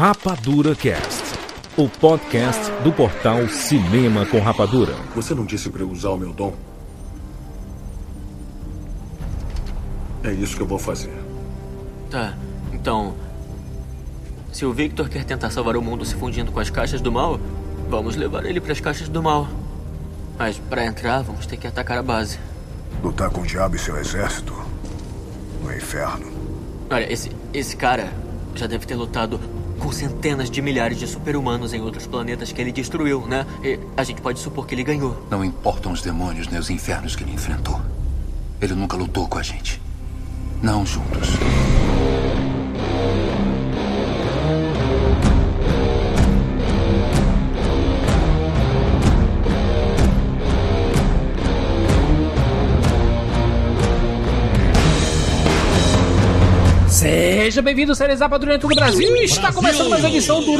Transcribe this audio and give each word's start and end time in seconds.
Rapadura 0.00 0.74
Cast, 0.74 1.38
o 1.76 1.86
podcast 1.86 2.72
do 2.82 2.90
portal 2.90 3.46
Cinema 3.48 4.24
com 4.24 4.40
Rapadura. 4.40 4.94
Você 5.14 5.34
não 5.34 5.44
disse 5.44 5.68
para 5.68 5.82
eu 5.82 5.90
usar 5.90 6.08
o 6.08 6.16
meu 6.16 6.32
dom? 6.32 6.54
É 10.24 10.32
isso 10.32 10.56
que 10.56 10.62
eu 10.62 10.66
vou 10.66 10.78
fazer. 10.78 11.12
Tá, 12.08 12.34
então. 12.72 13.14
Se 14.50 14.64
o 14.64 14.72
Victor 14.72 15.10
quer 15.10 15.22
tentar 15.22 15.50
salvar 15.50 15.76
o 15.76 15.82
mundo 15.82 16.02
se 16.06 16.14
fundindo 16.14 16.50
com 16.50 16.60
as 16.60 16.70
caixas 16.70 17.02
do 17.02 17.12
mal, 17.12 17.38
vamos 17.90 18.16
levar 18.16 18.46
ele 18.46 18.58
para 18.58 18.72
as 18.72 18.80
caixas 18.80 19.06
do 19.06 19.22
mal. 19.22 19.48
Mas 20.38 20.56
para 20.56 20.86
entrar, 20.86 21.20
vamos 21.20 21.44
ter 21.44 21.58
que 21.58 21.66
atacar 21.66 21.98
a 21.98 22.02
base. 22.02 22.38
Lutar 23.02 23.28
com 23.28 23.42
o 23.42 23.46
diabo 23.46 23.76
e 23.76 23.78
seu 23.78 23.98
exército 23.98 24.54
no 25.62 25.70
inferno. 25.70 26.32
Olha, 26.88 27.12
esse, 27.12 27.30
esse 27.52 27.76
cara 27.76 28.10
já 28.54 28.66
deve 28.66 28.86
ter 28.86 28.94
lutado 28.94 29.38
com 29.80 29.90
centenas 29.90 30.50
de 30.50 30.62
milhares 30.62 30.98
de 30.98 31.06
super-humanos 31.06 31.72
em 31.72 31.80
outros 31.80 32.06
planetas 32.06 32.52
que 32.52 32.60
ele 32.60 32.70
destruiu, 32.70 33.26
né? 33.26 33.46
E 33.64 33.80
a 33.96 34.04
gente 34.04 34.20
pode 34.20 34.38
supor 34.38 34.66
que 34.66 34.74
ele 34.74 34.84
ganhou. 34.84 35.26
Não 35.30 35.44
importam 35.44 35.90
os 35.90 36.02
demônios 36.02 36.46
nem 36.46 36.60
os 36.60 36.70
infernos 36.70 37.16
que 37.16 37.24
ele 37.24 37.32
enfrentou. 37.32 37.80
Ele 38.60 38.74
nunca 38.74 38.96
lutou 38.96 39.26
com 39.26 39.38
a 39.38 39.42
gente. 39.42 39.80
Não 40.62 40.84
juntos. 40.84 41.30
Seja 57.50 57.62
bem-vindo, 57.62 57.92
séries 57.96 58.20
Rapadura 58.20 58.54
em 58.54 58.60
todo 58.60 58.70
o 58.70 58.76
Brasil. 58.76 59.12
Está 59.16 59.52
começando 59.52 59.90
mais 59.90 60.04
uma 60.04 60.08
edição 60.08 60.40
do 60.40 60.54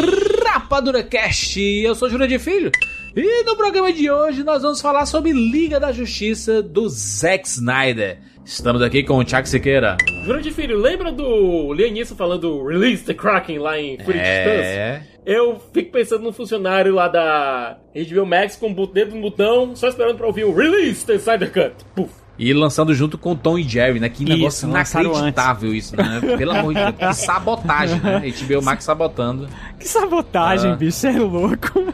Rapadura 0.44 1.04
Cast. 1.04 1.60
Eu 1.60 1.94
sou 1.94 2.10
Júlio 2.10 2.26
de 2.26 2.36
Filho. 2.36 2.72
E 3.14 3.44
no 3.44 3.54
programa 3.54 3.92
de 3.92 4.10
hoje 4.10 4.42
nós 4.42 4.62
vamos 4.62 4.80
falar 4.80 5.06
sobre 5.06 5.30
Liga 5.30 5.78
da 5.78 5.92
Justiça 5.92 6.60
do 6.60 6.88
Zack 6.88 7.46
Snyder. 7.46 8.18
Estamos 8.44 8.82
aqui 8.82 9.04
com 9.04 9.18
o 9.18 9.24
Chuck 9.24 9.48
Siqueira. 9.48 9.98
Júlio 10.26 10.42
de 10.42 10.50
Filho, 10.50 10.78
lembra 10.78 11.12
do 11.12 11.72
Lianisson 11.72 12.16
falando 12.16 12.66
Release 12.66 13.04
the 13.04 13.14
Kraken 13.14 13.60
lá 13.60 13.78
em 13.78 13.96
Fury 13.96 14.18
É. 14.18 15.02
Eu 15.24 15.62
fico 15.72 15.92
pensando 15.92 16.24
num 16.24 16.32
funcionário 16.32 16.92
lá 16.92 17.06
da 17.06 17.78
HBO 17.94 18.26
Max 18.26 18.56
com 18.56 18.72
o 18.72 18.86
dedo 18.88 19.14
no 19.14 19.22
botão, 19.22 19.76
só 19.76 19.86
esperando 19.86 20.16
pra 20.16 20.26
ouvir 20.26 20.42
o 20.42 20.52
Release 20.52 21.06
the 21.06 21.14
Snyder 21.14 21.52
Cut. 21.52 21.84
Puf. 21.94 22.19
E 22.42 22.54
lançando 22.54 22.94
junto 22.94 23.18
com 23.18 23.36
Tom 23.36 23.58
e 23.58 23.62
Jerry, 23.62 24.00
né? 24.00 24.08
Que 24.08 24.24
negócio 24.24 24.66
Isso, 24.66 24.74
lançaram 24.74 25.10
inacreditável 25.10 25.74
isso, 25.74 25.94
né? 25.94 26.20
Pelo 26.38 26.52
amor 26.52 26.72
de 26.72 26.80
Deus, 26.80 26.96
que 26.96 27.12
sabotagem, 27.26 28.00
né? 28.00 28.22
HBO 28.48 28.62
Max 28.62 28.82
sabotando. 28.84 29.46
Que 29.78 29.86
sabotagem, 29.86 30.70
Ah. 30.72 30.74
bicho, 30.76 31.06
é 31.06 31.12
louco. 31.18 31.84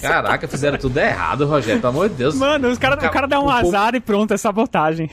Caraca, 0.00 0.46
fizeram 0.48 0.78
tudo 0.78 0.98
errado, 0.98 1.46
Rogério. 1.46 1.80
Pelo 1.80 1.92
amor 1.92 2.08
de 2.08 2.14
Deus. 2.16 2.34
Mano, 2.34 2.68
os 2.68 2.78
cara, 2.78 2.96
o 2.96 3.10
cara 3.10 3.26
dá 3.26 3.40
um 3.40 3.46
o 3.48 3.60
povo- 3.60 3.68
azar 3.68 3.94
e 3.94 4.00
pronto, 4.00 4.32
é 4.32 4.36
sabotagem. 4.36 5.10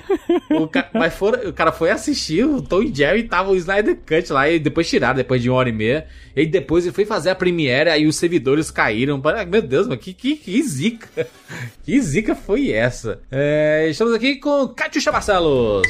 O 0.52 0.68
ca- 0.68 0.90
mas 0.94 1.14
foram- 1.14 1.50
o 1.50 1.54
cara 1.54 1.72
foi 1.72 1.90
assistir 1.92 2.46
o 2.46 2.62
Tom 2.62 2.82
e 2.84 2.94
Jerry 2.94 3.24
tava 3.24 3.52
o 3.52 3.56
Snyder 3.56 3.98
Cut 4.08 4.32
lá 4.32 4.50
e 4.50 4.60
depois 4.60 4.90
tiraram, 4.90 5.16
depois 5.16 5.42
de 5.42 5.50
uma 5.50 5.58
hora 5.58 5.70
e 5.70 5.74
meia. 5.74 6.06
E 6.36 6.46
depois 6.46 6.86
ele 6.86 6.94
foi 6.94 7.06
fazer 7.06 7.30
a 7.30 7.36
premiere, 7.36 7.90
aí 7.90 8.06
os 8.06 8.16
servidores 8.16 8.70
caíram. 8.70 9.22
Meu 9.50 9.62
Deus, 9.62 9.88
mas 9.88 9.98
que, 10.00 10.14
que, 10.14 10.36
que 10.36 10.62
zica. 10.64 11.08
Que 11.84 12.02
zica 12.02 12.34
foi 12.36 12.72
essa? 12.72 13.20
É, 13.32 13.88
estamos 13.90 14.14
aqui 14.14 14.38
com 14.38 14.68
Catiuxa 14.70 15.12
Marcelos. 15.12 15.84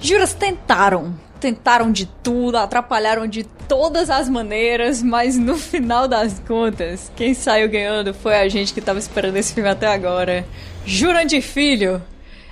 Juras 0.00 0.32
tentaram. 0.34 1.14
Tentaram 1.40 1.92
de 1.92 2.06
tudo, 2.06 2.56
atrapalharam 2.56 3.26
de 3.26 3.44
todas 3.44 4.10
as 4.10 4.28
maneiras, 4.28 5.02
mas 5.02 5.36
no 5.36 5.56
final 5.58 6.08
das 6.08 6.38
contas, 6.40 7.10
quem 7.14 7.34
saiu 7.34 7.68
ganhando 7.68 8.14
foi 8.14 8.36
a 8.36 8.48
gente 8.48 8.72
que 8.72 8.80
tava 8.80 8.98
esperando 8.98 9.36
esse 9.36 9.54
filme 9.54 9.68
até 9.68 9.86
agora. 9.86 10.46
Jurandir 10.84 11.42
Filho, 11.42 12.00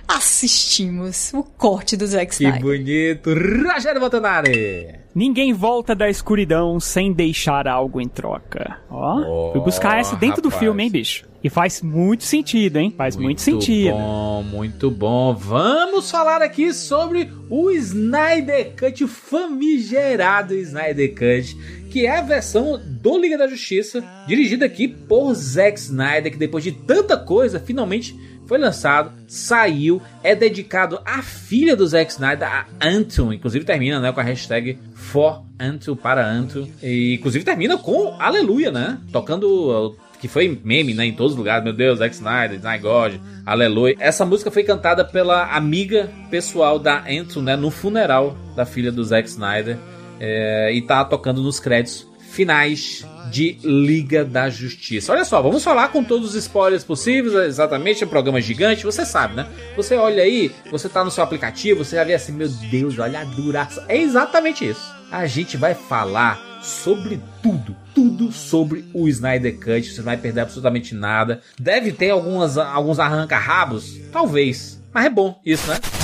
assistimos 0.06 1.32
o 1.34 1.42
corte 1.42 1.96
do 1.96 2.06
Zack 2.06 2.36
Que 2.36 2.44
Snyder. 2.44 2.60
bonito. 2.62 3.30
Rogério 3.32 4.00
Montanari. 4.00 4.94
Ninguém 5.14 5.52
volta 5.52 5.94
da 5.94 6.08
escuridão 6.10 6.80
sem 6.80 7.12
deixar 7.12 7.68
algo 7.68 8.00
em 8.00 8.08
troca. 8.08 8.78
Ó, 8.90 9.20
Oh, 9.20 9.52
fui 9.52 9.60
buscar 9.60 9.98
essa 10.00 10.16
dentro 10.16 10.42
do 10.42 10.48
rapaz. 10.48 10.60
filme, 10.60 10.82
hein, 10.82 10.90
bicho? 10.90 11.24
E 11.42 11.50
faz 11.50 11.82
muito 11.82 12.24
sentido, 12.24 12.78
hein? 12.78 12.92
Faz 12.96 13.16
muito, 13.16 13.40
sentido. 13.42 13.90
bom, 13.92 14.42
muito 14.42 14.90
bom. 14.90 15.34
Vamos 15.34 16.10
falar 16.10 16.40
aqui 16.42 16.72
sobre 16.72 17.30
o 17.50 17.70
Snyder 17.70 18.72
Cut, 18.76 19.04
o 19.04 19.08
famigerado 19.08 20.54
Snyder 20.54 21.10
Cut, 21.14 21.54
que 21.90 22.06
é 22.06 22.16
a 22.18 22.22
versão 22.22 22.80
do 22.82 23.18
Liga 23.18 23.36
da 23.38 23.46
Justiça, 23.46 24.02
dirigida 24.26 24.64
aqui 24.66 24.88
por 24.88 25.32
Zack 25.34 25.78
Snyder, 25.78 26.32
que 26.32 26.38
depois 26.38 26.64
de 26.64 26.72
tanta 26.72 27.16
coisa, 27.16 27.60
finalmente 27.60 28.18
foi 28.46 28.58
lançado, 28.58 29.12
saiu, 29.26 30.00
é 30.22 30.34
dedicado 30.34 31.00
à 31.04 31.22
filha 31.22 31.74
do 31.74 31.86
Zack 31.86 32.12
Snyder, 32.12 32.48
a 32.48 32.66
Anton, 32.80 33.32
inclusive 33.32 33.64
termina 33.64 34.00
né, 34.00 34.12
com 34.12 34.20
a 34.20 34.22
hashtag 34.22 34.78
for 34.94 35.42
Anton 35.58 35.96
para 35.96 36.26
Anton, 36.26 36.68
e 36.82 37.14
inclusive 37.14 37.44
termina 37.44 37.76
com 37.76 38.14
Aleluia, 38.18 38.70
né? 38.70 38.98
Tocando 39.12 39.46
uh, 39.46 39.96
que 40.20 40.28
foi 40.28 40.60
meme, 40.64 40.94
né, 40.94 41.06
em 41.06 41.12
todos 41.12 41.32
os 41.32 41.38
lugares. 41.38 41.64
Meu 41.64 41.72
Deus, 41.72 41.98
Zack 41.98 42.14
Snyder, 42.14 42.56
Snyder 42.56 42.80
God, 42.80 43.14
Aleluia. 43.44 43.96
Essa 43.98 44.24
música 44.24 44.50
foi 44.50 44.64
cantada 44.64 45.04
pela 45.04 45.54
amiga 45.54 46.10
pessoal 46.30 46.78
da 46.78 47.04
Anton, 47.08 47.42
né, 47.42 47.56
no 47.56 47.70
funeral 47.70 48.36
da 48.56 48.64
filha 48.64 48.90
do 48.90 49.04
Zack 49.04 49.28
Snyder. 49.28 49.76
É, 50.20 50.72
e 50.72 50.80
tá 50.80 51.04
tocando 51.04 51.42
nos 51.42 51.58
créditos 51.58 52.06
finais 52.30 53.04
de 53.30 53.58
Liga 53.62 54.24
da 54.24 54.48
Justiça. 54.48 55.12
Olha 55.12 55.24
só, 55.24 55.40
vamos 55.40 55.64
falar 55.64 55.88
com 55.88 56.02
todos 56.02 56.30
os 56.30 56.34
spoilers 56.34 56.84
possíveis, 56.84 57.34
exatamente, 57.34 58.02
é 58.02 58.06
um 58.06 58.10
programa 58.10 58.40
gigante, 58.40 58.84
você 58.84 59.04
sabe, 59.04 59.34
né? 59.34 59.46
Você 59.76 59.96
olha 59.96 60.22
aí, 60.22 60.50
você 60.70 60.88
tá 60.88 61.04
no 61.04 61.10
seu 61.10 61.24
aplicativo, 61.24 61.84
você 61.84 61.96
já 61.96 62.04
vê 62.04 62.14
assim, 62.14 62.32
meu 62.32 62.48
Deus, 62.48 62.98
olha 62.98 63.20
a 63.20 63.24
duraça. 63.24 63.84
É 63.88 63.96
exatamente 63.96 64.68
isso. 64.68 64.92
A 65.10 65.26
gente 65.26 65.56
vai 65.56 65.74
falar 65.74 66.40
sobre 66.62 67.20
tudo, 67.42 67.76
tudo 67.94 68.32
sobre 68.32 68.84
o 68.92 69.08
Snyder 69.08 69.58
Cut, 69.58 69.84
você 69.84 69.98
não 69.98 70.06
vai 70.06 70.16
perder 70.16 70.40
absolutamente 70.40 70.94
nada. 70.94 71.40
Deve 71.58 71.92
ter 71.92 72.10
algumas, 72.10 72.56
alguns 72.56 72.98
arranca-rabos? 72.98 73.98
Talvez. 74.10 74.82
Mas 74.92 75.06
é 75.06 75.10
bom 75.10 75.40
isso, 75.44 75.68
né? 75.68 76.03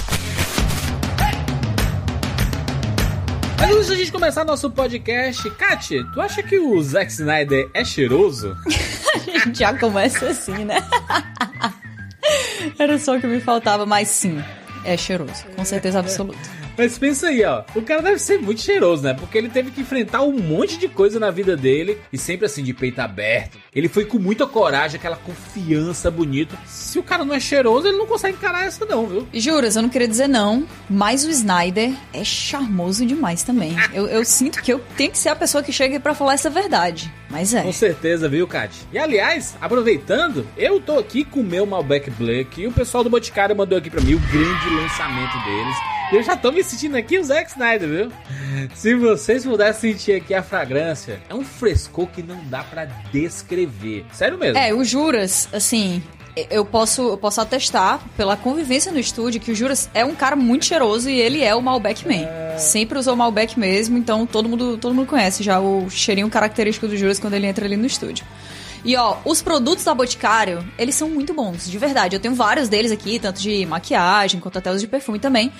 Mas 3.60 3.76
antes 3.76 3.88
da 3.88 3.94
gente 3.94 4.10
começar 4.10 4.42
nosso 4.42 4.70
podcast, 4.70 5.50
Kat, 5.50 6.04
tu 6.14 6.20
acha 6.20 6.42
que 6.42 6.58
o 6.58 6.82
Zack 6.82 7.12
Snyder 7.12 7.68
é 7.74 7.84
cheiroso? 7.84 8.56
Já 9.52 9.76
começa 9.78 10.28
assim, 10.28 10.64
né? 10.64 10.76
Era 12.78 12.98
só 12.98 13.16
o 13.16 13.20
que 13.20 13.26
me 13.26 13.38
faltava, 13.38 13.84
mas 13.84 14.08
sim, 14.08 14.42
é 14.82 14.96
cheiroso, 14.96 15.44
com 15.54 15.64
certeza 15.64 15.98
absoluta. 15.98 16.38
Mas 16.80 16.96
pensa 16.96 17.28
aí, 17.28 17.44
ó. 17.44 17.62
O 17.74 17.82
cara 17.82 18.00
deve 18.00 18.18
ser 18.18 18.38
muito 18.40 18.62
cheiroso, 18.62 19.02
né? 19.02 19.12
Porque 19.12 19.36
ele 19.36 19.50
teve 19.50 19.70
que 19.70 19.82
enfrentar 19.82 20.22
um 20.22 20.32
monte 20.32 20.78
de 20.78 20.88
coisa 20.88 21.20
na 21.20 21.30
vida 21.30 21.54
dele 21.54 21.98
e 22.10 22.16
sempre 22.16 22.46
assim, 22.46 22.64
de 22.64 22.72
peito 22.72 22.98
aberto. 23.00 23.58
Ele 23.74 23.86
foi 23.86 24.06
com 24.06 24.18
muita 24.18 24.46
coragem, 24.46 24.96
aquela 24.96 25.16
confiança 25.16 26.10
bonita. 26.10 26.56
Se 26.64 26.98
o 26.98 27.02
cara 27.02 27.22
não 27.22 27.34
é 27.34 27.38
cheiroso, 27.38 27.86
ele 27.86 27.98
não 27.98 28.06
consegue 28.06 28.38
encarar 28.38 28.64
essa, 28.64 28.86
não, 28.86 29.06
viu? 29.06 29.28
Juras, 29.34 29.76
eu 29.76 29.82
não 29.82 29.90
queria 29.90 30.08
dizer 30.08 30.26
não, 30.26 30.66
mas 30.88 31.22
o 31.22 31.28
Snyder 31.28 31.92
é 32.14 32.24
charmoso 32.24 33.04
demais 33.04 33.42
também. 33.42 33.76
Eu, 33.92 34.06
eu 34.06 34.24
sinto 34.24 34.62
que 34.62 34.72
eu 34.72 34.80
tenho 34.96 35.10
que 35.10 35.18
ser 35.18 35.28
a 35.28 35.36
pessoa 35.36 35.62
que 35.62 35.74
chega 35.74 36.00
pra 36.00 36.14
falar 36.14 36.32
essa 36.32 36.48
verdade. 36.48 37.12
Mas 37.28 37.52
é. 37.52 37.60
Com 37.62 37.72
certeza, 37.74 38.26
viu, 38.26 38.48
Kat? 38.48 38.74
E 38.90 38.98
aliás, 38.98 39.54
aproveitando, 39.60 40.46
eu 40.56 40.80
tô 40.80 40.98
aqui 40.98 41.24
com 41.24 41.40
o 41.40 41.44
meu 41.44 41.66
Malbec 41.66 42.10
Black 42.12 42.62
e 42.62 42.66
o 42.66 42.72
pessoal 42.72 43.04
do 43.04 43.10
Boticário 43.10 43.54
mandou 43.54 43.76
aqui 43.76 43.90
pra 43.90 44.00
mim 44.00 44.14
o 44.14 44.18
grande 44.18 44.74
lançamento 44.74 45.36
deles. 45.44 45.99
Eu 46.12 46.24
já 46.24 46.36
tô 46.36 46.50
me 46.50 46.64
sentindo 46.64 46.96
aqui 46.96 47.18
o 47.18 47.24
Zack 47.24 47.50
Snyder, 47.50 47.88
viu? 47.88 48.12
Se 48.74 48.96
vocês 48.96 49.44
pudessem 49.44 49.92
sentir 49.92 50.12
aqui 50.12 50.34
a 50.34 50.42
fragrância, 50.42 51.20
é 51.28 51.34
um 51.34 51.44
frescor 51.44 52.08
que 52.08 52.20
não 52.20 52.44
dá 52.46 52.64
pra 52.64 52.86
descrever. 53.12 54.04
Sério 54.12 54.36
mesmo. 54.36 54.58
É, 54.58 54.74
o 54.74 54.82
Juras, 54.82 55.48
assim, 55.52 56.02
eu 56.50 56.64
posso, 56.64 57.02
eu 57.10 57.16
posso 57.16 57.40
atestar 57.40 58.00
pela 58.16 58.36
convivência 58.36 58.90
no 58.90 58.98
estúdio 58.98 59.40
que 59.40 59.52
o 59.52 59.54
Juras 59.54 59.88
é 59.94 60.04
um 60.04 60.14
cara 60.14 60.34
muito 60.34 60.64
cheiroso 60.64 61.08
e 61.08 61.18
ele 61.18 61.44
é 61.44 61.54
o 61.54 61.62
Malbec 61.62 62.06
Man. 62.06 62.58
Sempre 62.58 62.98
usou 62.98 63.14
Malbec 63.14 63.58
mesmo, 63.58 63.96
então 63.96 64.26
todo 64.26 64.48
mundo, 64.48 64.78
todo 64.78 64.92
mundo 64.92 65.06
conhece 65.06 65.44
já 65.44 65.60
o 65.60 65.88
cheirinho 65.88 66.28
característico 66.28 66.88
do 66.88 66.96
Juras 66.96 67.20
quando 67.20 67.34
ele 67.34 67.46
entra 67.46 67.64
ali 67.64 67.76
no 67.76 67.86
estúdio. 67.86 68.26
E 68.84 68.96
ó, 68.96 69.18
os 69.24 69.42
produtos 69.42 69.84
da 69.84 69.94
Boticário, 69.94 70.66
eles 70.78 70.94
são 70.94 71.08
muito 71.08 71.34
bons, 71.34 71.68
de 71.68 71.78
verdade. 71.78 72.16
Eu 72.16 72.20
tenho 72.20 72.34
vários 72.34 72.68
deles 72.68 72.90
aqui, 72.90 73.18
tanto 73.18 73.40
de 73.40 73.66
maquiagem 73.66 74.40
quanto 74.40 74.58
até 74.58 74.70
os 74.72 74.80
de 74.80 74.86
perfume 74.86 75.18
também. 75.18 75.52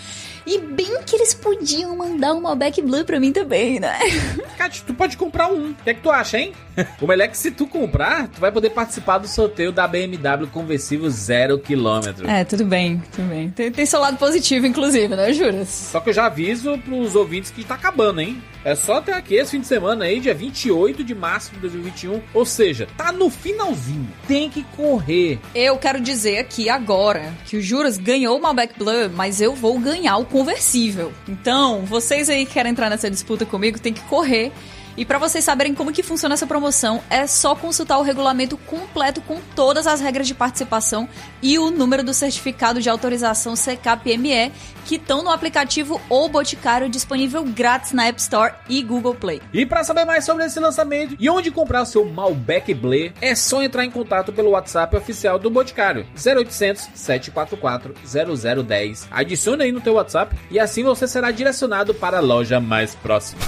E 0.47 0.59
bem 0.59 1.03
que 1.05 1.17
eles 1.17 1.35
podiam 1.35 1.97
mandar 1.97 2.33
um 2.33 2.41
Malbec 2.41 2.81
Blue 2.81 3.05
pra 3.05 3.21
mim 3.21 3.31
também, 3.31 3.79
né? 3.79 3.99
Kat, 4.57 4.83
tu 4.85 4.95
pode 4.95 5.17
comprar 5.17 5.49
um. 5.49 5.71
O 5.71 5.75
que 5.75 5.91
é 5.91 5.95
que 5.95 6.01
tu 6.01 6.11
acha, 6.11 6.39
hein? 6.39 6.53
O 7.01 7.07
melhor 7.07 7.25
é 7.25 7.29
que 7.29 7.37
se 7.37 7.51
tu 7.51 7.67
comprar, 7.67 8.29
tu 8.29 8.41
vai 8.41 8.51
poder 8.51 8.71
participar 8.71 9.19
do 9.19 9.29
sorteio 9.29 9.71
da 9.71 9.87
BMW 9.87 10.47
conversível 10.51 11.09
0km. 11.09 12.27
É, 12.27 12.45
tudo 12.45 12.65
bem, 12.65 13.03
tudo 13.15 13.29
bem. 13.29 13.51
Tem, 13.51 13.71
tem 13.71 13.85
seu 13.85 14.01
lado 14.01 14.17
positivo, 14.17 14.67
inclusive, 14.67 15.15
né, 15.15 15.33
Juras? 15.33 15.69
Só 15.69 16.01
que 16.01 16.11
eu 16.11 16.15
já 16.15 16.27
aviso 16.27 16.79
pros 16.79 17.15
ouvintes 17.15 17.51
que 17.51 17.65
tá 17.65 17.75
acabando, 17.75 18.21
hein? 18.21 18.43
É 18.65 18.75
só 18.75 18.97
até 18.97 19.15
aqui 19.15 19.37
esse 19.37 19.53
fim 19.53 19.61
de 19.61 19.67
semana 19.67 20.05
aí, 20.05 20.21
dia 20.21 20.35
28 20.35 21.03
de 21.03 21.15
março 21.15 21.51
de 21.53 21.61
2021. 21.61 22.21
Ou 22.35 22.45
seja, 22.45 22.87
tá 22.97 23.11
no 23.11 23.31
finalzinho. 23.31 24.09
Tem 24.29 24.51
que 24.51 24.63
correr. 24.77 25.39
Eu 25.55 25.79
quero 25.79 26.01
dizer 26.01 26.39
aqui 26.39 26.69
agora 26.69 27.33
que 27.47 27.57
o 27.57 27.63
Juras 27.63 27.97
ganhou 27.97 28.37
o 28.37 28.43
Malbec 28.43 28.79
Blue, 28.79 29.11
mas 29.15 29.41
eu 29.41 29.55
vou 29.55 29.79
ganhar 29.79 30.19
o 30.19 30.27
conversível. 30.27 31.13
Então, 31.27 31.87
vocês 31.87 32.29
aí 32.29 32.45
que 32.45 32.53
querem 32.53 32.73
entrar 32.73 32.91
nessa 32.91 33.11
disputa 33.11 33.47
comigo, 33.47 33.81
tem 33.81 33.95
que 33.95 34.03
correr. 34.03 34.53
E 35.01 35.05
para 35.07 35.17
vocês 35.17 35.43
saberem 35.43 35.75
como 35.75 35.93
que 35.93 36.03
funciona 36.03 36.35
essa 36.35 36.47
promoção, 36.47 37.03
é 37.09 37.27
só 37.27 37.55
consultar 37.55 37.97
o 37.97 38.03
regulamento 38.03 38.59
completo 38.59 39.23
com 39.23 39.41
todas 39.57 39.87
as 39.87 39.99
regras 39.99 40.27
de 40.27 40.35
participação 40.35 41.09
e 41.41 41.59
o 41.59 41.71
número 41.71 42.05
do 42.05 42.13
certificado 42.13 42.83
de 42.83 42.91
autorização 42.91 43.55
CKPME 43.55 44.53
que 44.85 44.97
estão 44.97 45.23
no 45.23 45.31
aplicativo 45.31 45.99
O 46.11 46.29
Boticário 46.29 46.87
disponível 46.87 47.43
grátis 47.45 47.93
na 47.93 48.09
App 48.09 48.21
Store 48.21 48.53
e 48.69 48.83
Google 48.83 49.15
Play. 49.15 49.41
E 49.55 49.65
para 49.65 49.85
saber 49.85 50.05
mais 50.05 50.27
sobre 50.27 50.45
esse 50.45 50.61
lançamento 50.61 51.17
e 51.19 51.31
onde 51.31 51.51
comprar 51.51 51.81
o 51.81 51.87
seu 51.87 52.05
Malbec 52.05 52.75
Bleu, 52.75 53.11
é 53.23 53.35
só 53.35 53.63
entrar 53.63 53.87
em 53.87 53.91
contato 53.91 54.35
pelo 54.35 54.51
WhatsApp 54.51 54.95
oficial 54.95 55.39
do 55.39 55.49
Boticário, 55.49 56.07
0800 56.15 56.91
744 56.95 57.95
0010. 58.05 59.09
Adicione 59.11 59.63
aí 59.63 59.73
no 59.73 59.81
teu 59.81 59.95
WhatsApp 59.95 60.37
e 60.51 60.61
assim 60.61 60.85
você 60.85 61.09
será 61.09 61.31
direcionado 61.31 61.95
para 61.95 62.19
a 62.19 62.21
loja 62.21 62.61
mais 62.61 62.95
próxima. 62.95 63.41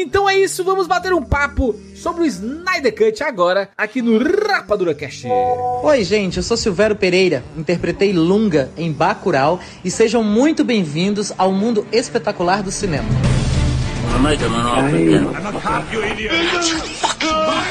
Então 0.00 0.28
é 0.28 0.38
isso, 0.38 0.64
vamos 0.64 0.86
bater 0.86 1.12
um 1.12 1.22
papo 1.22 1.74
sobre 1.94 2.22
o 2.22 2.24
Snyder 2.24 2.94
Cut 2.96 3.22
agora, 3.22 3.68
aqui 3.76 4.00
no 4.00 4.18
Rapadura 4.18 4.94
Cast. 4.94 5.26
Oi, 5.82 6.02
gente, 6.02 6.38
eu 6.38 6.42
sou 6.42 6.56
Silvério 6.56 6.96
Pereira, 6.96 7.44
interpretei 7.56 8.10
Lunga 8.10 8.70
em 8.74 8.90
Bacurau 8.90 9.60
e 9.84 9.90
sejam 9.90 10.24
muito 10.24 10.64
bem-vindos 10.64 11.30
ao 11.36 11.52
mundo 11.52 11.86
espetacular 11.92 12.62
do 12.62 12.72
cinema. 12.72 13.08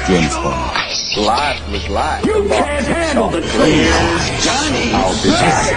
James 0.08 0.36
Bond. 0.36 0.82
Life 1.18 1.62
was 1.72 1.88
life. 1.88 2.26
You 2.26 2.48
can't 2.50 2.86
handle 2.86 3.30
the 3.30 3.42
truth. 3.42 3.64
Johnny. 4.42 4.92
I'll 4.94 5.14
be 5.22 5.30
back. 5.30 5.72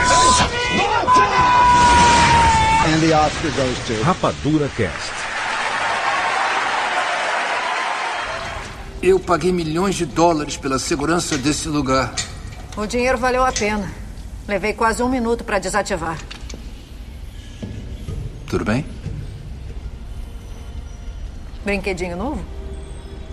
And 2.86 3.00
the 3.00 3.12
Oscar 3.14 3.50
goes 3.50 3.78
to 3.86 3.94
Rapadura 4.04 4.68
Cast. 4.76 5.23
Eu 9.06 9.20
paguei 9.20 9.52
milhões 9.52 9.96
de 9.96 10.06
dólares 10.06 10.56
pela 10.56 10.78
segurança 10.78 11.36
desse 11.36 11.68
lugar. 11.68 12.14
O 12.74 12.86
dinheiro 12.86 13.18
valeu 13.18 13.44
a 13.44 13.52
pena. 13.52 13.92
Levei 14.48 14.72
quase 14.72 15.02
um 15.02 15.10
minuto 15.10 15.44
para 15.44 15.58
desativar. 15.58 16.18
Tudo 18.48 18.64
bem? 18.64 18.86
Brinquedinho 21.66 22.16
novo? 22.16 22.42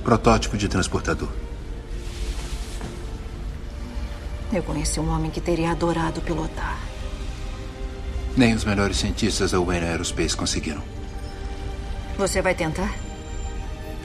Protótipo 0.03 0.57
de 0.57 0.67
transportador. 0.67 1.29
Eu 4.51 4.63
conheci 4.63 4.99
um 4.99 5.09
homem 5.09 5.31
que 5.31 5.39
teria 5.39 5.71
adorado 5.71 6.19
pilotar. 6.19 6.77
Nem 8.35 8.53
os 8.53 8.65
melhores 8.65 8.97
cientistas 8.97 9.51
da 9.51 9.59
Wayne 9.61 9.85
Aerospace 9.85 10.35
conseguiram. 10.35 10.83
Você 12.17 12.41
vai 12.41 12.53
tentar? 12.53 12.93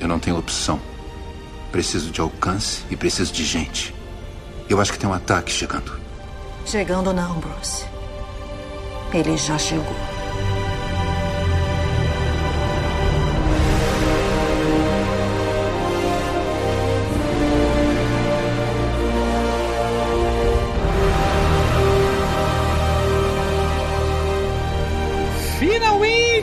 Eu 0.00 0.06
não 0.06 0.20
tenho 0.20 0.38
opção. 0.38 0.80
Preciso 1.76 2.10
de 2.10 2.22
alcance 2.22 2.84
e 2.90 2.96
preciso 2.96 3.30
de 3.34 3.44
gente. 3.44 3.94
Eu 4.66 4.80
acho 4.80 4.90
que 4.90 4.98
tem 4.98 5.06
um 5.06 5.12
ataque 5.12 5.52
chegando. 5.52 5.92
Chegando 6.64 7.12
não, 7.12 7.38
Bruce. 7.38 7.84
Ele 9.12 9.36
já 9.36 9.58
chegou. 9.58 10.15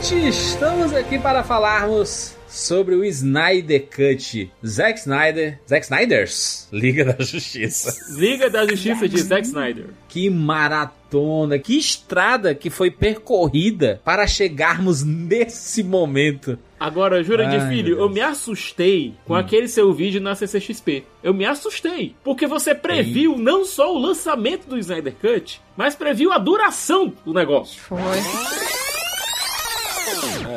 Finalmente 0.04 0.28
estamos 0.28 0.94
aqui 0.94 1.18
para 1.18 1.46
falarmos 1.46 2.36
sobre 2.46 2.94
o 2.94 3.06
Snyder 3.06 3.88
Cut. 3.88 4.52
Zack 4.66 5.00
Snyder. 5.00 5.62
Zack 5.68 5.86
Snyder's 5.86 6.68
Liga 6.74 7.06
da 7.06 7.24
Justiça. 7.24 7.96
Liga 8.18 8.50
da 8.50 8.68
Justiça 8.68 9.08
de 9.08 9.22
Zack 9.22 9.48
Snyder. 9.48 9.86
Que 10.10 10.30
maratona, 10.30 11.58
que 11.58 11.78
estrada 11.78 12.54
que 12.54 12.70
foi 12.70 12.92
percorrida 12.92 14.02
para 14.04 14.28
chegarmos 14.28 15.04
nesse 15.04 15.82
momento. 15.82 16.60
Agora, 16.78 17.24
jura 17.24 17.46
de 17.46 17.66
filho, 17.70 17.98
eu 17.98 18.10
me 18.10 18.20
assustei 18.20 19.14
com 19.26 19.34
aquele 19.34 19.70
seu 19.70 19.94
vídeo 19.94 20.20
na 20.20 20.36
CCXP. 20.36 21.06
Eu 21.24 21.34
me 21.34 21.46
assustei. 21.46 22.14
Porque 22.26 22.46
você 22.46 22.76
previu 22.76 23.38
não 23.38 23.64
só 23.64 23.96
o 23.96 24.00
lançamento 24.00 24.68
do 24.68 24.78
Snyder 24.78 25.14
Cut, 25.14 25.62
mas 25.78 25.96
previu 25.96 26.34
a 26.34 26.38
duração 26.38 27.14
do 27.24 27.34
negócio. 27.34 27.82
Foi. 27.84 28.83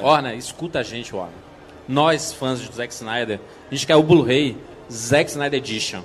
Orna, 0.02 0.34
escuta 0.34 0.80
a 0.80 0.82
gente, 0.82 1.14
Orna. 1.14 1.32
Nós, 1.88 2.32
fãs 2.32 2.60
do 2.60 2.74
Zack 2.74 2.92
Snyder, 2.92 3.40
a 3.70 3.74
gente 3.74 3.86
quer 3.86 3.96
o 3.96 4.02
Blu-ray 4.02 4.56
Zack 4.90 5.30
Snyder 5.30 5.58
Edition. 5.58 6.02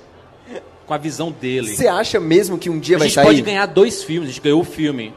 Com 0.86 0.94
a 0.94 0.98
visão 0.98 1.30
dele. 1.30 1.74
Você 1.74 1.86
acha 1.86 2.18
mesmo 2.18 2.58
que 2.58 2.68
um 2.68 2.78
dia 2.78 2.96
a 2.96 2.98
vai 2.98 3.08
gente 3.08 3.14
sair? 3.14 3.24
pode 3.24 3.42
ganhar 3.42 3.66
dois 3.66 4.02
filmes. 4.02 4.28
A 4.28 4.32
gente 4.32 4.42
ganhou 4.42 4.60
o 4.60 4.64
filme 4.64 5.14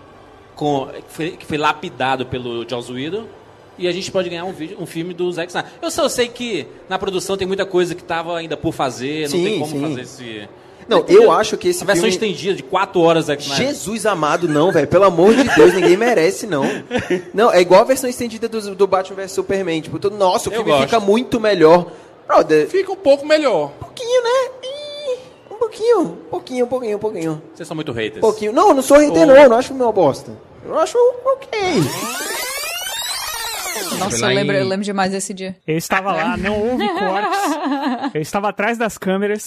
com, 0.56 0.88
que, 0.88 1.04
foi, 1.10 1.31
que 1.31 1.45
foi 1.45 1.57
lapidado 1.57 2.25
pelo 2.25 2.68
Joss 2.69 2.92
Whedon. 2.92 3.25
E 3.77 3.88
a 3.88 3.92
gente 3.92 4.10
pode 4.12 4.30
ganhar 4.30 4.45
um, 4.45 4.54
vídeo, 4.54 4.78
um 4.80 4.86
filme 4.86 5.13
do 5.13 5.30
Zack 5.31 5.50
Snyder. 5.50 5.71
Eu 5.81 5.92
só 5.92 6.07
sei 6.07 6.28
que 6.28 6.66
na 6.88 6.98
produção 6.98 7.36
tem 7.36 7.48
muita 7.48 7.66
coisa 7.66 7.94
que 7.95 8.04
tava 8.04 8.38
ainda 8.38 8.56
por 8.56 8.74
fazer. 8.74 9.24
Não 9.24 9.38
Sim, 9.38 9.44
tem 9.44 9.60
como 9.60 9.71
sim. 9.71 9.81
fazer 9.81 10.01
esse... 10.01 10.50
Não, 10.87 10.99
Entendeu? 10.99 11.23
eu 11.23 11.31
acho 11.31 11.57
que 11.57 11.69
esse 11.69 11.83
A 11.83 11.85
versão 11.87 12.09
filme- 12.09 12.27
estendida 12.27 12.53
de 12.55 12.61
4 12.63 13.01
horas 13.01 13.25
Zack 13.25 13.41
Snyder. 13.41 13.67
Jesus 13.67 14.05
amado, 14.05 14.47
não, 14.47 14.71
velho. 14.71 14.87
Pelo 14.87 15.05
amor 15.05 15.33
de 15.33 15.43
Deus, 15.55 15.73
ninguém 15.73 15.97
merece, 15.97 16.45
não. 16.45 16.63
Não, 17.33 17.51
é 17.51 17.59
igual 17.61 17.81
a 17.81 17.85
versão 17.85 18.09
estendida 18.09 18.47
do, 18.47 18.75
do 18.75 18.85
Batman 18.87 19.15
vs 19.23 19.31
Superman. 19.31 19.81
Tipo, 19.81 19.97
todo, 19.99 20.15
nossa, 20.15 20.49
o 20.49 20.53
Eu 20.53 20.57
filme 20.57 20.71
gosto. 20.71 20.83
fica 20.83 20.99
muito 20.99 21.39
melhor. 21.39 21.87
Brother, 22.27 22.67
Fica 22.67 22.91
um 22.91 22.95
pouco 22.95 23.25
melhor. 23.25 23.71
um 23.75 23.83
pouquinho, 23.83 24.23
né? 24.23 24.49
Ih, 24.63 25.17
Um 25.51 25.55
pouquinho, 25.57 25.99
um 26.01 26.15
pouquinho, 26.29 26.65
um 26.65 26.67
pouquinho, 26.67 26.95
um 26.97 26.99
pouquinho. 26.99 27.41
Vocês 27.53 27.67
são 27.67 27.75
muito 27.75 27.91
haters. 27.91 28.17
Um 28.17 28.21
pouquinho. 28.21 28.51
Não, 28.53 28.69
eu 28.69 28.73
não 28.75 28.81
sou 28.83 28.97
hater, 28.97 29.23
Ô. 29.23 29.25
não. 29.25 29.35
Eu 29.35 29.49
não 29.49 29.57
acho 29.57 29.73
o 29.73 29.75
uma 29.75 29.91
bosta. 29.91 30.31
Eu 30.65 30.77
acho 30.79 30.97
ok. 31.25 31.59
Nossa, 33.99 34.25
eu 34.29 34.35
lembro, 34.35 34.55
em- 34.55 34.59
eu 34.59 34.65
lembro 34.67 34.83
demais 34.85 35.11
desse 35.11 35.33
dia. 35.33 35.55
Eu 35.67 35.77
estava 35.77 36.11
lá, 36.11 36.35
não 36.37 36.59
houve 36.71 36.87
cortes. 36.99 38.13
Eu 38.13 38.21
estava 38.21 38.49
atrás 38.49 38.77
das 38.77 38.97
câmeras 38.97 39.45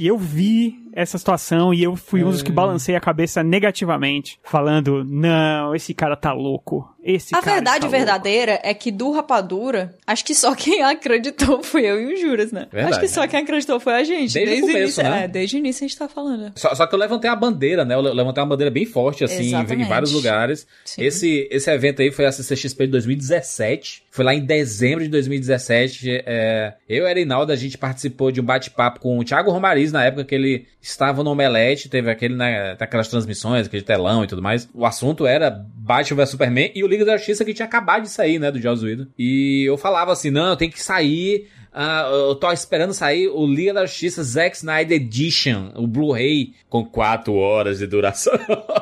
e 0.00 0.06
eu 0.06 0.16
vi 0.16 0.82
essa 0.92 1.18
situação 1.18 1.72
e 1.74 1.82
eu 1.82 1.96
fui 1.96 2.22
um 2.24 2.30
dos 2.30 2.42
que 2.42 2.52
balancei 2.52 2.94
a 2.96 3.00
cabeça 3.00 3.42
negativamente, 3.42 4.38
falando: 4.42 5.04
não, 5.04 5.74
esse 5.74 5.94
cara 5.94 6.16
tá 6.16 6.32
louco. 6.32 6.88
Esse 7.02 7.34
A 7.34 7.40
cara 7.40 7.54
verdade 7.54 7.80
tá 7.80 7.88
verdadeira 7.88 8.60
é 8.62 8.74
que 8.74 8.90
do 8.90 9.10
Rapadura, 9.10 9.94
acho 10.06 10.22
que 10.22 10.34
só 10.34 10.54
quem 10.54 10.82
acreditou 10.84 11.62
foi 11.62 11.86
eu 11.86 11.98
e 11.98 12.12
o 12.12 12.16
Juras, 12.20 12.52
né? 12.52 12.66
Verdade. 12.70 12.92
acho 12.92 13.00
que 13.00 13.08
só 13.08 13.26
quem 13.26 13.40
acreditou 13.40 13.80
foi 13.80 13.94
a 13.94 14.04
gente. 14.04 14.34
Desde 14.34 14.56
o 14.56 14.60
começo, 14.60 14.78
início, 14.78 15.02
né? 15.04 15.24
É, 15.24 15.28
desde 15.28 15.56
o 15.56 15.58
início 15.58 15.84
a 15.84 15.88
gente 15.88 15.98
tá 15.98 16.08
falando. 16.08 16.52
Só, 16.56 16.74
só 16.74 16.86
que 16.86 16.94
eu 16.94 16.98
levantei 16.98 17.30
a 17.30 17.34
bandeira, 17.34 17.86
né? 17.86 17.94
Eu 17.94 18.02
le- 18.02 18.12
levantei 18.12 18.42
uma 18.42 18.48
bandeira 18.50 18.70
bem 18.70 18.84
forte, 18.84 19.24
assim, 19.24 19.54
em, 19.54 19.84
vários 19.88 20.12
lugares. 20.12 20.66
Sim. 20.84 21.02
Esse, 21.02 21.48
esse 21.50 21.70
evento 21.70 22.02
aí 22.02 22.10
foi 22.10 22.26
a 22.26 22.32
CCXP 22.32 22.84
de 22.84 22.92
2017. 22.92 24.02
Foi 24.10 24.24
lá 24.24 24.34
em 24.34 24.44
dezembro 24.44 25.02
de 25.02 25.08
2017. 25.10 26.22
É, 26.26 26.74
eu 26.88 27.04
e 27.06 27.10
a 27.10 27.14
Reinaldo, 27.14 27.50
a 27.50 27.56
gente 27.56 27.78
participou 27.78 28.30
de 28.30 28.40
um 28.42 28.44
bate-papo 28.44 29.00
com 29.00 29.18
o 29.18 29.24
Thiago 29.24 29.50
Romariz, 29.50 29.90
na 29.90 30.04
época 30.04 30.24
que 30.24 30.34
ele 30.34 30.66
estava 30.80 31.22
no 31.22 31.30
Omelete. 31.30 31.88
Teve 31.88 32.10
aquele, 32.10 32.34
né, 32.34 32.76
aquelas 32.78 33.08
transmissões, 33.08 33.66
aquele 33.66 33.82
telão 33.82 34.24
e 34.24 34.26
tudo 34.26 34.42
mais. 34.42 34.68
O 34.74 34.86
assunto 34.86 35.26
era 35.26 35.50
Batman 35.50 36.16
vs 36.16 36.30
Superman 36.30 36.72
e 36.74 36.82
o 36.82 36.86
Liga 36.86 37.04
da 37.04 37.16
Justiça 37.16 37.44
que 37.44 37.54
tinha 37.54 37.66
acabado 37.66 38.02
de 38.02 38.10
sair, 38.10 38.38
né? 38.38 38.50
Do 38.50 38.60
Joss 38.60 38.84
Whedon. 38.84 39.06
E 39.18 39.64
eu 39.66 39.76
falava 39.76 40.12
assim, 40.12 40.30
não, 40.30 40.56
tem 40.56 40.70
que 40.70 40.82
sair... 40.82 41.48
Ah, 41.72 42.08
eu 42.10 42.34
tô 42.34 42.50
esperando 42.50 42.92
sair 42.92 43.28
o 43.28 43.46
Liga 43.46 43.72
da 43.72 43.86
Justiça 43.86 44.24
Zack 44.24 44.56
Snyder 44.56 44.96
Edition, 44.96 45.70
o 45.76 45.86
Blu-ray, 45.86 46.52
com 46.68 46.84
4 46.84 47.32
horas 47.32 47.78
de 47.78 47.86
duração. 47.86 48.32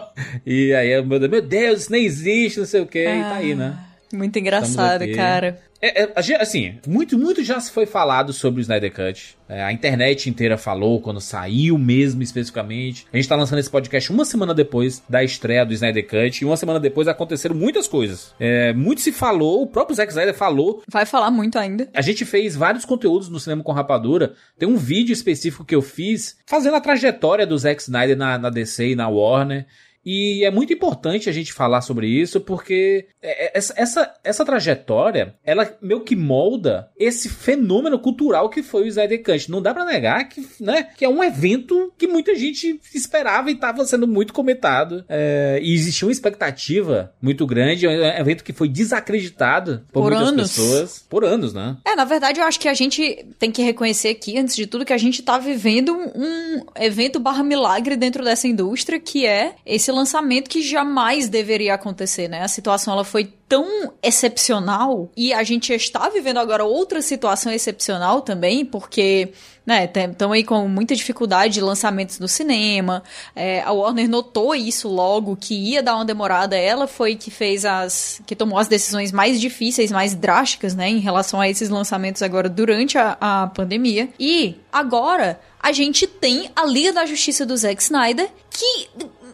e 0.46 0.72
aí 0.72 0.92
eu, 0.92 1.04
meu 1.04 1.18
Deus, 1.18 1.30
meu 1.30 1.42
Deus, 1.42 1.80
isso 1.80 1.92
nem 1.92 2.06
existe, 2.06 2.60
não 2.60 2.66
sei 2.66 2.80
o 2.80 2.86
que, 2.86 2.98
e 2.98 3.20
tá 3.20 3.34
aí, 3.34 3.54
né? 3.54 3.78
Muito 4.12 4.38
engraçado, 4.38 5.04
cara. 5.14 5.60
É, 5.80 6.02
é, 6.02 6.42
assim, 6.42 6.74
muito, 6.86 7.16
muito 7.16 7.42
já 7.44 7.60
se 7.60 7.70
foi 7.70 7.86
falado 7.86 8.32
sobre 8.32 8.60
o 8.60 8.62
Snyder 8.62 8.92
Cut. 8.92 9.36
É, 9.48 9.62
a 9.62 9.72
internet 9.72 10.28
inteira 10.28 10.58
falou 10.58 11.00
quando 11.00 11.20
saiu 11.20 11.78
mesmo, 11.78 12.20
especificamente. 12.20 13.06
A 13.12 13.16
gente 13.16 13.28
tá 13.28 13.36
lançando 13.36 13.60
esse 13.60 13.70
podcast 13.70 14.10
uma 14.10 14.24
semana 14.24 14.52
depois 14.52 15.02
da 15.08 15.22
estreia 15.22 15.64
do 15.64 15.72
Snyder 15.72 16.06
Cut. 16.06 16.42
E 16.42 16.44
uma 16.44 16.56
semana 16.56 16.80
depois 16.80 17.06
aconteceram 17.06 17.54
muitas 17.54 17.86
coisas. 17.86 18.34
É, 18.40 18.72
muito 18.72 19.00
se 19.00 19.12
falou, 19.12 19.62
o 19.62 19.66
próprio 19.66 19.94
Zack 19.94 20.10
Snyder 20.10 20.34
falou. 20.34 20.82
Vai 20.88 21.06
falar 21.06 21.30
muito 21.30 21.58
ainda. 21.58 21.88
A 21.94 22.02
gente 22.02 22.24
fez 22.24 22.56
vários 22.56 22.84
conteúdos 22.84 23.28
no 23.28 23.38
Cinema 23.38 23.62
com 23.62 23.72
Rapadura. 23.72 24.34
Tem 24.58 24.68
um 24.68 24.76
vídeo 24.76 25.12
específico 25.12 25.64
que 25.64 25.74
eu 25.74 25.82
fiz 25.82 26.36
fazendo 26.44 26.74
a 26.74 26.80
trajetória 26.80 27.46
do 27.46 27.56
Zack 27.56 27.82
Snyder 27.82 28.16
na, 28.16 28.36
na 28.36 28.50
DC 28.50 28.88
e 28.88 28.96
na 28.96 29.08
Warner. 29.08 29.66
E 30.10 30.42
é 30.42 30.50
muito 30.50 30.72
importante 30.72 31.28
a 31.28 31.32
gente 31.32 31.52
falar 31.52 31.82
sobre 31.82 32.06
isso, 32.08 32.40
porque 32.40 33.08
é- 33.20 33.44
é- 33.48 33.50
essa, 33.54 33.74
essa, 33.76 34.14
essa 34.24 34.42
trajetória, 34.42 35.34
ela 35.44 35.70
meio 35.82 36.00
que 36.00 36.16
molda 36.16 36.88
esse 36.98 37.28
fenômeno 37.28 37.98
cultural 37.98 38.48
que 38.48 38.62
foi 38.62 38.88
o 38.88 39.22
Cut. 39.22 39.50
Não 39.50 39.60
dá 39.60 39.74
pra 39.74 39.84
negar 39.84 40.26
que, 40.26 40.46
né, 40.60 40.88
que 40.96 41.04
é 41.04 41.08
um 41.10 41.22
evento 41.22 41.92
que 41.98 42.06
muita 42.06 42.34
gente 42.34 42.80
esperava 42.94 43.50
e 43.50 43.54
estava 43.54 43.84
sendo 43.84 44.08
muito 44.08 44.32
comentado. 44.32 45.04
É, 45.10 45.58
e 45.62 45.74
existia 45.74 46.08
uma 46.08 46.12
expectativa 46.12 47.12
muito 47.20 47.46
grande, 47.46 47.84
é 47.84 47.90
um 47.90 48.20
evento 48.20 48.42
que 48.42 48.54
foi 48.54 48.66
desacreditado 48.68 49.84
por, 49.92 50.04
Por 50.04 50.12
muitas 50.12 50.28
anos. 50.28 50.50
pessoas. 50.56 51.06
Por 51.06 51.22
anos, 51.22 51.52
né? 51.52 51.76
É, 51.84 51.94
na 51.94 52.06
verdade, 52.06 52.40
eu 52.40 52.46
acho 52.46 52.58
que 52.58 52.68
a 52.68 52.72
gente 52.74 53.26
tem 53.38 53.52
que 53.52 53.60
reconhecer 53.60 54.08
aqui, 54.08 54.38
antes 54.38 54.56
de 54.56 54.66
tudo, 54.66 54.86
que 54.86 54.92
a 54.94 54.98
gente 54.98 55.22
tá 55.22 55.36
vivendo 55.38 55.92
um 55.94 56.64
evento 56.76 57.20
barra 57.20 57.44
milagre 57.44 57.94
dentro 57.94 58.24
dessa 58.24 58.48
indústria, 58.48 58.98
que 58.98 59.26
é 59.26 59.54
esse 59.66 59.97
lançamento 59.98 60.48
que 60.48 60.62
jamais 60.62 61.28
deveria 61.28 61.74
acontecer, 61.74 62.28
né? 62.28 62.42
A 62.42 62.48
situação, 62.48 62.94
ela 62.94 63.04
foi 63.04 63.32
tão 63.48 63.92
excepcional 64.02 65.10
e 65.16 65.32
a 65.32 65.42
gente 65.42 65.72
está 65.72 66.08
vivendo 66.10 66.36
agora 66.36 66.64
outra 66.64 67.00
situação 67.00 67.50
excepcional 67.50 68.20
também, 68.20 68.64
porque, 68.64 69.32
né, 69.64 69.90
estamos 70.10 70.34
aí 70.34 70.44
com 70.44 70.68
muita 70.68 70.94
dificuldade 70.94 71.54
de 71.54 71.60
lançamentos 71.62 72.18
no 72.18 72.28
cinema, 72.28 73.02
é, 73.34 73.62
a 73.62 73.72
Warner 73.72 74.08
notou 74.08 74.54
isso 74.54 74.86
logo, 74.86 75.34
que 75.34 75.54
ia 75.54 75.82
dar 75.82 75.96
uma 75.96 76.04
demorada, 76.04 76.56
ela 76.58 76.86
foi 76.86 77.16
que 77.16 77.30
fez 77.30 77.64
as, 77.64 78.20
que 78.26 78.36
tomou 78.36 78.58
as 78.58 78.68
decisões 78.68 79.12
mais 79.12 79.40
difíceis, 79.40 79.90
mais 79.90 80.14
drásticas, 80.14 80.74
né, 80.74 80.90
em 80.90 80.98
relação 80.98 81.40
a 81.40 81.48
esses 81.48 81.70
lançamentos 81.70 82.20
agora 82.20 82.50
durante 82.50 82.98
a, 82.98 83.16
a 83.18 83.46
pandemia, 83.46 84.10
e 84.20 84.56
agora 84.70 85.40
a 85.60 85.72
gente 85.72 86.06
tem 86.06 86.50
a 86.54 86.66
Liga 86.66 86.92
da 86.92 87.06
Justiça 87.06 87.46
do 87.46 87.56
Zack 87.56 87.82
Snyder, 87.82 88.28
que 88.50 88.88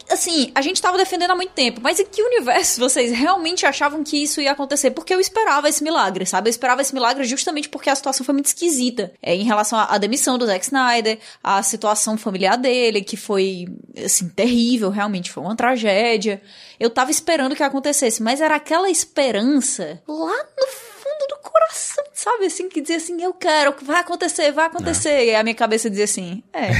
assim, 0.09 0.51
a 0.55 0.63
gente 0.63 0.81
tava 0.81 0.97
defendendo 0.97 1.31
há 1.31 1.35
muito 1.35 1.53
tempo, 1.53 1.81
mas 1.83 1.99
em 1.99 2.05
que 2.05 2.23
universo 2.23 2.81
vocês 2.81 3.13
realmente 3.13 3.67
achavam 3.67 4.03
que 4.03 4.23
isso 4.23 4.41
ia 4.41 4.53
acontecer? 4.53 4.91
Porque 4.91 5.15
eu 5.15 5.21
esperava 5.21 5.69
esse 5.69 5.83
milagre, 5.83 6.27
sabe? 6.27 6.49
Eu 6.49 6.51
esperava 6.51 6.83
esse 6.83 6.95
milagre 6.95 7.25
justamente 7.25 7.69
porque 7.69 7.91
a 7.91 7.95
situação 7.95 8.25
foi 8.25 8.33
muito 8.33 8.47
esquisita. 8.47 9.13
É, 9.23 9.35
em 9.35 9.45
relação 9.45 9.79
à, 9.79 9.95
à 9.95 9.99
demissão 9.99 10.39
do 10.39 10.47
Zack 10.47 10.65
Snyder, 10.65 11.19
a 11.43 11.63
situação 11.63 12.17
familiar 12.17 12.57
dele, 12.57 13.03
que 13.03 13.17
foi, 13.17 13.67
assim, 14.03 14.29
terrível, 14.29 14.91
realmente 14.91 15.31
foi 15.31 15.43
uma 15.43 15.57
tragédia. 15.57 16.41
Eu 16.79 16.91
tava 16.91 17.11
esperando 17.11 17.57
que 17.57 17.63
acontecesse, 17.63 18.23
mas 18.23 18.41
era 18.41 18.57
aquela 18.57 18.91
esperança 18.91 20.03
lá 20.07 20.37
no 20.59 20.94
fundo 21.15 21.27
do 21.29 21.37
coração, 21.43 22.05
sabe? 22.13 22.47
Assim, 22.47 22.69
que 22.69 22.81
dizia 22.81 22.97
assim, 22.97 23.23
eu 23.23 23.33
quero, 23.33 23.75
vai 23.83 24.01
acontecer, 24.01 24.53
vai 24.53 24.67
acontecer. 24.67 25.27
E 25.27 25.35
a 25.35 25.43
minha 25.43 25.55
cabeça 25.55 25.89
dizia 25.89 26.05
assim, 26.05 26.43
é, 26.53 26.71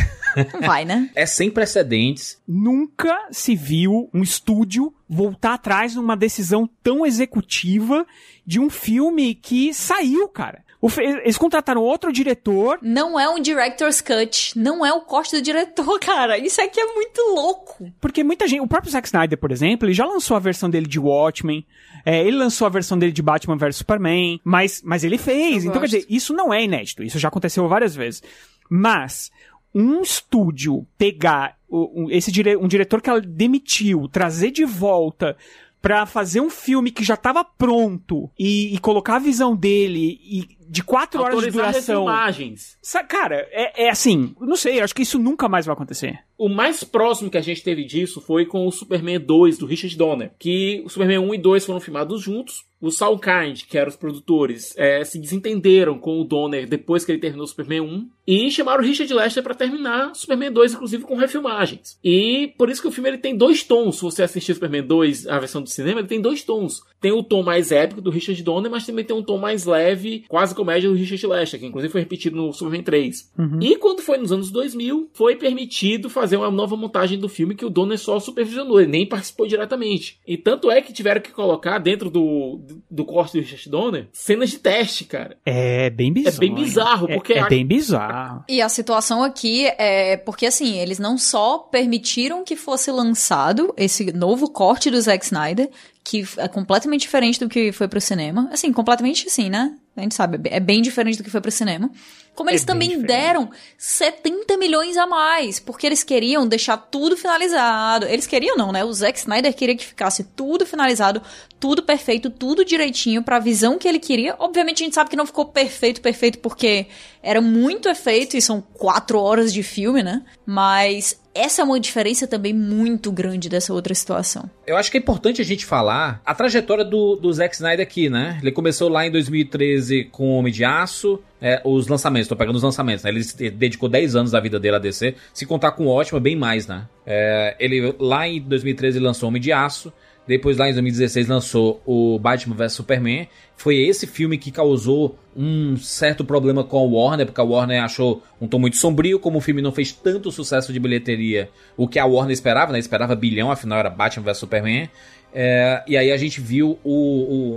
não 0.53 0.61
vai, 0.67 0.85
né? 0.85 1.11
É 1.15 1.27
sem 1.27 1.51
precedentes. 1.51 2.39
Nunca 2.47 3.29
se 3.31 3.55
viu 3.55 4.11
um 4.13 4.23
estúdio 4.23 4.93
voltar 5.09 5.55
atrás 5.55 5.95
numa 5.95 6.17
decisão 6.17 6.69
tão 6.83 7.07
executiva 7.07 8.07
de 8.47 8.59
um 8.59 8.69
filme 8.69 9.35
que 9.35 9.73
saiu, 9.73 10.29
cara. 10.29 10.64
Eles 10.99 11.37
contrataram 11.39 11.83
outro 11.83 12.13
diretor. 12.13 12.79
Não 12.83 13.19
é 13.19 13.29
um 13.29 13.41
director's 13.41 14.01
cut, 14.01 14.59
não 14.59 14.85
é 14.85 14.93
o 14.93 15.01
corte 15.03 15.37
do 15.37 15.43
diretor, 15.43 15.99
cara. 16.01 16.37
Isso 16.39 16.61
aqui 16.61 16.79
é 16.81 16.87
muito 16.95 17.21
louco. 17.35 17.91
Porque 18.01 18.23
muita 18.25 18.47
gente. 18.47 18.61
O 18.61 18.67
próprio 18.69 18.93
Zack 18.93 19.07
Snyder, 19.09 19.39
por 19.39 19.51
exemplo, 19.53 19.87
ele 19.87 19.95
já 19.95 20.05
lançou 20.05 20.37
a 20.37 20.41
versão 20.41 20.69
dele 20.69 20.87
de 20.87 20.99
Watchmen. 20.99 21.65
é, 22.05 22.21
ele 22.27 22.37
lançou 22.37 22.67
a 22.67 22.71
versão 22.71 22.99
dele 22.99 23.13
de 23.13 23.23
Batman 23.23 23.57
vs 23.57 23.77
Superman. 23.77 24.41
Mas, 24.45 24.83
mas 24.85 25.05
ele 25.05 25.17
fez. 25.19 25.65
Eu 25.65 25.71
então, 25.71 25.81
quer 25.81 25.89
gosto. 25.89 25.95
dizer, 26.01 26.07
isso 26.09 26.33
não 26.35 26.53
é 26.53 26.63
inédito. 26.65 27.03
Isso 27.03 27.19
já 27.19 27.29
aconteceu 27.29 27.67
várias 27.69 27.95
vezes. 27.95 28.23
Mas. 28.69 29.31
Um 29.77 30.03
estúdio 30.03 30.87
pegar 30.97 31.57
o- 31.69 32.05
um- 32.05 32.09
esse 32.11 32.31
dire, 32.31 32.57
um 32.57 32.69
diretor 32.69 33.03
que 33.03 33.11
ela 33.11 33.21
demitiu, 33.21 34.07
trazer 34.09 34.53
de 34.53 34.65
volta 34.65 35.37
pra 35.83 36.07
fazer 36.07 36.41
um 36.41 36.49
filme 36.49 36.93
que 36.93 37.03
já 37.03 37.17
tava 37.17 37.43
pronto 37.45 38.31
e, 38.39 38.73
e 38.73 38.79
colocar 38.79 39.17
a 39.17 39.19
visão 39.19 39.57
dele 39.57 40.21
e 40.23 40.47
de 40.69 40.83
quatro 40.83 41.23
horas 41.23 41.41
de 41.45 41.51
duração. 41.51 41.81
refilmagens. 42.05 42.77
Sa- 42.83 43.05
Cara, 43.05 43.47
é, 43.51 43.85
é 43.87 43.91
assim, 43.91 44.35
não 44.41 44.57
sei, 44.57 44.81
acho 44.81 44.95
que 44.95 45.03
isso 45.03 45.19
nunca 45.19 45.49
mais 45.49 45.67
vai 45.67 45.75
acontecer. 45.75 46.19
O 46.37 46.49
mais 46.49 46.83
próximo 46.83 47.31
que 47.31 47.39
a 47.39 47.41
gente 47.41 47.63
teve 47.63 47.85
disso 47.85 48.21
foi 48.21 48.45
com 48.45 48.67
o 48.67 48.73
Superman 48.73 49.21
2 49.21 49.57
do 49.59 49.67
Richard 49.67 49.97
Donner, 49.97 50.33
que 50.39 50.83
o 50.85 50.89
Superman 50.89 51.19
1 51.21 51.35
e 51.35 51.39
2 51.39 51.65
foram 51.65 51.79
filmados 51.81 52.21
juntos. 52.23 52.65
O 52.81 52.91
Saul 52.91 53.19
Kind, 53.19 53.63
que 53.69 53.79
eram 53.79 53.89
os 53.89 53.97
produtores, 53.97 54.75
eh, 54.77 55.05
se 55.05 55.19
desentenderam 55.19 55.97
com 55.99 56.21
o 56.21 56.25
Donner 56.25 56.69
depois 56.69 57.05
que 57.05 57.13
ele 57.13 57.21
terminou 57.21 57.45
o 57.45 57.49
Superman 57.49 57.81
1 57.83 58.11
e 58.27 58.51
chamaram 58.51 58.83
o 58.83 58.87
Richard 58.87 59.15
Lester 59.15 59.43
pra 59.43 59.55
terminar 59.55 60.11
o 60.11 60.15
Superman 60.15 60.53
2, 60.53 60.75
inclusive 60.75 61.05
com 61.05 61.15
refilmagens. 61.17 61.99
E 62.05 62.53
por 62.59 62.69
isso 62.69 62.83
que 62.83 62.89
o 62.89 62.93
filme 62.93 63.09
ele 63.09 63.19
tem 63.19 63.37
dois 63.37 63.63
tons. 63.63 63.97
Se 63.97 64.03
você 64.03 64.23
assistir 64.25 64.53
o 64.53 64.55
Superman 64.57 64.83
2, 64.87 65.27
a 65.29 65.39
versão 65.39 65.63
do 65.63 65.69
cinema, 65.71 66.01
ele 66.01 66.09
tem 66.09 66.21
dois 66.21 66.43
tons. 66.43 66.83
Tem 67.05 67.13
o 67.13 67.23
tom 67.23 67.43
mais 67.43 67.71
épico 67.71 68.01
do 68.01 68.09
Richard 68.11 68.43
Donner, 68.43 68.71
mas 68.71 68.87
também 68.87 69.05
tem 69.05 69.15
um 69.15 69.23
tom 69.23 69.37
mais 69.37 69.67
leve, 69.67 70.25
quase 70.27 70.55
comédia 70.55 70.89
do 70.89 70.97
Richard 70.97 71.27
Lester, 71.27 71.61
que 71.61 71.67
inclusive 71.67 71.93
foi 71.93 72.01
repetido 72.01 72.35
no 72.35 72.51
Superman 72.51 72.83
3. 72.83 73.31
E 73.61 73.77
quando 73.77 74.01
foi 74.01 74.17
nos 74.17 74.33
anos 74.33 74.51
2000, 74.51 75.11
foi 75.13 75.37
permitido 75.37 76.09
fazer 76.09 76.39
uma 76.39 76.51
nova 76.51 76.79
montagem 76.79 77.19
do 77.19 77.29
filme 77.29 77.55
que 77.55 77.65
o 77.67 77.69
Donner 77.69 77.99
só 77.99 78.19
supervisionou, 78.19 78.81
ele 78.81 78.91
nem 78.91 79.07
participou 79.07 79.47
diretamente. 79.47 80.19
E 80.27 80.39
tanto 80.39 80.71
é 80.71 80.81
que 80.81 80.95
tiveram 80.95 81.21
que 81.21 81.31
colocar 81.31 81.79
dentro 81.79 82.09
do, 82.09 82.61
do 82.91 83.05
corte 83.05 83.35
do 83.35 83.41
Richard 83.41 83.69
Donner 83.69 84.09
cenas 84.11 84.49
de 84.51 84.59
teste, 84.61 85.05
cara. 85.05 85.37
É 85.45 85.91
bem 85.91 86.11
bizarro. 86.11 86.37
É 86.37 86.41
bem 86.41 86.55
bizarro, 86.55 87.11
É- 87.11 87.15
porque 87.17 87.33
é, 87.35 87.41
a- 87.41 87.49
bem 87.51 87.67
bizarro. 87.67 88.45
E 88.49 88.63
a 88.63 88.69
situação 88.71 89.23
aqui 89.23 89.67
é 89.77 90.17
porque 90.17 90.47
assim, 90.47 90.79
eles 90.79 90.99
não 90.99 91.19
só 91.19 91.59
permitiram 91.59 92.43
que 92.45 92.57
fosse 92.57 92.91
lançado 92.91 93.75
esse 93.77 94.11
novo 94.13 94.51
corte 94.51 94.91
do 94.91 94.99
Zack 95.01 95.23
Snyder, 95.27 95.69
que 96.05 96.23
é 96.37 96.47
completamente 96.47 97.01
diferente 97.01 97.41
do 97.41 97.49
que 97.49 97.73
foi 97.73 97.89
pro 97.89 97.99
cinema. 98.01 98.49
Assim, 98.53 98.71
completamente 98.71 99.29
sim, 99.31 99.49
né? 99.49 99.75
A 99.97 100.03
gente 100.03 100.15
sabe, 100.15 100.39
é 100.51 100.61
bem 100.61 100.83
diferente 100.83 101.17
do 101.17 101.25
que 101.25 101.31
foi 101.31 101.41
pro 101.41 101.51
cinema. 101.51 101.91
Como 102.35 102.51
eles 102.51 102.63
É 102.63 102.67
bem 102.67 102.75
também 102.75 102.89
diferente. 102.91 103.07
deram 103.07 103.51
70 103.79 104.57
milhões 104.59 104.97
a 104.97 105.07
mais, 105.07 105.61
porque 105.61 105.87
eles 105.87 106.03
queriam 106.03 106.47
deixar 106.47 106.77
tudo 106.77 107.17
finalizado. 107.17 108.05
Eles 108.07 108.27
queriam 108.27 108.57
não, 108.57 108.71
né? 108.73 108.85
O 108.85 108.93
Zack 108.93 109.19
Snyder 109.19 109.55
queria 109.55 109.77
que 109.77 109.87
ficasse 109.87 110.25
tudo 110.25 110.67
finalizado, 110.67 111.23
tudo 111.59 111.83
perfeito, 111.83 112.29
tudo 112.29 112.65
direitinho 112.65 113.23
pra 113.23 113.39
visão 113.39 113.79
que 113.79 113.89
ele 113.89 114.01
queria. 114.01 114.35
Obviamente 114.39 114.83
a 114.83 114.87
gente 114.87 114.95
sabe 114.95 115.09
que 115.09 115.17
não 115.17 115.25
ficou 115.27 115.47
perfeito, 115.47 116.03
perfeito, 116.03 116.41
porque 116.41 116.87
era 117.23 117.41
muito 117.41 117.89
efeito 117.89 118.37
e 118.37 118.43
são 118.43 118.61
quatro 118.61 119.19
horas 119.19 119.53
de 119.55 119.63
filme, 119.63 120.03
né? 120.03 120.23
Mas 120.45 121.19
essa 121.35 121.63
é 121.63 121.65
uma 121.65 121.81
diferença 121.81 122.27
também 122.27 122.53
muito 122.53 123.11
grande 123.11 123.49
dessa 123.49 123.73
outra 123.73 123.95
situação. 123.95 124.49
Eu 124.67 124.77
acho 124.77 124.91
que 124.91 124.97
é 124.97 125.01
importante 125.01 125.41
a 125.41 125.45
gente 125.45 125.67
falar 125.67 126.23
a 126.25 126.35
trajetória 126.35 126.85
do, 126.85 127.17
do 127.17 127.33
Zack 127.33 127.55
Snyder 127.55 127.85
aqui, 127.85 128.09
né? 128.09 128.39
Ele 128.41 128.53
começou 128.53 128.89
lá 128.89 129.07
em 129.07 129.11
2013 129.11 130.05
com 130.05 130.31
Homem 130.39 130.53
de 130.53 130.65
Aço, 130.65 131.21
é, 131.43 131.61
os 131.65 131.89
lançamentos, 131.89 132.29
tô 132.29 132.37
pegando 132.37 132.57
os 132.57 132.63
lançamentos, 132.63 133.05
né? 133.05 133.11
Ele 133.11 133.51
dedicou 133.51 133.89
10 133.89 134.17
anos 134.17 134.31
da 134.31 134.41
vida 134.41 134.61
dele 134.61 134.77
a 134.77 134.79
DC, 134.79 135.15
se 135.33 135.45
contar 135.45 135.73
com 135.73 135.87
o 135.87 135.89
Ótimo, 135.89 136.21
bem 136.21 136.37
mais, 136.37 136.67
né? 136.67 136.87
É, 137.05 137.57
ele 137.59 137.95
lá 137.99 138.29
em 138.29 138.41
2013 138.41 138.99
lançou 139.01 139.29
Homem 139.29 139.43
de 139.43 139.53
Aço, 139.53 139.93
depois 140.27 140.57
lá 140.57 140.69
em 140.69 140.73
2016 140.73 141.29
lançou 141.29 141.83
o 141.85 142.19
Batman 142.19 142.55
vs 142.57 142.73
Superman. 142.73 143.29
Foi 143.57 143.77
esse 143.77 144.07
filme 144.07 144.39
que 144.39 144.51
causou 144.51 145.19
um 145.37 145.77
certo 145.77 146.25
problema 146.25 146.65
com 146.65 146.79
a 146.79 146.83
Warner, 146.83 147.27
porque 147.27 147.41
a 147.41 147.45
Warner 147.45 147.83
achou 147.83 148.23
um 148.41 148.47
tom 148.49 148.59
muito 148.59 148.77
sombrio, 148.77 149.19
como 149.21 149.39
o 149.39 149.41
filme 149.41 149.61
não 149.63 149.73
fez 149.73 149.93
tanto 149.93 150.31
sucesso 150.33 150.73
de 150.73 150.81
bilheteria, 150.81 151.51
o 151.77 151.87
que 151.87 151.99
a 151.99 152.07
Warner 152.07 152.33
esperava, 152.33 152.73
né? 152.73 152.79
Esperava 152.79 153.15
bilhão, 153.15 153.51
afinal 153.51 153.79
era 153.79 153.91
Batman 153.91 154.25
vs 154.25 154.39
Superman. 154.39 154.89
É, 155.33 155.83
e 155.87 155.97
aí 155.97 156.11
a 156.13 156.17
gente 156.17 156.41
viu 156.41 156.79
o, 156.85 156.93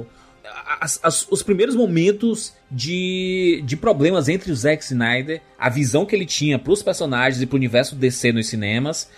o- 0.02 0.06
as- 0.80 1.00
as- 1.04 1.28
os 1.30 1.44
primeiros 1.44 1.76
momentos 1.76 2.54
de, 2.70 3.62
de 3.66 3.78
problemas 3.78 4.28
entre 4.30 4.52
o 4.52 4.56
Zack 4.56 4.84
Snyder, 4.84 5.42
a 5.58 5.70
visão 5.70 6.06
que 6.06 6.16
ele 6.16 6.26
tinha 6.26 6.58
pros 6.60 6.82
personagens 6.84 7.42
e 7.42 7.46
pro 7.46 7.56
universo 7.58 7.96
DC 7.96 8.32
nos 8.32 8.48
cinemas, 8.48 9.10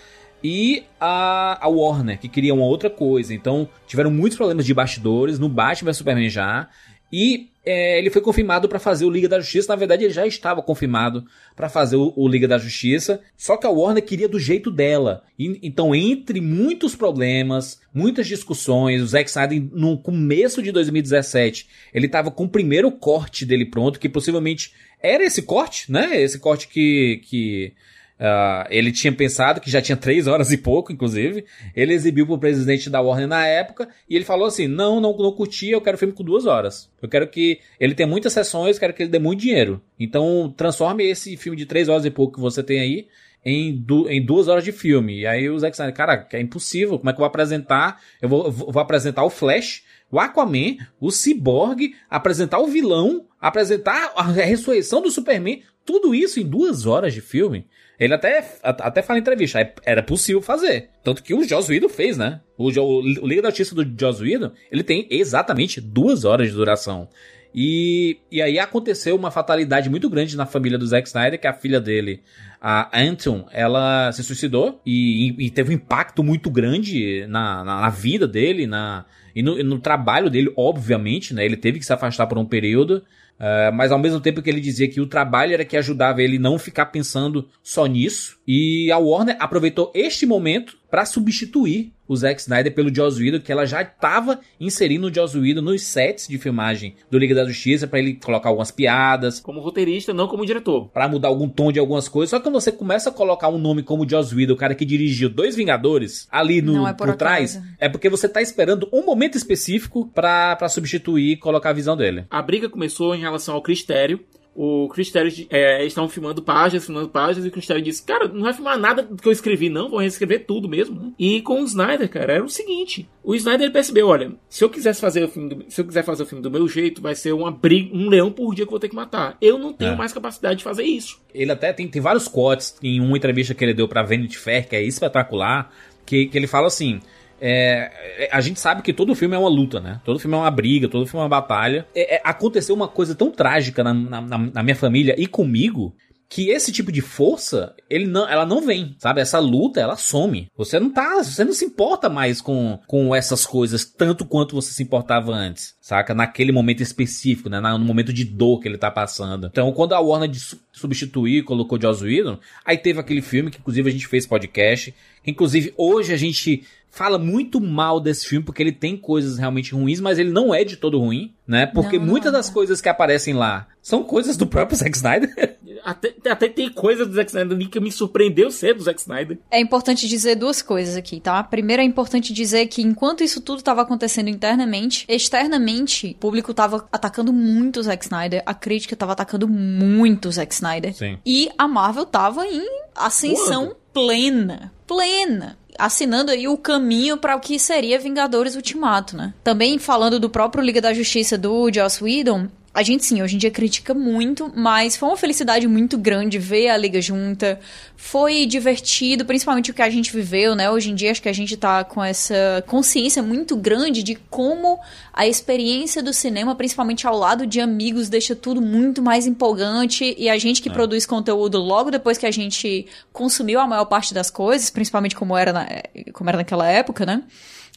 e 0.42 0.84
a, 0.98 1.58
a 1.64 1.68
Warner, 1.68 2.18
que 2.18 2.28
queria 2.28 2.54
uma 2.54 2.64
outra 2.64 2.88
coisa. 2.88 3.34
Então, 3.34 3.68
tiveram 3.86 4.10
muitos 4.10 4.36
problemas 4.36 4.64
de 4.64 4.74
bastidores 4.74 5.38
no 5.38 5.48
Batman 5.48 5.92
Superman 5.92 6.28
já. 6.30 6.68
E 7.12 7.50
é, 7.64 7.98
ele 7.98 8.08
foi 8.08 8.22
confirmado 8.22 8.68
para 8.68 8.78
fazer 8.78 9.04
o 9.04 9.10
Liga 9.10 9.28
da 9.28 9.40
Justiça. 9.40 9.72
Na 9.72 9.76
verdade, 9.76 10.04
ele 10.04 10.12
já 10.12 10.26
estava 10.26 10.62
confirmado 10.62 11.24
para 11.54 11.68
fazer 11.68 11.96
o, 11.96 12.12
o, 12.16 12.26
Liga 12.26 12.48
da 12.48 12.56
Justiça. 12.56 13.20
Só 13.36 13.56
que 13.56 13.66
a 13.66 13.70
Warner 13.70 14.04
queria 14.04 14.28
do 14.28 14.38
jeito 14.38 14.70
dela. 14.70 15.22
E, 15.38 15.58
então, 15.62 15.94
entre 15.94 16.40
muitos 16.40 16.94
problemas, 16.96 17.80
muitas 17.92 18.26
discussões, 18.26 19.02
o 19.02 19.06
Zack 19.06 19.28
Snyder, 19.28 19.62
no 19.72 19.98
começo 19.98 20.62
de 20.62 20.72
2017, 20.72 21.68
ele 21.92 22.06
estava 22.06 22.30
com 22.30 22.44
o 22.44 22.48
primeiro 22.48 22.90
corte 22.92 23.44
dele 23.44 23.66
pronto, 23.66 24.00
que 24.00 24.08
possivelmente 24.08 24.72
era 25.02 25.24
esse 25.24 25.42
corte, 25.42 25.90
né? 25.90 26.20
Esse 26.20 26.38
corte 26.38 26.68
que, 26.68 27.20
que 27.24 27.72
Uh, 28.20 28.68
ele 28.68 28.92
tinha 28.92 29.10
pensado 29.10 29.62
que 29.62 29.70
já 29.70 29.80
tinha 29.80 29.96
três 29.96 30.26
horas 30.26 30.52
e 30.52 30.58
pouco, 30.58 30.92
inclusive. 30.92 31.46
Ele 31.74 31.94
exibiu 31.94 32.26
pro 32.26 32.38
presidente 32.38 32.90
da 32.90 33.00
Warner 33.00 33.26
na 33.26 33.46
época 33.46 33.88
e 34.06 34.14
ele 34.14 34.26
falou 34.26 34.46
assim: 34.46 34.68
não, 34.68 35.00
não, 35.00 35.16
não 35.16 35.32
curti, 35.32 35.70
eu 35.70 35.80
quero 35.80 35.96
filme 35.96 36.12
com 36.12 36.22
duas 36.22 36.44
horas. 36.44 36.90
Eu 37.00 37.08
quero 37.08 37.26
que 37.26 37.60
ele 37.80 37.94
tenha 37.94 38.06
muitas 38.06 38.34
sessões, 38.34 38.78
quero 38.78 38.92
que 38.92 39.02
ele 39.02 39.10
dê 39.10 39.18
muito 39.18 39.40
dinheiro. 39.40 39.80
Então 39.98 40.52
transforme 40.54 41.02
esse 41.04 41.34
filme 41.38 41.56
de 41.56 41.64
três 41.64 41.88
horas 41.88 42.04
e 42.04 42.10
pouco 42.10 42.34
que 42.34 42.40
você 42.40 42.62
tem 42.62 42.80
aí 42.80 43.08
em, 43.42 43.74
du 43.74 44.06
em 44.10 44.22
duas 44.22 44.48
horas 44.48 44.64
de 44.64 44.72
filme. 44.72 45.20
E 45.20 45.26
aí 45.26 45.48
o 45.48 45.58
Zack 45.58 45.74
Snyder, 45.74 45.96
cara, 45.96 46.28
é 46.30 46.40
impossível. 46.40 46.98
Como 46.98 47.08
é 47.08 47.12
que 47.14 47.16
eu 47.16 47.22
vou 47.22 47.26
apresentar? 47.26 48.02
Eu 48.20 48.28
vou, 48.28 48.52
vou 48.52 48.82
apresentar 48.82 49.24
o 49.24 49.30
Flash, 49.30 49.82
o 50.10 50.20
Aquaman, 50.20 50.76
o 51.00 51.10
Cyborg, 51.10 51.94
apresentar 52.10 52.58
o 52.58 52.66
vilão, 52.66 53.24
apresentar 53.40 54.12
a 54.14 54.24
ressurreição 54.24 55.00
do 55.00 55.10
Superman. 55.10 55.62
Tudo 55.86 56.14
isso 56.14 56.38
em 56.38 56.46
duas 56.46 56.84
horas 56.84 57.14
de 57.14 57.22
filme. 57.22 57.66
Ele 58.00 58.14
até, 58.14 58.42
até 58.62 59.02
fala 59.02 59.18
em 59.18 59.20
entrevista, 59.20 59.60
é, 59.60 59.74
era 59.84 60.02
possível 60.02 60.40
fazer. 60.40 60.88
Tanto 61.04 61.22
que 61.22 61.34
o 61.34 61.46
Joss 61.46 61.70
Whedon 61.70 61.90
fez, 61.90 62.16
né? 62.16 62.40
O, 62.56 62.70
o, 62.70 62.98
o 63.00 63.26
Liga 63.26 63.42
da 63.42 63.50
Justiça 63.50 63.74
do 63.74 63.84
Joss 63.84 64.22
Whedon, 64.22 64.52
ele 64.72 64.82
tem 64.82 65.06
exatamente 65.10 65.82
duas 65.82 66.24
horas 66.24 66.48
de 66.48 66.54
duração. 66.54 67.10
E, 67.54 68.18
e 68.30 68.40
aí 68.40 68.58
aconteceu 68.58 69.14
uma 69.16 69.30
fatalidade 69.30 69.90
muito 69.90 70.08
grande 70.08 70.36
na 70.36 70.46
família 70.46 70.78
do 70.78 70.86
Zack 70.86 71.08
Snyder, 71.08 71.38
que 71.38 71.46
a 71.46 71.52
filha 71.52 71.80
dele, 71.80 72.22
a 72.58 72.98
Anton, 72.98 73.46
ela 73.52 74.10
se 74.12 74.22
suicidou 74.22 74.80
e, 74.86 75.34
e 75.46 75.50
teve 75.50 75.70
um 75.70 75.74
impacto 75.74 76.22
muito 76.22 76.48
grande 76.48 77.26
na, 77.26 77.64
na, 77.64 77.80
na 77.82 77.88
vida 77.90 78.26
dele, 78.26 78.66
na, 78.66 79.04
e 79.34 79.42
no, 79.42 79.62
no, 79.62 79.78
trabalho 79.78 80.30
dele, 80.30 80.50
obviamente, 80.56 81.34
né? 81.34 81.44
Ele 81.44 81.56
teve 81.56 81.78
que 81.78 81.84
se 81.84 81.92
afastar 81.92 82.26
por 82.26 82.38
um 82.38 82.46
período. 82.46 83.04
Uh, 83.40 83.72
mas 83.72 83.90
ao 83.90 83.98
mesmo 83.98 84.20
tempo 84.20 84.42
que 84.42 84.50
ele 84.50 84.60
dizia 84.60 84.86
que 84.86 85.00
o 85.00 85.06
trabalho 85.06 85.54
era 85.54 85.64
que 85.64 85.74
ajudava 85.74 86.22
ele 86.22 86.38
não 86.38 86.58
ficar 86.58 86.86
pensando 86.86 87.48
só 87.62 87.86
nisso. 87.86 88.38
E 88.52 88.90
a 88.90 88.98
Warner 88.98 89.36
aproveitou 89.38 89.92
este 89.94 90.26
momento 90.26 90.76
para 90.90 91.06
substituir 91.06 91.92
o 92.08 92.16
Zack 92.16 92.40
Snyder 92.40 92.74
pelo 92.74 92.92
Joss 92.92 93.22
Whedon, 93.22 93.38
que 93.38 93.52
ela 93.52 93.64
já 93.64 93.80
estava 93.80 94.40
inserindo 94.58 95.06
o 95.06 95.14
Joss 95.14 95.38
Whedon 95.38 95.60
nos 95.60 95.84
sets 95.84 96.26
de 96.26 96.36
filmagem 96.36 96.96
do 97.08 97.16
Liga 97.16 97.32
da 97.32 97.44
Justiça 97.44 97.86
para 97.86 98.00
ele 98.00 98.14
colocar 98.14 98.48
algumas 98.48 98.72
piadas. 98.72 99.38
Como 99.38 99.60
roteirista, 99.60 100.12
não 100.12 100.26
como 100.26 100.44
diretor. 100.44 100.88
Para 100.88 101.06
mudar 101.06 101.28
algum 101.28 101.48
tom 101.48 101.70
de 101.70 101.78
algumas 101.78 102.08
coisas. 102.08 102.30
Só 102.30 102.38
que 102.38 102.42
quando 102.42 102.60
você 102.60 102.72
começa 102.72 103.10
a 103.10 103.12
colocar 103.12 103.48
um 103.48 103.56
nome 103.56 103.84
como 103.84 104.08
Joss 104.08 104.34
Whedon, 104.34 104.54
o 104.54 104.56
cara 104.56 104.74
que 104.74 104.84
dirigiu 104.84 105.30
dois 105.30 105.54
Vingadores, 105.54 106.26
ali 106.28 106.60
no, 106.60 106.88
é 106.88 106.92
por, 106.92 107.06
por 107.06 107.16
trás, 107.16 107.62
é 107.78 107.88
porque 107.88 108.08
você 108.08 108.28
tá 108.28 108.42
esperando 108.42 108.88
um 108.92 109.04
momento 109.04 109.36
específico 109.38 110.10
para 110.12 110.68
substituir 110.68 111.34
e 111.34 111.36
colocar 111.36 111.70
a 111.70 111.74
visão 111.74 111.96
dele. 111.96 112.24
A 112.28 112.42
briga 112.42 112.68
começou 112.68 113.14
em 113.14 113.20
relação 113.20 113.54
ao 113.54 113.62
Cristério, 113.62 114.18
o 114.54 114.88
Chris 114.88 115.10
Terry, 115.10 115.46
é, 115.48 115.80
eles 115.80 115.92
estavam 115.92 116.08
filmando 116.08 116.42
páginas, 116.42 116.84
filmando 116.84 117.08
páginas, 117.08 117.44
e 117.44 117.48
o 117.48 117.52
Chris 117.52 117.66
Terry 117.66 117.82
disse, 117.82 118.02
cara, 118.02 118.28
não 118.28 118.42
vai 118.42 118.52
filmar 118.52 118.78
nada 118.78 119.02
do 119.02 119.16
que 119.16 119.28
eu 119.28 119.32
escrevi, 119.32 119.68
não, 119.68 119.88
vou 119.88 120.00
reescrever 120.00 120.44
tudo 120.44 120.68
mesmo, 120.68 121.00
né? 121.00 121.12
E 121.18 121.40
com 121.40 121.62
o 121.62 121.64
Snyder, 121.64 122.08
cara, 122.08 122.32
era 122.34 122.44
o 122.44 122.48
seguinte, 122.48 123.08
o 123.22 123.34
Snyder 123.34 123.72
percebeu, 123.72 124.08
olha, 124.08 124.32
se 124.48 124.64
eu 124.64 124.68
quisesse 124.68 125.00
fazer 125.00 125.24
o 125.24 125.28
filme, 125.28 125.54
do, 125.54 125.64
se 125.68 125.80
eu 125.80 125.84
quiser 125.84 126.02
fazer 126.02 126.24
o 126.24 126.26
filme 126.26 126.42
do 126.42 126.50
meu 126.50 126.66
jeito, 126.66 127.00
vai 127.00 127.14
ser 127.14 127.32
uma 127.32 127.50
briga, 127.50 127.96
um 127.96 128.08
leão 128.08 128.30
por 128.30 128.54
dia 128.54 128.64
que 128.64 128.68
eu 128.68 128.72
vou 128.72 128.80
ter 128.80 128.88
que 128.88 128.96
matar. 128.96 129.36
Eu 129.40 129.58
não 129.58 129.72
tenho 129.72 129.92
é. 129.92 129.96
mais 129.96 130.12
capacidade 130.12 130.58
de 130.58 130.64
fazer 130.64 130.82
isso. 130.82 131.20
Ele 131.32 131.52
até 131.52 131.72
tem, 131.72 131.86
tem 131.86 132.02
vários 132.02 132.26
quotes 132.26 132.76
em 132.82 133.00
uma 133.00 133.16
entrevista 133.16 133.54
que 133.54 133.64
ele 133.64 133.74
deu 133.74 133.86
pra 133.86 134.02
Vanity 134.02 134.36
Fair, 134.36 134.68
que 134.68 134.74
é 134.74 134.82
espetacular, 134.82 135.70
que, 136.04 136.26
que 136.26 136.36
ele 136.36 136.46
fala 136.46 136.66
assim, 136.66 137.00
é, 137.40 137.90
é, 138.24 138.28
a 138.30 138.40
gente 138.40 138.60
sabe 138.60 138.82
que 138.82 138.92
todo 138.92 139.14
filme 139.14 139.34
é 139.34 139.38
uma 139.38 139.48
luta, 139.48 139.80
né? 139.80 140.00
Todo 140.04 140.18
filme 140.18 140.36
é 140.36 140.40
uma 140.40 140.50
briga, 140.50 140.88
todo 140.88 141.06
filme 141.06 141.20
é 141.20 141.24
uma 141.24 141.28
batalha. 141.28 141.86
É, 141.94 142.16
é, 142.16 142.20
aconteceu 142.22 142.74
uma 142.74 142.88
coisa 142.88 143.14
tão 143.14 143.30
trágica 143.30 143.82
na, 143.82 143.94
na, 143.94 144.20
na, 144.20 144.62
minha 144.62 144.76
família 144.76 145.14
e 145.18 145.26
comigo 145.26 145.94
que 146.28 146.50
esse 146.50 146.70
tipo 146.70 146.92
de 146.92 147.00
força, 147.00 147.74
ele 147.88 148.06
não, 148.06 148.28
ela 148.28 148.46
não 148.46 148.64
vem, 148.64 148.94
sabe? 148.98 149.20
Essa 149.20 149.40
luta, 149.40 149.80
ela 149.80 149.96
some. 149.96 150.46
Você 150.56 150.78
não 150.78 150.88
tá, 150.88 151.24
você 151.24 151.42
não 151.42 151.52
se 151.52 151.64
importa 151.64 152.08
mais 152.08 152.40
com, 152.40 152.78
com 152.86 153.12
essas 153.12 153.44
coisas 153.44 153.84
tanto 153.84 154.24
quanto 154.24 154.54
você 154.54 154.72
se 154.72 154.80
importava 154.80 155.32
antes, 155.32 155.74
saca? 155.80 156.14
Naquele 156.14 156.52
momento 156.52 156.84
específico, 156.84 157.48
né? 157.48 157.60
No 157.60 157.80
momento 157.80 158.12
de 158.12 158.24
dor 158.24 158.60
que 158.60 158.68
ele 158.68 158.78
tá 158.78 158.92
passando. 158.92 159.48
Então, 159.48 159.72
quando 159.72 159.92
a 159.92 159.98
Warner 159.98 160.30
substituiu, 160.72 161.44
colocou 161.44 161.80
Joss 161.80 162.04
Whedon, 162.04 162.38
aí 162.64 162.78
teve 162.78 163.00
aquele 163.00 163.22
filme 163.22 163.50
que 163.50 163.58
inclusive 163.58 163.88
a 163.88 163.92
gente 163.92 164.06
fez 164.06 164.24
podcast, 164.24 164.94
inclusive 165.26 165.74
hoje 165.76 166.12
a 166.12 166.16
gente 166.16 166.64
fala 166.90 167.18
muito 167.18 167.60
mal 167.60 168.00
desse 168.00 168.26
filme 168.26 168.44
porque 168.44 168.62
ele 168.62 168.72
tem 168.72 168.96
coisas 168.96 169.38
realmente 169.38 169.72
ruins, 169.72 170.00
mas 170.00 170.18
ele 170.18 170.30
não 170.30 170.52
é 170.52 170.64
de 170.64 170.76
todo 170.76 170.98
ruim, 170.98 171.32
né? 171.46 171.66
Porque 171.66 171.98
não, 171.98 172.06
muitas 172.06 172.32
não, 172.32 172.38
das 172.38 172.50
coisas 172.50 172.80
que 172.80 172.88
aparecem 172.88 173.32
lá 173.32 173.68
são 173.80 174.02
coisas 174.02 174.36
do 174.36 174.46
próprio 174.46 174.76
Zack 174.78 174.96
Snyder. 174.96 175.56
Até, 175.84 176.14
até 176.28 176.48
tem 176.48 176.68
coisas 176.68 177.06
do 177.06 177.14
Zack 177.14 177.30
Snyder 177.30 177.56
ali 177.56 177.66
que 177.68 177.80
me 177.80 177.92
surpreendeu 177.92 178.50
ser 178.50 178.74
do 178.74 178.82
Zack 178.82 179.00
Snyder. 179.00 179.38
É 179.50 179.60
importante 179.60 180.08
dizer 180.08 180.34
duas 180.34 180.60
coisas 180.60 180.96
aqui, 180.96 181.20
tá? 181.20 181.42
Primeiro 181.42 181.80
é 181.80 181.84
importante 181.84 182.32
dizer 182.32 182.66
que 182.66 182.82
enquanto 182.82 183.22
isso 183.22 183.40
tudo 183.40 183.60
estava 183.60 183.82
acontecendo 183.82 184.28
internamente, 184.28 185.06
externamente, 185.08 186.08
o 186.08 186.14
público 186.20 186.50
estava 186.50 186.88
atacando 186.92 187.32
muito 187.32 187.80
o 187.80 187.82
Zack 187.82 188.04
Snyder, 188.04 188.42
a 188.44 188.52
crítica 188.52 188.94
estava 188.94 189.12
atacando 189.12 189.48
muito 189.48 190.28
o 190.28 190.32
Zack 190.32 190.52
Snyder. 190.52 190.94
Sim. 190.94 191.18
E 191.24 191.48
a 191.56 191.68
Marvel 191.68 192.02
estava 192.02 192.46
em 192.46 192.66
ascensão 192.94 193.76
plena. 193.92 194.72
Plena 194.86 195.59
assinando 195.80 196.30
aí 196.30 196.46
o 196.46 196.56
caminho 196.56 197.16
para 197.16 197.36
o 197.36 197.40
que 197.40 197.58
seria 197.58 197.98
Vingadores 197.98 198.54
Ultimato, 198.54 199.16
né? 199.16 199.34
Também 199.42 199.78
falando 199.78 200.20
do 200.20 200.30
próprio 200.30 200.62
Liga 200.62 200.80
da 200.80 200.94
Justiça 200.94 201.36
do 201.36 201.72
Joss 201.72 202.02
Whedon, 202.02 202.48
a 202.72 202.84
gente 202.84 203.04
sim, 203.04 203.20
hoje 203.20 203.34
em 203.34 203.38
dia 203.38 203.50
critica 203.50 203.92
muito, 203.92 204.52
mas 204.54 204.96
foi 204.96 205.08
uma 205.08 205.16
felicidade 205.16 205.66
muito 205.66 205.98
grande 205.98 206.38
ver 206.38 206.68
a 206.68 206.76
Liga 206.76 207.02
junta. 207.02 207.58
Foi 207.96 208.46
divertido, 208.46 209.24
principalmente 209.24 209.72
o 209.72 209.74
que 209.74 209.82
a 209.82 209.90
gente 209.90 210.12
viveu, 210.12 210.54
né? 210.54 210.70
Hoje 210.70 210.92
em 210.92 210.94
dia 210.94 211.10
acho 211.10 211.20
que 211.20 211.28
a 211.28 211.32
gente 211.32 211.56
tá 211.56 211.82
com 211.82 212.02
essa 212.02 212.62
consciência 212.68 213.24
muito 213.24 213.56
grande 213.56 214.04
de 214.04 214.14
como 214.14 214.78
a 215.12 215.26
experiência 215.26 216.00
do 216.00 216.12
cinema, 216.12 216.54
principalmente 216.54 217.08
ao 217.08 217.18
lado 217.18 217.44
de 217.44 217.60
amigos, 217.60 218.08
deixa 218.08 218.36
tudo 218.36 218.62
muito 218.62 219.02
mais 219.02 219.26
empolgante. 219.26 220.14
E 220.16 220.28
a 220.28 220.38
gente 220.38 220.62
que 220.62 220.68
é. 220.68 220.72
produz 220.72 221.04
conteúdo 221.04 221.58
logo 221.58 221.90
depois 221.90 222.18
que 222.18 222.26
a 222.26 222.30
gente 222.30 222.86
consumiu 223.12 223.58
a 223.58 223.66
maior 223.66 223.86
parte 223.86 224.14
das 224.14 224.30
coisas, 224.30 224.70
principalmente 224.70 225.16
como 225.16 225.36
era, 225.36 225.52
na, 225.52 225.66
como 226.12 226.30
era 226.30 226.38
naquela 226.38 226.68
época, 226.68 227.04
né? 227.04 227.24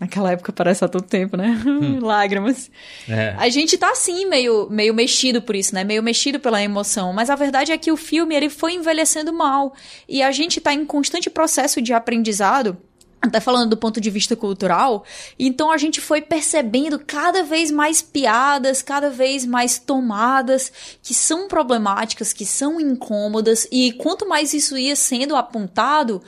Naquela 0.03 0.33
época 0.33 0.51
parece 0.51 0.83
há 0.83 0.89
tanto 0.89 1.07
tempo, 1.07 1.37
né? 1.37 1.57
Hum. 1.65 1.99
Lágrimas. 2.03 2.69
É. 3.07 3.33
A 3.37 3.47
gente 3.47 3.77
tá 3.77 3.89
assim, 3.89 4.25
meio, 4.25 4.67
meio 4.69 4.93
mexido 4.93 5.41
por 5.41 5.55
isso, 5.55 5.73
né? 5.73 5.85
Meio 5.85 6.03
mexido 6.03 6.41
pela 6.41 6.61
emoção. 6.61 7.13
Mas 7.13 7.29
a 7.29 7.35
verdade 7.35 7.71
é 7.71 7.77
que 7.77 7.89
o 7.89 7.95
filme 7.95 8.35
ele 8.35 8.49
foi 8.49 8.73
envelhecendo 8.73 9.31
mal. 9.31 9.73
E 10.07 10.21
a 10.21 10.29
gente 10.33 10.59
tá 10.59 10.73
em 10.73 10.85
constante 10.85 11.29
processo 11.29 11.81
de 11.81 11.93
aprendizado 11.93 12.77
até 13.21 13.39
falando 13.39 13.69
do 13.69 13.77
ponto 13.77 14.01
de 14.01 14.09
vista 14.09 14.35
cultural, 14.35 15.05
então 15.39 15.71
a 15.71 15.77
gente 15.77 16.01
foi 16.01 16.21
percebendo 16.21 16.99
cada 16.99 17.41
vez 17.41 17.71
mais 17.71 18.01
piadas, 18.01 18.81
cada 18.81 19.09
vez 19.09 19.45
mais 19.45 19.79
tomadas 19.79 20.69
que 21.01 21.13
são 21.13 21.47
problemáticas, 21.47 22.33
que 22.33 22.45
são 22.45 22.81
incômodas, 22.81 23.65
e 23.71 23.93
quanto 23.93 24.27
mais 24.27 24.53
isso 24.53 24.77
ia 24.77 24.93
sendo 24.97 25.37
apontado, 25.37 26.21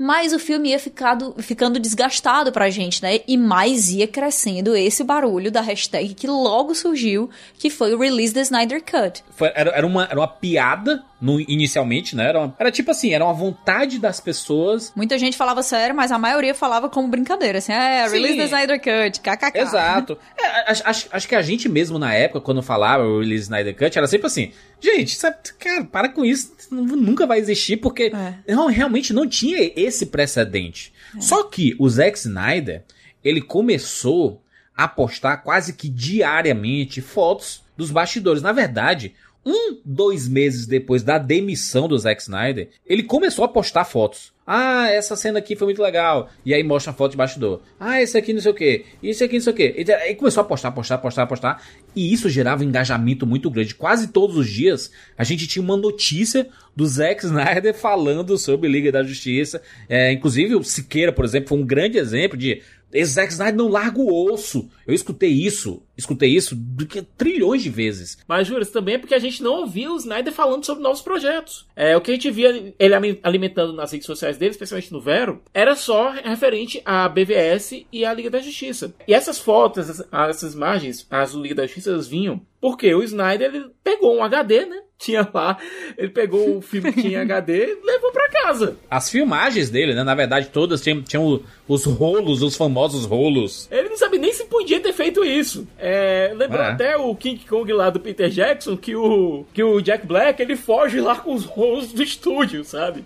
mais 0.00 0.32
o 0.32 0.38
filme 0.38 0.70
ia 0.70 0.78
ficado, 0.78 1.34
ficando 1.40 1.78
desgastado 1.78 2.50
pra 2.50 2.70
gente, 2.70 3.02
né? 3.02 3.20
E 3.28 3.36
mais 3.36 3.90
ia 3.90 4.08
crescendo 4.08 4.74
esse 4.74 5.04
barulho 5.04 5.52
da 5.52 5.60
hashtag 5.60 6.14
que 6.14 6.26
logo 6.26 6.74
surgiu, 6.74 7.28
que 7.58 7.68
foi 7.68 7.94
o 7.94 7.98
Release 7.98 8.32
the 8.32 8.40
Snyder 8.40 8.82
Cut. 8.82 9.22
Foi, 9.36 9.52
era, 9.54 9.72
era, 9.72 9.86
uma, 9.86 10.04
era 10.04 10.18
uma 10.18 10.26
piada 10.26 11.04
no, 11.20 11.40
inicialmente, 11.40 12.16
né? 12.16 12.28
Era, 12.28 12.40
uma, 12.40 12.56
era 12.58 12.70
tipo 12.70 12.90
assim, 12.90 13.12
era 13.12 13.24
uma 13.24 13.34
vontade 13.34 13.98
das 13.98 14.20
pessoas. 14.20 14.92
Muita 14.96 15.18
gente 15.18 15.36
falava 15.36 15.62
sério, 15.62 15.94
mas 15.94 16.10
a 16.10 16.18
maioria 16.18 16.54
falava 16.54 16.88
como 16.88 17.08
brincadeira, 17.08 17.58
assim, 17.58 17.72
é, 17.72 18.08
Release 18.08 18.34
Sim. 18.34 18.38
the 18.38 18.44
Snyder 18.44 18.80
Cut, 18.80 19.20
kkk. 19.20 19.58
Exato. 19.58 20.18
É, 20.40 20.70
acho, 20.70 20.82
acho, 20.86 21.08
acho, 21.12 21.28
que 21.28 21.34
a 21.34 21.42
gente 21.42 21.68
mesmo 21.68 21.98
na 21.98 22.14
época, 22.14 22.40
quando 22.40 22.62
falava 22.62 23.04
Release 23.04 23.42
Snyder 23.42 23.76
Cut, 23.76 23.98
era 23.98 24.06
sempre 24.06 24.26
assim, 24.26 24.52
gente, 24.80 25.16
sabe, 25.16 25.36
cara, 25.58 25.84
para 25.84 26.08
com 26.08 26.24
isso, 26.24 26.52
nunca 26.70 27.26
vai 27.26 27.38
existir, 27.38 27.76
porque 27.76 28.04
é. 28.04 28.54
não, 28.54 28.68
realmente 28.68 29.12
não 29.12 29.28
tinha 29.28 29.70
esse 29.76 30.06
precedente. 30.06 30.92
É. 31.14 31.20
Só 31.20 31.44
que 31.44 31.76
o 31.78 31.88
Zack 31.88 32.16
Snyder, 32.18 32.84
ele 33.22 33.42
começou 33.42 34.42
a 34.74 34.88
postar 34.88 35.38
quase 35.38 35.74
que 35.74 35.90
diariamente 35.90 37.02
fotos 37.02 37.62
dos 37.76 37.90
bastidores. 37.90 38.42
Na 38.42 38.52
verdade, 38.52 39.14
Um, 39.44 39.78
dois 39.84 40.28
meses 40.28 40.66
depois 40.66 41.02
da 41.02 41.16
demissão 41.16 41.88
do 41.88 41.98
Zack 41.98 42.20
Snyder, 42.20 42.68
ele 42.86 43.02
começou 43.02 43.44
a 43.44 43.48
postar 43.48 43.84
fotos. 43.84 44.32
Ah, 44.52 44.90
essa 44.90 45.14
cena 45.14 45.38
aqui 45.38 45.54
foi 45.54 45.66
muito 45.66 45.80
legal. 45.80 46.28
E 46.44 46.52
aí 46.52 46.62
mostra 46.64 46.90
a 46.90 46.94
foto 46.94 47.12
de 47.12 47.16
bastidor. 47.16 47.62
Ah, 47.78 48.02
esse 48.02 48.18
aqui 48.18 48.32
não 48.32 48.40
sei 48.40 48.50
o 48.50 48.54
que. 48.54 48.84
Isso 49.00 49.22
aqui 49.22 49.34
não 49.34 49.40
sei 49.42 49.52
o 49.52 49.56
que. 49.56 49.84
E 50.08 50.14
começou 50.16 50.40
a 50.40 50.44
postar, 50.44 50.72
postar, 50.72 50.98
postar, 50.98 51.26
postar. 51.26 51.62
E 51.94 52.12
isso 52.12 52.28
gerava 52.28 52.64
um 52.64 52.66
engajamento 52.66 53.24
muito 53.24 53.48
grande. 53.48 53.76
Quase 53.76 54.08
todos 54.08 54.36
os 54.36 54.50
dias 54.50 54.90
a 55.16 55.22
gente 55.22 55.46
tinha 55.46 55.62
uma 55.62 55.76
notícia 55.76 56.48
do 56.74 56.84
Zack 56.84 57.24
Snyder 57.24 57.72
falando 57.78 58.36
sobre 58.36 58.68
Liga 58.68 58.90
da 58.90 59.04
Justiça. 59.04 59.62
É, 59.88 60.12
inclusive 60.12 60.56
o 60.56 60.64
Siqueira, 60.64 61.12
por 61.12 61.24
exemplo, 61.24 61.50
foi 61.50 61.58
um 61.58 61.64
grande 61.64 61.96
exemplo 61.96 62.36
de 62.36 62.60
Zack 63.04 63.30
Snyder 63.30 63.54
não 63.54 63.68
larga 63.68 64.00
o 64.00 64.32
osso. 64.32 64.68
Eu 64.84 64.92
escutei 64.92 65.30
isso, 65.30 65.80
escutei 66.00 66.30
isso 66.30 66.54
do 66.56 66.86
que 66.86 67.02
trilhões 67.02 67.62
de 67.62 67.70
vezes. 67.70 68.18
Mas, 68.26 68.46
Júlio, 68.46 68.66
também 68.66 68.96
é 68.96 68.98
porque 68.98 69.14
a 69.14 69.18
gente 69.18 69.42
não 69.42 69.60
ouvia 69.60 69.92
o 69.92 69.96
Snyder 69.96 70.32
falando 70.32 70.64
sobre 70.64 70.82
novos 70.82 71.00
projetos. 71.00 71.66
É, 71.76 71.96
o 71.96 72.00
que 72.00 72.10
a 72.10 72.14
gente 72.14 72.30
via 72.30 72.74
ele 72.78 73.20
alimentando 73.22 73.72
nas 73.72 73.92
redes 73.92 74.06
sociais 74.06 74.36
dele, 74.36 74.52
especialmente 74.52 74.92
no 74.92 75.00
Vero, 75.00 75.42
era 75.54 75.76
só 75.76 76.10
referente 76.10 76.82
à 76.84 77.08
BVS 77.08 77.84
e 77.92 78.04
à 78.04 78.12
Liga 78.12 78.30
da 78.30 78.40
Justiça. 78.40 78.94
E 79.06 79.14
essas 79.14 79.38
fotos, 79.38 80.02
essas, 80.12 80.54
imagens, 80.54 81.06
as 81.10 81.32
do 81.32 81.42
Liga 81.42 81.54
da 81.54 81.66
Justiça, 81.66 81.90
elas 81.90 82.08
vinham 82.08 82.40
porque 82.60 82.94
o 82.94 83.02
Snyder 83.02 83.54
ele 83.54 83.70
pegou 83.82 84.16
um 84.16 84.22
HD, 84.22 84.66
né? 84.66 84.82
Tinha 85.00 85.26
lá, 85.32 85.56
ele 85.96 86.10
pegou 86.10 86.58
o 86.58 86.60
filme 86.60 86.92
que 86.92 87.00
tinha 87.00 87.22
HD 87.22 87.72
e 87.72 87.86
levou 87.86 88.12
pra 88.12 88.28
casa. 88.28 88.76
As 88.90 89.08
filmagens 89.08 89.70
dele, 89.70 89.94
né? 89.94 90.04
Na 90.04 90.14
verdade, 90.14 90.50
todas 90.52 90.82
tinham, 90.82 91.02
tinham 91.02 91.42
os 91.66 91.84
rolos, 91.86 92.42
os 92.42 92.54
famosos 92.54 93.06
rolos. 93.06 93.66
Ele 93.70 93.88
não 93.88 93.96
sabe 93.96 94.18
nem 94.18 94.30
se 94.30 94.44
podia 94.44 94.78
ter 94.78 94.92
feito 94.92 95.24
isso. 95.24 95.66
É, 95.78 95.89
lembrou 96.36 96.62
é. 96.62 96.68
até 96.70 96.96
o 96.96 97.14
King 97.14 97.44
Kong 97.46 97.72
lá 97.72 97.90
do 97.90 98.00
Peter 98.00 98.28
Jackson, 98.28 98.76
que 98.76 98.94
o, 98.94 99.44
que 99.52 99.62
o 99.62 99.80
Jack 99.80 100.06
Black 100.06 100.40
ele 100.40 100.56
foge 100.56 101.00
lá 101.00 101.16
com 101.16 101.34
os 101.34 101.44
rolos 101.44 101.92
do 101.92 102.02
estúdio, 102.02 102.64
sabe? 102.64 103.04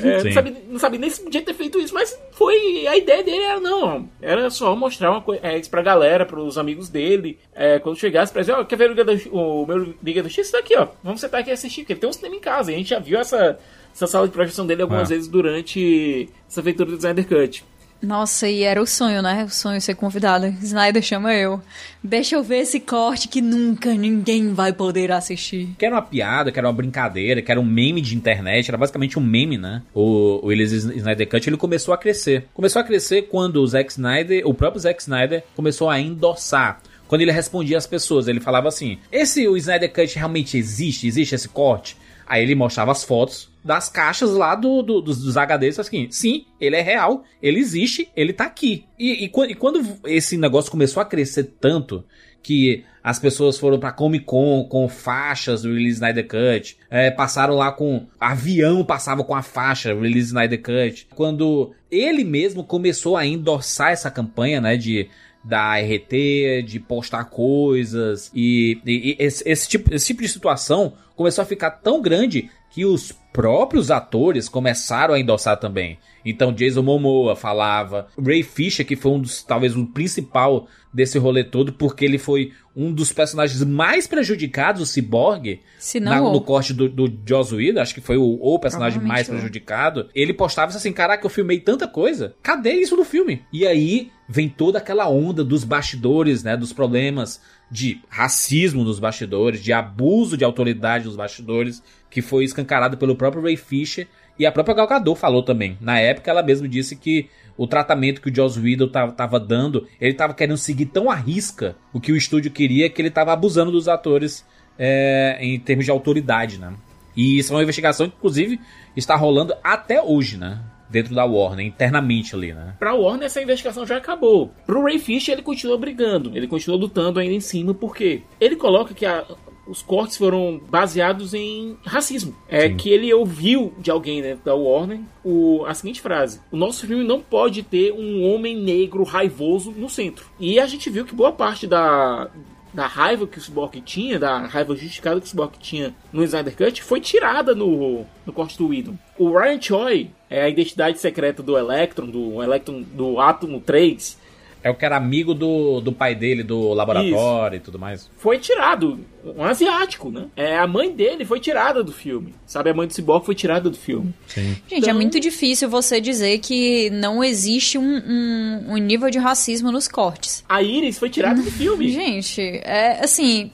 É, 0.00 0.22
não, 0.22 0.32
sabe, 0.32 0.56
não 0.68 0.78
sabe 0.78 0.98
nem 0.98 1.10
se 1.10 1.20
podia 1.20 1.42
ter 1.42 1.54
feito 1.54 1.78
isso, 1.78 1.92
mas 1.92 2.18
foi. 2.32 2.86
A 2.86 2.96
ideia 2.96 3.22
dele 3.22 3.42
era 3.42 3.60
não. 3.60 4.08
Era 4.22 4.48
só 4.48 4.74
mostrar 4.76 5.10
uma 5.10 5.20
coisa 5.20 5.44
é, 5.44 5.58
isso 5.58 5.70
pra 5.70 5.82
galera, 5.82 6.24
pros 6.24 6.56
amigos 6.56 6.88
dele. 6.88 7.38
É, 7.54 7.78
quando 7.78 7.98
chegasse 7.98 8.32
pra 8.32 8.42
dizer, 8.42 8.52
ó, 8.52 8.60
oh, 8.60 8.64
quer 8.64 8.76
ver 8.76 8.90
o, 8.90 8.94
Liga 8.94 9.04
do, 9.04 9.36
o 9.36 9.66
meu 9.66 9.94
Liga 10.02 10.22
do 10.22 10.30
X? 10.30 10.46
Isso 10.46 10.52
daqui, 10.52 10.76
ó. 10.76 10.88
Vamos 11.02 11.20
sentar 11.20 11.40
aqui 11.40 11.50
e 11.50 11.52
assistir, 11.52 11.82
porque 11.82 11.94
ele 11.94 12.00
tem 12.00 12.08
um 12.08 12.12
cinema 12.12 12.36
em 12.36 12.40
casa. 12.40 12.70
E 12.70 12.74
a 12.74 12.78
gente 12.78 12.90
já 12.90 12.98
viu 12.98 13.18
essa, 13.18 13.58
essa 13.92 14.06
sala 14.06 14.26
de 14.26 14.32
projeção 14.32 14.66
dele 14.66 14.82
algumas 14.82 15.10
ah. 15.10 15.14
vezes 15.14 15.28
durante 15.28 16.28
essa 16.48 16.60
aventura 16.60 16.90
do 16.90 16.96
Snyder 16.96 17.26
Cut. 17.26 17.64
Nossa, 18.02 18.48
e 18.48 18.62
era 18.62 18.80
o 18.80 18.86
sonho, 18.86 19.22
né? 19.22 19.44
O 19.44 19.50
sonho 19.50 19.80
ser 19.80 19.94
convidada. 19.94 20.48
Snyder 20.62 21.02
chama 21.02 21.34
eu. 21.34 21.60
Deixa 22.02 22.36
eu 22.36 22.42
ver 22.42 22.58
esse 22.58 22.78
corte 22.78 23.28
que 23.28 23.40
nunca 23.40 23.94
ninguém 23.94 24.52
vai 24.52 24.72
poder 24.72 25.10
assistir. 25.10 25.74
Que 25.78 25.86
era 25.86 25.94
uma 25.94 26.02
piada, 26.02 26.52
que 26.52 26.58
era 26.58 26.68
uma 26.68 26.74
brincadeira, 26.74 27.42
que 27.42 27.50
era 27.50 27.60
um 27.60 27.64
meme 27.64 28.00
de 28.00 28.14
internet, 28.14 28.68
era 28.68 28.78
basicamente 28.78 29.18
um 29.18 29.22
meme, 29.22 29.56
né? 29.58 29.82
O, 29.94 30.40
o 30.42 30.46
Willis 30.46 30.72
Snyder 30.72 31.28
Cut, 31.28 31.48
ele 31.48 31.56
começou 31.56 31.92
a 31.94 31.98
crescer. 31.98 32.46
Começou 32.54 32.80
a 32.80 32.84
crescer 32.84 33.22
quando 33.22 33.56
o 33.56 33.66
Zack 33.66 33.90
Snyder, 33.90 34.46
o 34.46 34.54
próprio 34.54 34.80
Zack 34.80 35.00
Snyder, 35.00 35.42
começou 35.54 35.88
a 35.88 35.98
endossar 35.98 36.80
quando 37.08 37.22
ele 37.22 37.30
respondia 37.30 37.78
às 37.78 37.86
pessoas, 37.86 38.26
ele 38.26 38.40
falava 38.40 38.68
assim: 38.68 38.98
Esse 39.12 39.46
o 39.46 39.56
Snyder 39.56 39.92
Cut 39.92 40.16
realmente 40.16 40.58
existe? 40.58 41.06
Existe 41.06 41.34
esse 41.34 41.48
corte? 41.48 41.96
Aí 42.26 42.42
ele 42.42 42.54
mostrava 42.54 42.90
as 42.90 43.04
fotos 43.04 43.48
das 43.66 43.88
caixas 43.88 44.30
lá 44.30 44.54
do, 44.54 44.80
do 44.80 45.00
dos, 45.00 45.20
dos, 45.20 45.36
HDs 45.36 45.80
assim, 45.80 46.06
sim, 46.08 46.46
ele 46.60 46.76
é 46.76 46.80
real, 46.80 47.24
ele 47.42 47.58
existe, 47.58 48.08
ele 48.14 48.32
tá 48.32 48.44
aqui. 48.44 48.84
E, 48.96 49.24
e, 49.24 49.50
e, 49.50 49.54
quando 49.56 49.84
esse 50.04 50.36
negócio 50.36 50.70
começou 50.70 51.00
a 51.00 51.04
crescer 51.04 51.56
tanto 51.60 52.04
que 52.40 52.84
as 53.02 53.18
pessoas 53.18 53.58
foram 53.58 53.80
pra 53.80 53.90
Comic 53.90 54.24
Con 54.24 54.68
com 54.70 54.88
faixas 54.88 55.62
do 55.62 55.68
Release 55.68 55.94
Snyder 55.94 56.28
Cut, 56.28 56.78
é, 56.88 57.10
passaram 57.10 57.54
lá 57.54 57.72
com 57.72 58.06
avião 58.20 58.84
passava 58.84 59.24
com 59.24 59.34
a 59.34 59.42
faixa 59.42 59.92
Release 59.92 60.28
Snyder 60.28 60.62
Cut. 60.62 61.08
Quando 61.12 61.74
ele 61.90 62.22
mesmo 62.22 62.62
começou 62.62 63.16
a 63.16 63.26
endossar 63.26 63.90
essa 63.90 64.12
campanha, 64.12 64.60
né, 64.60 64.76
de 64.76 65.08
da 65.42 65.76
RT, 65.76 66.62
de 66.66 66.80
postar 66.80 67.24
coisas 67.24 68.30
e, 68.34 68.80
e, 68.84 69.10
e 69.10 69.16
esse, 69.18 69.48
esse, 69.48 69.68
tipo, 69.68 69.94
esse 69.94 70.06
tipo 70.06 70.22
de 70.22 70.28
situação 70.28 70.94
começou 71.14 71.42
a 71.42 71.46
ficar 71.46 71.70
tão 71.70 72.02
grande 72.02 72.50
que 72.70 72.84
os 72.84 73.12
próprios 73.36 73.90
atores 73.90 74.48
começaram 74.48 75.12
a 75.12 75.20
endossar 75.20 75.58
também. 75.58 75.98
Então 76.26 76.52
Jason 76.52 76.82
Momoa 76.82 77.36
falava, 77.36 78.08
Ray 78.20 78.42
Fisher, 78.42 78.84
que 78.84 78.96
foi 78.96 79.12
um 79.12 79.20
dos, 79.20 79.44
talvez 79.44 79.76
o 79.76 79.86
principal 79.86 80.66
desse 80.92 81.18
rolê 81.18 81.44
todo, 81.44 81.72
porque 81.74 82.04
ele 82.04 82.18
foi 82.18 82.52
um 82.74 82.92
dos 82.92 83.12
personagens 83.12 83.62
mais 83.62 84.06
prejudicados, 84.06 84.82
o 84.82 84.86
Cyborg, 84.86 85.60
na, 86.00 86.20
no 86.20 86.40
corte 86.40 86.72
do, 86.72 86.88
do 86.88 87.12
Joss 87.26 87.54
Whedon, 87.54 87.80
acho 87.80 87.94
que 87.94 88.00
foi 88.00 88.16
o, 88.16 88.38
o 88.40 88.58
personagem 88.58 89.00
mais 89.00 89.28
prejudicado. 89.28 90.08
Ele 90.14 90.32
postava 90.32 90.74
assim, 90.74 90.92
caraca, 90.92 91.24
eu 91.24 91.30
filmei 91.30 91.60
tanta 91.60 91.86
coisa, 91.86 92.34
cadê 92.42 92.72
isso 92.72 92.96
no 92.96 93.04
filme? 93.04 93.42
E 93.52 93.66
aí 93.66 94.10
vem 94.28 94.48
toda 94.48 94.78
aquela 94.78 95.08
onda 95.08 95.44
dos 95.44 95.64
bastidores, 95.64 96.42
né, 96.42 96.56
dos 96.56 96.72
problemas 96.72 97.40
de 97.70 98.00
racismo 98.08 98.82
nos 98.82 98.98
bastidores, 98.98 99.62
de 99.62 99.72
abuso 99.72 100.36
de 100.36 100.44
autoridade 100.44 101.04
nos 101.04 101.16
bastidores, 101.16 101.82
que 102.10 102.22
foi 102.22 102.44
escancarado 102.44 102.96
pelo 102.96 103.16
próprio 103.16 103.42
Ray 103.42 103.56
Fisher 103.56 104.08
e 104.38 104.46
a 104.46 104.52
própria 104.52 104.74
Gal 104.74 104.86
Gadot 104.86 105.18
falou 105.18 105.42
também. 105.42 105.76
Na 105.80 105.98
época 105.98 106.30
ela 106.30 106.42
mesma 106.42 106.68
disse 106.68 106.96
que 106.96 107.28
o 107.56 107.66
tratamento 107.66 108.20
que 108.20 108.30
o 108.30 108.34
Joss 108.34 108.58
Whedon 108.58 108.88
tava 108.88 109.40
dando, 109.40 109.86
ele 110.00 110.14
tava 110.14 110.34
querendo 110.34 110.58
seguir 110.58 110.86
tão 110.86 111.10
à 111.10 111.14
risca 111.14 111.76
o 111.92 112.00
que 112.00 112.12
o 112.12 112.16
estúdio 112.16 112.50
queria 112.50 112.90
que 112.90 113.00
ele 113.00 113.10
tava 113.10 113.32
abusando 113.32 113.72
dos 113.72 113.88
atores 113.88 114.44
é, 114.78 115.38
em 115.40 115.58
termos 115.58 115.84
de 115.84 115.90
autoridade, 115.90 116.58
né? 116.58 116.74
E 117.16 117.38
isso 117.38 117.52
é 117.52 117.56
uma 117.56 117.62
investigação 117.62 118.08
que, 118.08 118.16
inclusive, 118.16 118.60
está 118.94 119.16
rolando 119.16 119.54
até 119.64 120.02
hoje, 120.02 120.36
né? 120.36 120.60
dentro 120.88 121.14
da 121.14 121.24
Warner, 121.24 121.66
internamente 121.66 122.34
ali, 122.34 122.52
né? 122.52 122.74
Pra 122.78 122.94
Warner, 122.94 123.26
essa 123.26 123.42
investigação 123.42 123.86
já 123.86 123.96
acabou. 123.96 124.52
Pro 124.64 124.84
Ray 124.84 124.98
Fisher, 124.98 125.34
ele 125.34 125.42
continua 125.42 125.76
brigando, 125.76 126.30
ele 126.34 126.46
continua 126.46 126.78
lutando 126.78 127.18
ainda 127.18 127.34
em 127.34 127.40
cima, 127.40 127.74
porque 127.74 128.22
ele 128.40 128.56
coloca 128.56 128.94
que 128.94 129.04
a, 129.04 129.24
os 129.66 129.82
cortes 129.82 130.16
foram 130.16 130.60
baseados 130.70 131.34
em 131.34 131.76
racismo. 131.84 132.34
É 132.48 132.68
Sim. 132.68 132.76
que 132.76 132.90
ele 132.90 133.12
ouviu 133.12 133.74
de 133.78 133.90
alguém 133.90 134.22
dentro 134.22 134.44
da 134.44 134.54
Warner 134.54 135.00
o, 135.24 135.64
a 135.66 135.74
seguinte 135.74 136.00
frase: 136.00 136.40
O 136.50 136.56
nosso 136.56 136.86
filme 136.86 137.04
não 137.04 137.20
pode 137.20 137.62
ter 137.62 137.92
um 137.92 138.24
homem 138.24 138.56
negro 138.56 139.02
raivoso 139.02 139.70
no 139.72 139.88
centro. 139.88 140.26
E 140.38 140.58
a 140.60 140.66
gente 140.66 140.88
viu 140.88 141.04
que 141.04 141.14
boa 141.14 141.32
parte 141.32 141.66
da, 141.66 142.30
da 142.72 142.86
raiva 142.86 143.26
que 143.26 143.38
o 143.38 143.40
Cyborg 143.40 143.80
tinha, 143.80 144.18
da 144.18 144.38
raiva 144.46 144.76
justificada 144.76 145.20
que 145.20 145.26
o 145.26 145.30
Cyborg 145.30 145.54
tinha 145.58 145.94
no 146.12 146.22
Snyder 146.22 146.56
Cut, 146.56 146.82
foi 146.82 147.00
tirada 147.00 147.54
no, 147.54 148.04
no 148.24 148.32
corte 148.32 148.58
do 148.58 148.68
Whedon. 148.68 148.96
O 149.18 149.30
Ryan 149.30 149.60
Choi 149.60 150.10
é 150.28 150.42
a 150.42 150.48
identidade 150.48 150.98
secreta 150.98 151.42
do 151.42 151.56
Electron, 151.56 152.06
do 152.06 152.42
Electron 152.42 152.82
do 152.82 153.18
Átomo 153.18 153.60
3, 153.60 154.18
é 154.66 154.70
o 154.70 154.74
que 154.74 154.84
era 154.84 154.96
amigo 154.96 155.32
do, 155.32 155.80
do 155.80 155.92
pai 155.92 156.12
dele, 156.12 156.42
do 156.42 156.74
laboratório 156.74 157.54
Isso. 157.54 157.62
e 157.62 157.64
tudo 157.64 157.78
mais. 157.78 158.10
Foi 158.16 158.36
tirado. 158.36 158.98
Um 159.24 159.44
asiático, 159.44 160.10
né? 160.10 160.26
É, 160.34 160.58
a 160.58 160.66
mãe 160.66 160.92
dele 160.92 161.24
foi 161.24 161.38
tirada 161.38 161.84
do 161.84 161.92
filme. 161.92 162.34
Sabe, 162.44 162.70
a 162.70 162.74
mãe 162.74 162.88
do 162.88 162.92
Cyborg 162.92 163.24
foi 163.24 163.36
tirada 163.36 163.70
do 163.70 163.76
filme. 163.76 164.12
Sim. 164.26 164.56
Gente, 164.68 164.74
é 164.74 164.78
então... 164.78 164.90
é 164.90 164.92
muito 164.92 165.20
difícil 165.20 165.68
você 165.68 166.00
dizer 166.00 166.38
que 166.38 166.90
não 166.90 167.22
existe 167.22 167.78
um, 167.78 167.96
um, 167.96 168.72
um 168.72 168.76
nível 168.78 169.08
de 169.08 169.18
racismo 169.18 169.70
nos 169.70 169.86
cortes. 169.86 170.44
A 170.48 170.60
Iris 170.60 170.98
foi 170.98 171.10
tirada 171.10 171.40
do 171.40 171.50
filme. 171.50 171.88
Gente, 171.88 172.40
é 172.64 173.04
assim. 173.04 173.52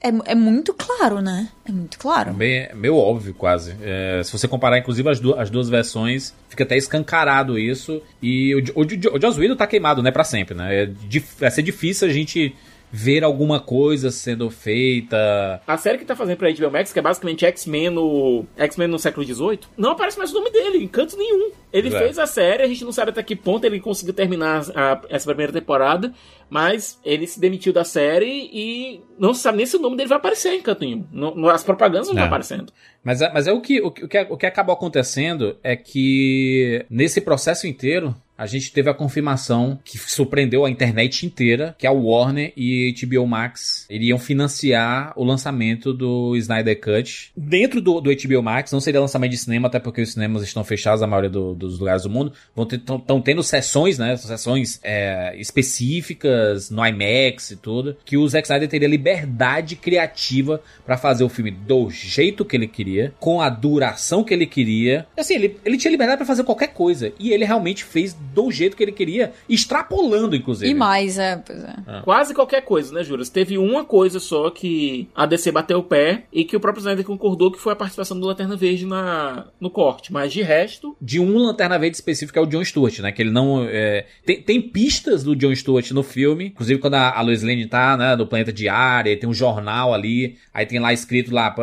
É 0.00 0.08
é, 0.08 0.12
é 0.26 0.34
muito 0.34 0.72
claro, 0.72 1.20
né? 1.20 1.48
É 1.66 1.72
muito 1.72 1.98
claro. 1.98 2.32
Bem, 2.32 2.68
meio 2.74 2.96
óbvio, 2.96 3.34
quase. 3.34 3.74
É, 3.82 4.22
se 4.24 4.32
você 4.32 4.46
comparar, 4.46 4.78
inclusive, 4.78 5.08
as, 5.08 5.20
du 5.20 5.34
as 5.34 5.50
duas 5.50 5.68
versões, 5.68 6.34
fica 6.48 6.64
até 6.64 6.76
escancarado 6.76 7.58
isso. 7.58 8.00
E 8.22 8.54
o, 8.54 8.58
o, 8.74 8.82
o, 8.82 9.16
o 9.16 9.20
Joss 9.20 9.38
Whedon 9.38 9.56
tá 9.56 9.66
queimado, 9.66 10.02
né? 10.02 10.10
Pra 10.10 10.24
sempre, 10.24 10.54
né? 10.54 10.84
É, 10.84 10.90
vai 11.38 11.50
ser 11.50 11.62
difícil 11.62 12.08
a 12.08 12.12
gente 12.12 12.54
ver 12.90 13.22
alguma 13.22 13.60
coisa 13.60 14.10
sendo 14.10 14.50
feita. 14.50 15.60
A 15.66 15.76
série 15.76 15.98
que 15.98 16.04
tá 16.04 16.16
fazendo 16.16 16.38
pra 16.38 16.50
HBO 16.50 16.70
Max, 16.70 16.92
que 16.92 16.98
é 16.98 17.02
basicamente 17.02 17.44
X-Men 17.44 17.90
no 17.90 18.46
X-Men 18.56 18.88
no 18.88 18.98
século 18.98 19.24
XVIII, 19.26 19.60
não 19.76 19.90
aparece 19.90 20.18
mais 20.18 20.32
o 20.32 20.34
nome 20.34 20.50
dele 20.50 20.78
em 20.78 20.88
canto 20.88 21.16
nenhum. 21.16 21.50
Ele 21.72 21.88
é. 21.88 21.98
fez 21.98 22.18
a 22.18 22.26
série, 22.26 22.62
a 22.62 22.66
gente 22.66 22.84
não 22.84 22.92
sabe 22.92 23.10
até 23.10 23.22
que 23.22 23.36
ponto 23.36 23.64
ele 23.64 23.80
conseguiu 23.80 24.14
terminar 24.14 24.62
a, 24.74 25.02
essa 25.10 25.26
primeira 25.26 25.52
temporada, 25.52 26.12
mas 26.48 26.98
ele 27.04 27.26
se 27.26 27.38
demitiu 27.38 27.72
da 27.72 27.84
série 27.84 28.48
e 28.52 29.02
não 29.18 29.34
se 29.34 29.42
sabe 29.42 29.58
nem 29.58 29.66
se 29.66 29.76
o 29.76 29.80
nome 29.80 29.96
dele 29.96 30.08
vai 30.08 30.18
aparecer 30.18 30.54
em 30.54 30.62
canto 30.62 30.80
nenhum. 30.80 31.06
No, 31.12 31.48
as 31.50 31.62
propagandas 31.62 32.08
não 32.08 32.14
estão 32.14 32.26
aparecendo. 32.26 32.72
Mas, 33.04 33.20
é, 33.20 33.30
mas 33.32 33.46
é 33.46 33.52
o 33.52 33.60
que, 33.60 33.80
o, 33.80 33.90
que, 33.90 34.26
o 34.30 34.36
que 34.36 34.46
acabou 34.46 34.74
acontecendo 34.74 35.58
é 35.62 35.76
que 35.76 36.86
nesse 36.88 37.20
processo 37.20 37.66
inteiro 37.66 38.14
a 38.38 38.46
gente 38.46 38.72
teve 38.72 38.88
a 38.88 38.94
confirmação 38.94 39.80
que 39.84 39.98
surpreendeu 39.98 40.64
a 40.64 40.70
internet 40.70 41.26
inteira, 41.26 41.74
que 41.76 41.88
a 41.88 41.90
Warner 41.90 42.52
e 42.56 42.94
HBO 43.02 43.26
Max 43.26 43.84
iriam 43.90 44.16
financiar 44.16 45.12
o 45.16 45.24
lançamento 45.24 45.92
do 45.92 46.36
Snyder 46.36 46.80
Cut 46.80 47.32
dentro 47.36 47.80
do, 47.80 48.00
do 48.00 48.10
HBO 48.10 48.42
Max. 48.42 48.70
Não 48.70 48.80
seria 48.80 49.00
lançamento 49.00 49.32
de 49.32 49.38
cinema, 49.38 49.66
até 49.66 49.80
porque 49.80 50.00
os 50.00 50.12
cinemas 50.12 50.44
estão 50.44 50.62
fechados 50.62 51.00
na 51.00 51.08
maioria 51.08 51.30
do, 51.30 51.52
dos 51.52 51.80
lugares 51.80 52.04
do 52.04 52.10
mundo. 52.10 52.32
Estão 52.72 53.20
tendo 53.20 53.42
sessões, 53.42 53.98
né? 53.98 54.16
Sessões 54.16 54.78
é, 54.84 55.34
específicas 55.36 56.70
no 56.70 56.86
IMAX 56.86 57.50
e 57.50 57.56
tudo, 57.56 57.96
que 58.04 58.16
o 58.16 58.28
Zack 58.28 58.46
Snyder 58.46 58.68
teria 58.68 58.86
liberdade 58.86 59.74
criativa 59.74 60.62
para 60.86 60.96
fazer 60.96 61.24
o 61.24 61.28
filme 61.28 61.50
do 61.50 61.90
jeito 61.90 62.44
que 62.44 62.56
ele 62.56 62.68
queria, 62.68 63.12
com 63.18 63.40
a 63.40 63.48
duração 63.48 64.22
que 64.22 64.32
ele 64.32 64.46
queria. 64.46 65.06
Assim, 65.16 65.34
ele, 65.34 65.56
ele 65.64 65.76
tinha 65.76 65.90
liberdade 65.90 66.18
para 66.18 66.26
fazer 66.26 66.44
qualquer 66.44 66.68
coisa. 66.68 67.12
E 67.18 67.32
ele 67.32 67.44
realmente 67.44 67.82
fez 67.82 68.16
do 68.34 68.50
jeito 68.50 68.76
que 68.76 68.82
ele 68.82 68.92
queria, 68.92 69.32
extrapolando, 69.48 70.36
inclusive. 70.36 70.70
E 70.70 70.74
mais, 70.74 71.18
é, 71.18 71.36
pois 71.36 71.62
é. 71.62 71.74
Ah. 71.86 72.02
Quase 72.02 72.34
qualquer 72.34 72.62
coisa, 72.62 72.92
né, 72.92 73.02
Juras? 73.02 73.28
Teve 73.28 73.58
uma 73.58 73.84
coisa 73.84 74.20
só 74.20 74.50
que 74.50 75.08
a 75.14 75.26
DC 75.26 75.52
bateu 75.52 75.78
o 75.78 75.82
pé 75.82 76.24
e 76.32 76.44
que 76.44 76.56
o 76.56 76.60
próprio 76.60 76.80
Snyder 76.80 77.04
concordou 77.04 77.50
que 77.50 77.58
foi 77.58 77.72
a 77.72 77.76
participação 77.76 78.18
do 78.18 78.26
Lanterna 78.26 78.56
Verde 78.56 78.86
na, 78.86 79.46
no 79.60 79.70
corte. 79.70 80.12
Mas 80.12 80.32
de 80.32 80.42
resto. 80.42 80.96
De 81.00 81.20
um 81.20 81.38
Lanterna 81.38 81.78
Verde 81.78 81.96
específico 81.96 82.38
é 82.38 82.42
o 82.42 82.46
John 82.46 82.64
Stewart, 82.64 82.98
né? 83.00 83.12
Que 83.12 83.22
ele 83.22 83.30
não. 83.30 83.64
É... 83.68 84.06
Tem, 84.24 84.42
tem 84.42 84.60
pistas 84.60 85.22
do 85.22 85.34
John 85.34 85.54
Stewart 85.54 85.90
no 85.92 86.02
filme. 86.02 86.46
Inclusive, 86.46 86.80
quando 86.80 86.94
a, 86.94 87.16
a 87.16 87.20
Lois 87.20 87.42
Lane 87.42 87.66
tá, 87.66 87.96
né, 87.96 88.16
no 88.16 88.26
planeta 88.26 88.52
diário, 88.52 89.18
tem 89.18 89.28
um 89.28 89.34
jornal 89.34 89.94
ali. 89.94 90.36
Aí 90.52 90.66
tem 90.66 90.78
lá 90.78 90.92
escrito 90.92 91.32
lá 91.32 91.54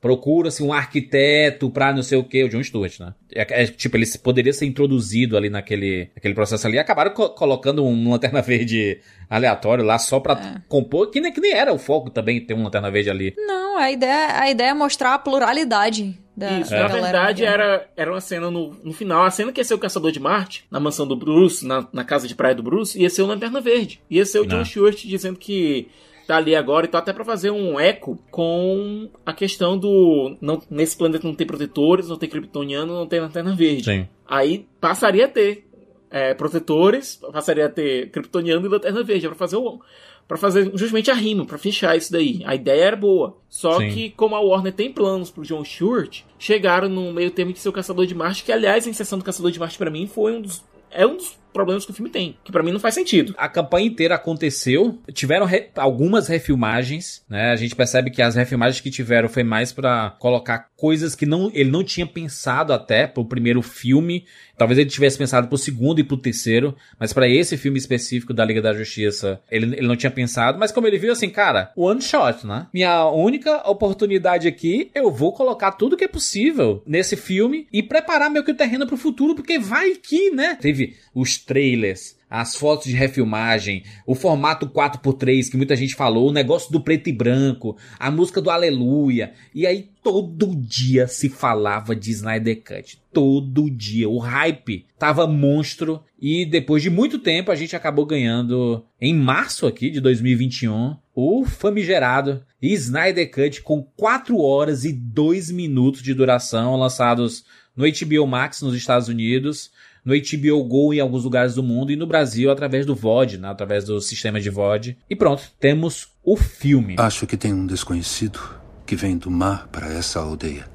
procura-se 0.00 0.62
um 0.62 0.72
arquiteto 0.72 1.70
pra 1.70 1.92
não 1.92 2.02
sei 2.02 2.16
o 2.16 2.24
que, 2.24 2.42
o 2.42 2.48
John 2.48 2.62
Stewart, 2.62 2.98
né? 3.00 3.14
É, 3.32 3.62
é, 3.62 3.66
tipo, 3.66 3.96
ele 3.96 4.06
poderia 4.22 4.52
ser 4.52 4.66
introduzido 4.66 5.36
ali 5.36 5.50
naquele, 5.50 6.10
naquele 6.14 6.34
processo 6.34 6.66
ali. 6.66 6.78
Acabaram 6.78 7.12
co 7.12 7.28
colocando 7.30 7.84
um 7.84 8.10
lanterna 8.10 8.40
verde 8.40 9.00
aleatório 9.28 9.84
lá 9.84 9.98
só 9.98 10.18
pra 10.18 10.34
é. 10.34 10.62
compor, 10.68 11.10
que 11.10 11.20
nem, 11.20 11.32
que 11.32 11.40
nem 11.40 11.52
era 11.52 11.72
o 11.72 11.78
foco 11.78 12.10
também 12.10 12.40
ter 12.40 12.54
um 12.54 12.64
lanterna 12.64 12.90
verde 12.90 13.10
ali. 13.10 13.34
Não, 13.36 13.76
a 13.76 13.90
ideia, 13.90 14.40
a 14.40 14.50
ideia 14.50 14.70
é 14.70 14.74
mostrar 14.74 15.14
a 15.14 15.18
pluralidade 15.18 16.18
da, 16.36 16.58
Isso, 16.58 16.72
na 16.72 16.88
verdade 16.88 17.44
era, 17.44 17.86
era 17.94 18.10
uma 18.10 18.20
cena 18.20 18.50
no, 18.50 18.74
no 18.82 18.94
final. 18.94 19.24
A 19.24 19.30
cena 19.30 19.52
que 19.52 19.60
ia 19.60 19.64
ser 19.64 19.74
o 19.74 19.78
Caçador 19.78 20.10
de 20.10 20.18
Marte, 20.18 20.64
na 20.70 20.80
mansão 20.80 21.06
do 21.06 21.14
Bruce, 21.14 21.66
na, 21.66 21.86
na 21.92 22.02
casa 22.02 22.26
de 22.26 22.34
praia 22.34 22.54
do 22.54 22.62
Bruce, 22.62 22.98
ia 22.98 23.10
ser 23.10 23.20
o 23.20 23.26
Lanterna 23.26 23.60
Verde. 23.60 24.00
Ia 24.08 24.24
ser 24.24 24.38
o 24.38 24.46
John 24.46 24.64
Stewart 24.64 24.96
dizendo 25.04 25.38
que 25.38 25.88
tá 26.30 26.36
ali 26.36 26.54
agora, 26.54 26.86
então 26.86 26.98
até 26.98 27.12
para 27.12 27.24
fazer 27.24 27.50
um 27.50 27.78
eco 27.78 28.18
com 28.30 29.08
a 29.26 29.32
questão 29.32 29.76
do 29.76 30.36
não, 30.40 30.62
nesse 30.70 30.96
planeta 30.96 31.26
não 31.26 31.34
tem 31.34 31.46
protetores, 31.46 32.08
não 32.08 32.16
tem 32.16 32.28
kryptoniano, 32.28 32.94
não 32.94 33.06
tem 33.06 33.20
lanterna 33.20 33.54
verde. 33.54 33.84
Sim. 33.84 34.08
Aí 34.26 34.66
passaria 34.80 35.24
a 35.24 35.28
ter 35.28 35.66
é, 36.10 36.32
protetores, 36.34 37.16
passaria 37.32 37.66
a 37.66 37.68
ter 37.68 38.10
kryptoniano 38.10 38.64
e 38.64 38.68
lanterna 38.68 39.02
verde, 39.02 39.26
para 39.26 39.36
fazer 39.36 39.56
o 39.56 39.80
para 40.28 40.36
fazer 40.36 40.70
justamente 40.74 41.10
a 41.10 41.14
rima, 41.14 41.44
para 41.44 41.58
fechar 41.58 41.96
isso 41.96 42.12
daí. 42.12 42.40
A 42.44 42.54
ideia 42.54 42.84
era 42.84 42.96
boa. 42.96 43.36
Só 43.48 43.78
Sim. 43.78 43.90
que, 43.90 44.10
como 44.10 44.36
a 44.36 44.40
Warner 44.40 44.72
tem 44.72 44.92
planos 44.92 45.28
pro 45.28 45.42
John 45.42 45.64
Stewart, 45.64 46.20
chegaram 46.38 46.88
no 46.88 47.12
meio 47.12 47.32
termo 47.32 47.52
de 47.52 47.58
ser 47.58 47.68
o 47.68 47.72
Caçador 47.72 48.06
de 48.06 48.14
Marte, 48.14 48.44
que 48.44 48.52
aliás, 48.52 48.86
a 48.86 48.90
inserção 48.90 49.18
do 49.18 49.24
Caçador 49.24 49.50
de 49.50 49.58
Marte 49.58 49.76
para 49.76 49.90
mim 49.90 50.06
foi 50.06 50.32
um 50.36 50.40
dos 50.40 50.62
é 50.88 51.04
um 51.04 51.16
dos 51.16 51.36
problemas 51.52 51.84
que 51.84 51.90
o 51.90 51.94
filme 51.94 52.10
tem, 52.10 52.36
que 52.44 52.52
para 52.52 52.62
mim 52.62 52.72
não 52.72 52.80
faz 52.80 52.94
sentido. 52.94 53.34
A 53.36 53.48
campanha 53.48 53.86
inteira 53.86 54.14
aconteceu, 54.14 54.98
tiveram 55.12 55.46
re 55.46 55.68
algumas 55.76 56.28
refilmagens, 56.28 57.22
né? 57.28 57.50
A 57.50 57.56
gente 57.56 57.74
percebe 57.74 58.10
que 58.10 58.22
as 58.22 58.34
refilmagens 58.34 58.80
que 58.80 58.90
tiveram 58.90 59.28
foi 59.28 59.42
mais 59.42 59.72
para 59.72 60.16
colocar 60.18 60.68
coisas 60.76 61.14
que 61.14 61.26
não 61.26 61.50
ele 61.52 61.70
não 61.70 61.84
tinha 61.84 62.06
pensado 62.06 62.72
até 62.72 63.06
pro 63.06 63.24
primeiro 63.24 63.62
filme. 63.62 64.24
Talvez 64.56 64.78
ele 64.78 64.90
tivesse 64.90 65.16
pensado 65.16 65.48
pro 65.48 65.56
segundo 65.56 66.00
e 66.00 66.04
pro 66.04 66.16
terceiro, 66.16 66.76
mas 66.98 67.12
para 67.12 67.28
esse 67.28 67.56
filme 67.56 67.78
específico 67.78 68.34
da 68.34 68.44
Liga 68.44 68.60
da 68.60 68.74
Justiça, 68.74 69.40
ele, 69.50 69.76
ele 69.76 69.86
não 69.86 69.96
tinha 69.96 70.10
pensado, 70.10 70.58
mas 70.58 70.70
como 70.70 70.86
ele 70.86 70.98
viu 70.98 71.12
assim, 71.12 71.30
cara, 71.30 71.72
one 71.74 72.02
shot, 72.02 72.46
né? 72.46 72.66
Minha 72.72 73.06
única 73.06 73.68
oportunidade 73.68 74.46
aqui, 74.46 74.90
eu 74.94 75.10
vou 75.10 75.32
colocar 75.32 75.72
tudo 75.72 75.96
que 75.96 76.04
é 76.04 76.08
possível 76.08 76.82
nesse 76.86 77.16
filme 77.16 77.66
e 77.72 77.82
preparar 77.82 78.30
meio 78.30 78.44
que 78.44 78.50
o 78.50 78.56
terreno 78.56 78.86
pro 78.86 78.96
futuro, 78.96 79.34
porque 79.34 79.58
vai 79.58 79.94
que, 79.94 80.30
né? 80.30 80.56
Teve 80.60 80.96
os 81.14 81.38
trailers, 81.38 82.16
as 82.30 82.54
fotos 82.54 82.86
de 82.86 82.94
refilmagem, 82.94 83.82
o 84.06 84.14
formato 84.14 84.68
4x3 84.68 85.50
que 85.50 85.56
muita 85.56 85.74
gente 85.74 85.96
falou, 85.96 86.28
o 86.28 86.32
negócio 86.32 86.70
do 86.70 86.80
preto 86.80 87.08
e 87.08 87.12
branco, 87.12 87.76
a 87.98 88.10
música 88.10 88.40
do 88.40 88.50
Aleluia. 88.50 89.32
E 89.52 89.66
aí 89.66 89.88
todo 90.02 90.54
dia 90.54 91.08
se 91.08 91.28
falava 91.28 91.94
de 91.96 92.12
Snyder 92.12 92.62
Cut. 92.62 93.00
Todo 93.12 93.68
dia. 93.68 94.08
O 94.08 94.18
hype 94.18 94.86
tava 94.96 95.26
monstro. 95.26 96.00
E 96.20 96.46
depois 96.46 96.82
de 96.82 96.90
muito 96.90 97.18
tempo 97.18 97.50
a 97.50 97.56
gente 97.56 97.74
acabou 97.74 98.06
ganhando, 98.06 98.84
em 99.00 99.14
março 99.14 99.66
aqui 99.66 99.90
de 99.90 100.00
2021, 100.00 100.96
o 101.14 101.44
famigerado 101.44 102.44
Snyder 102.62 103.30
Cut 103.30 103.62
com 103.62 103.82
4 103.96 104.38
horas 104.38 104.84
e 104.84 104.92
2 104.92 105.50
minutos 105.50 106.02
de 106.02 106.14
duração, 106.14 106.76
lançados 106.76 107.44
no 107.74 107.84
HBO 107.86 108.26
Max 108.26 108.60
nos 108.60 108.74
Estados 108.74 109.08
Unidos 109.08 109.70
no 110.04 110.14
HBO 110.14 110.64
Go 110.64 110.92
em 110.94 111.00
alguns 111.00 111.24
lugares 111.24 111.54
do 111.54 111.62
mundo 111.62 111.92
e 111.92 111.96
no 111.96 112.06
Brasil 112.06 112.50
através 112.50 112.86
do 112.86 112.94
VOD, 112.94 113.38
né? 113.38 113.48
através 113.48 113.84
do 113.84 114.00
sistema 114.00 114.40
de 114.40 114.50
VOD. 114.50 114.96
E 115.08 115.16
pronto, 115.16 115.42
temos 115.58 116.08
o 116.22 116.36
filme. 116.36 116.96
Acho 116.98 117.26
que 117.26 117.36
tem 117.36 117.52
um 117.52 117.66
desconhecido 117.66 118.40
que 118.86 118.96
vem 118.96 119.16
do 119.16 119.30
mar 119.30 119.68
para 119.68 119.92
essa 119.92 120.20
aldeia. 120.20 120.66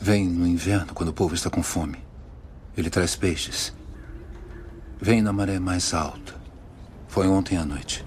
Vem 0.00 0.26
no 0.28 0.46
inverno 0.46 0.92
quando 0.94 1.08
o 1.08 1.14
povo 1.14 1.34
está 1.34 1.48
com 1.48 1.62
fome. 1.62 1.98
Ele 2.76 2.90
traz 2.90 3.16
peixes. 3.16 3.72
Vem 5.00 5.22
na 5.22 5.32
maré 5.32 5.58
mais 5.58 5.94
alta. 5.94 6.34
Foi 7.08 7.28
ontem 7.28 7.56
à 7.56 7.64
noite. 7.64 8.02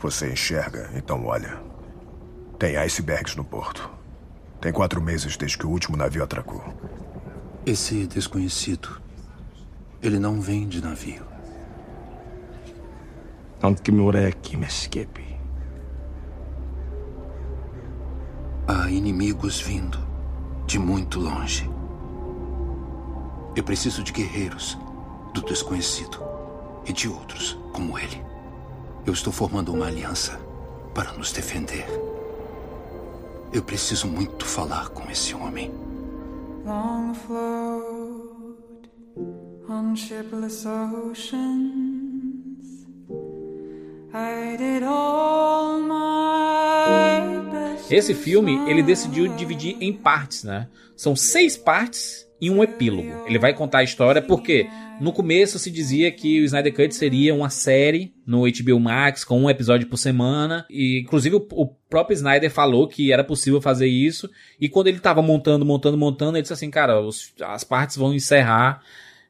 Você 0.00 0.32
enxerga, 0.32 0.90
então 0.94 1.24
olha. 1.24 1.60
Tem 2.62 2.76
icebergs 2.76 3.34
no 3.34 3.42
porto. 3.42 3.90
Tem 4.60 4.72
quatro 4.72 5.02
meses 5.02 5.36
desde 5.36 5.58
que 5.58 5.66
o 5.66 5.68
último 5.68 5.96
navio 5.96 6.22
atracou. 6.22 6.62
Esse 7.66 8.06
desconhecido. 8.06 9.02
Ele 10.00 10.16
não 10.20 10.40
vem 10.40 10.68
de 10.68 10.80
navio. 10.80 11.24
Há 18.68 18.88
inimigos 18.88 19.60
vindo 19.60 19.98
de 20.64 20.78
muito 20.78 21.18
longe. 21.18 21.68
Eu 23.56 23.64
preciso 23.64 24.04
de 24.04 24.12
guerreiros 24.12 24.78
do 25.34 25.42
desconhecido 25.42 26.22
e 26.86 26.92
de 26.92 27.08
outros 27.08 27.58
como 27.72 27.98
ele. 27.98 28.22
Eu 29.04 29.12
estou 29.12 29.32
formando 29.32 29.72
uma 29.72 29.88
aliança 29.88 30.38
para 30.94 31.12
nos 31.14 31.32
defender. 31.32 32.11
Eu 33.52 33.62
preciso 33.62 34.06
muito 34.06 34.46
falar 34.46 34.88
com 34.88 35.10
esse 35.10 35.34
homem. 35.34 35.70
Long 36.64 37.10
afloat 37.10 38.88
on 39.68 39.94
shipless 39.94 40.66
oceans, 40.66 41.26
I 44.14 44.56
did 44.56 44.82
all 44.84 45.80
my 45.80 47.50
best 47.50 47.92
Esse 47.92 48.14
filme 48.14 48.70
ele 48.70 48.82
decidiu 48.82 49.28
dividir 49.36 49.76
em 49.80 49.92
partes, 49.92 50.44
né? 50.44 50.68
São 50.96 51.14
seis 51.14 51.56
partes 51.56 52.26
e 52.42 52.50
um 52.50 52.60
epílogo. 52.60 53.24
Ele 53.24 53.38
vai 53.38 53.54
contar 53.54 53.78
a 53.78 53.84
história 53.84 54.20
porque 54.20 54.66
no 55.00 55.12
começo 55.12 55.60
se 55.60 55.70
dizia 55.70 56.10
que 56.10 56.40
o 56.40 56.44
Snyder 56.44 56.74
Cut 56.74 56.92
seria 56.92 57.32
uma 57.32 57.48
série 57.48 58.12
no 58.26 58.40
HBO 58.40 58.80
Max 58.80 59.22
com 59.22 59.40
um 59.40 59.48
episódio 59.48 59.86
por 59.86 59.96
semana 59.96 60.66
e 60.68 61.02
inclusive 61.02 61.36
o, 61.36 61.46
o 61.52 61.66
próprio 61.88 62.16
Snyder 62.16 62.50
falou 62.50 62.88
que 62.88 63.12
era 63.12 63.22
possível 63.22 63.60
fazer 63.60 63.86
isso 63.86 64.28
e 64.60 64.68
quando 64.68 64.88
ele 64.88 64.96
estava 64.96 65.22
montando, 65.22 65.64
montando, 65.64 65.96
montando, 65.96 66.36
ele 66.36 66.42
disse 66.42 66.52
assim, 66.52 66.68
cara, 66.68 67.00
os, 67.00 67.32
as 67.40 67.62
partes 67.62 67.96
vão 67.96 68.12
encerrar 68.12 68.82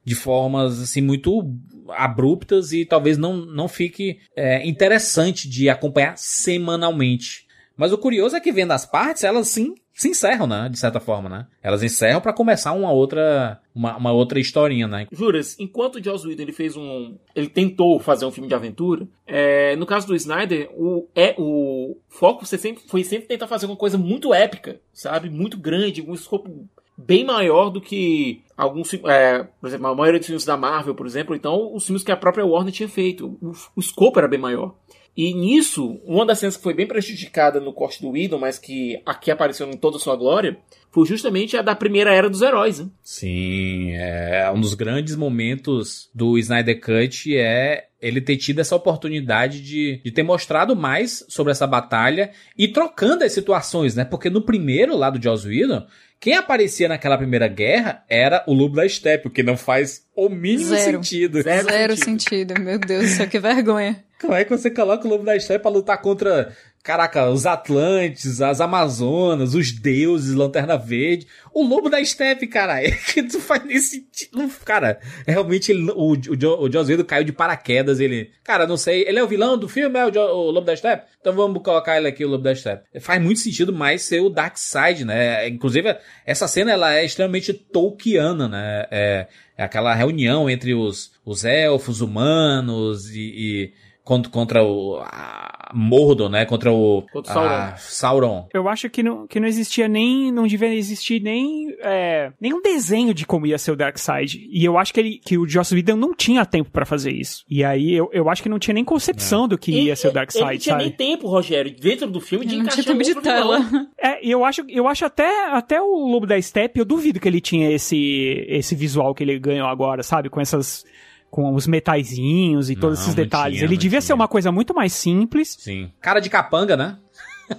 de 0.02 0.14
formas 0.14 0.80
assim 0.80 1.02
muito 1.02 1.54
abruptas 1.90 2.72
e 2.72 2.86
talvez 2.86 3.18
não, 3.18 3.36
não 3.36 3.68
fique 3.68 4.20
é, 4.34 4.66
interessante 4.66 5.50
de 5.50 5.68
acompanhar 5.68 6.16
semanalmente. 6.16 7.46
Mas 7.76 7.92
o 7.92 7.98
curioso 7.98 8.36
é 8.36 8.40
que 8.40 8.52
vendo 8.52 8.72
as 8.72 8.86
partes, 8.86 9.22
elas 9.22 9.48
sim 9.48 9.74
se 9.94 10.08
encerram, 10.08 10.46
né? 10.46 10.68
De 10.68 10.78
certa 10.78 11.00
forma, 11.00 11.28
né? 11.28 11.46
Elas 11.62 11.82
encerram 11.82 12.20
para 12.20 12.32
começar 12.32 12.72
uma 12.72 12.90
outra, 12.90 13.60
uma, 13.74 13.96
uma, 13.96 14.12
outra 14.12 14.40
historinha, 14.40 14.88
né? 14.88 15.06
Juras, 15.12 15.56
enquanto 15.58 15.96
o 15.96 16.04
Joss 16.04 16.26
Whedon 16.26 16.42
ele 16.42 16.52
fez 16.52 16.76
um, 16.76 17.16
ele 17.34 17.48
tentou 17.48 17.98
fazer 18.00 18.24
um 18.24 18.30
filme 18.30 18.48
de 18.48 18.54
aventura, 18.54 19.06
é, 19.26 19.76
no 19.76 19.86
caso 19.86 20.06
do 20.06 20.14
Snyder, 20.14 20.70
o 20.76 21.08
é 21.14 21.34
o 21.38 21.96
foco 22.08 22.46
você 22.46 22.56
sempre 22.56 22.82
foi 22.86 23.04
sempre 23.04 23.28
tentar 23.28 23.46
fazer 23.46 23.66
uma 23.66 23.76
coisa 23.76 23.98
muito 23.98 24.32
épica, 24.32 24.80
sabe? 24.92 25.28
Muito 25.28 25.58
grande, 25.58 26.02
um 26.02 26.14
escopo 26.14 26.68
bem 26.96 27.24
maior 27.24 27.70
do 27.70 27.80
que 27.80 28.42
alguns, 28.56 28.92
é, 28.94 29.42
por 29.60 29.66
exemplo, 29.66 29.86
a 29.86 29.94
maioria 29.94 30.20
dos 30.20 30.26
filmes 30.26 30.44
da 30.44 30.56
Marvel, 30.56 30.94
por 30.94 31.06
exemplo, 31.06 31.34
então 31.34 31.74
os 31.74 31.84
filmes 31.84 32.02
que 32.02 32.12
a 32.12 32.16
própria 32.16 32.44
Warner 32.44 32.72
tinha 32.72 32.88
feito, 32.88 33.38
o, 33.40 33.52
o 33.76 33.80
escopo 33.80 34.18
era 34.18 34.28
bem 34.28 34.38
maior. 34.38 34.74
E 35.16 35.34
nisso, 35.34 36.00
uma 36.04 36.24
das 36.24 36.38
cenas 36.38 36.56
que 36.56 36.62
foi 36.62 36.72
bem 36.72 36.86
prejudicada 36.86 37.60
no 37.60 37.72
corte 37.72 38.00
do 38.00 38.10
Whedon, 38.10 38.38
mas 38.38 38.58
que 38.58 39.00
aqui 39.04 39.30
apareceu 39.30 39.68
em 39.68 39.76
toda 39.76 39.98
a 39.98 40.00
sua 40.00 40.16
glória, 40.16 40.56
foi 40.90 41.06
justamente 41.06 41.56
a 41.56 41.62
da 41.62 41.74
primeira 41.74 42.14
era 42.14 42.30
dos 42.30 42.40
heróis. 42.40 42.78
Né? 42.78 42.86
Sim, 43.02 43.92
é 43.92 44.50
um 44.54 44.60
dos 44.60 44.74
grandes 44.74 45.14
momentos 45.14 46.08
do 46.14 46.38
Snyder 46.38 46.80
Cut 46.80 47.36
é 47.36 47.88
ele 48.00 48.20
ter 48.20 48.36
tido 48.36 48.60
essa 48.60 48.74
oportunidade 48.74 49.60
de, 49.60 50.00
de 50.02 50.10
ter 50.10 50.22
mostrado 50.22 50.74
mais 50.74 51.24
sobre 51.28 51.52
essa 51.52 51.66
batalha 51.66 52.32
e 52.58 52.66
trocando 52.66 53.22
as 53.22 53.32
situações, 53.32 53.94
né? 53.94 54.04
Porque 54.04 54.28
no 54.28 54.42
primeiro 54.42 54.96
lá 54.96 55.08
do 55.08 55.22
Joss 55.22 55.46
Whedon, 55.46 55.86
quem 56.18 56.34
aparecia 56.34 56.88
naquela 56.88 57.16
primeira 57.16 57.48
guerra 57.48 58.04
era 58.08 58.42
o 58.46 58.52
Lobo 58.54 58.76
da 58.76 58.88
Steppe, 58.88 59.28
o 59.28 59.30
que 59.30 59.42
não 59.42 59.56
faz 59.56 60.04
o 60.16 60.28
mínimo 60.28 60.70
Zero. 60.70 60.98
sentido. 60.98 61.42
Zero, 61.42 61.96
sentido. 61.96 62.60
Meu 62.60 62.78
Deus 62.78 63.02
do 63.02 63.08
céu, 63.08 63.28
que 63.28 63.38
vergonha. 63.38 64.04
Como 64.22 64.34
é 64.34 64.44
que 64.44 64.56
você 64.56 64.70
coloca 64.70 65.06
o 65.06 65.10
Lobo 65.10 65.24
da 65.24 65.38
Steppe 65.38 65.60
pra 65.62 65.70
lutar 65.70 66.00
contra, 66.00 66.56
caraca, 66.82 67.28
os 67.28 67.44
Atlantes, 67.44 68.40
as 68.40 68.60
Amazonas, 68.60 69.52
os 69.54 69.72
deuses, 69.72 70.32
Lanterna 70.34 70.78
Verde? 70.78 71.26
O 71.52 71.62
Lobo 71.66 71.90
da 71.90 72.02
Steppe, 72.02 72.46
cara, 72.46 72.80
é 72.86 72.90
que 72.92 73.20
não 73.20 73.40
faz 73.40 73.64
nem 73.64 73.78
sentido. 73.80 74.48
Cara, 74.64 75.00
realmente 75.26 75.72
ele- 75.72 75.90
o, 75.90 76.12
o, 76.12 76.64
o 76.64 76.72
Joss 76.72 76.88
Whedon 76.90 77.04
caiu 77.04 77.24
de 77.24 77.32
paraquedas, 77.32 77.98
ele... 78.00 78.30
Cara, 78.44 78.64
não 78.66 78.76
sei, 78.76 79.02
ele 79.06 79.18
é 79.18 79.24
o 79.24 79.28
vilão 79.28 79.58
do 79.58 79.68
filme, 79.68 79.98
é 79.98 80.06
o, 80.06 80.08
o 80.20 80.50
Lobo 80.52 80.66
da 80.66 80.76
Steppe? 80.76 81.04
Então 81.20 81.32
vamos 81.32 81.60
colocar 81.62 81.96
ele 81.98 82.06
aqui, 82.08 82.24
o 82.24 82.28
Lobo 82.28 82.44
da 82.44 82.54
Steppe. 82.54 83.00
Faz 83.00 83.20
muito 83.20 83.40
sentido 83.40 83.72
mais 83.72 84.02
ser 84.02 84.20
o 84.20 84.30
Darkseid, 84.30 85.04
né? 85.04 85.48
Inclusive, 85.48 85.96
essa 86.24 86.46
cena, 86.46 86.70
ela 86.70 86.94
é 86.94 87.04
extremamente 87.04 87.52
Tolkiana, 87.52 88.48
né? 88.48 88.86
É, 88.90 89.26
é 89.58 89.64
aquela 89.64 89.92
reunião 89.94 90.48
entre 90.48 90.74
os, 90.74 91.10
os 91.24 91.44
elfos, 91.44 92.00
humanos 92.00 93.10
e... 93.10 93.20
e 93.20 93.91
contra, 94.04 94.30
contra 94.30 94.64
o 94.64 95.00
a 95.04 95.70
Mordor, 95.74 96.28
né? 96.28 96.44
Contra 96.44 96.70
o 96.72 97.02
Contra 97.12 97.32
Sauron. 97.32 97.48
a 97.48 97.76
Sauron. 97.76 98.48
Eu 98.52 98.68
acho 98.68 98.90
que 98.90 99.02
não, 99.02 99.26
que 99.26 99.40
não 99.40 99.48
existia 99.48 99.88
nem. 99.88 100.30
Não 100.30 100.46
devia 100.46 100.72
existir 100.74 101.20
nem. 101.20 101.74
É, 101.80 102.30
nenhum 102.40 102.60
desenho 102.60 103.14
de 103.14 103.24
como 103.24 103.46
ia 103.46 103.58
ser 103.58 103.72
o 103.72 103.76
Darkseid. 103.76 104.48
E 104.50 104.64
eu 104.64 104.76
acho 104.78 104.92
que, 104.92 105.00
ele, 105.00 105.20
que 105.24 105.38
o 105.38 105.48
Joss 105.48 105.74
Whedon 105.74 105.96
não 105.96 106.14
tinha 106.14 106.44
tempo 106.44 106.70
pra 106.70 106.84
fazer 106.84 107.10
isso. 107.12 107.44
E 107.48 107.64
aí 107.64 107.92
eu, 107.92 108.10
eu 108.12 108.28
acho 108.28 108.42
que 108.42 108.48
não 108.48 108.58
tinha 108.58 108.74
nem 108.74 108.84
concepção 108.84 109.48
do 109.48 109.56
que 109.56 109.72
ia 109.72 109.96
ser 109.96 110.08
o 110.08 110.10
Ele 110.10 110.14
Darkseid, 110.14 110.44
não 110.44 110.58
tinha 110.58 110.74
sabe? 110.74 110.84
nem 110.84 110.92
tempo, 110.92 111.28
Rogério, 111.28 111.74
dentro 111.74 112.10
do 112.10 112.20
filme, 112.20 112.44
de 112.44 112.56
Não 112.56 112.66
tinha 112.66 112.82
encaixar 112.82 112.96
tempo 112.96 113.20
de 113.20 113.22
tela. 113.22 113.60
É, 113.98 114.24
e 114.26 114.30
eu 114.30 114.44
acho, 114.44 114.62
eu 114.68 114.86
acho 114.88 115.04
até, 115.04 115.46
até 115.46 115.80
o 115.80 116.06
Lobo 116.06 116.26
da 116.26 116.40
Steppe, 116.40 116.78
eu 116.78 116.84
duvido 116.84 117.18
que 117.20 117.28
ele 117.28 117.40
tinha 117.40 117.70
esse, 117.70 118.44
esse 118.48 118.74
visual 118.74 119.14
que 119.14 119.22
ele 119.22 119.38
ganhou 119.38 119.68
agora, 119.68 120.02
sabe? 120.02 120.28
Com 120.28 120.40
essas. 120.40 120.84
Com 121.32 121.54
os 121.54 121.66
metaizinhos 121.66 122.68
e 122.68 122.76
todos 122.76 122.98
Não, 122.98 123.04
esses 123.04 123.14
detalhes. 123.14 123.56
tinha, 123.56 123.66
ele 123.66 123.78
devia 123.78 124.02
ser 124.02 124.12
uma 124.12 124.28
coisa 124.28 124.52
muito 124.52 124.74
mais 124.74 124.92
simples. 124.92 125.56
Sim. 125.58 125.90
Cara 125.98 126.20
de 126.20 126.28
capanga, 126.28 126.76
né? 126.76 126.98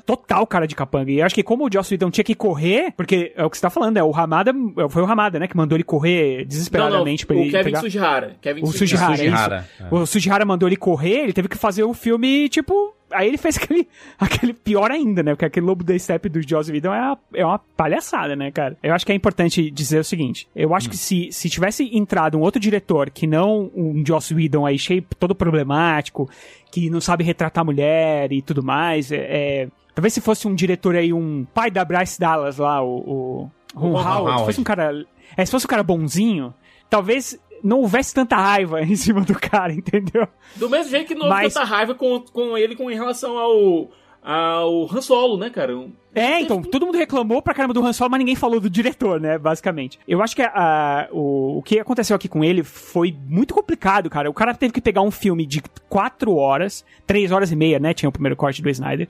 Total 0.05 0.45
cara 0.45 0.67
de 0.67 0.75
capanga. 0.75 1.11
E 1.11 1.19
eu 1.19 1.25
acho 1.25 1.33
que 1.33 1.41
como 1.41 1.65
o 1.65 1.69
Joss 1.73 1.91
Whedon 1.91 2.11
tinha 2.11 2.23
que 2.23 2.35
correr, 2.35 2.93
porque 2.95 3.33
é 3.35 3.43
o 3.43 3.49
que 3.49 3.57
você 3.57 3.61
tá 3.63 3.71
falando, 3.71 3.97
é 3.97 4.03
o 4.03 4.11
Ramada, 4.11 4.53
foi 4.89 5.01
o 5.01 5.05
Ramada, 5.05 5.39
né, 5.39 5.47
que 5.47 5.57
mandou 5.57 5.75
ele 5.75 5.83
correr 5.83 6.31
Não, 6.31 6.37
não, 6.39 6.45
desesperadamente 6.45 7.25
pra 7.25 7.35
o 7.35 7.39
ele 7.39 7.51
Kevin 7.51 7.63
pegar... 7.65 7.79
Sujihara. 7.81 8.35
Kevin 8.41 8.61
O 8.63 8.67
Sujihara, 8.67 9.17
Sujihara, 9.17 9.67
isso. 9.75 9.83
é. 9.83 9.95
O 9.95 10.05
Sujihara 10.05 10.45
mandou 10.45 10.69
ele 10.69 10.77
correr, 10.77 11.23
ele 11.23 11.33
teve 11.33 11.47
que 11.47 11.57
fazer 11.57 11.83
o 11.83 11.93
filme, 11.95 12.49
tipo... 12.49 12.95
Aí 13.13 13.27
ele 13.27 13.37
fez 13.37 13.57
aquele, 13.61 13.87
aquele 14.19 14.53
pior 14.53 14.91
ainda, 14.91 15.23
né? 15.23 15.31
Porque 15.31 15.45
aquele 15.45 15.65
Lobo 15.65 15.83
da 15.83 15.97
Steppe 15.97 16.29
do 16.29 16.41
Joss 16.47 16.71
Whedon 16.71 16.93
é 16.93 16.99
uma, 17.01 17.19
é 17.35 17.45
uma 17.45 17.59
palhaçada, 17.59 18.35
né, 18.35 18.51
cara? 18.51 18.77
Eu 18.81 18.93
acho 18.93 19.05
que 19.05 19.11
é 19.11 19.15
importante 19.15 19.69
dizer 19.71 19.99
o 19.99 20.03
seguinte. 20.03 20.47
Eu 20.55 20.73
acho 20.75 20.89
que 20.89 20.97
se, 20.97 21.29
se 21.31 21.49
tivesse 21.49 21.89
entrado 21.95 22.37
um 22.37 22.41
outro 22.41 22.59
diretor 22.59 23.09
que 23.09 23.25
não 23.27 23.71
um 23.75 24.03
Joss 24.05 24.33
Whedon 24.33 24.65
aí 24.65 24.77
cheio, 24.77 25.05
todo 25.19 25.35
problemático, 25.35 26.29
que 26.71 26.89
não 26.89 26.99
sabe 27.01 27.23
retratar 27.23 27.61
a 27.61 27.65
mulher 27.65 28.31
e 28.31 28.41
tudo 28.41 28.63
mais, 28.63 29.11
é... 29.11 29.17
é- 29.17 29.67
Talvez 29.95 30.11
se 30.11 30.21
fosse 30.21 30.47
um 30.47 30.55
diretor 30.55 30.95
aí, 30.95 31.13
um 31.13 31.45
pai 31.53 31.69
da 31.69 31.85
Bryce 31.85 32.19
Dallas 32.19 32.57
lá, 32.57 32.83
o... 32.83 33.47
o 33.75 33.79
Ron 33.79 33.91
Howard. 33.91 34.39
se 34.39 34.45
fosse 34.45 34.59
um 34.59 34.63
cara... 34.63 35.05
É, 35.37 35.45
se 35.45 35.51
fosse 35.51 35.67
um 35.67 35.69
cara 35.69 35.83
bonzinho, 35.83 36.51
talvez 36.89 37.39
não 37.63 37.79
houvesse 37.79 38.13
tanta 38.13 38.35
raiva 38.35 38.81
em 38.83 38.95
cima 38.95 39.21
do 39.21 39.33
cara, 39.33 39.71
entendeu? 39.73 40.27
Do 40.55 40.69
mesmo 40.69 40.91
jeito 40.91 41.07
que 41.07 41.15
não 41.15 41.27
houve 41.27 41.33
Mas- 41.43 41.53
tanta 41.53 41.65
raiva 41.65 41.95
com, 41.95 42.19
com 42.19 42.57
ele 42.57 42.75
com 42.75 42.91
em 42.91 42.95
relação 42.95 43.37
ao, 43.37 43.89
ao 44.21 44.83
Han 44.95 45.01
Solo, 45.01 45.37
né, 45.37 45.49
cara? 45.49 45.73
É, 46.15 46.39
então, 46.41 46.61
todo 46.61 46.85
mundo 46.85 46.97
reclamou 46.97 47.41
pra 47.41 47.53
caramba 47.55 47.73
do 47.73 47.83
Han 47.83 47.91
Solo, 47.91 48.11
mas 48.11 48.19
ninguém 48.19 48.35
falou 48.35 48.59
do 48.59 48.69
diretor, 48.69 49.19
né, 49.19 49.37
basicamente. 49.37 49.99
Eu 50.07 50.21
acho 50.21 50.35
que 50.35 50.43
a- 50.43 51.07
o, 51.11 51.57
o 51.57 51.63
que 51.63 51.79
aconteceu 51.79 52.15
aqui 52.15 52.27
com 52.27 52.43
ele 52.43 52.63
foi 52.63 53.15
muito 53.27 53.53
complicado, 53.53 54.09
cara. 54.11 54.29
O 54.29 54.33
cara 54.33 54.53
teve 54.53 54.71
que 54.73 54.81
pegar 54.81 55.01
um 55.01 55.09
filme 55.09 55.45
de 55.45 55.61
quatro 55.89 56.35
horas, 56.35 56.85
três 57.07 57.31
horas 57.31 57.51
e 57.51 57.55
meia, 57.55 57.79
né, 57.79 57.93
tinha 57.93 58.07
o 58.09 58.11
primeiro 58.11 58.35
corte 58.35 58.61
do 58.61 58.69
Snyder, 58.69 59.07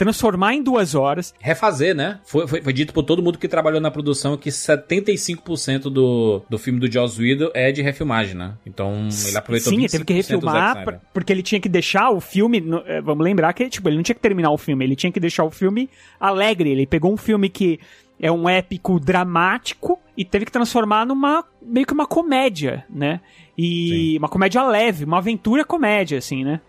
transformar 0.00 0.54
em 0.54 0.62
duas 0.62 0.94
horas. 0.94 1.34
Refazer, 1.38 1.94
né? 1.94 2.20
Foi, 2.24 2.48
foi, 2.48 2.62
foi 2.62 2.72
dito 2.72 2.90
por 2.94 3.02
todo 3.02 3.22
mundo 3.22 3.38
que 3.38 3.46
trabalhou 3.46 3.82
na 3.82 3.90
produção 3.90 4.34
que 4.34 4.48
75% 4.48 5.90
do, 5.90 6.42
do 6.48 6.58
filme 6.58 6.80
do 6.80 6.90
Joss 6.90 7.20
Whedon 7.20 7.50
é 7.52 7.70
de 7.70 7.82
refilmagem, 7.82 8.34
né? 8.34 8.54
Então 8.64 9.08
ele 9.26 9.36
aproveitou 9.36 9.70
Sim, 9.70 9.80
ele 9.80 9.88
25% 9.88 9.90
teve 9.90 10.04
que 10.06 10.12
refilmar, 10.14 11.02
porque 11.12 11.30
ele 11.30 11.42
tinha 11.42 11.60
que 11.60 11.68
deixar 11.68 12.08
o 12.08 12.18
filme. 12.18 12.64
eh, 12.86 13.02
Vamos 13.02 13.22
lembrar 13.22 13.52
que 13.52 13.68
tipo, 13.68 13.90
ele 13.90 13.96
não 13.96 14.02
tinha 14.02 14.14
que 14.14 14.22
terminar 14.22 14.50
o 14.50 14.56
filme, 14.56 14.82
ele 14.86 14.96
tinha 14.96 15.12
que 15.12 15.20
deixar 15.20 15.44
o 15.44 15.50
filme 15.50 15.90
alegre. 16.18 16.70
Ele 16.70 16.86
pegou 16.86 17.12
um 17.12 17.18
filme 17.18 17.50
que 17.50 17.78
é 18.18 18.32
um 18.32 18.48
épico 18.48 18.98
dramático 18.98 19.98
e 20.16 20.24
teve 20.24 20.46
que 20.46 20.52
transformar 20.52 21.04
numa 21.04 21.44
meio 21.60 21.86
que 21.86 21.92
uma 21.92 22.06
comédia, 22.06 22.84
né? 22.88 23.20
E 23.56 24.16
uma 24.18 24.28
comédia 24.30 24.62
leve, 24.64 25.04
uma 25.04 25.18
aventura 25.18 25.62
comédia, 25.62 26.16
assim, 26.16 26.42
né? 26.42 26.60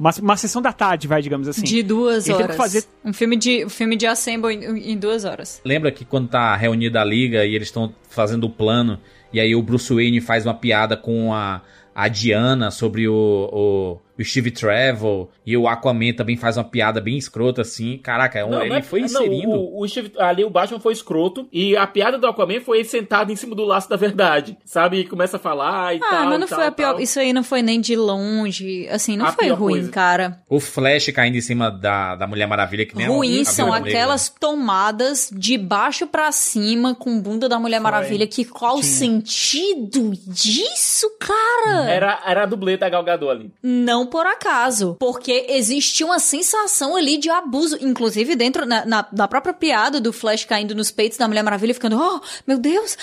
Uma, 0.00 0.10
uma 0.22 0.36
sessão 0.38 0.62
da 0.62 0.72
tarde, 0.72 1.06
vai, 1.06 1.20
digamos 1.20 1.46
assim. 1.46 1.62
de 1.62 1.82
duas 1.82 2.26
Ele 2.26 2.36
horas. 2.36 2.50
que 2.52 2.56
fazer 2.56 2.84
Um 3.04 3.12
filme 3.12 3.36
de, 3.36 3.66
um 3.66 3.68
filme 3.68 3.96
de 3.96 4.06
Assemble 4.06 4.50
em, 4.50 4.92
em 4.92 4.96
duas 4.96 5.26
horas. 5.26 5.60
Lembra 5.62 5.92
que 5.92 6.06
quando 6.06 6.26
tá 6.26 6.56
reunida 6.56 7.02
a 7.02 7.04
liga 7.04 7.44
e 7.44 7.54
eles 7.54 7.68
estão 7.68 7.94
fazendo 8.08 8.44
o 8.44 8.50
plano, 8.50 8.98
e 9.30 9.38
aí 9.38 9.54
o 9.54 9.62
Bruce 9.62 9.92
Wayne 9.92 10.22
faz 10.22 10.46
uma 10.46 10.54
piada 10.54 10.96
com 10.96 11.34
a, 11.34 11.60
a 11.94 12.08
Diana 12.08 12.70
sobre 12.70 13.06
o, 13.08 13.14
o, 13.52 13.98
o 14.20 14.24
Steve 14.24 14.50
Trevor, 14.50 15.28
e 15.46 15.56
o 15.56 15.66
Aquaman 15.66 16.12
também 16.12 16.36
faz 16.36 16.56
uma 16.56 16.64
piada 16.64 17.00
bem 17.00 17.16
escrota 17.16 17.62
assim. 17.62 17.98
Caraca, 17.98 18.38
é 18.38 18.44
um- 18.44 18.50
Não, 18.50 18.60
ele 18.60 18.70
não 18.70 18.76
é- 18.76 18.82
foi 18.82 19.00
não, 19.00 19.06
inserindo. 19.06 19.50
o, 19.50 19.80
o 19.82 19.88
Steve- 19.88 20.12
ali 20.18 20.44
o 20.44 20.50
Batman 20.50 20.78
foi 20.80 20.92
escroto 20.92 21.48
e 21.52 21.76
a 21.76 21.86
piada 21.86 22.18
do 22.18 22.26
Aquaman 22.26 22.60
foi 22.60 22.78
ele 22.78 22.88
sentado 22.88 23.32
em 23.32 23.36
cima 23.36 23.54
do 23.54 23.64
laço 23.64 23.88
da 23.88 23.96
verdade, 23.96 24.56
sabe? 24.64 24.98
E 25.00 25.04
começa 25.06 25.36
a 25.36 25.40
falar 25.40 25.94
e 25.94 26.00
Ah, 26.02 26.08
tal. 26.10 26.24
mas 26.26 26.40
não 26.40 26.46
tal, 26.46 26.58
foi 26.58 26.66
a 26.68 26.72
pior. 26.72 26.92
tal. 26.92 27.00
Isso 27.00 27.18
aí 27.18 27.32
não 27.32 27.42
foi 27.42 27.62
nem 27.62 27.80
de 27.80 27.96
longe. 27.96 28.86
Assim, 28.88 29.16
não 29.16 29.26
A 29.26 29.32
foi 29.32 29.48
ruim, 29.50 29.74
coisa. 29.74 29.90
cara. 29.90 30.40
O 30.48 30.60
Flash 30.60 31.10
caindo 31.12 31.36
em 31.36 31.40
cima 31.40 31.70
da, 31.70 32.14
da 32.16 32.26
Mulher 32.26 32.46
Maravilha, 32.46 32.84
que 32.86 32.96
nem 32.96 33.06
a- 33.06 33.08
Ruim 33.08 33.40
a 33.40 33.44
são 33.44 33.72
Negra. 33.72 33.88
aquelas 33.88 34.28
tomadas 34.28 35.30
de 35.32 35.56
baixo 35.56 36.06
pra 36.06 36.30
cima 36.32 36.94
com 36.94 37.20
bunda 37.20 37.48
da 37.48 37.58
Mulher 37.58 37.80
Maravilha. 37.80 38.26
Que 38.26 38.44
qual 38.44 38.76
o 38.78 38.82
sentido 38.82 40.12
disso, 40.26 41.06
cara? 41.18 41.90
Era, 41.90 42.20
era 42.26 42.42
a 42.42 42.46
dublê 42.46 42.76
da 42.76 42.88
Gal 42.88 43.02
Gadot 43.04 43.30
ali. 43.30 43.50
Não 43.62 44.06
por 44.10 44.26
acaso. 44.26 44.96
Porque 44.98 45.46
existe 45.48 46.04
uma 46.04 46.18
sensação 46.18 46.96
ali 46.96 47.16
de 47.16 47.30
abuso. 47.30 47.78
Inclusive, 47.80 48.36
dentro, 48.36 48.66
na, 48.66 48.84
na, 48.84 49.06
na 49.12 49.28
própria 49.28 49.54
piada 49.54 50.00
do 50.00 50.12
Flash 50.12 50.44
caindo 50.44 50.74
nos 50.74 50.90
peitos 50.90 51.16
da 51.16 51.26
Mulher 51.28 51.42
Maravilha, 51.42 51.72
ficando, 51.72 51.96
oh, 51.98 52.20
meu 52.46 52.58
Deus, 52.58 52.98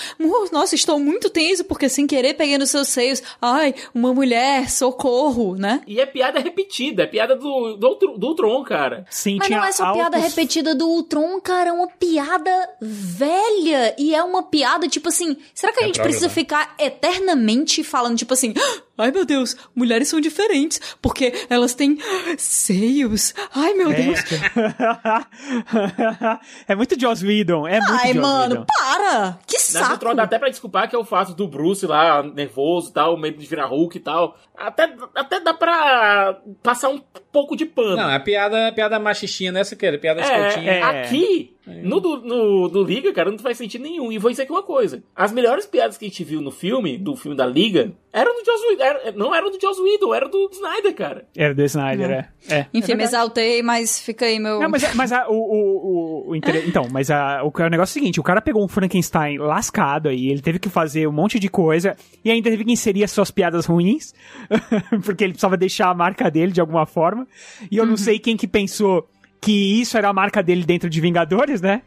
nossa, 0.52 0.74
estou 0.74 0.98
muito 1.00 1.30
tenso, 1.30 1.64
porque 1.64 1.88
sem 1.88 2.06
querer 2.06 2.34
peguei 2.34 2.58
nos 2.58 2.70
seus 2.70 2.88
seios. 2.88 3.22
Ai, 3.40 3.74
uma 3.94 4.12
mulher, 4.14 4.70
socorro, 4.70 5.56
né? 5.56 5.80
E 5.86 6.00
é 6.00 6.06
piada 6.06 6.38
repetida, 6.38 7.02
é 7.04 7.06
piada 7.06 7.34
do, 7.34 7.76
do, 7.76 7.88
Ultron- 7.88 8.18
do 8.18 8.26
Ultron, 8.28 8.62
cara. 8.64 9.06
Sim, 9.10 9.36
Mas 9.38 9.48
não 9.50 9.64
é 9.64 9.72
só 9.72 9.92
piada 9.92 10.18
repetida 10.18 10.74
do 10.74 10.86
Ultron, 10.88 11.40
cara, 11.40 11.70
é 11.70 11.72
uma 11.72 11.88
piada 11.88 12.68
velha. 12.80 13.94
E 13.98 14.14
é 14.14 14.22
uma 14.22 14.42
piada, 14.42 14.88
tipo 14.88 15.08
assim, 15.08 15.36
será 15.54 15.72
que 15.72 15.80
a 15.80 15.82
É 15.84 15.86
gente 15.86 16.00
precisa 16.00 16.28
né? 16.28 16.32
ficar 16.34 16.74
eternamente 16.78 17.82
falando, 17.82 18.16
tipo 18.18 18.34
assim, 18.34 18.52
ai 18.98 19.10
meu 19.10 19.24
Deus, 19.24 19.56
mulheres 19.74 20.08
são 20.08 20.20
diferentes, 20.20 20.80
porque 21.00 21.32
elas 21.48 21.74
têm 21.74 21.98
seios. 22.36 23.32
Ai 23.54 23.72
meu 23.74 23.90
É. 23.92 23.94
Deus. 23.94 24.20
é 26.68 26.74
muito 26.74 26.98
Joss 27.00 27.24
Whedon, 27.24 27.66
é 27.66 27.78
muito 27.80 27.92
Ai, 27.92 28.08
Joss 28.12 28.20
mano, 28.20 28.54
Whedon. 28.54 28.66
para! 28.66 29.38
Que 29.46 29.56
Na 29.56 29.60
saco! 29.62 30.14
Dá 30.14 30.22
até 30.24 30.38
pra 30.38 30.48
desculpar 30.48 30.88
que 30.88 30.96
é 30.96 30.98
o 30.98 31.04
fato 31.04 31.34
do 31.34 31.46
Bruce 31.48 31.86
lá, 31.86 32.22
nervoso 32.22 32.90
e 32.90 32.92
tal, 32.92 33.16
medo 33.16 33.38
de 33.38 33.46
virar 33.46 33.66
Hulk 33.66 33.96
e 33.96 34.00
tal. 34.00 34.36
Até, 34.56 34.92
até 35.14 35.40
dá 35.40 35.54
pra 35.54 36.38
passar 36.62 36.88
um 36.88 37.00
pouco 37.32 37.56
de 37.56 37.64
pano. 37.64 37.96
Não, 37.96 38.10
é 38.10 38.18
piada, 38.18 38.72
piada 38.72 38.98
machistinha, 38.98 39.52
né, 39.52 39.64
Siqueira? 39.64 39.98
Piada 39.98 40.20
É, 40.20 40.24
escrotinha. 40.24 40.72
é, 40.72 40.82
aqui, 40.82 41.56
no, 41.82 42.00
do, 42.00 42.16
no 42.22 42.68
do 42.68 42.82
Liga, 42.84 43.12
cara, 43.12 43.30
não 43.30 43.38
faz 43.38 43.56
sentido 43.58 43.82
nenhum. 43.82 44.10
E 44.12 44.18
vou 44.18 44.30
dizer 44.30 44.42
aqui 44.44 44.52
uma 44.52 44.62
coisa. 44.62 45.02
As 45.14 45.32
melhores 45.32 45.66
piadas 45.66 45.96
que 45.98 46.04
a 46.04 46.08
gente 46.08 46.24
viu 46.24 46.40
no 46.40 46.50
filme, 46.50 46.96
do 46.98 47.14
filme 47.16 47.36
da 47.36 47.46
Liga, 47.46 47.92
eram 48.12 48.34
do 48.34 48.44
Joss 48.44 48.64
Whedon. 48.66 48.82
era- 48.84 49.12
não 49.12 49.34
eram 49.34 49.50
do 49.50 49.60
Joss 49.60 49.80
Whedon, 49.80 50.14
eram 50.14 50.30
do 50.30 50.48
Snyder, 50.52 50.94
cara. 50.94 51.26
Era 51.36 51.54
do 51.54 51.62
Snyder, 51.64 52.10
é. 52.10 52.28
é. 52.54 52.66
Enfim, 52.72 52.92
é 52.92 52.94
me 52.94 53.04
exaltei, 53.04 53.62
mas 53.62 54.00
fica 54.00 54.24
aí 54.26 54.38
meu. 54.38 54.60
Não, 54.60 54.68
mas, 54.70 54.94
mas 54.94 55.12
a- 55.12 55.28
o, 55.28 55.34
o, 55.34 56.26
o, 56.26 56.30
o 56.30 56.36
inter- 56.36 56.64
Então, 56.68 56.86
mas 56.90 57.10
a- 57.10 57.42
o, 57.44 57.48
o 57.54 57.68
negócio 57.68 57.92
é 57.92 57.98
o 57.98 58.00
seguinte: 58.00 58.20
o 58.20 58.22
cara 58.22 58.40
pegou 58.40 58.64
um 58.64 58.68
Frankenstein 58.68 59.38
lascado 59.38 60.08
aí, 60.08 60.28
ele 60.28 60.40
teve 60.40 60.58
que 60.58 60.68
fazer 60.68 61.06
um 61.06 61.12
monte 61.12 61.38
de 61.38 61.48
coisa 61.48 61.96
e 62.24 62.30
ainda 62.30 62.50
teve 62.50 62.64
que 62.64 62.72
inserir 62.72 63.04
as 63.04 63.10
suas 63.10 63.30
piadas 63.30 63.66
ruins, 63.66 64.12
porque 65.04 65.24
ele 65.24 65.32
precisava 65.32 65.56
deixar 65.56 65.88
a 65.90 65.94
marca 65.94 66.30
dele 66.30 66.52
de 66.52 66.60
alguma 66.60 66.86
forma. 66.86 67.26
E 67.70 67.76
eu 67.76 67.86
não 67.86 67.96
sei 67.96 68.18
quem 68.18 68.36
que 68.36 68.46
pensou 68.46 69.06
que 69.40 69.80
isso 69.80 69.96
era 69.96 70.08
a 70.08 70.12
marca 70.12 70.42
dele 70.42 70.64
dentro 70.64 70.88
de 70.88 71.00
Vingadores, 71.00 71.60
né? 71.60 71.82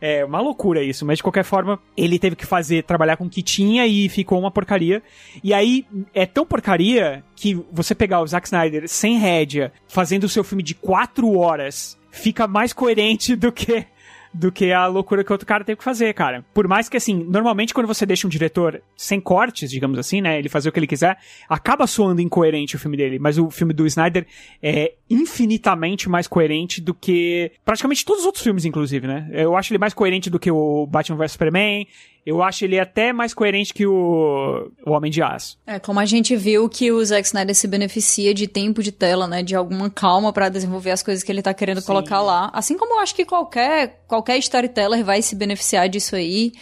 É 0.00 0.24
uma 0.24 0.40
loucura 0.40 0.82
isso, 0.82 1.04
mas 1.04 1.18
de 1.18 1.22
qualquer 1.22 1.44
forma, 1.44 1.78
ele 1.94 2.18
teve 2.18 2.34
que 2.34 2.46
fazer, 2.46 2.84
trabalhar 2.84 3.18
com 3.18 3.26
o 3.26 3.30
que 3.30 3.42
tinha 3.42 3.86
e 3.86 4.08
ficou 4.08 4.38
uma 4.38 4.50
porcaria. 4.50 5.02
E 5.44 5.52
aí, 5.52 5.86
é 6.14 6.24
tão 6.24 6.46
porcaria 6.46 7.22
que 7.36 7.54
você 7.70 7.94
pegar 7.94 8.22
o 8.22 8.26
Zack 8.26 8.46
Snyder 8.46 8.88
sem 8.88 9.18
rédea, 9.18 9.70
fazendo 9.86 10.24
o 10.24 10.28
seu 10.28 10.42
filme 10.42 10.62
de 10.62 10.74
quatro 10.74 11.36
horas, 11.36 11.98
fica 12.10 12.46
mais 12.46 12.72
coerente 12.72 13.36
do 13.36 13.52
que 13.52 13.84
do 14.32 14.52
que 14.52 14.72
a 14.72 14.86
loucura 14.86 15.24
que 15.24 15.32
outro 15.32 15.46
cara 15.46 15.64
teve 15.64 15.78
que 15.78 15.84
fazer, 15.84 16.14
cara. 16.14 16.44
Por 16.54 16.68
mais 16.68 16.88
que, 16.88 16.96
assim, 16.96 17.14
normalmente 17.14 17.74
quando 17.74 17.86
você 17.86 18.06
deixa 18.06 18.26
um 18.26 18.30
diretor 18.30 18.80
sem 18.96 19.20
cortes, 19.20 19.70
digamos 19.70 19.98
assim, 19.98 20.20
né, 20.20 20.38
ele 20.38 20.48
fazer 20.48 20.68
o 20.68 20.72
que 20.72 20.78
ele 20.78 20.86
quiser, 20.86 21.18
acaba 21.48 21.86
soando 21.86 22.20
incoerente 22.20 22.76
o 22.76 22.78
filme 22.78 22.96
dele, 22.96 23.18
mas 23.18 23.38
o 23.38 23.50
filme 23.50 23.72
do 23.72 23.86
Snyder 23.86 24.26
é 24.62 24.94
infinitamente 25.08 26.08
mais 26.08 26.28
coerente 26.28 26.80
do 26.80 26.94
que 26.94 27.50
praticamente 27.64 28.04
todos 28.04 28.20
os 28.20 28.26
outros 28.26 28.44
filmes, 28.44 28.64
inclusive, 28.64 29.06
né? 29.06 29.28
Eu 29.32 29.56
acho 29.56 29.72
ele 29.72 29.78
mais 29.78 29.92
coerente 29.92 30.30
do 30.30 30.38
que 30.38 30.50
o 30.50 30.86
Batman 30.86 31.18
vs 31.18 31.32
Superman, 31.32 31.86
eu 32.30 32.42
acho 32.42 32.64
ele 32.64 32.78
até 32.78 33.12
mais 33.12 33.34
coerente 33.34 33.74
que 33.74 33.86
o, 33.86 34.70
o 34.86 34.90
Homem 34.92 35.10
de 35.10 35.20
Aço. 35.22 35.58
É, 35.66 35.78
como 35.78 35.98
a 36.00 36.04
gente 36.04 36.34
viu 36.36 36.68
que 36.68 36.90
o 36.92 37.04
Zack 37.04 37.26
Snyder 37.26 37.54
se 37.54 37.66
beneficia 37.66 38.32
de 38.32 38.46
tempo 38.46 38.82
de 38.82 38.92
tela, 38.92 39.26
né? 39.26 39.42
De 39.42 39.54
alguma 39.56 39.90
calma 39.90 40.32
pra 40.32 40.48
desenvolver 40.48 40.90
as 40.92 41.02
coisas 41.02 41.22
que 41.24 41.30
ele 41.32 41.42
tá 41.42 41.52
querendo 41.52 41.82
colocar 41.82 42.20
lá. 42.22 42.50
Assim 42.52 42.76
como 42.78 42.94
eu 42.94 42.98
acho 43.00 43.14
que 43.14 43.24
qualquer, 43.24 44.02
qualquer 44.06 44.38
storyteller 44.38 45.04
vai 45.04 45.22
se 45.22 45.34
beneficiar 45.34 45.88
disso 45.88 46.14
aí. 46.16 46.52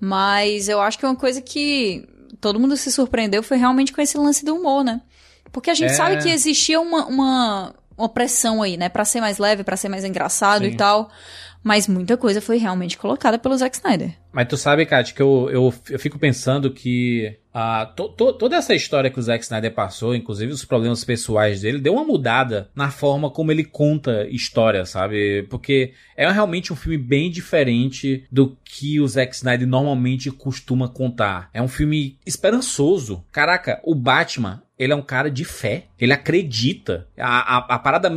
Mas 0.00 0.68
eu 0.68 0.80
acho 0.80 0.98
que 0.98 1.06
uma 1.06 1.16
coisa 1.16 1.40
que 1.40 2.04
todo 2.40 2.58
mundo 2.60 2.76
se 2.76 2.90
surpreendeu 2.92 3.42
foi 3.42 3.56
realmente 3.56 3.92
com 3.92 4.00
esse 4.00 4.18
lance 4.18 4.44
do 4.44 4.54
humor, 4.54 4.84
né? 4.84 5.00
Porque 5.52 5.70
a 5.70 5.74
gente 5.74 5.90
É. 5.92 5.94
sabe 5.94 6.22
que 6.22 6.28
existia 6.28 6.80
uma, 6.80 7.06
uma, 7.06 7.74
uma 7.96 8.08
pressão 8.08 8.60
aí, 8.62 8.76
né? 8.76 8.88
Pra 8.88 9.04
ser 9.04 9.20
mais 9.20 9.38
leve, 9.38 9.62
pra 9.64 9.76
ser 9.76 9.88
mais 9.88 10.04
engraçado 10.04 10.64
Sim. 10.64 10.70
e 10.72 10.76
tal. 10.76 11.08
Mas 11.64 11.88
muita 11.88 12.16
coisa 12.18 12.42
foi 12.42 12.58
realmente 12.58 12.98
colocada 12.98 13.38
pelo 13.38 13.56
Zack 13.56 13.74
Snyder. 13.76 14.14
Mas 14.30 14.46
tu 14.48 14.56
sabe, 14.56 14.84
Kat, 14.84 15.14
que 15.14 15.22
eu, 15.22 15.48
eu, 15.50 15.74
eu 15.90 15.98
fico 15.98 16.18
pensando 16.18 16.70
que 16.70 17.38
ah, 17.54 17.86
to- 17.96 18.08
to- 18.10 18.32
toda 18.34 18.56
essa 18.56 18.74
história 18.74 19.08
que 19.08 19.18
o 19.18 19.22
Zack 19.22 19.42
Snyder 19.44 19.72
passou, 19.72 20.14
inclusive 20.14 20.52
os 20.52 20.64
problemas 20.64 21.04
pessoais 21.04 21.62
dele, 21.62 21.78
deu 21.80 21.94
uma 21.94 22.04
mudada 22.04 22.68
na 22.74 22.90
forma 22.90 23.30
como 23.30 23.50
ele 23.50 23.64
conta 23.64 24.26
história, 24.28 24.84
sabe? 24.84 25.44
Porque 25.48 25.92
é 26.16 26.30
realmente 26.30 26.70
um 26.72 26.76
filme 26.76 26.98
bem 26.98 27.30
diferente 27.30 28.24
do 28.30 28.56
que 28.64 29.00
o 29.00 29.08
Zack 29.08 29.34
Snyder 29.34 29.66
normalmente 29.66 30.30
costuma 30.30 30.88
contar. 30.88 31.48
É 31.54 31.62
um 31.62 31.68
filme 31.68 32.18
esperançoso. 32.26 33.24
Caraca, 33.32 33.80
o 33.84 33.94
Batman, 33.94 34.62
ele 34.78 34.92
é 34.92 34.96
um 34.96 35.00
cara 35.02 35.30
de 35.30 35.44
fé. 35.44 35.86
Ele 35.98 36.12
acredita. 36.12 37.06
A, 37.16 37.56
a, 37.56 37.74
a 37.76 37.78
parada 37.78 38.10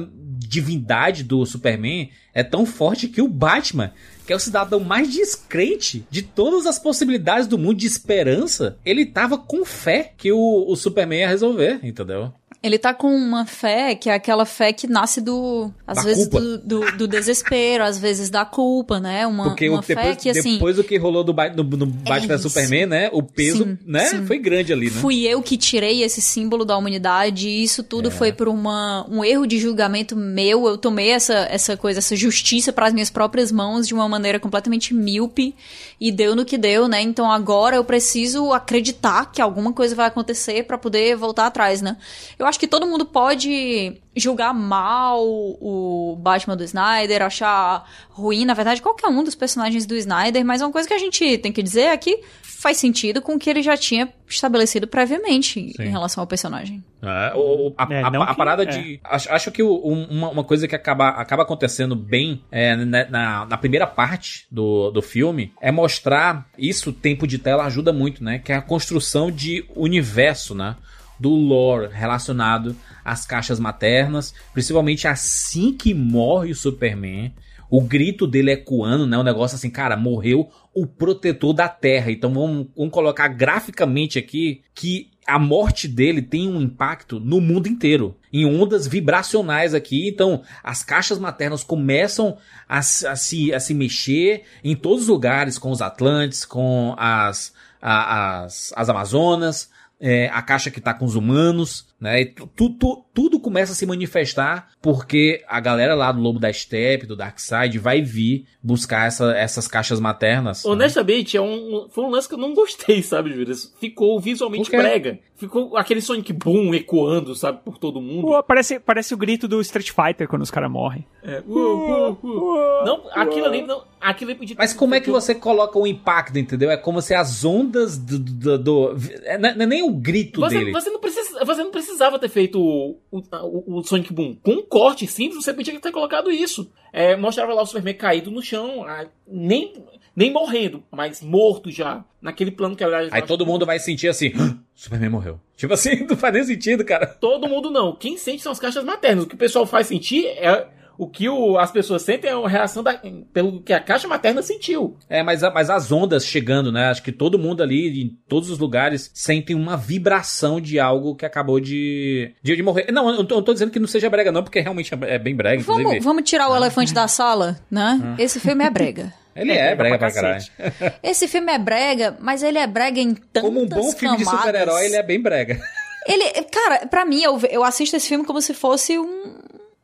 divindade 0.48 1.24
do 1.24 1.46
Superman 1.46 2.10
é 2.34 2.44
tão 2.44 2.66
forte 2.66 3.08
que 3.08 3.22
o 3.22 3.28
Batman, 3.28 3.92
que 4.26 4.34
é 4.34 4.36
o 4.36 4.40
cidadão 4.40 4.80
mais 4.80 5.12
descrente 5.12 6.06
de 6.10 6.22
todas 6.22 6.66
as 6.66 6.80
possibilidades 6.80 7.48
do 7.48 7.58
mundo 7.58 7.78
de 7.78 7.88
esperança, 7.88 8.78
ele 8.86 9.06
tava 9.06 9.38
com 9.38 9.66
fé 9.66 10.14
que 10.18 10.32
o, 10.32 10.66
o 10.68 10.76
Superman 10.76 11.20
ia 11.20 11.28
resolver, 11.28 11.80
entendeu? 11.84 12.34
Ele 12.62 12.78
tá 12.80 12.94
com 12.94 13.16
uma 13.16 13.46
fé 13.46 13.94
que 13.94 14.10
é 14.10 14.14
aquela 14.16 14.46
fé 14.46 14.74
que 14.74 14.88
nasce 14.88 15.22
do. 15.22 15.72
Às 15.86 15.98
Da 15.98 16.04
vezes 16.04 16.28
do, 16.28 16.58
do, 16.58 16.98
do 16.98 17.08
desespero, 17.08 17.84
às 17.84 18.00
vezes 18.00 18.30
da 18.30 18.44
culpa, 18.46 19.00
né? 19.00 19.28
Uma, 19.28 19.46
Porque 19.46 19.70
uma 19.70 19.80
o, 19.80 19.84
fé 19.84 19.96
depois, 19.96 20.18
que 20.18 20.30
assim. 20.30 20.54
depois 20.54 20.76
do 20.76 20.84
que 20.84 20.98
rolou 20.98 21.24
do, 21.24 21.34
no, 21.34 21.64
no 21.64 21.86
Batman 21.86 22.36
isso. 22.36 22.50
Superman, 22.50 22.88
né? 22.88 23.10
O 23.14 23.22
peso, 23.22 23.64
Sim, 23.64 23.78
né? 23.86 24.06
sim. 24.06 24.26
Foi 24.26 24.40
grande 24.40 24.74
ali, 24.74 24.90
né? 24.90 25.00
Fui 25.00 25.24
eu 25.26 25.42
que 25.42 25.56
tirei 25.56 26.02
esse 26.04 26.20
símbolo 26.22 26.66
da 26.66 26.76
humanidade, 26.76 27.48
e 27.48 27.64
isso 27.64 27.82
É. 27.82 27.84
tudo 27.84 28.10
foi 28.10 28.34
por 28.34 28.48
uma, 28.48 29.06
um 29.08 29.24
erro 29.24 29.46
de 29.46 29.60
julgamento 29.60 30.16
meu. 30.16 30.66
Eu 30.68 30.78
tomei 30.78 31.12
essa, 31.12 31.48
essa 31.52 31.78
coisa, 31.78 32.00
essa 32.00 32.16
justiça 32.16 32.74
para 32.74 32.88
as 32.88 32.94
minhas 32.94 33.10
próprias 33.12 33.52
mãos 33.52 33.88
de 33.88 33.94
uma 33.94 34.10
maneira 34.10 34.40
completamente 34.40 34.94
míope 34.96 35.54
e 36.02 36.12
deu 36.12 36.36
no 36.36 36.44
que 36.44 36.58
deu, 36.58 36.88
né? 36.88 37.02
Então 37.02 37.32
agora 37.32 37.76
eu 37.76 37.84
preciso 37.84 38.52
acreditar 38.52 39.32
que 39.32 39.42
alguma 39.42 39.72
coisa 39.72 39.96
vai 39.96 40.08
acontecer 40.08 40.64
para 40.64 40.78
poder 40.78 41.16
voltar 41.16 41.46
atrás, 41.46 41.82
né? 41.84 41.96
Eu 42.38 42.47
acho 42.48 42.60
que 42.60 42.68
todo 42.68 42.88
mundo 42.88 43.06
pode 43.06 44.02
julgar 44.16 44.54
mal 44.54 45.24
o 45.26 46.16
Batman 46.20 46.58
do 46.58 46.64
Snyder, 46.64 47.22
achar 47.22 47.88
ruim, 48.10 48.46
na 48.46 48.54
verdade, 48.54 48.82
qualquer 48.82 49.08
um 49.08 49.24
dos 49.24 49.36
personagens 49.36 49.86
do 49.86 49.96
Snyder, 49.96 50.44
mas 50.44 50.62
uma 50.62 50.72
coisa 50.72 50.88
que 50.88 50.94
a 50.94 50.98
gente 51.00 51.38
tem 51.38 51.52
que 51.52 51.62
dizer 51.62 51.82
é 51.82 51.98
que 51.98 52.22
faz 52.42 52.78
sentido 52.78 53.22
com 53.22 53.36
o 53.36 53.40
que 53.40 53.48
ele 53.52 53.62
já 53.62 53.78
tinha 53.78 54.12
estabelecido 54.28 54.88
previamente 54.88 55.74
Sim. 55.74 55.84
em 55.84 55.90
relação 55.90 56.22
ao 56.24 56.28
personagem. 56.28 56.84
É, 57.04 57.34
o- 57.36 57.68
o- 57.68 57.74
a, 57.78 57.88
É, 57.94 58.02
a- 58.02 58.08
a 58.08 58.28
que- 58.28 58.36
parada 58.36 58.64
é. 58.64 58.66
de. 58.66 59.00
Acho, 59.04 59.32
acho 59.32 59.52
que 59.52 59.62
o- 59.62 59.80
um- 59.88 60.06
uma, 60.10 60.30
uma 60.32 60.44
coisa 60.44 60.68
que 60.68 60.76
acaba, 60.76 61.10
acaba 61.10 61.44
acontecendo 61.44 61.96
bem 61.96 62.42
é, 62.52 62.76
na, 62.76 63.08
na- 63.10 63.46
na 63.46 63.58
primeira 63.58 63.86
parte 63.86 64.48
do, 64.52 64.90
do 64.90 65.02
filme 65.04 65.54
é 65.62 65.72
mostrar. 65.72 66.48
Isso, 66.58 66.90
o 66.90 66.94
tempo 66.94 67.28
de 67.28 67.38
tela 67.38 67.64
ajuda 67.66 67.94
muito, 67.94 68.24
né? 68.24 68.40
Que 68.40 68.52
é 68.52 68.56
a 68.56 68.62
construção 68.62 69.30
de 69.30 69.64
universo, 69.76 70.56
né? 70.56 70.76
Do 71.20 71.30
lore 71.30 71.90
relacionado 71.92 72.76
às 73.04 73.26
caixas 73.26 73.60
maternas, 73.60 74.34
principalmente 74.54 75.08
assim 75.08 75.74
que 75.74 75.94
morre 75.94 76.52
o 76.52 76.56
Superman. 76.56 77.34
O 77.70 77.82
grito 77.82 78.26
dele 78.26 78.52
ecoando, 78.52 79.06
né? 79.06 79.18
Um 79.18 79.24
negócio 79.24 79.56
assim, 79.56 79.70
cara, 79.70 79.98
morreu 79.98 80.50
o 80.74 80.86
protetor 80.88 81.54
da 81.54 81.68
Terra. 81.68 82.12
Então 82.12 82.34
vamos, 82.34 82.68
vamos 82.76 82.94
colocar 82.94 83.28
graficamente 83.28 84.18
aqui 84.18 84.62
que 84.74 85.10
a 85.28 85.38
morte 85.38 85.90
dele 85.90 86.22
tem 86.22 86.48
um 86.48 86.62
impacto 86.62 87.20
no 87.20 87.42
mundo 87.42 87.68
inteiro, 87.68 88.16
em 88.32 88.46
ondas 88.46 88.88
vibracionais 88.88 89.74
aqui. 89.74 90.08
Então, 90.08 90.42
as 90.64 90.82
caixas 90.84 91.20
maternas 91.20 91.66
começam 91.66 92.38
a, 92.70 92.82
se- 92.82 93.06
a 93.06 93.16
se, 93.18 93.54
a 93.54 93.60
se 93.60 93.74
mexer 93.74 94.44
em 94.64 94.74
todos 94.74 95.02
os 95.04 95.10
lugares, 95.10 95.58
com 95.58 95.70
os 95.70 95.82
Atlantes, 95.82 96.46
com 96.46 96.96
as, 96.98 97.52
a- 97.82 98.44
as, 98.46 98.72
as 98.78 98.88
Amazonas, 98.88 99.70
é, 100.00 100.30
a 100.30 100.42
caixa 100.42 100.72
que 100.72 100.82
tá 100.82 100.94
com 100.94 101.06
os 101.06 101.16
humanos, 101.16 101.88
né? 102.00 102.22
E 102.22 102.26
tu- 102.26 102.48
tu- 102.56 102.70
tu- 102.70 103.04
tudo 103.14 103.40
começa 103.40 103.72
a 103.72 103.76
se 103.76 103.86
manifestar 103.86 104.70
porque 104.82 105.44
a 105.48 105.60
galera 105.60 105.96
lá 105.96 106.12
do 106.12 106.22
Lobo 106.22 106.40
da 106.40 106.52
Steppe, 106.54 107.06
do 107.08 107.16
Darkseid, 107.16 107.78
vai 107.80 108.02
vir 108.02 108.46
buscar 108.62 109.08
essa- 109.08 109.36
essas 109.36 109.68
caixas 109.68 110.00
maternas. 110.00 110.64
né? 110.64 110.72
Honestamente, 110.72 111.36
é 111.38 111.42
um, 111.42 111.88
foi 111.90 112.04
um 112.04 112.10
lance 112.10 112.28
que 112.28 112.36
eu 112.36 112.40
não 112.40 112.54
gostei, 112.54 113.02
sabe, 113.02 113.32
Júlio? 113.34 113.56
Ficou 113.80 114.20
visualmente 114.20 114.70
brega. 114.70 115.20
Ficou 115.36 115.78
aquele 115.78 116.02
Sonic 116.02 116.34
Boom 116.34 116.74
ecoando, 116.74 117.36
sabe, 117.36 117.60
por 117.64 117.78
todo 117.78 118.02
mundo. 118.02 118.24
Pô, 118.26 118.42
parece, 118.44 118.80
parece 118.80 119.14
o 119.14 119.18
grito 119.18 119.48
do 119.48 119.62
Street 119.62 119.92
Fighter 119.92 120.28
quando 120.28 120.42
os 120.42 120.50
caras 120.50 120.70
morrem. 120.72 121.06
É, 121.24 121.44
uh, 121.48 121.54
uh, 121.54 122.18
uh. 122.24 122.86
Não, 122.86 123.04
aquilo 123.14 123.46
ali 123.46 123.62
não. 123.62 123.84
Aquilo 124.02 124.32
ali 124.32 124.40
podia 124.40 124.56
Mas 124.58 124.74
como 124.74 124.94
é 124.96 125.00
que 125.02 125.10
você 125.12 125.34
coloca 125.36 125.78
o 125.78 125.86
impacto, 125.88 126.38
entendeu? 126.40 126.70
É 126.72 126.78
como 126.78 127.02
se 127.02 127.14
as 127.14 127.44
ondas 127.46 127.98
do. 127.98 128.18
do, 128.20 128.58
do- 128.58 128.96
é, 129.26 129.38
não 129.38 129.50
é 129.50 129.66
nem 129.68 129.84
o 129.84 129.92
grito 129.92 130.40
Você, 130.40 130.58
dele. 130.58 130.72
você, 130.72 130.90
não 130.90 131.00
precisa, 131.00 131.44
você 131.46 131.64
não 131.64 131.72
precisava 131.88 132.20
ter 132.20 132.30
feito 132.30 132.60
o, 132.60 133.00
o, 133.12 133.78
o- 133.80 133.84
Sonic 133.84 134.14
Boom. 134.14 134.36
Com 134.44 134.52
um 134.52 134.62
corte 134.62 135.08
simples, 135.08 135.44
você 135.44 135.54
podia 135.54 135.80
ter 135.80 135.92
colocado 135.92 136.32
isso. 136.32 136.72
É, 136.94 137.16
mostrava 137.16 137.54
lá 137.54 137.62
o 137.62 137.66
Superman 137.66 137.94
caído 137.96 138.30
no 138.32 138.42
chão, 138.42 138.86
nem, 139.28 139.74
nem 140.16 140.32
morrendo, 140.32 140.84
mas 140.92 141.22
morto 141.22 141.72
já. 141.72 142.04
Naquele 142.22 142.52
plano 142.52 142.76
que 142.76 142.84
aliás, 142.84 143.12
Aí 143.12 143.22
todo 143.22 143.46
mundo 143.46 143.66
vai 143.66 143.80
sentir 143.80 144.08
assim: 144.08 144.32
"Ah, 144.40 144.58
Superman 144.74 145.10
morreu. 145.10 145.40
Tipo 145.56 145.74
assim, 145.74 146.04
não 146.10 146.18
faz 146.18 146.34
nem 146.34 146.44
sentido, 146.44 146.84
cara. 146.84 147.06
Todo 147.08 147.48
mundo 147.48 147.70
não. 147.72 147.96
Quem 147.96 148.18
sente 148.18 148.42
são 148.42 148.52
as 148.52 148.60
caixas 148.60 148.84
maternas. 148.84 149.24
O 149.26 149.28
que 149.28 149.36
o 149.36 149.38
pessoal 149.38 149.66
faz 149.66 149.88
sentir 149.88 150.26
é. 150.26 150.68
O 150.98 151.08
que 151.08 151.30
o- 151.30 151.58
as 151.58 151.72
pessoas 151.72 152.02
sentem 152.02 152.32
é 152.32 152.36
uma 152.36 152.50
reação 152.50 152.82
da, 152.82 153.00
pelo 153.32 153.62
que 153.62 153.72
a 153.72 153.80
caixa 153.80 154.08
materna 154.08 154.42
sentiu. 154.42 154.98
É, 155.10 155.22
mas, 155.22 155.42
mas 155.54 155.70
as 155.70 155.92
ondas 155.92 156.26
chegando, 156.26 156.72
né? 156.72 156.86
Acho 156.90 157.04
que 157.04 157.12
todo 157.12 157.38
mundo 157.38 157.62
ali, 157.62 158.02
em 158.04 158.18
todos 158.28 158.50
os 158.50 158.58
lugares, 158.58 159.12
sentem 159.14 159.56
uma 159.56 159.78
vibração 159.78 160.60
de 160.60 160.80
algo 160.80 161.16
que 161.16 161.26
acabou 161.26 161.60
de, 161.60 162.34
de, 162.42 162.56
de 162.56 162.64
morrer. 162.64 162.92
Não, 162.92 163.10
eu 163.10 163.16
não 163.18 163.26
tô, 163.26 163.36
eu 163.36 163.38
não 163.40 163.46
tô 163.46 163.54
dizendo 163.54 163.72
que 163.72 163.80
não 163.80 163.88
seja 163.88 164.10
brega, 164.10 164.32
não, 164.32 164.44
porque 164.44 164.60
realmente 164.60 164.94
é 164.94 164.98
é 165.16 165.20
bem 165.20 165.36
brega, 165.36 165.62
inclusive. 165.62 165.88
Vamos, 165.88 166.04
vamos 166.04 166.24
tirar 166.24 166.50
o 166.50 166.56
elefante 166.56 166.94
da 166.94 167.08
sala, 167.08 167.60
né? 167.70 168.00
Ah. 168.04 168.16
Esse 168.18 168.40
filme 168.40 168.64
é 168.66 168.70
brega. 168.70 169.14
Ele 169.36 169.52
é, 169.52 169.76
brega 169.76 170.00
pra 170.00 170.12
caralho. 170.12 170.44
Esse 171.04 171.28
filme 171.28 171.52
é 171.52 171.60
brega, 171.60 172.18
mas 172.20 172.42
ele 172.42 172.58
é 172.58 172.66
brega 172.66 173.00
em 173.00 173.14
tantas 173.14 173.44
Como 173.44 173.62
um 173.62 173.68
bom 173.68 173.92
filme 173.92 174.18
de 174.18 174.24
camadas. 174.24 174.46
super-herói, 174.46 174.86
ele 174.88 174.96
é 174.96 175.04
bem 175.04 175.22
brega. 175.22 175.60
Ele, 176.08 176.24
cara, 176.52 176.88
pra 176.88 177.06
mim, 177.06 177.22
eu, 177.22 177.40
eu 177.52 177.64
assisto 177.64 177.96
esse 177.96 178.08
filme 178.08 178.26
como 178.26 178.42
se 178.42 178.54
fosse 178.56 178.98
um, 178.98 179.36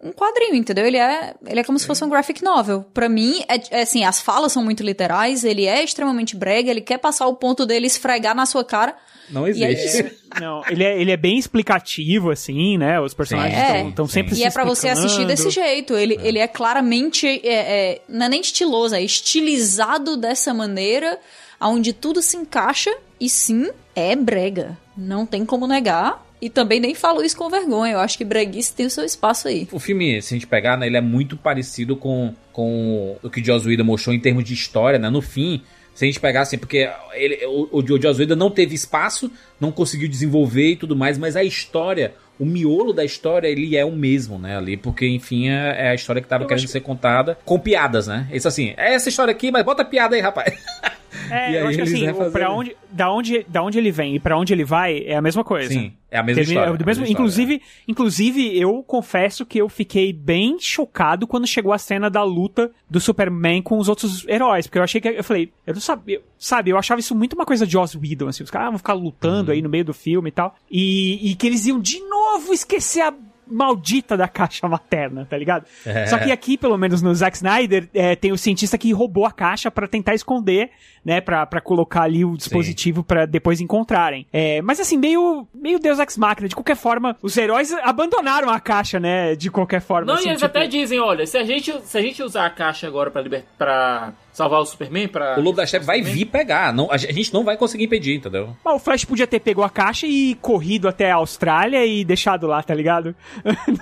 um 0.04 0.12
quadrinho, 0.12 0.56
entendeu? 0.56 0.86
Ele 0.86 0.97
é, 0.97 1.34
ele 1.45 1.60
é 1.60 1.64
como 1.64 1.80
se 1.80 1.88
fosse 1.88 2.04
um 2.04 2.10
graphic 2.10 2.43
novel. 2.43 2.86
Pra 2.93 3.08
mim, 3.08 3.41
é, 3.47 3.80
é 3.80 3.82
assim, 3.84 4.04
as 4.04 4.20
falas 4.22 4.51
são 4.51 4.64
muito 4.64 4.84
literais, 4.84 5.43
ele 5.43 5.66
é 5.66 5.84
extremamente 5.84 6.36
brega, 6.36 6.70
ele 6.70 6.82
quer 6.82 6.97
passar 6.97 7.26
o 7.28 7.36
ponto 7.36 7.66
dele 7.66 7.88
esfregar 7.88 8.36
na 8.36 8.45
sua 8.45 8.64
cara. 8.64 8.95
Não 9.30 9.47
E 9.47 9.64
é 9.64 9.72
existe. 9.72 10.01
isso. 10.06 10.16
Não, 10.41 10.62
ele 10.68 10.84
é, 10.84 10.99
ele 10.99 11.12
é 11.12 11.18
bem 11.18 11.38
explicativo, 11.38 12.30
assim, 12.32 12.78
né? 12.78 12.99
Os 12.99 13.14
personagens 13.14 13.58
É. 13.58 13.88
estão 13.88 14.08
sempre 14.08 14.34
E 14.34 14.38
se 14.38 14.43
é 14.43 14.49
pra 14.51 14.66
você 14.66 14.89
assistir 14.89 15.26
desse 15.26 15.49
jeito. 15.49 15.95
Ele 15.95 16.16
é, 16.20 16.28
ele 16.28 16.39
é 16.39 16.47
claramente. 16.47 17.28
É, 17.28 17.54
é, 17.93 18.01
não 18.10 18.26
é 18.26 18.30
nem 18.30 18.41
estiloso, 18.41 18.95
é 18.95 19.01
estilizado 19.01 20.18
dessa 20.18 20.54
maneira, 20.54 21.20
onde 21.62 21.93
tudo 21.93 22.22
se 22.22 22.36
encaixa. 22.36 22.93
E 23.20 23.30
sim, 23.30 23.70
é 23.95 24.16
brega. 24.16 24.78
Não 24.97 25.26
tem 25.26 25.45
como 25.45 25.68
negar. 25.68 26.22
E 26.44 26.50
também 26.50 26.78
nem 26.78 26.94
falo 26.94 27.24
isso 27.24 27.38
com 27.38 27.50
vergonha. 27.50 27.94
Eu 27.94 28.00
acho 28.02 28.18
que 28.18 28.26
breguice 28.26 28.76
tem 28.76 28.86
o 28.86 28.89
seu 28.89 29.06
espaço 29.06 29.48
aí. 29.48 29.66
O 29.72 29.80
filme, 29.80 30.22
se 30.22 30.34
a 30.34 30.36
gente 30.36 30.46
pegar, 30.46 30.76
né, 30.76 30.88
ele 30.88 30.98
é 30.98 31.02
muito 31.02 31.38
parecido 31.38 31.96
com, 31.96 32.34
com 32.52 33.16
o 33.24 33.30
que 33.30 33.39
o 33.39 33.46
Joss 33.46 33.66
Whedon 33.66 33.86
mostrou 33.86 34.14
em 34.14 34.20
termos 34.20 34.44
de 34.44 34.54
história, 34.54 35.00
né? 35.00 35.10
No 35.10 35.22
fim, 35.22 35.62
se 35.96 36.04
a 36.04 36.06
gente 36.06 36.20
pegar 36.20 36.41
assim, 36.41 36.58
porque 36.58 36.91
ele, 37.14 37.46
o, 37.46 37.80
o 37.80 38.02
Joss 38.02 38.20
Whedon 38.20 38.36
não 38.36 38.52
teve 38.52 38.76
espaço, 38.76 39.32
não 39.58 39.72
conseguiu 39.72 40.10
desenvolver 40.10 40.72
e 40.72 40.76
tudo 40.76 40.98
mais, 40.98 41.18
mas 41.18 41.38
a 41.38 41.46
história, 41.46 42.14
o 42.38 42.46
miolo 42.46 42.91
da 42.91 43.06
história, 43.06 43.48
ele 43.48 43.78
é 43.78 43.86
o 43.86 43.94
mesmo, 43.94 44.38
né, 44.38 44.58
ali, 44.58 44.76
porque, 44.76 45.08
enfim, 45.08 45.48
é, 45.48 45.86
é 45.86 45.89
a 45.91 45.96
história 45.96 46.22
que 46.22 46.28
tava 46.28 46.46
querendo 46.46 46.68
ser 46.68 46.82
contada 46.82 47.38
com 47.46 47.58
piadas, 47.58 48.08
né? 48.08 48.28
Isso 48.34 48.50
assim, 48.50 48.74
é 48.76 48.96
essa 48.96 49.08
história 49.08 49.32
aqui, 49.32 49.50
mas 49.50 49.64
bota 49.64 49.86
piada 49.86 50.14
aí, 50.14 50.22
rapaz. 50.22 50.54
É, 51.30 51.51
E 51.51 51.55
eu 51.55 51.67
acho 51.67 51.78
que 51.78 51.82
assim, 51.84 52.05
pra 52.32 52.51
onde, 52.51 52.76
da, 52.91 53.11
onde, 53.11 53.45
da 53.47 53.63
onde 53.63 53.78
ele 53.78 53.91
vem 53.91 54.15
e 54.15 54.19
pra 54.19 54.38
onde 54.38 54.53
ele 54.53 54.63
vai 54.63 55.03
é 55.05 55.15
a 55.15 55.21
mesma 55.21 55.43
coisa. 55.43 55.69
Sim, 55.74 55.93
é 56.11 56.17
a 56.17 56.24
mesma 56.24 56.41
história, 56.43 56.59
é 56.59 56.63
é 56.63 56.71
mesmo- 56.71 56.86
mesma 56.86 56.91
história. 57.03 57.11
inclusive, 57.13 57.61
inclusive, 57.88 58.59
eu 58.59 58.84
confesso 58.84 59.45
que 59.45 59.59
eu 59.59 59.69
fiquei 59.69 60.11
bem 60.13 60.57
chocado 60.59 61.26
quando 61.28 61.47
chegou 61.47 61.71
a 61.74 61.78
cena 61.78 62.09
da 62.09 62.24
luta 62.24 62.71
do 62.89 62.99
Superman 62.99 63.61
com 63.61 63.78
os 63.78 63.88
outros 63.89 64.28
heróis. 64.28 64.67
Porque 64.67 64.78
eu 64.80 64.84
achei 64.84 64.99
que. 65.01 65.07
Eu 65.09 65.24
falei, 65.24 65.51
eu 65.65 65.74
não 65.74 65.82
sabia. 65.82 66.21
Sabe, 66.38 66.71
eu 66.71 66.78
achava 66.78 66.99
isso 66.99 67.15
muito 67.15 67.34
uma 67.34 67.45
coisa 67.45 67.65
de 67.65 67.74
Joss 67.74 67.97
Whedon, 67.97 68.28
assim. 68.28 68.43
Os 68.43 68.51
caras 68.51 68.69
vão 68.69 68.78
ficar 68.78 68.93
lutando 68.93 69.49
Uhum. 69.49 69.55
aí 69.55 69.61
no 69.61 69.69
meio 69.69 69.86
do 69.86 69.93
filme 69.93 70.30
e 70.30 70.32
tal. 70.32 70.55
E, 70.69 71.32
e 71.32 71.36
que 71.36 71.47
eles 71.47 71.65
iam 71.65 71.80
de 71.80 71.99
novo 72.01 72.53
esquecer 72.53 73.01
a 73.01 73.13
maldita 73.48 74.16
da 74.18 74.28
caixa 74.28 74.68
materna, 74.68 75.26
tá 75.30 75.38
ligado? 75.38 75.66
É. 75.86 76.06
Só 76.08 76.18
que 76.18 76.32
aqui, 76.32 76.58
pelo 76.58 76.78
menos 76.78 77.02
no 77.02 77.14
Zack 77.14 77.38
Snyder, 77.38 77.89
é, 77.94 78.16
tem 78.16 78.32
o 78.32 78.38
cientista 78.38 78.78
que 78.78 78.91
roubou 78.91 79.26
a 79.26 79.32
caixa 79.32 79.70
pra 79.72 79.88
tentar 79.88 80.14
esconder, 80.14 80.70
né, 81.04 81.20
Pra 81.22 81.46
pra 81.46 81.60
colocar 81.62 82.04
ali 82.04 82.24
o 82.24 82.38
dispositivo 82.38 83.04
pra 83.04 83.26
depois 83.26 83.60
encontrarem. 83.62 84.26
É, 84.32 84.62
mas 84.62 84.80
assim, 84.80 84.98
meio, 84.98 85.48
meio 85.54 85.80
Deus 85.80 86.00
Ex 86.00 86.18
Machina. 86.18 86.48
De 86.48 86.56
qualquer 86.56 86.76
forma, 86.76 87.16
os 87.22 87.36
heróis 87.38 87.72
abandonaram 87.84 88.50
a 88.50 88.60
caixa, 88.60 89.00
né, 89.00 89.36
de 89.36 89.50
qualquer 89.52 89.82
forma. 89.82 90.06
Não, 90.08 90.14
assim, 90.16 90.28
e 90.28 90.30
eles 90.30 90.41
tipo- 90.41 90.58
até 90.58 90.68
dizem, 90.68 91.00
olha, 91.00 91.26
se 91.28 91.38
a 91.38 91.44
gente, 91.44 91.74
se 91.84 91.98
a 91.98 92.02
gente 92.02 92.22
usar 92.24 92.46
a 92.46 92.50
caixa 92.50 92.88
agora 92.88 93.12
pra, 93.12 93.22
liber... 93.22 93.44
pra 93.58 94.14
salvar 94.34 94.60
o 94.60 94.66
Superman, 94.66 95.08
pra... 95.08 95.40
O 95.40 95.42
Lobo 95.42 95.56
da 95.56 95.66
Steppe 95.66 95.86
vai 95.86 96.02
vir 96.02 96.26
pegar, 96.26 96.74
não, 96.74 96.92
a 96.92 96.98
gente 96.98 97.34
não 97.34 97.44
vai 97.44 97.56
conseguir 97.56 97.86
impedir, 97.86 98.16
entendeu? 98.16 98.56
Mas 98.66 98.76
o 98.76 98.80
Flash 98.80 99.06
podia 99.06 99.28
ter 99.28 99.40
pego 99.40 99.62
a 99.62 99.70
caixa 99.70 100.08
e 100.08 100.36
corrido 100.42 100.88
até 100.88 101.12
a 101.12 101.16
Austrália 101.16 101.86
e 101.86 102.04
deixado 102.04 102.48
lá, 102.48 102.62
tá 102.62 102.74
ligado? 102.74 103.16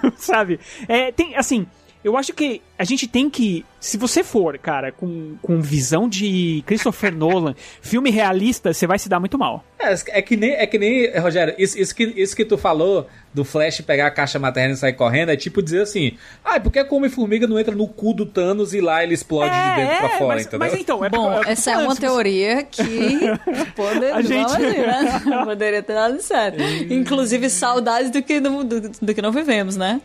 Não 0.04 0.12
Sabe? 0.18 0.60
É, 0.88 1.12
tem, 1.12 1.36
assim, 1.36 1.66
eu 2.04 2.18
acho 2.18 2.34
que 2.34 2.62
a 2.82 2.84
gente 2.84 3.08
tem 3.08 3.30
que. 3.30 3.64
Se 3.80 3.96
você 3.98 4.24
for, 4.24 4.58
cara, 4.60 4.92
com, 4.92 5.36
com 5.42 5.60
visão 5.62 6.08
de 6.10 6.64
Christopher 6.66 7.14
Nolan, 7.16 7.56
filme 7.82 8.10
realista, 8.12 8.74
você 8.74 8.86
vai 8.88 8.98
se 8.98 9.08
dar 9.08 9.20
muito 9.20 9.38
mal. 9.38 9.64
É, 9.80 9.96
é 10.10 10.22
que 10.22 10.36
nem, 10.38 10.52
é 10.52 10.66
que 10.68 10.78
nem 10.78 11.12
Rogério, 11.20 11.56
isso, 11.58 11.78
isso, 11.80 11.96
que, 11.96 12.04
isso 12.04 12.36
que 12.36 12.46
tu 12.46 12.58
falou 12.58 13.08
do 13.34 13.44
Flash 13.46 13.82
pegar 13.82 14.08
a 14.08 14.12
caixa 14.12 14.38
materna 14.38 14.74
e 14.74 14.78
sair 14.78 14.94
correndo 14.94 15.30
é 15.32 15.36
tipo 15.38 15.62
dizer 15.64 15.82
assim: 15.82 16.18
ah, 16.44 16.60
por 16.60 16.72
que 16.72 16.78
a 16.80 16.86
Come-Formiga 16.86 17.48
não 17.48 17.58
entra 17.60 17.74
no 17.74 17.88
cu 17.88 18.14
do 18.14 18.26
Thanos 18.26 18.74
e 18.74 18.82
lá 18.82 19.04
ele 19.04 19.14
explode 19.16 19.52
de 19.54 19.76
dentro 19.76 19.98
pra 19.98 20.10
fora, 20.10 20.28
mas, 20.36 20.42
entendeu? 20.46 20.60
mas 20.60 20.74
então, 20.80 21.06
é 21.06 21.10
Bom, 21.10 21.26
é 21.26 21.30
o 21.30 21.34
que 21.34 21.40
eu 21.40 21.44
tô 21.46 21.50
essa 21.52 21.70
é 21.70 21.74
falando, 21.74 21.88
uma 21.90 21.96
teoria 21.96 22.64
que 22.64 22.84
poderia, 23.76 24.16
A 24.16 24.22
gente- 24.22 24.60
né? 24.60 25.22
poderia 25.46 25.82
ter 25.84 25.94
dado 25.94 26.22
certo. 26.22 26.62
Inclusive, 26.90 27.50
saudades 27.50 28.12
do 28.12 28.22
que, 28.22 28.40
não- 28.40 28.64
do, 28.64 28.82
do 28.82 29.14
que 29.16 29.22
não 29.22 29.32
vivemos, 29.32 29.76
né? 29.76 30.02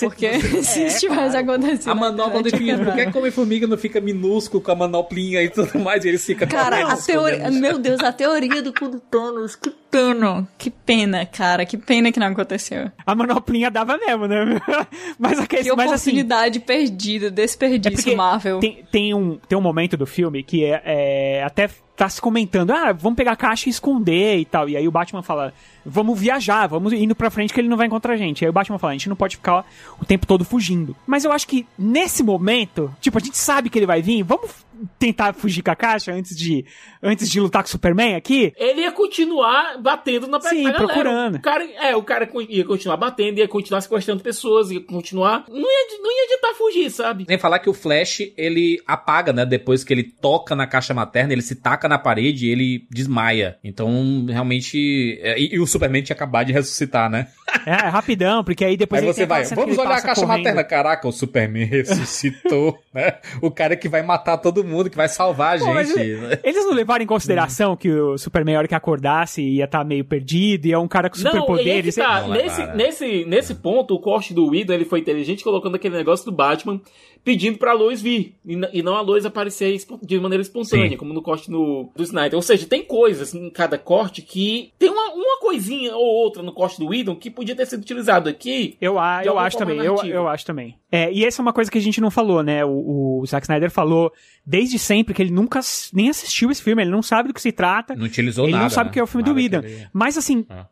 Porque 0.00 0.40
se 0.62 0.86
isso 0.86 1.00
tivesse 1.00 1.36
acontecido. 1.36 1.90
Manopla 2.18 2.42
do 2.42 2.48
infinito, 2.48 2.84
por 2.84 2.94
que 2.94 3.00
a 3.00 3.12
Come-Formiga 3.12 3.66
não 3.66 3.78
fica 3.78 4.00
minúsculo 4.00 4.62
com 4.62 4.70
a 4.70 4.74
manoplinha 4.74 5.42
e 5.42 5.48
tudo 5.48 5.78
mais 5.78 6.04
e 6.04 6.08
ele 6.08 6.18
fica 6.18 6.46
Cara, 6.46 6.92
a 6.92 6.96
teoria. 6.96 7.36
escondendo? 7.36 7.60
Meu 7.60 7.78
Deus, 7.78 8.00
a 8.00 8.12
teoria 8.12 8.62
do 8.62 8.72
cu 8.72 8.88
do 8.88 9.00
Thanos. 9.00 9.56
Que 9.56 9.70
pena. 9.90 10.48
Que 10.58 10.70
pena, 10.70 11.24
cara. 11.24 11.64
Que 11.64 11.76
pena 11.76 12.12
que 12.12 12.20
não 12.20 12.26
aconteceu. 12.28 12.90
A 13.06 13.14
manoplinha 13.14 13.70
dava 13.70 13.96
mesmo, 13.96 14.26
né? 14.26 14.60
mas 15.18 15.38
a 15.38 15.46
Que 15.46 15.56
questão, 15.56 15.76
mas 15.76 15.92
assim, 15.92 16.10
oportunidade 16.10 16.60
perdida, 16.60 17.30
desperdício 17.30 18.16
Marvel. 18.16 18.60
Tem, 18.60 18.84
tem, 18.90 19.14
um, 19.14 19.36
tem 19.48 19.56
um 19.56 19.62
momento 19.62 19.96
do 19.96 20.06
filme 20.06 20.42
que 20.42 20.64
é, 20.64 20.82
é, 20.84 21.42
até 21.44 21.68
tá 21.96 22.08
se 22.08 22.20
comentando, 22.20 22.70
ah, 22.70 22.92
vamos 22.92 23.16
pegar 23.16 23.32
a 23.32 23.36
caixa 23.36 23.68
e 23.68 23.70
esconder 23.70 24.38
e 24.38 24.44
tal. 24.44 24.68
E 24.68 24.76
aí 24.76 24.86
o 24.86 24.90
Batman 24.90 25.20
fala, 25.20 25.52
vamos 25.88 26.18
viajar, 26.18 26.66
vamos 26.66 26.92
indo 26.92 27.14
pra 27.14 27.30
frente 27.30 27.52
que 27.52 27.60
ele 27.60 27.68
não 27.68 27.76
vai 27.76 27.86
encontrar 27.86 28.14
a 28.14 28.16
gente. 28.16 28.42
E 28.42 28.44
aí 28.44 28.50
o 28.50 28.52
Batman 28.52 28.78
fala, 28.78 28.92
a 28.92 28.96
gente 28.96 29.08
não 29.08 29.16
pode 29.16 29.36
ficar 29.36 29.64
o 30.00 30.04
tempo 30.04 30.26
todo 30.26 30.44
fugindo. 30.44 30.94
Mas 31.06 31.24
eu 31.24 31.32
acho 31.32 31.46
que 31.48 31.66
nesse 31.78 32.22
momento, 32.22 32.94
tipo, 33.00 33.16
a 33.18 33.20
gente 33.20 33.36
sabe 33.38 33.68
que 33.70 33.78
ele 33.78 33.86
vai 33.86 34.02
vir, 34.02 34.22
vamos 34.22 34.50
tentar 34.96 35.32
fugir 35.34 35.60
com 35.60 35.72
a 35.72 35.74
caixa 35.76 36.12
antes 36.12 36.36
de, 36.38 36.64
antes 37.02 37.28
de 37.28 37.40
lutar 37.40 37.62
com 37.64 37.66
o 37.66 37.70
Superman 37.70 38.14
aqui? 38.14 38.52
Ele 38.56 38.82
ia 38.82 38.92
continuar 38.92 39.76
batendo 39.82 40.28
na, 40.28 40.40
Sim, 40.40 40.62
na 40.62 40.70
galera. 40.70 40.86
procurando. 40.86 41.34
O 41.36 41.40
cara, 41.40 41.64
é, 41.64 41.96
o 41.96 42.02
cara 42.04 42.28
ia 42.48 42.64
continuar 42.64 42.96
batendo, 42.96 43.38
ia 43.38 43.48
continuar 43.48 43.80
sequestrando 43.80 44.22
pessoas, 44.22 44.70
ia 44.70 44.80
continuar. 44.80 45.44
Não 45.48 45.56
ia, 45.58 45.98
não 46.00 46.12
ia 46.16 46.24
adiantar 46.26 46.54
fugir, 46.54 46.90
sabe? 46.90 47.26
Nem 47.28 47.36
falar 47.38 47.58
que 47.58 47.68
o 47.68 47.74
Flash, 47.74 48.20
ele 48.36 48.80
apaga, 48.86 49.32
né? 49.32 49.44
Depois 49.44 49.82
que 49.82 49.92
ele 49.92 50.04
toca 50.04 50.54
na 50.54 50.66
caixa 50.66 50.94
materna, 50.94 51.32
ele 51.32 51.42
se 51.42 51.56
taca 51.56 51.88
na 51.88 51.98
parede 51.98 52.46
e 52.46 52.50
ele 52.50 52.86
desmaia. 52.88 53.58
Então, 53.64 54.26
realmente. 54.28 55.18
é, 55.22 55.40
E, 55.40 55.54
e 55.54 55.58
o 55.58 55.66
Superman 55.78 56.02
tinha 56.02 56.14
acabado 56.16 56.46
de 56.46 56.52
ressuscitar, 56.52 57.10
né? 57.10 57.28
É, 57.66 57.72
rapidão, 57.88 58.44
porque 58.44 58.64
aí 58.64 58.76
depois 58.76 59.00
Aí 59.02 59.08
ele 59.08 59.14
você 59.14 59.26
vai, 59.26 59.44
cena 59.44 59.56
que 59.56 59.60
vamos 59.62 59.78
ele 59.78 59.86
olhar 59.86 59.98
a 59.98 60.02
caixa 60.02 60.20
correndo. 60.22 60.38
materna. 60.38 60.64
Caraca, 60.64 61.08
o 61.08 61.12
Superman 61.12 61.64
ressuscitou, 61.66 62.78
né? 62.92 63.14
O 63.40 63.50
cara 63.50 63.76
que 63.76 63.88
vai 63.88 64.02
matar 64.02 64.38
todo 64.38 64.64
mundo, 64.64 64.90
que 64.90 64.96
vai 64.96 65.08
salvar 65.08 65.56
a 65.56 65.60
Pô, 65.60 65.74
mas 65.74 65.88
gente. 65.88 66.14
né? 66.20 66.38
Eles 66.42 66.64
não 66.64 66.72
levaram 66.72 67.02
em 67.04 67.06
consideração 67.06 67.76
que 67.76 67.90
o 67.90 68.16
Superman, 68.18 68.56
a 68.56 68.58
hora 68.58 68.68
que 68.68 68.74
acordasse, 68.74 69.42
ia 69.42 69.64
estar 69.64 69.84
meio 69.84 70.04
perdido, 70.04 70.66
e 70.66 70.72
é 70.72 70.78
um 70.78 70.88
cara 70.88 71.08
com 71.10 71.16
e 71.16 71.20
superpoderes. 71.20 71.94
tá. 71.94 72.28
Nesse, 72.28 72.66
nesse, 72.74 73.24
nesse 73.24 73.54
ponto, 73.54 73.94
o 73.94 74.00
corte 74.00 74.32
do 74.34 74.46
Whedon 74.48 74.72
ele 74.74 74.84
foi 74.84 75.00
inteligente 75.00 75.42
colocando 75.44 75.74
aquele 75.76 75.96
negócio 75.96 76.24
do 76.24 76.32
Batman 76.32 76.80
pedindo 77.28 77.58
pra 77.58 77.74
Lois 77.74 78.00
vir. 78.00 78.34
E, 78.72 78.82
não 78.82 78.96
a 78.96 79.02
Lois 79.02 79.26
aparecer 79.26 79.78
de 80.02 80.18
maneira 80.18 80.40
espontânea, 80.40 80.88
Sim. 80.88 80.96
como 80.96 81.12
no 81.12 81.20
corte 81.20 81.50
no, 81.50 81.90
do 81.94 82.02
Snyder. 82.02 82.36
Ou 82.36 82.40
seja, 82.40 82.66
tem 82.66 82.82
coisas 82.82 83.34
em 83.34 83.50
cada 83.50 83.76
corte 83.76 84.22
que 84.22 84.72
tem 84.78 84.88
uma, 84.88 85.12
uma 85.12 85.38
coisinha 85.38 85.94
ou 85.94 86.06
outra 86.06 86.42
no 86.42 86.54
corte 86.54 86.78
do 86.78 86.86
Whedon 86.86 87.14
que 87.14 87.30
podia 87.30 87.54
ter 87.54 87.66
sido 87.66 87.82
utilizado 87.82 88.30
aqui. 88.30 88.78
Eu, 88.80 88.98
a, 88.98 89.22
eu 89.22 89.38
acho 89.38 89.58
também, 89.58 89.76
eu, 89.76 89.96
eu 90.06 90.26
acho 90.26 90.46
também. 90.46 90.74
É, 90.90 91.12
e 91.12 91.22
essa 91.22 91.42
é 91.42 91.42
uma 91.42 91.52
coisa 91.52 91.70
que 91.70 91.76
a 91.76 91.82
gente 91.82 92.00
não 92.00 92.10
falou, 92.10 92.42
né? 92.42 92.64
O, 92.64 93.20
o 93.20 93.26
Zack 93.26 93.44
Snyder 93.44 93.70
falou 93.70 94.10
desde 94.50 94.78
sempre 94.78 95.12
que 95.12 95.20
ele 95.20 95.30
nunca 95.30 95.60
nem 95.92 96.08
assistiu 96.08 96.50
esse 96.50 96.62
filme, 96.62 96.82
ele 96.82 96.90
não 96.90 97.02
sabe 97.02 97.28
do 97.28 97.34
que 97.34 97.42
se 97.42 97.52
trata. 97.52 97.94
Não 97.94 98.06
utilizou 98.06 98.46
ele 98.46 98.52
nada. 98.52 98.62
não 98.64 98.70
sabe 98.70 98.86
né? 98.86 98.90
o 98.90 98.92
que 98.94 98.98
é 98.98 99.02
o 99.02 99.06
filme 99.06 99.22
Nada 99.22 99.34
do 99.34 99.36
Whedon. 99.38 99.58
ele- 99.58 99.86
Mas 99.92 100.16
assim, 100.16 100.46
Ah. 100.48 100.66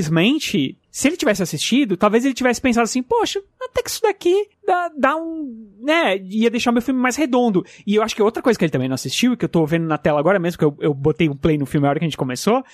infelizmente, 0.00 0.76
se 0.90 1.08
ele 1.08 1.16
tivesse 1.16 1.42
assistido, 1.42 1.96
talvez 1.96 2.24
ele 2.24 2.34
tivesse 2.34 2.60
pensado 2.60 2.84
assim, 2.84 3.02
poxa, 3.02 3.40
até 3.62 3.82
que 3.82 3.90
isso 3.90 4.02
daqui 4.02 4.48
dá, 4.66 4.90
dá 4.96 5.16
um. 5.16 5.68
né? 5.80 6.18
Ia 6.18 6.50
deixar 6.50 6.72
meu 6.72 6.82
filme 6.82 7.00
mais 7.00 7.16
redondo. 7.16 7.64
E 7.86 7.94
eu 7.94 8.02
acho 8.02 8.14
que 8.16 8.22
outra 8.22 8.42
coisa 8.42 8.58
que 8.58 8.64
ele 8.64 8.72
também 8.72 8.88
não 8.88 8.94
assistiu, 8.94 9.32
e 9.32 9.36
que 9.36 9.44
eu 9.44 9.48
tô 9.48 9.64
vendo 9.64 9.86
na 9.86 9.96
tela 9.96 10.18
agora 10.18 10.38
mesmo, 10.38 10.58
que 10.58 10.64
eu, 10.64 10.76
eu 10.80 10.92
botei 10.92 11.28
um 11.28 11.36
play 11.36 11.56
no 11.56 11.66
filme 11.66 11.84
na 11.84 11.90
hora 11.90 11.98
que 11.98 12.04
a 12.04 12.08
gente 12.08 12.16
começou. 12.16 12.64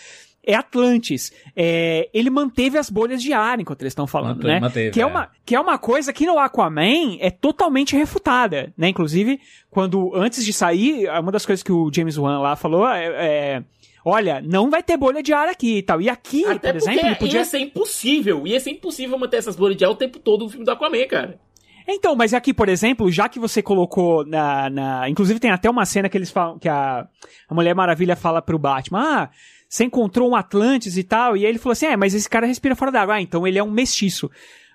É 0.46 0.54
Atlantis. 0.54 1.32
É, 1.56 2.08
ele 2.14 2.30
manteve 2.30 2.78
as 2.78 2.88
bolhas 2.88 3.20
de 3.20 3.32
ar 3.32 3.58
enquanto 3.58 3.82
eles 3.82 3.90
estão 3.90 4.06
falando, 4.06 4.36
Manteve, 4.36 4.54
né? 4.54 4.60
manteve, 4.60 4.90
que 4.92 5.00
é, 5.00 5.02
é. 5.02 5.06
uma 5.06 5.28
que 5.44 5.54
é 5.56 5.60
uma 5.60 5.76
coisa 5.76 6.12
que 6.12 6.24
no 6.24 6.38
Aquaman 6.38 7.16
é 7.18 7.30
totalmente 7.30 7.96
refutada, 7.96 8.72
né? 8.78 8.88
Inclusive, 8.88 9.40
quando 9.70 10.14
antes 10.14 10.44
de 10.44 10.52
sair, 10.52 11.08
uma 11.20 11.32
das 11.32 11.44
coisas 11.44 11.62
que 11.64 11.72
o 11.72 11.90
James 11.92 12.16
Wan 12.16 12.38
lá 12.38 12.54
falou 12.54 12.88
é, 12.88 13.06
é, 13.06 13.62
olha, 14.04 14.40
não 14.40 14.70
vai 14.70 14.82
ter 14.84 14.96
bolha 14.96 15.20
de 15.22 15.32
ar 15.32 15.48
aqui 15.48 15.78
e 15.78 15.82
tal. 15.82 16.00
E 16.00 16.08
aqui, 16.08 16.44
Até 16.46 16.68
por 16.72 16.76
exemplo, 16.76 17.06
ele 17.06 17.14
podia 17.16 17.40
ia 17.40 17.44
ser 17.44 17.58
impossível. 17.58 18.46
Ia 18.46 18.60
ser 18.60 18.70
impossível 18.70 19.18
manter 19.18 19.38
essas 19.38 19.56
bolhas 19.56 19.76
de 19.76 19.84
ar 19.84 19.90
o 19.90 19.96
tempo 19.96 20.18
todo 20.20 20.44
no 20.44 20.48
filme 20.48 20.64
do 20.64 20.70
Aquaman, 20.70 21.06
cara. 21.08 21.40
Então, 21.88 22.16
mas 22.16 22.34
aqui, 22.34 22.52
por 22.52 22.68
exemplo, 22.68 23.08
já 23.12 23.28
que 23.28 23.38
você 23.38 23.62
colocou 23.62 24.26
na, 24.26 24.68
na- 24.68 25.08
Inclusive 25.08 25.38
tem 25.38 25.52
até 25.52 25.70
uma 25.70 25.84
cena 25.86 26.08
que 26.08 26.18
eles 26.18 26.30
falam. 26.32 26.58
Que 26.58 26.68
a, 26.68 27.06
a 27.48 27.54
Mulher 27.54 27.74
Maravilha 27.76 28.16
fala 28.16 28.42
pro 28.42 28.58
Batman: 28.58 29.00
Ah, 29.00 29.30
você 29.68 29.84
encontrou 29.84 30.30
um 30.30 30.36
Atlantis 30.36 30.96
e 30.96 31.02
tal. 31.02 31.36
E 31.36 31.44
aí 31.44 31.50
ele 31.50 31.58
falou 31.58 31.72
assim: 31.72 31.86
É, 31.86 31.96
mas 31.96 32.14
esse 32.14 32.28
cara 32.28 32.46
respira 32.46 32.76
fora 32.76 32.92
d'água. 32.92 33.16
Ah, 33.16 33.20
então 33.20 33.46
ele 33.46 33.58
é 33.58 33.62
um 33.62 33.70
mestiço. 33.70 34.30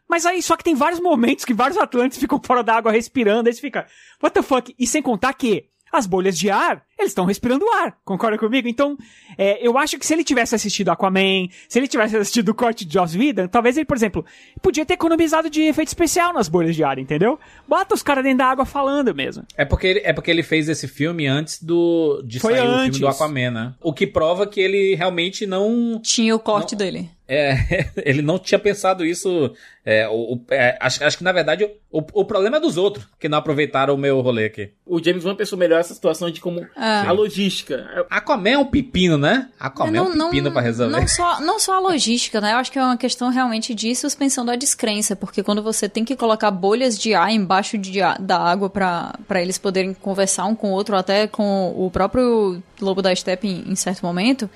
Mas 0.07 0.25
aí, 0.25 0.41
só 0.41 0.57
que 0.57 0.63
tem 0.63 0.75
vários 0.75 0.99
momentos 0.99 1.45
que 1.45 1.53
vários 1.53 1.77
Atlantes 1.77 2.17
ficam 2.19 2.39
fora 2.43 2.61
d'água 2.61 2.91
respirando. 2.91 3.47
Aí 3.47 3.53
você 3.53 3.61
fica, 3.61 3.87
what 4.21 4.33
the 4.33 4.41
fuck? 4.41 4.75
E 4.77 4.85
sem 4.85 5.01
contar 5.01 5.33
que 5.33 5.69
as 5.91 6.05
bolhas 6.05 6.37
de 6.37 6.49
ar 6.49 6.83
eles 7.01 7.11
estão 7.11 7.25
respirando 7.25 7.65
ar, 7.83 7.97
concorda 8.05 8.37
comigo? 8.37 8.67
Então, 8.67 8.97
é, 9.37 9.65
eu 9.65 9.77
acho 9.77 9.97
que 9.97 10.05
se 10.05 10.13
ele 10.13 10.23
tivesse 10.23 10.55
assistido 10.55 10.89
Aquaman, 10.89 11.47
se 11.67 11.79
ele 11.79 11.87
tivesse 11.87 12.15
assistido 12.17 12.49
o 12.49 12.55
corte 12.55 12.85
de 12.85 12.93
Joss 12.93 13.17
Whedon, 13.17 13.47
talvez 13.47 13.75
ele, 13.77 13.85
por 13.85 13.97
exemplo, 13.97 14.25
podia 14.61 14.85
ter 14.85 14.93
economizado 14.93 15.49
de 15.49 15.61
efeito 15.63 15.89
especial 15.89 16.33
nas 16.33 16.47
bolhas 16.47 16.75
de 16.75 16.83
ar, 16.83 16.97
entendeu? 16.99 17.39
Bota 17.67 17.93
os 17.95 18.03
caras 18.03 18.23
dentro 18.23 18.39
da 18.39 18.45
água 18.45 18.65
falando 18.65 19.13
mesmo. 19.13 19.43
É 19.57 19.65
porque, 19.65 19.87
ele, 19.87 20.01
é 20.03 20.13
porque 20.13 20.31
ele 20.31 20.43
fez 20.43 20.69
esse 20.69 20.87
filme 20.87 21.27
antes 21.27 21.61
do 21.61 22.21
de 22.25 22.39
Foi 22.39 22.53
sair 22.53 22.67
o 22.67 22.71
antes. 22.71 22.97
filme 22.97 22.99
do 22.99 23.07
Aquaman, 23.07 23.51
né? 23.51 23.73
O 23.81 23.93
que 23.93 24.05
prova 24.07 24.45
que 24.47 24.59
ele 24.59 24.95
realmente 24.95 25.45
não... 25.45 25.99
Tinha 26.03 26.35
o 26.35 26.39
corte 26.39 26.75
dele. 26.75 27.09
É, 27.27 27.55
ele 28.03 28.21
não 28.21 28.37
tinha 28.37 28.59
pensado 28.59 29.05
isso. 29.05 29.53
É, 29.85 30.07
o, 30.09 30.33
o- 30.33 30.45
é, 30.51 30.77
acho, 30.81 31.01
acho 31.03 31.17
que, 31.17 31.23
na 31.23 31.31
verdade, 31.31 31.63
o, 31.89 31.99
o 32.13 32.25
problema 32.25 32.57
é 32.57 32.59
dos 32.59 32.75
outros, 32.77 33.07
que 33.17 33.29
não 33.29 33.37
aproveitaram 33.37 33.93
o 33.95 33.97
meu 33.97 34.19
rolê 34.19 34.45
aqui. 34.45 34.71
O 34.85 35.01
James 35.01 35.23
Wan 35.23 35.33
pensou 35.35 35.57
melhor 35.57 35.79
essa 35.79 35.93
situação 35.93 36.29
de 36.29 36.41
como 36.41 36.67
Ah. 36.91 37.09
a 37.09 37.11
logística. 37.11 38.05
Aquaman 38.09 38.49
é 38.49 38.57
um 38.57 38.65
pepino, 38.65 39.17
né? 39.17 39.47
Aquaman 39.59 39.97
é 39.97 40.01
um 40.01 40.15
Não- 40.15 40.25
pepino 40.29 40.45
não- 40.45 40.51
pra 40.51 40.61
resolver. 40.61 40.91
Não 40.99 41.07
só, 41.07 41.39
não 41.41 41.59
só 41.59 41.75
a 41.75 41.79
logística, 41.79 42.39
né? 42.41 42.53
Eu 42.53 42.57
acho 42.57 42.71
que 42.71 42.77
é 42.79 42.83
uma 42.83 42.97
questão 42.97 43.29
realmente 43.29 43.73
de 43.73 43.95
suspensão 43.95 44.45
da 44.45 44.55
descrença, 44.55 45.15
porque 45.15 45.41
quando 45.43 45.61
você 45.63 45.87
tem 45.87 46.03
que 46.05 46.15
colocar 46.15 46.51
bolhas 46.51 46.97
de 46.97 47.13
ar 47.13 47.31
embaixo 47.31 47.77
de, 47.77 48.01
a- 48.01 48.17
da 48.19 48.37
água 48.39 48.69
pra 48.69 49.13
pra 49.27 49.41
eles 49.41 49.57
poderem 49.57 49.93
conversar 49.93 50.45
um 50.45 50.55
com 50.55 50.69
o 50.71 50.73
outro, 50.73 50.95
até 50.95 51.27
com 51.27 51.73
o 51.77 51.89
próprio 51.89 52.61
Lobo 52.81 53.01
da 53.01 53.15
Steppe 53.15 53.47
em, 53.47 53.71
em 53.71 53.75
certo 53.75 54.01
momento, 54.05 54.49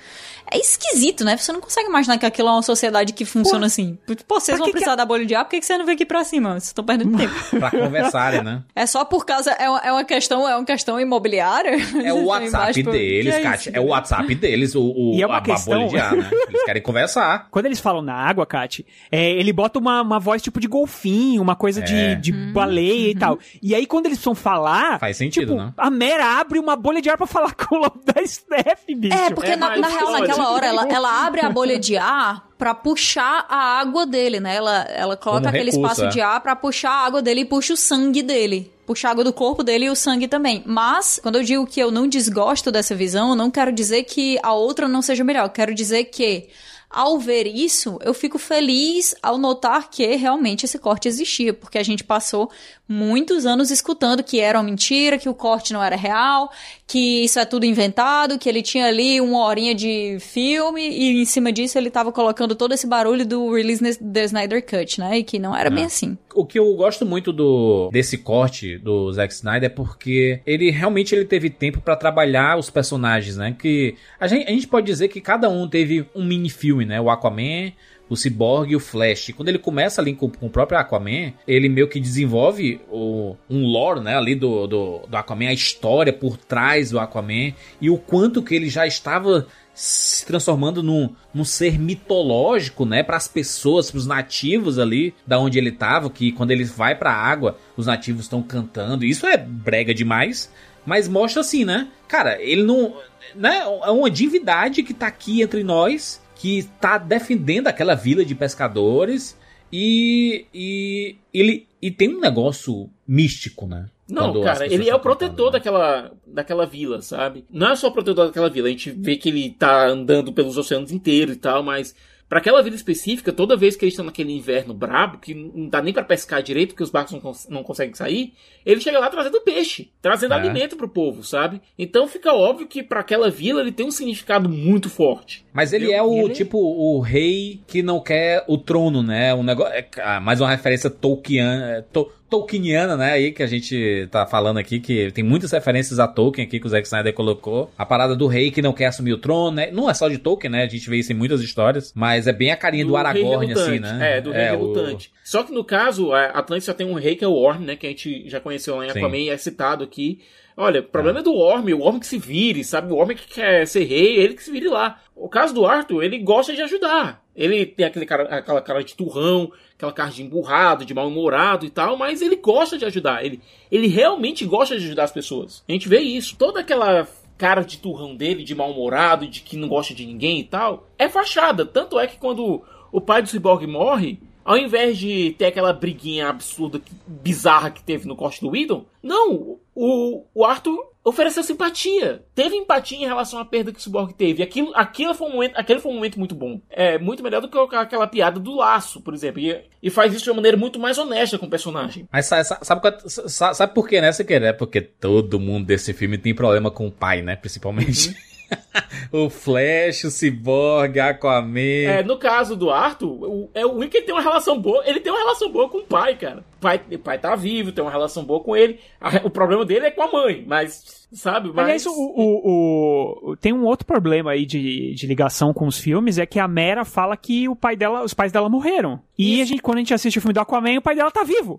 é 0.50 0.58
esquisito, 0.58 1.24
né? 1.24 1.36
Você 1.36 1.52
não 1.52 1.60
consegue 1.60 1.88
imaginar 1.88 2.18
que 2.18 2.26
aquilo 2.26 2.48
é 2.48 2.52
uma 2.52 2.62
sociedade 2.62 3.12
que 3.12 3.24
funciona 3.24 3.66
assim. 3.66 3.98
Pô, 4.28 4.38
vocês 4.40 4.56
pra 4.56 4.58
vão 4.58 4.66
que 4.66 4.72
precisar 4.72 4.96
da 4.96 5.04
bolha 5.04 5.24
de 5.26 5.34
ar, 5.34 5.44
por 5.44 5.50
que 5.50 5.60
que 5.60 5.66
você 5.66 5.76
não 5.78 5.84
veio 5.84 5.94
aqui 5.96 6.06
pra 6.06 6.24
cima? 6.24 6.50
Vocês 6.52 6.64
estão 6.66 6.84
perdendo 6.84 7.16
tempo. 7.18 7.34
Pra 7.58 7.70
conversarem, 7.70 8.42
né? 8.42 8.62
É 8.74 8.86
só 8.86 9.04
por 9.04 9.24
causa. 9.26 9.50
É 9.52 9.68
uma, 9.68 9.78
é 9.80 9.92
uma 9.92 10.04
questão, 10.04 10.48
é 10.48 10.56
uma 10.56 10.64
questão 10.64 11.00
imobiliária? 11.00 11.76
É 12.04 12.12
o 12.12 12.24
WhatsApp 12.26 12.82
deles, 12.82 13.34
Que 13.34 13.40
é 13.40 13.42
Kátia. 13.42 13.70
É 13.74 13.80
o 13.80 13.86
WhatsApp 13.86 14.34
deles, 14.34 14.74
o, 14.74 14.82
o, 14.82 15.14
E 15.14 15.22
é 15.22 15.26
uma 15.26 15.36
a, 15.36 15.38
a 15.38 15.42
questão- 15.42 15.74
bolha 15.78 15.88
de 15.88 15.98
ar, 15.98 16.16
né? 16.16 16.30
Eles 16.48 16.64
querem 16.64 16.82
conversar. 16.82 17.48
Quando 17.50 17.66
eles 17.66 17.80
falam 17.80 18.02
na 18.02 18.14
água, 18.14 18.46
Kat, 18.46 18.84
é, 19.10 19.30
ele 19.32 19.52
bota 19.52 19.78
uma, 19.78 20.02
uma 20.02 20.18
voz 20.18 20.42
tipo 20.42 20.60
de 20.60 20.66
golfinho, 20.68 21.42
uma 21.42 21.56
coisa 21.56 21.80
É. 21.80 22.14
de, 22.14 22.16
de 22.16 22.32
baleia 22.52 23.10
e 23.10 23.14
tal. 23.14 23.38
E 23.62 23.74
aí, 23.74 23.86
quando 23.86 24.06
eles 24.06 24.18
precisam 24.18 24.34
falar. 24.34 24.98
Faz 24.98 25.16
sentido, 25.16 25.52
tipo, 25.52 25.58
né? 25.64 25.72
A 25.76 25.90
Mera 25.90 26.38
abre 26.40 26.58
uma 26.58 26.76
bolha 26.76 27.00
de 27.02 27.08
ar 27.10 27.16
pra 27.16 27.26
falar 27.26 27.54
com 27.54 27.76
o 27.76 27.78
lobo 27.78 28.00
da 28.04 28.24
Steph, 28.26 28.80
bicho. 28.96 29.14
É, 29.16 29.30
porque 29.30 29.56
na, 29.56 29.76
na 29.76 29.88
real, 29.88 30.12
naquela 30.12 30.35
hora, 30.38 30.66
ela, 30.66 30.88
ela 30.88 31.26
abre 31.26 31.40
a 31.40 31.50
bolha 31.50 31.78
de 31.78 31.96
ar 31.96 32.46
pra 32.58 32.74
puxar 32.74 33.44
a 33.48 33.78
água 33.78 34.06
dele, 34.06 34.40
né? 34.40 34.56
Ela, 34.56 34.82
ela 34.88 35.16
coloca 35.16 35.42
Como 35.42 35.48
aquele 35.48 35.70
recurso, 35.70 35.92
espaço 35.92 36.04
é. 36.04 36.08
de 36.08 36.20
ar 36.20 36.40
pra 36.40 36.56
puxar 36.56 36.90
a 36.90 37.04
água 37.04 37.22
dele 37.22 37.42
e 37.42 37.44
puxa 37.44 37.74
o 37.74 37.76
sangue 37.76 38.22
dele. 38.22 38.72
Puxa 38.86 39.08
a 39.08 39.10
água 39.10 39.24
do 39.24 39.32
corpo 39.32 39.62
dele 39.62 39.86
e 39.86 39.90
o 39.90 39.96
sangue 39.96 40.28
também. 40.28 40.62
Mas, 40.64 41.18
quando 41.22 41.36
eu 41.36 41.42
digo 41.42 41.66
que 41.66 41.80
eu 41.80 41.90
não 41.90 42.06
desgosto 42.06 42.70
dessa 42.70 42.94
visão, 42.94 43.30
eu 43.30 43.34
não 43.34 43.50
quero 43.50 43.72
dizer 43.72 44.04
que 44.04 44.38
a 44.42 44.52
outra 44.52 44.86
não 44.86 45.02
seja 45.02 45.24
melhor. 45.24 45.44
Eu 45.46 45.50
quero 45.50 45.74
dizer 45.74 46.04
que, 46.04 46.48
ao 46.96 47.18
ver 47.18 47.46
isso, 47.46 47.98
eu 48.02 48.14
fico 48.14 48.38
feliz 48.38 49.14
ao 49.22 49.36
notar 49.36 49.90
que 49.90 50.06
realmente 50.16 50.64
esse 50.64 50.78
corte 50.78 51.06
existia. 51.08 51.52
Porque 51.52 51.76
a 51.76 51.82
gente 51.82 52.02
passou 52.02 52.50
muitos 52.88 53.44
anos 53.44 53.70
escutando 53.70 54.22
que 54.22 54.40
era 54.40 54.58
uma 54.58 54.64
mentira, 54.64 55.18
que 55.18 55.28
o 55.28 55.34
corte 55.34 55.72
não 55.72 55.82
era 55.82 55.96
real, 55.96 56.50
que 56.86 57.24
isso 57.24 57.38
é 57.38 57.44
tudo 57.44 57.66
inventado, 57.66 58.38
que 58.38 58.48
ele 58.48 58.62
tinha 58.62 58.86
ali 58.86 59.20
uma 59.20 59.44
horinha 59.44 59.74
de 59.74 60.16
filme 60.20 60.80
e 60.88 61.20
em 61.20 61.24
cima 61.24 61.52
disso 61.52 61.76
ele 61.76 61.90
tava 61.90 62.12
colocando 62.12 62.54
todo 62.54 62.72
esse 62.72 62.86
barulho 62.86 63.26
do 63.26 63.52
release 63.52 63.98
da 64.00 64.22
Snyder 64.24 64.64
Cut, 64.64 65.00
né? 65.00 65.18
E 65.18 65.24
que 65.24 65.38
não 65.38 65.54
era 65.54 65.68
bem 65.68 65.84
Ah. 65.84 65.86
assim. 65.88 66.16
O 66.34 66.44
que 66.44 66.58
eu 66.58 66.72
gosto 66.74 67.04
muito 67.06 67.32
do 67.32 67.88
desse 67.90 68.18
corte 68.18 68.76
do 68.78 69.10
Zack 69.12 69.32
Snyder 69.32 69.64
é 69.64 69.72
porque 69.72 70.40
ele 70.46 70.70
realmente 70.70 71.14
ele 71.14 71.24
teve 71.24 71.48
tempo 71.50 71.80
pra 71.80 71.96
trabalhar 71.96 72.58
os 72.58 72.68
personagens, 72.70 73.36
né? 73.36 73.56
Que 73.58 73.96
a 74.20 74.26
gente, 74.28 74.46
a 74.46 74.50
gente 74.50 74.68
pode 74.68 74.86
dizer 74.86 75.08
que 75.08 75.20
cada 75.20 75.48
um 75.48 75.66
teve 75.66 76.06
um 76.14 76.24
mini 76.24 76.50
filme, 76.50 76.84
né? 76.86 77.00
O 77.00 77.10
Aquaman, 77.10 77.72
o 78.08 78.16
Cyborg 78.16 78.72
e 78.72 78.76
o 78.76 78.80
Flash. 78.80 79.32
Quando 79.36 79.48
ele 79.48 79.58
começa 79.58 80.00
ali 80.00 80.14
com, 80.14 80.30
com 80.30 80.46
o 80.46 80.50
próprio 80.50 80.78
Aquaman, 80.78 81.32
ele 81.46 81.68
meio 81.68 81.88
que 81.88 82.00
desenvolve 82.00 82.80
o, 82.88 83.36
um 83.50 83.66
lore, 83.66 84.00
né? 84.00 84.16
Ali 84.16 84.34
do, 84.34 84.66
do, 84.66 84.98
do 85.08 85.16
Aquaman, 85.16 85.48
a 85.48 85.52
história 85.52 86.12
por 86.12 86.36
trás 86.36 86.90
do 86.90 87.00
Aquaman 87.00 87.52
e 87.80 87.90
o 87.90 87.98
quanto 87.98 88.42
que 88.42 88.54
ele 88.54 88.68
já 88.68 88.86
estava 88.86 89.46
se 89.76 90.24
transformando 90.24 90.82
num, 90.82 91.14
num 91.34 91.44
ser 91.44 91.78
mitológico, 91.78 92.86
né, 92.86 93.02
para 93.02 93.18
as 93.18 93.28
pessoas, 93.28 93.90
para 93.90 93.98
os 93.98 94.06
nativos 94.06 94.78
ali, 94.78 95.14
da 95.26 95.38
onde 95.38 95.58
ele 95.58 95.70
tava, 95.70 96.08
que 96.08 96.32
quando 96.32 96.50
ele 96.50 96.64
vai 96.64 96.94
para 96.94 97.12
a 97.12 97.14
água, 97.14 97.58
os 97.76 97.84
nativos 97.84 98.22
estão 98.22 98.42
cantando. 98.42 99.04
Isso 99.04 99.26
é 99.26 99.36
brega 99.36 99.92
demais, 99.92 100.50
mas 100.86 101.06
mostra 101.06 101.42
assim, 101.42 101.66
né? 101.66 101.88
Cara, 102.08 102.40
ele 102.40 102.62
não, 102.62 102.96
né, 103.34 103.64
é 103.84 103.90
uma 103.90 104.10
divindade 104.10 104.82
que 104.82 104.94
tá 104.94 105.08
aqui 105.08 105.42
entre 105.42 105.62
nós, 105.62 106.22
que 106.36 106.64
tá 106.80 106.98
defendendo 106.98 107.66
aquela 107.66 107.94
vila 107.94 108.24
de 108.24 108.34
pescadores 108.34 109.36
e 109.72 110.46
e 110.54 111.16
ele 111.32 111.66
e 111.82 111.90
tem 111.90 112.14
um 112.14 112.20
negócio 112.20 112.88
místico, 113.06 113.66
né? 113.66 113.86
Não, 114.08 114.32
Quando 114.32 114.44
cara, 114.44 114.72
ele 114.72 114.88
é 114.88 114.94
o 114.94 115.00
protetor 115.00 115.50
daquela, 115.50 116.12
daquela 116.24 116.64
vila, 116.64 117.02
sabe? 117.02 117.44
Não 117.50 117.70
é 117.70 117.76
só 117.76 117.88
o 117.88 117.92
protetor 117.92 118.26
daquela 118.26 118.48
vila, 118.48 118.68
a 118.68 118.70
gente 118.70 118.92
vê 118.92 119.16
que 119.16 119.28
ele 119.28 119.50
tá 119.50 119.88
andando 119.88 120.32
pelos 120.32 120.56
oceanos 120.56 120.92
inteiros 120.92 121.34
e 121.34 121.38
tal, 121.38 121.62
mas 121.62 121.92
pra 122.28 122.38
aquela 122.38 122.62
vila 122.62 122.74
específica, 122.74 123.32
toda 123.32 123.56
vez 123.56 123.76
que 123.76 123.84
eles 123.84 123.92
estão 123.94 124.04
naquele 124.06 124.32
inverno 124.32 124.74
brabo, 124.74 125.18
que 125.18 125.32
não 125.34 125.68
dá 125.68 125.80
nem 125.80 125.92
pra 125.92 126.02
pescar 126.02 126.42
direito, 126.42 126.70
porque 126.70 126.82
os 126.82 126.90
barcos 126.90 127.12
não, 127.12 127.20
cons- 127.20 127.46
não 127.48 127.62
conseguem 127.62 127.94
sair, 127.94 128.32
ele 128.64 128.80
chega 128.80 128.98
lá 128.98 129.08
trazendo 129.08 129.40
peixe, 129.42 129.90
trazendo 130.02 130.34
É. 130.34 130.36
alimento 130.36 130.76
pro 130.76 130.88
povo, 130.88 131.22
sabe? 131.22 131.60
Então 131.78 132.08
fica 132.08 132.32
óbvio 132.32 132.66
que 132.66 132.82
pra 132.82 133.00
aquela 133.00 133.30
vila 133.30 133.60
ele 133.60 133.70
tem 133.72 133.86
um 133.86 133.90
significado 133.90 134.48
muito 134.48 134.90
forte. 134.90 135.44
Mas 135.52 135.72
ele 135.72 135.92
é 135.92 136.02
o 136.02 136.28
tipo 136.28 136.58
o 136.58 137.00
rei 137.00 137.60
que 137.66 137.82
não 137.82 138.00
quer 138.00 138.44
o 138.48 138.58
trono, 138.58 139.02
né? 139.02 139.32
Um 139.34 139.42
negócio, 139.44 139.72
é, 139.72 139.86
ah, 140.02 140.20
mais 140.20 140.40
uma 140.40 140.50
referência 140.50 140.90
Tolkien, 140.90 141.46
to, 141.92 142.10
Tolkieniana, 142.28 142.96
né? 142.96 143.12
Aí 143.12 143.32
que 143.32 143.42
a 143.42 143.46
gente 143.46 144.08
tá 144.10 144.26
falando 144.26 144.58
aqui 144.58 144.80
que 144.80 145.10
tem 145.12 145.22
muitas 145.24 145.52
referências 145.52 145.98
a 145.98 146.08
Tolkien 146.08 146.46
aqui 146.46 146.58
que 146.60 146.66
o 146.66 146.68
Zack 146.68 146.86
Snyder 146.86 147.12
colocou. 147.14 147.70
A 147.78 147.86
parada 147.86 148.16
do 148.16 148.26
rei 148.26 148.50
que 148.50 148.60
não 148.60 148.72
quer 148.72 148.86
assumir 148.86 149.12
o 149.12 149.18
trono, 149.18 149.52
né? 149.56 149.70
Não 149.70 149.88
é 149.88 149.94
só 149.94 150.08
de 150.08 150.18
Tolkien, 150.18 150.50
né? 150.50 150.64
A 150.64 150.68
gente 150.68 150.88
vê 150.90 150.96
isso 150.96 151.12
em 151.12 151.16
muitas 151.16 151.40
histórias, 151.40 151.92
mas 151.94 152.26
é 152.26 152.32
bem 152.32 152.50
a 152.50 152.56
carinha 152.56 152.84
do, 152.84 152.94
rei 152.94 153.00
Aragorn 153.00 153.52
assim, 153.52 153.78
né? 153.78 154.16
É, 154.16 154.20
do 154.20 154.32
rei 154.32 154.48
o- 154.48 154.50
relutante. 154.50 155.10
Só 155.24 155.42
que 155.42 155.52
no 155.52 155.64
caso, 155.64 156.12
a 156.12 156.26
Atlantis 156.26 156.64
só 156.66 156.72
tem 156.74 156.86
um 156.86 156.94
rei 156.94 157.16
que 157.16 157.24
é 157.24 157.28
o 157.28 157.34
Orm, 157.34 157.62
né? 157.64 157.76
Que 157.76 157.86
a 157.86 157.90
gente 157.90 158.28
já 158.28 158.40
conheceu 158.40 158.76
lá 158.76 158.86
em. 158.86 158.90
Aquaman 158.90 159.18
e 159.18 159.28
é 159.30 159.36
citado 159.36 159.82
aqui. 159.84 160.20
Olha, 160.56 160.80
o 160.80 160.84
problema 160.84 161.18
é 161.18 161.22
do 161.22 161.34
Orm, 161.34 161.68
o 161.74 161.82
Orm 161.82 161.98
que 161.98 162.06
se 162.06 162.18
vire, 162.18 162.64
sabe? 162.64 162.90
O 162.90 162.96
Orm 162.96 163.14
que 163.14 163.28
quer 163.28 163.66
ser 163.66 163.84
rei, 163.84 164.16
ele 164.16 164.34
que 164.34 164.42
se 164.42 164.50
vire 164.50 164.68
lá. 164.68 165.02
O 165.14 165.28
caso 165.28 165.52
do 165.52 165.66
Arthur, 165.66 166.02
ele 166.02 166.18
gosta 166.18 166.54
de 166.54 166.62
ajudar. 166.62 167.22
Ele 167.34 167.66
tem 167.66 167.84
aquele 167.84 168.06
cara, 168.06 168.22
aquela 168.24 168.62
cara 168.62 168.82
de 168.82 168.94
turrão, 168.94 169.52
aquela 169.74 169.92
cara 169.92 170.10
de 170.10 170.22
emburrado, 170.22 170.86
de 170.86 170.94
mal-humorado 170.94 171.66
e 171.66 171.70
tal, 171.70 171.98
mas 171.98 172.22
ele 172.22 172.36
gosta 172.36 172.78
de 172.78 172.86
ajudar. 172.86 173.22
Ele, 173.22 173.40
ele 173.70 173.86
realmente 173.86 174.46
gosta 174.46 174.78
de 174.78 174.86
ajudar 174.86 175.04
as 175.04 175.12
pessoas. 175.12 175.62
A 175.68 175.72
gente 175.72 175.90
vê 175.90 176.00
isso. 176.00 176.36
Toda 176.38 176.60
aquela 176.60 177.06
cara 177.36 177.60
de 177.60 177.76
turrão 177.76 178.16
dele, 178.16 178.42
de 178.42 178.54
mal-humorado, 178.54 179.28
de 179.28 179.42
que 179.42 179.58
não 179.58 179.68
gosta 179.68 179.92
de 179.92 180.06
ninguém 180.06 180.40
e 180.40 180.44
tal, 180.44 180.88
é 180.98 181.06
fachada. 181.06 181.66
Tanto 181.66 182.00
é 182.00 182.06
que 182.06 182.16
quando 182.16 182.62
o 182.90 183.00
pai 183.00 183.20
do 183.20 183.28
Cyborg 183.28 183.66
morre, 183.66 184.18
ao 184.46 184.56
invés 184.56 184.96
de 184.96 185.34
ter 185.36 185.46
aquela 185.46 185.72
briguinha 185.72 186.28
absurda, 186.28 186.80
bizarra 187.06 187.70
que 187.70 187.82
teve 187.82 188.06
no 188.06 188.16
corte 188.16 188.40
do 188.40 188.48
Whedon, 188.50 188.84
não, 189.02 189.58
o, 189.74 190.24
o 190.34 190.44
Arthur 190.44 190.92
ofereceu 191.04 191.42
simpatia. 191.44 192.24
Teve 192.34 192.56
empatia 192.56 192.98
em 192.98 193.06
relação 193.06 193.38
à 193.38 193.44
perda 193.44 193.70
que 193.72 193.78
o 193.78 193.82
Cyborg 193.82 194.12
teve. 194.12 194.42
Aquilo, 194.42 194.72
aquilo 194.74 195.14
foi 195.14 195.28
um 195.28 195.32
momento, 195.34 195.54
aquele 195.56 195.78
foi 195.78 195.92
um 195.92 195.94
momento 195.94 196.18
muito 196.18 196.34
bom. 196.34 196.60
É 196.68 196.98
muito 196.98 197.22
melhor 197.22 197.40
do 197.40 197.48
que 197.48 197.56
aquela 197.76 198.08
piada 198.08 198.40
do 198.40 198.56
laço, 198.56 199.00
por 199.00 199.14
exemplo. 199.14 199.40
E, 199.40 199.56
e 199.80 199.88
faz 199.88 200.12
isso 200.12 200.24
de 200.24 200.30
uma 200.30 200.36
maneira 200.36 200.56
muito 200.56 200.80
mais 200.80 200.98
honesta 200.98 201.38
com 201.38 201.46
o 201.46 201.50
personagem. 201.50 202.08
Mas 202.12 202.26
sa- 202.26 202.42
sa- 202.42 202.58
sabe, 202.62 202.80
qual- 202.80 202.98
sa- 203.08 203.54
sabe 203.54 203.72
por 203.74 203.88
quê, 203.88 204.00
né, 204.00 204.10
Siqueira? 204.10 204.48
É 204.48 204.52
porque 204.52 204.80
todo 204.80 205.38
mundo 205.38 205.66
desse 205.66 205.92
filme 205.94 206.18
tem 206.18 206.34
problema 206.34 206.70
com 206.72 206.88
o 206.88 206.92
pai, 206.92 207.22
né? 207.22 207.36
Principalmente. 207.36 208.16
o 209.12 209.30
Flash, 209.30 210.04
o 210.04 210.10
Cyborg, 210.10 210.98
Aquaman. 210.98 211.60
É, 211.60 212.02
no 212.02 212.18
caso 212.18 212.56
do 212.56 212.70
Arthur, 212.70 213.08
o, 213.08 213.50
é, 213.54 213.64
o 213.64 213.78
Wicked 213.78 214.04
tem 214.04 214.14
uma 214.14 214.22
relação 214.22 214.60
boa. 214.60 214.82
Ele 214.86 215.00
tem 215.00 215.12
uma 215.12 215.20
relação 215.20 215.50
boa 215.50 215.68
com 215.68 215.78
o 215.78 215.84
pai, 215.84 216.16
cara. 216.16 216.44
O 216.66 216.78
pai, 216.78 216.80
o 216.92 216.98
pai 216.98 217.18
tá 217.18 217.34
vivo, 217.36 217.70
tem 217.72 217.84
uma 217.84 217.90
relação 217.90 218.24
boa 218.24 218.40
com 218.42 218.56
ele. 218.56 218.80
O 219.24 219.30
problema 219.30 219.64
dele 219.64 219.86
é 219.86 219.90
com 219.90 220.02
a 220.02 220.10
mãe, 220.10 220.44
mas. 220.46 221.06
Sabe? 221.12 221.50
Mas. 221.54 221.64
Aliás, 221.64 221.86
o, 221.86 221.92
o- 221.92 223.30
o- 223.32 223.36
tem 223.36 223.52
um 223.52 223.64
outro 223.64 223.86
problema 223.86 224.32
aí 224.32 224.44
de, 224.44 224.92
de 224.94 225.06
ligação 225.06 225.52
com 225.54 225.66
os 225.66 225.78
filmes, 225.78 226.18
é 226.18 226.26
que 226.26 226.40
a 226.40 226.48
Mera 226.48 226.84
fala 226.84 227.16
que 227.16 227.48
o 227.48 227.54
pai 227.54 227.76
dela, 227.76 228.02
os 228.02 228.12
pais 228.12 228.32
dela 228.32 228.48
morreram. 228.48 229.00
E 229.18 229.40
a 229.40 229.44
gente, 229.44 229.62
quando 229.62 229.76
a 229.76 229.80
gente 229.80 229.94
assiste 229.94 230.18
o 230.18 230.20
filme 230.20 230.34
do 230.34 230.40
Aquaman, 230.40 230.76
o 230.78 230.82
pai 230.82 230.94
dela 230.96 231.10
tá 231.10 231.22
vivo. 231.22 231.58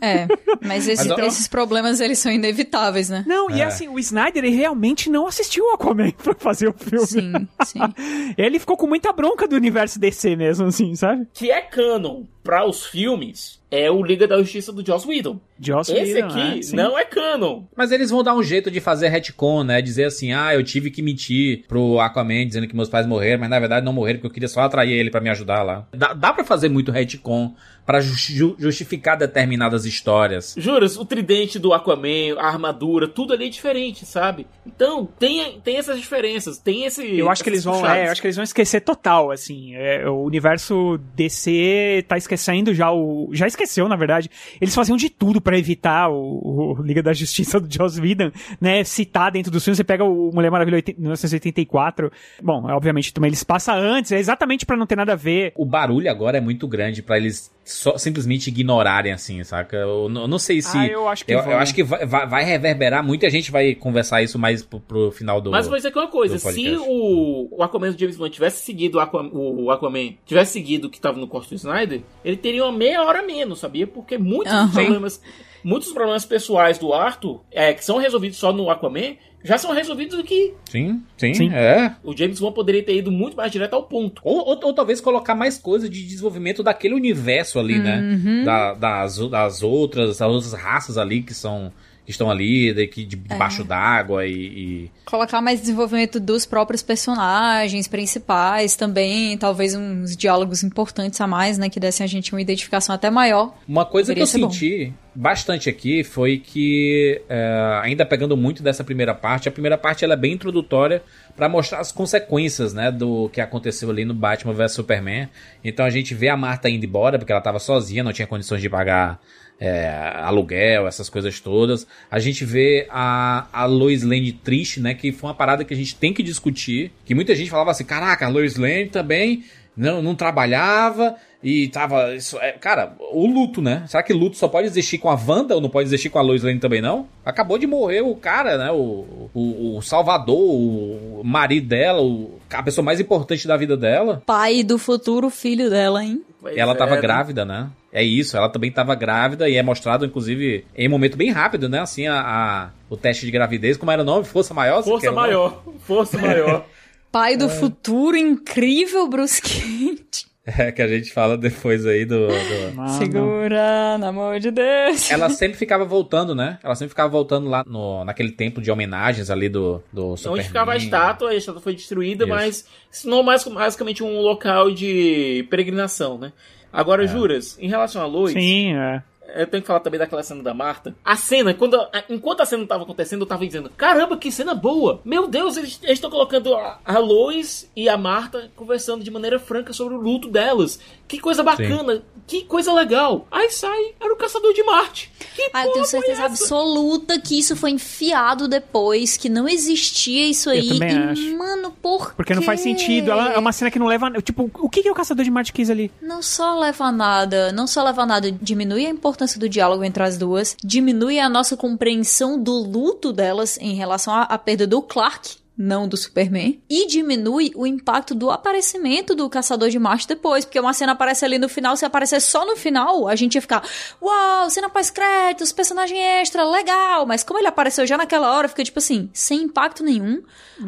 É, 0.00 0.26
mas 0.64 0.88
esses, 0.88 1.06
Mas, 1.08 1.18
esses 1.26 1.48
problemas, 1.48 2.00
eles 2.00 2.18
são 2.18 2.32
inevitáveis, 2.32 3.10
né? 3.10 3.24
Não, 3.26 3.50
e 3.50 3.60
assim, 3.62 3.88
o 3.88 3.98
Snyder, 3.98 4.44
ele 4.44 4.54
realmente 4.56 5.10
não 5.10 5.26
assistiu 5.26 5.64
o 5.66 5.70
Aquaman 5.74 6.10
pra 6.22 6.34
fazer 6.38 6.68
o 6.68 6.72
filme. 6.72 7.06
Sim, 7.06 7.48
sim. 7.64 7.80
ele 8.38 8.58
ficou 8.60 8.76
com 8.76 8.86
muita 8.86 9.12
bronca 9.12 9.46
do 9.48 9.56
universo 9.56 9.98
DC 9.98 10.36
mesmo, 10.36 10.66
assim, 10.66 10.94
sabe? 10.94 11.26
Que 11.34 11.50
é 11.50 11.60
canon. 11.60 12.22
para 12.44 12.64
os 12.66 12.86
filmes 12.86 13.60
é 13.74 13.90
o 13.90 14.02
Liga 14.02 14.26
da 14.28 14.38
Justiça 14.38 14.72
do 14.72 14.86
Joss 14.86 15.06
Whedon. 15.06 15.40
Joss 15.58 15.90
Esse 15.90 16.14
Whedon, 16.14 16.26
aqui 16.28 16.60
é, 16.72 16.76
não 16.76 16.96
é 16.96 17.04
canon. 17.04 17.64
Mas 17.76 17.90
eles 17.90 18.10
vão 18.10 18.22
dar 18.22 18.34
um 18.34 18.42
jeito 18.42 18.70
de 18.70 18.80
fazer 18.80 19.08
retcon, 19.08 19.64
né? 19.64 19.82
Dizer 19.82 20.04
assim, 20.04 20.32
ah, 20.32 20.54
eu 20.54 20.62
tive 20.62 20.90
que 20.90 21.02
mentir 21.02 21.64
pro 21.66 21.98
Aquaman 21.98 22.46
dizendo 22.46 22.68
que 22.68 22.76
meus 22.76 22.88
pais 22.88 23.06
morreram, 23.06 23.40
mas 23.40 23.50
na 23.50 23.58
verdade 23.58 23.84
não 23.84 23.92
morreram 23.92 24.18
porque 24.20 24.28
eu 24.28 24.34
queria 24.34 24.48
só 24.48 24.60
atrair 24.60 24.92
ele 24.92 25.10
pra 25.10 25.20
me 25.20 25.28
ajudar 25.28 25.62
lá. 25.62 25.88
Dá, 25.92 26.12
dá 26.12 26.32
pra 26.32 26.44
fazer 26.44 26.68
muito 26.68 26.92
retcon 26.92 27.54
pra 27.86 28.00
ju- 28.00 28.56
justificar 28.58 29.16
determinadas 29.16 29.84
histórias. 29.84 30.54
Juras, 30.56 30.96
o 30.96 31.04
tridente 31.04 31.58
do 31.58 31.72
Aquaman, 31.72 32.38
a 32.38 32.46
armadura, 32.46 33.06
tudo 33.06 33.32
ali 33.32 33.46
é 33.46 33.48
diferente, 33.48 34.06
sabe? 34.06 34.46
Então, 34.66 35.06
tem, 35.18 35.60
tem 35.60 35.76
essas 35.76 35.98
diferenças, 36.00 36.58
tem 36.58 36.84
esse. 36.84 37.18
Eu 37.18 37.30
acho 37.30 37.42
que 37.42 37.50
eles 37.50 37.64
vão, 37.64 37.86
é, 37.86 38.06
eu 38.06 38.12
acho 38.12 38.20
que 38.20 38.26
eles 38.26 38.36
vão 38.36 38.42
esquecer 38.44 38.80
total, 38.80 39.30
assim. 39.30 39.74
É, 39.74 40.08
o 40.08 40.22
universo 40.22 40.98
DC 41.14 42.04
tá 42.08 42.16
esquecendo 42.16 42.74
já 42.74 42.90
o, 42.90 43.28
já 43.32 43.46
esqueceu, 43.46 43.88
na 43.88 43.96
verdade. 43.96 44.30
Eles 44.60 44.74
faziam 44.74 44.96
de 44.96 45.10
tudo 45.10 45.40
pra 45.40 45.58
evitar 45.58 46.08
o, 46.10 46.76
o 46.78 46.82
Liga 46.82 47.02
da 47.02 47.12
Justiça 47.12 47.60
do 47.60 47.72
Joss 47.72 48.00
Whedon, 48.00 48.30
né, 48.60 48.82
citar 48.84 49.30
dentro 49.30 49.50
dos 49.50 49.62
filmes. 49.64 49.76
Você 49.76 49.84
pega 49.84 50.04
o 50.04 50.30
Mulher 50.32 50.50
Maravilha 50.50 50.76
80 50.76 51.00
1984. 51.00 52.10
Bom, 52.42 52.64
obviamente 52.70 53.12
também 53.12 53.28
eles 53.28 53.44
passam 53.44 53.74
antes, 53.76 54.12
é 54.12 54.18
exatamente 54.18 54.64
pra 54.66 54.76
não 54.76 54.86
ter 54.86 54.96
nada 54.96 55.12
a 55.12 55.16
ver. 55.16 55.52
O 55.56 55.64
barulho 55.66 56.10
agora 56.10 56.38
é 56.38 56.40
muito 56.40 56.66
grande 56.66 57.02
pra 57.02 57.16
eles 57.16 57.52
só, 57.64 57.96
simplesmente 57.96 58.48
ignorarem, 58.48 59.12
assim, 59.12 59.42
saca? 59.42 59.76
Eu, 59.76 60.08
não- 60.08 60.22
eu 60.22 60.28
não 60.28 60.38
sei 60.38 60.60
se. 60.60 60.76
Ah, 60.76 60.86
eu 60.86 61.08
acho 61.08 61.24
que 61.24 61.32
eu, 61.32 61.38
eu 61.40 61.58
acho 61.58 61.74
que 61.74 61.82
vai, 61.82 62.04
vai- 62.06 62.44
reverberar 62.44 63.02
muito 63.02 63.22
e 63.22 63.26
a 63.26 63.30
gente 63.30 63.50
vai 63.50 63.74
conversar 63.74 64.22
isso 64.22 64.38
mais 64.38 64.62
pro, 64.62 64.80
pro 64.80 65.10
final 65.10 65.40
do. 65.40 65.50
Mas 65.50 65.66
vou 65.66 65.76
dizer 65.76 65.88
aqui 65.88 65.98
uma 65.98 66.08
coisa, 66.08 66.38
se 66.38 66.76
o, 66.78 67.48
o 67.56 67.62
Aquaman 67.62 67.90
do 67.92 67.98
James 67.98 68.18
Wan 68.18 68.28
tivesse 68.28 68.62
seguido 68.64 68.98
o, 68.98 69.00
Aqua- 69.00 69.28
o 69.32 69.70
Aquaman, 69.70 70.12
tivesse 70.26 70.52
seguido 70.52 70.88
o 70.88 70.90
que 70.90 71.00
tava 71.00 71.18
no 71.18 71.26
corte 71.26 71.48
do 71.50 71.54
Snyder, 71.56 72.02
ele 72.24 72.36
teria 72.36 72.64
uma 72.64 72.72
meia 72.72 73.02
hora 73.02 73.22
menos, 73.22 73.60
sabia? 73.60 73.86
Porque 73.86 74.18
muitos 74.18 74.52
Aham. 74.52 74.70
problemas, 74.70 75.20
muitos 75.64 75.90
problemas 75.92 76.24
pessoais 76.24 76.78
do 76.78 76.92
Arthur, 76.92 77.40
é, 77.50 77.72
que 77.74 77.84
são 77.84 77.96
resolvidos 77.98 78.36
só 78.38 78.52
no 78.52 78.70
Aquaman, 78.70 79.16
já 79.42 79.58
são 79.58 79.72
resolvidos 79.72 80.18
aqui. 80.18 80.54
Sim, 80.70 81.02
sim, 81.18 81.34
Sim. 81.34 81.50
é. 81.52 81.94
O 82.02 82.16
James 82.16 82.40
Wan 82.40 82.52
poderia 82.52 82.82
ter 82.82 82.96
ido 82.96 83.10
muito 83.12 83.36
mais 83.36 83.52
direto 83.52 83.74
ao 83.74 83.82
ponto. 83.82 84.22
Ou, 84.24 84.38
ou, 84.38 84.58
ou 84.62 84.72
talvez 84.72 85.00
colocar 85.02 85.34
mais 85.34 85.58
coisa 85.58 85.86
de 85.88 86.02
desenvolvimento 86.02 86.62
daquele 86.62 86.94
universo 86.94 87.58
ali, 87.58 87.78
né? 87.78 88.42
Da- 88.44 88.72
das, 88.74 89.18
das 89.28 89.62
outras, 89.62 90.18
das 90.18 90.28
outras 90.30 90.52
raças 90.54 90.96
ali 90.96 91.22
que 91.22 91.34
são. 91.34 91.70
Que 92.04 92.10
estão 92.10 92.30
ali, 92.30 92.72
de- 92.74 93.04
debaixo 93.06 93.64
d'água 93.64 94.26
e, 94.26 94.32
e- 94.34 94.90
Colocar 95.06 95.40
mais 95.40 95.60
desenvolvimento 95.60 96.20
dos 96.20 96.44
próprios 96.44 96.82
personagens 96.82 97.88
principais 97.88 98.76
também, 98.76 99.36
talvez 99.38 99.74
uns 99.74 100.16
diálogos 100.16 100.62
importantes 100.62 101.20
a 101.20 101.26
mais, 101.26 101.56
né? 101.58 101.68
Que 101.70 101.80
dessem 101.80 102.04
a 102.04 102.06
gente 102.06 102.32
uma 102.32 102.40
identificação 102.42 102.94
até 102.94 103.10
maior. 103.10 103.54
Uma 103.66 103.84
coisa 103.86 104.14
que 104.14 104.20
eu 104.20 104.26
bom. 104.26 104.50
senti 104.50 104.92
bastante 105.14 105.68
aqui 105.70 106.02
foi 106.02 106.38
que, 106.38 107.22
é, 107.28 107.80
ainda 107.82 108.04
pegando 108.04 108.36
muito 108.36 108.62
dessa 108.62 108.82
primeira 108.82 109.14
parte, 109.14 109.48
a 109.48 109.52
primeira 109.52 109.78
parte 109.78 110.04
ela 110.04 110.14
é 110.14 110.16
bem 110.16 110.32
introdutória 110.32 111.02
para 111.36 111.48
mostrar 111.48 111.78
as 111.78 111.92
consequências, 111.92 112.74
né, 112.74 112.90
do 112.90 113.28
que 113.30 113.40
aconteceu 113.40 113.90
ali 113.90 114.04
no 114.04 114.12
Batman 114.12 114.52
vs 114.52 114.72
Superman. 114.72 115.28
Então 115.62 115.86
a 115.86 115.90
gente 115.90 116.14
vê 116.14 116.28
a 116.28 116.36
Marta 116.36 116.68
indo 116.68 116.84
embora 116.84 117.18
porque 117.18 117.32
ela 117.32 117.38
estava 117.40 117.58
sozinha, 117.58 118.02
não 118.04 118.12
tinha 118.12 118.26
condições 118.26 118.60
de 118.60 118.68
pagar 118.68 119.20
é, 119.58 119.88
aluguel, 120.22 120.86
essas 120.86 121.08
coisas 121.08 121.40
todas. 121.40 121.86
A 122.10 122.18
gente 122.18 122.44
vê 122.44 122.86
a, 122.90 123.46
a 123.52 123.64
Lois 123.64 124.02
Lane 124.02 124.32
triste, 124.32 124.80
né, 124.80 124.94
que 124.94 125.12
foi 125.12 125.28
uma 125.28 125.34
parada 125.34 125.64
que 125.64 125.74
a 125.74 125.76
gente 125.76 125.96
tem 125.96 126.12
que 126.12 126.22
discutir, 126.22 126.92
que 127.04 127.14
muita 127.14 127.34
gente 127.34 127.50
falava 127.50 127.70
assim, 127.70 127.84
caraca, 127.84 128.26
a 128.26 128.28
Lois 128.28 128.56
Lane 128.56 128.86
também 128.86 129.44
não, 129.76 130.02
não 130.02 130.14
trabalhava 130.14 131.16
e 131.42 131.68
tava. 131.68 132.14
Isso, 132.14 132.38
é, 132.38 132.52
cara, 132.52 132.96
o 133.12 133.26
luto, 133.26 133.60
né? 133.60 133.84
Será 133.86 134.02
que 134.02 134.12
luto 134.12 134.36
só 134.36 134.48
pode 134.48 134.66
existir 134.66 134.98
com 134.98 135.10
a 135.10 135.14
Wanda 135.14 135.54
ou 135.54 135.60
não 135.60 135.68
pode 135.68 135.88
existir 135.88 136.08
com 136.08 136.18
a 136.18 136.22
Lois 136.22 136.42
Lane 136.42 136.58
também, 136.58 136.80
não? 136.80 137.06
Acabou 137.24 137.58
de 137.58 137.66
morrer 137.66 138.00
o 138.00 138.14
cara, 138.14 138.56
né? 138.56 138.70
O, 138.70 139.28
o, 139.34 139.76
o 139.76 139.82
Salvador, 139.82 140.38
o 140.38 141.22
marido 141.22 141.68
dela, 141.68 142.00
o, 142.00 142.38
a 142.50 142.62
pessoa 142.62 142.84
mais 142.84 142.98
importante 142.98 143.46
da 143.46 143.56
vida 143.56 143.76
dela. 143.76 144.22
Pai 144.24 144.62
do 144.62 144.78
futuro 144.78 145.28
filho 145.28 145.68
dela, 145.68 146.02
hein? 146.02 146.22
Pois 146.40 146.56
ela 146.56 146.72
é, 146.72 146.76
tava 146.76 146.94
né? 146.94 147.00
grávida, 147.00 147.44
né? 147.44 147.68
É 147.94 148.02
isso, 148.02 148.36
ela 148.36 148.48
também 148.48 148.72
tava 148.72 148.92
grávida 148.96 149.48
e 149.48 149.54
é 149.54 149.62
mostrado, 149.62 150.04
inclusive, 150.04 150.66
em 150.76 150.88
um 150.88 150.90
momento 150.90 151.16
bem 151.16 151.30
rápido, 151.30 151.68
né? 151.68 151.78
Assim, 151.80 152.08
a, 152.08 152.20
a- 152.20 152.70
o 152.90 152.96
teste 152.96 153.24
de 153.24 153.30
gravidez. 153.30 153.76
Como 153.76 153.90
era 153.92 154.02
o 154.02 154.04
nome? 154.04 154.24
Força 154.24 154.52
maior? 154.52 154.82
Força 154.82 155.12
maior, 155.12 155.62
força 155.86 156.18
maior. 156.18 156.66
Pai 157.12 157.36
do 157.36 157.48
futuro 157.48 158.16
incrível, 158.16 159.06
Bruce 159.06 159.40
Kent. 159.40 160.24
É, 160.44 160.70
que 160.72 160.82
a 160.82 160.88
gente 160.88 161.10
fala 161.12 161.38
depois 161.38 161.86
aí 161.86 162.04
do- 162.04 162.26
do... 162.26 162.88
Segura, 162.98 163.96
no 163.96 164.06
amor 164.06 164.40
de 164.40 164.50
Deus. 164.50 165.10
ela 165.10 165.30
sempre 165.30 165.56
ficava 165.56 165.84
voltando, 165.84 166.34
né? 166.34 166.58
Ela 166.62 166.74
sempre 166.74 166.90
ficava 166.90 167.08
voltando 167.08 167.48
lá 167.48 167.62
no, 167.66 168.04
naquele 168.04 168.32
templo 168.32 168.60
de 168.62 168.70
homenagens 168.70 169.30
ali 169.30 169.48
do, 169.48 169.80
do 169.92 170.16
Superman. 170.16 170.40
Onde 170.40 170.48
ficava 170.48 170.72
a 170.72 170.76
estátua, 170.76 171.30
a 171.30 171.34
estátua 171.34 171.62
foi 171.62 171.74
destruída, 171.74 172.24
Isso. 172.24 172.34
mas 172.34 172.66
se 172.90 173.08
não 173.08 173.22
mais 173.22 173.44
basicamente 173.44 174.02
um 174.02 174.20
local 174.20 174.70
de 174.70 175.46
peregrinação, 175.48 176.18
né? 176.18 176.32
Agora, 176.74 177.06
juras, 177.06 177.56
em 177.60 177.68
relação 177.68 178.02
a 178.02 178.06
Lois, 178.06 178.32
Sim, 178.32 178.74
é. 178.74 179.02
eu 179.36 179.46
tenho 179.46 179.62
que 179.62 179.66
falar 179.66 179.80
também 179.80 179.98
daquela 179.98 180.22
cena 180.22 180.42
da 180.42 180.52
Marta. 180.52 180.94
A 181.04 181.16
cena, 181.16 181.54
quando 181.54 181.78
enquanto 182.10 182.40
a 182.40 182.46
cena 182.46 182.66
tava 182.66 182.82
acontecendo, 182.82 183.22
eu 183.22 183.26
tava 183.26 183.46
dizendo: 183.46 183.70
Caramba, 183.76 184.16
que 184.16 184.32
cena 184.32 184.54
boa! 184.54 185.00
Meu 185.04 185.28
Deus, 185.28 185.56
eles 185.56 185.78
eles 185.82 185.94
estão 185.94 186.10
colocando 186.10 186.54
a, 186.54 186.80
a 186.84 186.98
Lois 186.98 187.70
e 187.76 187.88
a 187.88 187.96
Marta 187.96 188.50
conversando 188.56 189.04
de 189.04 189.10
maneira 189.10 189.38
franca 189.38 189.72
sobre 189.72 189.94
o 189.94 190.00
luto 190.00 190.28
delas. 190.28 190.80
Que 191.06 191.18
coisa 191.20 191.42
bacana, 191.42 192.02
que 192.26 192.42
coisa 192.44 192.72
legal. 192.72 193.26
Aí 193.30 193.50
sai, 193.50 193.92
era 194.00 194.12
o 194.12 194.16
Caçador 194.16 194.52
de 194.54 194.62
Marte. 194.64 195.12
Que 195.34 195.50
Ah, 195.52 195.66
eu 195.66 195.72
tenho 195.72 195.84
foi 195.84 196.00
certeza 196.00 196.12
essa? 196.22 196.26
absoluta 196.26 197.20
que 197.20 197.38
isso 197.38 197.54
foi 197.54 197.70
enfiado 197.72 198.48
depois, 198.48 199.16
que 199.16 199.28
não 199.28 199.46
existia 199.48 200.26
isso 200.26 200.48
aí. 200.48 200.68
também 200.68 200.96
e, 200.96 200.98
acho. 200.98 201.36
mano, 201.36 201.70
por 201.82 202.14
Porque 202.14 202.34
não 202.34 202.42
faz 202.42 202.62
quê? 202.62 202.70
sentido. 202.70 203.10
Ela 203.10 203.32
é 203.34 203.38
uma 203.38 203.52
cena 203.52 203.70
que 203.70 203.78
não 203.78 203.86
leva. 203.86 204.10
Tipo, 204.22 204.50
o 204.58 204.68
que, 204.70 204.82
que 204.82 204.90
o 204.90 204.94
caçador 204.94 205.24
de 205.24 205.30
Marte 205.30 205.52
quis 205.52 205.68
ali? 205.68 205.90
Não 206.00 206.22
só 206.22 206.58
leva 206.58 206.84
a 206.86 206.92
nada, 206.92 207.52
não 207.52 207.66
só 207.66 207.82
leva 207.84 208.02
a 208.02 208.06
nada, 208.06 208.32
diminui 208.32 208.86
a 208.86 208.90
importância 208.90 209.38
do 209.38 209.48
diálogo 209.48 209.84
entre 209.84 210.02
as 210.02 210.16
duas, 210.16 210.56
diminui 210.64 211.18
a 211.20 211.28
nossa 211.28 211.56
compreensão 211.56 212.42
do 212.42 212.52
luto 212.52 213.12
delas 213.12 213.58
em 213.60 213.74
relação 213.74 214.14
à, 214.14 214.22
à 214.22 214.38
perda 214.38 214.66
do 214.66 214.80
Clark. 214.80 215.36
Não 215.56 215.86
do 215.86 215.96
Superman. 215.96 216.60
E 216.68 216.86
diminui 216.86 217.52
o 217.54 217.66
impacto 217.66 218.14
do 218.14 218.30
aparecimento 218.30 219.14
do 219.14 219.28
Caçador 219.30 219.68
de 219.70 219.78
Marte 219.78 220.08
depois. 220.08 220.44
Porque 220.44 220.58
uma 220.58 220.72
cena 220.72 220.92
aparece 220.92 221.24
ali 221.24 221.38
no 221.38 221.48
final. 221.48 221.76
Se 221.76 221.84
aparecer 221.84 222.20
só 222.20 222.44
no 222.44 222.56
final, 222.56 223.06
a 223.06 223.14
gente 223.14 223.36
ia 223.36 223.40
ficar. 223.40 223.62
Uau, 224.02 224.50
cena 224.50 224.68
pós-créditos, 224.68 225.52
personagem 225.52 225.98
extra, 225.98 226.44
legal. 226.44 227.06
Mas 227.06 227.22
como 227.22 227.38
ele 227.38 227.46
apareceu 227.46 227.86
já 227.86 227.96
naquela 227.96 228.36
hora, 228.36 228.48
fica 228.48 228.64
tipo 228.64 228.78
assim, 228.78 229.08
sem 229.12 229.42
impacto 229.42 229.82
nenhum. 229.84 230.22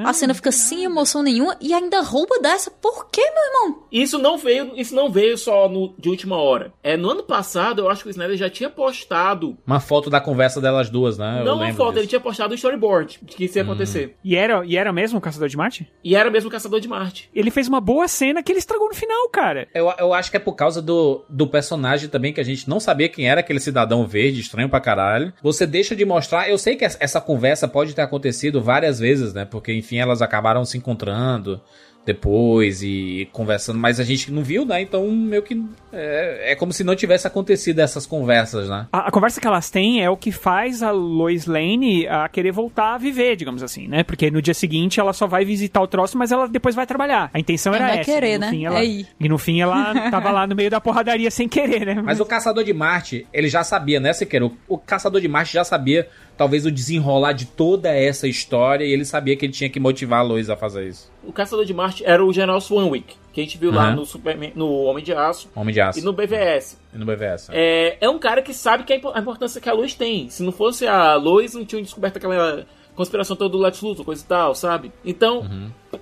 a 0.04 0.12
cena 0.12 0.34
fica 0.34 0.52
sem 0.52 0.84
emoção 0.84 1.22
nenhuma. 1.22 1.56
E 1.60 1.74
ainda 1.74 2.00
rouba 2.02 2.38
dessa. 2.40 2.70
Por 2.70 3.10
quê, 3.10 3.22
meu 3.22 3.44
irmão? 3.44 3.82
Isso 3.90 4.18
não 4.18 4.38
veio, 4.38 4.72
isso 4.76 4.94
não 4.94 5.10
veio 5.10 5.36
só 5.36 5.68
no, 5.68 5.94
de 5.98 6.08
última 6.08 6.36
hora. 6.36 6.72
É 6.82 6.96
no 6.96 7.10
ano 7.10 7.22
passado, 7.24 7.82
eu 7.82 7.90
acho 7.90 8.02
que 8.02 8.08
o 8.08 8.10
Snyder 8.10 8.36
já 8.36 8.48
tinha 8.48 8.70
postado, 8.70 9.56
Uma 9.66 9.80
foto 9.80 10.08
da 10.08 10.20
conversa 10.20 10.60
delas 10.60 10.88
duas, 10.90 11.18
né? 11.18 11.40
Eu 11.40 11.44
não 11.44 11.56
uma 11.56 11.72
foto, 11.74 11.90
disso. 11.90 12.00
ele 12.00 12.06
tinha 12.08 12.20
postado 12.20 12.52
o 12.52 12.54
storyboard 12.54 13.18
de 13.22 13.36
que 13.36 13.44
isso 13.44 13.58
ia 13.58 13.62
acontecer. 13.62 14.16
E 14.22 14.36
era, 14.36 14.64
e 14.64 14.75
era 14.76 14.92
mesmo 14.92 15.18
o 15.18 15.20
caçador 15.20 15.48
de 15.48 15.56
Marte? 15.56 15.90
E 16.04 16.14
era 16.16 16.30
mesmo 16.30 16.48
o 16.48 16.52
Caçador 16.52 16.80
de 16.80 16.88
Marte. 16.88 17.28
Ele 17.34 17.50
fez 17.50 17.68
uma 17.68 17.80
boa 17.80 18.06
cena 18.08 18.42
que 18.42 18.50
ele 18.52 18.58
estragou 18.58 18.88
no 18.88 18.94
final, 18.94 19.28
cara. 19.30 19.66
Eu, 19.74 19.92
eu 19.98 20.14
acho 20.14 20.30
que 20.30 20.36
é 20.36 20.40
por 20.40 20.54
causa 20.54 20.80
do, 20.80 21.24
do 21.28 21.46
personagem 21.46 22.08
também, 22.08 22.32
que 22.32 22.40
a 22.40 22.44
gente 22.44 22.68
não 22.68 22.78
sabia 22.80 23.08
quem 23.08 23.28
era 23.28 23.40
aquele 23.40 23.60
cidadão 23.60 24.06
verde, 24.06 24.40
estranho 24.40 24.68
pra 24.68 24.80
caralho. 24.80 25.32
Você 25.42 25.66
deixa 25.66 25.94
de 25.96 26.04
mostrar. 26.04 26.48
Eu 26.48 26.58
sei 26.58 26.76
que 26.76 26.84
essa- 26.84 26.98
essa 27.00 27.20
conversa 27.20 27.66
pode 27.68 27.94
ter 27.94 28.02
acontecido 28.02 28.60
várias 28.62 28.98
vezes, 28.98 29.32
né? 29.34 29.44
Porque, 29.44 29.72
enfim, 29.72 29.98
elas 29.98 30.22
acabaram 30.22 30.64
se 30.64 30.76
encontrando 30.78 31.60
depois 32.06 32.82
e 32.82 33.28
conversando, 33.32 33.78
mas 33.80 33.98
a 33.98 34.04
gente 34.04 34.30
não 34.30 34.42
viu, 34.42 34.64
né? 34.64 34.80
Então, 34.80 35.10
meio 35.10 35.42
que. 35.42 35.60
É, 35.92 36.52
é 36.52 36.54
como 36.54 36.72
se 36.72 36.84
não 36.84 36.94
tivesse 36.94 37.26
acontecido 37.26 37.80
essas 37.80 38.06
conversas, 38.06 38.68
né? 38.68 38.86
A, 38.92 39.08
a 39.08 39.10
conversa 39.10 39.40
que 39.40 39.46
elas 39.46 39.68
têm 39.68 40.02
é 40.02 40.08
o 40.08 40.16
que 40.16 40.30
faz 40.30 40.84
a 40.84 40.92
Lois 40.92 41.46
Lane 41.46 42.06
a 42.06 42.28
querer 42.28 42.52
voltar 42.52 42.94
a 42.94 42.98
viver, 42.98 43.34
digamos 43.34 43.60
assim, 43.60 43.88
né? 43.88 44.04
Porque 44.04 44.30
no 44.30 44.40
dia 44.40 44.54
seguinte 44.54 45.00
ela 45.00 45.12
só 45.12 45.26
vai 45.26 45.44
visitar 45.44 45.82
o 45.82 45.86
troço, 45.88 46.16
mas 46.16 46.30
ela 46.30 46.48
depois 46.48 46.76
vai 46.76 46.86
trabalhar. 46.86 47.28
A 47.34 47.40
intenção 47.40 47.74
era 47.74 47.96
essa. 47.96 48.04
querer, 48.04 48.38
no 48.38 48.46
né? 48.46 48.50
Fim, 48.50 48.64
ela, 48.64 48.76
É 48.76 48.80
aí. 48.80 49.06
E 49.18 49.28
no 49.28 49.36
fim 49.36 49.60
ela 49.60 49.92
tava 50.10 50.30
lá 50.30 50.46
no 50.46 50.54
meio 50.54 50.70
da 50.70 50.80
porradaria 50.80 51.30
sem 51.30 51.48
querer, 51.48 51.84
né? 51.84 52.00
Mas 52.00 52.20
o 52.20 52.24
Caçador 52.24 52.62
de 52.62 52.72
Marte, 52.72 53.26
ele 53.32 53.48
já 53.48 53.64
sabia, 53.64 53.98
né, 53.98 54.12
Sequeiro? 54.12 54.56
O 54.68 54.78
Caçador 54.78 55.20
de 55.20 55.26
Marte 55.26 55.52
já 55.52 55.64
sabia, 55.64 56.08
talvez, 56.36 56.66
o 56.66 56.70
desenrolar 56.70 57.32
de 57.32 57.46
toda 57.46 57.88
essa 57.90 58.26
história 58.28 58.84
e 58.84 58.92
ele 58.92 59.04
sabia 59.04 59.36
que 59.36 59.46
ele 59.46 59.52
tinha 59.52 59.70
que 59.70 59.80
motivar 59.80 60.20
a 60.20 60.22
Lois 60.22 60.48
a 60.50 60.56
fazer 60.56 60.88
isso. 60.88 61.10
O 61.24 61.32
Caçador 61.32 61.64
de 61.64 61.72
Marte 61.74 62.04
era 62.04 62.24
o 62.24 62.32
General 62.32 62.60
Swanwick, 62.60 63.14
que 63.32 63.40
a 63.40 63.44
gente 63.44 63.58
viu 63.58 63.70
lá 63.72 63.86
Aham. 63.88 63.96
no, 63.96 64.06
Superman, 64.06 64.52
no 64.54 64.70
Homem 64.84 65.02
de 65.04 65.12
Aço 65.12 65.48
Homem 65.54 65.72
de 65.74 65.80
Aço. 65.80 65.98
e 65.98 66.02
no 66.02 66.12
BVS. 66.12 66.78
E 66.94 66.98
no 66.98 67.04
BVS. 67.06 67.48
É, 67.52 67.96
é 68.00 68.08
um 68.08 68.18
cara 68.18 68.42
que 68.42 68.54
sabe 68.54 68.84
que 68.84 68.92
a 68.92 68.96
impo- 68.96 69.12
a 69.14 69.18
importância 69.20 69.60
que 69.60 69.68
a 69.68 69.72
Lois 69.72 69.94
tem. 69.94 70.28
Se 70.30 70.42
não 70.42 70.52
fosse 70.52 70.86
a 70.86 71.14
Lois, 71.16 71.54
não 71.54 71.64
tinham 71.64 71.82
descoberto 71.82 72.16
aquela 72.18 72.64
conspiração 72.94 73.36
toda 73.36 73.50
do 73.50 73.58
Lex 73.58 73.80
Luthor, 73.82 74.04
coisa 74.06 74.22
e 74.22 74.26
tal, 74.26 74.54
sabe? 74.54 74.90
Então, 75.04 75.46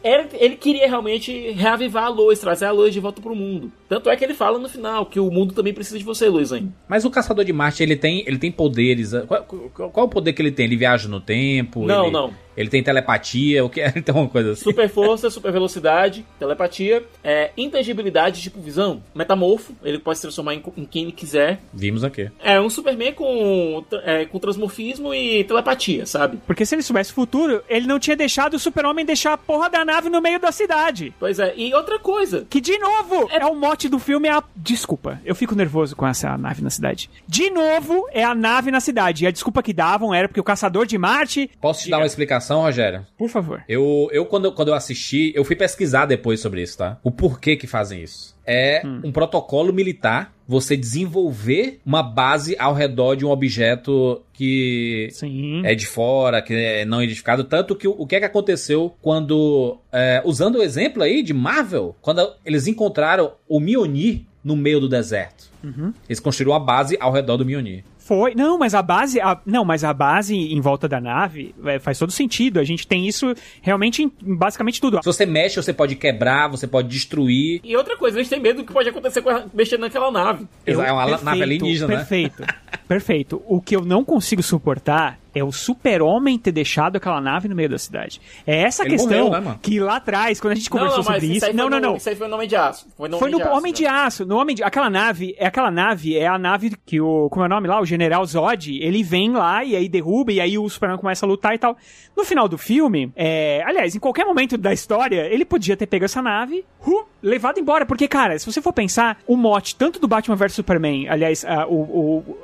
ele, 0.02 0.28
ele 0.34 0.56
queria 0.56 0.86
realmente 0.86 1.50
reavivar 1.52 2.04
a 2.04 2.08
Lois, 2.08 2.38
trazer 2.38 2.66
a 2.66 2.70
Lois 2.72 2.92
de 2.92 3.00
volta 3.00 3.20
pro 3.20 3.34
mundo. 3.34 3.70
Tanto 3.88 4.10
é 4.10 4.16
que 4.16 4.24
ele 4.24 4.34
fala 4.34 4.58
no 4.58 4.68
final 4.68 5.06
que 5.06 5.20
o 5.20 5.30
mundo 5.30 5.54
também 5.54 5.72
precisa 5.72 5.98
de 5.98 6.04
você, 6.04 6.28
Lois 6.28 6.52
ainda. 6.52 6.72
Mas 6.88 7.04
o 7.04 7.10
Caçador 7.10 7.44
de 7.44 7.52
Marte, 7.52 7.82
ele 7.82 7.96
tem, 7.96 8.24
ele 8.26 8.38
tem 8.38 8.50
poderes. 8.50 9.12
Qual, 9.26 9.44
qual, 9.44 9.90
qual 9.90 10.06
é 10.06 10.08
o 10.08 10.10
poder 10.10 10.32
que 10.32 10.42
ele 10.42 10.52
tem? 10.52 10.66
Ele 10.66 10.76
viaja 10.76 11.08
no 11.08 11.20
tempo? 11.20 11.86
Não, 11.86 12.04
ele, 12.04 12.12
não. 12.12 12.34
Ele 12.56 12.68
tem 12.68 12.82
telepatia? 12.82 13.64
O 13.64 13.70
que? 13.70 13.80
Ele 13.94 14.02
tem 14.02 14.14
uma 14.14 14.28
coisa 14.28 14.52
assim. 14.52 14.64
Super 14.64 14.88
força, 14.88 15.30
super 15.30 15.52
velocidade, 15.52 16.24
telepatia, 16.38 17.04
é, 17.22 17.50
intangibilidade, 17.56 18.42
tipo 18.42 18.60
visão, 18.60 19.02
metamorfo, 19.14 19.74
ele 19.84 19.98
pode 19.98 20.18
se 20.18 20.22
transformar 20.22 20.54
em, 20.54 20.62
em 20.76 20.84
quem 20.84 21.02
ele 21.04 21.12
quiser. 21.12 21.60
Vimos 21.72 22.04
aqui. 22.04 22.30
É 22.42 22.60
um 22.60 22.70
Superman 22.70 23.12
com, 23.12 23.84
é, 24.04 24.24
com 24.24 24.38
transmorfismo 24.38 25.14
e 25.14 25.44
telepatia, 25.44 26.06
sabe? 26.06 26.38
Porque 26.46 26.64
se 26.64 26.74
ele 26.74 26.82
soubesse 26.82 27.12
o 27.12 27.14
futuro, 27.14 27.62
ele 27.68 27.86
não 27.86 27.98
tinha 27.98 28.16
deixado 28.16 28.54
o 28.54 28.58
super-homem 28.58 29.04
deixar 29.04 29.34
a 29.34 29.38
porra 29.38 29.68
da 29.68 29.83
nave 29.84 30.08
no 30.08 30.20
meio 30.20 30.40
da 30.40 30.52
cidade. 30.52 31.14
Pois 31.18 31.38
é, 31.38 31.54
e 31.56 31.74
outra 31.74 31.98
coisa. 31.98 32.46
Que, 32.48 32.60
de 32.60 32.78
novo, 32.78 33.28
é, 33.30 33.44
o 33.46 33.54
mote 33.54 33.88
do 33.88 33.98
filme, 33.98 34.28
é 34.28 34.32
a... 34.32 34.42
Desculpa, 34.56 35.20
eu 35.24 35.34
fico 35.34 35.54
nervoso 35.54 35.94
com 35.96 36.06
essa 36.06 36.36
nave 36.36 36.62
na 36.62 36.70
cidade. 36.70 37.10
De 37.26 37.50
novo, 37.50 38.06
é 38.12 38.24
a 38.24 38.34
nave 38.34 38.70
na 38.70 38.80
cidade. 38.80 39.24
E 39.24 39.26
a 39.26 39.30
desculpa 39.30 39.62
que 39.62 39.72
davam 39.72 40.14
era 40.14 40.28
porque 40.28 40.40
o 40.40 40.44
Caçador 40.44 40.86
de 40.86 40.98
Marte... 40.98 41.50
Posso 41.60 41.84
te 41.84 41.90
dar 41.90 41.98
uma 41.98 42.06
explicação? 42.06 42.62
Rogério? 42.62 43.06
Por 43.16 43.28
favor. 43.28 43.64
Eu, 43.68 44.08
eu 44.12 44.26
quando, 44.26 44.52
quando 44.52 44.68
eu 44.68 44.74
assisti, 44.74 45.32
eu 45.34 45.44
fui 45.44 45.56
pesquisar 45.56 46.06
depois 46.06 46.40
sobre 46.40 46.62
isso, 46.62 46.78
tá? 46.78 46.98
O 47.02 47.10
porquê 47.10 47.56
que 47.56 47.66
fazem 47.66 48.02
isso. 48.02 48.33
É 48.46 48.82
hum. 48.84 49.00
um 49.04 49.12
protocolo 49.12 49.72
militar 49.72 50.32
você 50.46 50.76
desenvolver 50.76 51.80
uma 51.84 52.02
base 52.02 52.54
ao 52.58 52.74
redor 52.74 53.14
de 53.14 53.24
um 53.24 53.30
objeto 53.30 54.22
que 54.32 55.08
Sim. 55.10 55.62
é 55.64 55.74
de 55.74 55.86
fora, 55.86 56.42
que 56.42 56.52
é 56.52 56.84
não 56.84 57.02
identificado. 57.02 57.44
Tanto 57.44 57.74
que 57.74 57.88
o, 57.88 58.06
que 58.06 58.16
é 58.16 58.20
que 58.20 58.26
aconteceu 58.26 58.94
quando, 59.00 59.78
é, 59.90 60.22
usando 60.24 60.56
o 60.56 60.62
exemplo 60.62 61.02
aí 61.02 61.22
de 61.22 61.32
Marvel, 61.32 61.96
quando 62.02 62.20
eles 62.44 62.66
encontraram 62.66 63.32
o 63.48 63.58
Mjolnir 63.58 64.22
no 64.42 64.54
meio 64.54 64.80
do 64.80 64.88
deserto. 64.88 65.50
Uhum. 65.62 65.94
Eles 66.06 66.20
construíram 66.20 66.52
uma 66.52 66.60
base 66.60 66.96
ao 67.00 67.10
redor 67.10 67.38
do 67.38 67.46
Mjolnir. 67.46 67.82
Foi. 68.04 68.34
Não, 68.34 68.58
mas 68.58 68.74
a 68.74 68.82
base. 68.82 69.18
A, 69.18 69.40
não, 69.46 69.64
mas 69.64 69.82
a 69.82 69.92
base 69.92 70.36
em 70.36 70.60
volta 70.60 70.86
da 70.86 71.00
nave 71.00 71.54
é, 71.64 71.78
faz 71.78 71.98
todo 71.98 72.12
sentido. 72.12 72.60
A 72.60 72.64
gente 72.64 72.86
tem 72.86 73.08
isso 73.08 73.34
realmente 73.62 74.02
em, 74.02 74.12
em 74.22 74.36
basicamente 74.36 74.78
tudo. 74.78 74.98
Se 74.98 75.06
você 75.06 75.24
mexe, 75.24 75.56
você 75.56 75.72
pode 75.72 75.96
quebrar, 75.96 76.48
você 76.48 76.66
pode 76.66 76.88
destruir. 76.88 77.62
E 77.64 77.74
outra 77.74 77.96
coisa, 77.96 78.18
a 78.18 78.22
gente 78.22 78.30
tem 78.30 78.40
medo 78.40 78.58
do 78.58 78.66
que 78.66 78.72
pode 78.74 78.90
acontecer 78.90 79.22
com 79.22 79.30
a, 79.30 79.46
mexendo 79.54 79.80
naquela 79.80 80.10
nave. 80.10 80.46
Eu, 80.66 80.82
é 80.82 80.92
uma 80.92 81.04
perfeito, 81.04 81.24
nave 81.24 81.42
alienígena, 81.42 81.96
Perfeito. 81.96 82.42
Né? 82.42 82.48
perfeito. 82.86 83.42
O 83.46 83.60
que 83.60 83.74
eu 83.74 83.82
não 83.82 84.04
consigo 84.04 84.42
suportar 84.42 85.18
é 85.34 85.42
o 85.42 85.50
super-homem 85.50 86.38
ter 86.38 86.52
deixado 86.52 86.96
aquela 86.96 87.20
nave 87.20 87.48
no 87.48 87.54
meio 87.54 87.68
da 87.68 87.78
cidade. 87.78 88.20
É 88.46 88.62
essa 88.62 88.82
Ele 88.82 88.90
questão 88.90 89.26
morreu, 89.26 89.40
né, 89.40 89.58
que 89.60 89.80
lá 89.80 89.96
atrás, 89.96 90.40
quando 90.40 90.52
a 90.52 90.56
gente 90.56 90.70
conversou 90.70 90.98
não, 90.98 91.04
não, 91.04 91.12
sobre 91.12 91.26
isso. 91.26 91.46
Não, 91.52 91.68
não, 91.68 91.80
no, 91.80 91.88
não. 91.88 91.96
Isso 91.96 92.08
aí 92.08 92.16
foi 92.16 92.28
no 92.28 92.34
Homem 92.36 92.48
de 92.48 92.56
Aço. 92.56 92.86
Foi 92.96 93.08
no, 93.08 93.18
foi 93.18 93.28
Homem, 93.28 93.32
no 93.32 93.38
de 93.38 93.48
Aço, 93.48 93.58
Homem 93.58 93.72
né? 93.72 93.76
de 93.76 93.86
Aço. 93.86 94.26
No 94.26 94.36
Homem 94.36 94.56
de... 94.56 94.62
Aquela 94.62 94.88
nave, 94.88 95.34
é 95.38 95.46
aquela 95.46 95.70
nave, 95.70 96.16
é 96.16 96.26
a 96.26 96.38
nave 96.38 96.72
que 96.86 97.00
o. 97.00 97.28
Como 97.30 97.42
é 97.44 97.46
o 97.46 97.48
nome 97.48 97.66
lá? 97.66 97.80
O 97.80 97.86
General 97.86 98.24
Zod, 98.24 98.78
ele 98.80 99.02
vem 99.02 99.32
lá 99.32 99.64
e 99.64 99.74
aí 99.74 99.88
derruba, 99.88 100.32
e 100.32 100.40
aí 100.40 100.56
o 100.56 100.68
Superman 100.68 100.98
começa 100.98 101.26
a 101.26 101.28
lutar 101.28 101.54
e 101.54 101.58
tal. 101.58 101.76
No 102.16 102.24
final 102.24 102.48
do 102.48 102.56
filme, 102.56 103.12
é... 103.16 103.62
aliás, 103.64 103.94
em 103.94 103.98
qualquer 103.98 104.24
momento 104.24 104.56
da 104.56 104.72
história, 104.72 105.26
ele 105.32 105.44
podia 105.44 105.76
ter 105.76 105.86
pego 105.86 106.04
essa 106.04 106.22
nave, 106.22 106.64
uh, 106.86 107.04
levado 107.22 107.58
embora. 107.58 107.84
Porque, 107.84 108.06
cara, 108.06 108.38
se 108.38 108.46
você 108.46 108.62
for 108.62 108.72
pensar, 108.72 109.18
o 109.26 109.36
mote 109.36 109.74
tanto 109.74 109.98
do 109.98 110.06
Batman 110.06 110.36
vs 110.36 110.52
Superman, 110.52 111.08
aliás, 111.08 111.44
uh, 111.44 111.66
o. 111.68 112.18
o 112.18 112.38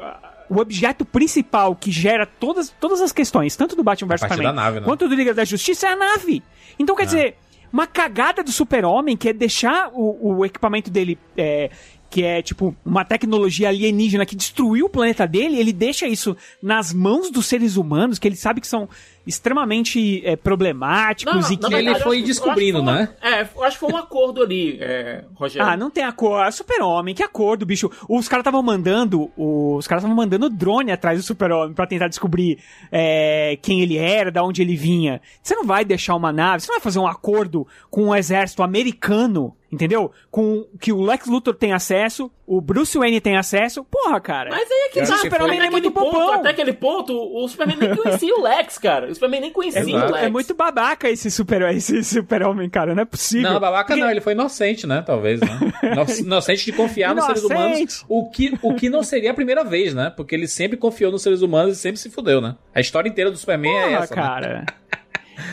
o 0.51 0.59
objeto 0.59 1.05
principal 1.05 1.77
que 1.77 1.91
gera 1.93 2.27
todas, 2.27 2.75
todas 2.81 3.01
as 3.01 3.13
questões, 3.13 3.55
tanto 3.55 3.77
do 3.77 3.85
Batman 3.85 4.09
vs 4.09 4.21
Superman 4.23 4.53
nave, 4.53 4.81
né? 4.81 4.85
quanto 4.85 5.09
do 5.09 5.15
Liga 5.15 5.33
da 5.33 5.45
Justiça, 5.45 5.87
é 5.87 5.93
a 5.93 5.97
nave. 5.97 6.43
Então, 6.79 6.97
quer 6.97 7.05
É. 7.05 7.07
dizer, 7.07 7.37
uma 7.73 7.87
cagada 7.87 8.43
do 8.43 8.51
super-homem 8.51 9.17
que 9.17 9.29
é 9.29 9.33
deixar 9.33 9.91
o, 9.95 10.39
o 10.39 10.45
equipamento 10.45 10.91
dele. 10.91 11.17
É, 11.37 11.71
que 12.11 12.25
é 12.25 12.43
tipo 12.43 12.75
uma 12.85 13.05
tecnologia 13.05 13.69
alienígena 13.69 14.27
que 14.27 14.35
destruiu 14.35 14.87
o 14.87 14.89
planeta 14.89 15.29
dele, 15.29 15.57
ele 15.57 15.73
deixa 15.73 16.09
isso 16.09 16.37
nas 16.61 16.93
mãos 16.93 17.31
dos 17.31 17.47
seres 17.47 17.77
humanos, 17.77 18.19
que 18.19 18.27
ele 18.27 18.35
sabe 18.35 18.61
que 18.61 18.67
são 18.67 18.89
extremamente 19.27 20.25
é, 20.25 20.37
problemáticos 20.37 21.35
Não, 21.35 21.41
e 21.41 21.43
na 21.43 21.49
que 21.69 21.75
verdade, 21.75 21.97
ele 21.97 22.05
foi 22.05 22.17
acho- 22.19 22.27
descobrindo, 22.27 22.83
né? 22.83 23.09
É, 23.21 23.43
eu 23.43 23.65
acho 23.65 23.79
que 23.79 23.81
foi 23.81 23.93
um 23.93 23.97
acordo 23.97 24.43
ali, 24.43 24.79
é, 24.81 25.25
Rogério. 25.35 25.69
Ah, 25.69 25.77
não 25.77 25.91
tem 25.91 26.05
acordo. 26.05 26.43
Ah, 26.43 26.51
Super-Homem, 26.51 27.15
que 27.15 27.23
acordo, 27.23 27.65
bicho. 27.67 27.91
Os 28.09 28.29
caras 28.29 28.43
estavam 28.43 28.63
mandando. 28.63 29.31
Os 29.37 29.87
caras 29.87 30.03
estavam 30.03 30.17
mandando 30.17 30.49
drone 30.49 30.91
atrás 30.93 31.19
do 31.19 31.25
Super-Homem 31.25 31.75
pra 31.75 31.87
tentar 31.87 32.09
descobrir 32.09 32.59
é, 32.91 33.59
quem 33.63 33.81
ele 33.81 33.97
era, 33.97 34.31
da 34.31 34.43
onde 34.43 34.63
ele 34.63 34.77
vinha. 34.77 35.21
Você 35.43 35.55
não 35.55 35.65
vai 35.65 35.85
deixar 35.85 36.15
uma 36.15 36.33
nave, 36.33 36.61
você 36.63 36.69
não 36.69 36.77
vai 36.77 36.83
fazer 36.83 36.99
um 36.99 37.07
acordo 37.07 37.67
com 37.91 38.05
um 38.07 38.15
exército 38.15 38.63
americano, 38.63 39.55
entendeu? 39.71 40.11
Com 40.31 40.65
que 40.81 40.93
o 40.93 41.03
Lex 41.03 41.27
Luthor 41.27 41.55
tem 41.55 41.73
acesso, 41.73 42.31
o 42.53 42.61
Bruce 42.61 42.99
Wayne 42.99 43.21
tem 43.21 43.37
acesso. 43.37 43.85
Porra, 43.85 44.21
cara. 44.21 44.51
Mas 44.51 44.69
aí 44.69 44.79
é 44.87 44.89
que 44.91 45.01
tá, 45.03 45.07
que 45.15 45.21
Superman 45.21 45.61
é 45.67 45.71
muito 45.71 45.91
ponto, 45.93 46.11
bobão. 46.11 46.33
Até 46.35 46.49
aquele 46.51 46.73
ponto, 46.73 47.13
o 47.17 47.47
Superman 47.49 47.77
nem 47.79 47.95
conhecia 47.95 48.35
o 48.35 48.43
Lex, 48.43 48.77
cara. 48.79 49.07
O 49.09 49.15
Superman 49.15 49.41
nem 49.41 49.53
conhecia 49.53 49.81
Exato. 49.83 50.07
o 50.07 50.13
Lex. 50.15 50.25
É 50.27 50.29
muito 50.29 50.53
babaca 50.55 51.09
esse 51.09 51.31
super 51.31 51.63
esse 51.73 52.03
super-homem, 52.03 52.69
cara. 52.69 52.93
Não 52.95 53.03
é 53.03 53.07
possível. 53.07 53.53
Não, 53.53 53.61
babaca 53.61 53.87
Porque- 53.87 54.01
não, 54.01 54.11
ele 54.11 54.21
foi 54.21 54.33
inocente, 54.33 54.85
né? 54.87 55.01
Talvez, 55.07 55.41
né? 55.41 55.47
Ino- 55.93 56.27
Inocente 56.27 56.65
de 56.65 56.73
confiar 56.73 57.15
nos 57.15 57.25
seres 57.25 57.45
humanos. 57.45 57.79
Inocente. 57.79 58.05
O 58.09 58.29
que, 58.31 58.59
o 58.63 58.75
que 58.75 58.91
não 58.91 59.03
seria 59.05 59.31
a 59.31 59.35
primeira 59.35 59.63
vez, 59.63 59.95
né? 59.95 60.13
Porque 60.17 60.35
ele 60.35 60.49
sempre 60.49 60.77
confiou 60.77 61.13
nos 61.13 61.23
seres 61.23 61.43
humanos 61.43 61.77
e 61.79 61.81
sempre 61.81 62.01
se 62.01 62.11
fudeu, 62.11 62.41
né? 62.41 62.57
A 62.75 62.81
história 62.81 63.09
inteira 63.09 63.31
do 63.31 63.37
Superman 63.37 63.77
é 63.77 63.91
Porra, 63.91 64.05
essa. 64.05 64.41
né? 64.41 64.65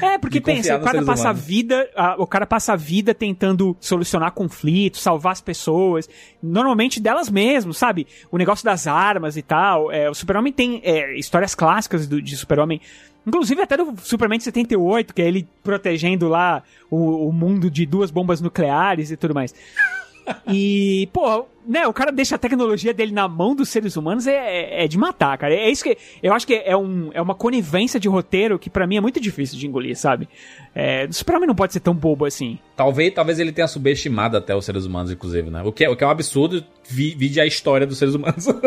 É, 0.01 0.17
porque 0.17 0.39
pensa, 0.41 0.75
o 0.77 0.81
cara 0.81 1.03
passa 1.03 1.27
a 1.29 1.31
humanos. 1.31 1.45
vida, 1.47 1.89
a- 1.95 2.15
o 2.17 2.27
cara 2.27 2.45
passa 2.45 2.73
a 2.73 2.75
vida 2.75 3.13
tentando 3.13 3.75
solucionar 3.79 4.31
conflitos, 4.31 5.01
salvar 5.01 5.31
as 5.33 5.41
pessoas, 5.41 6.09
normalmente 6.41 6.99
delas 6.99 7.29
mesmas, 7.29 7.77
sabe? 7.77 8.07
O 8.31 8.38
negócio 8.38 8.63
das 8.65 8.88
armas 8.88 9.38
e 9.38 9.41
tal. 9.41 9.91
É, 9.91 10.09
o 10.09 10.13
Super-Homem 10.13 10.51
tem 10.53 10.81
é, 10.83 11.17
histórias 11.17 11.53
clássicas 11.55 12.07
do- 12.07 12.21
de 12.21 12.35
Super-Homem. 12.35 12.79
Inclusive 13.25 13.61
até 13.61 13.75
do 13.75 13.93
Superman 14.01 14.38
de 14.38 14.45
78, 14.45 15.13
que 15.13 15.21
é 15.21 15.27
ele 15.27 15.45
protegendo 15.61 16.29
lá 16.29 16.63
o, 16.89 17.27
o 17.27 17.33
mundo 17.33 17.69
de 17.69 17.85
duas 17.85 18.09
bombas 18.09 18.39
nucleares 18.39 19.11
e 19.11 19.17
tudo 19.17 19.33
mais. 19.33 19.53
E, 20.47 21.09
pô, 21.13 21.45
né, 21.68 21.86
o 21.88 21.93
cara 21.93 22.11
deixa 22.11 22.36
a 22.36 22.38
tecnologia 22.38 22.93
dele 22.93 23.11
na 23.11 23.28
mão 23.28 23.55
dos 23.55 23.70
seres 23.70 23.95
humanos 23.95 24.26
é, 24.28 24.34
é- 24.36 24.84
é 24.86 24.88
de 24.88 24.97
matar, 24.97 25.38
cara. 25.38 25.53
É 25.53 25.70
isso 25.70 25.84
que. 25.84 25.97
Eu 26.24 26.34
acho 26.34 26.45
que 26.47 26.53
é, 26.55 26.76
um, 26.76 27.09
é 27.13 27.22
uma 27.22 27.36
conivência 27.36 27.99
de 27.99 28.07
roteiro 28.07 28.57
que 28.57 28.70
pra 28.70 28.88
mim 28.88 28.97
é 28.97 29.01
muito 29.01 29.20
difícil 29.20 29.57
de 29.57 29.68
engolir, 29.68 29.95
sabe? 29.97 30.28
É, 30.74 31.07
Superman 31.11 31.47
não 31.47 31.55
pode 31.55 31.74
ser 31.74 31.80
tão 31.80 31.93
bobo 31.93 32.26
assim. 32.26 32.57
Talvez, 32.76 33.13
talvez 33.13 33.39
ele 33.39 33.51
tenha 33.51 33.68
subestimado 33.68 34.38
até 34.38 34.55
os 34.55 34.63
seres 34.63 34.86
humanos, 34.86 35.11
inclusive, 35.11 35.49
né? 35.49 35.63
O 35.63 35.72
que 35.72 35.84
é, 35.84 35.89
o 35.89 35.95
que 35.95 36.03
é 36.03 36.07
um 36.07 36.11
absurdo, 36.11 36.63
vi, 36.88 37.15
vide 37.15 37.39
a 37.41 37.45
história 37.45 37.86
dos 37.88 37.97
seres 37.97 38.13
humanos. 38.15 38.45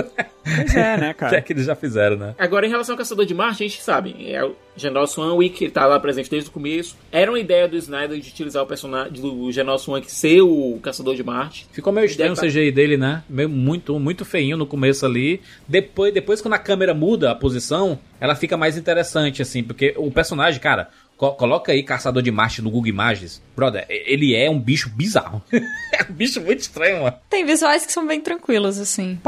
Pois 0.43 0.75
é, 0.75 0.97
né, 0.97 1.11
O 1.11 1.15
que 1.15 1.25
é 1.25 1.29
cara? 1.29 1.43
que 1.43 1.53
eles 1.53 1.67
já 1.67 1.77
fizeram, 1.77 2.17
né? 2.17 2.35
Agora, 2.39 2.67
em 2.67 2.71
relação 2.71 2.95
ao 2.95 2.99
Caçador 2.99 3.27
de 3.27 3.35
Marte, 3.35 3.63
a 3.63 3.69
gente 3.69 3.81
sabe, 3.83 4.17
é 4.27 4.43
o 4.43 4.57
General 4.75 5.07
Swanwick, 5.07 5.63
ele 5.63 5.71
tá 5.71 5.85
lá 5.87 6.01
presente 6.01 6.31
desde 6.31 6.49
o 6.49 6.53
começo. 6.53 6.97
Era 7.13 7.31
uma 7.31 7.39
ideia 7.39 7.69
do 7.69 7.77
Snyder 7.77 8.19
de 8.19 8.31
utilizar 8.31 8.63
o 8.63 8.67
personagem 8.67 9.13
do 9.13 9.53
General 9.53 9.79
Swanwick 9.79 10.11
ser 10.11 10.41
o 10.41 10.79
Caçador 10.83 11.15
de 11.15 11.23
Marte. 11.23 11.67
Ficou 11.71 11.93
meio 11.93 12.07
estranho 12.07 12.33
o 12.33 12.35
Ideia- 12.35 12.51
CGI 12.51 12.73
dele, 12.73 12.90
né? 12.97 13.23
Meio 13.29 13.49
muito, 13.49 13.99
muito 13.99 14.25
feinho 14.25 14.57
no 14.57 14.67
começo 14.67 15.05
ali. 15.07 15.41
Depois, 15.69 16.13
depois 16.13 16.41
quando 16.41 16.55
a 16.55 16.59
câmera 16.59 16.95
muda 16.95 17.31
a 17.31 17.35
posição, 17.35 17.99
ela 18.21 18.35
fica 18.35 18.57
mais 18.57 18.77
interessante, 18.77 19.43
assim, 19.43 19.63
porque 19.63 19.95
o 19.97 20.11
personagem, 20.11 20.61
cara, 20.61 20.89
co- 21.17 21.33
coloca 21.33 21.73
aí 21.73 21.83
Caçador 21.83 22.23
de 22.23 22.31
Marte 22.31 22.63
no 22.63 22.71
Google 22.71 22.89
Imagens. 22.89 23.43
Brother, 23.57 23.85
ele 23.89 24.35
é 24.35 24.49
um 24.51 24.59
bicho 24.59 24.89
bizarro. 24.91 25.43
é 25.53 26.11
um 26.11 26.13
bicho 26.15 26.41
muito 26.41 26.61
estranho, 26.61 27.03
mano. 27.03 27.17
Tem 27.29 27.45
visuais 27.45 27.85
que 27.85 27.93
são 27.93 28.07
bem 28.07 28.21
tranquilos, 28.21 28.79
assim. 28.79 29.19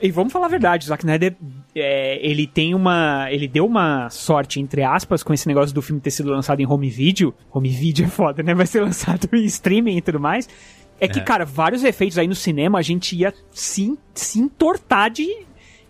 E 0.00 0.10
vamos 0.10 0.32
falar 0.32 0.46
a 0.46 0.50
verdade, 0.50 0.86
o 0.86 0.88
Zack 0.88 1.02
Snyder, 1.04 1.34
é, 1.74 2.18
ele 2.26 2.46
tem 2.46 2.74
uma... 2.74 3.26
Ele 3.30 3.46
deu 3.48 3.66
uma 3.66 4.08
sorte, 4.10 4.60
entre 4.60 4.82
aspas, 4.82 5.22
com 5.22 5.32
esse 5.34 5.46
negócio 5.48 5.74
do 5.74 5.82
filme 5.82 6.00
ter 6.00 6.10
sido 6.10 6.30
lançado 6.30 6.60
em 6.60 6.66
home 6.66 6.88
video. 6.88 7.34
Home 7.52 7.68
video 7.68 8.06
é 8.06 8.08
foda, 8.08 8.42
né? 8.42 8.54
Vai 8.54 8.66
ser 8.66 8.80
lançado 8.84 9.28
em 9.32 9.44
streaming 9.44 9.96
e 9.96 10.00
tudo 10.00 10.18
mais. 10.20 10.48
É 11.00 11.08
que, 11.08 11.18
É. 11.18 11.22
cara, 11.22 11.44
vários 11.44 11.82
efeitos 11.84 12.18
aí 12.18 12.26
no 12.28 12.34
cinema 12.34 12.78
a 12.78 12.82
gente 12.82 13.16
ia 13.16 13.32
se, 13.50 13.98
se 14.14 14.38
entortar 14.38 15.10
de... 15.10 15.28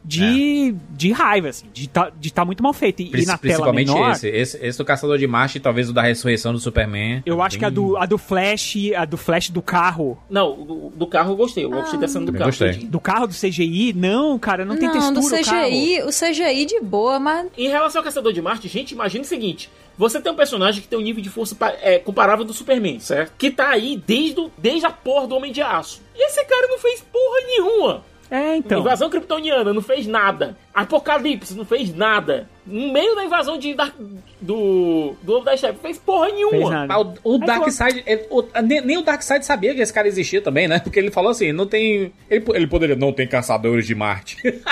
De, 0.04 0.74
de 0.90 1.12
raiva, 1.12 1.48
assim, 1.48 1.66
de 1.72 1.88
tá, 1.88 2.12
de 2.18 2.32
tá 2.32 2.44
muito 2.44 2.62
mal 2.62 2.72
feito. 2.72 3.00
E, 3.00 3.06
e 3.06 3.10
Princi- 3.10 3.26
na 3.26 3.38
tela 3.38 3.54
Principalmente 3.54 3.88
menor, 3.92 4.12
esse. 4.12 4.28
esse. 4.28 4.58
Esse 4.64 4.78
do 4.78 4.84
Caçador 4.84 5.16
de 5.18 5.26
Marte 5.26 5.56
e 5.58 5.60
talvez 5.60 5.88
o 5.88 5.92
da 5.92 6.02
ressurreição 6.02 6.52
do 6.52 6.58
Superman. 6.58 7.22
eu 7.24 7.40
acho 7.42 7.58
que 7.58 7.64
a 7.64 7.70
do, 7.70 7.96
a 7.96 8.04
do 8.06 8.18
Flash, 8.18 8.76
a 8.96 9.04
do 9.04 9.16
Flash 9.16 9.50
do 9.50 9.62
carro, 9.62 10.18
Não, 10.28 10.54
do, 10.62 10.90
do 10.94 11.06
carro 11.06 11.32
eu 11.32 11.36
gostei. 11.36 11.64
Eu 11.64 11.70
gostei 11.70 11.98
dessa 11.98 12.20
do 12.20 12.32
carro. 12.32 12.44
gostei. 12.46 12.72
do 12.74 13.00
carro 13.00 13.26
do 13.26 13.34
CGI, 13.34 13.92
não, 13.94 14.38
cara, 14.38 14.64
não, 14.64 14.76
tem 14.76 14.90
textura 14.90 15.20
do 15.20 15.26
o 15.26 15.44
carro. 15.44 15.68
CGI, 15.70 16.02
o 16.02 16.08
CGI 16.10 16.66
de 16.66 16.80
boa, 16.80 17.18
mas 17.18 17.48
Em 17.56 17.68
relação 17.68 18.00
ao 18.00 18.04
Caçador 18.04 18.32
de 18.32 18.42
Marte, 18.42 18.68
gente, 18.68 18.92
imagina 18.92 19.24
o 19.24 19.26
seguinte: 19.26 19.70
você 19.96 20.20
tem 20.20 20.30
um 20.30 20.36
personagem 20.36 20.82
que 20.82 20.88
tem 20.88 20.98
um 20.98 21.02
nível 21.02 21.22
de 21.22 21.30
força 21.30 21.56
é, 21.80 21.98
comparável 21.98 22.44
do 22.44 22.52
Superman, 22.52 23.00
certo? 23.00 23.32
Que 23.38 23.50
tá 23.50 23.70
aí 23.70 24.00
desde, 24.06 24.38
o- 24.40 24.50
desde 24.58 24.84
a 24.86 24.90
porra 24.90 25.26
do 25.26 25.34
Homem 25.34 25.50
de 25.52 25.62
Aço. 25.62 26.02
E 26.14 26.26
esse 26.26 26.44
cara 26.44 26.66
não 26.68 26.78
fez 26.78 27.00
porra 27.00 27.40
nenhuma. 27.46 28.02
É, 28.34 28.54
É, 28.54 28.56
então. 28.56 28.80
Invasão 28.80 29.08
kryptoniana 29.10 29.72
não 29.72 29.80
fez 29.82 30.06
nada. 30.06 30.56
Apocalipse 30.74 31.54
não 31.54 31.64
fez 31.64 31.94
nada. 31.94 32.48
No 32.66 32.92
meio 32.92 33.14
da 33.14 33.24
invasão 33.24 33.58
de 33.58 33.74
Dark- 33.74 33.94
do 34.40 35.14
do 35.22 35.32
Lobo 35.32 35.44
da 35.44 35.56
Steppe 35.56 35.78
fez 35.80 35.98
porra 35.98 36.28
nenhuma. 36.28 36.86
Mas 36.86 36.96
o, 36.98 37.14
o 37.24 37.32
Aí 37.34 37.46
Darkseid. 37.46 38.02
ele- 38.06 38.26
o- 38.30 38.44
nem, 38.62 38.80
nem 38.80 38.98
o 38.98 39.02
Darkseid 39.02 39.44
sabia 39.44 39.74
que 39.74 39.80
esse 39.80 39.92
cara 39.92 40.08
existia 40.08 40.40
também, 40.42 40.66
né? 40.68 40.78
Porque 40.80 40.98
ele 40.98 41.10
falou 41.10 41.30
assim: 41.30 41.52
não 41.52 41.66
tem. 41.66 42.12
Ele, 42.30 42.44
ele 42.54 42.66
poderia. 42.66 42.96
Não 42.96 43.12
tem 43.12 43.26
caçadores 43.26 43.86
de 43.86 43.94
Marte. 43.94 44.36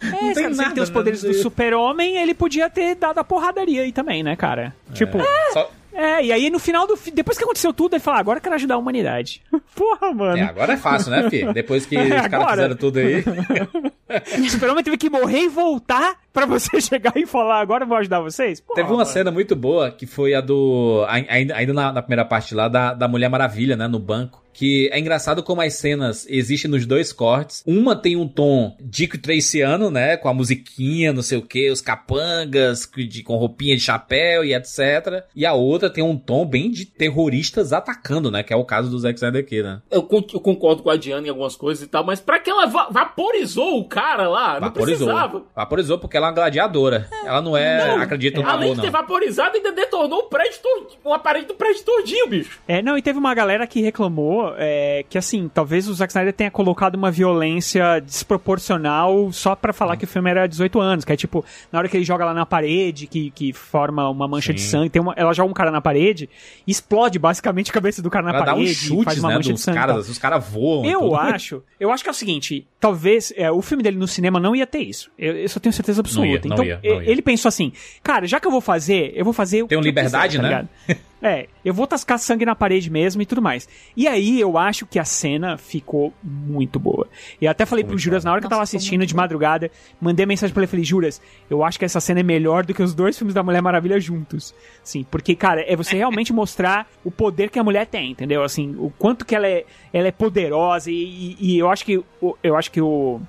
É, 0.00 0.10
tem 0.10 0.34
se 0.34 0.44
ele 0.44 0.54
nada, 0.54 0.74
tem 0.74 0.82
os 0.84 0.90
né? 0.90 0.94
poderes 0.94 1.22
do 1.22 1.34
super-homem, 1.34 2.18
ele 2.18 2.32
podia 2.32 2.70
ter 2.70 2.94
dado 2.94 3.18
a 3.18 3.24
porradaria 3.24 3.82
aí 3.82 3.90
também, 3.90 4.22
né, 4.22 4.36
cara? 4.36 4.72
Tipo. 4.94 5.18
Só- 5.52 5.68
É, 6.00 6.24
e 6.24 6.32
aí 6.32 6.48
no 6.48 6.60
final 6.60 6.86
do 6.86 6.96
fi- 6.96 7.10
depois 7.10 7.36
que 7.36 7.42
aconteceu 7.42 7.72
tudo, 7.72 7.94
ele 7.94 8.00
fala, 8.00 8.20
agora 8.20 8.38
eu 8.38 8.42
quero 8.42 8.54
ajudar 8.54 8.76
a 8.76 8.78
humanidade. 8.78 9.42
Porra, 9.74 10.14
mano. 10.14 10.38
É, 10.38 10.42
agora 10.42 10.74
é 10.74 10.76
fácil, 10.76 11.10
né, 11.10 11.28
filho? 11.28 11.52
Depois 11.52 11.84
que 11.84 11.96
É, 11.98 12.02
os 12.04 12.08
caras 12.08 12.32
agora. 12.34 12.50
fizeram 12.52 12.76
tudo 12.76 12.98
aí. 13.00 13.24
O 14.08 14.48
super-homem 14.48 14.82
teve 14.82 14.96
que 14.96 15.10
morrer 15.10 15.40
e 15.40 15.48
voltar 15.48 16.14
pra 16.32 16.46
você 16.46 16.80
chegar 16.80 17.12
e 17.16 17.26
falar, 17.26 17.60
agora 17.60 17.84
eu 17.84 17.88
vou 17.88 17.98
ajudar 17.98 18.20
vocês? 18.20 18.58
Porra, 18.58 18.76
Teve 18.76 18.88
uma 18.88 18.98
mano. 18.98 19.10
cena 19.10 19.30
muito 19.30 19.54
boa 19.54 19.90
que 19.90 20.06
foi 20.06 20.32
a 20.34 20.40
do. 20.40 21.04
ai- 21.08 21.26
Ainda, 21.28 21.54
ainda 21.54 21.72
na, 21.74 21.92
na 21.92 22.00
primeira 22.02 22.24
parte 22.24 22.54
lá, 22.54 22.68
da, 22.68 22.94
da 22.94 23.06
Mulher 23.06 23.28
Maravilha, 23.28 23.76
né? 23.76 23.86
No 23.86 23.98
banco. 23.98 24.42
Que 24.58 24.88
é 24.92 24.98
engraçado 24.98 25.40
como 25.40 25.60
as 25.60 25.74
cenas 25.74 26.26
existem 26.28 26.68
nos 26.68 26.84
dois 26.84 27.12
cortes. 27.12 27.62
Uma 27.64 27.94
tem 27.94 28.16
um 28.16 28.26
tom 28.26 28.76
Dick 28.80 29.16
Tracyano, 29.16 29.88
né? 29.88 30.16
Com 30.16 30.28
a 30.28 30.34
musiquinha, 30.34 31.12
não 31.12 31.22
sei 31.22 31.38
o 31.38 31.42
que, 31.42 31.70
os 31.70 31.80
capangas, 31.80 32.90
de, 32.96 33.22
com 33.22 33.36
roupinha 33.36 33.76
de 33.76 33.82
chapéu 33.82 34.44
e 34.44 34.52
etc. 34.52 35.22
E 35.36 35.46
a 35.46 35.52
outra 35.54 35.88
tem 35.88 36.02
um 36.02 36.16
tom 36.18 36.44
bem 36.44 36.70
de 36.72 36.84
terroristas 36.86 37.72
atacando, 37.72 38.32
né? 38.32 38.42
Que 38.42 38.52
é 38.52 38.56
o 38.56 38.64
caso 38.64 38.90
do 38.90 38.98
Zack 38.98 39.14
Snyder 39.14 39.42
aqui, 39.42 39.62
né? 39.62 39.80
Eu, 39.90 40.08
eu 40.10 40.40
concordo 40.40 40.82
com 40.82 40.90
a 40.90 40.96
Diana 40.96 41.26
em 41.26 41.30
algumas 41.30 41.54
coisas 41.54 41.84
e 41.84 41.86
tal, 41.86 42.02
mas 42.02 42.20
pra 42.20 42.40
que 42.40 42.50
ela 42.50 42.66
va- 42.66 42.88
vaporizou 42.90 43.78
o 43.78 43.84
cara 43.84 44.28
lá? 44.28 44.54
Não 44.54 44.68
Vaporizou. 44.68 45.06
precisava. 45.06 45.42
Vaporizou 45.54 45.98
porque 46.00 46.16
ela 46.16 46.26
é 46.26 46.30
uma 46.30 46.34
gladiadora. 46.34 47.08
Ela 47.24 47.40
não 47.40 47.56
é, 47.56 47.86
Não, 47.86 48.02
acredita 48.02 48.40
no 48.42 48.48
Além 48.48 48.74
de 48.74 48.80
ter 48.80 48.86
não. 48.86 48.92
vaporizado, 48.92 49.56
ainda 49.56 49.70
detonou 49.70 50.20
o 50.20 50.24
prédio 50.24 50.58
uma 51.04 51.18
parede 51.18 51.46
do 51.46 51.54
prédio 51.54 51.84
todinho, 51.84 52.26
bicho. 52.28 52.58
É, 52.66 52.82
não, 52.82 52.98
e 52.98 53.02
teve 53.02 53.18
uma 53.18 53.34
galera 53.34 53.66
que 53.66 53.80
reclamou 53.80 54.47
é, 54.56 55.04
que, 55.08 55.18
assim, 55.18 55.50
talvez 55.52 55.88
o 55.88 55.94
Zack 55.94 56.10
Snyder 56.10 56.32
tenha 56.32 56.50
colocado 56.50 56.94
uma 56.94 57.10
violência 57.10 58.00
desproporcional 58.00 59.32
só 59.32 59.54
pra 59.54 59.72
falar 59.72 59.96
que 59.96 60.04
o 60.04 60.08
filme 60.08 60.30
era 60.30 60.46
18 60.46 60.80
anos, 60.80 61.04
que 61.04 61.12
é 61.12 61.16
tipo, 61.16 61.44
na 61.72 61.78
hora 61.78 61.88
que 61.88 61.96
ele 61.96 62.04
joga 62.04 62.24
lá 62.24 62.34
na 62.34 62.46
parede, 62.46 63.06
que, 63.06 63.30
que 63.30 63.52
forma 63.52 64.08
uma 64.08 64.26
mancha 64.26 64.52
de 64.52 64.60
Sim. 64.60 64.68
sangue, 64.68 64.90
tem 64.90 65.02
uma, 65.02 65.12
ela 65.16 65.32
joga 65.32 65.50
um 65.50 65.54
cara 65.54 65.70
na 65.70 65.80
parede 65.80 66.28
explode 66.66 67.18
basicamente 67.18 67.70
a 67.70 67.74
cabeça 67.74 68.02
do 68.02 68.10
cara 68.10 68.24
na 68.24 68.30
Ela 68.30 68.44
dá 68.44 68.52
parede 68.52 68.70
uns 68.70 68.82
e 68.82 68.88
faz 68.88 68.88
chutes, 68.88 69.18
uma 69.18 69.28
né? 69.28 69.34
mancha 69.36 69.52
de 69.52 69.60
sangue. 69.60 69.78
caras, 69.78 70.08
os 70.08 70.18
caras 70.18 70.44
voam. 70.48 70.84
Eu 70.84 71.00
tudo. 71.00 71.16
acho, 71.16 71.62
eu 71.78 71.90
acho 71.90 72.02
que 72.02 72.08
é 72.08 72.12
o 72.12 72.14
seguinte, 72.14 72.66
talvez 72.80 73.32
é, 73.36 73.50
o 73.50 73.62
filme 73.62 73.82
dele 73.82 73.96
no 73.96 74.06
cinema 74.06 74.38
não 74.38 74.54
ia 74.54 74.66
ter 74.66 74.80
isso. 74.80 75.10
Eu, 75.18 75.36
eu 75.36 75.48
só 75.48 75.58
tenho 75.60 75.72
certeza 75.72 76.00
absoluta. 76.00 76.48
Não 76.48 76.56
ia, 76.56 76.64
não 76.64 76.64
então, 76.64 76.64
ia, 76.64 76.80
ia. 76.82 77.10
ele 77.10 77.22
pensou 77.22 77.48
assim, 77.48 77.72
cara, 78.02 78.26
já 78.26 78.40
que 78.40 78.46
eu 78.46 78.50
vou 78.50 78.60
fazer, 78.60 79.12
eu 79.14 79.24
vou 79.24 79.32
fazer 79.32 79.62
o 79.62 79.66
uma 79.66 79.72
eu 79.72 79.78
quiser, 79.78 79.88
liberdade, 79.88 80.36
tá 80.36 80.42
né? 80.42 80.48
ligado? 80.48 80.68
É, 81.20 81.48
eu 81.64 81.74
vou 81.74 81.84
tascar 81.86 82.16
sangue 82.18 82.44
na 82.44 82.54
parede 82.54 82.88
mesmo 82.88 83.20
e 83.20 83.26
tudo 83.26 83.42
mais. 83.42 83.68
E 83.96 84.06
aí 84.06 84.40
eu 84.40 84.56
acho 84.56 84.86
que 84.86 84.98
a 85.00 85.04
cena 85.04 85.56
ficou 85.58 86.12
muito 86.22 86.78
boa. 86.78 87.08
E 87.40 87.48
até 87.48 87.66
falei 87.66 87.84
pro 87.84 87.98
Juras 87.98 88.22
na 88.24 88.30
hora 88.30 88.40
que 88.40 88.46
eu 88.46 88.50
tava 88.50 88.62
assistindo 88.62 89.04
de 89.04 89.16
madrugada, 89.16 89.68
mandei 90.00 90.24
mensagem 90.24 90.54
pra 90.54 90.60
ele 90.62 90.68
e 90.68 90.70
falei, 90.70 90.84
Juras, 90.84 91.20
eu 91.50 91.64
acho 91.64 91.76
que 91.78 91.84
essa 91.84 91.98
cena 92.00 92.20
é 92.20 92.22
melhor 92.22 92.64
do 92.64 92.72
que 92.72 92.82
os 92.82 92.94
dois 92.94 93.18
filmes 93.18 93.34
da 93.34 93.42
Mulher 93.42 93.60
Maravilha 93.60 93.98
juntos. 93.98 94.54
Sim, 94.84 95.04
porque, 95.10 95.34
cara, 95.34 95.60
é 95.66 95.74
você 95.74 95.96
realmente 95.96 96.32
mostrar 96.34 96.88
o 97.04 97.10
poder 97.10 97.50
que 97.50 97.58
a 97.58 97.64
mulher 97.64 97.86
tem, 97.86 98.12
entendeu? 98.12 98.44
Assim, 98.44 98.76
o 98.78 98.92
quanto 98.96 99.24
que 99.26 99.34
ela 99.34 99.48
é, 99.48 99.64
ela 99.92 100.06
é 100.06 100.12
poderosa 100.12 100.90
e, 100.90 100.94
e- 100.94 101.36
e 101.40 101.58
eu 101.58 101.68
acho 101.68 101.84
que 101.84 102.00
eu 102.42 102.56
acho 102.56 102.70
que 102.70 102.80
o 102.80 103.20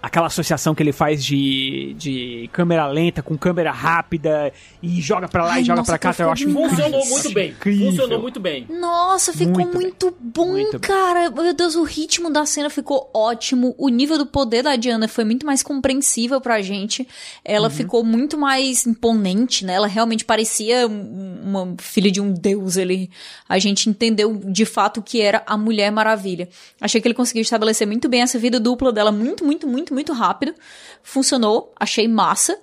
aquela 0.00 0.26
associação 0.28 0.74
que 0.74 0.82
ele 0.82 0.92
faz 0.92 1.24
de, 1.24 1.94
de 1.98 2.48
câmera 2.52 2.86
lenta 2.86 3.22
com 3.22 3.36
câmera 3.36 3.72
rápida 3.72 4.52
e 4.82 5.00
joga 5.00 5.26
pra 5.28 5.44
lá 5.44 5.54
Ai, 5.54 5.62
e 5.62 5.64
joga 5.64 5.82
pra 5.82 5.98
cá, 5.98 6.14
eu 6.18 6.30
acho 6.30 6.44
incrível. 6.48 6.68
Funcionou 6.70 7.06
muito 7.06 7.32
bem. 7.32 7.50
Incrível. 7.50 7.90
Funcionou 7.90 8.20
muito 8.22 8.40
bem. 8.40 8.66
Nossa, 8.70 9.32
ficou 9.32 9.54
Muito 9.54 9.74
muito, 9.74 10.16
bom, 10.20 10.46
Muito 10.52 10.78
bem. 10.78 10.88
cara. 10.88 11.30
Meu 11.30 11.52
Deus, 11.52 11.74
o 11.74 11.82
ritmo 11.82 12.30
da 12.30 12.46
cena 12.46 12.70
ficou 12.70 13.10
ótimo. 13.12 13.74
O 13.76 13.88
nível 13.88 14.16
do 14.18 14.26
poder 14.26 14.62
da 14.62 14.76
Diana 14.76 15.08
foi 15.08 15.24
muito 15.24 15.44
mais 15.44 15.62
compreensível 15.62 16.40
pra 16.40 16.62
gente. 16.62 17.06
Ela 17.44 17.68
Uhum. 17.68 17.74
ficou 17.74 18.04
muito 18.04 18.38
mais 18.38 18.86
imponente, 18.86 19.64
né? 19.64 19.74
Ela 19.74 19.86
realmente 19.88 20.24
parecia 20.24 20.86
um- 20.86 21.40
uma 21.44 21.74
filha 21.78 22.10
de 22.10 22.20
um 22.20 22.32
deus 22.32 22.76
ali. 22.78 23.10
A 23.48 23.58
gente 23.58 23.88
entendeu 23.90 24.40
de 24.44 24.64
fato 24.64 25.02
que 25.02 25.20
era 25.20 25.42
a 25.46 25.56
Mulher 25.56 25.90
Maravilha. 25.90 26.48
Achei 26.80 27.00
que 27.00 27.08
ele 27.08 27.14
conseguiu 27.14 27.42
estabelecer 27.42 27.86
muito 27.86 28.08
bem 28.08 28.22
essa 28.22 28.38
vida 28.38 28.60
dupla 28.60 28.92
dela 28.92 29.10
muito, 29.10 29.44
muito, 29.44 29.66
muito, 29.66 29.87
muito 29.92 30.12
rápido. 30.12 30.54
Funcionou, 31.02 31.72
achei 31.78 32.06
massa. 32.08 32.58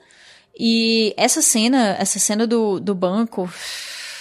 E 0.58 1.14
essa 1.18 1.42
cena, 1.42 1.96
essa 2.00 2.18
cena 2.20 2.48
do, 2.48 2.80
do 2.80 2.96
banco. 2.96 3.50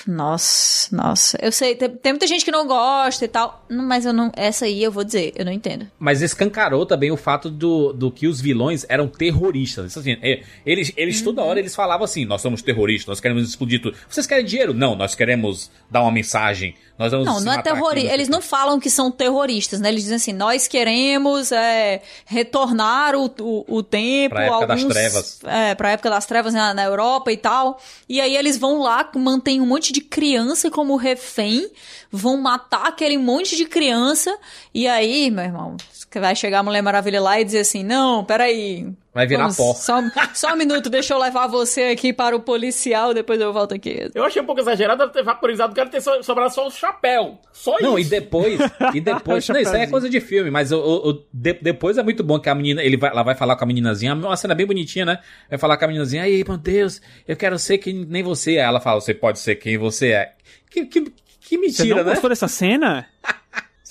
Nossa, 0.06 0.94
nossa. 0.94 1.38
Eu 1.40 1.50
sei, 1.50 1.74
tem, 1.74 1.88
tem 1.88 2.12
muita 2.12 2.26
gente 2.26 2.44
que 2.44 2.50
não 2.50 2.66
gosta 2.66 3.24
e 3.24 3.28
tal. 3.28 3.64
Mas 3.70 4.04
eu 4.04 4.12
não. 4.12 4.30
Essa 4.36 4.66
aí 4.66 4.82
eu 4.82 4.92
vou 4.92 5.02
dizer, 5.02 5.32
eu 5.34 5.44
não 5.44 5.52
entendo. 5.52 5.86
Mas 5.98 6.20
escancarou 6.20 6.84
também 6.84 7.10
o 7.10 7.16
fato 7.16 7.48
do, 7.48 7.92
do 7.92 8.10
que 8.10 8.26
os 8.26 8.40
vilões 8.40 8.84
eram 8.88 9.08
terroristas. 9.08 9.96
Assim, 9.96 10.18
é, 10.22 10.42
eles, 10.66 10.92
eles 10.96 11.22
toda 11.22 11.40
Uhum. 11.40 11.48
hora 11.48 11.58
eles 11.58 11.74
falavam 11.74 12.04
assim: 12.04 12.24
nós 12.26 12.42
somos 12.42 12.60
terroristas, 12.60 13.06
nós 13.08 13.20
queremos 13.20 13.48
explodir 13.48 13.80
tudo. 13.80 13.96
Vocês 14.08 14.26
querem 14.26 14.44
dinheiro? 14.44 14.74
Não, 14.74 14.94
nós 14.94 15.14
queremos 15.14 15.70
dar 15.90 16.02
uma 16.02 16.12
mensagem. 16.12 16.74
Nós 16.96 17.10
vamos 17.10 17.26
Não, 17.26 17.40
não 17.40 17.52
é 17.52 17.60
terrorista. 17.60 18.12
Eles 18.12 18.28
não 18.28 18.40
falam 18.40 18.78
que 18.78 18.88
são 18.88 19.10
terroristas, 19.10 19.80
né? 19.80 19.88
Eles 19.88 20.02
dizem 20.02 20.16
assim: 20.16 20.32
nós 20.32 20.68
queremos 20.68 21.50
é, 21.50 22.02
retornar 22.24 23.16
o, 23.16 23.26
o, 23.40 23.64
o 23.78 23.82
tempo. 23.82 24.34
Pra 24.34 24.44
época 24.44 24.66
das 24.66 24.78
alguns, 24.78 24.94
trevas. 24.94 25.40
É, 25.44 25.74
pra 25.74 25.90
época 25.90 26.10
das 26.10 26.26
trevas 26.26 26.54
na, 26.54 26.72
na 26.72 26.84
Europa 26.84 27.32
e 27.32 27.36
tal. 27.36 27.80
E 28.08 28.20
aí 28.20 28.36
eles 28.36 28.56
vão 28.56 28.78
lá, 28.78 29.10
mantêm 29.16 29.60
um 29.60 29.66
monte 29.66 29.92
de 29.92 30.00
criança 30.00 30.70
como 30.70 30.96
refém, 30.96 31.68
vão 32.12 32.36
matar 32.36 32.86
aquele 32.86 33.18
monte 33.18 33.56
de 33.56 33.64
criança. 33.64 34.36
E 34.72 34.86
aí, 34.86 35.30
meu 35.32 35.44
irmão, 35.44 35.76
vai 36.14 36.36
chegar 36.36 36.60
a 36.60 36.62
Mulher 36.62 36.82
Maravilha 36.82 37.20
lá 37.20 37.40
e 37.40 37.44
dizer 37.44 37.60
assim: 37.60 37.82
não, 37.82 38.24
peraí. 38.24 38.88
Vai 39.14 39.26
virar 39.28 39.42
vamos- 39.44 39.56
pó. 39.56 39.72
Só, 39.74 40.02
só 40.34 40.52
um 40.52 40.56
minuto, 40.56 40.90
deixa 40.90 41.14
eu 41.14 41.18
levar 41.18 41.46
você 41.46 41.82
aqui 41.84 42.12
para 42.12 42.34
o 42.34 42.40
policial, 42.40 43.14
depois 43.14 43.40
eu 43.40 43.52
volto 43.52 43.72
aqui. 43.72 44.10
Eu 44.12 44.24
achei 44.24 44.42
um 44.42 44.44
pouco 44.44 44.60
exagerado 44.60 45.08
ter 45.10 45.22
vaporizado 45.22 45.72
o 45.72 45.76
cara 45.76 45.88
ter 45.88 46.00
so- 46.00 46.20
sobrado 46.22 46.52
só 46.52 46.66
o 46.66 46.70
chapéu. 46.70 47.38
Só 47.52 47.78
Não, 47.80 47.96
isso. 47.96 48.08
e 48.08 48.10
depois, 48.10 48.58
e 48.92 49.00
depois, 49.00 49.48
não, 49.48 49.60
isso 49.60 49.70
aí 49.74 49.82
é 49.82 49.86
coisa 49.86 50.10
de 50.10 50.20
filme, 50.20 50.50
mas 50.50 50.72
o, 50.72 50.78
o- 50.78 51.10
o- 51.10 51.24
de- 51.32 51.60
depois 51.62 51.96
é 51.96 52.02
muito 52.02 52.24
bom 52.24 52.40
que 52.40 52.48
a 52.48 52.54
menina, 52.56 52.82
ele 52.82 52.96
vai, 52.96 53.10
ela 53.10 53.22
vai 53.22 53.36
falar 53.36 53.54
com 53.56 53.62
a 53.62 53.66
meninazinha, 53.68 54.14
uma 54.14 54.36
cena 54.36 54.54
bem 54.54 54.66
bonitinha, 54.66 55.04
né? 55.06 55.18
Vai 55.48 55.58
falar 55.60 55.76
com 55.76 55.84
a 55.84 55.88
meninazinha, 55.88 56.24
aí, 56.24 56.42
meu 56.46 56.56
Deus, 56.58 57.00
eu 57.28 57.36
quero 57.36 57.56
ser 57.56 57.78
que 57.78 57.92
nem 57.92 58.22
você. 58.24 58.50
Aí 58.50 58.56
ela 58.58 58.80
fala, 58.80 59.00
você 59.00 59.14
pode 59.14 59.38
ser 59.38 59.54
quem 59.54 59.78
você 59.78 60.08
é. 60.08 60.32
Que, 60.68 60.86
que, 60.86 61.02
que 61.02 61.10
Você 61.40 61.56
mentira, 61.58 61.96
não 61.98 62.04
né? 62.04 62.10
gostou 62.10 62.28
dessa 62.30 62.48
cena? 62.48 63.06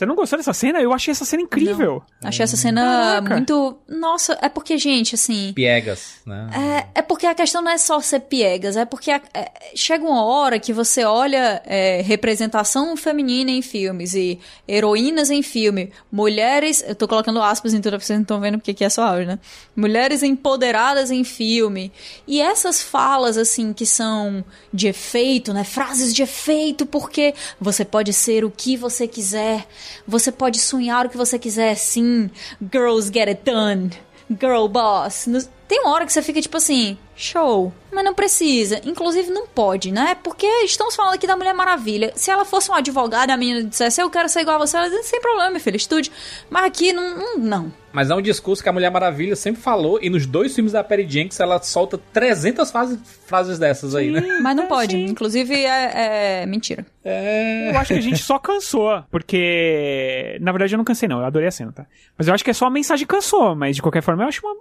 Você 0.03 0.07
não 0.07 0.15
gostou 0.15 0.37
dessa 0.37 0.53
cena? 0.53 0.81
Eu 0.81 0.91
achei 0.93 1.11
essa 1.11 1.23
cena 1.23 1.43
incrível. 1.43 2.03
Achei 2.21 2.43
essa 2.43 2.57
cena 2.57 2.81
Caraca. 2.81 3.35
muito. 3.35 3.77
Nossa, 3.87 4.37
é 4.41 4.49
porque, 4.49 4.77
gente, 4.77 5.15
assim. 5.15 5.53
Piegas, 5.53 6.15
né? 6.25 6.49
É, 6.93 6.99
é 6.99 7.01
porque 7.01 7.25
a 7.25 7.33
questão 7.33 7.61
não 7.61 7.71
é 7.71 7.77
só 7.77 7.99
ser 8.01 8.19
piegas, 8.21 8.75
é 8.75 8.83
porque 8.85 9.11
a- 9.11 9.21
é, 9.33 9.49
chega 9.75 10.03
uma 10.03 10.23
hora 10.25 10.59
que 10.59 10.73
você 10.73 11.05
olha 11.05 11.61
é, 11.65 12.01
representação 12.01 12.95
feminina 12.97 13.49
em 13.49 13.61
filmes 13.61 14.13
e 14.13 14.39
heroínas 14.67 15.29
em 15.31 15.41
filme, 15.41 15.91
mulheres, 16.11 16.83
eu 16.85 16.95
tô 16.95 17.07
colocando 17.07 17.41
aspas 17.41 17.73
em 17.73 17.79
tudo, 17.81 17.99
vocês 17.99 18.17
não 18.17 18.23
estão 18.23 18.39
vendo 18.41 18.57
porque 18.57 18.71
aqui 18.71 18.83
é 18.83 18.89
só 18.89 19.03
áudio, 19.03 19.27
né? 19.27 19.39
Mulheres 19.75 20.21
empoderadas 20.23 21.11
em 21.11 21.23
filme. 21.23 21.91
E 22.27 22.41
essas 22.41 22.81
falas, 22.81 23.37
assim, 23.37 23.71
que 23.71 23.85
são 23.85 24.43
de 24.73 24.87
efeito, 24.87 25.53
né? 25.53 25.63
Frases 25.63 26.13
de 26.13 26.23
efeito, 26.23 26.85
porque 26.85 27.33
você 27.59 27.85
pode 27.85 28.11
ser 28.11 28.43
o 28.43 28.51
que 28.51 28.75
você 28.75 29.07
quiser, 29.07 29.65
você 30.07 30.31
pode 30.31 30.59
sonhar 30.59 31.05
o 31.05 31.09
que 31.09 31.17
você 31.17 31.37
quiser, 31.39 31.75
sim. 31.75 32.29
Girls 32.71 33.11
get 33.13 33.27
it 33.27 33.41
done. 33.43 33.91
Girl 34.29 34.67
boss. 34.67 35.27
Tem 35.67 35.81
uma 35.81 35.91
hora 35.91 36.05
que 36.05 36.13
você 36.13 36.21
fica 36.21 36.41
tipo 36.41 36.57
assim, 36.57 36.97
show. 37.15 37.73
Mas 37.93 38.03
não 38.03 38.13
precisa. 38.13 38.81
Inclusive 38.85 39.29
não 39.29 39.47
pode, 39.47 39.91
né? 39.91 40.15
Porque 40.23 40.47
estamos 40.63 40.95
falando 40.95 41.13
aqui 41.13 41.27
da 41.27 41.37
Mulher 41.37 41.53
Maravilha. 41.53 42.11
Se 42.15 42.31
ela 42.31 42.45
fosse 42.45 42.69
uma 42.69 42.79
advogada 42.79 43.31
e 43.31 43.35
a 43.35 43.37
menina 43.37 43.63
dissesse, 43.63 44.01
eu 44.01 44.09
quero 44.09 44.27
ser 44.29 44.41
igual 44.41 44.55
a 44.55 44.65
você, 44.65 44.77
ela 44.77 44.87
dizia, 44.87 45.03
sem 45.03 45.21
problema, 45.21 45.51
meu 45.51 45.59
filho, 45.59 45.77
estude. 45.77 46.11
Mas 46.49 46.65
aqui 46.65 46.91
não. 46.91 47.17
não, 47.17 47.37
não. 47.37 47.83
Mas 47.93 48.09
é 48.09 48.15
um 48.15 48.21
discurso 48.21 48.63
que 48.63 48.67
a 48.67 48.73
Mulher 48.73 48.89
Maravilha 48.89 49.35
sempre 49.35 49.61
falou, 49.61 49.99
e 50.01 50.09
nos 50.09 50.25
dois 50.25 50.55
filmes 50.55 50.73
da 50.73 50.83
Perry 50.83 51.07
Jenkins 51.07 51.39
ela 51.39 51.61
solta 51.61 51.99
300 52.11 52.71
frases, 52.71 52.99
frases 53.27 53.59
dessas 53.59 53.93
aí, 53.93 54.09
né? 54.09 54.39
Mas 54.41 54.55
não 54.55 54.65
pode. 54.65 54.97
Inclusive 54.97 55.53
é, 55.53 56.41
é 56.41 56.45
mentira. 56.47 56.83
Eu 57.05 57.77
acho 57.77 57.93
que 57.93 57.99
a 57.99 58.01
gente 58.01 58.17
só 58.17 58.39
cansou, 58.39 59.03
porque. 59.11 60.37
Na 60.41 60.51
verdade, 60.51 60.73
eu 60.73 60.77
não 60.77 60.83
cansei, 60.83 61.07
não. 61.07 61.19
Eu 61.19 61.25
adorei 61.25 61.47
a 61.47 61.51
cena, 61.51 61.71
tá? 61.71 61.85
Mas 62.17 62.27
eu 62.27 62.33
acho 62.33 62.43
que 62.43 62.49
é 62.49 62.53
só 62.53 62.65
a 62.65 62.69
mensagem 62.71 63.05
que 63.05 63.13
cansou, 63.13 63.55
mas 63.55 63.75
de 63.75 63.81
qualquer 63.81 64.01
forma, 64.01 64.23
eu 64.23 64.27
acho 64.27 64.41
uma. 64.43 64.55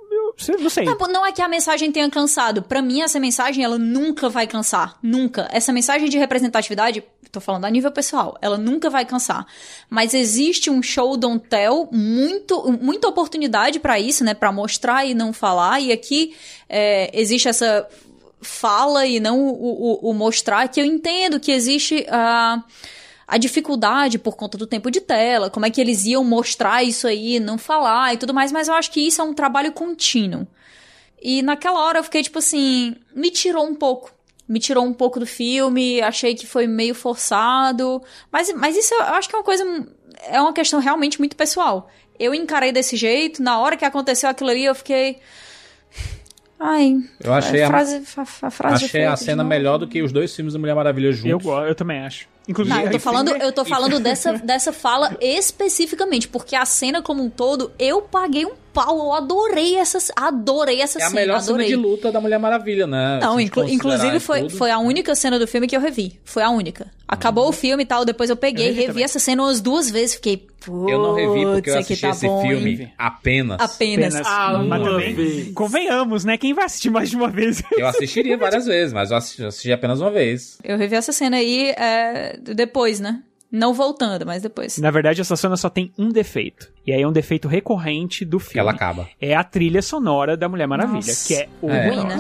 Não 0.59 0.70
sei. 0.70 0.85
Não, 0.85 0.97
não 1.09 1.26
é 1.26 1.33
que 1.33 1.43
a 1.43 1.49
mensagem 1.49 1.91
tenha 1.93 2.09
cansado. 2.11 2.62
Pra 2.62 2.83
mim, 2.83 3.03
essa 3.03 3.20
mensagem, 3.20 3.64
ela 3.64 3.78
nunca 3.78 4.28
vai 4.28 4.47
cansar. 4.47 4.99
Nunca. 5.03 5.49
Essa 5.53 5.72
mensagem 5.72 6.09
de 6.09 6.18
representatividade, 6.18 7.03
tô 7.30 7.41
falando 7.41 7.64
a 7.64 7.70
nível 7.70 7.91
pessoal, 7.91 8.37
ela 8.41 8.59
nunca 8.59 8.91
vai 8.91 9.05
cansar. 9.05 9.47
Mas 9.89 10.14
existe 10.14 10.70
um 10.70 10.83
show 10.83 11.16
don't 11.16 11.47
tell, 11.49 11.89
muito, 11.93 12.70
muita 12.80 13.09
oportunidade 13.09 13.80
pra 13.80 13.99
isso, 14.01 14.24
né? 14.24 14.35
Pra 14.35 14.53
mostrar 14.53 15.05
e 15.05 15.14
não 15.14 15.33
falar. 15.33 15.80
E 15.80 15.93
aqui 15.93 16.35
é, 16.68 17.11
existe 17.12 17.49
essa 17.49 17.87
fala 18.43 19.07
e 19.07 19.20
não 19.20 19.41
o, 19.41 19.53
o, 19.53 20.11
o 20.11 20.14
mostrar, 20.14 20.68
que 20.68 20.80
eu 20.80 20.85
entendo 20.85 21.41
que 21.41 21.53
existe 21.53 22.05
a. 22.11 22.62
a 23.35 23.39
dificuldade 23.39 24.18
por 24.18 24.37
conta 24.37 24.59
do 24.59 24.66
tempo 24.66 24.91
de 24.91 25.01
tela, 25.01 25.49
como 25.49 25.64
é 25.64 25.70
que 25.70 25.80
eles 25.80 26.05
iam 26.05 26.22
mostrar 26.22 26.83
isso 26.83 27.07
aí, 27.07 27.41
não 27.41 27.57
falar 27.57 28.12
e 28.12 28.16
tudo 28.18 28.35
mais, 28.35 28.53
mas 28.53 28.68
eu 28.68 28.74
acho 28.74 28.91
que 28.91 29.01
isso 29.01 29.20
é 29.22 29.24
um 29.24 29.33
trabalho 29.33 29.72
contínuo. 29.72 30.47
E 31.20 31.41
naquela 31.41 31.80
hora 31.80 31.99
eu 31.99 32.05
fiquei 32.05 32.22
tipo 32.22 32.39
assim, 32.39 32.95
me 33.14 33.30
tirou 33.30 33.64
um 33.66 33.74
pouco. 33.74 34.12
Me 34.49 34.59
tirou 34.59 34.85
um 34.85 34.93
pouco 34.93 35.18
do 35.18 35.24
filme, 35.26 36.03
achei 36.03 36.35
que 36.35 36.47
foi 36.47 36.66
meio 36.66 36.95
forçado. 36.95 38.03
Mas, 38.30 38.53
mas 38.53 38.76
isso 38.76 38.93
eu 38.93 39.01
acho 39.03 39.28
que 39.28 39.35
é 39.35 39.39
uma 39.39 39.45
coisa. 39.45 39.64
É 40.28 40.39
uma 40.41 40.53
questão 40.53 40.78
realmente 40.80 41.18
muito 41.18 41.35
pessoal. 41.35 41.89
Eu 42.18 42.35
encarei 42.35 42.70
desse 42.70 42.97
jeito, 42.97 43.43
na 43.43 43.59
hora 43.61 43.76
que 43.78 43.85
aconteceu 43.85 44.28
aquilo 44.28 44.51
ali, 44.51 44.64
eu 44.64 44.74
fiquei. 44.74 45.18
Ai. 46.61 46.97
Eu 47.22 47.33
achei 47.33 47.62
a 47.62 47.66
frase, 47.68 48.03
a, 48.16 48.22
a 48.47 48.51
frase 48.51 48.85
Achei 48.85 49.05
a 49.05 49.16
cena 49.16 49.43
melhor 49.43 49.78
do 49.78 49.89
que 49.89 50.01
os 50.03 50.12
dois 50.12 50.35
filmes 50.35 50.53
da 50.53 50.61
Mulher 50.61 50.74
Maravilha 50.74 51.07
Eu, 51.09 51.12
juntos. 51.12 51.45
go- 51.47 51.64
eu 51.64 51.74
também 51.74 52.01
acho. 52.01 52.28
Inclusive, 52.49 52.76
Não, 52.76 52.84
eu 52.84 52.90
tô 52.93 52.99
falando, 52.99 53.28
eu 53.36 53.53
tô 53.53 53.64
falando 53.64 53.99
dessa, 54.01 54.32
dessa 54.34 54.72
fala 54.72 55.16
especificamente, 55.20 56.26
porque 56.28 56.57
a 56.57 56.64
cena 56.64 57.03
como 57.03 57.22
um 57.22 57.30
todo, 57.30 57.70
eu 57.78 58.03
paguei 58.03 58.45
um 58.47 58.53
pau, 58.72 58.99
eu 58.99 59.12
adorei 59.12 59.76
essa, 59.76 59.99
adorei 60.16 60.80
essa 60.80 60.99
É 60.99 61.03
a 61.05 61.09
cena, 61.09 61.20
melhor 61.20 61.36
adorei. 61.36 61.66
cena 61.68 61.76
de 61.78 61.82
luta 61.82 62.11
da 62.11 62.20
Mulher 62.20 62.38
Maravilha, 62.38 62.86
né? 62.86 63.20
Não, 63.20 63.36
a 63.36 63.43
inclu- 63.43 63.68
inclusive 63.68 64.18
foi, 64.18 64.40
tudo. 64.43 64.57
foi 64.57 64.70
a 64.70 64.78
única 64.78 65.14
cena 65.14 65.38
do 65.38 65.47
filme 65.47 65.66
que 65.66 65.76
eu 65.76 65.80
revi. 65.80 66.18
Foi 66.24 66.43
a 66.43 66.49
única. 66.51 66.86
Acabou 67.07 67.47
o 67.49 67.53
filme 67.53 67.82
e 67.82 67.86
tal, 67.86 68.07
depois 68.07 68.30
eu 68.30 68.36
peguei, 68.36 68.70
Eu 68.70 68.74
revi 68.74 68.86
revi, 68.86 69.03
essa 69.03 69.18
cena 69.18 69.43
umas 69.43 69.61
duas 69.61 69.90
vezes, 69.90 70.14
fiquei. 70.14 70.47
Eu 70.66 70.99
não 71.03 71.12
revi 71.14 71.45
porque 71.45 71.68
eu 71.70 71.74
"Putz, 71.74 71.84
aqui 71.84 71.93
assisti 71.93 72.01
tá 72.03 72.11
esse 72.11 72.26
bom, 72.26 72.43
hein?" 72.43 72.49
filme 72.49 72.93
apenas. 72.97 73.61
Apenas. 73.61 74.14
Apenas. 74.14 74.26
Ah, 74.26 74.62
mas 74.66 74.80
uma 74.80 74.97
vez. 74.99 75.53
convenhamos, 75.53 76.24
né? 76.24 76.38
Quem 76.38 76.55
vai 76.55 76.64
assistir 76.64 76.88
mais 76.88 77.11
de 77.11 77.16
uma 77.16 77.28
vez? 77.28 77.62
Eu 77.76 77.86
assistiria 77.86 78.38
várias 78.38 78.64
vezes, 78.64 78.95
mas 78.95 79.11
eu 79.11 79.16
assisti, 79.18 79.45
assisti 79.45 79.72
apenas 79.72 80.01
uma 80.01 80.11
vez. 80.11 80.57
Eu 80.64 80.78
revi 80.78 80.95
essa 80.97 81.12
cena 81.12 81.36
aí 81.36 81.70
é, 81.76 82.32
depois, 82.41 83.01
né? 83.01 83.22
Não 83.51 83.74
voltando, 83.74 84.24
mas 84.24 84.43
depois. 84.43 84.78
Na 84.78 84.91
verdade, 84.91 85.20
essa 85.20 85.37
cena 85.37 85.57
só 85.59 85.68
tem 85.68 85.93
um 85.99 86.09
defeito. 86.09 86.72
E 86.87 86.93
aí 86.93 87.03
é 87.03 87.07
um 87.07 87.12
defeito 87.12 87.47
recorrente 87.49 88.24
do 88.24 88.39
filme. 88.39 88.53
Que 88.55 88.59
ela 88.61 88.70
acaba. 88.72 89.07
É 89.20 89.35
a 89.35 89.45
trilha 89.45 89.83
sonora 89.83 90.37
da 90.39 90.49
Mulher 90.49 90.66
Maravilha, 90.66 90.97
Nossa. 90.97 91.28
que 91.28 91.35
é 91.35 91.49
o 91.61 91.68
É. 91.70 91.89
Ruim, 91.89 92.05
né? 92.07 92.16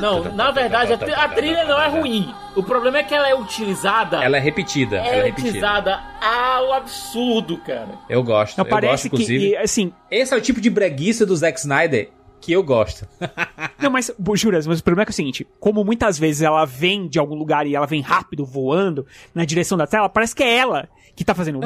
Não, 0.00 0.24
na 0.34 0.50
verdade, 0.50 0.92
a, 0.92 0.98
tri- 0.98 1.14
a 1.14 1.26
trilha 1.28 1.64
não 1.64 1.80
é 1.80 1.88
ruim. 1.88 2.28
O 2.54 2.62
problema 2.62 2.98
é 2.98 3.02
que 3.02 3.14
ela 3.14 3.28
é 3.30 3.34
utilizada. 3.34 4.22
Ela 4.22 4.36
é 4.36 4.40
repetida. 4.40 4.96
ela 4.96 5.06
é 5.08 5.18
é 5.20 5.22
repetida. 5.22 5.48
utilizada 5.48 6.00
ao 6.20 6.74
absurdo, 6.74 7.56
cara. 7.58 7.88
Eu 8.08 8.22
gosto. 8.22 8.58
Não, 8.58 8.64
eu 8.66 8.68
parece 8.70 8.90
gosto, 8.92 9.06
inclusive. 9.06 9.38
que, 9.46 9.52
e, 9.52 9.56
assim, 9.56 9.92
Esse 10.10 10.34
é 10.34 10.36
o 10.36 10.40
tipo 10.40 10.60
de 10.60 10.68
breguice 10.68 11.24
do 11.24 11.34
Zack 11.34 11.58
Snyder 11.60 12.10
que 12.40 12.52
eu 12.52 12.62
gosto. 12.62 13.06
Não, 13.80 13.90
mas, 13.90 14.10
juras, 14.34 14.66
mas 14.66 14.80
o 14.80 14.84
problema 14.84 15.02
é, 15.02 15.06
que 15.06 15.10
é 15.10 15.14
o 15.14 15.14
seguinte: 15.14 15.46
como 15.58 15.84
muitas 15.84 16.18
vezes 16.18 16.42
ela 16.42 16.64
vem 16.64 17.08
de 17.08 17.18
algum 17.18 17.34
lugar 17.34 17.66
e 17.66 17.74
ela 17.74 17.86
vem 17.86 18.00
rápido, 18.00 18.44
voando, 18.44 19.06
na 19.34 19.44
direção 19.44 19.76
da 19.76 19.86
tela, 19.86 20.08
parece 20.08 20.34
que 20.34 20.42
é 20.42 20.56
ela 20.56 20.88
que 21.14 21.24
tá 21.24 21.34
fazendo. 21.34 21.60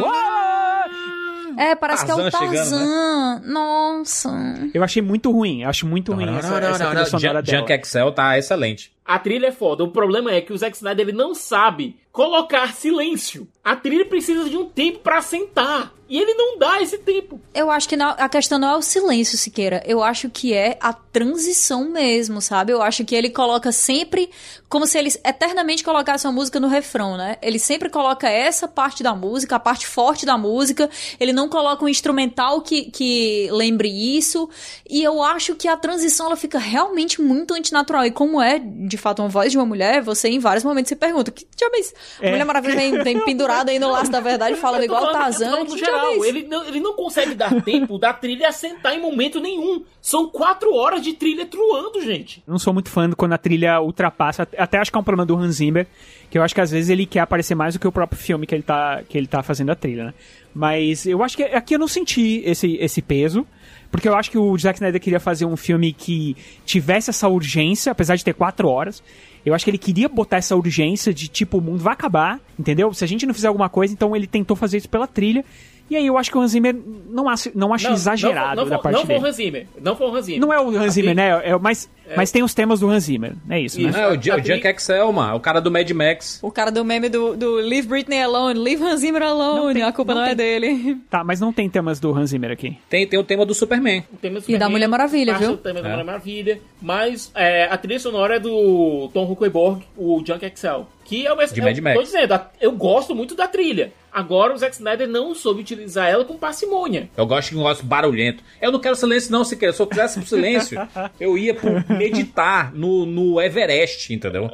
É, 1.59 1.75
parece 1.75 2.05
que 2.05 2.11
é 2.11 2.14
o 2.14 2.31
Tarzan 2.31 2.39
chegando, 2.39 2.71
né? 2.71 2.87
Tarzan. 2.87 3.43
Nossa. 3.45 4.31
Eu 4.73 4.83
achei 4.83 5.03
muito 5.03 5.31
ruim, 5.31 5.62
eu 5.62 5.68
acho 5.68 5.87
muito 5.87 6.12
ruim 6.12 6.25
essa, 6.37 6.57
essa 6.59 6.87
trilha 6.87 7.05
sonora 7.05 7.39
Junk 7.39 7.51
dela. 7.51 7.59
Junk 7.61 7.73
Excel 7.73 8.12
tá 8.12 8.39
excelente. 8.39 8.93
A 9.05 9.18
trilha 9.18 9.49
é 9.49 9.53
foda. 9.53 9.83
O 9.83 9.91
problema 9.91 10.31
é 10.31 10.41
que 10.41 10.53
o 10.53 10.57
Zack 10.57 10.77
Snyder 10.77 11.09
ele 11.09 11.16
não 11.16 11.35
sabe 11.35 11.97
colocar 12.12 12.74
silêncio. 12.74 13.46
A 13.62 13.76
trilha 13.76 14.06
precisa 14.06 14.48
de 14.48 14.56
um 14.56 14.68
tempo 14.68 15.00
pra 15.00 15.18
assentar. 15.18 15.92
E 16.08 16.18
ele 16.18 16.34
não 16.34 16.58
dá 16.58 16.82
esse 16.82 16.98
tempo. 16.98 17.40
Eu 17.54 17.70
acho 17.70 17.88
que 17.88 17.96
não- 17.96 18.16
a 18.18 18.28
questão 18.28 18.58
não 18.58 18.70
é 18.70 18.76
o 18.76 18.82
silêncio, 18.82 19.38
Siqueira. 19.38 19.80
Eu 19.86 20.02
acho 20.02 20.28
que 20.28 20.52
é 20.52 20.76
a 20.80 20.92
transição 20.92 21.88
mesmo, 21.88 22.40
sabe? 22.40 22.72
Eu 22.72 22.82
acho 22.82 23.04
que 23.04 23.14
ele 23.14 23.30
coloca 23.30 23.70
sempre 23.70 24.28
como 24.68 24.86
se 24.88 24.98
ele 24.98 25.08
eternamente 25.24 25.84
colocasse 25.84 26.26
uma 26.26 26.32
música 26.32 26.58
no 26.58 26.66
refrão, 26.66 27.16
né? 27.16 27.36
Ele 27.40 27.61
sempre 27.61 27.88
coloca 27.88 28.28
essa 28.28 28.66
parte 28.66 29.04
da 29.04 29.14
música, 29.14 29.54
a 29.54 29.61
parte 29.61 29.86
forte 29.86 30.26
da 30.26 30.36
música. 30.36 30.90
Ele 31.20 31.32
não 31.32 31.48
coloca 31.48 31.84
um 31.84 31.88
instrumental 31.88 32.61
que, 32.61 32.90
que 32.90 33.48
lembre 33.52 33.88
isso. 33.88 34.48
E 34.88 35.04
eu 35.04 35.22
acho 35.22 35.54
que 35.54 35.68
a 35.68 35.76
transição 35.76 36.26
ela 36.26 36.36
fica 36.36 36.58
realmente 36.58 37.20
muito 37.22 37.54
antinatural. 37.54 38.04
E 38.04 38.11
como 38.11 38.40
é, 38.42 38.58
de 38.58 38.96
fato, 38.96 39.22
uma 39.22 39.28
voz 39.28 39.52
de 39.52 39.58
uma 39.58 39.66
mulher, 39.66 40.02
você 40.02 40.28
em 40.28 40.40
vários 40.40 40.64
momentos 40.64 40.88
se 40.88 40.96
pergunta: 40.96 41.30
que 41.30 41.46
diabo 41.56 41.76
é. 42.20 42.30
Mulher 42.30 42.44
Maravilha 42.44 42.74
vem, 42.76 43.03
vem 43.03 43.20
pendurada 43.24 43.70
aí 43.70 43.78
no 43.78 43.90
laço 43.90 44.11
da 44.11 44.20
verdade, 44.20 44.57
falando 44.57 44.84
igual 44.84 45.03
o 45.03 45.07
falando- 45.12 45.32
tô 45.34 45.38
Tarzan. 45.40 45.64
no 45.64 45.78
geral. 45.78 46.24
Ele 46.24 46.42
não, 46.46 46.64
ele 46.66 46.80
não 46.80 46.94
consegue 46.94 47.34
dar 47.34 47.62
tempo 47.62 47.98
da 47.98 48.12
trilha 48.12 48.48
assentar 48.48 48.94
em 48.94 49.01
momento 49.01 49.40
nenhum. 49.40 49.82
São 50.01 50.28
quatro 50.28 50.74
horas 50.74 51.03
de 51.03 51.12
trilha 51.12 51.46
truando, 51.46 52.01
gente. 52.03 52.42
Eu 52.46 52.53
não 52.53 52.59
sou 52.59 52.72
muito 52.72 52.88
fã 52.90 53.09
de 53.09 53.14
quando 53.16 53.32
a 53.32 53.38
trilha 53.38 53.80
ultrapassa. 53.80 54.46
Até 54.57 54.78
acho 54.78 54.90
que 54.90 54.96
é 54.96 55.01
um 55.01 55.05
problema 55.05 55.26
do 55.26 55.36
Hans 55.36 55.57
Zimmer, 55.57 55.86
que 56.30 56.38
eu 56.38 56.42
acho 56.42 56.55
que 56.55 56.61
às 56.61 56.70
vezes 56.70 56.88
ele 56.90 57.07
quer 57.07 57.20
aparecer 57.20 57.55
mais 57.55 57.74
do 57.74 57.80
que 57.80 57.88
o 57.88 57.92
próprio 57.92 58.18
filme 58.18 58.46
que 58.46 58.55
ele 58.55 58.62
tá, 58.62 59.03
que 59.09 59.16
ele 59.18 59.26
tá 59.26 59.42
fazendo 59.42 59.70
a 59.70 59.74
trilha, 59.74 60.07
né? 60.07 60.14
Mas 60.55 61.07
eu 61.07 61.22
acho 61.22 61.36
que 61.36 61.42
aqui 61.44 61.74
eu 61.74 61.78
não 61.78 61.86
senti 61.88 62.42
esse, 62.44 62.76
esse 62.80 63.01
peso. 63.01 63.46
Porque 63.90 64.09
eu 64.09 64.14
acho 64.14 64.30
que 64.30 64.38
o 64.38 64.57
Zack 64.57 64.76
Snyder 64.78 65.01
queria 65.01 65.18
fazer 65.18 65.44
um 65.46 65.57
filme 65.57 65.92
que 65.92 66.36
tivesse 66.64 67.11
essa 67.11 67.28
urgência, 67.28 67.90
apesar 67.90 68.14
de 68.14 68.24
ter 68.24 68.32
quatro 68.34 68.68
horas. 68.68 69.03
Eu 69.45 69.55
acho 69.55 69.64
que 69.64 69.70
ele 69.70 69.78
queria 69.78 70.09
botar 70.09 70.36
essa 70.36 70.55
urgência 70.57 71.12
de 71.14 71.28
tipo, 71.28 71.59
o 71.59 71.61
mundo 71.61 71.78
vai 71.78 71.93
acabar, 71.93 72.41
entendeu? 72.59 72.93
Se 72.93 73.05
a 73.05 73.07
gente 73.07 73.26
não 73.26 73.34
fizer 73.34 73.49
alguma 73.49 73.68
coisa, 73.68 73.93
então 73.93 74.14
ele 74.14 74.26
tentou 74.26 74.57
fazer 74.57 74.76
isso 74.76 74.88
pela 74.88 75.07
trilha. 75.07 75.45
E 75.91 75.97
aí 75.97 76.07
eu 76.07 76.16
acho 76.16 76.30
que 76.30 76.38
o 76.38 76.41
Hans 76.41 76.53
Zimmer 76.53 76.74
não 77.11 77.28
acho, 77.28 77.51
não 77.55 77.74
acho 77.74 77.88
exagerado 77.91 78.57
não, 78.57 78.64
da 78.64 78.76
não, 78.76 78.82
parte 78.82 78.95
não 78.95 79.01
foi 79.05 79.14
dele. 79.16 79.24
o 79.24 79.28
Hans 79.28 79.36
Zimmer. 79.36 79.66
Não 79.82 79.97
foi 79.97 80.07
o 80.07 80.14
Hans 80.14 80.24
Zimmer. 80.26 80.41
Não 80.41 80.53
é 80.53 80.61
o 80.61 80.68
Hans 80.78 80.93
Zimmer, 80.95 81.11
A 81.11 81.14
né? 81.14 81.28
É, 81.51 81.59
mas, 81.59 81.91
mas 82.16 82.30
tem 82.30 82.43
os 82.45 82.55
temas 82.55 82.78
do 82.80 82.88
Hans 82.88 83.05
Zimmer. 83.05 83.32
É 83.49 83.59
isso, 83.61 83.80
né? 83.80 83.91
Não, 83.91 83.99
é 83.99 84.09
o, 84.16 84.22
Ju- 84.22 84.32
a 84.32 84.36
o 84.36 84.38
Junk 84.45 84.66
Excel, 84.68 85.12
mano. 85.12 85.36
O 85.36 85.41
cara 85.41 85.61
do 85.61 85.70
Mad 85.70 85.91
Max. 85.91 86.38
O 86.43 86.51
cara 86.53 86.70
do 86.70 86.84
meme 86.84 87.09
do, 87.09 87.36
do 87.36 87.55
Leave 87.57 87.88
Britney 87.88 88.22
Alone, 88.22 88.59
Leave 88.61 88.82
Hans 88.84 89.01
Zimmer 89.01 89.22
Alone, 89.22 89.66
Não 89.66 89.72
tem- 89.74 89.82
a 89.82 89.93
culpa 89.93 90.14
não 90.14 90.20
não, 90.22 90.28
é 90.28 90.34
tem. 90.34 90.61
dele. 90.61 90.97
Tá, 91.11 91.24
mas 91.24 91.41
não 91.41 91.53
tem 91.53 91.68
temas 91.68 91.99
do 91.99 92.14
Hans 92.16 92.30
Zimmer 92.30 92.53
aqui. 92.53 92.78
Tem, 92.88 93.05
tem 93.07 93.18
o 93.18 93.24
tema 93.24 93.45
do 93.45 93.53
Superman. 93.53 94.05
O 94.12 94.16
tema 94.16 94.34
do 94.34 94.38
E 94.38 94.41
da 94.41 94.43
Superman, 94.43 94.70
Mulher 94.70 94.86
Maravilha, 94.88 95.32
parte 95.32 95.45
viu? 95.47 95.57
do 95.57 95.59
tema 95.62 95.82
da 95.82 95.88
É. 95.88 95.91
Mulher 95.93 96.05
Maravilha. 96.05 96.61
Mas 96.80 97.32
é, 97.34 97.64
a 97.64 97.76
trilha 97.76 97.99
sonora 97.99 98.36
é 98.36 98.38
do 98.38 99.11
Tom 99.12 99.24
Huckelborg, 99.30 99.82
o 99.97 100.22
Junk 100.24 100.45
Excel. 100.47 100.86
Que 101.11 101.26
é 101.26 101.32
o 101.32 101.36
mesmo. 101.36 101.54
De 101.56 101.61
eu 101.61 101.64
Mad 101.64 101.78
Max. 101.78 101.96
Tô 101.96 102.02
dizendo, 102.04 102.40
eu 102.61 102.70
gosto 102.70 103.16
muito 103.16 103.34
da 103.34 103.48
trilha. 103.48 103.92
Agora 104.12 104.54
o 104.54 104.56
Zack 104.56 104.76
Snyder 104.76 105.08
não 105.08 105.34
soube 105.34 105.61
utilizar 105.61 106.08
ela 106.08 106.24
com 106.24 106.36
parcimônia. 106.36 107.11
Eu 107.16 107.26
gosto 107.26 107.48
de 107.48 107.56
um 107.56 107.58
negócio 107.58 107.84
barulhento. 107.84 108.44
Eu 108.62 108.70
não 108.70 108.78
quero 108.78 108.94
silêncio, 108.94 109.32
não, 109.32 109.42
se 109.42 109.56
quer. 109.56 109.74
Se 109.74 109.82
eu 109.82 109.88
quisesse 109.88 110.24
silêncio, 110.24 110.78
eu 111.18 111.36
ia 111.36 111.52
pro 111.52 111.84
meditar 111.88 112.72
no, 112.72 113.04
no 113.04 113.42
Everest, 113.42 114.14
entendeu? 114.14 114.48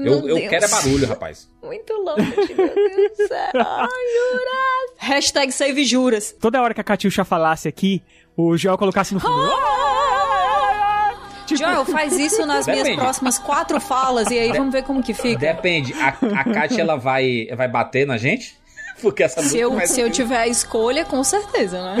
Eu, 0.00 0.28
eu 0.28 0.48
quero 0.48 0.64
é 0.64 0.68
barulho, 0.68 1.06
rapaz. 1.06 1.48
Muito 1.62 1.92
longe, 1.92 2.54
meu 2.56 2.74
Deus 2.74 3.10
do 3.16 3.28
céu. 3.28 3.50
Ai, 3.54 3.88
Juras. 4.16 4.90
Hashtag 4.96 5.52
save 5.52 5.84
Juras. 5.84 6.34
Toda 6.40 6.60
hora 6.60 6.74
que 6.74 6.80
a 6.80 6.84
Catiuxa 6.84 7.24
falasse 7.24 7.68
aqui, 7.68 8.02
o 8.36 8.56
Joel 8.56 8.76
colocasse 8.76 9.14
no 9.14 9.20
fundo. 9.20 9.52
Tipo, 11.56 11.68
Joel, 11.68 11.84
faz 11.84 12.18
isso 12.18 12.46
nas 12.46 12.66
minhas 12.66 12.82
Depende. 12.82 13.00
próximas 13.00 13.38
quatro 13.38 13.80
falas 13.80 14.30
e 14.30 14.38
aí 14.38 14.52
vamos 14.52 14.72
ver 14.72 14.82
como 14.82 15.02
que 15.02 15.14
fica. 15.14 15.38
Depende. 15.38 15.94
A, 15.94 16.08
a 16.40 16.44
Kátia, 16.44 16.80
ela 16.80 16.96
vai, 16.96 17.48
vai 17.56 17.68
bater 17.68 18.06
na 18.06 18.16
gente? 18.16 18.59
Porque 19.00 19.22
essa 19.22 19.42
Se 19.42 19.58
eu, 19.58 19.86
se 19.86 20.00
eu 20.00 20.10
tiver 20.10 20.38
a 20.38 20.48
escolha, 20.48 21.04
com 21.04 21.22
certeza, 21.24 21.82
né? 21.82 21.96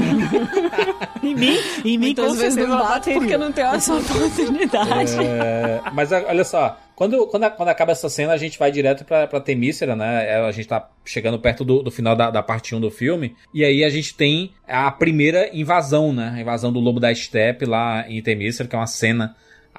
em 1.22 1.34
mim, 1.34 1.58
em 1.84 1.98
mim 1.98 2.14
com 2.14 2.22
vezes 2.34 2.54
certeza 2.54 2.66
não 2.66 2.78
bato 2.78 3.10
porque 3.10 3.36
não 3.36 3.52
tenho 3.52 3.68
essa 3.68 3.94
oportunidade. 3.94 5.16
É, 5.18 5.80
mas 5.92 6.12
olha 6.12 6.44
só, 6.44 6.78
quando, 7.00 7.26
quando, 7.28 7.50
quando 7.52 7.68
acaba 7.70 7.92
essa 7.92 8.10
cena, 8.10 8.34
a 8.34 8.36
gente 8.36 8.58
vai 8.58 8.70
direto 8.70 9.06
pra, 9.06 9.26
pra 9.26 9.40
Temícera, 9.40 9.96
né? 9.96 10.32
É, 10.32 10.36
A 10.36 10.52
gente 10.52 10.68
tá 10.68 10.86
chegando 11.02 11.38
perto 11.38 11.64
do, 11.64 11.82
do 11.82 11.90
final 11.90 12.14
da, 12.14 12.30
da 12.30 12.42
parte 12.42 12.74
1 12.74 12.80
do 12.80 12.90
filme. 12.90 13.34
E 13.54 13.64
aí 13.64 13.82
a 13.82 13.88
gente 13.88 14.14
tem 14.14 14.52
a 14.68 14.90
primeira 14.90 15.48
invasão, 15.56 16.12
né? 16.12 16.34
A 16.36 16.40
invasão 16.42 16.70
do 16.70 16.78
Lobo 16.78 17.00
da 17.00 17.14
Steppe 17.14 17.64
lá 17.64 18.04
em 18.06 18.20
Temícera, 18.20 18.68
que 18.68 18.76
é 18.76 18.78
uma 18.78 18.86
cena 18.86 19.34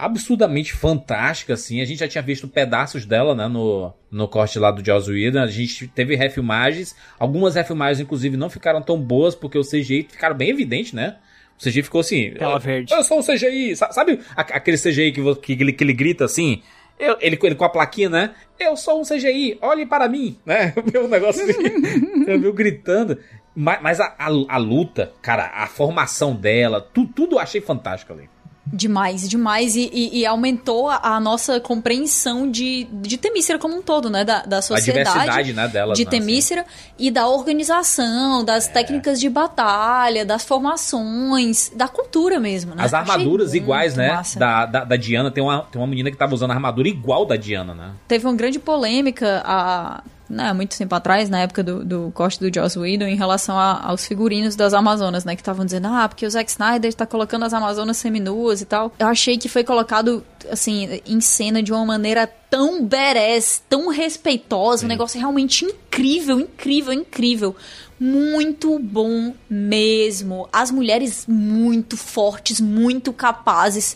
absurdamente 0.06 0.74
fantástica, 0.74 1.54
assim. 1.54 1.82
A 1.82 1.86
gente 1.86 2.00
já 2.00 2.08
tinha 2.08 2.22
visto 2.22 2.48
pedaços 2.48 3.06
dela, 3.06 3.34
né? 3.36 3.48
No, 3.48 3.94
no 4.10 4.28
corte 4.28 4.58
lá 4.60 4.72
do 4.72 4.84
Joss 4.86 5.10
Whedon. 5.10 5.40
A 5.40 5.48
gente 5.48 5.88
teve 5.88 6.16
refilmagens. 6.16 6.96
Algumas 7.20 7.56
refilmagens, 7.56 8.00
inclusive, 8.00 8.36
não 8.38 8.50
ficaram 8.50 8.82
tão 8.82 9.00
boas, 9.00 9.36
porque 9.36 9.58
o 9.58 9.64
CGI 9.64 10.08
ficaram 10.10 10.36
bem 10.36 10.50
evidente, 10.50 10.96
né? 10.96 11.18
O 11.60 11.64
CGI 11.64 11.84
ficou 11.84 12.02
assim. 12.02 12.32
Tela 12.32 12.56
eu- 12.56 12.60
verde. 12.60 12.94
Eu 12.94 13.04
sou 13.04 13.20
um 13.20 13.24
CGI. 13.24 13.76
Sa- 13.76 13.92
Sabe 13.92 14.20
aquele 14.36 14.78
CGI 14.78 15.12
que, 15.12 15.36
que, 15.36 15.52
ele, 15.64 15.74
que 15.74 15.84
ele 15.84 15.94
grita 15.94 16.26
assim? 16.26 16.62
Eu- 17.00 17.18
ele, 17.22 17.38
ele 17.42 17.56
com 17.56 17.66
a 17.66 17.70
plaquinha, 17.70 18.10
né? 18.10 18.32
Eu 18.60 18.76
sou 18.78 19.00
um 19.00 19.04
CGI, 19.04 19.58
olhe 19.62 19.86
para 19.86 20.08
mim, 20.08 20.38
né? 20.46 20.74
Eu 20.76 20.84
vi 20.84 20.98
um 21.00 21.08
negócio 21.08 21.44
assim, 21.44 21.54
eu 22.28 22.40
vi 22.40 22.52
gritando. 22.52 23.18
Mas, 23.56 23.82
mas 23.82 24.00
a, 24.00 24.16
a, 24.18 24.28
a 24.48 24.58
luta, 24.58 25.12
cara, 25.22 25.52
a 25.54 25.68
formação 25.68 26.34
dela, 26.36 26.80
tu, 26.80 27.06
tudo 27.06 27.36
eu 27.36 27.40
achei 27.40 27.60
fantástico 27.60 28.14
ali. 28.14 28.30
Demais, 28.74 29.28
demais. 29.28 29.76
E, 29.76 29.90
e- 29.94 30.20
e 30.20 30.26
aumentou 30.26 30.90
a, 30.90 31.00
a 31.16 31.20
nossa 31.20 31.60
compreensão 31.60 32.50
de, 32.50 32.86
de 32.92 33.18
Temícera 33.18 33.60
como 33.60 33.76
um 33.78 33.82
todo, 33.82 34.10
né? 34.10 34.24
Da, 34.24 34.44
da 34.44 34.62
sociedade. 34.62 35.10
diversidade, 35.10 35.54
né, 35.54 35.68
delas, 35.68 35.98
De 35.98 36.06
né, 36.06 36.12
Temícera 36.12 36.66
e 36.98 37.12
da 37.12 37.28
organização, 37.28 38.44
das 38.46 38.68
É. 38.68 38.72
técnicas 38.72 39.20
de 39.20 39.30
batalha, 39.30 40.26
das 40.26 40.44
formações, 40.46 41.72
da 41.76 41.88
cultura 41.88 42.40
mesmo, 42.40 42.76
né? 42.76 42.84
As 42.84 42.94
armaduras 42.94 43.50
Achei 43.50 43.60
iguais, 43.62 43.96
né? 43.96 44.22
Da, 44.38 44.66
da, 44.66 44.84
da 44.84 44.96
Diana, 44.96 45.30
tem 45.32 45.44
uma, 45.44 45.62
tem 45.64 45.80
uma 45.82 45.88
menina 45.88 46.10
que 46.12 46.18
tava 46.18 46.34
usando 46.34 46.52
a 46.52 46.54
armadura 46.54 46.88
igual 46.88 47.26
da 47.26 47.36
Diana, 47.36 47.74
né? 47.74 47.92
Teve 48.08 48.26
uma 48.26 48.34
grande 48.36 48.60
polêmica 48.60 49.42
há 49.46 50.04
né, 50.32 50.54
muito 50.54 50.78
tempo 50.78 50.96
atrás, 50.96 51.30
na 51.30 51.40
época 51.42 51.62
do, 51.64 51.84
do 51.84 52.12
corte 52.14 52.40
do 52.40 52.54
Joss 52.54 52.78
Whedon, 52.80 53.06
em 53.06 53.16
relação 53.16 53.58
a- 53.58 53.82
aos 53.86 54.06
figurinos 54.06 54.56
das 54.56 54.74
Amazonas, 54.74 55.26
né? 55.26 55.36
Que 55.36 55.42
estavam 55.42 55.66
dizendo, 55.66 55.88
ah, 55.88 56.08
porque 56.08 56.26
o 56.26 56.30
Zack 56.32 56.50
Snyder 56.50 56.94
tá 56.94 57.06
colocando 57.06 57.44
as 57.46 57.54
Amazonas 57.54 57.98
seminuas 57.98 58.62
e 58.62 58.66
tal. 58.66 58.92
Eu 58.98 59.08
achei 59.08 59.38
que 59.38 59.50
foi 59.50 59.64
colocado, 59.64 60.24
assim, 60.50 61.02
em 61.06 61.20
cena 61.22 61.62
de 61.62 61.72
uma 61.72 61.86
maneira 61.86 62.26
tão 62.50 62.84
badass, 62.86 63.62
tão 63.70 63.90
respeitosa, 63.90 64.86
um 64.86 64.90
negócio 64.90 65.20
realmente 65.20 65.66
incrível, 65.66 66.40
incrível, 66.40 66.94
incrível. 66.94 67.56
Muito 68.00 68.80
bom 68.80 69.34
mesmo. 69.48 70.50
As 70.52 70.72
mulheres 70.72 71.26
muito 71.28 71.96
fortes, 71.96 72.60
muito 72.60 73.14
capazes. 73.14 73.96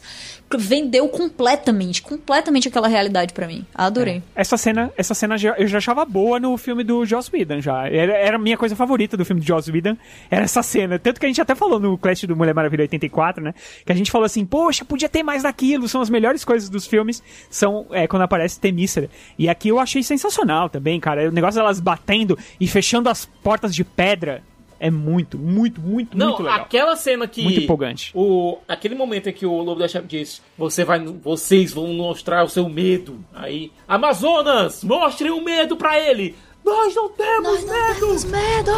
Vendeu 0.58 1.10
completamente, 1.10 2.02
completamente 2.02 2.68
aquela 2.68 2.88
realidade 2.88 3.34
pra 3.34 3.48
mim. 3.48 3.66
Adorei. 3.74 4.22
Essa 4.36 4.56
cena, 4.58 4.92
essa 4.96 5.14
cena 5.14 5.36
eu 5.58 5.68
já 5.68 5.80
achava 5.80 6.06
boa 6.06 6.40
no 6.40 6.56
filme 6.58 6.84
do 6.84 7.06
Joss 7.06 7.30
Whedon 7.34 7.62
já. 7.62 7.88
Era, 7.88 8.14
era 8.14 8.36
a 8.36 8.40
minha 8.40 8.56
coisa 8.56 8.76
favorita 8.76 9.18
do 9.18 9.26
filme 9.26 9.42
do 9.42 9.48
Joss 9.48 9.70
Whedon, 9.72 9.98
era 10.30 10.44
essa 10.44 10.62
cena. 10.62 11.00
Tanto 11.00 11.20
que 11.20 11.26
a 11.26 11.30
gente 11.30 11.42
até 11.42 11.56
falou 11.56 11.80
no 11.80 11.98
Clash 11.98 12.24
do 12.24 12.36
Mulher 12.36 12.54
Maravilha 12.54 12.84
84, 12.84 13.44
né? 13.44 13.54
Que 13.86 13.92
a 13.92 13.96
gente 13.96 14.12
falou 14.12 14.26
assim, 14.26 14.46
poxa, 14.46 14.86
podia 14.86 15.10
ter 15.10 15.24
mais 15.24 15.44
daquilo, 15.44 15.90
são 15.90 16.00
as 16.00 16.10
melhores 16.10 16.46
coisas 16.46 16.70
dos 16.70 16.86
filmes, 16.86 17.22
são 17.50 17.88
é, 17.92 18.08
quando 18.08 18.22
aparece 18.22 18.60
Temícera. 18.60 19.10
E 19.38 19.50
aqui 19.50 19.70
eu 19.70 19.80
achei 19.80 20.04
sensacional 20.04 20.70
também, 20.70 21.00
cara. 21.00 21.28
O 21.28 21.32
negócio 21.32 21.60
delas 21.60 21.80
batendo 21.80 22.38
e 22.60 22.68
fechando 22.68 23.10
as 23.10 23.26
portas 23.26 23.74
de 23.74 23.84
pedra 23.84 24.44
é 24.80 24.92
muito, 24.92 25.38
muito, 25.38 25.80
muito, 25.82 26.18
Não, 26.18 26.28
muito 26.28 26.44
legal. 26.44 26.60
aquela 26.62 26.96
cena 26.96 27.28
que. 27.28 27.42
Muito 27.44 27.62
empolgante. 27.62 28.12
O, 28.14 28.58
aquele 28.68 28.96
momento 28.96 29.30
em 29.30 29.34
que 29.34 29.46
o 29.46 29.62
Lobo 29.62 29.80
da 29.80 29.88
Steppe 29.88 30.08
diz: 30.08 30.42
Você 30.58 30.84
vai, 30.84 31.00
vocês 31.00 31.72
vão 31.74 31.88
mostrar 31.94 32.44
o 32.44 32.50
seu 32.50 32.68
medo. 32.70 33.24
Aí, 33.34 33.72
Amazonas, 33.88 34.84
mostrem 34.84 35.32
o 35.32 35.42
medo 35.44 35.76
pra 35.78 36.00
ele. 36.00 36.36
Nós 36.64 36.96
não 36.96 37.10
temos 37.10 37.64
medo. 37.64 37.96
Temos 38.00 38.24
medo. 38.26 38.72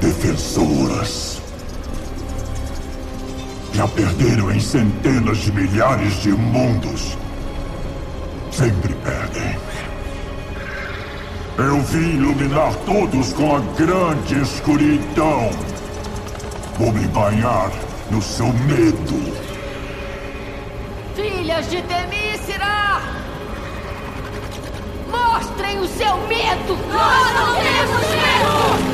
Defensoras. 0.00 1.40
Já 3.72 3.88
perderam 3.88 4.50
em 4.52 4.60
centenas 4.60 5.38
de 5.38 5.52
milhares 5.52 6.20
de 6.22 6.30
mundos. 6.30 7.16
Sempre 8.50 8.94
perdem. 8.96 9.56
Eu 11.58 11.82
vim 11.82 12.16
iluminar 12.16 12.74
todos 12.86 13.32
com 13.34 13.56
a 13.56 13.60
grande 13.76 14.40
escuridão. 14.40 15.50
Vou 16.78 16.90
me 16.90 17.06
banhar 17.08 17.70
no 18.10 18.22
seu 18.22 18.46
medo. 18.46 19.36
Filhas 21.14 21.68
de 21.68 21.82
Temícera! 21.82 23.02
Mostrem 25.10 25.78
o 25.78 25.86
seu 25.88 26.16
medo! 26.26 26.74
Nós 26.88 27.34
não 27.34 27.54
temos 27.56 28.08
medo! 28.08 28.91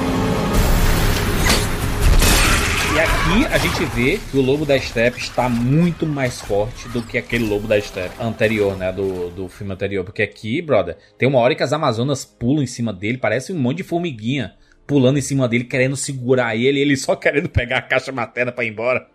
E 2.98 3.00
aqui 3.00 3.46
a 3.54 3.58
gente 3.58 3.84
vê 3.94 4.18
que 4.28 4.36
o 4.36 4.42
Lobo 4.42 4.66
da 4.66 4.76
Steppe 4.76 5.20
está 5.20 5.48
muito 5.48 6.04
mais 6.04 6.40
forte 6.40 6.88
do 6.88 7.00
que 7.00 7.16
aquele 7.16 7.46
Lobo 7.46 7.68
da 7.68 7.80
Steppe 7.80 8.20
anterior, 8.20 8.76
né? 8.76 8.90
Do, 8.90 9.30
do 9.30 9.48
filme 9.48 9.72
anterior. 9.72 10.02
Porque 10.04 10.20
aqui, 10.20 10.60
brother, 10.60 10.96
tem 11.16 11.28
uma 11.28 11.38
hora 11.38 11.54
que 11.54 11.62
as 11.62 11.72
Amazonas 11.72 12.24
pulam 12.24 12.60
em 12.60 12.66
cima 12.66 12.92
dele, 12.92 13.16
parece 13.16 13.52
um 13.52 13.56
monte 13.56 13.76
de 13.76 13.82
formiguinha 13.84 14.56
pulando 14.84 15.16
em 15.16 15.22
cima 15.22 15.46
dele, 15.46 15.62
querendo 15.62 15.94
segurar 15.94 16.56
ele, 16.56 16.80
ele 16.80 16.96
só 16.96 17.14
querendo 17.14 17.48
pegar 17.48 17.78
a 17.78 17.82
caixa 17.82 18.10
materna 18.10 18.50
pra 18.50 18.64
ir 18.64 18.70
embora. 18.70 19.06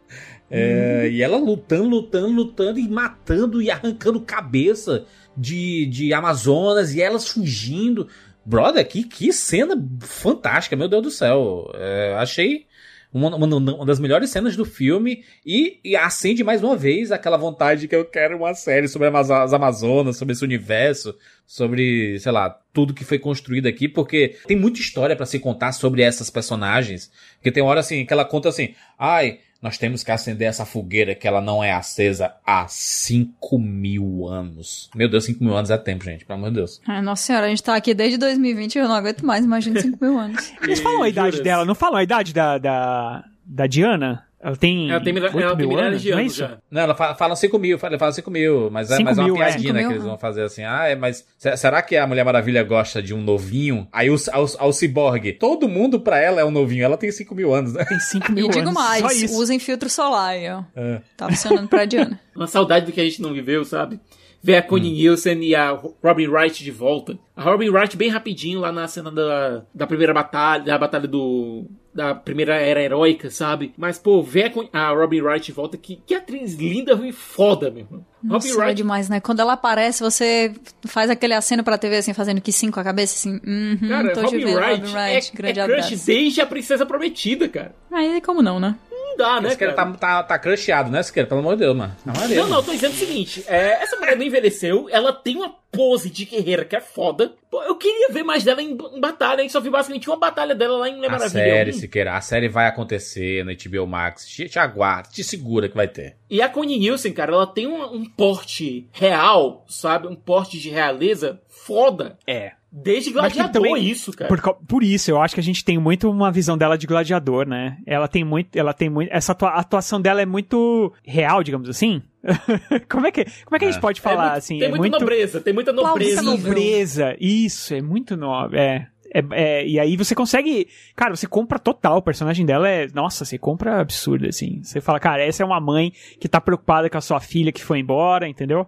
É, 0.49 1.09
E 1.11 1.21
ela 1.21 1.35
lutando, 1.35 1.89
lutando, 1.89 2.29
lutando 2.29 2.79
e 2.79 2.87
matando 2.87 3.61
e 3.61 3.69
arrancando 3.69 4.21
cabeça 4.21 5.03
de, 5.35 5.87
de 5.87 6.13
Amazonas 6.13 6.93
e 6.93 7.01
elas 7.01 7.27
fugindo. 7.27 8.07
Brother, 8.45 8.87
que, 8.87 9.03
que 9.03 9.33
cena 9.33 9.75
fantástica, 9.99 10.77
meu 10.77 10.87
Deus 10.87 11.03
do 11.03 11.11
céu. 11.11 11.69
É, 11.75 12.15
achei 12.17 12.65
uma, 13.13 13.35
uma- 13.35 13.45
uma 13.57 13.85
das 13.85 13.99
melhores 13.99 14.29
cenas 14.29 14.55
do 14.55 14.65
filme 14.65 15.23
e, 15.45 15.79
e 15.83 15.95
acende 15.95 16.43
mais 16.43 16.63
uma 16.63 16.75
vez 16.75 17.11
aquela 17.11 17.37
vontade 17.37 17.87
que 17.87 17.95
eu 17.95 18.03
quero 18.05 18.37
uma 18.37 18.53
série 18.53 18.87
sobre 18.87 19.07
as 19.07 19.29
Amazonas, 19.53 20.17
sobre 20.17 20.33
esse 20.33 20.43
universo, 20.43 21.15
sobre, 21.45 22.19
sei 22.19 22.31
lá, 22.31 22.49
tudo 22.73 22.93
que 22.93 23.03
foi 23.05 23.19
construído 23.19 23.67
aqui, 23.67 23.87
porque 23.87 24.35
tem 24.47 24.57
muita 24.57 24.79
história 24.79 25.15
pra 25.15 25.25
se 25.25 25.39
contar 25.39 25.71
sobre 25.73 26.01
essas 26.01 26.29
personagens. 26.29 27.11
Porque 27.35 27.51
tem 27.51 27.61
hora 27.61 27.79
assim 27.81 28.05
que 28.05 28.13
ela 28.13 28.25
conta 28.25 28.49
assim, 28.49 28.73
ai, 28.97 29.39
nós 29.63 29.77
temos 29.77 30.03
que 30.03 30.11
acender 30.11 30.45
essa 30.45 30.65
fogueira 30.65 31.15
que 31.15 31.25
ela 31.25 31.39
não 31.39 31.63
é 31.63 31.71
acesa 31.71 32.33
há 32.45 32.67
5 32.67 33.57
mil 33.57 34.27
anos. 34.27 34.89
Meu 34.93 35.07
Deus, 35.07 35.23
5 35.23 35.41
mil 35.41 35.55
anos 35.55 35.71
é 35.71 35.77
tempo, 35.77 36.03
gente, 36.03 36.25
pelo 36.25 36.37
amor 36.37 36.49
de 36.49 36.57
Deus. 36.57 36.81
Ai, 36.85 37.01
nossa 37.01 37.23
senhora, 37.23 37.45
a 37.45 37.49
gente 37.49 37.63
tá 37.63 37.73
aqui 37.73 37.93
desde 37.93 38.17
2020 38.17 38.75
e 38.75 38.79
eu 38.79 38.89
não 38.89 38.95
aguento 38.95 39.25
mais, 39.25 39.45
imagina 39.45 39.79
5 39.79 39.97
mil 40.01 40.19
anos. 40.19 40.51
Eles 40.61 40.81
falam 40.81 41.03
a 41.03 41.07
idade 41.07 41.41
dela, 41.41 41.63
não 41.63 41.75
falam 41.75 41.95
a 41.95 42.03
idade 42.03 42.33
da, 42.33 42.57
da, 42.57 43.23
da 43.45 43.65
Diana? 43.65 44.25
Ela 44.45 44.55
tem. 44.57 44.91
Ela 44.91 44.99
tem, 45.01 45.13
8 45.13 45.25
ela 45.39 45.55
tem 45.55 45.65
mil 45.65 45.69
milhares 45.69 46.01
de 46.01 46.09
não 46.11 46.17
é 46.17 46.21
anos 46.21 46.33
isso? 46.33 46.41
já. 46.41 46.57
Não, 46.69 46.81
ela 46.81 46.93
fala, 46.93 47.15
fala 47.15 47.35
5 47.37 47.57
mil, 47.57 47.79
fala, 47.79 47.97
fala 47.97 48.11
5 48.11 48.29
mil, 48.29 48.69
mas 48.69 48.91
é, 48.91 48.97
Cinco 48.97 49.05
mas 49.09 49.17
é 49.17 49.21
uma 49.21 49.27
mil, 49.27 49.35
é. 49.35 49.37
piadinha, 49.39 49.61
Cinco 49.61 49.73
né, 49.73 49.79
mil? 49.79 49.87
que 49.87 49.93
eles 49.95 50.03
vão 50.03 50.17
fazer 50.17 50.43
assim, 50.43 50.63
ah, 50.63 50.85
é, 50.85 50.95
mas 50.97 51.25
se- 51.37 51.55
será 51.55 51.81
que 51.81 51.95
a 51.95 52.05
Mulher 52.05 52.25
Maravilha 52.25 52.61
gosta 52.61 53.01
de 53.01 53.13
um 53.13 53.21
novinho? 53.21 53.87
Aí 53.91 54.09
o, 54.09 54.15
ao, 54.33 54.45
ao 54.59 54.73
ciborgue, 54.73 55.31
todo 55.31 55.69
mundo 55.69 55.99
pra 56.01 56.19
ela 56.19 56.41
é 56.41 56.45
um 56.45 56.51
novinho, 56.51 56.83
ela 56.83 56.97
tem 56.97 57.09
5 57.09 57.33
mil 57.33 57.53
anos, 57.53 57.73
né? 57.73 57.85
Tem 57.85 57.99
5 57.99 58.31
E 58.31 58.35
mil 58.35 58.47
digo 58.49 58.59
anos. 58.63 58.73
mais, 58.73 58.99
só 59.01 59.07
isso. 59.11 59.37
usem 59.39 59.59
filtro 59.59 59.89
solar 59.89 60.31
aí, 60.31 60.49
ó. 60.51 60.63
É. 60.75 60.99
Tá 61.15 61.29
funcionando 61.29 61.69
pra 61.69 61.85
Diana. 61.85 62.19
Uma 62.35 62.47
saudade 62.47 62.85
do 62.85 62.91
que 62.91 62.99
a 62.99 63.03
gente 63.05 63.21
não 63.21 63.31
viveu, 63.33 63.63
sabe? 63.63 63.97
Ver 64.45 64.57
a 64.57 64.61
Connie 64.61 64.91
Nielsen 64.91 65.41
e 65.41 65.55
a 65.55 65.69
Robin 66.03 66.27
Wright 66.27 66.61
de 66.65 66.69
volta. 66.71 67.17
A 67.33 67.41
Robin 67.41 67.69
Wright 67.69 67.95
bem 67.95 68.09
rapidinho 68.09 68.59
lá 68.59 68.73
na 68.73 68.85
cena 68.89 69.09
da, 69.09 69.63
da 69.73 69.87
primeira 69.87 70.13
batalha, 70.13 70.65
da 70.65 70.77
batalha 70.77 71.07
do... 71.07 71.65
Da 71.93 72.15
primeira 72.15 72.55
era 72.55 72.81
heróica, 72.81 73.29
sabe? 73.29 73.73
Mas, 73.77 73.99
pô, 73.99 74.21
ver 74.23 74.51
a, 74.71 74.89
Robin 74.89 75.21
Wright 75.21 75.51
volta, 75.51 75.77
que, 75.77 75.97
que 76.05 76.15
atriz 76.15 76.55
linda 76.55 76.93
e 77.05 77.11
foda, 77.11 77.69
meu 77.69 77.81
irmão. 77.81 78.05
Robin 78.23 78.33
Nossa, 78.33 78.47
é 78.47 78.55
Wright 78.55 78.75
demais, 78.75 79.09
né? 79.09 79.19
Quando 79.19 79.41
ela 79.41 79.53
aparece, 79.53 80.01
você 80.01 80.53
faz 80.85 81.09
aquele 81.09 81.33
aceno 81.33 81.63
pra 81.63 81.77
TV, 81.77 81.97
assim, 81.97 82.13
fazendo 82.13 82.41
que 82.41 82.51
sim 82.51 82.71
com 82.71 82.79
a 82.79 82.83
cabeça, 82.83 83.15
assim. 83.15 83.39
Uhum, 83.45 83.89
Cara, 83.89 84.21
Robin 84.21 84.37
vendo, 84.39 84.55
Wright, 84.57 84.81
Robin 84.81 84.93
Wright, 84.93 85.31
é, 85.31 85.37
grande 85.37 85.59
é 85.59 85.67
crush 85.67 86.05
desde 86.05 86.41
a 86.41 86.45
Princesa 86.47 86.85
Prometida, 86.85 87.47
cara. 87.47 87.75
Aí, 87.91 88.19
como 88.21 88.41
não, 88.41 88.59
né? 88.59 88.75
Não 89.13 89.17
dá, 89.17 89.41
né, 89.41 89.49
Esse 89.49 89.57
cara 89.57 89.73
cara? 89.73 89.91
tá, 89.91 89.97
tá, 89.97 90.23
tá 90.23 90.39
crushado, 90.39 90.89
né, 90.91 91.01
Siqueira? 91.03 91.27
Pelo 91.27 91.39
amor 91.41 91.55
de 91.55 91.61
Deus, 91.61 91.75
mano. 91.75 91.95
Não, 92.05 92.13
Não, 92.13 92.47
não, 92.49 92.57
eu 92.57 92.63
tô 92.63 92.71
dizendo 92.71 92.93
o 92.93 92.97
seguinte: 92.97 93.43
é, 93.47 93.81
essa 93.81 93.95
mulher 93.97 94.15
não 94.17 94.23
envelheceu, 94.23 94.87
ela 94.91 95.11
tem 95.13 95.35
uma 95.37 95.53
pose 95.71 96.09
de 96.09 96.25
guerreira 96.25 96.63
que 96.65 96.75
é 96.75 96.81
foda. 96.81 97.33
Pô, 97.49 97.61
eu 97.63 97.75
queria 97.75 98.09
ver 98.09 98.23
mais 98.23 98.43
dela 98.43 98.61
em, 98.61 98.71
em 98.71 98.99
batalha, 98.99 99.39
a 99.39 99.41
gente 99.41 99.51
só 99.51 99.59
viu 99.59 99.71
basicamente 99.71 100.09
uma 100.09 100.17
batalha 100.17 100.53
dela 100.53 100.77
lá 100.77 100.89
em 100.89 100.95
Mulher 100.95 101.07
A 101.07 101.11
Maravilha. 101.11 101.43
série, 101.43 101.71
um. 101.71 101.73
Siqueira, 101.73 102.15
a 102.15 102.21
série 102.21 102.47
vai 102.47 102.67
acontecer 102.67 103.43
no 103.43 103.51
HBO 103.53 103.87
Max. 103.87 104.27
Te, 104.27 104.47
te 104.49 104.59
aguarda, 104.59 105.09
te 105.09 105.23
segura 105.23 105.67
que 105.69 105.75
vai 105.75 105.87
ter. 105.87 106.15
E 106.29 106.41
a 106.41 106.49
Connie 106.49 106.79
Nielsen, 106.79 107.13
cara, 107.13 107.31
ela 107.33 107.47
tem 107.47 107.67
um, 107.67 107.83
um 107.93 108.05
porte 108.05 108.87
real, 108.91 109.65
sabe? 109.67 110.07
Um 110.07 110.15
porte 110.15 110.59
de 110.59 110.69
realeza 110.69 111.41
foda. 111.47 112.17
É. 112.27 112.53
Desde 112.75 113.11
Gladiador, 113.11 113.51
também- 113.51 113.87
isso, 113.87 114.11
cara. 114.11 114.27
Por, 114.27 114.55
por 114.67 114.83
isso, 114.83 115.11
eu 115.11 115.21
acho 115.21 115.35
que 115.35 115.39
a 115.39 115.43
gente 115.43 115.63
tem 115.63 115.77
muito 115.77 116.09
uma 116.09 116.31
visão 116.31 116.57
dela 116.57 116.75
de 116.75 116.87
gladiador, 116.87 117.47
né? 117.47 117.77
Ela 117.85 118.07
tem 118.07 118.23
muito, 118.23 118.55
ela 118.57 118.73
tem 118.73 118.89
muito, 118.89 119.09
essa 119.13 119.31
atua- 119.33 119.51
atuação 119.53 120.01
dela 120.01 120.23
é 120.23 120.25
muito 120.25 120.91
real, 121.03 121.43
digamos 121.43 121.69
assim. 121.69 122.01
como 122.89 123.05
é 123.05 123.11
que, 123.11 123.25
como 123.45 123.55
é 123.55 123.59
que 123.59 123.65
a 123.65 123.67
gente 123.67 123.77
É. 123.77 123.81
pode 123.81 123.99
É 123.99 124.01
falar 124.01 124.23
muito- 124.23 124.37
assim? 124.37 124.57
Tem 124.57 124.65
é 124.67 124.69
muita 124.69 124.81
muito 124.81 124.99
nobreza, 124.99 125.39
tem 125.39 125.53
muita 125.53 125.71
nobreza. 125.71 126.23
muita 126.23 126.37
nobreza. 126.47 127.15
Isso, 127.19 127.75
é 127.75 127.81
muito 127.81 128.17
nobre, 128.17 128.57
é. 128.59 128.87
É, 129.15 129.23
é, 129.33 129.67
e 129.67 129.79
aí 129.79 129.95
você 129.95 130.15
consegue. 130.15 130.67
Cara, 130.95 131.15
você 131.15 131.27
compra 131.27 131.59
total. 131.59 131.97
O 131.97 132.01
personagem 132.01 132.43
dela 132.47 132.67
é. 132.67 132.87
Nossa, 132.95 133.23
você 133.23 133.37
compra 133.37 133.79
absurdo, 133.79 134.25
assim. 134.27 134.59
Você 134.63 134.81
fala, 134.81 134.99
cara, 134.99 135.23
essa 135.23 135.43
é 135.43 135.45
uma 135.45 135.59
mãe 135.61 135.93
que 136.19 136.27
tá 136.27 136.41
preocupada 136.41 136.89
com 136.89 136.97
a 136.97 137.01
sua 137.01 137.19
filha 137.19 137.51
que 137.51 137.63
foi 137.63 137.77
embora, 137.77 138.27
entendeu? 138.27 138.65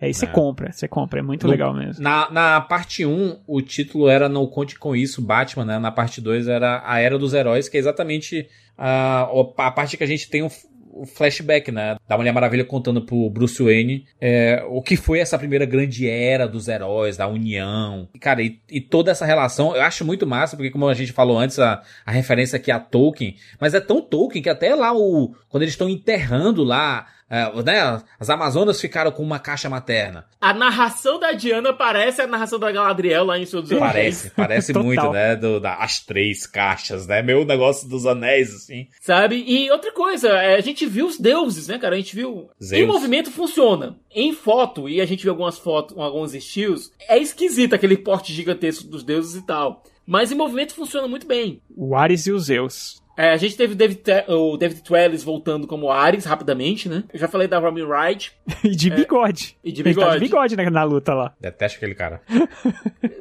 Aí 0.00 0.14
você 0.14 0.24
É. 0.24 0.28
compra, 0.28 0.72
você 0.72 0.88
compra. 0.88 1.20
É 1.20 1.22
muito 1.22 1.44
No- 1.46 1.50
legal 1.52 1.74
mesmo. 1.74 2.02
Na, 2.02 2.30
na 2.30 2.60
parte 2.60 3.04
1, 3.04 3.40
o 3.46 3.60
título 3.60 4.08
era 4.08 4.28
Não 4.28 4.46
Conte 4.46 4.78
Com 4.78 4.96
Isso, 4.96 5.20
Batman, 5.20 5.64
né? 5.64 5.78
Na 5.78 5.90
parte 5.92 6.20
2 6.20 6.48
era 6.48 6.82
A 6.84 6.98
Era 7.00 7.18
dos 7.18 7.34
Heróis, 7.34 7.68
que 7.68 7.76
é 7.76 7.80
exatamente 7.80 8.48
a, 8.78 9.28
a 9.58 9.70
parte 9.70 9.96
que 9.96 10.04
a 10.04 10.06
gente 10.06 10.30
tem 10.30 10.42
um, 10.42 10.48
o 10.92 11.04
flashback, 11.06 11.70
né? 11.70 11.96
Da 12.08 12.16
Mulher 12.16 12.32
Maravilha 12.32 12.64
contando 12.64 13.02
pro 13.02 13.28
Bruce 13.30 13.62
Wayne 13.62 14.06
é, 14.20 14.64
o 14.68 14.82
que 14.82 14.96
foi 14.96 15.18
essa 15.20 15.38
primeira 15.38 15.64
grande 15.64 16.08
era 16.08 16.48
dos 16.48 16.66
heróis, 16.66 17.16
da 17.16 17.28
união. 17.28 18.08
E, 18.14 18.18
cara, 18.18 18.42
e, 18.42 18.58
e 18.70 18.80
toda 18.80 19.10
essa 19.10 19.24
relação, 19.26 19.76
eu 19.76 19.82
acho 19.82 20.04
muito 20.04 20.26
massa, 20.26 20.56
porque 20.56 20.70
como 20.70 20.88
a 20.88 20.94
gente 20.94 21.12
falou 21.12 21.38
antes, 21.38 21.58
a, 21.58 21.82
a 22.04 22.10
referência 22.10 22.56
aqui 22.56 22.70
a 22.72 22.80
Tolkien, 22.80 23.36
mas 23.60 23.74
é 23.74 23.80
tão 23.80 24.00
Tolkien 24.00 24.42
que 24.42 24.48
até 24.50 24.74
lá 24.74 24.92
o. 24.96 25.34
Quando 25.48 25.62
eles 25.62 25.74
estão 25.74 25.88
enterrando 25.88 26.64
lá. 26.64 27.06
É, 27.30 27.62
né, 27.62 28.02
as 28.18 28.28
Amazonas 28.28 28.80
ficaram 28.80 29.12
com 29.12 29.22
uma 29.22 29.38
caixa 29.38 29.70
materna. 29.70 30.26
A 30.40 30.52
narração 30.52 31.20
da 31.20 31.30
Diana 31.30 31.72
parece 31.72 32.20
a 32.20 32.26
narração 32.26 32.58
da 32.58 32.72
Galadriel 32.72 33.24
lá 33.24 33.38
em 33.38 33.46
Senhor 33.46 33.62
dos 33.62 33.70
Anéis. 33.70 33.90
Parece, 33.90 34.30
parece 34.30 34.72
muito, 34.72 35.12
né? 35.12 35.36
Do, 35.36 35.60
da, 35.60 35.76
as 35.76 36.00
três 36.00 36.44
caixas, 36.44 37.06
né? 37.06 37.22
Meu 37.22 37.44
negócio 37.44 37.88
dos 37.88 38.04
anéis, 38.04 38.52
assim. 38.52 38.88
Sabe? 39.00 39.44
E 39.46 39.70
outra 39.70 39.92
coisa, 39.92 40.28
é, 40.28 40.56
a 40.56 40.60
gente 40.60 40.84
viu 40.86 41.06
os 41.06 41.18
deuses, 41.18 41.68
né, 41.68 41.78
cara? 41.78 41.94
A 41.94 41.98
gente 41.98 42.16
viu. 42.16 42.50
Zeus. 42.60 42.82
Em 42.82 42.86
movimento 42.86 43.30
funciona. 43.30 43.96
Em 44.12 44.32
foto, 44.32 44.88
e 44.88 45.00
a 45.00 45.06
gente 45.06 45.22
viu 45.22 45.30
algumas 45.30 45.56
fotos, 45.56 45.96
alguns 45.96 46.34
estilos, 46.34 46.90
é 47.08 47.16
esquisito 47.16 47.74
aquele 47.74 47.96
porte 47.96 48.32
gigantesco 48.32 48.88
dos 48.88 49.04
deuses 49.04 49.36
e 49.36 49.46
tal. 49.46 49.84
Mas 50.04 50.32
em 50.32 50.34
movimento 50.34 50.74
funciona 50.74 51.06
muito 51.06 51.28
bem. 51.28 51.62
O 51.76 51.94
Ares 51.94 52.26
e 52.26 52.32
o 52.32 52.38
Zeus. 52.40 53.00
É, 53.22 53.32
a 53.32 53.36
gente 53.36 53.54
teve 53.56 53.74
o 53.74 53.76
David, 53.76 54.00
o 54.28 54.56
David 54.56 54.82
Twellis 54.82 55.22
voltando 55.22 55.66
como 55.66 55.90
Ares 55.90 56.24
rapidamente, 56.24 56.88
né? 56.88 57.04
Eu 57.12 57.18
já 57.20 57.28
falei 57.28 57.46
da 57.46 57.58
Robin 57.58 57.82
Wright. 57.82 58.32
E 58.64 58.70
de 58.74 58.88
bigode. 58.90 59.56
E 59.62 59.70
de 59.72 59.82
Ele 59.82 59.94
tá 59.94 60.00
bigode. 60.00 60.14
de 60.18 60.24
bigode 60.24 60.56
na, 60.56 60.70
na 60.70 60.82
luta 60.84 61.12
lá. 61.12 61.34
Detesto 61.40 61.76
aquele 61.76 61.94
cara. 61.94 62.22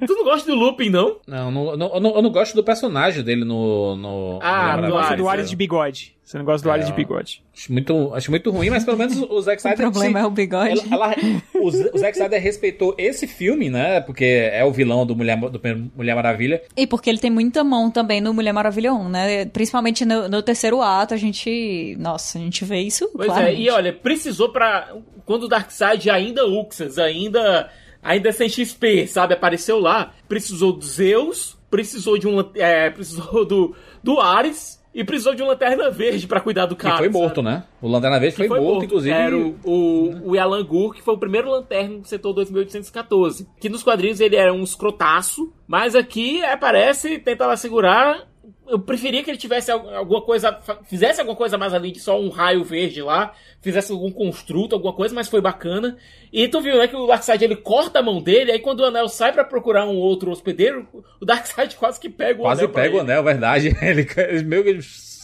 Tu 0.08 0.14
não 0.14 0.24
gosta 0.24 0.50
do 0.50 0.58
Lupin, 0.58 0.90
não? 0.90 1.18
Não, 1.28 1.52
não, 1.52 1.76
não- 1.78 1.94
eu 1.96 2.00
não, 2.00 2.16
eu 2.16 2.22
não 2.22 2.32
gosto 2.32 2.56
do 2.56 2.64
personagem 2.64 3.24
dele 3.24 3.44
no. 3.44 3.96
no 3.98 4.40
Ah, 4.42 4.78
no 4.78 4.84
Eu 4.88 4.92
gosto 4.92 4.94
Maravilha. 5.04 5.18
do 5.18 5.30
Ares 5.30 5.50
de 5.50 5.56
bigode. 5.56 6.16
Você 6.30 6.38
não 6.38 6.46
gosta 6.46 6.64
do 6.64 6.70
É, 6.70 6.74
Ares 6.74 6.86
de 6.86 6.94
bigode. 6.94 7.42
Acho 7.58 7.74
muito, 7.74 8.14
acho 8.14 8.30
muito 8.30 8.52
ruim, 8.52 8.70
mas 8.70 8.84
pelo 8.86 8.96
menos 8.96 9.18
o 9.18 9.42
Zack 9.42 9.58
Snyder. 9.62 9.80
problema 9.90 10.20
se- 10.20 10.26
é 10.26 10.28
o 10.28 10.30
bigode. 10.30 10.80
Ela, 10.92 11.12
ela- 11.12 11.16
o, 11.56 11.66
o 11.70 11.98
Zack 11.98 12.12
Snyder 12.16 12.40
respeitou 12.40 12.94
esse 13.00 13.26
filme, 13.26 13.68
né? 13.68 14.00
Porque 14.02 14.26
é 14.54 14.64
o 14.64 14.72
vilão 14.72 15.08
do 15.08 15.16
Mulher, 15.16 15.36
do 15.40 15.60
Mulher 15.96 16.14
Maravilha. 16.14 16.62
E 16.78 16.86
porque 16.86 17.10
ele 17.10 17.18
tem 17.18 17.32
muita 17.32 17.64
mão 17.64 17.90
também 17.90 18.22
no 18.22 18.32
Mulher 18.32 18.52
Maravilha 18.54 18.94
1, 18.94 19.10
né? 19.10 19.46
Principalmente 19.46 20.06
no, 20.06 20.30
no 20.30 20.44
terceiro 20.44 20.84
ato, 20.84 21.16
a 21.16 21.18
gente. 21.18 21.96
Nossa, 21.98 22.38
a 22.38 22.42
gente 22.42 22.64
vê 22.64 22.78
isso. 22.80 23.10
Pois 23.12 23.28
é, 23.28 23.34
claramente. 23.34 23.62
e 23.64 23.70
olha, 23.72 23.92
precisou 23.92 24.50
pra. 24.50 24.88
Quando 25.26 25.46
o 25.46 25.48
Darkseid 25.48 26.12
ainda 26.12 26.46
Uxas, 26.46 27.00
ainda. 27.00 27.72
Ainda 28.04 28.32
sem 28.32 28.48
XP, 28.48 29.08
sabe? 29.08 29.34
Apareceu 29.34 29.80
lá. 29.80 30.14
Precisou 30.28 30.74
do 30.74 30.86
Zeus, 30.86 31.58
precisou 31.72 32.20
de 32.20 32.28
um. 32.28 32.40
É, 32.54 32.92
precisou 32.92 33.44
do. 33.46 33.76
Do 34.04 34.20
Ares 34.22 34.79
e 34.94 35.04
precisou 35.04 35.36
de 35.36 35.42
uma 35.42 35.50
lanterna 35.50 35.90
verde 35.92 36.28
pra 36.28 36.40
cuidar 36.42 36.66
do 36.66 36.76
Que 36.76 36.84
cara. 36.84 36.98
foi 36.98 37.08
sabe? 37.08 37.18
morto, 37.18 37.42
né? 37.42 37.64
O 37.82 37.88
Lanterna 37.88 38.20
Verde 38.20 38.36
foi, 38.36 38.46
Que 38.46 38.50
foi 38.50 38.60
morto, 38.60 38.86
inclusive. 38.86 39.14
Era 39.16 39.38
o, 39.38 39.56
o, 39.64 40.30
o 40.32 40.36
Yalan 40.36 40.66
Gur, 40.66 40.94
que 40.94 41.02
foi 41.02 41.14
o 41.14 41.18
primeiro 41.18 41.50
lanterna 41.50 42.00
do 42.00 42.08
setor 42.08 42.34
2814. 42.34 43.48
Que 43.60 43.70
nos 43.70 43.84
quadrinhos 43.84 44.20
ele 44.20 44.36
era 44.36 44.54
um 44.54 44.64
escrotaço, 44.64 45.54
mas 45.68 45.96
aqui 45.96 46.44
aparece, 46.44 47.20
tenta 47.20 47.46
lá 47.46 47.56
segurar. 47.56 48.28
Eu 48.70 48.80
preferia 48.80 49.24
que 49.24 49.30
ele 49.32 49.38
tivesse 49.38 49.72
al- 49.72 49.90
alguma 49.96 50.22
coisa, 50.22 50.60
fizesse 50.86 51.20
alguma 51.20 51.36
coisa 51.36 51.58
mais 51.58 51.74
além 51.74 51.92
de 51.92 52.00
só 52.00 52.20
um 52.20 52.30
raio 52.30 52.64
verde 52.64 53.02
lá, 53.02 53.34
fizesse 53.62 53.92
algum 53.92 54.12
construto, 54.12 54.76
alguma 54.76 54.94
coisa, 54.94 55.14
mas 55.16 55.28
foi 55.28 55.42
bacana. 55.42 55.98
E 56.32 56.48
tu 56.48 56.62
viu, 56.62 56.78
né, 56.78 56.88
que 56.88 56.96
o 56.96 57.08
Darkseid 57.08 57.44
ele 57.44 57.56
corta 57.56 58.00
a 58.00 58.04
mão 58.04 58.22
dele, 58.22 58.52
aí 58.52 58.60
quando 58.60 58.82
o 58.82 58.86
Anel 58.86 59.10
sai 59.10 59.34
pra 59.34 59.44
procurar 59.44 59.86
um 59.88 59.96
outro 59.98 60.30
hospedeiro, 60.32 60.88
o 61.20 61.26
Darkseid 61.26 61.76
quase 61.80 62.00
que 62.00 62.10
pega 62.10 62.40
o 62.40 62.44
Quase 62.44 62.62
Anel. 62.62 62.74
pra 62.74 62.84
pega 62.84 62.96
o 62.98 63.00
anel, 63.00 63.24
verdade. 63.24 63.76
Ele, 63.82 64.08
ele 64.18 64.44
meio 64.44 64.64
que. 64.64 64.80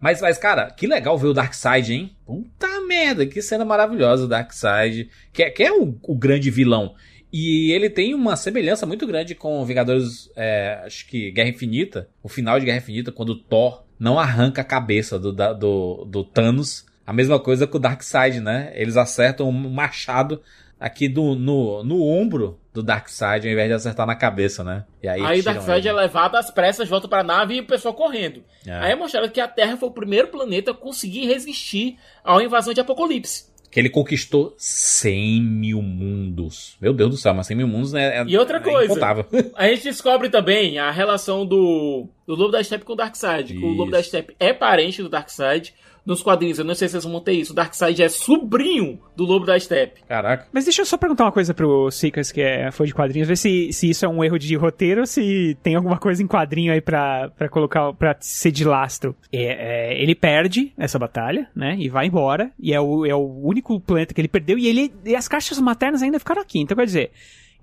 Mas, 0.00 0.20
mas, 0.20 0.36
cara, 0.36 0.70
que 0.70 0.86
legal 0.86 1.16
ver 1.16 1.28
o 1.28 1.32
Darkseid, 1.32 1.94
hein? 1.94 2.14
Puta 2.26 2.68
merda, 2.86 3.24
que 3.24 3.40
cena 3.40 3.64
maravilhosa 3.64 4.24
o 4.24 4.28
Darkseid. 4.28 5.08
Que 5.32 5.44
é, 5.44 5.50
que 5.50 5.62
é 5.62 5.72
o, 5.72 5.98
o 6.02 6.14
grande 6.14 6.50
vilão. 6.50 6.94
E 7.36 7.72
ele 7.72 7.90
tem 7.90 8.14
uma 8.14 8.36
semelhança 8.36 8.86
muito 8.86 9.04
grande 9.08 9.34
com 9.34 9.64
Vingadores, 9.64 10.30
é, 10.36 10.80
acho 10.84 11.04
que 11.08 11.32
Guerra 11.32 11.48
Infinita. 11.48 12.08
O 12.22 12.28
final 12.28 12.60
de 12.60 12.64
Guerra 12.64 12.78
Infinita, 12.78 13.10
quando 13.10 13.30
o 13.30 13.34
Thor 13.36 13.82
não 13.98 14.20
arranca 14.20 14.60
a 14.60 14.64
cabeça 14.64 15.18
do, 15.18 15.32
da- 15.32 15.52
do, 15.52 16.04
do 16.04 16.22
Thanos. 16.22 16.86
A 17.04 17.12
mesma 17.12 17.40
coisa 17.40 17.66
com 17.66 17.76
o 17.76 17.80
Darkseid, 17.80 18.38
né? 18.38 18.70
Eles 18.76 18.96
acertam 18.96 19.48
um 19.48 19.52
machado 19.68 20.40
aqui 20.78 21.08
do, 21.08 21.34
no, 21.34 21.82
no 21.82 22.02
ombro 22.04 22.58
do 22.72 22.82
Darkseid, 22.84 23.46
ao 23.46 23.52
invés 23.52 23.68
de 23.68 23.74
acertar 23.74 24.06
na 24.06 24.14
cabeça, 24.14 24.62
né? 24.62 24.84
E 25.02 25.08
aí, 25.08 25.20
Aí 25.20 25.42
Darkseid 25.42 25.88
é 25.88 25.92
levado 25.92 26.36
às 26.36 26.52
pressas, 26.52 26.88
volta 26.88 27.08
pra 27.08 27.24
nave 27.24 27.54
e 27.56 27.60
o 27.60 27.66
pessoal 27.66 27.94
correndo. 27.94 28.44
É. 28.64 28.72
Aí 28.72 28.92
é 28.92 28.96
mostrado 28.96 29.28
que 29.30 29.40
a 29.40 29.48
Terra 29.48 29.76
foi 29.76 29.88
o 29.88 29.92
primeiro 29.92 30.28
planeta 30.28 30.70
a 30.70 30.74
conseguir 30.74 31.26
resistir 31.26 31.96
à 32.24 32.40
invasão 32.40 32.72
de 32.72 32.80
Apocalipse. 32.80 33.52
Que 33.74 33.80
ele 33.80 33.90
conquistou 33.90 34.54
100 34.56 35.42
mil 35.42 35.82
mundos. 35.82 36.76
Meu 36.80 36.94
Deus 36.94 37.10
do 37.10 37.16
céu, 37.16 37.34
mas 37.34 37.48
100 37.48 37.56
mil 37.56 37.66
mundos 37.66 37.92
né, 37.92 38.20
é. 38.20 38.24
E 38.24 38.38
outra 38.38 38.58
é 38.58 38.60
coisa, 38.60 38.84
incontável. 38.84 39.26
a 39.56 39.66
gente 39.66 39.82
descobre 39.82 40.28
também 40.30 40.78
a 40.78 40.92
relação 40.92 41.44
do, 41.44 42.06
do 42.24 42.36
Lobo 42.36 42.52
da 42.52 42.62
Steppe 42.62 42.84
com 42.84 42.92
o 42.92 42.96
Darkseid. 42.96 43.58
O 43.58 43.66
Lobo 43.72 43.90
da 43.90 44.00
Steppe 44.00 44.36
é 44.38 44.52
parente 44.52 45.02
do 45.02 45.08
Darkseid. 45.08 45.74
Nos 46.04 46.22
quadrinhos, 46.22 46.58
eu 46.58 46.64
não 46.64 46.74
sei 46.74 46.88
se 46.88 46.92
vocês 46.92 47.04
vão 47.04 47.20
ter 47.20 47.32
isso, 47.32 47.52
o 47.52 47.54
Darkseid 47.54 48.02
é 48.02 48.08
sobrinho 48.08 49.00
do 49.16 49.24
Lobo 49.24 49.46
da 49.46 49.58
Steppe. 49.58 50.02
Caraca. 50.06 50.46
Mas 50.52 50.64
deixa 50.64 50.82
eu 50.82 50.86
só 50.86 50.98
perguntar 50.98 51.24
uma 51.24 51.32
coisa 51.32 51.54
pro 51.54 51.90
Sicas, 51.90 52.30
que 52.30 52.40
é 52.40 52.70
fã 52.70 52.84
de 52.84 52.92
quadrinhos, 52.92 53.28
ver 53.28 53.36
se, 53.36 53.72
se 53.72 53.88
isso 53.88 54.04
é 54.04 54.08
um 54.08 54.22
erro 54.22 54.38
de 54.38 54.54
roteiro 54.54 55.00
ou 55.00 55.06
se 55.06 55.56
tem 55.62 55.74
alguma 55.74 55.98
coisa 55.98 56.22
em 56.22 56.26
quadrinho 56.26 56.72
aí 56.72 56.80
pra, 56.80 57.30
pra 57.30 57.48
colocar, 57.48 57.92
pra 57.94 58.16
ser 58.20 58.50
de 58.50 58.64
lastro. 58.64 59.16
É, 59.32 59.92
é, 59.92 60.02
ele 60.02 60.14
perde 60.14 60.72
essa 60.76 60.98
batalha, 60.98 61.48
né, 61.54 61.76
e 61.78 61.88
vai 61.88 62.06
embora, 62.06 62.50
e 62.58 62.74
é 62.74 62.80
o, 62.80 63.06
é 63.06 63.14
o 63.14 63.40
único 63.42 63.80
planeta 63.80 64.12
que 64.12 64.20
ele 64.20 64.28
perdeu, 64.28 64.58
e, 64.58 64.66
ele, 64.66 64.92
e 65.04 65.16
as 65.16 65.26
caixas 65.26 65.58
maternas 65.58 66.02
ainda 66.02 66.18
ficaram 66.18 66.42
aqui, 66.42 66.60
então 66.60 66.76
quer 66.76 66.86
dizer... 66.86 67.10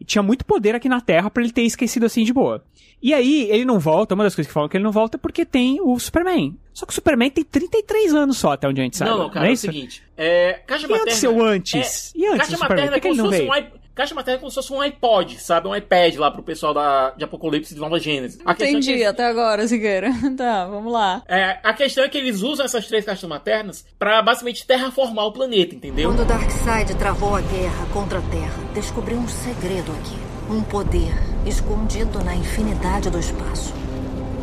Tinha 0.05 0.21
muito 0.23 0.43
poder 0.45 0.75
aqui 0.75 0.87
na 0.89 0.99
Terra 1.01 1.29
pra 1.29 1.43
ele 1.43 1.51
ter 1.51 1.61
esquecido 1.63 2.05
assim 2.05 2.23
de 2.23 2.33
boa. 2.33 2.63
E 3.01 3.13
aí, 3.13 3.47
ele 3.49 3.65
não 3.65 3.79
volta, 3.79 4.13
uma 4.13 4.23
das 4.23 4.35
coisas 4.35 4.47
que 4.47 4.53
falam 4.53 4.69
que 4.69 4.77
ele 4.77 4.83
não 4.83 4.91
volta 4.91 5.17
é 5.17 5.19
porque 5.19 5.43
tem 5.43 5.79
o 5.81 5.97
Superman. 5.99 6.55
Só 6.73 6.85
que 6.85 6.91
o 6.91 6.95
Superman 6.95 7.29
tem 7.31 7.43
33 7.43 8.13
anos 8.13 8.37
só, 8.37 8.51
até 8.51 8.67
onde 8.67 8.79
a 8.79 8.83
gente 8.83 8.95
sabe. 8.97 9.09
não, 9.11 9.17
não, 9.17 9.29
cara, 9.29 9.49
é, 9.49 9.51
o 9.51 9.57
seguinte. 9.57 10.03
É, 10.15 10.53
caixa 10.67 10.85
E 10.85 10.89
materna. 10.89 10.95
aconteceu 11.11 11.43
antes? 11.43 12.13
É, 12.15 12.19
E 12.19 12.25
antes 12.27 12.37
caixa 12.37 12.51
do 12.51 12.57
Superman? 12.59 12.85
materna 12.85 12.97
é 12.97 12.99
como 12.99 13.13
ele 13.13 13.15
se 13.15 13.21
não 13.23 13.31
fosse 13.31 13.41
um 13.43 13.80
Caixa 13.93 14.15
materna 14.15 14.37
é 14.37 14.39
como 14.39 14.49
se 14.49 14.55
fosse 14.55 14.71
um 14.71 14.79
iPod, 14.79 15.37
sabe? 15.39 15.67
Um 15.67 15.75
iPad 15.75 16.15
lá 16.15 16.31
pro 16.31 16.41
pessoal 16.41 16.73
da, 16.73 17.11
de 17.11 17.25
Apocalipse 17.25 17.73
de 17.73 17.79
Nova 17.79 17.99
Gênesis. 17.99 18.39
É 18.45 18.53
que 18.53 18.63
Entendi 18.63 19.03
até 19.03 19.25
agora, 19.25 19.67
Siqueira. 19.67 20.09
tá, 20.37 20.65
vamos 20.65 20.93
lá. 20.93 21.21
É, 21.27 21.59
a 21.61 21.73
questão 21.73 22.03
é 22.03 22.09
que 22.09 22.17
eles 22.17 22.41
usam 22.41 22.65
essas 22.65 22.87
três 22.87 23.03
caixas 23.03 23.27
maternas 23.27 23.85
pra 23.99 24.21
basicamente 24.21 24.65
terraformar 24.65 25.25
o 25.25 25.33
planeta, 25.33 25.75
entendeu? 25.75 26.09
Quando 26.09 26.25
Darkseid 26.25 26.95
travou 26.95 27.35
a 27.35 27.41
guerra 27.41 27.85
contra 27.91 28.19
a 28.19 28.21
Terra, 28.21 28.63
descobriu 28.73 29.17
um 29.17 29.27
segredo 29.27 29.91
aqui. 29.91 30.17
Um 30.49 30.63
poder 30.63 31.13
escondido 31.45 32.23
na 32.23 32.35
infinidade 32.35 33.09
do 33.09 33.19
espaço. 33.19 33.73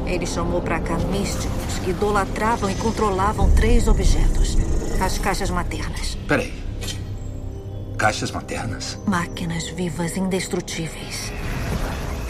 Ele 0.07 0.27
chamou 0.27 0.61
pra 0.61 0.81
cá 0.81 0.97
místicos 0.99 1.79
que 1.85 1.91
idolatravam 1.91 2.71
e 2.71 2.75
controlavam 2.75 3.51
três 3.55 3.89
objetos: 3.89 4.57
as 5.01 5.19
caixas 5.19 5.51
maternas. 5.51 6.17
Peraí. 6.27 6.68
Caixas 7.99 8.31
maternas? 8.31 8.97
Máquinas 9.09 9.69
vivas 9.71 10.17
indestrutíveis. 10.17 11.33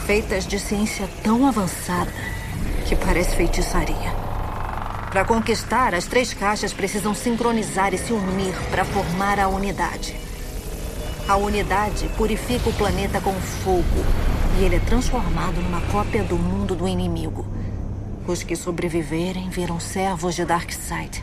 Feitas 0.06 0.46
de 0.46 0.58
ciência 0.58 1.06
tão 1.22 1.46
avançada 1.46 2.10
que 2.88 2.96
parece 2.96 3.36
feitiçaria. 3.36 4.10
Para 5.10 5.26
conquistar, 5.26 5.94
as 5.94 6.06
três 6.06 6.32
caixas 6.32 6.72
precisam 6.72 7.12
sincronizar 7.12 7.92
e 7.92 7.98
se 7.98 8.14
unir 8.14 8.54
para 8.70 8.82
formar 8.82 9.38
a 9.38 9.46
unidade. 9.46 10.16
A 11.28 11.36
unidade 11.36 12.08
purifica 12.16 12.70
o 12.70 12.72
planeta 12.72 13.20
com 13.20 13.34
fogo 13.34 14.06
e 14.58 14.64
ele 14.64 14.76
é 14.76 14.80
transformado 14.80 15.60
numa 15.60 15.82
cópia 15.92 16.24
do 16.24 16.38
mundo 16.38 16.74
do 16.74 16.88
inimigo. 16.88 17.46
Os 18.26 18.42
que 18.42 18.56
sobreviverem 18.56 19.50
viram 19.50 19.78
servos 19.78 20.34
de 20.34 20.46
Darkseid. 20.46 21.22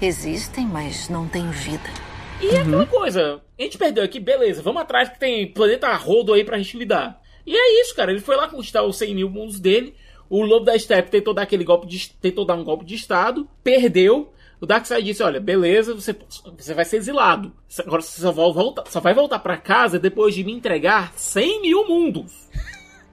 Existem, 0.00 0.64
mas 0.64 1.08
não 1.08 1.26
têm 1.26 1.50
vida. 1.50 2.13
E 2.44 2.56
é 2.56 2.60
aquela 2.60 2.84
coisa, 2.84 3.40
a 3.58 3.62
gente 3.62 3.78
perdeu 3.78 4.04
aqui, 4.04 4.20
beleza, 4.20 4.60
vamos 4.60 4.82
atrás 4.82 5.08
que 5.08 5.18
tem 5.18 5.50
planeta 5.50 5.90
rodo 5.94 6.34
aí 6.34 6.44
pra 6.44 6.58
gente 6.58 6.76
lidar. 6.76 7.18
E 7.46 7.56
é 7.56 7.80
isso, 7.80 7.96
cara, 7.96 8.10
ele 8.10 8.20
foi 8.20 8.36
lá 8.36 8.46
conquistar 8.46 8.82
os 8.82 8.98
100 8.98 9.14
mil 9.14 9.30
mundos 9.30 9.58
dele, 9.58 9.94
o 10.28 10.42
Lobo 10.42 10.66
da 10.66 10.78
Steppe 10.78 11.10
tentou 11.10 11.32
dar 11.32 11.42
aquele 11.42 11.64
golpe 11.64 11.86
de, 11.86 12.10
tentou 12.20 12.44
dar 12.44 12.54
um 12.54 12.62
golpe 12.62 12.84
de 12.84 12.94
estado, 12.94 13.48
perdeu, 13.62 14.30
o 14.60 14.66
Darkseid 14.66 15.02
disse, 15.02 15.22
olha, 15.22 15.40
beleza, 15.40 15.94
você, 15.94 16.14
você 16.56 16.74
vai 16.74 16.84
ser 16.84 16.98
exilado, 16.98 17.50
agora 17.78 18.02
você 18.02 18.20
só, 18.20 18.30
vai 18.30 18.52
voltar, 18.52 18.84
só 18.88 19.00
vai 19.00 19.14
voltar 19.14 19.38
pra 19.38 19.56
casa 19.56 19.98
depois 19.98 20.34
de 20.34 20.44
me 20.44 20.52
entregar 20.52 21.14
100 21.16 21.62
mil 21.62 21.88
mundos. 21.88 22.50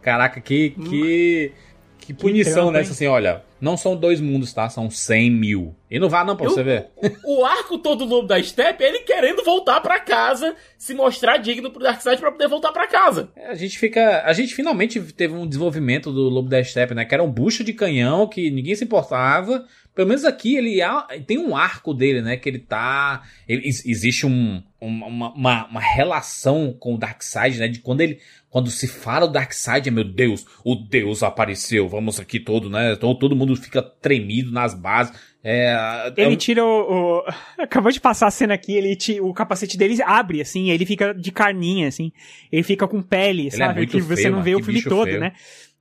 Caraca, 0.01 0.41
que, 0.41 0.71
que, 0.71 1.53
que 1.99 2.13
punição 2.13 2.69
nessa, 2.69 2.89
hein? 2.89 2.91
assim, 2.91 3.07
olha. 3.07 3.43
Não 3.61 3.77
são 3.77 3.95
dois 3.95 4.19
mundos, 4.19 4.51
tá? 4.51 4.67
São 4.69 4.89
100 4.89 5.29
mil. 5.31 5.75
E 5.89 5.99
não 5.99 6.09
vá 6.09 6.23
não 6.25 6.35
pra 6.35 6.47
Eu- 6.47 6.51
você 6.51 6.63
ver. 6.63 6.87
O 7.23 7.45
arco 7.45 7.77
todo 7.77 8.05
do 8.05 8.15
Lobo 8.15 8.27
da 8.27 8.41
Steppe 8.41 8.83
é 8.83 8.87
ele 8.89 8.99
querendo 8.99 9.43
voltar 9.43 9.79
pra 9.81 9.99
casa, 9.99 10.55
se 10.77 10.93
mostrar 10.93 11.37
digno 11.37 11.69
pro 11.69 11.83
Darkseid 11.83 12.19
pra 12.19 12.31
poder 12.31 12.47
voltar 12.47 12.71
pra 12.71 12.87
casa. 12.87 13.29
A 13.47 13.53
gente 13.55 13.77
fica. 13.77 14.23
A 14.25 14.33
gente 14.33 14.55
finalmente 14.55 14.99
teve 15.13 15.33
um 15.33 15.45
desenvolvimento 15.47 16.11
do 16.11 16.27
Lobo 16.29 16.49
da 16.49 16.63
Steppe, 16.63 16.93
né? 16.95 17.05
Que 17.05 17.13
era 17.13 17.23
um 17.23 17.31
bucho 17.31 17.63
de 17.63 17.73
canhão 17.73 18.27
que 18.27 18.49
ninguém 18.49 18.73
se 18.75 18.83
importava. 18.83 19.65
Pelo 19.93 20.07
menos 20.07 20.23
aqui 20.23 20.55
ele 20.55 20.79
tem 21.27 21.37
um 21.37 21.55
arco 21.55 21.93
dele, 21.93 22.21
né? 22.21 22.37
Que 22.37 22.47
ele 22.49 22.59
tá. 22.59 23.21
ele- 23.47 23.65
ex- 23.67 23.85
existe 23.85 24.25
um, 24.25 24.63
uma, 24.79 25.07
uma, 25.35 25.65
uma 25.67 25.81
relação 25.81 26.73
com 26.79 26.95
o 26.95 26.97
Darkseid, 26.97 27.59
né? 27.59 27.67
De 27.67 27.79
quando 27.79 28.01
ele. 28.01 28.17
Quando 28.51 28.69
se 28.69 28.85
fala 28.87 29.25
o 29.25 29.29
Darkseid, 29.29 29.87
é 29.87 29.91
meu 29.91 30.03
Deus, 30.03 30.45
o 30.63 30.75
Deus 30.75 31.23
apareceu, 31.23 31.87
vamos 31.87 32.19
aqui 32.19 32.37
todo, 32.39 32.69
né? 32.69 32.95
Todo, 32.97 33.17
todo 33.17 33.35
mundo 33.35 33.55
fica 33.55 33.81
tremido 33.81 34.51
nas 34.51 34.73
bases. 34.73 35.13
É, 35.43 36.11
é 36.17 36.21
Ele 36.21 36.35
um- 36.35 36.37
tira 36.37 36.63
o, 36.63 37.19
o- 37.19 37.23
Acabou 37.57 37.91
de 37.91 37.99
passar 37.99 38.27
a 38.27 38.31
cena 38.31 38.53
aqui, 38.53 38.73
ele 38.73 38.95
ti- 38.95 39.19
o 39.21 39.33
capacete 39.33 39.77
dele 39.77 39.97
abre, 40.03 40.41
assim, 40.41 40.69
ele 40.69 40.85
fica 40.85 41.13
de 41.13 41.31
carninha, 41.31 41.87
assim. 41.87 42.11
Ele 42.51 42.61
fica 42.61 42.85
com 42.87 43.01
pele, 43.01 43.47
é 43.47 43.51
sabe? 43.51 43.75
muito 43.79 43.91
que 43.91 44.01
você 44.01 44.15
feio, 44.23 44.27
não 44.31 44.39
mano, 44.39 44.43
vê 44.43 44.55
o 44.55 44.63
filme 44.63 44.83
todo, 44.83 45.07
feio. 45.07 45.19
né? 45.19 45.31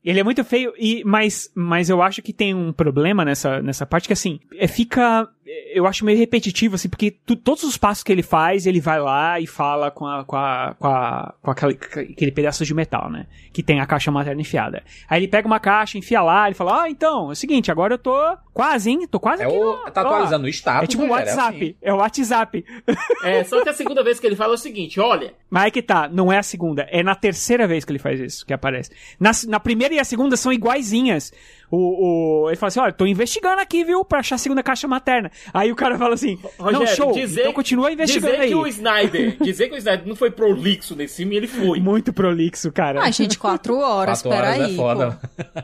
Ele 0.02 0.18
é 0.18 0.24
muito 0.24 0.42
feio, 0.44 0.72
e, 0.78 1.02
mas, 1.04 1.50
mas 1.54 1.90
eu 1.90 2.00
acho 2.00 2.22
que 2.22 2.32
tem 2.32 2.54
um 2.54 2.72
problema 2.72 3.22
nessa, 3.22 3.60
nessa 3.60 3.84
parte 3.84 4.06
que, 4.06 4.14
assim, 4.14 4.40
é, 4.54 4.66
fica. 4.66 5.28
Eu 5.72 5.86
acho 5.86 6.04
meio 6.04 6.18
repetitivo, 6.18 6.74
assim, 6.74 6.88
porque 6.88 7.10
tu- 7.10 7.36
todos 7.36 7.62
os 7.62 7.76
passos 7.76 8.02
que 8.02 8.10
ele 8.10 8.22
faz, 8.22 8.66
ele 8.66 8.80
vai 8.80 9.00
lá 9.00 9.38
e 9.40 9.46
fala 9.46 9.90
com, 9.90 10.06
a, 10.06 10.24
com, 10.24 10.36
a, 10.36 10.74
com, 10.78 10.86
a, 10.88 11.34
com 11.42 11.50
aquele, 11.50 11.78
aquele 12.12 12.32
pedaço 12.32 12.64
de 12.64 12.74
metal, 12.74 13.08
né? 13.10 13.26
Que 13.52 13.62
tem 13.62 13.80
a 13.80 13.86
caixa 13.86 14.10
materna 14.10 14.40
enfiada. 14.40 14.82
Aí 15.08 15.20
ele 15.20 15.28
pega 15.28 15.46
uma 15.46 15.60
caixa, 15.60 15.96
enfia 15.98 16.20
lá, 16.22 16.46
ele 16.46 16.54
fala: 16.54 16.82
Ah, 16.82 16.90
então, 16.90 17.28
é 17.28 17.32
o 17.32 17.36
seguinte, 17.36 17.70
agora 17.70 17.94
eu 17.94 17.98
tô 17.98 18.14
quase, 18.52 18.90
hein? 18.90 19.06
Tô 19.08 19.20
quase 19.20 19.42
É 19.42 19.46
aqui. 19.46 19.56
o- 19.56 19.76
no- 19.84 19.90
tá 19.90 20.02
ó." 20.02 20.06
atualizando 20.06 20.46
o 20.46 20.48
status, 20.48 20.84
É 20.84 20.86
tipo 20.86 21.02
um 21.02 21.06
né? 21.06 21.12
É 21.12 21.14
WhatsApp. 21.16 21.56
assim. 21.56 21.74
É 21.82 21.92
o 21.92 21.96
WhatsApp. 21.96 22.64
É, 23.22 23.44
só 23.44 23.62
que 23.62 23.68
a 23.68 23.72
segunda 23.74 24.02
vez 24.02 24.18
que 24.18 24.26
ele 24.26 24.36
fala 24.36 24.54
é 24.54 24.56
o 24.56 24.58
seguinte: 24.58 24.98
olha, 24.98 25.34
Mas 25.50 25.64
é 25.66 25.70
que 25.70 25.82
tá, 25.82 26.08
não 26.08 26.32
é 26.32 26.38
a 26.38 26.42
segunda, 26.42 26.86
é 26.90 27.02
na 27.02 27.14
terceira 27.14 27.66
vez 27.66 27.84
que 27.84 27.92
ele 27.92 27.98
faz 27.98 28.18
isso, 28.18 28.46
que 28.46 28.52
aparece. 28.52 28.90
Na, 29.18 29.30
na 29.46 29.60
primeira 29.60 29.94
e 29.94 29.98
a 29.98 30.04
segunda 30.04 30.36
são 30.36 30.52
iguaizinhas. 30.52 31.32
O, 31.70 32.42
o, 32.46 32.48
ele 32.50 32.56
fala 32.56 32.68
assim, 32.68 32.80
olha, 32.80 32.92
tô 32.92 33.06
investigando 33.06 33.60
aqui, 33.60 33.84
viu, 33.84 34.04
pra 34.04 34.18
achar 34.18 34.34
a 34.34 34.38
segunda 34.38 34.62
caixa 34.62 34.88
materna. 34.88 35.30
Aí 35.54 35.70
o 35.70 35.76
cara 35.76 35.96
fala 35.96 36.14
assim, 36.14 36.36
Rogério, 36.58 36.86
não, 36.86 36.94
show, 36.96 37.12
dizer, 37.12 37.42
então 37.42 37.52
continua 37.52 37.92
investigando 37.92 38.32
dizer 38.32 38.42
aí. 38.42 38.48
que 38.48 38.54
o 38.56 38.66
Snyder, 38.66 39.36
dizer 39.42 39.68
que 39.68 39.74
o 39.74 39.78
Snyder 39.78 40.06
não 40.08 40.16
foi 40.16 40.30
prolixo 40.30 40.96
nesse 40.96 41.18
filme, 41.18 41.36
ele 41.36 41.46
foi. 41.46 41.78
Muito 41.78 42.12
prolixo, 42.12 42.72
cara. 42.72 43.00
Ah, 43.02 43.10
gente, 43.10 43.38
quatro 43.38 43.76
horas, 43.78 44.20
Quatro 44.22 44.36
horas 44.38 44.56
peraí. 44.56 44.72
é 44.72 44.76
foda. 44.76 45.20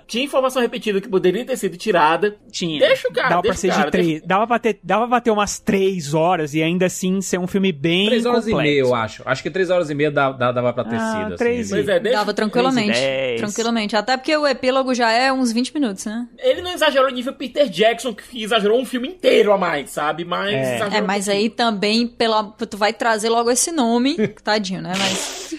Tinha 0.07 0.25
informação 0.25 0.63
repetida 0.63 1.01
que 1.01 1.09
poderia 1.09 1.45
ter 1.45 1.57
sido 1.57 1.77
tirada. 1.77 2.37
Tinha. 2.53 2.79
Deixa 2.79 3.09
o 3.09 3.13
cara, 3.13 3.29
dava 3.31 3.43
pra 3.43 3.51
deixa 3.51 3.61
ser 3.63 3.69
o 3.69 3.75
cara. 3.75 3.85
de 3.87 3.91
três, 3.91 4.23
dava, 4.23 4.47
pra 4.47 4.59
ter, 4.59 4.79
dava 4.83 5.09
pra 5.09 5.21
ter 5.21 5.31
umas 5.33 5.59
três 5.59 6.15
horas 6.15 6.55
e 6.55 6.63
ainda 6.63 6.87
assim 6.87 7.21
ser 7.21 7.39
um 7.39 7.47
filme 7.49 7.73
bem 7.73 8.07
Três 8.07 8.25
horas 8.25 8.45
complexo. 8.45 8.61
e 8.61 8.63
meia, 8.71 8.81
eu 8.81 8.95
acho. 8.95 9.23
Acho 9.27 9.43
que 9.43 9.51
três 9.51 9.71
horas 9.71 9.91
e 9.91 9.95
meia 9.95 10.11
dava, 10.11 10.53
dava, 10.53 10.73
pra 10.73 10.85
ter 10.85 10.97
Ah, 10.97 11.25
sido. 11.25 11.37
três 11.37 11.73
assim, 11.73 11.83
e- 11.85 11.91
ele- 11.91 12.11
Dava 12.11 12.33
tranquilamente. 12.33 12.97
Tranquilamente. 13.39 13.97
Até 13.97 14.17
porque 14.17 14.37
o 14.37 14.47
epílogo 14.47 14.95
já 14.95 15.11
é 15.11 15.33
uns 15.33 15.53
20 15.53 15.75
minutos, 15.75 15.96
né? 16.05 16.27
Ele 16.39 16.61
não 16.61 16.73
exagerou 16.73 17.09
nível 17.11 17.33
Peter 17.33 17.69
Jackson, 17.69 18.13
que 18.13 18.43
exagerou 18.43 18.79
um 18.79 18.85
filme 18.85 19.09
inteiro 19.09 19.53
a 19.53 19.57
mais, 19.59 19.91
sabe? 19.91 20.25
Mas 20.25 20.53
É. 20.53 20.79
É, 20.99 21.01
mas 21.01 21.29
aí 21.29 21.49
também, 21.49 22.07
pela, 22.07 22.45
tu 22.45 22.77
vai 22.77 22.93
trazer 22.93 23.31
logo 23.31 23.51
esse 23.51 23.71
nome. 23.73 24.17
Tadinho, 24.45 24.83
né? 24.83 24.93
Mas 24.99 25.55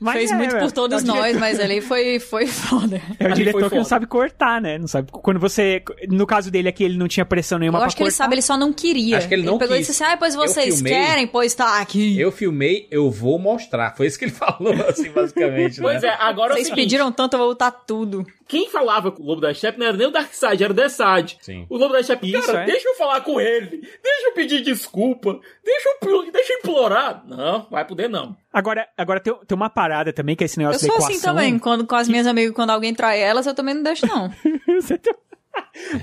Mas 0.00 0.14
fez 0.14 0.30
é, 0.30 0.34
muito 0.36 0.56
por 0.58 0.72
todos 0.72 1.02
é 1.02 1.06
nós, 1.06 1.16
diretor- 1.18 1.40
mas 1.40 1.60
ali 1.60 1.80
foi, 1.80 2.18
foi 2.18 2.46
foda. 2.46 3.00
É 3.18 3.28
o 3.28 3.32
diretor 3.34 3.60
foi 3.60 3.70
que 3.70 3.76
não 3.76 3.84
sabe 3.84 4.06
cortar, 4.06 4.60
né? 4.60 4.78
Não 4.78 4.86
sabe. 4.86 5.10
Quando 5.12 5.38
você. 5.38 5.82
No 6.08 6.26
caso 6.26 6.50
dele 6.50 6.68
aqui, 6.68 6.82
ele 6.84 6.96
não 6.96 7.06
tinha 7.08 7.26
pressão 7.26 7.58
nenhuma 7.58 7.78
Eu 7.78 7.80
pra 7.80 7.86
acho 7.88 7.96
que 7.96 8.02
ele 8.02 8.10
cortar. 8.10 8.24
sabe, 8.24 8.34
ele 8.36 8.42
só 8.42 8.56
não 8.56 8.72
queria. 8.72 9.18
Acho 9.18 9.28
que 9.28 9.34
ele 9.34 9.42
não 9.42 9.58
pegou 9.58 9.76
quis. 9.76 9.86
e 9.86 9.90
disse 9.90 10.02
assim, 10.02 10.12
ah, 10.12 10.16
pois 10.16 10.34
vocês 10.34 10.76
filmei. 10.76 10.92
querem, 10.92 11.26
pois 11.26 11.54
tá 11.54 11.80
aqui. 11.80 12.18
Eu 12.18 12.32
filmei, 12.32 12.86
eu 12.90 13.10
vou 13.10 13.38
mostrar. 13.38 13.94
Foi 13.96 14.06
isso 14.06 14.18
que 14.18 14.24
ele 14.26 14.32
falou, 14.34 14.72
assim, 14.88 15.10
basicamente. 15.10 15.80
Pois 15.80 16.00
né? 16.02 16.08
é, 16.08 16.16
agora 16.20 16.52
é 16.52 16.54
o 16.54 16.56
Vocês 16.56 16.68
seguinte, 16.68 16.84
pediram 16.84 17.12
tanto, 17.12 17.34
eu 17.34 17.38
vou 17.38 17.48
botar 17.48 17.70
tudo. 17.72 18.24
Quem 18.48 18.68
falava 18.70 19.10
com 19.10 19.22
o 19.22 19.26
Lobo 19.26 19.40
da 19.40 19.52
Steppe 19.52 19.78
não 19.78 19.86
era 19.86 19.96
nem 19.96 20.06
o 20.06 20.10
Darkseid, 20.10 20.62
era 20.62 20.72
o 20.72 20.76
Deathside. 20.76 21.36
Sim. 21.40 21.66
O 21.68 21.76
Lobo 21.76 21.92
da 21.94 22.02
Steppe, 22.02 22.32
Isso, 22.32 22.46
cara, 22.46 22.62
é. 22.62 22.66
deixa 22.66 22.88
eu 22.88 22.94
falar 22.94 23.20
com 23.22 23.40
ele, 23.40 23.78
deixa 24.02 24.26
eu 24.28 24.32
pedir 24.34 24.62
desculpa, 24.62 25.38
deixa 25.64 25.88
eu, 26.02 26.30
deixa 26.30 26.52
eu 26.52 26.58
implorar. 26.58 27.24
Não, 27.26 27.66
vai 27.70 27.84
poder 27.84 28.08
não. 28.08 28.36
Agora, 28.52 28.88
agora 28.96 29.20
tem, 29.20 29.34
tem 29.46 29.56
uma 29.56 29.68
parada 29.68 30.12
também, 30.12 30.36
que 30.36 30.44
é 30.44 30.46
esse 30.46 30.58
Eu 30.58 30.66
negócio 30.66 30.80
sou 30.86 30.88
da 30.96 31.04
assim 31.04 31.14
equação. 31.14 31.34
também, 31.34 31.58
quando, 31.58 31.86
com 31.86 31.94
as 31.96 32.08
minhas 32.08 32.26
amigas, 32.26 32.54
quando 32.54 32.70
alguém 32.70 32.94
trai 32.94 33.20
elas, 33.20 33.46
eu 33.46 33.54
também 33.54 33.74
não 33.74 33.82
deixo, 33.82 34.06
não. 34.06 34.30
Você 34.80 34.96
tá- 34.96 35.14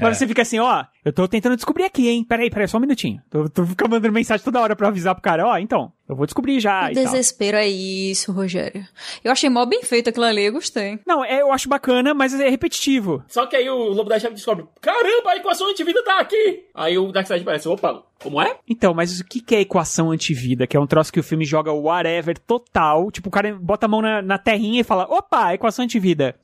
Mas 0.01 0.17
você 0.17 0.27
fica 0.27 0.41
assim, 0.41 0.59
ó, 0.59 0.84
eu 1.03 1.11
tô 1.11 1.27
tentando 1.27 1.55
descobrir 1.55 1.84
aqui, 1.84 2.07
hein? 2.07 2.23
Peraí, 2.23 2.49
peraí, 2.49 2.67
só 2.67 2.77
um 2.77 2.81
minutinho. 2.81 3.21
Tô, 3.30 3.49
tô 3.49 3.65
ficando 3.65 3.91
mandando 3.91 4.13
mensagem 4.13 4.43
toda 4.43 4.59
hora 4.61 4.75
pra 4.75 4.88
avisar 4.88 5.13
pro 5.15 5.21
cara, 5.23 5.45
ó, 5.47 5.57
então, 5.57 5.91
eu 6.07 6.15
vou 6.15 6.25
descobrir 6.25 6.59
já 6.59 6.85
Que 6.85 6.91
e 6.91 6.95
tal. 6.95 7.03
desespero 7.05 7.57
é 7.57 7.67
isso, 7.67 8.31
Rogério. 8.31 8.85
Eu 9.23 9.31
achei 9.31 9.49
mó 9.49 9.65
bem 9.65 9.84
feito 9.84 10.09
aquilo 10.09 10.25
ali, 10.25 10.45
eu 10.45 10.53
gostei. 10.53 10.99
Não, 11.05 11.23
é, 11.25 11.41
eu 11.41 11.51
acho 11.51 11.67
bacana, 11.67 12.13
mas 12.13 12.34
é 12.39 12.49
repetitivo. 12.49 13.23
Só 13.27 13.45
que 13.45 13.55
aí 13.55 13.69
o 13.69 13.89
Lobo 13.89 14.09
da 14.09 14.19
Steppe 14.19 14.35
descobre, 14.35 14.65
caramba, 14.81 15.31
a 15.31 15.38
equação 15.38 15.69
antivida 15.69 16.03
tá 16.03 16.19
aqui. 16.19 16.65
Aí 16.73 16.97
o 16.97 17.11
Darkseid 17.11 17.43
parece, 17.43 17.67
opa, 17.67 18.03
como 18.21 18.41
é? 18.41 18.55
Então, 18.69 18.93
mas 18.93 19.19
o 19.19 19.25
que, 19.25 19.41
que 19.41 19.55
é 19.55 19.61
equação 19.61 20.11
antivida? 20.11 20.65
Que 20.67 20.77
é 20.77 20.80
um 20.80 20.88
troço 20.88 21.11
que 21.11 21.19
o 21.19 21.23
filme 21.23 21.43
joga 21.45 21.73
whatever 21.73 22.38
total. 22.39 23.11
Tipo, 23.11 23.27
o 23.30 23.31
cara 23.31 23.53
bota 23.59 23.85
a 23.85 23.89
mão 23.89 24.01
na, 24.01 24.21
na 24.21 24.38
terrinha 24.38 24.81
e 24.81 24.84
fala, 24.84 25.03
opa, 25.09 25.53
equação 25.53 25.84
antivida. 25.84 26.35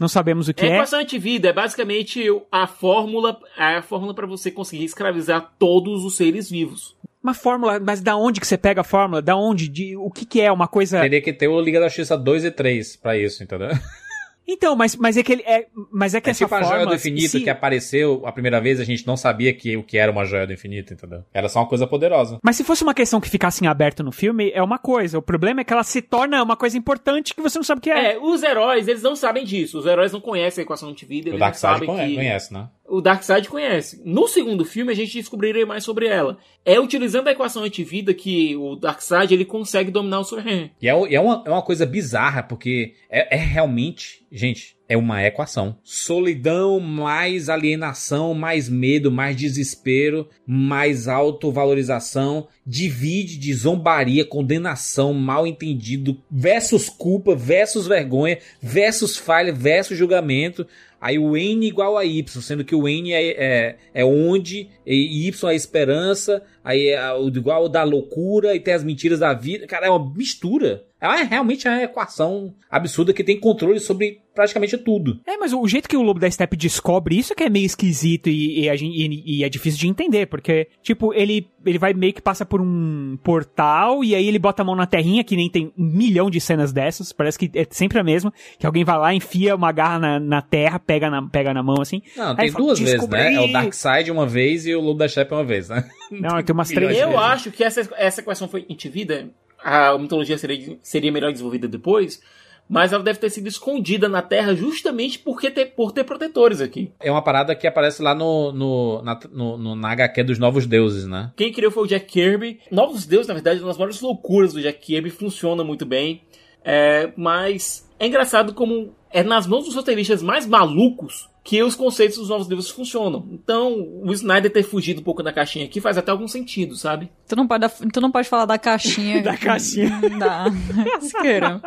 Não 0.00 0.08
sabemos 0.08 0.48
o 0.48 0.54
que 0.54 0.64
a 0.64 0.68
é. 0.68 0.74
equação 0.74 1.00
antivida 1.00 1.48
é 1.48 1.52
basicamente 1.52 2.24
a 2.52 2.66
fórmula, 2.66 3.38
a 3.56 3.82
fórmula 3.82 4.14
para 4.14 4.26
você 4.26 4.50
conseguir 4.50 4.84
escravizar 4.84 5.52
todos 5.58 6.04
os 6.04 6.16
seres 6.16 6.48
vivos. 6.48 6.96
Uma 7.22 7.34
fórmula, 7.34 7.80
mas 7.80 8.00
da 8.00 8.16
onde 8.16 8.40
que 8.40 8.46
você 8.46 8.56
pega 8.56 8.82
a 8.82 8.84
fórmula? 8.84 9.20
Da 9.20 9.36
onde? 9.36 9.68
De, 9.68 9.96
o 9.96 10.10
que 10.10 10.24
que 10.24 10.40
é? 10.40 10.52
Uma 10.52 10.68
coisa... 10.68 11.00
Teria 11.00 11.20
que 11.20 11.32
ter 11.32 11.48
o 11.48 11.60
Liga 11.60 11.80
da 11.80 11.88
Justiça 11.88 12.16
2 12.16 12.44
e 12.44 12.50
3 12.50 12.96
pra 12.96 13.18
isso, 13.18 13.42
entendeu? 13.42 13.70
Então, 14.50 14.74
mas, 14.74 14.96
mas 14.96 15.16
é 15.18 15.22
que 15.22 15.30
ele 15.32 15.42
é... 15.42 15.66
Mas 15.92 16.14
é 16.14 16.20
que 16.22 16.28
É 16.28 16.32
essa 16.32 16.38
tipo 16.44 16.54
a 16.54 16.58
fórmula... 16.58 16.74
joia 16.76 16.86
do 16.86 16.94
infinito 16.94 17.28
se- 17.32 17.40
que 17.42 17.50
apareceu 17.50 18.22
a 18.24 18.32
primeira 18.32 18.58
vez, 18.60 18.80
a 18.80 18.84
gente 18.84 19.06
não 19.06 19.14
sabia 19.16 19.52
que, 19.52 19.76
o 19.76 19.82
que 19.82 19.98
era 19.98 20.10
uma 20.10 20.24
joia 20.24 20.46
do 20.46 20.52
infinito, 20.54 20.94
entendeu? 20.94 21.22
Era 21.34 21.48
só 21.50 21.58
uma 21.60 21.68
coisa 21.68 21.86
poderosa. 21.86 22.38
Mas 22.42 22.56
se 22.56 22.64
fosse 22.64 22.82
uma 22.82 22.94
questão 22.94 23.20
que 23.20 23.28
ficasse 23.28 23.62
em 23.62 23.68
aberto 23.68 24.02
no 24.02 24.10
filme, 24.10 24.50
é 24.54 24.62
uma 24.62 24.78
coisa. 24.78 25.18
O 25.18 25.22
problema 25.22 25.60
é 25.60 25.64
que 25.64 25.72
ela 25.72 25.84
se 25.84 26.00
torna 26.00 26.42
uma 26.42 26.56
coisa 26.56 26.78
importante 26.78 27.34
que 27.34 27.42
você 27.42 27.58
não 27.58 27.62
sabe 27.64 27.80
o 27.80 27.82
que 27.82 27.90
é. 27.90 28.12
É, 28.14 28.18
os 28.18 28.42
heróis, 28.42 28.88
eles 28.88 29.02
não 29.02 29.14
sabem 29.14 29.44
disso. 29.44 29.78
Os 29.78 29.84
heróis 29.86 30.12
não 30.12 30.20
conhecem 30.20 30.62
a 30.62 30.64
equação 30.64 30.88
antivida, 30.88 31.26
O 31.26 31.30
eles 31.32 31.40
não 31.40 31.46
Darkseid 31.46 31.74
sabem 31.74 31.86
conhece, 31.88 32.08
que... 32.10 32.14
conhece, 32.16 32.52
né? 32.54 32.68
O 32.88 33.00
Darkseid 33.02 33.48
conhece. 33.48 34.00
No 34.04 34.26
segundo 34.26 34.64
filme, 34.64 34.92
a 34.92 34.96
gente 34.96 35.12
descobriria 35.12 35.66
mais 35.66 35.84
sobre 35.84 36.06
ela. 36.06 36.38
É 36.64 36.80
utilizando 36.80 37.28
a 37.28 37.32
equação 37.32 37.62
antivida 37.62 38.14
que 38.14 38.56
o 38.56 38.76
Darkseid 38.76 39.32
ele 39.32 39.44
consegue 39.44 39.90
dominar 39.90 40.20
o 40.20 40.24
Superman. 40.24 40.70
E 40.80 40.88
é, 40.88 41.14
é 41.14 41.20
uma, 41.20 41.42
é 41.46 41.50
uma 41.50 41.62
coisa 41.62 41.84
bizarra, 41.84 42.42
porque 42.42 42.94
é, 43.10 43.36
é 43.36 43.38
realmente, 43.38 44.26
gente, 44.32 44.78
é 44.88 44.96
uma 44.96 45.22
equação. 45.22 45.76
Solidão, 45.84 46.80
mais 46.80 47.50
alienação, 47.50 48.32
mais 48.32 48.70
medo, 48.70 49.12
mais 49.12 49.36
desespero, 49.36 50.26
mais 50.46 51.06
autovalorização, 51.06 52.48
divide 52.66 53.36
de 53.36 53.52
zombaria, 53.52 54.24
condenação, 54.24 55.12
mal 55.12 55.46
entendido, 55.46 56.18
versus 56.30 56.88
culpa, 56.88 57.34
versus 57.36 57.86
vergonha, 57.86 58.38
versus 58.62 59.16
falha, 59.16 59.52
versus 59.52 59.98
julgamento. 59.98 60.66
Aí 61.00 61.18
o 61.18 61.36
N 61.36 61.66
igual 61.66 61.96
a 61.96 62.04
Y, 62.04 62.42
sendo 62.42 62.64
que 62.64 62.74
o 62.74 62.88
N 62.88 63.12
é, 63.12 63.28
é, 63.28 63.76
é 63.94 64.04
onde, 64.04 64.68
e 64.84 65.28
Y 65.28 65.48
é 65.48 65.52
a 65.52 65.54
esperança, 65.54 66.42
aí 66.64 66.88
é 66.88 66.98
igual 67.34 67.68
da 67.68 67.84
loucura 67.84 68.54
e 68.54 68.60
tem 68.60 68.74
as 68.74 68.82
mentiras 68.82 69.20
da 69.20 69.32
vida. 69.32 69.66
Cara, 69.66 69.86
é 69.86 69.90
uma 69.90 70.12
mistura. 70.12 70.84
É 71.00 71.22
realmente 71.22 71.68
uma 71.68 71.82
equação 71.82 72.52
absurda 72.68 73.12
que 73.12 73.22
tem 73.22 73.38
controle 73.38 73.78
sobre 73.78 74.20
praticamente 74.38 74.78
tudo. 74.78 75.18
É, 75.26 75.36
mas 75.36 75.52
o 75.52 75.66
jeito 75.66 75.88
que 75.88 75.96
o 75.96 76.02
Lobo 76.02 76.20
da 76.20 76.30
Steppe 76.30 76.56
descobre 76.56 77.18
isso 77.18 77.32
é 77.32 77.36
que 77.36 77.42
é 77.42 77.50
meio 77.50 77.66
esquisito 77.66 78.28
e, 78.28 78.60
e, 78.68 78.68
e- 78.70 79.38
e 79.38 79.44
é 79.44 79.48
difícil 79.48 79.80
de 79.80 79.88
entender, 79.88 80.26
porque, 80.26 80.68
tipo, 80.80 81.12
ele, 81.12 81.48
ele 81.66 81.76
vai 81.76 81.92
meio 81.92 82.12
que 82.12 82.22
passa 82.22 82.46
por 82.46 82.60
um 82.60 83.18
portal 83.24 84.04
e 84.04 84.14
aí 84.14 84.28
ele 84.28 84.38
bota 84.38 84.62
a 84.62 84.64
mão 84.64 84.76
na 84.76 84.86
terrinha, 84.86 85.24
que 85.24 85.34
nem 85.34 85.50
tem 85.50 85.72
um 85.76 85.84
milhão 85.84 86.30
de 86.30 86.40
cenas 86.40 86.72
dessas, 86.72 87.12
parece 87.12 87.36
que 87.36 87.50
é 87.58 87.66
sempre 87.68 87.98
a 87.98 88.04
mesma, 88.04 88.32
que 88.58 88.64
alguém 88.64 88.84
vai 88.84 88.96
lá, 88.96 89.12
enfia 89.12 89.56
uma 89.56 89.72
garra 89.72 89.98
na, 89.98 90.20
na 90.20 90.40
terra, 90.40 90.78
pega 90.78 91.10
na, 91.10 91.28
pega 91.28 91.52
na 91.52 91.62
mão, 91.62 91.80
assim. 91.80 92.00
Não, 92.16 92.36
tem 92.36 92.48
fala, 92.50 92.64
duas 92.64 92.78
vezes, 92.78 93.08
né? 93.08 93.34
É 93.34 93.40
o 93.40 93.50
Darkseid 93.52 94.10
uma 94.12 94.24
vez 94.26 94.66
e 94.66 94.74
o 94.76 94.80
Lobo 94.80 94.98
da 95.00 95.08
Steppe 95.08 95.34
uma 95.34 95.44
vez, 95.44 95.68
né? 95.68 95.84
Não, 96.12 96.40
tem 96.42 96.54
umas 96.54 96.68
três 96.68 96.96
Eu 96.96 97.08
vezes. 97.08 97.22
acho 97.24 97.50
que 97.50 97.64
essa, 97.64 97.88
essa 97.96 98.20
equação 98.20 98.46
foi 98.48 98.64
antivida. 98.70 99.28
A 99.62 99.98
mitologia 99.98 100.38
seria, 100.38 100.78
seria 100.82 101.10
melhor 101.10 101.32
desenvolvida 101.32 101.66
depois. 101.66 102.20
Mas 102.68 102.92
ela 102.92 103.02
deve 103.02 103.18
ter 103.18 103.30
sido 103.30 103.48
escondida 103.48 104.08
na 104.08 104.20
Terra 104.20 104.54
justamente 104.54 105.18
porque 105.18 105.50
ter, 105.50 105.66
por 105.66 105.90
ter 105.90 106.04
protetores 106.04 106.60
aqui. 106.60 106.92
É 107.00 107.10
uma 107.10 107.22
parada 107.22 107.54
que 107.54 107.66
aparece 107.66 108.02
lá 108.02 108.14
no, 108.14 108.52
no, 108.52 109.02
na, 109.02 109.18
no, 109.32 109.56
no, 109.56 109.74
na 109.74 109.90
HQ 109.92 110.22
dos 110.24 110.38
Novos 110.38 110.66
Deuses, 110.66 111.06
né? 111.06 111.32
Quem 111.36 111.52
criou 111.52 111.72
foi 111.72 111.84
o 111.84 111.86
Jack 111.86 112.06
Kirby. 112.06 112.60
Novos 112.70 113.06
Deuses, 113.06 113.28
na 113.28 113.34
verdade, 113.34 113.60
uma 113.60 113.68
das 113.68 113.78
maiores 113.78 114.00
loucuras 114.00 114.52
do 114.52 114.60
Jack 114.60 114.80
Kirby. 114.80 115.10
Funciona 115.10 115.64
muito 115.64 115.86
bem. 115.86 116.22
É, 116.64 117.10
mas 117.16 117.88
é 117.98 118.06
engraçado 118.06 118.52
como 118.52 118.94
é 119.10 119.22
nas 119.22 119.46
mãos 119.46 119.64
dos 119.64 119.74
roteiristas 119.74 120.22
mais 120.22 120.46
malucos 120.46 121.27
que 121.44 121.62
os 121.62 121.74
conceitos 121.74 122.18
dos 122.18 122.28
novos 122.28 122.46
livros 122.46 122.68
funcionam. 122.68 123.26
Então, 123.32 123.72
o 124.02 124.12
Snyder 124.12 124.52
ter 124.52 124.62
fugido 124.62 125.00
um 125.00 125.04
pouco 125.04 125.22
da 125.22 125.32
caixinha 125.32 125.64
aqui 125.64 125.80
faz 125.80 125.96
até 125.96 126.10
algum 126.10 126.28
sentido, 126.28 126.76
sabe? 126.76 127.10
Tu 127.26 127.34
não 127.34 127.46
pode, 127.46 127.66
tu 127.92 128.00
não 128.00 128.10
pode 128.10 128.28
falar 128.28 128.44
da 128.44 128.58
caixinha. 128.58 129.22
da 129.22 129.36
caixinha. 129.36 129.98
Da... 130.18 130.46
Isqueira. 131.00 131.60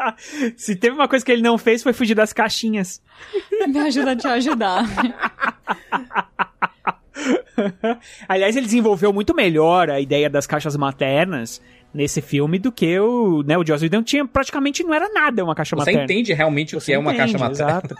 Se 0.55 0.75
teve 0.75 0.95
uma 0.95 1.07
coisa 1.07 1.25
que 1.25 1.31
ele 1.31 1.41
não 1.41 1.57
fez 1.57 1.81
foi 1.81 1.93
fugir 1.93 2.13
das 2.13 2.31
caixinhas. 2.31 3.01
Me 3.67 3.79
ajuda 3.79 4.11
a 4.11 4.15
te 4.15 4.27
ajudar. 4.27 4.85
Aliás, 8.27 8.55
ele 8.55 8.65
desenvolveu 8.65 9.11
muito 9.13 9.35
melhor 9.35 9.89
a 9.89 9.99
ideia 9.99 10.29
das 10.29 10.47
caixas 10.47 10.75
maternas 10.75 11.61
nesse 11.93 12.21
filme 12.21 12.57
do 12.57 12.71
que 12.71 12.99
o, 12.99 13.43
né, 13.43 13.57
o 13.57 13.65
Joss 13.65 13.83
Whedon 13.83 14.01
tinha 14.03 14.25
praticamente 14.25 14.83
não 14.83 14.93
era 14.93 15.09
nada 15.09 15.43
uma 15.43 15.53
caixa 15.53 15.75
Você 15.75 15.79
materna. 15.91 16.03
entende 16.03 16.33
realmente 16.33 16.75
o 16.75 16.79
que 16.79 16.85
Você 16.85 16.93
é 16.93 16.99
uma 16.99 17.13
entende, 17.13 17.33
caixa 17.33 17.49
materna. 17.49 17.71
Exato. 17.85 17.95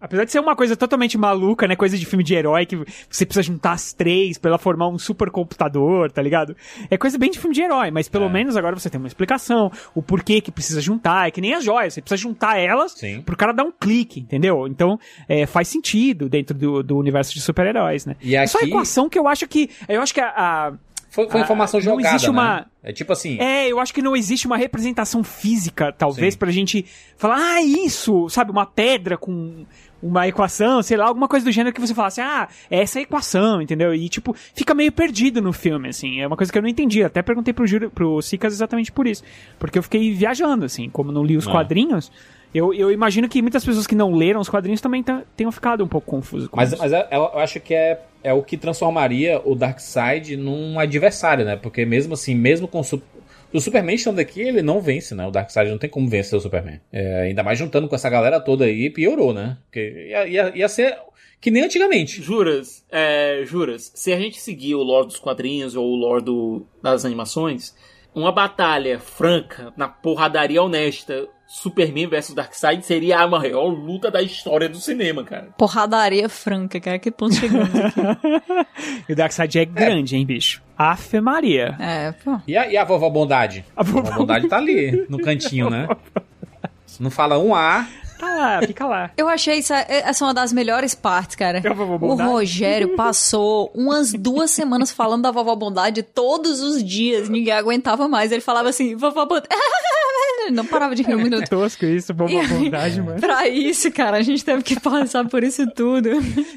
Apesar 0.00 0.24
de 0.24 0.30
ser 0.32 0.38
uma 0.40 0.54
coisa 0.54 0.76
totalmente 0.76 1.18
maluca, 1.18 1.66
né? 1.66 1.74
Coisa 1.74 1.98
de 1.98 2.06
filme 2.06 2.22
de 2.22 2.34
herói, 2.34 2.64
que 2.66 2.76
você 3.10 3.26
precisa 3.26 3.42
juntar 3.42 3.72
as 3.72 3.92
três 3.92 4.38
pra 4.38 4.50
ela 4.50 4.58
formar 4.58 4.88
um 4.88 4.98
supercomputador, 4.98 6.10
tá 6.10 6.22
ligado? 6.22 6.56
É 6.90 6.96
coisa 6.96 7.18
bem 7.18 7.30
de 7.30 7.38
filme 7.38 7.54
de 7.54 7.62
herói, 7.62 7.90
mas 7.90 8.08
pelo 8.08 8.28
menos 8.28 8.56
agora 8.56 8.78
você 8.78 8.88
tem 8.90 8.98
uma 8.98 9.08
explicação, 9.08 9.70
o 9.94 10.02
porquê 10.02 10.40
que 10.40 10.50
precisa 10.52 10.80
juntar, 10.80 11.28
é 11.28 11.30
que 11.30 11.40
nem 11.40 11.54
as 11.54 11.64
joias, 11.64 11.94
você 11.94 12.00
precisa 12.02 12.20
juntar 12.20 12.58
elas 12.58 12.92
Sim. 12.92 13.22
pro 13.22 13.36
cara 13.36 13.52
dar 13.52 13.64
um 13.64 13.72
clique, 13.72 14.20
entendeu? 14.20 14.66
Então, 14.66 14.98
é, 15.28 15.46
faz 15.46 15.68
sentido 15.68 16.28
dentro 16.28 16.56
do, 16.56 16.82
do 16.82 16.96
universo 16.96 17.32
de 17.34 17.40
super-heróis, 17.40 18.06
né? 18.06 18.16
E 18.20 18.36
É 18.36 18.46
só 18.46 18.58
a 18.58 18.60
aqui- 18.62 18.70
equação 18.70 19.08
que 19.08 19.18
eu 19.18 19.26
acho 19.26 19.46
que. 19.48 19.70
Eu 19.88 20.00
acho 20.00 20.14
que 20.14 20.20
a. 20.20 20.28
a- 20.28 20.72
Foi, 21.10 21.28
foi 21.28 21.40
informação 21.40 21.80
não 21.80 21.84
jogada, 21.84 22.08
existe 22.14 22.30
uma- 22.30 22.56
né? 22.60 22.64
É 22.82 22.92
tipo 22.92 23.12
assim... 23.12 23.38
é, 23.40 23.66
eu 23.70 23.80
acho 23.80 23.92
que 23.92 24.00
não 24.00 24.14
existe 24.16 24.46
uma 24.46 24.56
representação 24.56 25.22
física, 25.24 25.92
talvez, 25.92 26.36
pra 26.36 26.50
gente 26.50 26.86
falar, 27.18 27.36
ah, 27.38 27.62
isso, 27.62 28.28
sabe, 28.30 28.50
uma 28.50 28.64
pedra 28.64 29.18
com 29.18 29.66
uma 30.02 30.28
equação, 30.28 30.82
sei 30.82 30.96
lá, 30.96 31.06
alguma 31.06 31.26
coisa 31.26 31.44
do 31.44 31.50
gênero 31.52 31.74
que 31.74 31.80
você 31.80 31.94
falasse, 31.94 32.20
ah, 32.20 32.48
é 32.70 32.80
essa 32.82 32.98
a 32.98 33.02
equação, 33.02 33.60
entendeu? 33.60 33.92
E, 33.94 34.08
tipo, 34.08 34.34
fica 34.54 34.74
meio 34.74 34.92
perdido 34.92 35.42
no 35.42 35.52
filme, 35.52 35.88
assim, 35.88 36.20
é 36.20 36.26
uma 36.26 36.36
coisa 36.36 36.52
que 36.52 36.56
eu 36.58 36.62
não 36.62 36.68
entendi, 36.68 37.02
até 37.02 37.20
perguntei 37.22 37.52
pro, 37.52 37.66
Júlio, 37.66 37.90
pro 37.90 38.20
Sicas 38.22 38.52
exatamente 38.52 38.92
por 38.92 39.06
isso, 39.06 39.24
porque 39.58 39.78
eu 39.78 39.82
fiquei 39.82 40.12
viajando, 40.14 40.64
assim, 40.64 40.88
como 40.88 41.10
não 41.10 41.24
li 41.24 41.36
os 41.36 41.48
Ah. 41.48 41.50
quadrinhos, 41.50 42.12
eu, 42.54 42.72
eu 42.72 42.90
imagino 42.90 43.28
que 43.28 43.42
muitas 43.42 43.64
pessoas 43.64 43.86
que 43.86 43.94
não 43.94 44.14
leram 44.14 44.40
os 44.40 44.48
quadrinhos 44.48 44.80
também 44.80 45.04
tenham 45.36 45.52
ficado 45.52 45.84
um 45.84 45.88
pouco 45.88 46.06
confusos 46.10 46.48
com 46.48 46.56
Mas, 46.56 46.72
isso. 46.72 46.80
mas 46.80 46.92
é- 46.92 47.06
eu 47.10 47.22
eu 47.34 47.38
acho 47.40 47.60
que 47.60 47.74
é, 47.74 48.00
é 48.24 48.32
o 48.32 48.42
que 48.42 48.56
transformaria 48.56 49.40
o 49.44 49.54
Darkseid 49.54 50.36
num 50.36 50.78
adversário, 50.80 51.44
né? 51.44 51.56
Porque 51.56 51.84
mesmo 51.84 52.14
assim, 52.14 52.34
mesmo 52.34 52.66
com 52.66 52.82
o, 53.52 53.58
Su- 53.58 53.58
o 53.58 53.60
Superman 53.60 53.94
estando 53.96 54.18
aqui, 54.18 54.40
ele 54.40 54.62
não 54.62 54.80
vence, 54.80 55.14
né? 55.14 55.26
O 55.26 55.30
Darkseid 55.30 55.70
não 55.70 55.78
tem 55.78 55.90
como 55.90 56.08
vencer 56.08 56.38
o 56.38 56.40
Superman. 56.40 56.80
É, 56.92 57.22
ainda 57.22 57.42
mais 57.42 57.58
juntando 57.58 57.88
com 57.88 57.94
essa 57.94 58.10
galera 58.10 58.40
toda 58.40 58.64
aí, 58.64 58.90
piorou, 58.90 59.32
né? 59.34 59.58
Porque 59.64 60.08
ia, 60.10 60.26
ia, 60.26 60.52
ia 60.56 60.68
ser 60.68 60.96
que 61.40 61.50
nem 61.50 61.62
antigamente. 61.64 62.20
Juras, 62.22 62.84
é, 62.90 63.42
juras, 63.44 63.92
se 63.94 64.12
a 64.12 64.18
gente 64.18 64.40
seguir 64.40 64.74
o 64.74 64.82
lore 64.82 65.06
dos 65.06 65.18
quadrinhos 65.20 65.76
ou 65.76 65.86
o 65.86 65.96
lore 65.96 66.24
das 66.82 67.04
animações, 67.04 67.74
uma 68.14 68.32
batalha 68.32 68.98
franca, 68.98 69.72
na 69.76 69.86
porradaria 69.88 70.62
honesta, 70.62 71.28
Superman 71.50 72.06
versus 72.08 72.34
Darkseid 72.34 72.84
seria 72.84 73.20
a 73.20 73.26
maior 73.26 73.68
luta 73.68 74.10
da 74.10 74.20
história 74.20 74.68
do 74.68 74.76
cinema, 74.76 75.24
cara. 75.24 75.48
Porradaria 75.56 76.28
franca, 76.28 76.78
cara. 76.78 76.98
Que 76.98 77.10
ponto 77.10 77.34
chegamos 77.34 77.70
aqui? 77.74 78.00
E 79.08 79.12
o 79.12 79.16
Darkseid 79.16 79.58
é 79.58 79.64
grande, 79.64 80.14
hein, 80.14 80.26
bicho? 80.26 80.62
Afe 80.76 81.20
Maria. 81.20 81.74
É, 81.80 82.12
pô. 82.12 82.38
E 82.46 82.56
a, 82.56 82.70
e 82.70 82.76
a 82.76 82.84
vovó 82.84 83.08
Bondade? 83.08 83.64
A 83.74 83.82
vovó 83.82 84.10
Bondade 84.10 84.46
tá 84.46 84.58
ali, 84.58 85.06
no 85.08 85.18
cantinho, 85.18 85.70
né? 85.70 85.88
Não 87.00 87.10
fala 87.10 87.38
um 87.38 87.54
A. 87.54 87.86
Tá 88.18 88.26
lá, 88.26 88.60
fica 88.66 88.86
lá. 88.86 89.10
Eu 89.16 89.28
achei 89.28 89.58
essa, 89.58 89.76
essa 89.88 90.24
uma 90.24 90.34
das 90.34 90.52
melhores 90.52 90.94
partes, 90.94 91.34
cara. 91.34 91.62
É 91.64 91.68
a 91.68 91.72
vovó 91.72 92.06
O? 92.06 92.14
Rogério 92.14 92.94
passou 92.94 93.72
umas 93.74 94.12
duas 94.12 94.50
semanas 94.50 94.90
falando 94.90 95.22
da 95.22 95.30
vovó 95.30 95.56
Bondade 95.56 96.02
todos 96.02 96.60
os 96.60 96.84
dias. 96.84 97.28
Ninguém 97.28 97.54
aguentava 97.54 98.06
mais. 98.06 98.32
Ele 98.32 98.42
falava 98.42 98.68
assim, 98.68 98.94
vovó 98.96 99.24
Bondade. 99.24 99.48
Não 100.52 100.64
parava 100.66 100.94
de 100.94 101.02
rir 101.02 101.14
um 101.14 101.22
minuto. 101.22 101.48
Tosco 101.48 101.84
isso, 101.84 102.12
boa 102.14 102.28
aí, 102.30 102.46
vontade, 102.46 103.02
mano. 103.02 103.20
Pra 103.20 103.46
isso, 103.48 103.90
cara, 103.92 104.16
a 104.16 104.22
gente 104.22 104.44
teve 104.44 104.62
que 104.62 104.78
passar 104.80 105.26
por 105.28 105.42
isso 105.44 105.66
tudo. 105.72 106.08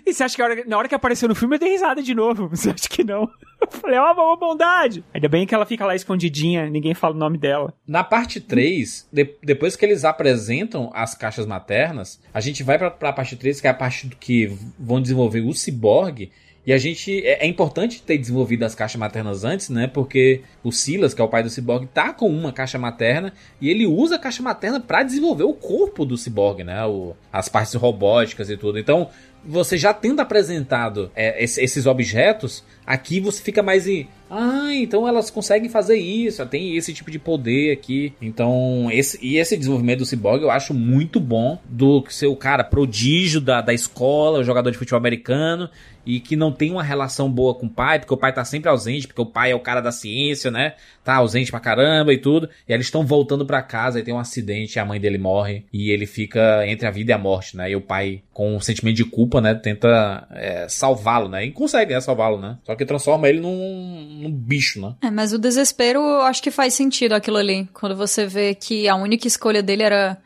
E 0.06 0.14
você 0.14 0.24
acha 0.24 0.36
que 0.36 0.42
hora- 0.42 0.64
na 0.66 0.78
hora 0.78 0.88
que 0.88 0.96
apareceu 0.96 1.28
no 1.28 1.36
filme 1.36 1.56
eu 1.56 1.60
dei 1.60 1.72
risada 1.72 2.02
de 2.02 2.14
novo? 2.16 2.48
Você 2.56 2.70
acha 2.70 2.88
que 2.90 3.04
não? 3.04 3.30
Eu 3.62 3.68
falei, 3.70 3.98
ó, 4.00 4.14
boa 4.14 4.36
bondade. 4.38 5.04
Ainda 5.14 5.28
bem 5.30 5.46
que 5.46 5.54
ela 5.54 5.66
fica 5.66 5.86
lá 5.86 5.96
escondidinha, 5.96 6.70
ninguém 6.70 6.94
fala 6.94 7.14
o 7.16 7.18
nome 7.18 7.38
dela. 7.38 7.74
Na 7.88 8.04
parte 8.04 8.40
3, 8.40 9.08
de- 9.12 9.36
depois 9.44 9.76
que 9.76 9.86
eles 9.86 10.04
apresentam 10.04 10.90
as 10.94 11.14
caixas 11.16 11.46
maternas, 11.46 12.20
a 12.34 12.40
gente 12.42 12.64
vai 12.64 12.78
pra, 12.78 12.90
pra 12.92 13.14
parte 13.14 13.36
3, 13.36 13.60
que 13.62 13.68
é 13.68 13.70
a 13.70 13.74
parte 13.74 14.08
do 14.08 14.16
que 14.16 14.52
vão 14.80 15.02
desenvolver 15.02 15.42
o 15.42 15.54
ciborgue. 15.54 16.32
E 16.66 16.72
a 16.72 16.78
gente. 16.78 17.26
É, 17.26 17.44
é 17.44 17.48
importante 17.48 18.02
ter 18.04 18.18
desenvolvido 18.18 18.64
as 18.64 18.76
caixas 18.76 19.00
maternas 19.00 19.44
antes, 19.44 19.70
né? 19.70 19.88
Porque 19.88 20.42
o 20.64 20.72
Silas, 20.72 21.14
que 21.14 21.22
é 21.22 21.24
o 21.24 21.28
pai 21.28 21.42
do 21.42 21.50
ciborgue, 21.50 21.88
tá 21.92 22.14
com 22.14 22.28
uma 22.30 22.52
caixa 22.54 22.78
materna 22.78 23.34
e 23.60 23.70
ele 23.70 23.88
usa 23.88 24.16
a 24.16 24.20
caixa 24.20 24.44
materna 24.44 24.80
pra 24.80 25.02
desenvolver 25.02 25.44
o 25.44 25.54
corpo 25.54 26.06
do 26.06 26.16
ciborgue, 26.18 26.64
né? 26.64 26.86
O, 26.86 27.16
as 27.34 27.50
partes 27.50 27.74
robóticas 27.74 28.50
e 28.50 28.58
tudo. 28.58 28.78
Então, 28.78 29.10
você 29.44 29.76
já 29.76 29.92
tendo 29.92 30.20
apresentado 30.20 31.12
é, 31.16 31.44
esse- 31.44 31.64
esses 31.64 31.88
objetos, 31.88 32.64
aqui 32.86 33.20
você 33.20 33.42
fica 33.42 33.64
mais. 33.64 33.88
Ah, 34.34 34.74
então 34.74 35.06
elas 35.06 35.30
conseguem 35.30 35.70
fazer 35.70 35.98
isso, 35.98 36.46
tem 36.46 36.78
esse 36.78 36.94
tipo 36.94 37.12
de 37.12 37.20
poder 37.20 37.74
aqui. 37.74 38.14
Então, 38.22 38.88
esse, 38.90 39.20
e 39.22 39.38
esse 39.38 39.58
desenvolvimento 39.58 40.00
do 40.00 40.06
Cyborg 40.06 40.42
eu 40.42 40.50
acho 40.50 40.74
muito 40.74 41.20
bom. 41.20 41.60
Do 41.66 42.06
ser 42.10 42.28
o 42.28 42.36
cara 42.38 42.64
prodígio 42.64 43.42
da, 43.42 43.60
da 43.60 43.74
escola, 43.74 44.40
o 44.40 44.44
jogador 44.44 44.72
de 44.72 44.78
futebol 44.78 44.98
americano, 44.98 45.70
e 46.06 46.20
que 46.20 46.36
não 46.36 46.52
tem 46.52 46.72
uma 46.72 46.84
relação 46.84 47.30
boa 47.32 47.54
com 47.54 47.66
o 47.66 47.70
pai, 47.70 48.00
porque 48.00 48.14
o 48.14 48.18
pai 48.18 48.34
tá 48.34 48.44
sempre 48.44 48.70
ausente, 48.70 49.08
porque 49.08 49.22
o 49.22 49.26
pai 49.26 49.52
é 49.52 49.56
o 49.56 49.60
cara 49.60 49.82
da 49.82 49.92
ciência, 49.92 50.50
né? 50.50 50.74
Tá 51.04 51.16
ausente 51.16 51.52
pra 51.52 51.60
caramba 51.60 52.14
e 52.14 52.18
tudo. 52.18 52.50
E 52.68 52.74
eles 52.74 52.88
estão 52.88 53.06
voltando 53.06 53.46
pra 53.46 53.62
casa 53.62 54.00
e 54.00 54.04
tem 54.04 54.14
um 54.14 54.20
acidente, 54.20 54.80
a 54.80 54.86
mãe 54.86 55.00
dele 55.00 55.18
morre, 55.18 55.66
e 55.72 55.92
ele 55.92 56.06
fica 56.06 56.66
entre 56.68 56.88
a 56.88 56.92
vida 56.92 57.12
e 57.12 57.14
a 57.14 57.18
morte, 57.18 57.56
né? 57.56 57.70
E 57.70 57.76
o 57.76 57.82
pai, 57.82 58.22
com 58.34 58.56
um 58.56 58.60
sentimento 58.60 58.96
de 58.96 59.06
culpa, 59.06 59.42
né, 59.42 59.54
tenta 59.54 60.28
é, 60.32 60.66
salvá-lo, 60.68 61.28
né? 61.30 61.46
E 61.46 61.52
consegue, 61.52 61.94
né, 61.94 62.02
salvá-lo, 62.02 62.40
né? 62.40 62.58
Só 62.64 62.76
que 62.76 62.86
transforma 62.86 63.30
ele 63.30 63.40
num, 63.40 64.21
num 64.22 64.32
bicho, 64.32 64.80
né? 64.82 64.96
É, 65.02 65.12
mas 65.12 65.34
o 65.34 65.38
desespero, 65.38 66.00
eu 66.00 66.22
acho 66.22 66.42
que 66.42 66.52
faz 66.52 66.74
sentido 66.74 67.14
aquilo 67.14 67.38
ali. 67.38 67.68
Quando 67.74 67.96
você 67.96 68.26
vê 68.26 68.56
que 68.56 68.88
a 68.88 68.96
única 68.96 69.28
escolha 69.28 69.62
dele 69.62 69.84
era, 69.84 70.18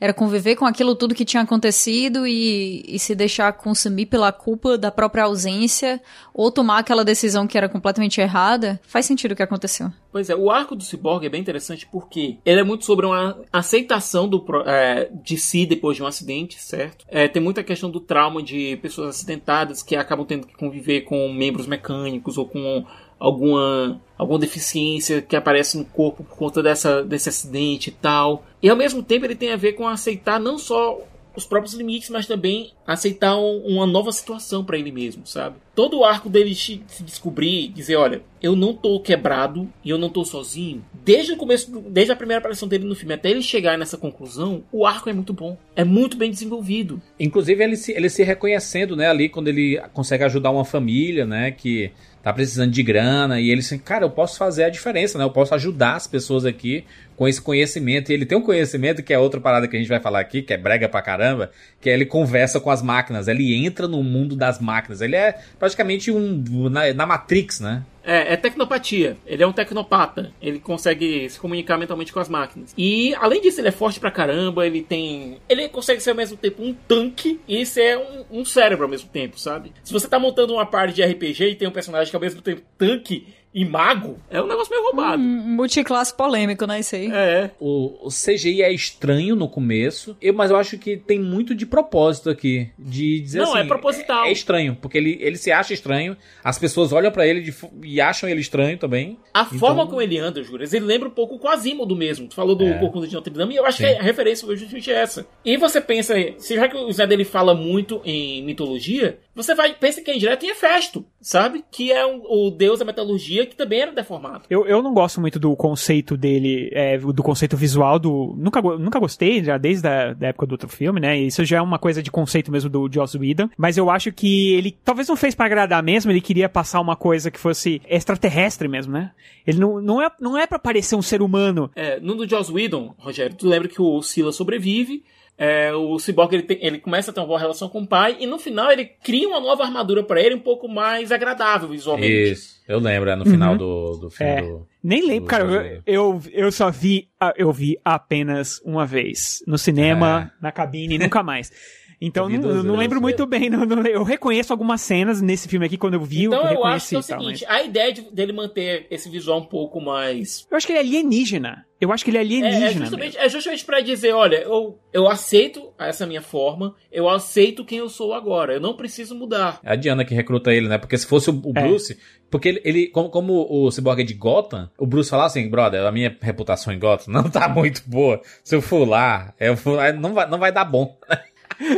era 0.00 0.14
conviver 0.14 0.56
com 0.56 0.64
aquilo 0.64 0.94
tudo 0.94 1.14
que 1.14 1.26
tinha 1.26 1.42
acontecido 1.42 2.26
e, 2.26 2.82
e 2.88 2.98
se 2.98 3.14
deixar 3.14 3.52
consumir 3.52 4.06
pela 4.06 4.32
culpa 4.32 4.78
da 4.78 4.90
própria 4.90 5.24
ausência, 5.24 6.00
ou 6.32 6.50
tomar 6.50 6.78
aquela 6.78 7.04
decisão 7.04 7.46
que 7.46 7.58
era 7.58 7.68
completamente 7.68 8.18
errada, 8.20 8.80
faz 8.82 9.04
sentido 9.04 9.32
o 9.32 9.36
que 9.36 9.42
aconteceu. 9.42 9.92
Pois 10.10 10.30
é, 10.30 10.34
o 10.34 10.50
arco 10.50 10.74
do 10.74 10.82
Cyborg 10.82 11.26
é 11.26 11.28
bem 11.28 11.40
interessante 11.40 11.86
porque 11.86 12.38
ele 12.44 12.60
é 12.60 12.64
muito 12.64 12.84
sobre 12.86 13.04
uma 13.04 13.38
aceitação 13.52 14.26
do, 14.26 14.42
é, 14.66 15.10
de 15.22 15.36
si 15.36 15.66
depois 15.66 15.96
de 15.96 16.02
um 16.02 16.06
acidente, 16.06 16.60
certo? 16.60 17.04
É, 17.06 17.28
tem 17.28 17.42
muita 17.42 17.62
questão 17.62 17.90
do 17.90 18.00
trauma 18.00 18.42
de 18.42 18.78
pessoas 18.78 19.10
acidentadas 19.10 19.82
que 19.82 19.94
acabam 19.94 20.26
tendo 20.26 20.46
que 20.46 20.56
conviver 20.56 21.02
com 21.02 21.30
membros 21.30 21.66
mecânicos 21.66 22.38
ou 22.38 22.48
com 22.48 22.86
alguma, 23.20 24.00
alguma 24.16 24.38
deficiência 24.38 25.20
que 25.22 25.36
aparece 25.36 25.76
no 25.78 25.84
corpo 25.84 26.24
por 26.24 26.36
conta 26.36 26.62
dessa, 26.62 27.04
desse 27.04 27.28
acidente 27.28 27.90
e 27.90 27.92
tal. 27.92 28.44
E 28.62 28.68
ao 28.68 28.76
mesmo 28.76 29.02
tempo 29.02 29.26
ele 29.26 29.36
tem 29.36 29.52
a 29.52 29.56
ver 29.56 29.74
com 29.74 29.86
aceitar 29.86 30.40
não 30.40 30.58
só 30.58 30.98
os 31.36 31.44
próprios 31.46 31.74
limites, 31.74 32.10
mas 32.10 32.26
também 32.26 32.72
aceitar 32.84 33.36
um- 33.38 33.62
uma 33.64 33.86
nova 33.86 34.10
situação 34.10 34.64
pra 34.64 34.76
ele 34.76 34.90
mesmo, 34.90 35.24
sabe? 35.24 35.56
Todo 35.76 35.98
o 35.98 36.04
arco 36.04 36.28
dele 36.28 36.52
se 36.56 36.82
descobrir, 37.02 37.68
dizer, 37.68 37.94
olha, 37.96 38.20
eu 38.42 38.56
não 38.56 38.74
tô 38.74 38.98
quebrado 38.98 39.68
e 39.84 39.90
eu 39.90 39.96
não 39.96 40.10
tô 40.10 40.24
sozinho. 40.24 40.84
Desde 40.92 41.32
o 41.32 41.36
começo, 41.36 41.70
desde 41.88 42.12
a 42.12 42.16
primeira 42.16 42.40
aparição 42.40 42.66
dele 42.66 42.84
no 42.84 42.96
filme 42.96 43.14
até 43.14 43.30
ele 43.30 43.42
chegar 43.42 43.78
nessa 43.78 43.96
conclusão, 43.96 44.64
o 44.72 44.84
arco 44.84 45.08
é 45.08 45.12
muito 45.12 45.32
bom, 45.32 45.56
é 45.80 45.84
muito 45.84 46.16
bem 46.16 46.30
desenvolvido. 46.30 47.00
Inclusive 47.18 47.64
ele 47.64 47.76
se, 47.76 47.92
ele 47.92 48.10
se 48.10 48.22
reconhecendo, 48.22 48.94
né, 48.94 49.08
ali 49.08 49.28
quando 49.28 49.48
ele 49.48 49.80
consegue 49.94 50.24
ajudar 50.24 50.50
uma 50.50 50.64
família, 50.64 51.24
né, 51.24 51.50
que 51.50 51.90
tá 52.22 52.32
precisando 52.32 52.70
de 52.70 52.82
grana 52.82 53.40
e 53.40 53.50
ele 53.50 53.60
assim, 53.60 53.78
cara, 53.78 54.04
eu 54.04 54.10
posso 54.10 54.36
fazer 54.36 54.64
a 54.64 54.68
diferença, 54.68 55.16
né? 55.16 55.24
Eu 55.24 55.30
posso 55.30 55.54
ajudar 55.54 55.94
as 55.94 56.06
pessoas 56.06 56.44
aqui 56.44 56.84
com 57.16 57.26
esse 57.26 57.40
conhecimento. 57.40 58.10
E 58.10 58.14
ele 58.14 58.26
tem 58.26 58.36
um 58.36 58.42
conhecimento 58.42 59.02
que 59.02 59.12
é 59.12 59.18
outra 59.18 59.40
parada 59.40 59.66
que 59.66 59.74
a 59.74 59.78
gente 59.78 59.88
vai 59.88 60.00
falar 60.00 60.20
aqui, 60.20 60.42
que 60.42 60.52
é 60.52 60.58
brega 60.58 60.86
pra 60.86 61.00
caramba, 61.00 61.50
que 61.80 61.88
é 61.88 61.94
ele 61.94 62.04
conversa 62.04 62.60
com 62.60 62.70
as 62.70 62.82
máquinas, 62.82 63.26
ele 63.26 63.54
entra 63.54 63.88
no 63.88 64.02
mundo 64.02 64.36
das 64.36 64.60
máquinas. 64.60 65.00
Ele 65.00 65.16
é 65.16 65.38
praticamente 65.58 66.10
um 66.10 66.68
na, 66.68 66.92
na 66.92 67.06
Matrix, 67.06 67.60
né? 67.60 67.82
É, 68.02 68.34
é 68.34 68.36
tecnopatia. 68.36 69.16
Ele 69.26 69.42
é 69.42 69.46
um 69.46 69.52
tecnopata. 69.52 70.32
Ele 70.40 70.58
consegue 70.58 71.28
se 71.28 71.38
comunicar 71.38 71.76
mentalmente 71.76 72.12
com 72.12 72.20
as 72.20 72.28
máquinas. 72.28 72.74
E, 72.76 73.14
além 73.16 73.40
disso, 73.40 73.60
ele 73.60 73.68
é 73.68 73.72
forte 73.72 74.00
pra 74.00 74.10
caramba. 74.10 74.66
Ele 74.66 74.82
tem. 74.82 75.38
Ele 75.48 75.68
consegue 75.68 76.00
ser 76.00 76.10
ao 76.10 76.16
mesmo 76.16 76.36
tempo 76.36 76.62
um 76.62 76.72
tanque 76.72 77.40
e 77.46 77.64
ser 77.66 77.98
um, 77.98 78.40
um 78.40 78.44
cérebro 78.44 78.84
ao 78.84 78.90
mesmo 78.90 79.08
tempo, 79.08 79.38
sabe? 79.38 79.72
Se 79.82 79.92
você 79.92 80.08
tá 80.08 80.18
montando 80.18 80.54
uma 80.54 80.66
parte 80.66 80.94
de 80.94 81.02
RPG 81.02 81.44
e 81.44 81.54
tem 81.54 81.68
um 81.68 81.72
personagem 81.72 82.10
que 82.10 82.16
ao 82.16 82.22
mesmo 82.22 82.40
tempo 82.42 82.62
tanque 82.78 83.26
e 83.52 83.64
mago, 83.64 84.16
é 84.30 84.40
um 84.40 84.46
negócio 84.46 84.70
meio 84.70 84.84
roubado. 84.84 85.20
Um 85.22 85.26
multiclasse 85.26 86.14
polêmico, 86.16 86.66
né? 86.66 86.80
Isso 86.80 86.94
aí. 86.94 87.10
É. 87.12 87.50
O, 87.58 88.06
o 88.06 88.08
CGI 88.08 88.62
é 88.62 88.72
estranho 88.72 89.34
no 89.34 89.48
começo, 89.48 90.16
eu, 90.22 90.32
mas 90.32 90.50
eu 90.50 90.56
acho 90.56 90.78
que 90.78 90.96
tem 90.96 91.18
muito 91.18 91.54
de 91.54 91.66
propósito 91.66 92.30
aqui. 92.30 92.68
De 92.78 93.20
dizer 93.20 93.38
Não, 93.40 93.52
assim. 93.54 93.58
é 93.62 93.64
proposital. 93.64 94.24
É, 94.24 94.28
é 94.28 94.32
estranho, 94.32 94.76
porque 94.80 94.96
ele, 94.98 95.18
ele 95.20 95.36
se 95.36 95.50
acha 95.50 95.74
estranho, 95.74 96.16
as 96.44 96.58
pessoas 96.58 96.92
olham 96.92 97.10
pra 97.10 97.26
ele 97.26 97.40
de 97.40 97.54
e 97.82 98.00
acham 98.00 98.28
ele 98.28 98.40
estranho 98.40 98.78
também. 98.78 99.18
A 99.34 99.42
Então- 99.42 99.58
forma 99.58 99.86
como 99.86 100.00
ele 100.00 100.18
anda, 100.18 100.42
Juras, 100.42 100.72
ele 100.72 100.84
lembra 100.84 101.08
um 101.08 101.12
pouco 101.12 101.38
com 101.38 101.48
Asimodo 101.48 101.96
mesmo. 101.96 102.28
Tu 102.28 102.34
falou 102.34 102.54
do 102.54 102.64
É. 102.64 102.78
Corcunda 102.78 103.06
de 103.08 103.14
Notre 103.14 103.32
Dame, 103.34 103.54
e 103.54 103.56
eu 103.56 103.66
acho 103.66 103.78
Sim. 103.78 103.84
que 103.84 103.90
a 103.94 104.02
referência 104.02 104.46
foi 104.46 104.56
justamente 104.56 104.90
essa. 104.90 105.26
E 105.44 105.56
você 105.56 105.80
pensa, 105.80 106.14
se 106.38 106.54
já 106.54 106.68
que 106.68 106.76
o 106.76 106.92
Zé 106.92 107.06
dele 107.06 107.24
fala 107.24 107.54
muito 107.54 108.00
em 108.04 108.42
mitologia, 108.44 109.18
você 109.34 109.54
vai 109.54 109.74
pensa 109.74 110.00
que 110.02 110.10
é 110.10 110.14
indireto 110.16 110.44
em 110.44 110.50
Hefesto, 110.50 111.04
sabe? 111.20 111.64
Que 111.70 111.92
é 111.92 112.04
um- 112.06 112.22
o 112.28 112.50
deus 112.50 112.78
da 112.78 112.84
metalurgia 112.84 113.46
que 113.46 113.54
também 113.56 113.80
era 113.80 113.92
deformado. 113.92 114.44
Eu, 114.50 114.66
eu 114.66 114.82
não 114.82 114.92
gosto 114.92 115.20
muito 115.20 115.38
do 115.38 115.54
conceito 115.56 116.16
dele, 116.16 116.68
é, 116.72 116.98
do 116.98 117.22
conceito 117.22 117.56
visual 117.56 117.98
do. 117.98 118.34
Nunca, 118.36 118.60
nunca 118.60 118.98
gostei, 118.98 119.42
já 119.42 119.56
desde 119.58 119.86
a 119.86 120.12
da 120.12 120.28
época 120.28 120.46
do 120.46 120.52
outro 120.52 120.68
filme, 120.68 121.00
né? 121.00 121.18
Isso 121.18 121.44
já 121.44 121.58
é 121.58 121.60
uma 121.62 121.78
coisa 121.78 122.02
de 122.02 122.10
conceito 122.10 122.50
mesmo 122.50 122.68
do 122.68 122.88
Joss 122.92 123.16
Whedon. 123.16 123.48
Mas 123.56 123.76
eu 123.76 123.88
acho 123.90 124.12
que 124.12 124.52
ele 124.54 124.76
talvez 124.84 125.08
não 125.08 125.16
fez 125.16 125.34
pra 125.34 125.46
agradar 125.46 125.82
mesmo, 125.82 126.10
ele 126.10 126.20
queria 126.20 126.48
passar 126.48 126.80
uma 126.80 126.96
coisa 126.96 127.30
que 127.30 127.38
fosse 127.38 127.80
extraterrestre 127.88 128.68
mesmo, 128.68 128.92
né? 128.92 129.12
Ele 129.46 129.58
não, 129.58 129.80
não, 129.80 130.02
é, 130.02 130.10
não 130.20 130.36
é 130.36 130.46
pra 130.46 130.58
parecer 130.58 130.96
um 130.96 131.02
ser 131.02 131.22
humano. 131.22 131.70
É, 131.74 131.98
no 132.00 132.14
do 132.14 132.28
Joss 132.28 132.52
Whedon, 132.52 132.94
Rogério, 132.98 133.36
tu 133.36 133.46
lembra 133.48 133.68
que 133.68 133.80
o 133.80 134.02
Sila 134.02 134.32
sobrevive, 134.32 135.02
é, 135.42 135.72
o 135.74 135.98
Cyborg 135.98 136.34
ele, 136.34 136.42
tem- 136.42 136.58
ele 136.60 136.78
começa 136.78 137.10
a 137.10 137.14
ter 137.14 137.20
uma 137.20 137.26
boa 137.26 137.38
relação 137.40 137.66
com 137.70 137.80
o 137.80 137.86
pai, 137.86 138.18
e 138.20 138.26
no 138.26 138.38
final 138.38 138.70
ele 138.70 138.84
cria 138.84 139.26
uma 139.26 139.40
nova 139.40 139.62
armadura 139.64 140.02
pra 140.04 140.20
ele 140.20 140.34
um 140.34 140.40
pouco 140.40 140.68
mais 140.68 141.10
agradável 141.10 141.70
visualmente. 141.70 142.32
Isso, 142.32 142.60
eu 142.68 142.78
lembro, 142.78 143.08
é 143.08 143.16
no 143.16 143.24
final 143.24 143.52
Uhum. 143.52 143.56
do, 143.58 143.96
do 144.02 144.10
filme 144.10 144.32
É. 144.32 144.42
do. 144.42 144.68
Nem 144.82 145.00
lembro, 145.02 145.24
do 145.24 145.26
cara. 145.26 145.44
Eu, 145.44 145.82
eu, 145.86 146.22
eu 146.32 146.52
só 146.52 146.70
vi. 146.70 147.08
Eu 147.36 147.52
vi 147.52 147.78
apenas 147.84 148.60
uma 148.64 148.86
vez. 148.86 149.42
No 149.46 149.58
cinema, 149.58 150.30
na 150.40 150.50
cabine, 150.52 150.96
nunca 150.98 151.22
mais. 151.22 151.50
Então 152.00 152.30
É. 152.30 152.34
Eu 152.36 152.40
não, 152.40 152.62
não 152.62 152.76
lembro 152.76 153.00
muito 153.00 153.26
bem. 153.26 153.50
não- 153.50 153.66
não- 153.66 153.82
eu 153.86 154.02
reconheço 154.02 154.52
algumas 154.52 154.80
cenas 154.80 155.20
nesse 155.20 155.46
filme 155.48 155.66
aqui 155.66 155.76
quando 155.76 155.94
eu 155.94 156.00
vi. 156.02 156.24
Então 156.24 156.42
eu 156.46 156.54
eu 156.60 156.64
acho 156.64 156.88
que 156.88 156.94
é 156.94 156.98
o 156.98 157.00
e 157.00 157.04
tal, 157.04 157.20
seguinte, 157.20 157.44
mas- 157.46 157.56
a 157.58 157.62
ideia 157.62 157.92
de- 157.92 158.10
dele 158.10 158.32
manter 158.32 158.86
esse 158.90 159.08
visual 159.10 159.38
um 159.40 159.44
pouco 159.44 159.80
mais 159.80 160.46
Eu 160.50 160.56
acho 160.56 160.66
que 160.66 160.72
ele 160.72 160.78
é 160.78 160.82
alienígena. 160.82 161.66
Eu 161.80 161.92
acho 161.92 162.04
que 162.04 162.10
ele 162.10 162.18
é 162.18 162.20
É, 162.20 162.24
alienígena. 162.24 162.66
é 162.66 162.72
justamente, 162.72 163.16
é 163.18 163.28
justamente 163.28 163.64
pra 163.64 163.80
dizer, 163.80 164.12
olha, 164.14 164.36
eu, 164.42 164.78
eu 164.92 165.08
aceito 165.08 165.72
essa 165.78 166.06
minha 166.06 166.20
forma, 166.22 166.74
eu 166.92 167.08
aceito 167.08 167.64
quem 167.64 167.78
eu 167.78 167.88
sou 167.88 168.12
agora, 168.14 168.52
eu 168.54 168.60
não 168.60 168.74
preciso 168.76 169.14
mudar. 169.14 169.60
É 169.62 169.72
a 169.72 169.76
Diana 169.76 170.04
que 170.04 170.14
recruta 170.14 170.52
ele, 170.52 170.68
né? 170.68 170.76
Porque 170.78 170.96
se 170.98 171.06
fosse 171.06 171.30
o, 171.30 171.34
o 171.34 171.52
É. 171.54 171.62
Bruce. 171.62 171.98
Porque 172.30 172.48
ele, 172.48 172.60
ele- 172.64 172.86
como, 172.88 173.08
como 173.10 173.46
o 173.50 173.70
Cyborg 173.70 174.00
é 174.02 174.04
de 174.04 174.14
Gotham, 174.14 174.70
o 174.78 174.86
Bruce 174.86 175.10
fala 175.10 175.24
assim, 175.26 175.48
brother, 175.48 175.84
a 175.84 175.90
minha 175.92 176.16
reputação 176.20 176.72
em 176.72 176.78
Gotham 176.78 177.12
não 177.12 177.28
tá 177.30 177.48
muito 177.48 177.82
boa. 177.86 178.20
Se 178.44 178.54
eu 178.54 178.62
for 178.62 178.86
lá, 178.88 179.34
eu 179.40 179.56
for 179.56 179.72
lá, 179.76 179.92
não, 179.92 180.12
vai, 180.14 180.28
não 180.30 180.38
vai 180.38 180.52
dar 180.52 180.64
bom. 180.64 180.96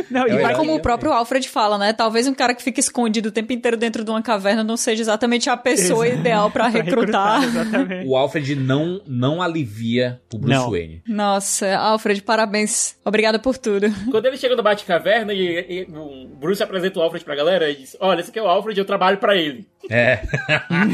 Não, 0.09 0.23
É 0.23 0.29
E 0.29 0.33
verdade. 0.35 0.55
como 0.57 0.73
o 0.75 0.79
próprio 0.79 1.11
Alfred 1.11 1.47
fala, 1.49 1.77
né? 1.77 1.93
Talvez 1.93 2.27
um 2.27 2.33
cara 2.33 2.53
que 2.55 2.63
fica 2.63 2.79
escondido 2.79 3.29
o 3.29 3.31
tempo 3.31 3.51
inteiro 3.53 3.75
dentro 3.77 4.03
de 4.03 4.09
uma 4.09 4.21
caverna 4.21 4.63
não 4.63 4.77
seja 4.77 5.01
exatamente 5.01 5.49
a 5.49 5.57
pessoa 5.57 6.05
Exato. 6.07 6.19
ideal 6.21 6.49
pra 6.51 6.63
Pra 6.71 6.81
recrutar. 6.81 7.43
exatamente. 7.45 8.07
O 8.07 8.15
Alfred 8.15 8.55
não, 8.55 9.01
não 9.05 9.41
alivia 9.41 10.21
o 10.33 10.37
Bruce 10.37 10.53
Não. 10.57 10.71
Wayne. 10.71 11.01
Nossa, 11.07 11.75
Alfred, 11.77 12.21
parabéns. 12.21 12.95
Obrigada 13.03 13.37
por 13.37 13.57
tudo. 13.57 13.87
Quando 14.09 14.25
ele 14.25 14.37
chega 14.37 14.55
no 14.55 14.63
Batcaverna 14.63 15.33
e, 15.33 15.85
e 15.87 15.87
o 15.91 16.27
Bruce 16.39 16.63
apresenta 16.63 16.99
o 16.99 17.01
Alfred 17.01 17.25
pra 17.25 17.35
galera 17.35 17.69
e 17.69 17.75
diz, 17.75 17.97
olha, 17.99 18.21
esse 18.21 18.29
aqui 18.29 18.39
é 18.39 18.41
o 18.43 18.47
Alfred, 18.47 18.79
eu 18.79 18.85
trabalho 18.85 19.17
pra 19.17 19.35
ele. 19.35 19.67
É. 19.89 20.21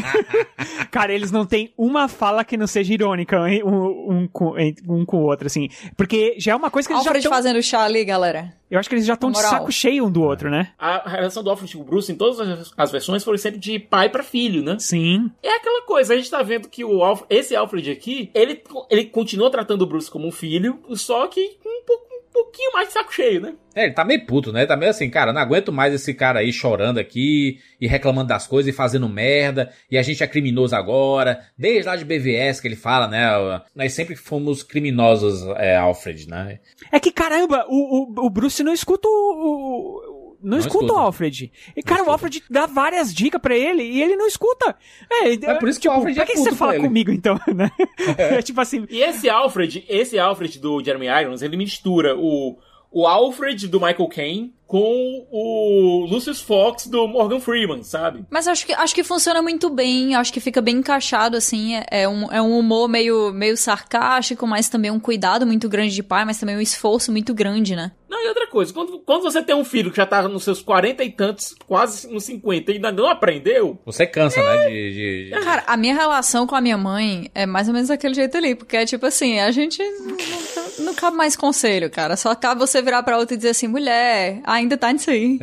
Cara, 0.92 1.14
eles 1.14 1.32
não 1.32 1.46
têm 1.46 1.72
uma 1.78 2.08
fala 2.08 2.44
que 2.44 2.58
não 2.58 2.68
seja 2.68 2.94
irônica 2.94 3.38
hein, 3.50 3.64
um, 3.64 4.12
um, 4.14 4.28
com, 4.28 4.58
em- 4.58 4.76
um 4.88 5.06
com 5.06 5.18
o 5.18 5.22
outro, 5.26 5.48
assim. 5.48 5.70
Porque 5.96 6.36
já 6.40 6.54
é 6.54 6.56
uma 6.56 6.72
coisa 6.72 6.88
que 6.88 6.94
eles 6.94 7.06
Alfred 7.06 7.22
já 7.22 7.28
estão... 7.30 7.38
fazendo 7.38 7.62
chá 7.62 7.84
ali, 7.84 8.04
galera. 8.04 8.52
Eu 8.70 8.80
acho 8.80 8.88
que 8.88 8.96
eles 8.96 9.06
já 9.06 9.16
estão 9.16 9.32
de 9.32 9.38
saco 9.50 9.72
cheio 9.72 10.06
um 10.06 10.12
do 10.12 10.22
outro, 10.22 10.50
né? 10.50 10.72
A 10.78 11.10
relação 11.10 11.44
do 11.44 11.50
Alfred 11.50 11.76
com 11.76 11.82
o 11.82 11.86
Bruce 11.86 12.12
em 12.12 12.16
todas 12.16 12.40
as, 12.78 12.92
versões 12.92 13.24
foi 13.24 13.38
sempre 13.38 13.60
de 13.60 13.80
pai 13.80 14.10
pra 14.10 14.22
filho, 14.24 14.62
né? 14.64 14.78
Sim. 14.80 15.32
É 15.42 15.56
aquela 15.56 15.82
coisa, 15.84 16.14
a 16.14 16.18
gente 16.18 16.30
tá 16.30 16.44
vendo 16.44 16.68
que 16.70 16.84
o 16.86 17.04
Alf- 17.04 17.24
esse 17.30 17.56
Alfred 17.56 17.90
aqui, 17.90 18.30
ele, 18.34 18.62
ele 18.90 19.06
continua 19.06 19.50
tratando 19.50 19.82
o 19.82 19.86
Bruce 19.88 20.10
como 20.12 20.28
um 20.28 20.32
filho, 20.32 20.80
só 20.96 21.26
que 21.28 21.58
um, 21.66 21.84
pouco- 21.86 22.09
pouquinho 22.32 22.72
mais 22.74 22.88
de 22.88 22.94
saco 22.94 23.14
cheio, 23.14 23.42
né? 23.42 23.54
É, 23.76 23.86
ele 23.86 23.94
tá 23.94 24.04
meio 24.04 24.26
puto, 24.26 24.52
né? 24.52 24.62
Ele 24.62 24.68
tá 24.68 24.76
meio 24.76 24.90
assim, 24.90 25.10
cara, 25.10 25.32
não 25.32 25.42
aguento 25.42 25.72
mais 25.72 25.94
esse 25.94 26.14
cara 26.14 26.40
aí 26.40 26.52
chorando 26.52 27.00
aqui 27.00 27.60
e 27.80 27.88
reclamando 27.88 28.30
das 28.30 28.48
coisas 28.48 28.74
e 28.74 28.76
fazendo 28.76 29.08
merda. 29.08 29.72
E 29.90 29.98
a 29.98 30.02
gente 30.02 30.24
é 30.24 30.28
criminoso 30.28 30.76
agora. 30.76 31.46
Desde 31.58 31.88
lá 31.88 31.96
de 31.96 32.06
BVS 32.06 32.60
que 32.60 32.68
ele 32.68 32.76
fala, 32.76 33.08
né? 33.08 33.62
Nós 33.76 33.94
sempre 33.94 34.16
fomos 34.16 34.64
criminosos, 34.64 35.46
é, 35.58 35.78
Alfred, 35.78 36.28
né? 36.28 36.60
É 36.92 37.00
que, 37.00 37.12
caramba, 37.12 37.66
o, 37.70 38.22
o, 38.22 38.26
o 38.26 38.30
Bruce 38.30 38.64
não 38.64 38.74
escuta 38.74 39.08
o... 39.08 40.09
não, 40.42 40.52
Não 40.52 40.58
escuta, 40.60 40.86
escuta. 40.86 40.94
o 40.94 40.98
Alfred. 41.04 41.52
E, 41.76 41.84
cara, 41.84 42.04
o 42.04 42.10
Alfred 42.10 42.44
dá 42.50 42.66
várias 42.66 43.14
dicas 43.14 43.42
pra 43.42 43.56
ele 43.58 43.84
e 43.84 44.02
ele 44.02 44.16
não 44.16 44.28
escuta. 44.28 44.76
É, 45.12 45.34
É 45.34 45.54
por 45.56 45.68
isso 45.70 45.80
que 45.80 45.88
o 45.88 45.92
Alfred 45.92 46.16
pra 46.16 46.24
é 46.24 46.28
que 46.28 46.34
puto 46.34 46.50
você 46.50 46.56
fala 46.56 46.76
ele. 46.76 46.84
comigo, 46.84 47.12
então, 47.12 47.40
né? 47.54 47.72
É 48.18 48.42
tipo 48.44 48.60
assim... 48.62 48.86
E 48.90 49.02
esse 49.02 49.30
Alfred, 49.30 49.86
esse 49.90 50.18
Alfred 50.18 50.60
do 50.60 50.84
Jeremy 50.84 51.08
Irons, 51.08 51.42
ele 51.42 51.58
mistura 51.58 52.16
o, 52.18 52.58
o 52.92 53.06
Alfred 53.08 53.68
do 53.68 53.80
Michael 53.80 54.08
Caine 54.08 54.54
com 54.70 55.26
o 55.32 56.06
Lucius 56.08 56.40
Fox 56.40 56.86
do 56.86 57.08
Morgan 57.08 57.40
Freeman, 57.40 57.82
sabe? 57.84 58.24
Mas 58.30 58.48
acho 58.48 58.68
que, 58.68 58.72
acho 58.74 58.94
que 58.94 59.04
funciona 59.04 59.42
muito 59.42 59.68
bem, 59.68 60.14
acho 60.14 60.32
que 60.32 60.40
fica 60.40 60.62
bem 60.62 60.76
encaixado, 60.76 61.36
assim. 61.36 61.76
É, 61.76 62.04
é 62.04 62.08
um, 62.08 62.32
é 62.32 62.40
um 62.40 62.56
humor 62.60 62.88
meio, 62.88 63.34
meio 63.34 63.58
sarcástico, 63.58 64.46
mas 64.46 64.70
também 64.70 64.92
um 64.92 65.00
cuidado 65.00 65.48
muito 65.48 65.68
grande 65.68 65.96
de 65.96 66.04
pai, 66.04 66.24
mas 66.24 66.40
também 66.40 66.56
um 66.56 66.62
esforço 66.62 67.12
muito 67.12 67.34
grande, 67.34 67.76
né? 67.76 67.92
Não, 68.08 68.24
e 68.24 68.28
outra 68.28 68.48
coisa, 68.48 68.72
quando, 68.74 69.00
quando 69.00 69.22
você 69.24 69.42
tem 69.42 69.56
um 69.56 69.64
filho 69.66 69.90
que 69.92 69.98
já 69.98 70.06
tá 70.06 70.28
nos 70.28 70.44
seus 70.44 70.62
40 70.62 71.04
e 71.04 71.12
tantos, 71.12 71.56
quase 71.68 72.08
nos 72.12 72.24
50, 72.26 72.72
e 72.72 72.76
ainda 72.76 72.92
não 72.92 73.08
aprendeu, 73.08 73.80
Você 73.86 74.06
cansa, 74.06 74.42
né? 74.44 74.68
De, 74.68 74.94
de- 74.94 75.26
de- 75.32 75.40
Cara, 75.44 75.64
a 75.66 75.78
minha 75.78 75.94
relação 75.96 76.46
com 76.48 76.56
a 76.56 76.62
minha 76.62 76.78
mãe 76.78 77.30
é 77.36 77.46
mais 77.46 77.68
ou 77.68 77.74
menos 77.74 77.90
daquele 77.90 78.14
jeito 78.16 78.36
ali, 78.38 78.56
porque 78.56 78.78
é 78.78 78.86
tipo 78.86 79.06
assim, 79.06 79.40
a 79.40 79.52
gente 79.52 79.82
não, 79.84 80.08
não- 80.08 80.86
não 80.86 80.94
cabe 80.96 81.18
mais 81.18 81.36
conselho, 81.36 81.90
cara. 81.90 82.16
Só 82.18 82.34
cabe 82.36 82.60
você 82.60 82.82
virar 82.82 83.04
pra 83.04 83.18
outra 83.18 83.36
e 83.36 83.38
dizer 83.38 83.50
assim, 83.50 83.68
mulher, 83.68 84.42
ainda 84.60 84.78
tá 84.78 84.92
nisso 84.92 85.10
aí. 85.10 85.40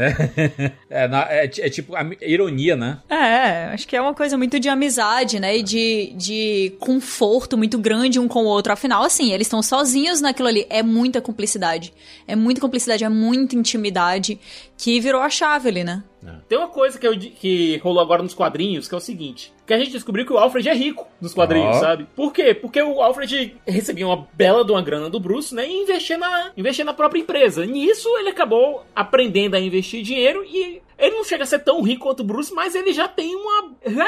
É, 0.89 1.05
é 1.45 1.49
ti- 1.49 1.63
é 1.63 1.69
tipo 1.69 1.95
a 1.97 2.03
ironia, 2.23 2.77
né? 2.77 2.99
É, 3.09 3.73
acho 3.75 3.87
que 3.89 3.97
é 3.97 4.01
uma 4.01 4.15
coisa 4.15 4.37
muito 4.39 4.59
de 4.61 4.69
amizade, 4.69 5.41
né? 5.41 5.57
E 5.59 5.63
de, 5.63 6.13
de 6.17 6.73
conforto 6.79 7.57
muito 7.57 7.79
grande 7.79 8.19
um 8.19 8.29
com 8.29 8.45
o 8.45 8.47
outro. 8.47 8.73
Afinal, 8.73 9.03
assim, 9.03 9.33
eles 9.33 9.47
estão 9.47 9.63
sozinhos 9.63 10.21
naquilo 10.21 10.49
ali. 10.49 10.67
É 10.71 10.83
muita 10.83 11.21
cumplicidade. 11.21 11.93
É 12.27 12.37
muita 12.37 12.61
cumplicidade, 12.61 13.05
é 13.05 13.09
muita 13.09 13.57
intimidade 13.57 14.39
que 14.79 15.01
virou 15.01 15.21
a 15.23 15.31
chave 15.31 15.69
ali, 15.69 15.85
né? 15.85 16.03
Tem 16.49 16.59
uma 16.59 16.69
coisa 16.69 16.99
que, 16.99 17.07
eu 17.07 17.17
que 17.19 17.77
rolou 17.79 18.01
agora 18.03 18.23
nos 18.23 18.35
quadrinhos, 18.35 18.89
que 18.89 18.95
é 18.95 18.99
o 18.99 19.01
seguinte, 19.01 19.53
que 19.67 19.73
a 19.73 19.79
gente 19.79 19.93
descobriu 19.93 20.27
que 20.27 20.33
o 20.33 20.39
Alfred 20.39 20.69
é 20.69 20.75
rico 20.75 21.07
nos 21.21 21.33
quadrinhos, 21.35 21.77
sabe? 21.77 22.07
Por 22.17 22.33
quê? 22.33 22.53
Porque 22.55 22.81
o 22.83 23.01
Alfred 23.01 23.57
recebia 23.67 24.07
uma 24.07 24.27
bela 24.33 24.65
de 24.65 24.73
uma 24.73 24.83
grana 24.83 25.09
do 25.09 25.21
Bruce, 25.21 25.55
né? 25.55 25.69
E 25.69 25.83
investia 25.83 26.19
na, 26.19 26.51
investia 26.57 26.85
na 26.85 26.95
própria 26.95 27.21
empresa. 27.21 27.65
Nisso, 27.65 28.09
ele 28.19 28.31
acabou 28.31 28.85
aprendendo 28.95 29.55
a 29.55 29.61
investir 29.61 30.03
dinheiro 30.03 30.45
e 30.45 30.83
ele 30.99 31.15
não 31.17 31.25
chega 31.25 31.45
a 31.45 31.47
ser 31.47 31.61
tão 31.61 31.81
rico 31.83 32.03
quanto 32.05 32.21
o 32.21 32.25
Bruce, 32.25 32.53
mas 32.53 32.75
ele 32.75 32.93
já 32.93 33.07
tem 33.07 33.35
uma... 33.37 33.75
Já, 33.87 34.05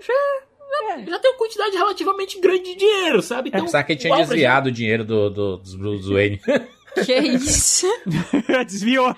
já, 0.00 0.98
já 1.06 1.18
tem 1.18 1.30
uma 1.32 1.38
quantidade 1.38 1.76
relativamente 1.76 2.40
grande 2.40 2.62
de 2.62 2.76
dinheiro, 2.76 3.20
sabe? 3.22 3.50
É, 3.52 3.60
pensar 3.60 3.82
que 3.84 3.92
ele 3.92 4.00
tinha 4.00 4.12
Alfred- 4.14 4.28
desviado 4.30 4.68
o 4.68 4.72
dinheiro 4.72 5.04
do, 5.04 5.28
do- 5.30 5.56
dos 5.58 5.74
Bruce 5.74 6.12
Wayne. 6.12 6.40
Que 7.04 7.12
isso? 7.18 7.86
Desviou. 8.66 9.14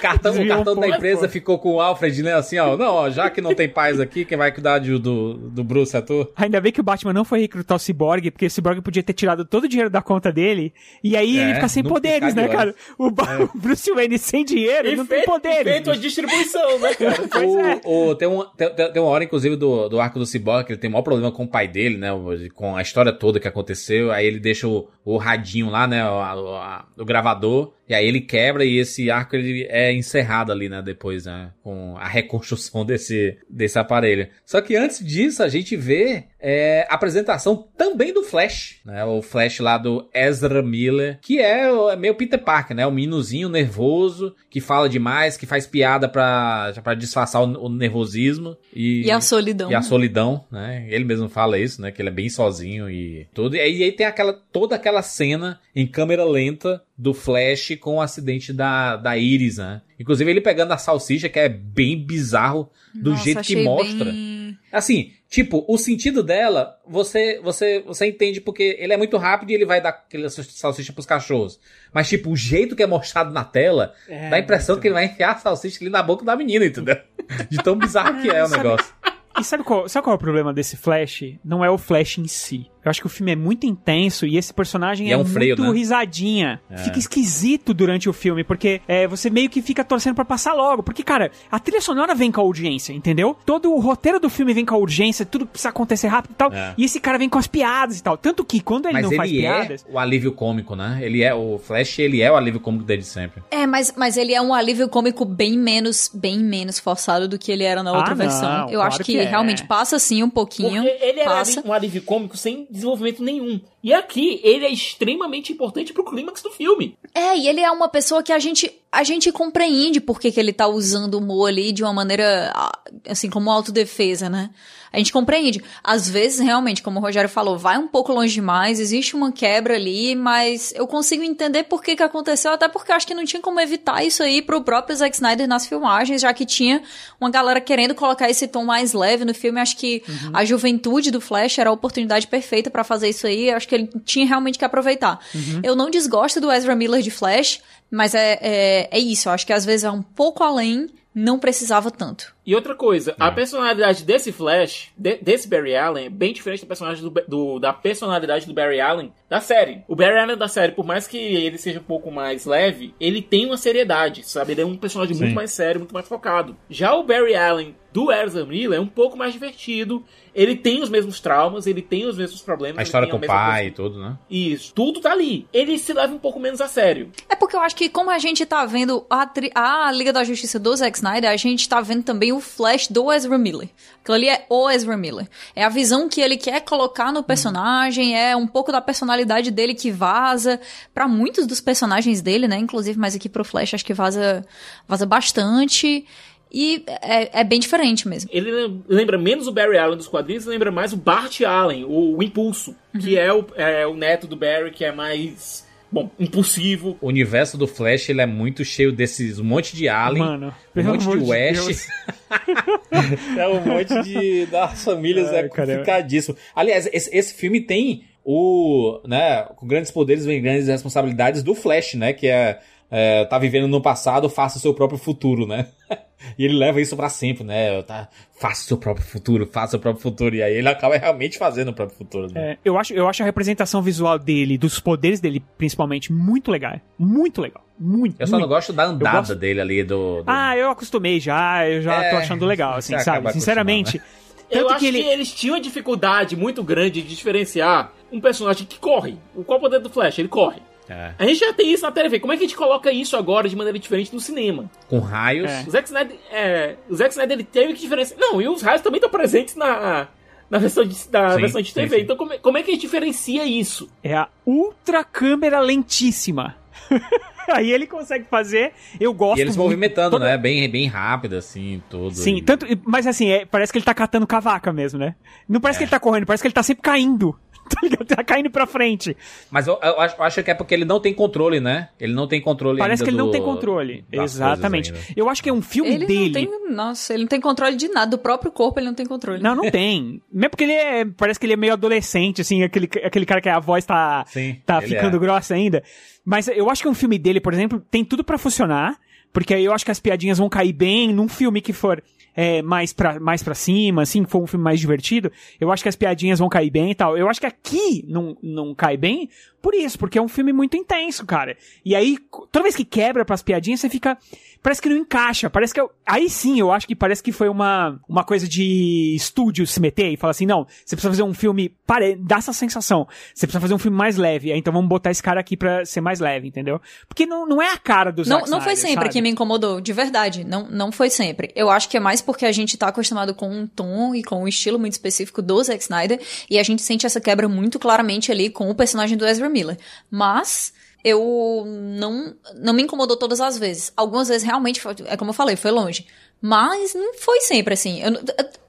cartão, 0.00 0.32
o 0.32 0.34
Desviou 0.36 0.56
cartão 0.56 0.74
um 0.74 0.80
da 0.80 0.88
empresa 0.88 1.28
ficou 1.28 1.58
com 1.58 1.74
o 1.74 1.80
Alfred, 1.80 2.22
né? 2.22 2.34
Assim, 2.34 2.58
ó. 2.58 2.76
Não, 2.76 2.92
ó, 2.94 3.10
já 3.10 3.30
que 3.30 3.40
não 3.40 3.54
tem 3.54 3.68
paz 3.68 4.00
aqui, 4.00 4.24
quem 4.24 4.36
vai 4.38 4.52
cuidar 4.52 4.78
de- 4.78 4.98
do, 4.98 5.34
do 5.34 5.64
Bruce 5.64 5.96
é 5.96 6.00
tu. 6.00 6.28
Ainda 6.36 6.60
bem 6.60 6.72
que 6.72 6.80
o 6.80 6.84
Batman 6.84 7.12
não 7.12 7.24
foi 7.24 7.40
recrutar 7.40 7.76
o 7.76 7.80
Cyborg, 7.80 8.30
porque 8.30 8.46
o 8.46 8.50
Cyborg 8.50 8.80
podia 8.80 9.02
ter 9.02 9.12
tirado 9.12 9.44
todo 9.44 9.64
o 9.64 9.68
dinheiro 9.68 9.90
da 9.90 10.02
conta 10.02 10.32
dele, 10.32 10.72
e 11.02 11.16
aí 11.16 11.38
É, 11.38 11.42
ele 11.44 11.54
fica 11.54 11.68
sem 11.68 11.82
poderes, 11.82 12.34
né, 12.34 12.48
cara? 12.48 12.62
olhos. 12.62 12.74
O, 12.98 13.10
Ba- 13.10 13.48
o 13.54 13.58
Bruce 13.58 13.90
Wayne 13.92 14.18
sem 14.18 14.44
dinheiro 14.44 14.88
E 14.88 14.96
não 14.96 15.06
tem 15.06 15.18
feito- 15.18 15.30
poderes. 15.30 15.62
feito 15.72 15.90
a 15.90 15.96
distribuição, 15.96 16.78
né, 16.78 16.94
cara? 16.94 17.12
Pois 17.32 17.56
é. 17.56 17.80
O, 17.84 18.08
o- 18.10 18.14
tem, 18.14 18.28
um, 18.28 18.44
tem, 18.56 18.70
tem- 18.74 18.92
tem 18.92 19.02
uma 19.02 19.10
hora, 19.10 19.24
inclusive, 19.24 19.56
do, 19.56 19.88
do 19.88 20.00
arco 20.00 20.18
do 20.18 20.26
Cyborg, 20.26 20.64
que 20.66 20.72
ele 20.72 20.80
tem 20.80 20.88
o 20.88 20.92
maior 20.92 21.02
problema 21.02 21.30
com 21.32 21.44
o 21.44 21.48
pai 21.48 21.66
dele, 21.68 21.96
né? 21.96 22.12
o- 22.12 22.32
Com 22.54 22.76
a 22.76 22.82
história 22.82 23.12
toda 23.12 23.40
que 23.40 23.48
aconteceu. 23.48 24.10
Aí 24.12 24.26
ele 24.26 24.38
deixa 24.40 24.66
o, 24.68 24.88
o 25.04 25.16
radinho 25.16 25.68
lá, 25.70 25.86
né? 25.86 26.08
O, 26.08 26.18
a- 26.20 26.84
o 26.98 27.04
gravador. 27.04 27.72
E 27.88 27.94
aí 27.94 28.06
ele 28.06 28.20
quebra 28.20 28.64
e 28.64 28.78
esse 28.78 29.10
arco 29.10 29.36
ele 29.36 29.66
é 29.68 29.92
encerrado 29.92 30.52
ali, 30.52 30.68
né? 30.68 30.80
Depois, 30.80 31.26
né? 31.26 31.50
Com 31.62 31.96
a 31.98 32.06
reconstrução 32.08 32.84
desse, 32.86 33.36
desse 33.48 33.78
aparelho. 33.78 34.28
Só 34.46 34.60
que 34.60 34.76
antes 34.76 35.04
disso, 35.04 35.42
a 35.42 35.48
gente 35.48 35.76
vê 35.76 36.24
é, 36.40 36.86
a 36.88 36.94
apresentação 36.94 37.68
também 37.76 38.12
do 38.12 38.22
Flash, 38.22 38.80
né? 38.84 39.04
O 39.04 39.20
Flash 39.20 39.58
lá 39.60 39.78
do 39.78 40.08
Ezra 40.14 40.62
Miller, 40.62 41.18
que 41.20 41.40
é, 41.40 41.64
é 41.68 41.96
meio 41.96 42.14
Peter 42.14 42.38
Parker, 42.38 42.76
né? 42.76 42.86
O 42.86 42.90
meninozinho 42.92 43.48
nervoso, 43.48 44.34
que 44.48 44.60
fala 44.60 44.88
demais, 44.88 45.36
que 45.36 45.46
faz 45.46 45.66
piada 45.66 46.08
pra, 46.08 46.72
pra 46.82 46.94
disfarçar 46.94 47.42
o, 47.42 47.66
o 47.66 47.68
nervosismo. 47.68 48.56
E, 48.74 49.02
E 49.04 49.10
a 49.10 49.20
solidão, 49.20 49.70
E 49.70 49.74
a 49.74 49.80
né? 49.80 49.84
solidão, 49.84 50.44
né? 50.50 50.86
Ele 50.88 51.04
mesmo 51.04 51.28
fala 51.28 51.58
isso, 51.58 51.80
né? 51.82 51.90
Que 51.90 52.00
ele 52.00 52.08
é 52.08 52.12
bem 52.12 52.28
sozinho 52.28 52.88
e 52.90 53.26
tudo. 53.34 53.56
E 53.56 53.60
aí, 53.60 53.76
e 53.78 53.84
aí 53.84 53.92
tem 53.92 54.06
aquela, 54.06 54.32
toda 54.32 54.76
aquela 54.76 55.02
cena 55.02 55.60
em 55.74 55.86
câmera 55.86 56.24
lenta 56.24 56.82
do 56.96 57.12
Flash 57.14 57.76
com 57.80 57.96
o 57.96 58.00
acidente 58.00 58.52
da, 58.52 58.96
da 58.96 59.16
Iris, 59.16 59.56
né? 59.58 59.82
Inclusive 59.98 60.30
ele 60.30 60.40
pegando 60.40 60.72
a 60.72 60.78
salsicha, 60.78 61.28
que 61.28 61.38
é 61.38 61.48
bem 61.48 61.98
bizarro 62.04 62.70
do 62.94 63.10
Nossa, 63.10 63.24
jeito 63.24 63.42
que 63.42 63.56
mostra. 63.62 64.04
bem- 64.04 64.32
Assim, 64.70 65.12
tipo, 65.28 65.64
o 65.68 65.76
sentido 65.78 66.22
dela, 66.22 66.78
você 66.86 67.40
você 67.42 67.80
você 67.80 68.06
entende 68.06 68.40
porque 68.40 68.76
ele 68.78 68.92
é 68.92 68.96
muito 68.96 69.16
rápido 69.16 69.50
e 69.50 69.54
ele 69.54 69.64
vai 69.66 69.80
dar 69.80 69.88
aquela 69.90 70.28
salsicha 70.30 70.92
pros 70.92 71.06
cachorros. 71.06 71.58
Mas, 71.92 72.08
tipo, 72.08 72.30
o 72.30 72.36
jeito 72.36 72.76
que 72.76 72.82
é 72.82 72.86
mostrado 72.86 73.32
na 73.32 73.44
tela, 73.44 73.94
É, 74.08 74.28
dá 74.30 74.36
a 74.36 74.40
impressão 74.40 74.78
que 74.78 74.86
ele 74.86 74.94
vai 74.94 75.06
enfiar 75.06 75.32
a 75.32 75.38
salsicha 75.38 75.78
ali 75.82 75.90
na 75.90 76.02
boca 76.02 76.24
da 76.24 76.36
menina, 76.36 76.64
entendeu? 76.66 76.96
De 77.50 77.56
tão 77.58 77.76
bizarro 77.78 78.20
que 78.22 78.28
é 78.30 78.44
o 78.44 78.48
negócio. 78.50 78.92
E 79.38 79.44
sabe 79.44 79.64
qual, 79.64 79.88
sabe 79.88 80.04
qual 80.04 80.12
é 80.14 80.16
o 80.16 80.20
problema 80.20 80.52
desse 80.52 80.76
Flash? 80.76 81.24
Não 81.44 81.64
é 81.64 81.70
o 81.70 81.78
Flash 81.78 82.18
em 82.18 82.26
si. 82.28 82.66
Eu 82.84 82.90
acho 82.90 83.00
que 83.00 83.06
o 83.06 83.10
filme 83.10 83.30
é 83.30 83.36
muito 83.36 83.64
intenso 83.64 84.26
e 84.26 84.36
esse 84.36 84.52
personagem 84.52 85.06
E 85.06 85.10
é, 85.10 85.12
é 85.12 85.16
um 85.16 85.24
freio, 85.24 85.56
muito 85.56 85.70
né? 85.72 85.78
risadinha. 85.78 86.60
É. 86.68 86.78
Fica 86.78 86.98
esquisito 86.98 87.72
durante 87.72 88.08
o 88.08 88.12
filme, 88.12 88.42
porque 88.42 88.80
é, 88.88 89.06
você 89.06 89.30
meio 89.30 89.48
que 89.48 89.62
fica 89.62 89.84
torcendo 89.84 90.16
pra 90.16 90.24
passar 90.24 90.52
logo. 90.52 90.82
Porque, 90.82 91.04
cara, 91.04 91.30
a 91.50 91.60
trilha 91.60 91.80
sonora 91.80 92.12
vem 92.12 92.32
com 92.32 92.40
a 92.40 92.44
audiência, 92.44 92.92
entendeu? 92.92 93.36
Todo 93.46 93.72
o 93.72 93.78
roteiro 93.78 94.18
do 94.18 94.28
filme 94.28 94.52
vem 94.52 94.64
com 94.66 94.74
a 94.74 94.78
urgência, 94.78 95.24
tudo 95.24 95.46
precisa 95.46 95.68
acontecer 95.68 96.08
rápido 96.08 96.32
e 96.32 96.34
tal. 96.34 96.52
É. 96.52 96.74
E 96.76 96.84
esse 96.84 96.98
cara 96.98 97.18
vem 97.18 97.28
com 97.28 97.38
as 97.38 97.46
piadas 97.46 98.00
e 98.00 98.02
tal. 98.02 98.16
Tanto 98.16 98.44
que 98.44 98.60
quando 98.60 98.86
ele 98.86 98.94
Mas 98.94 99.02
não 99.04 99.10
ele 99.10 99.16
faz 99.16 99.30
é 99.30 99.34
piadas. 99.36 99.86
o 99.88 99.96
alívio 99.96 100.32
cômico, 100.32 100.74
né? 100.74 100.98
Ele 101.02 101.22
é 101.22 101.32
o 101.32 101.58
Flash, 101.58 102.00
ele 102.00 102.20
é 102.20 102.32
o 102.32 102.36
alívio 102.36 102.58
cômico 102.58 102.84
desde 102.84 103.06
sempre. 103.06 103.44
É, 103.52 103.64
mas, 103.64 103.94
mas 103.96 104.16
ele 104.16 104.34
é 104.34 104.42
um 104.42 104.52
alívio 104.52 104.88
cômico 104.88 105.24
bem 105.24 105.56
menos, 105.56 106.10
bem 106.12 106.40
menos 106.40 106.80
forçado 106.80 107.28
do 107.28 107.38
que 107.38 107.52
ele 107.52 107.62
era 107.62 107.80
na 107.80 107.90
Ah, 107.92 107.96
outra 107.98 108.10
não, 108.10 108.16
versão. 108.16 108.62
Eu 108.68 108.80
claro 108.80 108.88
acho 108.88 108.98
que, 109.04 109.12
que 109.12 109.18
é. 109.22 109.28
realmente 109.28 109.64
passa 109.64 109.98
sim 109.98 110.22
um 110.22 110.30
pouquinho. 110.30 110.82
Porque 110.82 111.04
ele 111.04 111.20
era 111.20 111.30
passa. 111.30 111.62
um 111.64 111.72
alívio 111.72 112.02
cômico 112.02 112.36
sem 112.36 112.66
desenvolvimento 112.70 113.22
nenhum. 113.22 113.60
E 113.82 113.92
aqui, 113.92 114.40
ele 114.42 114.64
é 114.64 114.70
extremamente 114.70 115.52
importante 115.52 115.92
pro 115.92 116.04
clímax 116.04 116.42
do 116.42 116.50
filme. 116.50 116.96
É, 117.14 117.36
e 117.36 117.48
ele 117.48 117.60
é 117.60 117.70
uma 117.70 117.88
pessoa 117.88 118.22
que 118.22 118.32
a 118.32 118.38
gente, 118.38 118.72
a 118.90 119.02
gente 119.02 119.32
compreende 119.32 120.00
por 120.00 120.20
que, 120.20 120.30
que 120.30 120.38
ele 120.38 120.52
tá 120.52 120.66
usando 120.66 121.14
o 121.14 121.18
humor 121.18 121.48
ali 121.48 121.72
de 121.72 121.82
uma 121.82 121.92
maneira, 121.92 122.52
ah, 122.54 122.78
assim, 123.08 123.28
como 123.28 123.50
autodefesa, 123.50 124.30
né? 124.30 124.50
A 124.92 124.98
gente 124.98 125.12
compreende. 125.12 125.62
Às 125.82 126.08
vezes, 126.08 126.38
realmente, 126.40 126.82
como 126.82 126.98
o 126.98 127.02
Rogério 127.02 127.28
falou, 127.28 127.56
vai 127.56 127.78
um 127.78 127.88
pouco 127.88 128.12
longe 128.12 128.34
demais, 128.34 128.78
existe 128.78 129.16
uma 129.16 129.32
quebra 129.32 129.74
ali, 129.74 130.14
mas 130.14 130.72
eu 130.76 130.86
consigo 130.86 131.22
entender 131.22 131.64
por 131.64 131.82
que 131.82 131.96
que 131.96 132.02
aconteceu, 132.02 132.52
até 132.52 132.68
porque 132.68 132.92
eu 132.92 132.96
acho 132.96 133.06
que 133.06 133.14
não 133.14 133.24
tinha 133.24 133.40
como 133.40 133.60
evitar 133.60 134.04
isso 134.04 134.22
aí 134.22 134.42
pro 134.42 134.62
próprio 134.62 134.94
Zack 134.96 135.14
Snyder 135.14 135.48
nas 135.48 135.66
filmagens, 135.66 136.20
já 136.20 136.32
que 136.34 136.44
tinha 136.44 136.82
uma 137.20 137.30
galera 137.30 137.60
querendo 137.60 137.94
colocar 137.94 138.28
esse 138.28 138.46
tom 138.46 138.64
mais 138.64 138.92
leve 138.92 139.24
no 139.24 139.34
filme. 139.34 139.60
Acho 139.60 139.76
que 139.76 140.02
a 140.32 140.44
juventude 140.44 141.10
do 141.10 141.20
Flash 141.20 141.58
era 141.58 141.70
a 141.70 141.72
oportunidade 141.72 142.26
perfeita 142.26 142.70
pra 142.70 142.84
fazer 142.84 143.08
isso 143.08 143.26
aí. 143.26 143.50
Acho 143.50 143.66
que 143.66 143.74
ele 143.74 143.90
tinha 144.04 144.26
realmente 144.26 144.58
que 144.58 144.64
aproveitar. 144.64 145.18
Eu 145.62 145.74
não 145.74 145.90
desgosto 145.90 146.40
do 146.40 146.50
Ezra 146.52 146.74
Miller 146.74 147.00
de 147.02 147.10
Flash, 147.10 147.60
mas 147.90 148.14
é, 148.14 148.38
é, 148.40 148.88
é 148.90 148.98
isso. 148.98 149.28
Eu 149.28 149.32
acho 149.32 149.46
que 149.46 149.52
às 149.52 149.64
vezes 149.64 149.84
é 149.84 149.90
um 149.90 150.02
pouco 150.02 150.42
além, 150.42 150.88
não 151.14 151.38
precisava 151.38 151.90
tanto. 151.90 152.34
E 152.46 152.54
outra 152.54 152.74
coisa, 152.74 153.14
a 153.20 153.30
personalidade 153.30 154.04
desse 154.04 154.32
Flash, 154.32 154.90
de- 154.96 155.18
desse 155.18 155.46
Barry 155.46 155.76
Allen, 155.76 156.06
é 156.06 156.10
bem 156.10 156.32
diferente 156.32 156.62
da 156.62 156.66
personagem 156.66 157.02
do, 157.02 157.10
do- 157.28 157.58
da 157.58 157.72
personalidade 157.72 158.46
do 158.46 158.54
Barry 158.54 158.80
Allen 158.80 159.12
da 159.28 159.40
série. 159.40 159.82
O 159.86 159.94
Barry 159.94 160.18
Allen 160.18 160.36
da 160.36 160.48
série, 160.48 160.72
por 160.72 160.84
mais 160.86 161.06
que 161.06 161.18
ele 161.18 161.58
seja 161.58 161.78
um 161.80 161.84
pouco 161.84 162.10
mais 162.10 162.44
leve, 162.46 162.94
ele 162.98 163.20
tem 163.22 163.46
uma 163.46 163.56
seriedade, 163.56 164.26
sabe? 164.26 164.52
Ele 164.52 164.62
é 164.62 164.66
um 164.66 164.76
personagem 164.76 165.14
Sim. 165.14 165.24
muito 165.24 165.34
mais 165.36 165.52
sério, 165.52 165.80
muito 165.80 165.94
mais 165.94 166.08
focado. 166.08 166.56
Já 166.70 166.94
o 166.94 167.02
Barry 167.04 167.34
Allen 167.36 167.74
do 167.92 168.10
Ezra 168.10 168.44
Miller 168.44 168.78
é 168.78 168.80
um 168.80 168.86
pouco 168.86 169.16
mais 169.16 169.32
divertido. 169.32 170.04
Ele 170.34 170.56
tem 170.56 170.82
os 170.82 170.88
mesmos 170.88 171.20
traumas, 171.20 171.66
ele 171.66 171.82
tem 171.82 172.06
os 172.06 172.16
mesmos 172.16 172.40
problemas. 172.40 172.78
A 172.78 172.80
ele 172.80 172.86
história 172.88 173.06
tem 173.06 173.10
com 173.10 173.18
o 173.18 173.20
mesma 173.20 173.34
pai 173.34 173.66
e 173.66 173.70
tudo, 173.70 174.00
né? 174.00 174.16
Isso, 174.30 174.72
tudo 174.72 174.98
tá 174.98 175.12
ali. 175.12 175.46
Ele 175.52 175.78
se 175.78 175.92
leva 175.92 176.14
um 176.14 176.18
pouco 176.18 176.40
menos 176.40 176.58
a 176.62 176.68
sério. 176.68 177.10
É 177.28 177.36
porque 177.36 177.54
eu 177.54 177.60
acho 177.60 177.76
que 177.76 177.90
como 177.90 178.10
a 178.10 178.18
gente 178.18 178.46
tá 178.46 178.64
vendo 178.64 179.04
a, 179.10 179.26
tri- 179.26 179.50
a 179.54 179.92
Liga 179.92 180.10
da 180.10 180.24
Justiça 180.24 180.58
do 180.58 180.74
Zack 180.74 180.96
Snyder, 180.96 181.30
a 181.30 181.36
gente 181.36 181.68
tá 181.68 181.82
vendo 181.82 182.02
também 182.02 182.32
o 182.32 182.40
Flash 182.40 182.88
do 182.88 183.12
Ezra 183.12 183.36
Miller. 183.36 183.68
Aquilo 184.00 184.14
ali 184.14 184.28
é 184.30 184.46
o 184.48 184.70
Ezra 184.70 184.96
Miller. 184.96 185.28
É 185.54 185.62
a 185.64 185.68
visão 185.68 186.08
que 186.08 186.22
ele 186.22 186.38
quer 186.38 186.62
colocar 186.62 187.12
no 187.12 187.22
personagem, 187.22 188.16
é 188.18 188.34
um 188.34 188.46
pouco 188.46 188.72
da 188.72 188.80
personalidade 188.80 189.50
dele 189.50 189.74
que 189.74 189.90
vaza 189.90 190.58
pra 190.94 191.06
muitos 191.06 191.46
dos 191.46 191.60
personagens 191.60 192.22
dele, 192.22 192.48
né? 192.48 192.56
Inclusive, 192.56 192.98
mas 192.98 193.14
aqui 193.14 193.28
pro 193.28 193.44
Flash 193.44 193.74
acho 193.74 193.84
que 193.84 193.92
vaza, 193.92 194.46
vaza 194.88 195.04
bastante. 195.04 196.06
E 196.52 196.84
é, 197.00 197.40
é 197.40 197.44
bem 197.44 197.58
diferente 197.58 198.06
mesmo. 198.06 198.28
Ele 198.32 198.50
lem- 198.50 198.84
lembra 198.88 199.16
menos 199.16 199.46
o 199.46 199.52
Barry 199.52 199.78
Allen 199.78 199.96
dos 199.96 200.06
quadrinhos, 200.08 200.44
lembra 200.44 200.70
mais 200.70 200.92
o 200.92 200.96
Bart 200.96 201.40
Allen, 201.40 201.84
o, 201.84 202.16
o 202.18 202.22
Impulso, 202.22 202.76
que 203.00 203.16
é 203.18 203.32
o, 203.32 203.46
é 203.56 203.86
o 203.86 203.94
neto 203.94 204.26
do 204.26 204.36
Barry, 204.36 204.70
que 204.70 204.84
é 204.84 204.92
mais, 204.92 205.66
bom, 205.90 206.10
impulsivo. 206.20 206.98
O 207.00 207.08
universo 207.08 207.56
do 207.56 207.66
Flash, 207.66 208.10
ele 208.10 208.20
é 208.20 208.26
muito 208.26 208.64
cheio 208.66 208.92
desses 208.92 209.38
um 209.38 209.44
monte 209.44 209.74
de 209.74 209.88
Alien, 209.88 210.24
Mano, 210.26 210.54
um 210.76 210.82
monte 210.82 211.06
de 211.08 211.18
de 211.18 211.24
West. 211.30 211.64
Deus. 211.66 211.86
é 213.38 213.48
um 213.48 213.60
monte 213.64 214.02
de 214.02 214.46
das 214.46 214.84
famílias 214.84 215.28
Ai, 215.28 215.40
é 215.44 215.48
caramba. 215.48 215.78
complicadíssimo. 215.78 216.36
Aliás, 216.54 216.88
esse, 216.92 217.16
esse 217.16 217.34
filme 217.34 217.60
tem 217.62 218.04
o, 218.24 219.00
né, 219.06 219.42
com 219.56 219.66
grandes 219.66 219.90
poderes 219.90 220.24
vem 220.24 220.40
grandes 220.42 220.68
responsabilidades 220.68 221.42
do 221.42 221.54
Flash, 221.54 221.94
né, 221.94 222.12
que 222.12 222.28
é, 222.28 222.60
é 222.92 223.24
tá 223.24 223.38
vivendo 223.38 223.66
no 223.66 223.80
passado, 223.80 224.28
faça 224.28 224.58
o 224.58 224.60
seu 224.60 224.74
próprio 224.74 224.98
futuro, 224.98 225.46
né? 225.46 225.66
E 226.38 226.44
ele 226.44 226.54
leva 226.54 226.80
isso 226.80 226.96
pra 226.96 227.08
sempre, 227.08 227.42
né? 227.42 227.82
Tá, 227.82 228.08
faça 228.40 228.62
o 228.62 228.64
seu 228.68 228.76
próprio 228.76 229.04
futuro, 229.04 229.44
faça 229.44 229.66
o 229.66 229.70
seu 229.72 229.80
próprio 229.80 230.00
futuro. 230.00 230.36
E 230.36 230.40
aí 230.40 230.54
ele 230.54 230.68
acaba 230.68 230.96
realmente 230.96 231.36
fazendo 231.36 231.70
o 231.70 231.74
próprio 231.74 231.98
futuro. 231.98 232.32
Né? 232.32 232.52
É, 232.52 232.58
eu, 232.64 232.78
acho, 232.78 232.94
eu 232.94 233.08
acho 233.08 233.24
a 233.24 233.26
representação 233.26 233.82
visual 233.82 234.16
dele, 234.20 234.56
dos 234.56 234.78
poderes 234.78 235.18
dele, 235.18 235.42
principalmente, 235.58 236.12
muito 236.12 236.48
legal. 236.48 236.80
Muito 236.96 237.40
legal. 237.40 237.64
Muito. 237.76 238.20
Eu 238.20 238.26
só 238.28 238.34
não 238.34 238.38
muito. 238.42 238.50
gosto 238.50 238.72
da 238.72 238.84
Eu 238.84 238.90
andada 238.90 239.18
gosto- 239.18 239.34
dele 239.34 239.60
ali 239.60 239.82
do. 239.82 240.22
do- 240.22 240.30
Ah, 240.30 240.56
eu 240.56 240.70
acostumei 240.70 241.18
já, 241.18 241.68
eu 241.68 241.82
já 241.82 242.04
É, 242.04 242.10
tô 242.10 242.16
achando 242.18 242.46
legal, 242.46 242.74
assim, 242.74 242.96
sabe? 243.00 243.32
Sinceramente. 243.32 244.00
Eu 244.48 244.60
Tanto 244.60 244.74
acho 244.74 244.84
que 244.84 244.92
que, 244.92 244.98
ele. 244.98 245.08
eles 245.08 245.32
tinham 245.34 245.56
uma 245.56 245.60
dificuldade 245.60 246.36
muito 246.36 246.62
grande 246.62 247.02
de 247.02 247.16
diferenciar 247.16 247.90
um 248.12 248.20
personagem 248.20 248.64
que 248.64 248.78
corre. 248.78 249.16
O 249.34 249.42
qual 249.42 249.56
é 249.56 249.58
o 249.58 249.62
poder 249.62 249.80
do 249.80 249.90
Flash? 249.90 250.20
Ele 250.20 250.28
corre. 250.28 250.60
É. 250.92 251.14
A 251.18 251.24
gente 251.26 251.38
já 251.40 251.52
tem 251.52 251.72
isso 251.72 251.82
na 251.82 251.90
TV. 251.90 252.20
Como 252.20 252.32
é 252.32 252.36
que 252.36 252.44
a 252.44 252.46
gente 252.46 252.56
coloca 252.56 252.92
isso 252.92 253.16
agora 253.16 253.48
de 253.48 253.56
maneira 253.56 253.78
diferente 253.78 254.12
no 254.12 254.20
cinema? 254.20 254.70
Com 254.88 254.98
raios. 254.98 255.50
O 255.66 255.70
Zack 255.70 255.86
Snyder, 255.88 256.16
é, 256.30 256.76
o 256.88 256.94
Zack 256.94 257.10
Snyder 257.10 257.36
ele 257.36 257.44
teve 257.44 257.72
que 257.74 257.80
diferenciar. 257.80 258.18
Não, 258.20 258.40
e 258.42 258.48
os 258.48 258.60
raios 258.62 258.82
também 258.82 258.98
estão 258.98 259.10
presentes 259.10 259.56
na, 259.56 260.08
na 260.50 260.58
versão 260.58 260.84
de, 260.84 261.08
da 261.08 261.30
Sim, 261.30 261.40
versão 261.40 261.62
de 261.62 261.68
sim, 261.68 261.74
TV. 261.74 261.96
sim. 261.96 262.02
Então, 262.02 262.16
como 262.16 262.32
é, 262.34 262.38
como 262.38 262.58
é 262.58 262.62
que 262.62 262.70
a 262.70 262.74
gente 262.74 262.82
diferencia 262.82 263.44
isso? 263.46 263.88
É 264.02 264.14
a 264.14 264.28
ultra 264.44 265.02
câmera 265.02 265.60
lentíssima. 265.60 266.56
Aí 267.50 267.72
ele 267.72 267.86
consegue 267.88 268.24
fazer. 268.30 268.72
Eu 269.00 269.12
gosto. 269.12 269.38
E 269.38 269.40
eles 269.40 269.56
muito. 269.56 269.66
movimentando, 269.68 270.10
Toda- 270.12 270.24
né? 270.26 270.38
Bem, 270.38 270.68
bem 270.70 270.86
rápido, 270.86 271.34
assim, 271.36 271.82
tudo. 271.90 272.14
Sim, 272.14 272.36
E- 272.36 272.42
tanto, 272.42 272.64
mas 272.84 273.06
assim, 273.06 273.30
é- 273.30 273.44
parece 273.44 273.72
que 273.72 273.78
ele 273.78 273.84
tá 273.84 273.92
catando 273.92 274.26
cavaca 274.26 274.72
mesmo, 274.72 274.98
né? 274.98 275.16
Não 275.48 275.60
parece 275.60 275.78
É. 275.78 275.80
que 275.80 275.84
ele 275.84 275.90
tá 275.90 275.98
correndo, 275.98 276.24
parece 276.26 276.42
que 276.42 276.46
ele 276.46 276.54
tá 276.54 276.62
sempre 276.62 276.82
caindo. 276.82 277.36
Tá 277.72 277.78
ligado? 277.82 278.04
Tá 278.06 278.22
caindo 278.24 278.50
pra 278.50 278.66
frente. 278.66 279.16
Mas 279.50 279.66
eu, 279.66 279.78
eu 279.82 280.00
acho, 280.00 280.16
eu 280.16 280.24
acho 280.24 280.42
que 280.42 280.50
é 280.50 280.54
porque 280.54 280.74
ele 280.74 280.84
não 280.84 281.00
tem 281.00 281.14
controle, 281.14 281.58
né? 281.60 281.88
Ele 281.98 282.12
não 282.12 282.26
tem 282.28 282.40
controle 282.40 282.78
Parece 282.78 283.02
ainda 283.02 283.04
que 283.04 283.10
ele 283.10 283.16
não 283.16 283.26
do- 283.26 283.32
tem 283.32 283.42
controle. 283.42 284.04
Exatamente. 284.12 284.92
Eu 285.16 285.28
acho 285.30 285.42
que 285.42 285.48
é 285.48 285.52
um 285.52 285.62
filme 285.62 285.90
Ele 285.94 286.06
dele. 286.06 286.26
não 286.26 286.32
tem. 286.60 286.70
Nossa, 286.74 287.14
ele 287.14 287.22
não 287.22 287.28
tem 287.28 287.40
controle 287.40 287.76
de 287.76 287.88
nada. 287.88 288.10
Do 288.10 288.18
próprio 288.18 288.50
corpo 288.52 288.78
ele 288.78 288.86
não 288.86 288.94
tem 288.94 289.06
controle. 289.06 289.42
Não, 289.42 289.54
não 289.54 289.68
tem. 289.70 290.20
Mesmo 290.30 290.50
porque 290.50 290.64
ele 290.64 290.72
é. 290.72 291.04
Parece 291.04 291.40
que 291.40 291.46
ele 291.46 291.54
é 291.54 291.56
meio 291.56 291.72
adolescente, 291.72 292.40
assim, 292.42 292.62
aquele, 292.62 292.88
aquele 293.04 293.24
cara 293.24 293.40
que 293.40 293.48
a 293.48 293.58
voz 293.58 293.84
tá, 293.86 294.24
Sim, 294.28 294.56
tá 294.66 294.80
ficando 294.82 295.16
é. 295.16 295.20
grossa 295.20 295.54
ainda. 295.54 295.82
Mas 296.24 296.48
eu 296.48 296.68
acho 296.68 296.82
que 296.82 296.88
um 296.88 296.94
filme 296.94 297.18
dele, 297.18 297.40
por 297.40 297.52
exemplo, 297.54 297.82
tem 297.90 298.04
tudo 298.04 298.22
pra 298.24 298.36
funcionar. 298.38 298.96
Porque 299.32 299.54
aí 299.54 299.64
eu 299.64 299.72
acho 299.72 299.84
que 299.84 299.90
as 299.90 299.98
piadinhas 299.98 300.36
vão 300.36 300.48
cair 300.50 300.74
bem 300.74 301.10
num 301.12 301.26
filme 301.26 301.62
que 301.62 301.72
for 301.72 302.02
é, 302.34 302.62
mais, 302.62 302.92
pra, 302.92 303.20
mais 303.20 303.42
pra 303.42 303.54
cima, 303.54 304.02
assim, 304.02 304.24
for 304.24 304.42
um 304.42 304.46
filme 304.46 304.64
mais 304.64 304.80
divertido, 304.80 305.30
eu 305.60 305.70
acho 305.70 305.82
que 305.82 305.88
as 305.88 305.96
piadinhas 305.96 306.38
vão 306.38 306.48
cair 306.48 306.70
bem 306.70 306.90
e 306.90 306.94
tal. 306.94 307.16
Eu 307.16 307.28
acho 307.28 307.40
que 307.40 307.46
aqui 307.46 308.04
não, 308.08 308.36
não 308.42 308.74
cai 308.74 308.96
bem 308.96 309.28
por 309.60 309.74
isso, 309.74 309.98
porque 309.98 310.18
é 310.18 310.22
um 310.22 310.28
filme 310.28 310.52
muito 310.52 310.76
intenso, 310.76 311.24
cara. 311.24 311.56
E 311.84 311.94
aí, 311.94 312.18
toda 312.50 312.64
vez 312.64 312.74
que 312.74 312.84
quebra 312.84 313.24
pras 313.24 313.42
piadinhas, 313.42 313.80
você 313.80 313.88
fica. 313.88 314.18
Parece 314.62 314.80
que 314.80 314.88
não 314.88 314.96
encaixa. 314.96 315.50
Parece 315.50 315.74
que. 315.74 315.80
Eu, 315.80 315.90
aí 316.06 316.30
sim, 316.30 316.60
eu 316.60 316.70
acho 316.70 316.86
que 316.86 316.94
parece 316.94 317.20
que 317.20 317.32
foi 317.32 317.48
uma, 317.48 317.98
uma 318.08 318.22
coisa 318.22 318.46
de 318.46 319.12
estúdio 319.16 319.66
se 319.66 319.80
meter 319.80 320.12
e 320.12 320.16
falar 320.16 320.30
assim: 320.30 320.46
não, 320.46 320.64
você 320.64 320.94
precisa 320.94 321.10
fazer 321.10 321.22
um 321.24 321.34
filme. 321.34 321.68
Pare, 321.84 322.14
dá 322.14 322.36
essa 322.36 322.52
sensação. 322.52 323.08
Você 323.34 323.46
precisa 323.46 323.60
fazer 323.60 323.74
um 323.74 323.78
filme 323.78 323.96
mais 323.96 324.16
leve. 324.16 324.52
Então 324.52 324.72
vamos 324.72 324.88
botar 324.88 325.10
esse 325.10 325.22
cara 325.22 325.40
aqui 325.40 325.56
pra 325.56 325.84
ser 325.84 326.00
mais 326.00 326.20
leve, 326.20 326.46
entendeu? 326.46 326.80
Porque 327.08 327.26
não, 327.26 327.44
não 327.44 327.60
é 327.60 327.72
a 327.72 327.76
cara 327.76 328.12
do 328.12 328.24
Não, 328.24 328.38
Zack 328.38 328.50
não 328.50 328.60
foi 328.60 328.74
Snyder, 328.74 328.90
sempre 328.90 329.04
sabe? 329.06 329.12
que 329.14 329.22
me 329.22 329.30
incomodou, 329.30 329.80
de 329.80 329.92
verdade. 329.92 330.44
Não, 330.44 330.68
não 330.70 330.92
foi 330.92 331.10
sempre. 331.10 331.50
Eu 331.56 331.68
acho 331.68 331.88
que 331.88 331.96
é 331.96 332.00
mais 332.00 332.20
porque 332.22 332.46
a 332.46 332.52
gente 332.52 332.76
tá 332.76 332.86
acostumado 332.86 333.34
com 333.34 333.50
um 333.50 333.66
tom 333.66 334.14
e 334.14 334.22
com 334.22 334.44
um 334.44 334.48
estilo 334.48 334.78
muito 334.78 334.92
específico 334.92 335.42
do 335.42 335.60
Zack 335.62 335.82
Snyder 335.82 336.20
e 336.48 336.56
a 336.58 336.62
gente 336.62 336.82
sente 336.82 337.04
essa 337.04 337.20
quebra 337.20 337.48
muito 337.48 337.80
claramente 337.80 338.30
ali 338.30 338.48
com 338.48 338.70
o 338.70 338.74
personagem 338.76 339.18
do 339.18 339.26
Ezra 339.26 339.48
Miller. 339.48 339.76
Mas 340.08 340.72
eu 341.04 341.64
não 341.66 342.34
não 342.56 342.72
me 342.72 342.82
incomodou 342.82 343.16
todas 343.16 343.40
as 343.40 343.58
vezes. 343.58 343.92
Algumas 343.96 344.28
vezes 344.28 344.42
realmente 344.46 344.80
foi, 344.80 344.94
é 345.06 345.16
como 345.16 345.30
eu 345.30 345.34
falei, 345.34 345.56
foi 345.56 345.70
longe. 345.70 346.06
Mas 346.44 346.92
não 346.94 347.14
foi 347.14 347.40
sempre 347.42 347.74
assim. 347.74 348.02
Eu 348.02 348.10
não- 348.10 348.20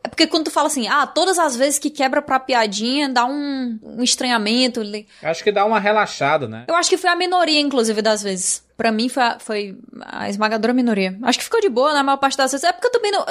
é 0.04 0.08
porque 0.08 0.28
quando 0.28 0.44
tu 0.46 0.52
fala 0.52 0.68
assim, 0.68 0.88
ah, 0.88 1.08
todas 1.08 1.40
as 1.40 1.56
vezes 1.56 1.80
que 1.80 1.90
quebra 1.90 2.22
pra 2.22 2.40
piadinha 2.40 3.10
dá 3.10 3.26
um, 3.26 3.80
um 3.82 4.04
estranhamento. 4.04 4.82
Acho 5.24 5.44
que 5.44 5.52
dá 5.52 5.66
uma 5.66 5.80
relaxada, 5.80 6.48
né? 6.48 6.66
Eu 6.68 6.76
acho 6.76 6.88
que 6.90 6.98
foi 6.98 7.10
a 7.10 7.16
minoria, 7.16 7.60
inclusive, 7.60 8.00
das 8.00 8.22
vezes. 8.22 8.64
Pra 8.78 8.92
mim 8.92 9.10
foi 9.10 9.24
a, 9.24 9.40
foi 9.40 9.76
a 10.02 10.30
esmagadora 10.30 10.72
minoria. 10.74 11.18
Acho 11.24 11.40
que 11.40 11.46
ficou 11.46 11.60
de 11.62 11.70
boa 11.70 11.94
na 11.94 12.04
maior 12.04 12.18
parte 12.18 12.38
das 12.38 12.52
vezes. 12.52 12.64
É 12.64 12.72
porque 12.72 12.88
eu 12.88 12.92
também 12.92 13.12
não. 13.12 13.26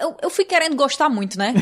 Eu, 0.00 0.16
eu 0.22 0.30
fui 0.30 0.44
querendo 0.44 0.76
gostar 0.76 1.08
muito, 1.08 1.38
né? 1.38 1.54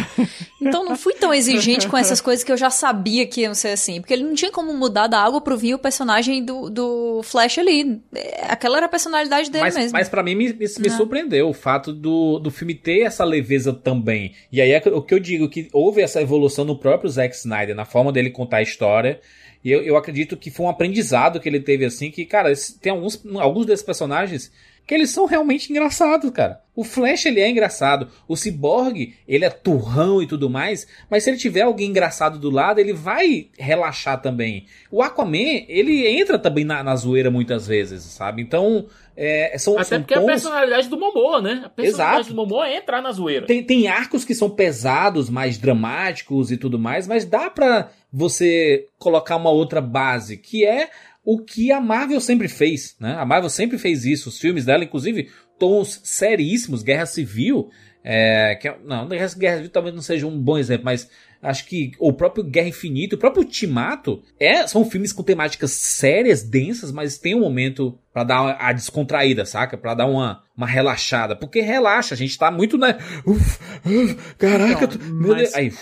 Então 0.60 0.84
não 0.84 0.96
fui 0.96 1.14
tão 1.14 1.32
exigente 1.32 1.86
com 1.88 1.96
essas 1.96 2.20
coisas 2.20 2.42
que 2.42 2.50
eu 2.50 2.56
já 2.56 2.70
sabia 2.70 3.26
que 3.26 3.42
iam 3.42 3.54
ser 3.54 3.68
assim. 3.68 4.00
Porque 4.00 4.12
ele 4.14 4.24
não 4.24 4.34
tinha 4.34 4.50
como 4.50 4.72
mudar 4.74 5.06
da 5.06 5.20
água 5.20 5.40
pro 5.40 5.56
vinho 5.56 5.76
o 5.76 5.78
personagem 5.78 6.44
do, 6.44 6.70
do 6.70 7.20
Flash 7.22 7.58
ali. 7.58 8.00
É, 8.14 8.46
Aquela 8.48 8.78
era 8.78 8.86
a 8.86 8.88
personalidade 8.88 9.50
dele 9.50 9.64
Mas, 9.64 9.76
mesmo. 9.76 9.92
mas 9.92 10.08
para 10.08 10.22
mim 10.22 10.34
me, 10.34 10.52
me, 10.52 10.58
me 10.58 10.88
Né? 10.88 10.96
surpreendeu 10.96 11.48
o 11.48 11.54
fato 11.54 11.92
do, 11.92 12.38
do 12.38 12.50
filme 12.50 12.74
ter 12.74 13.00
essa 13.00 13.24
leveza 13.24 13.72
também. 13.72 14.34
E 14.50 14.60
aí 14.60 14.70
é 14.72 14.82
o 14.86 15.02
que 15.02 15.14
eu 15.14 15.18
digo, 15.20 15.48
que 15.48 15.68
houve 15.72 16.00
essa 16.00 16.20
evolução 16.20 16.64
no 16.64 16.78
próprio 16.78 17.10
Zack 17.10 17.34
Snyder, 17.36 17.74
na 17.74 17.84
forma 17.84 18.10
dele 18.10 18.30
contar 18.30 18.58
a 18.58 18.62
história. 18.62 19.20
E 19.64 19.70
eu, 19.70 19.82
eu 19.82 19.96
acredito 19.96 20.36
que 20.36 20.50
foi 20.50 20.66
um 20.66 20.68
aprendizado 20.68 21.40
que 21.40 21.48
ele 21.48 21.60
teve 21.60 21.84
assim, 21.84 22.10
que, 22.10 22.26
cara, 22.26 22.52
tem 22.82 22.92
alguns, 22.92 23.22
alguns 23.38 23.64
desses 23.64 23.84
personagens 23.84 24.52
que 24.86 24.94
eles 24.94 25.10
são 25.10 25.24
realmente 25.26 25.70
engraçados, 25.70 26.30
cara. 26.30 26.60
O 26.76 26.82
Flash, 26.82 27.26
ele 27.26 27.40
é 27.40 27.48
engraçado. 27.48 28.08
O 28.26 28.36
Cyborg, 28.36 29.14
ele 29.28 29.44
é 29.44 29.48
turrão 29.50 30.20
e 30.20 30.26
tudo 30.26 30.50
mais. 30.50 30.86
Mas 31.08 31.22
se 31.22 31.30
ele 31.30 31.36
tiver 31.38 31.62
alguém 31.62 31.88
engraçado 31.90 32.36
do 32.38 32.50
lado, 32.50 32.80
ele 32.80 32.92
vai 32.92 33.46
relaxar 33.56 34.20
também. 34.20 34.66
O 34.90 35.00
Aquaman, 35.00 35.64
ele 35.68 36.04
entra 36.06 36.36
também 36.36 36.64
na, 36.64 36.82
na 36.82 36.96
zoeira 36.96 37.30
muitas 37.30 37.64
vezes, 37.66 38.02
sabe? 38.02 38.42
Então, 38.42 38.86
é, 39.16 39.56
são, 39.56 39.74
Até 39.74 39.84
são 39.84 40.00
porque 40.00 40.14
a 40.14 40.16
tons- 40.18 40.26
personalidade 40.26 40.88
do 40.88 40.98
Momoa, 40.98 41.40
né? 41.40 41.62
A 41.64 41.68
personalidade 41.68 42.20
Exato. 42.22 42.30
do 42.30 42.34
Momoa 42.34 42.68
é 42.68 42.76
entrar 42.78 43.00
na 43.00 43.12
zoeira. 43.12 43.46
Tem, 43.46 43.62
tem 43.62 43.86
arcos 43.86 44.24
que 44.24 44.34
são 44.34 44.50
pesados, 44.50 45.30
mais 45.30 45.56
dramáticos 45.56 46.50
e 46.50 46.56
tudo 46.56 46.76
mais, 46.78 47.06
mas 47.06 47.24
dá 47.24 47.48
pra 47.48 47.88
você 48.12 48.88
colocar 48.98 49.36
uma 49.36 49.50
outra 49.50 49.80
base, 49.80 50.36
que 50.36 50.64
é 50.66 50.90
o 51.24 51.38
que 51.42 51.72
a 51.72 51.80
Marvel 51.80 52.20
sempre 52.20 52.48
fez, 52.48 52.94
né? 53.00 53.14
A 53.18 53.24
Marvel 53.24 53.50
sempre 53.50 53.78
fez 53.78 54.04
isso, 54.04 54.28
os 54.28 54.38
filmes 54.38 54.64
dela, 54.64 54.84
inclusive 54.84 55.30
tons 55.58 56.00
seríssimos, 56.04 56.82
Guerra 56.82 57.06
Civil, 57.06 57.70
é, 58.02 58.54
que 58.56 58.68
é- 58.68 58.76
não, 58.84 59.08
Guerra 59.08 59.28
Guerra 59.36 59.56
Civil 59.56 59.70
talvez 59.70 59.94
não 59.94 60.02
seja 60.02 60.26
um 60.26 60.38
bom 60.38 60.58
exemplo, 60.58 60.84
mas 60.84 61.08
acho 61.40 61.66
que 61.66 61.92
o 61.98 62.12
próprio 62.12 62.42
Guerra 62.44 62.68
Infinita, 62.68 63.16
o 63.16 63.18
próprio 63.18 63.42
Ultimato, 63.44 64.22
é, 64.40 64.66
são 64.66 64.84
filmes 64.88 65.12
com 65.12 65.22
temáticas 65.22 65.70
sérias, 65.72 66.42
densas, 66.42 66.90
mas 66.90 67.18
tem 67.18 67.34
um 67.34 67.40
momento 67.40 67.98
pra 68.12 68.24
dar 68.24 68.56
a 68.60 68.72
descontraída, 68.72 69.44
saca? 69.46 69.76
Pra 69.78 69.94
dar 69.94 70.06
uma, 70.06 70.42
uma 70.56 70.66
relaxada, 70.66 71.36
porque 71.36 71.60
relaxa, 71.60 72.14
a 72.14 72.16
gente 72.18 72.36
tá 72.38 72.50
muito, 72.50 72.76
né? 72.78 72.98
Uf, 73.26 73.58
uf, 73.86 74.14
caraca, 74.38 74.84
Então, 74.84 74.88
tu- 74.88 74.98
meu 75.04 75.28
mas- 75.32 75.52
Deus. 75.52 75.54
Aí, 75.54 75.72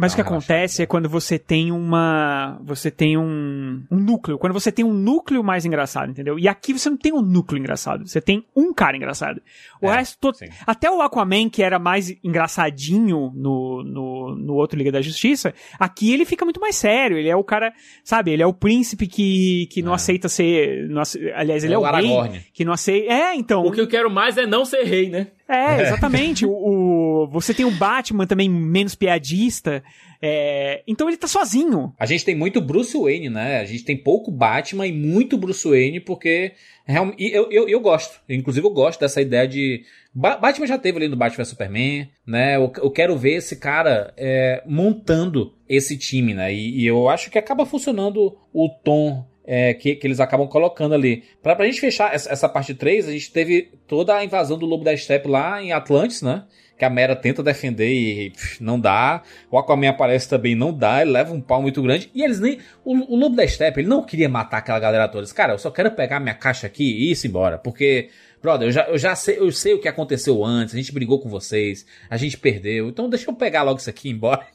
Mas 0.00 0.12
o 0.12 0.16
que 0.16 0.22
acontece 0.22 0.82
é 0.82 0.86
quando 0.86 1.08
você 1.08 1.38
tem 1.38 1.70
uma. 1.70 2.58
Você 2.64 2.90
tem 2.90 3.16
um, 3.18 3.82
um 3.90 3.96
núcleo. 3.98 4.38
Quando 4.38 4.52
você 4.52 4.72
tem 4.72 4.84
um 4.84 4.92
núcleo 4.92 5.44
mais 5.44 5.64
engraçado, 5.64 6.10
entendeu? 6.10 6.38
E 6.38 6.48
aqui 6.48 6.72
você 6.72 6.88
não 6.88 6.96
tem 6.96 7.12
um 7.12 7.20
núcleo 7.20 7.58
engraçado. 7.58 8.06
Você 8.08 8.20
tem 8.20 8.44
um 8.56 8.72
cara 8.72 8.96
engraçado. 8.96 9.40
O 9.80 9.86
É, 9.88 9.96
resto. 9.96 10.18
to- 10.32 10.44
Até 10.66 10.90
o 10.90 11.00
Aquaman, 11.02 11.48
que 11.50 11.62
era 11.62 11.78
mais 11.78 12.10
engraçadinho 12.24 13.32
no, 13.34 13.82
no, 13.84 14.34
no 14.36 14.54
outro 14.54 14.78
Liga 14.78 14.92
da 14.92 15.00
Justiça, 15.02 15.54
aqui 15.78 16.12
ele 16.12 16.24
fica 16.24 16.44
muito 16.44 16.60
mais 16.60 16.76
sério. 16.76 17.16
Ele 17.16 17.28
é 17.28 17.36
o 17.36 17.44
cara. 17.44 17.72
Sabe? 18.04 18.30
Ele 18.32 18.42
é 18.42 18.46
o 18.46 18.52
príncipe 18.54 19.06
que, 19.06 19.66
que 19.70 19.82
não 19.82 19.92
aceita 19.92 20.28
ser. 20.28 20.88
não 20.88 21.02
ace- 21.02 21.30
aliás, 21.34 21.62
ele 21.64 21.74
É 21.74 21.76
é, 21.76 21.78
o 21.78 21.82
o 21.82 22.20
rei. 22.22 22.40
Que 22.52 22.64
não 22.64 22.72
aceita. 22.72 23.12
É, 23.12 23.34
então. 23.34 23.62
O 23.64 23.70
que 23.72 23.80
eu 23.80 23.88
quero 23.88 24.10
mais 24.10 24.36
é 24.36 24.46
não 24.46 24.64
ser 24.64 24.82
rei, 24.84 25.08
né? 25.10 25.28
É, 25.50 25.82
exatamente. 25.82 26.46
o, 26.46 26.50
o- 26.50 27.26
você 27.28 27.52
tem 27.52 27.64
o 27.66 27.70
Batman 27.70 28.26
também 28.26 28.48
menos 28.48 28.94
piadista. 28.94 29.82
é, 30.22 30.82
então 30.86 31.08
ele 31.08 31.16
tá 31.16 31.26
sozinho. 31.26 31.92
A 31.98 32.06
gente 32.06 32.24
tem 32.24 32.34
muito 32.34 32.60
Bruce 32.60 32.96
Wayne, 32.96 33.28
né? 33.30 33.60
A 33.60 33.64
gente 33.64 33.84
tem 33.84 33.96
pouco 33.96 34.30
Batman 34.30 34.86
e 34.86 34.92
muito 34.92 35.36
Bruce 35.36 35.66
Wayne, 35.68 35.98
porque 36.00 36.52
real- 36.86 37.12
e 37.18 37.30
eu, 37.36 37.50
eu, 37.50 37.68
eu 37.68 37.80
gosto. 37.80 38.20
Inclusive, 38.28 38.66
eu 38.66 38.70
gosto 38.72 39.00
dessa 39.00 39.20
ideia 39.20 39.46
de. 39.48 39.82
Ba- 40.14 40.36
Batman 40.36 40.66
já 40.66 40.76
teve 40.78 40.98
ali 40.98 41.08
no 41.08 41.16
Batman 41.16 41.44
Superman, 41.44 42.08
né? 42.26 42.56
Eu, 42.56 42.72
eu 42.78 42.90
quero 42.90 43.16
ver 43.16 43.34
esse 43.36 43.56
cara 43.56 44.12
é, 44.16 44.62
montando 44.66 45.54
esse 45.68 45.96
time, 45.96 46.34
né? 46.34 46.52
E, 46.52 46.80
e 46.82 46.86
eu 46.86 47.08
acho 47.08 47.30
que 47.30 47.38
acaba 47.38 47.64
funcionando 47.64 48.36
o 48.52 48.68
tom 48.84 49.24
é, 49.52 49.74
que, 49.74 49.96
que 49.96 50.06
eles 50.06 50.20
acabam 50.20 50.46
colocando 50.46 50.94
ali. 50.94 51.24
Pra, 51.42 51.56
pra 51.56 51.66
gente 51.66 51.80
fechar 51.80 52.14
essa, 52.14 52.30
essa 52.30 52.48
parte 52.48 52.72
3, 52.72 53.08
a 53.08 53.10
gente 53.10 53.32
teve 53.32 53.72
toda 53.88 54.14
a 54.14 54.24
invasão 54.24 54.56
do 54.56 54.64
Lobo 54.64 54.84
da 54.84 54.96
Steppe 54.96 55.26
lá 55.26 55.60
em 55.60 55.72
Atlantis, 55.72 56.22
né? 56.22 56.44
Que 56.78 56.84
a 56.84 56.88
Mera 56.88 57.16
tenta 57.16 57.42
defender 57.42 57.92
e 57.92 58.30
pff, 58.30 58.62
não 58.62 58.78
dá. 58.78 59.24
O 59.50 59.58
Aquaman 59.58 59.88
aparece 59.88 60.28
também, 60.28 60.54
não 60.54 60.72
dá. 60.72 61.02
Ele 61.02 61.10
leva 61.10 61.34
um 61.34 61.40
pau 61.40 61.60
muito 61.60 61.82
grande. 61.82 62.08
E 62.14 62.22
eles 62.22 62.38
nem. 62.38 62.58
O, 62.84 63.12
o 63.12 63.16
Lobo 63.16 63.34
da 63.34 63.46
Steppe, 63.46 63.80
ele 63.80 63.88
não 63.88 64.04
queria 64.04 64.28
matar 64.28 64.58
aquela 64.58 64.78
galera 64.78 65.08
toda. 65.08 65.18
Ele 65.18 65.24
disse, 65.24 65.34
Cara, 65.34 65.54
eu 65.54 65.58
só 65.58 65.68
quero 65.68 65.90
pegar 65.90 66.20
minha 66.20 66.34
caixa 66.34 66.68
aqui 66.68 66.84
e 66.84 67.10
ir 67.10 67.26
embora. 67.26 67.58
Porque, 67.58 68.08
brother, 68.40 68.68
eu 68.68 68.72
já, 68.72 68.84
eu 68.84 68.98
já 68.98 69.16
sei, 69.16 69.40
eu 69.40 69.50
sei 69.50 69.74
o 69.74 69.80
que 69.80 69.88
aconteceu 69.88 70.44
antes. 70.44 70.76
A 70.76 70.78
gente 70.78 70.92
brigou 70.92 71.18
com 71.18 71.28
vocês. 71.28 71.84
A 72.08 72.16
gente 72.16 72.38
perdeu. 72.38 72.88
Então 72.88 73.10
deixa 73.10 73.28
eu 73.28 73.34
pegar 73.34 73.64
logo 73.64 73.80
isso 73.80 73.90
aqui 73.90 74.06
e 74.06 74.12
ir 74.12 74.14
embora. 74.14 74.46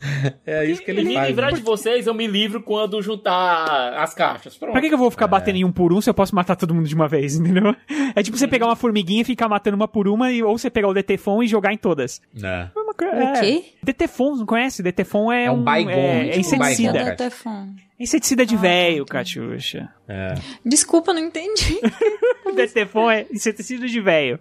é 0.46 0.64
isso 0.64 0.82
que 0.82 0.90
ele 0.90 1.04
me 1.04 1.14
faz. 1.14 1.28
livrar 1.28 1.52
né? 1.52 1.58
de 1.58 1.62
vocês, 1.62 2.06
eu 2.06 2.14
me 2.14 2.26
livro 2.26 2.62
quando 2.62 3.00
juntar 3.02 3.94
as 3.94 4.14
caixas. 4.14 4.56
Pronto. 4.56 4.72
Pra 4.72 4.80
que, 4.80 4.88
que 4.88 4.94
eu 4.94 4.98
vou 4.98 5.10
ficar 5.10 5.26
batendo 5.26 5.56
em 5.56 5.64
um 5.64 5.72
por 5.72 5.92
um 5.92 6.00
se 6.00 6.08
eu 6.08 6.14
posso 6.14 6.34
matar 6.34 6.56
todo 6.56 6.74
mundo 6.74 6.88
de 6.88 6.94
uma 6.94 7.08
vez, 7.08 7.36
entendeu? 7.40 7.74
É 8.14 8.22
tipo 8.22 8.36
você 8.36 8.48
pegar 8.48 8.66
uma 8.66 8.76
formiguinha 8.76 9.22
e 9.22 9.24
ficar 9.24 9.48
matando 9.48 9.76
uma 9.76 9.88
por 9.88 10.08
uma, 10.08 10.32
e, 10.32 10.42
ou 10.42 10.56
você 10.56 10.70
pegar 10.70 10.88
o 10.88 10.94
Detefon 10.94 11.42
e 11.42 11.46
jogar 11.46 11.72
em 11.72 11.78
todas. 11.78 12.20
É. 12.42 12.68
O 13.00 13.40
quê? 13.40 13.64
Detefon, 13.82 14.36
não 14.36 14.46
conhece? 14.46 14.82
Detefon 14.82 15.32
é, 15.32 15.44
É 15.44 15.50
um 15.50 15.64
É, 15.68 15.78
tipo 15.78 15.90
é 15.90 16.36
um 16.36 16.40
inseticida. 16.40 17.04
Detefon. 17.04 17.74
É 17.98 18.02
inseticida 18.02 18.46
de 18.46 18.56
véio, 18.56 19.04
Catiuxa. 19.06 19.88
É. 20.08 20.34
Desculpa, 20.64 21.12
não 21.12 21.20
entendi. 21.20 21.80
Detefon 22.54 23.10
é 23.10 23.26
inseticida 23.30 23.86
de 23.86 24.00
véio. 24.00 24.38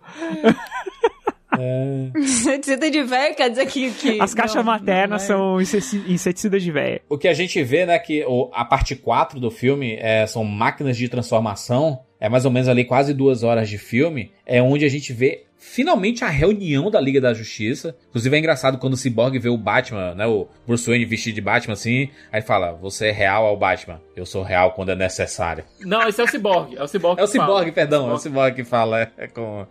Inseticida 2.15 2.89
de 2.89 3.03
velho 3.03 3.35
quer 3.35 3.49
dizer 3.49 3.65
que. 3.67 3.91
que 3.91 4.21
As 4.21 4.33
caixas 4.33 4.55
não, 4.57 4.63
maternas 4.63 5.27
não 5.27 5.35
é. 5.35 5.37
são 5.37 5.61
inseti- 5.61 6.03
inseticidas 6.07 6.63
de 6.63 6.71
véio. 6.71 7.01
O 7.09 7.17
que 7.17 7.27
a 7.27 7.33
gente 7.33 7.61
vê, 7.63 7.85
né, 7.85 7.97
que 7.99 8.23
o- 8.25 8.49
a 8.53 8.63
parte 8.65 8.95
4 8.95 9.39
do 9.39 9.51
filme 9.51 9.97
é, 9.99 10.25
são 10.27 10.43
máquinas 10.43 10.97
de 10.97 11.07
transformação. 11.09 11.99
É 12.19 12.27
mais 12.27 12.43
ou 12.45 12.51
menos 12.51 12.67
ali 12.67 12.83
quase 12.83 13.13
duas 13.13 13.43
horas 13.43 13.69
de 13.69 13.77
filme. 13.77 14.31
É 14.45 14.61
onde 14.61 14.83
a 14.83 14.89
gente 14.89 15.13
vê 15.13 15.45
finalmente 15.57 16.23
a 16.23 16.29
reunião 16.29 16.89
da 16.91 16.99
Liga 16.99 17.21
da 17.21 17.33
Justiça. 17.33 17.95
Inclusive 18.09 18.35
é 18.35 18.39
engraçado 18.39 18.77
quando 18.77 18.93
o 18.93 18.97
Cyborg 18.97 19.37
vê 19.39 19.47
o 19.49 19.57
Batman, 19.57 20.15
né, 20.15 20.25
o 20.27 20.47
Bruce 20.67 20.85
Wayne 20.89 21.05
vestido 21.05 21.35
de 21.35 21.41
Batman 21.41 21.73
assim. 21.73 22.09
Aí 22.31 22.41
fala, 22.41 22.73
você 22.73 23.07
é 23.07 23.11
real 23.11 23.45
ao 23.45 23.55
Batman. 23.57 24.01
Eu 24.15 24.25
sou 24.25 24.43
real 24.43 24.71
quando 24.71 24.89
é 24.91 24.95
necessário. 24.95 25.63
Não, 25.81 26.05
esse 26.07 26.19
é 26.19 26.23
o 26.23 26.27
Cyborg. 26.27 26.75
É 26.75 26.83
o 26.83 26.87
Cyborg 26.87 27.19
É 27.19 27.23
o. 27.23 27.27
Cyborg, 27.27 27.71
perdão, 27.71 28.09
é 28.09 28.13
o 28.13 28.17
Cyborg 28.17 28.53
que 28.55 28.63
fala 28.65 29.01
é, 29.01 29.11
é 29.17 29.27
com, 29.27 29.65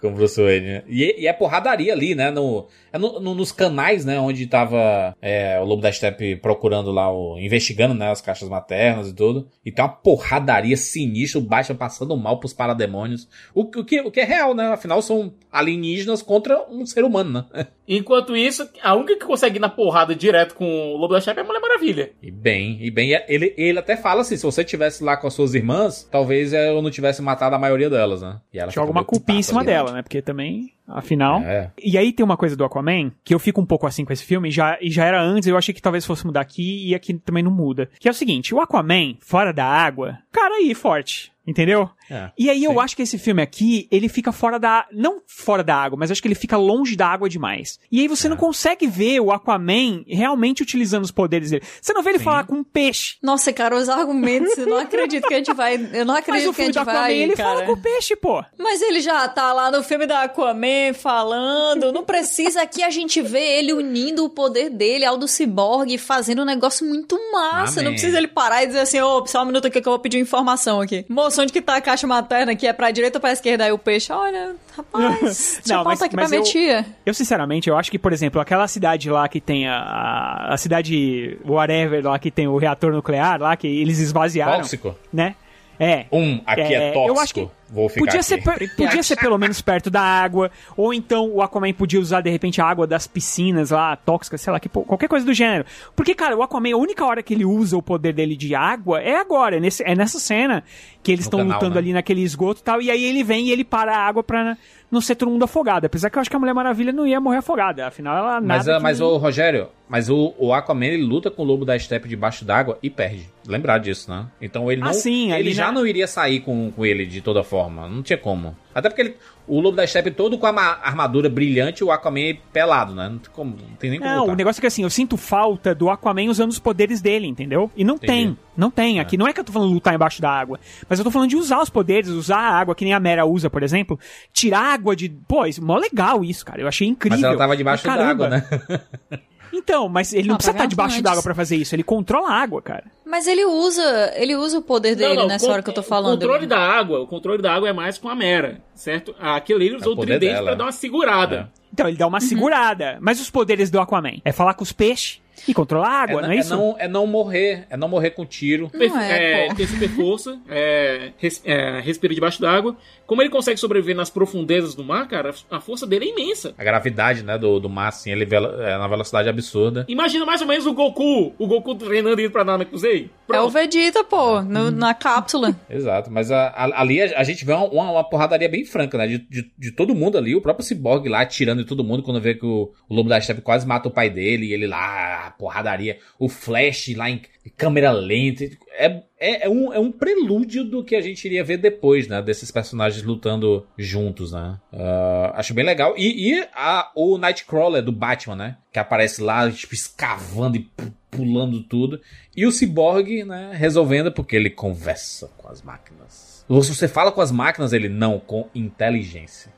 com 0.00 0.08
o 0.08 0.12
Bruce 0.12 0.40
Wayne. 0.40 0.66
né? 0.66 0.82
E, 0.88 1.22
e 1.22 1.26
é 1.26 1.32
porradaria 1.32 1.92
ali, 1.92 2.14
né? 2.14 2.30
No, 2.30 2.66
é 2.92 2.98
no- 2.98 3.20
no- 3.20 3.34
nos 3.34 3.52
canais, 3.52 4.04
né? 4.04 4.18
Onde 4.20 4.46
tava 4.46 5.16
é, 5.20 5.58
o 5.60 5.64
Lobo 5.64 5.82
da 5.82 5.90
Steppe 5.92 6.36
procurando 6.36 6.90
lá, 6.90 7.12
o, 7.12 7.38
investigando 7.38 7.94
né, 7.94 8.10
as 8.10 8.20
caixas 8.20 8.48
maternas 8.48 9.08
e 9.08 9.14
tudo. 9.14 9.48
E 9.64 9.72
tem 9.72 9.84
uma 9.84 9.90
porradaria 9.90 10.76
sinistra, 10.76 11.38
o 11.40 11.44
Batman 11.44 11.76
passando 11.76 12.16
mal 12.16 12.38
pros 12.38 12.52
parademônios. 12.52 13.28
O, 13.54 13.62
o, 13.62 13.84
que, 13.84 14.00
o 14.00 14.10
que 14.10 14.20
é 14.20 14.24
real, 14.24 14.54
né? 14.54 14.66
Afinal, 14.68 15.00
são 15.02 15.32
alienígenas 15.50 16.22
contra 16.22 16.64
um 16.70 16.84
ser 16.86 17.04
humano, 17.04 17.46
né? 17.52 17.66
Enquanto 17.86 18.36
isso, 18.36 18.68
a 18.82 18.94
única 18.94 19.16
que 19.16 19.26
consegue 19.26 19.56
ir 19.56 19.60
na 19.60 19.68
porrada 19.68 20.14
direto 20.14 20.54
com 20.54 20.64
o 20.64 20.96
Lobo 20.96 21.14
da 21.14 21.20
Steppe 21.20 21.40
é 21.40 21.42
a 21.42 21.46
Mulher 21.46 21.60
Maravilha. 21.60 22.12
E 22.22 22.30
bem, 22.30 22.78
e 22.80 22.90
bem, 22.90 23.10
ele, 23.28 23.54
ele 23.56 23.78
até 23.78 23.96
fala 23.96 24.22
assim: 24.22 24.36
se 24.36 24.42
você 24.42 24.64
tivesse 24.64 25.04
lá 25.04 25.16
com 25.16 25.26
as 25.26 25.34
suas 25.34 25.54
irmãs, 25.54 26.08
talvez 26.10 26.52
eu 26.52 26.80
não 26.80 26.90
tivesse 26.90 27.20
matado 27.20 27.54
a 27.54 27.58
maioria 27.58 27.90
delas, 27.90 28.22
né? 28.22 28.40
E 28.52 28.58
ela 28.58 28.70
Joga 28.70 28.90
uma 28.90 29.04
culpinha 29.04 29.40
em 29.40 29.42
cima 29.42 29.60
ali, 29.60 29.66
dela, 29.66 29.92
né? 29.92 30.02
Porque 30.02 30.22
também, 30.22 30.72
afinal. 30.88 31.40
É. 31.40 31.70
E 31.82 31.98
aí 31.98 32.12
tem 32.12 32.24
uma 32.24 32.36
coisa 32.36 32.56
do 32.56 32.64
Aquaman, 32.64 33.12
que 33.22 33.34
eu 33.34 33.38
fico 33.38 33.60
um 33.60 33.66
pouco 33.66 33.86
assim 33.86 34.04
com 34.04 34.12
esse 34.12 34.24
filme, 34.24 34.50
já, 34.50 34.78
e 34.80 34.90
já 34.90 35.04
era 35.04 35.22
antes, 35.22 35.48
eu 35.48 35.56
achei 35.56 35.74
que 35.74 35.82
talvez 35.82 36.04
fosse 36.06 36.26
mudar 36.26 36.40
aqui, 36.40 36.88
e 36.88 36.94
aqui 36.94 37.14
também 37.14 37.42
não 37.42 37.50
muda. 37.50 37.88
Que 37.98 38.08
é 38.08 38.10
o 38.10 38.14
seguinte, 38.14 38.54
o 38.54 38.60
Aquaman, 38.60 39.16
fora 39.20 39.52
da 39.52 39.66
água, 39.66 40.18
cara 40.32 40.54
aí, 40.56 40.74
forte. 40.74 41.32
Entendeu? 41.46 41.90
É, 42.10 42.30
E 42.38 42.50
aí 42.50 42.62
eu 42.64 42.72
sim. 42.72 42.78
acho 42.80 42.96
que 42.96 43.02
esse 43.02 43.18
filme 43.18 43.40
aqui, 43.42 43.88
ele 43.90 44.08
fica 44.08 44.32
fora 44.32 44.58
da. 44.58 44.86
Não 44.92 45.20
fora 45.26 45.62
da 45.64 45.74
água, 45.76 45.98
mas 45.98 46.10
acho 46.10 46.20
que 46.20 46.28
ele 46.28 46.34
fica 46.34 46.56
longe 46.56 46.96
da 46.96 47.06
água 47.08 47.28
demais. 47.28 47.78
E 47.90 48.00
aí 48.00 48.06
É. 48.06 48.08
você 48.08 48.28
não 48.28 48.36
consegue 48.36 48.86
ver 48.86 49.20
o 49.20 49.30
Aquaman 49.32 50.04
realmente 50.06 50.62
utilizando 50.62 51.04
os 51.04 51.10
poderes 51.10 51.50
dele. 51.50 51.64
Você 51.80 51.92
não 51.92 52.02
vê 52.02 52.10
ele 52.10 52.18
falar 52.18 52.44
com 52.44 52.56
um 52.56 52.64
peixe. 52.64 53.16
Nossa, 53.22 53.52
cara, 53.52 53.76
os 53.76 53.88
argumentos, 53.88 54.56
eu 54.58 54.66
não 54.66 54.78
acredito 54.78 55.26
que 55.26 55.34
a 55.34 55.38
gente 55.38 55.52
vai. 55.54 55.74
Eu 55.92 56.04
não 56.04 56.14
Mas 56.14 56.22
acredito 56.22 56.44
que 56.44 56.50
a 56.50 56.52
filme 56.54 56.66
gente 56.66 56.74
do 56.74 56.80
Aquaman, 56.80 56.98
vai. 57.00 57.14
ele 57.16 57.34
cara. 57.36 57.48
fala 57.48 57.62
com 57.66 57.72
o 57.72 57.76
peixe, 57.80 58.16
pô. 58.16 58.44
Mas 58.58 58.82
ele 58.82 59.00
já 59.00 59.26
tá 59.28 59.52
lá 59.52 59.70
no 59.70 59.82
filme 59.82 60.06
da 60.06 60.22
Aquaman 60.22 60.92
falando. 60.94 61.92
Não 61.92 62.04
precisa 62.04 62.66
que 62.66 62.82
a 62.82 62.90
gente 62.90 63.20
vê 63.22 63.58
ele 63.58 63.72
unindo 63.72 64.24
o 64.24 64.30
poder 64.30 64.70
dele 64.70 65.04
ao 65.04 65.16
do 65.16 65.26
Cyborg, 65.28 65.96
fazendo 65.98 66.42
um 66.42 66.44
negócio 66.44 66.86
muito 66.86 67.18
massa. 67.32 67.80
Amém. 67.80 67.84
Não 67.84 67.92
precisa 67.92 68.18
ele 68.18 68.28
parar 68.28 68.62
e 68.62 68.66
dizer 68.66 68.80
assim: 68.80 69.00
ô, 69.00 69.26
só 69.26 69.42
um 69.42 69.46
minuto 69.46 69.66
aqui 69.66 69.80
que 69.80 69.88
eu 69.88 69.92
vou 69.92 69.98
pedir 70.00 70.18
informação 70.18 70.80
aqui. 70.80 71.04
Moço, 71.08 71.40
onde 71.40 71.52
que 71.52 71.60
tá 71.62 71.76
a 71.76 71.80
caixa 71.94 72.06
materna? 72.06 72.54
Que 72.56 72.66
é 72.66 72.72
pra 72.72 72.90
direita 72.90 73.18
ou 73.18 73.20
pra 73.20 73.32
esquerda? 73.32 73.64
Aí 73.64 73.72
o 73.72 73.78
peixe, 73.78 74.12
olha, 74.12 74.54
rapaz, 74.76 75.60
Não, 75.66 75.84
mas- 75.84 76.02
aqui 76.02 76.16
mas 76.16 76.28
pra 76.28 76.28
minha 76.28 76.40
eu- 76.40 76.50
tia. 76.52 76.84
Eu, 77.06 77.14
sinceramente, 77.14 77.68
eu 77.70 77.76
acho 77.76 77.90
que, 77.90 77.98
por 77.98 78.12
exemplo, 78.12 78.40
aquela 78.40 78.66
cidade 78.68 79.08
lá 79.10 79.28
que 79.28 79.40
tem 79.40 79.68
a, 79.68 80.48
a, 80.50 80.56
cidade 80.56 81.38
whatever 81.44 82.04
lá 82.04 82.18
que 82.18 82.30
tem 82.30 82.46
o 82.48 82.56
reator 82.56 82.92
nuclear 82.92 83.40
lá, 83.40 83.56
que 83.56 83.66
eles 83.66 83.98
esvaziaram. 83.98 84.58
Tóxico? 84.58 84.96
Né? 85.12 85.34
É. 85.78 86.06
Um, 86.12 86.40
aqui 86.46 86.60
é, 86.60 86.92
tóxico. 86.92 87.08
Eu 87.08 87.20
acho 87.20 87.34
que 87.34 87.48
Vou 87.74 87.88
ficar 87.88 88.04
podia 88.06 88.20
aqui. 88.20 88.28
ser, 88.28 88.42
per- 88.42 88.76
podia 88.76 89.02
ser 89.02 89.16
pelo 89.16 89.36
menos 89.36 89.60
perto 89.60 89.90
da 89.90 90.00
água, 90.00 90.48
ou 90.76 90.94
então 90.94 91.28
o 91.28 91.42
Aquaman 91.42 91.72
podia 91.72 91.98
usar 91.98 92.20
de 92.20 92.30
repente 92.30 92.60
a 92.60 92.64
água 92.64 92.86
das 92.86 93.06
piscinas 93.08 93.70
lá, 93.70 93.96
tóxicas, 93.96 94.40
sei 94.40 94.52
lá, 94.52 94.60
que, 94.60 94.68
qualquer 94.68 95.08
coisa 95.08 95.26
do 95.26 95.34
gênero. 95.34 95.64
Porque, 95.96 96.14
cara, 96.14 96.36
o 96.36 96.42
Aquaman, 96.42 96.72
a 96.72 96.76
única 96.76 97.04
hora 97.04 97.20
que 97.22 97.34
ele 97.34 97.44
usa 97.44 97.76
o 97.76 97.82
poder 97.82 98.12
dele 98.12 98.36
de 98.36 98.54
água 98.54 99.00
é 99.02 99.16
agora, 99.16 99.56
é, 99.56 99.60
nesse, 99.60 99.82
é 99.82 99.96
nessa 99.96 100.20
cena 100.20 100.62
que 101.02 101.10
eles 101.10 101.24
estão 101.26 101.42
lutando 101.42 101.74
né? 101.74 101.80
ali 101.80 101.92
naquele 101.92 102.22
esgoto 102.22 102.60
e 102.60 102.64
tal, 102.64 102.80
e 102.80 102.90
aí 102.90 103.04
ele 103.04 103.24
vem 103.24 103.48
e 103.48 103.50
ele 103.50 103.64
para 103.64 103.92
a 103.94 103.98
água 104.06 104.22
pra 104.22 104.56
não 104.90 105.00
ser 105.00 105.16
todo 105.16 105.30
mundo 105.30 105.44
afogado. 105.44 105.84
Apesar 105.86 106.08
que 106.08 106.16
eu 106.16 106.20
acho 106.20 106.30
que 106.30 106.36
a 106.36 106.38
Mulher 106.38 106.54
Maravilha 106.54 106.92
não 106.92 107.04
ia 107.06 107.20
morrer 107.20 107.38
afogada, 107.38 107.86
afinal 107.86 108.16
ela 108.16 108.40
Mas, 108.40 108.58
nada 108.66 108.74
ah, 108.74 108.76
que- 108.78 108.82
mas 108.84 109.00
o 109.00 109.16
Rogério, 109.16 109.68
mas 109.88 110.08
o, 110.08 110.32
o 110.38 110.54
Aquaman 110.54 110.86
ele 110.86 111.02
luta 111.02 111.30
com 111.30 111.42
o 111.42 111.44
lobo 111.44 111.64
da 111.64 111.76
steppe 111.78 112.08
debaixo 112.08 112.44
d'água 112.44 112.78
e 112.82 112.88
perde. 112.88 113.28
Lembrar 113.46 113.78
disso, 113.78 114.08
né? 114.10 114.26
Então 114.40 114.70
ele 114.72 114.80
não. 114.80 114.88
Ah, 114.88 114.94
sim, 114.94 115.32
ele 115.32 115.52
já 115.52 115.66
na- 115.66 115.72
não 115.72 115.86
iria 115.86 116.06
sair 116.06 116.40
com, 116.40 116.70
com 116.70 116.86
ele 116.86 117.04
de 117.04 117.20
toda 117.20 117.42
forma. 117.42 117.63
Não 117.70 118.02
tinha 118.02 118.18
como. 118.18 118.56
Até 118.74 118.88
porque 118.88 119.02
ele- 119.02 119.16
o 119.46 119.60
lobo 119.60 119.76
da 119.76 119.86
steppe 119.86 120.10
todo 120.10 120.38
com 120.38 120.46
a 120.46 120.52
ma- 120.52 120.78
armadura 120.82 121.28
brilhante 121.28 121.82
e 121.82 121.84
o 121.84 121.92
Aquaman 121.92 122.34
pelado, 122.52 122.94
né? 122.94 123.08
Não 123.08 123.18
tem, 123.18 123.30
como, 123.32 123.56
não 123.56 123.76
tem 123.76 123.90
nem 123.90 124.00
como 124.00 124.10
Não, 124.10 124.26
o 124.28 124.34
negócio 124.34 124.58
é 124.58 124.62
que 124.62 124.66
assim, 124.66 124.82
eu 124.82 124.90
sinto 124.90 125.16
falta 125.16 125.74
do 125.74 125.88
Aquaman 125.90 126.28
usando 126.30 126.50
os 126.50 126.58
poderes 126.58 127.00
dele, 127.00 127.26
entendeu? 127.26 127.70
E 127.76 127.84
não 127.84 127.94
Entendi. 127.96 128.12
tem, 128.12 128.38
não 128.56 128.70
tem. 128.70 128.98
Aqui 129.00 129.16
não 129.16 129.28
é 129.28 129.32
que 129.32 129.40
eu 129.40 129.44
tô 129.44 129.52
falando 129.52 129.72
lutar 129.72 129.94
embaixo 129.94 130.20
da 130.20 130.30
água, 130.30 130.58
mas 130.88 130.98
eu 130.98 131.04
tô 131.04 131.10
falando 131.10 131.28
de 131.30 131.36
usar 131.36 131.60
os 131.60 131.68
poderes, 131.70 132.08
usar 132.10 132.38
a 132.38 132.58
água, 132.58 132.74
que 132.74 132.84
nem 132.84 132.94
a 132.94 133.00
Mera 133.00 133.24
usa, 133.26 133.48
por 133.50 133.62
exemplo. 133.62 133.98
Tirar 134.32 134.72
água 134.74 134.96
de. 134.96 135.08
Pô, 135.08 135.44
isso, 135.46 135.62
mó 135.64 135.76
legal 135.76 136.24
isso, 136.24 136.44
cara. 136.44 136.60
Eu 136.60 136.66
achei 136.68 136.88
incrível. 136.88 137.18
Mas 137.18 137.24
ela 137.28 137.36
tava 137.38 137.56
debaixo 137.56 137.84
d'água, 137.86 138.28
caramba. 138.28 138.28
né? 138.30 138.80
Então, 139.56 139.88
mas 139.88 140.12
ele 140.12 140.26
não 140.28 140.34
Ah, 140.34 140.38
precisa 140.38 140.56
estar 140.56 140.66
debaixo 140.66 140.94
antes. 140.94 141.02
d'água 141.02 141.22
pra 141.22 141.34
fazer 141.34 141.56
isso, 141.56 141.74
ele 141.74 141.82
controla 141.84 142.28
a 142.28 142.34
água, 142.34 142.60
cara. 142.60 142.84
Mas 143.06 143.26
ele 143.26 143.44
usa, 143.44 144.12
ele 144.16 144.34
usa 144.34 144.58
o 144.58 144.62
poder 144.62 144.96
dele 144.96 145.14
Não, 145.14 145.22
não, 145.22 145.28
nessa 145.28 145.50
hora 145.50 145.62
que 145.62 145.70
eu 145.70 145.74
tô 145.74 145.80
O 145.80 145.84
falando. 145.84 146.18
controle 146.20 146.46
da 146.46 146.58
água, 146.58 147.00
o 147.00 147.06
controle 147.06 147.40
da 147.42 147.54
água 147.54 147.68
é 147.68 147.72
mais 147.72 147.96
com 147.98 148.08
a 148.08 148.14
Mera, 148.14 148.60
certo? 148.74 149.14
Aquilo 149.20 149.58
ali 149.60 149.68
ele 149.68 149.76
usou 149.76 149.92
É 149.92 149.96
o 149.96 149.98
o 149.98 150.02
tridente 150.02 150.32
dela. 150.32 150.46
pra 150.46 150.54
dar 150.56 150.64
uma 150.64 150.72
segurada. 150.72 151.50
Então, 151.72 151.88
ele 151.88 151.96
dá 151.96 152.04
Uhum. 152.06 152.12
uma 152.12 152.20
segurada. 152.20 152.98
Mas 153.00 153.20
os 153.20 153.30
poderes 153.30 153.70
do 153.70 153.80
Aquaman 153.80 154.20
é 154.24 154.32
falar 154.32 154.54
com 154.54 154.62
os 154.62 154.72
peixes 154.72 155.20
e 155.48 155.54
controlar 155.54 155.88
a 155.88 156.02
água, 156.02 156.20
é, 156.20 156.22
não 156.22 156.30
é 156.32 156.36
isso? 156.36 156.56
não, 156.56 156.76
é 156.78 156.88
não 156.88 157.06
morrer. 157.06 157.66
É 157.70 157.76
não 157.76 157.88
morrer 157.88 158.10
com 158.10 158.24
tiro. 158.24 158.70
Não 158.72 159.00
é, 159.00 159.46
é, 159.46 159.54
tem 159.54 159.66
super 159.66 159.88
força, 159.90 160.38
é, 160.48 161.10
res- 161.18 161.42
é, 161.44 161.80
respira 161.80 162.14
debaixo 162.14 162.40
d'água. 162.40 162.76
Como 163.06 163.20
ele 163.20 163.28
consegue 163.30 163.58
sobreviver 163.60 163.94
nas 163.94 164.08
profundezas 164.08 164.74
do 164.74 164.82
mar, 164.82 165.06
cara, 165.06 165.34
a 165.50 165.60
força 165.60 165.86
dele 165.86 166.06
é 166.06 166.08
imensa. 166.08 166.54
A 166.56 166.64
gravidade, 166.64 167.22
né, 167.22 167.36
do, 167.36 167.60
do 167.60 167.68
mar, 167.68 167.88
assim, 167.88 168.10
ele 168.10 168.24
vela- 168.24 168.56
é 168.66 168.78
na 168.78 168.88
velocidade 168.88 169.28
absurda. 169.28 169.84
Imagina 169.88 170.24
mais 170.24 170.40
ou 170.40 170.46
menos 170.46 170.64
o 170.66 170.72
Goku, 170.72 171.34
o 171.38 171.46
Goku 171.46 171.74
treinando 171.74 172.20
indo 172.20 172.30
pra 172.30 172.44
Namekusei. 172.44 173.10
É 173.30 173.40
o 173.40 173.48
Vegeta, 173.50 174.02
pô, 174.04 174.40
no- 174.40 174.70
na 174.70 174.94
cápsula. 174.94 175.54
Exato, 175.68 176.10
mas 176.10 176.30
a- 176.30 176.48
a- 176.48 176.80
ali 176.80 177.02
a, 177.02 177.20
a 177.20 177.24
gente 177.24 177.44
vê 177.44 177.52
uma, 177.52 177.66
uma, 177.66 177.90
uma 177.92 178.04
porradaria 178.04 178.48
bem 178.48 178.64
franca, 178.64 178.96
né? 178.96 179.06
De, 179.06 179.18
de, 179.18 179.50
de 179.58 179.70
todo 179.72 179.94
mundo 179.94 180.16
ali, 180.16 180.34
o 180.34 180.40
próprio 180.40 180.64
Cyborg 180.64 181.06
lá 181.08 181.20
atirando 181.20 181.60
em 181.60 181.66
todo 181.66 181.84
mundo 181.84 182.02
quando 182.02 182.20
vê 182.20 182.34
que 182.34 182.46
o, 182.46 182.72
o 182.88 182.94
Lobo 182.94 183.08
da 183.10 183.20
Steppe 183.20 183.42
quase 183.42 183.66
mata 183.66 183.88
o 183.88 183.92
pai 183.92 184.08
dele, 184.08 184.46
e 184.46 184.52
ele 184.54 184.66
lá, 184.66 185.33
porradaria. 185.38 185.98
O 186.18 186.28
Flash 186.28 186.94
lá 186.96 187.10
em 187.10 187.20
câmera 187.56 187.90
lenta. 187.92 188.44
É, 188.76 189.02
é, 189.18 189.46
é, 189.46 189.48
um, 189.48 189.72
é 189.72 189.78
um 189.78 189.92
prelúdio 189.92 190.64
do 190.64 190.82
que 190.82 190.96
a 190.96 191.00
gente 191.00 191.24
iria 191.24 191.44
ver 191.44 191.58
depois, 191.58 192.08
né? 192.08 192.20
Desses 192.20 192.50
personagens 192.50 193.02
lutando 193.04 193.66
juntos, 193.78 194.32
né? 194.32 194.58
Ah, 194.72 195.32
acho 195.36 195.54
bem 195.54 195.64
legal. 195.64 195.94
E, 195.96 196.32
e 196.32 196.48
a, 196.54 196.90
o 196.94 197.16
Nightcrawler 197.18 197.82
do 197.82 197.92
Batman, 197.92 198.36
né? 198.36 198.56
Que 198.72 198.78
aparece 198.78 199.22
lá, 199.22 199.50
tipo, 199.50 199.74
escavando 199.74 200.56
e 200.56 200.60
pu- 200.60 200.92
pulando 201.10 201.62
tudo. 201.62 202.00
E 202.36 202.44
o 202.46 202.50
Cyborg, 202.50 203.24
né? 203.24 203.52
Resolvendo, 203.54 204.10
porque 204.10 204.34
ele 204.34 204.50
conversa 204.50 205.28
com 205.38 205.48
as 205.48 205.62
máquinas. 205.62 206.44
Se 206.62 206.74
você 206.74 206.88
fala 206.88 207.12
com 207.12 207.20
as 207.22 207.30
máquinas, 207.32 207.72
ele 207.72 207.88
não, 207.88 208.18
com 208.18 208.48
inteligência. 208.54 209.53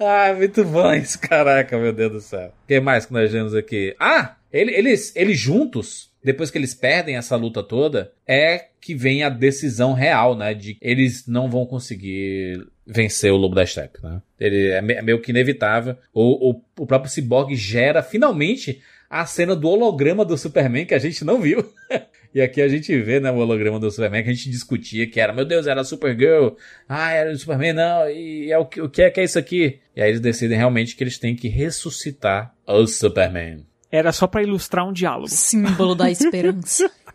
Ah, 0.00 0.34
muito 0.36 0.64
bom 0.64 0.92
isso, 0.94 1.18
caraca, 1.20 1.76
meu 1.78 1.92
Deus 1.92 2.12
do 2.12 2.20
céu. 2.20 2.48
O 2.64 2.66
que 2.66 2.80
mais 2.80 3.06
que 3.06 3.12
nós 3.12 3.30
vemos 3.30 3.54
aqui? 3.54 3.94
Ah, 3.98 4.36
ele- 4.52 4.72
eles, 4.74 5.14
eles 5.16 5.38
juntos, 5.38 6.10
depois 6.22 6.50
que 6.50 6.58
eles 6.58 6.74
perdem 6.74 7.16
essa 7.16 7.36
luta 7.36 7.62
toda, 7.62 8.12
é 8.26 8.66
que 8.80 8.94
vem 8.94 9.22
a 9.24 9.28
decisão 9.28 9.92
real, 9.92 10.36
né? 10.36 10.54
De 10.54 10.76
eles 10.80 11.26
não 11.26 11.50
vão 11.50 11.66
conseguir 11.66 12.66
vencer 12.86 13.32
o 13.32 13.36
Lobo 13.36 13.54
da 13.54 13.66
Steppe, 13.66 13.98
né? 14.02 14.20
Ele 14.38 14.68
é, 14.68 14.76
é 14.78 15.02
meio 15.02 15.20
que 15.20 15.30
inevitável. 15.30 15.96
O, 16.14 16.50
o, 16.52 16.60
o 16.78 16.86
próprio 16.86 17.10
Cyborg 17.10 17.54
gera 17.56 18.02
finalmente 18.02 18.80
a 19.10 19.24
cena 19.26 19.54
do 19.56 19.68
holograma 19.68 20.24
do 20.24 20.36
Superman 20.38 20.86
que 20.86 20.94
a 20.94 20.98
gente 20.98 21.24
não 21.24 21.40
viu. 21.40 21.64
E 22.34 22.40
aqui 22.40 22.60
a 22.60 22.68
gente 22.68 22.96
vê, 23.00 23.18
né, 23.20 23.30
o 23.30 23.36
holograma 23.36 23.78
do 23.80 23.90
Superman 23.90 24.22
que 24.22 24.30
a 24.30 24.32
gente 24.34 24.50
discutia 24.50 25.06
que 25.08 25.18
era, 25.20 25.32
meu 25.32 25.44
Deus, 25.44 25.66
era 25.66 25.80
a 25.80 25.84
Supergirl. 25.84 26.50
Ah, 26.88 27.12
era 27.12 27.30
o 27.32 27.38
Superman, 27.38 27.72
não. 27.72 28.08
E 28.10 28.50
é 28.52 28.58
o, 28.58 28.66
que- 28.66 28.80
o 28.80 28.88
que 28.88 29.02
é 29.02 29.10
que 29.10 29.20
é 29.20 29.24
isso 29.24 29.38
aqui? 29.38 29.78
E 29.94 30.02
aí 30.02 30.10
eles 30.10 30.20
decidem 30.20 30.56
realmente 30.58 30.94
que 30.96 31.02
eles 31.04 31.18
têm 31.18 31.34
que 31.34 31.48
ressuscitar 31.48 32.54
o 32.66 32.86
Superman. 32.86 33.64
Era 33.90 34.12
só 34.12 34.26
pra 34.26 34.42
ilustrar 34.42 34.86
um 34.86 34.92
diálogo. 34.92 35.28
Símbolo 35.28 35.94
da 35.94 36.10
esperança. 36.10 36.90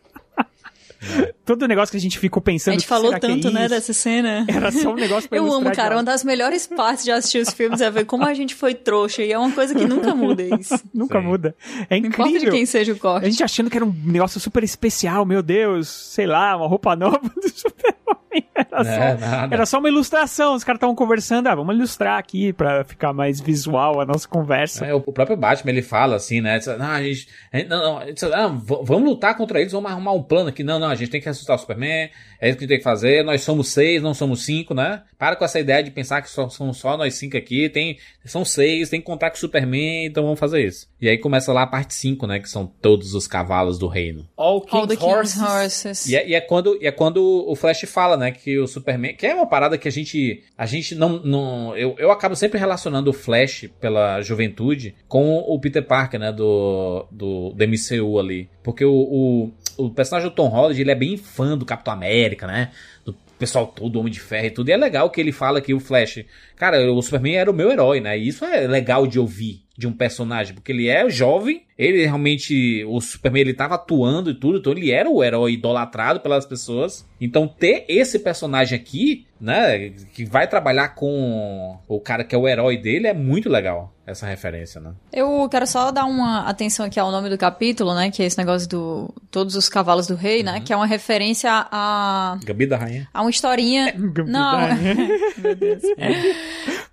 Todo 1.45 1.68
negócio 1.68 1.91
que 1.91 1.98
a 1.98 1.99
gente 2.02 2.18
ficou 2.19 2.40
A 2.40 2.44
pensando. 2.44 2.73
gente 2.73 2.84
"Que 2.84 2.88
falou 2.88 3.14
é 3.14 3.19
tanto, 3.19 3.49
né, 3.52 3.61
isso?" 3.61 3.69
dessa 3.69 3.94
cena. 3.94 4.45
Era 4.49 4.72
só 4.72 4.91
um 4.91 4.95
negócio 4.95 5.28
pra 5.30 5.38
Eu 5.38 5.52
amo, 5.52 5.72
cara. 5.72 5.95
Uma 5.95 6.03
das 6.03 6.23
melhores 6.23 6.68
partes 6.68 7.03
de 7.03 7.11
assistir 7.11 7.40
os 7.40 7.49
filmes 7.53 7.82
é 7.82 7.90
ver 7.90 8.06
como 8.06 8.26
a 8.26 8.34
gente 8.34 8.53
foi 8.56 8.73
trouxa. 8.73 9.23
E 9.23 9.32
é 9.32 9.38
uma 9.38 9.52
coisa 9.52 9.73
que 9.76 9.86
nunca 9.86 10.14
muda 10.15 10.44
isso. 10.44 10.80
Nunca 10.94 11.19
Sim. 11.19 11.26
muda. 11.28 11.56
É 11.90 11.99
Não 11.99 12.07
importa 12.07 12.23
de 12.32 12.36
incrível. 12.38 12.53
quem 12.53 12.65
seja 12.65 12.91
o 12.94 12.95
A 12.95 12.99
corte. 12.99 13.30
gente 13.30 13.44
achando 13.44 13.69
que 13.69 13.78
era 13.78 13.86
um 13.86 13.94
negócio 14.06 14.40
super 14.40 14.64
especial, 14.64 15.26
meu 15.26 15.41
Deus, 15.41 15.88
sei 15.88 16.26
lá, 16.28 16.56
uma 16.56 16.68
roupa 16.68 16.95
nova 16.95 17.19
do 17.19 17.49
Super-Homem. 17.49 18.45
Era, 18.56 18.88
É, 18.88 19.53
era 19.53 19.65
só 19.65 19.80
uma 19.80 19.90
ilustração. 19.90 20.53
Os 20.56 20.64
caras 20.64 20.78
estavam 20.78 20.95
conversando, 20.95 21.48
ah, 21.48 21.56
vamos 21.56 21.76
ilustrar 21.76 22.18
aqui 22.18 22.53
pra 22.53 22.84
ficar 22.84 23.11
mais 23.14 23.41
visual 23.41 23.99
a 23.99 24.06
nossa 24.06 24.28
conversa. 24.28 24.86
É, 24.86 24.94
o 24.94 25.02
próprio 25.02 25.36
Batman, 25.36 25.72
ele 25.72 25.82
fala 25.82 26.15
assim, 26.15 26.40
né? 26.41 26.57
diz, 26.57 26.68
Não, 26.68 26.86
a 26.86 27.02
gente, 27.03 27.28
a 27.52 27.57
gente- 27.57 27.69
não, 27.69 27.82
não, 27.82 27.98
a 27.98 28.06
gente 28.06 28.14
diz, 28.15 28.23
ah, 28.32 28.48
vamos 28.48 29.03
lutar 29.03 29.36
contra 29.36 29.60
eles, 29.60 29.72
vamos 29.73 29.91
arrumar 29.91 30.14
um 30.14 30.23
plano 30.23 30.49
aqui. 30.49 30.64
Não, 30.64 30.80
não, 30.80 30.90
a 30.91 30.95
gente 30.95 31.09
tem 31.09 31.19
que 31.19 31.27
ressuscitar 31.27 31.55
o 31.55 31.59
Superman, 31.59 32.09
é 32.39 32.49
isso 32.49 32.57
que 32.57 32.63
a 32.63 32.68
gente 32.68 32.68
tem 32.68 32.77
que 32.77 32.84
fazer. 32.84 33.23
Nós 33.23 33.41
somos 33.41 33.69
seis, 33.69 34.01
não 34.01 34.13
somos 34.13 34.43
cinco, 34.43 34.73
né? 34.73 35.03
Para 35.18 35.35
com 35.35 35.45
essa 35.45 35.59
ideia 35.59 35.84
de 35.84 35.91
pensar 35.91 36.22
que 36.22 36.30
só, 36.30 36.49
são 36.49 36.73
só 36.73 36.97
nós 36.97 37.15
cinco 37.15 37.38
aqui. 37.38 37.69
Tem, 37.69 37.97
são 38.26 38.45
seis, 38.45 38.89
tem 38.89 38.99
que 38.99 39.05
contar 39.05 39.30
com 39.30 39.38
o 39.38 39.39
Superman, 39.39 40.05
então 40.05 40.23
vamos 40.23 40.39
fazer 40.39 40.65
isso. 40.65 40.88
E 40.99 41.09
aí 41.09 41.18
começa 41.18 41.51
lá 41.51 41.63
a 41.63 41.68
parte 41.68 41.93
5, 41.93 42.27
né? 42.27 42.39
Que 42.39 42.49
são 42.49 42.65
todos 42.65 43.13
os 43.13 43.27
cavalos 43.27 43.80
do 43.80 43.88
reino. 43.88 44.27
All 44.38 44.61
King's 44.61 44.73
All 44.73 44.88
the 44.88 44.95
King's 44.95 45.38
Horses. 45.38 45.41
Horses. 45.41 46.07
E 46.07 46.15
é, 46.15 46.27
e 46.27 46.35
é 46.35 46.41
quando, 46.41 46.77
e 46.81 46.88
é 46.88 46.91
quando 46.91 47.22
o 47.47 47.55
Flash 47.55 47.81
fala, 47.81 48.18
né, 48.18 48.31
que 48.31 48.57
o 48.59 48.68
Superman, 48.68 49.15
que 49.15 49.26
é 49.26 49.34
uma 49.34 49.47
parada 49.47 49.77
que 49.77 49.88
a 49.88 49.91
gente, 49.91 50.43
a 50.57 50.65
gente 50.65 50.95
não, 50.95 51.22
não 51.23 51.77
eu, 51.77 51.95
eu 51.97 52.11
acabo 52.11 52.35
sempre 52.35 52.59
relacionando 52.59 53.09
o 53.09 53.13
Flash 53.13 53.69
pela 53.80 54.22
juventude 54.22 54.95
com 55.07 55.38
o 55.38 55.59
Peter 55.59 55.85
Parker, 55.85 56.19
né, 56.19 56.31
do, 56.31 57.07
do, 57.11 57.49
do 57.51 57.68
MCU 57.68 58.19
ali, 58.19 58.49
porque 58.63 58.85
o, 58.85 58.93
o, 58.93 59.51
o 59.77 59.89
personagem 59.89 60.30
do 60.30 60.35
Tom 60.35 60.48
Holland, 60.48 60.80
ele 60.80 60.91
é 60.91 60.95
bem 60.95 61.18
fã 61.18 61.57
do 61.57 61.65
Capitão 61.65 61.93
América, 61.93 62.48
né, 62.48 62.72
do 63.06 63.14
pessoal 63.38 63.68
todo, 63.68 63.99
Homem 63.99 64.11
de 64.11 64.19
Ferro 64.19 64.48
e 64.48 64.52
tudo. 64.52 64.69
E 64.69 64.72
é 64.72 64.77
legal 64.77 65.10
que 65.10 65.19
ele 65.19 65.31
fala 65.31 65.61
que 65.61 65.73
o 65.73 65.80
Flash, 65.80 66.23
cara, 66.56 66.91
o 66.91 67.02
Superman 67.02 67.38
era 67.38 67.49
o 67.49 67.53
meu 67.53 67.72
herói, 67.72 67.99
né? 67.99 68.18
E 68.18 68.27
isso 68.27 68.45
é 68.45 68.68
legal 68.68 69.07
de 69.07 69.19
ouvir 69.19 69.64
de 69.82 69.88
um 69.88 69.91
personagem, 69.91 70.53
porque 70.53 70.72
ele 70.72 70.88
é 70.88 71.10
jovem, 71.10 71.64
ele 71.78 72.03
realmente, 72.03 72.86
o 72.86 73.02
Superman 73.02 73.41
ele 73.41 73.53
tava 73.56 73.74
atuando 73.74 74.30
e 74.30 74.36
tudo, 74.36 74.60
então 74.60 74.72
ele 74.72 74.91
era 74.91 75.10
o 75.10 75.24
herói 75.24 75.53
idolatrado 75.53 76.20
pelas 76.20 76.45
pessoas. 76.45 77.03
Então 77.20 77.48
ter 77.48 77.86
esse 77.90 78.20
personagem 78.20 78.78
aqui, 78.78 79.26
né, 79.40 79.90
que 80.14 80.24
vai 80.24 80.48
trabalhar 80.48 80.90
com 80.90 81.80
o 81.88 81.99
cara 81.99 82.24
que 82.24 82.36
é 82.36 82.38
o 82.38 82.48
herói 82.48 82.78
dele 82.78 83.08
é 83.08 83.14
muito 83.16 83.49
legal, 83.49 83.91
essa 84.06 84.28
referência, 84.28 84.80
né? 84.80 84.91
Eu 85.12 85.49
quero 85.49 85.66
só 85.66 85.90
dar 85.91 86.06
uma 86.06 86.48
atenção 86.48 86.86
aqui 86.86 86.99
ao 86.99 87.12
nome 87.12 87.30
do 87.30 87.38
capítulo, 87.38 87.95
né? 87.95 88.12
Que 88.12 88.22
é 88.22 88.28
esse 88.28 88.38
negócio 88.38 88.70
do 88.70 89.12
Todos 89.32 89.56
os 89.56 89.68
Cavalos 89.68 90.06
do 90.06 90.16
Rei, 90.16 90.44
né? 90.44 90.62
Que 90.62 90.74
é 90.74 90.76
uma 90.76 90.86
referência 90.86 91.49
a. 91.72 92.38
Gabi 92.44 92.68
da 92.68 92.78
Rainha. 92.78 93.10
A 93.12 93.22
uma 93.22 93.32
historinha. 93.32 93.94
Não. 94.28 94.68
Meu 95.38 95.56
Deus. 95.56 95.82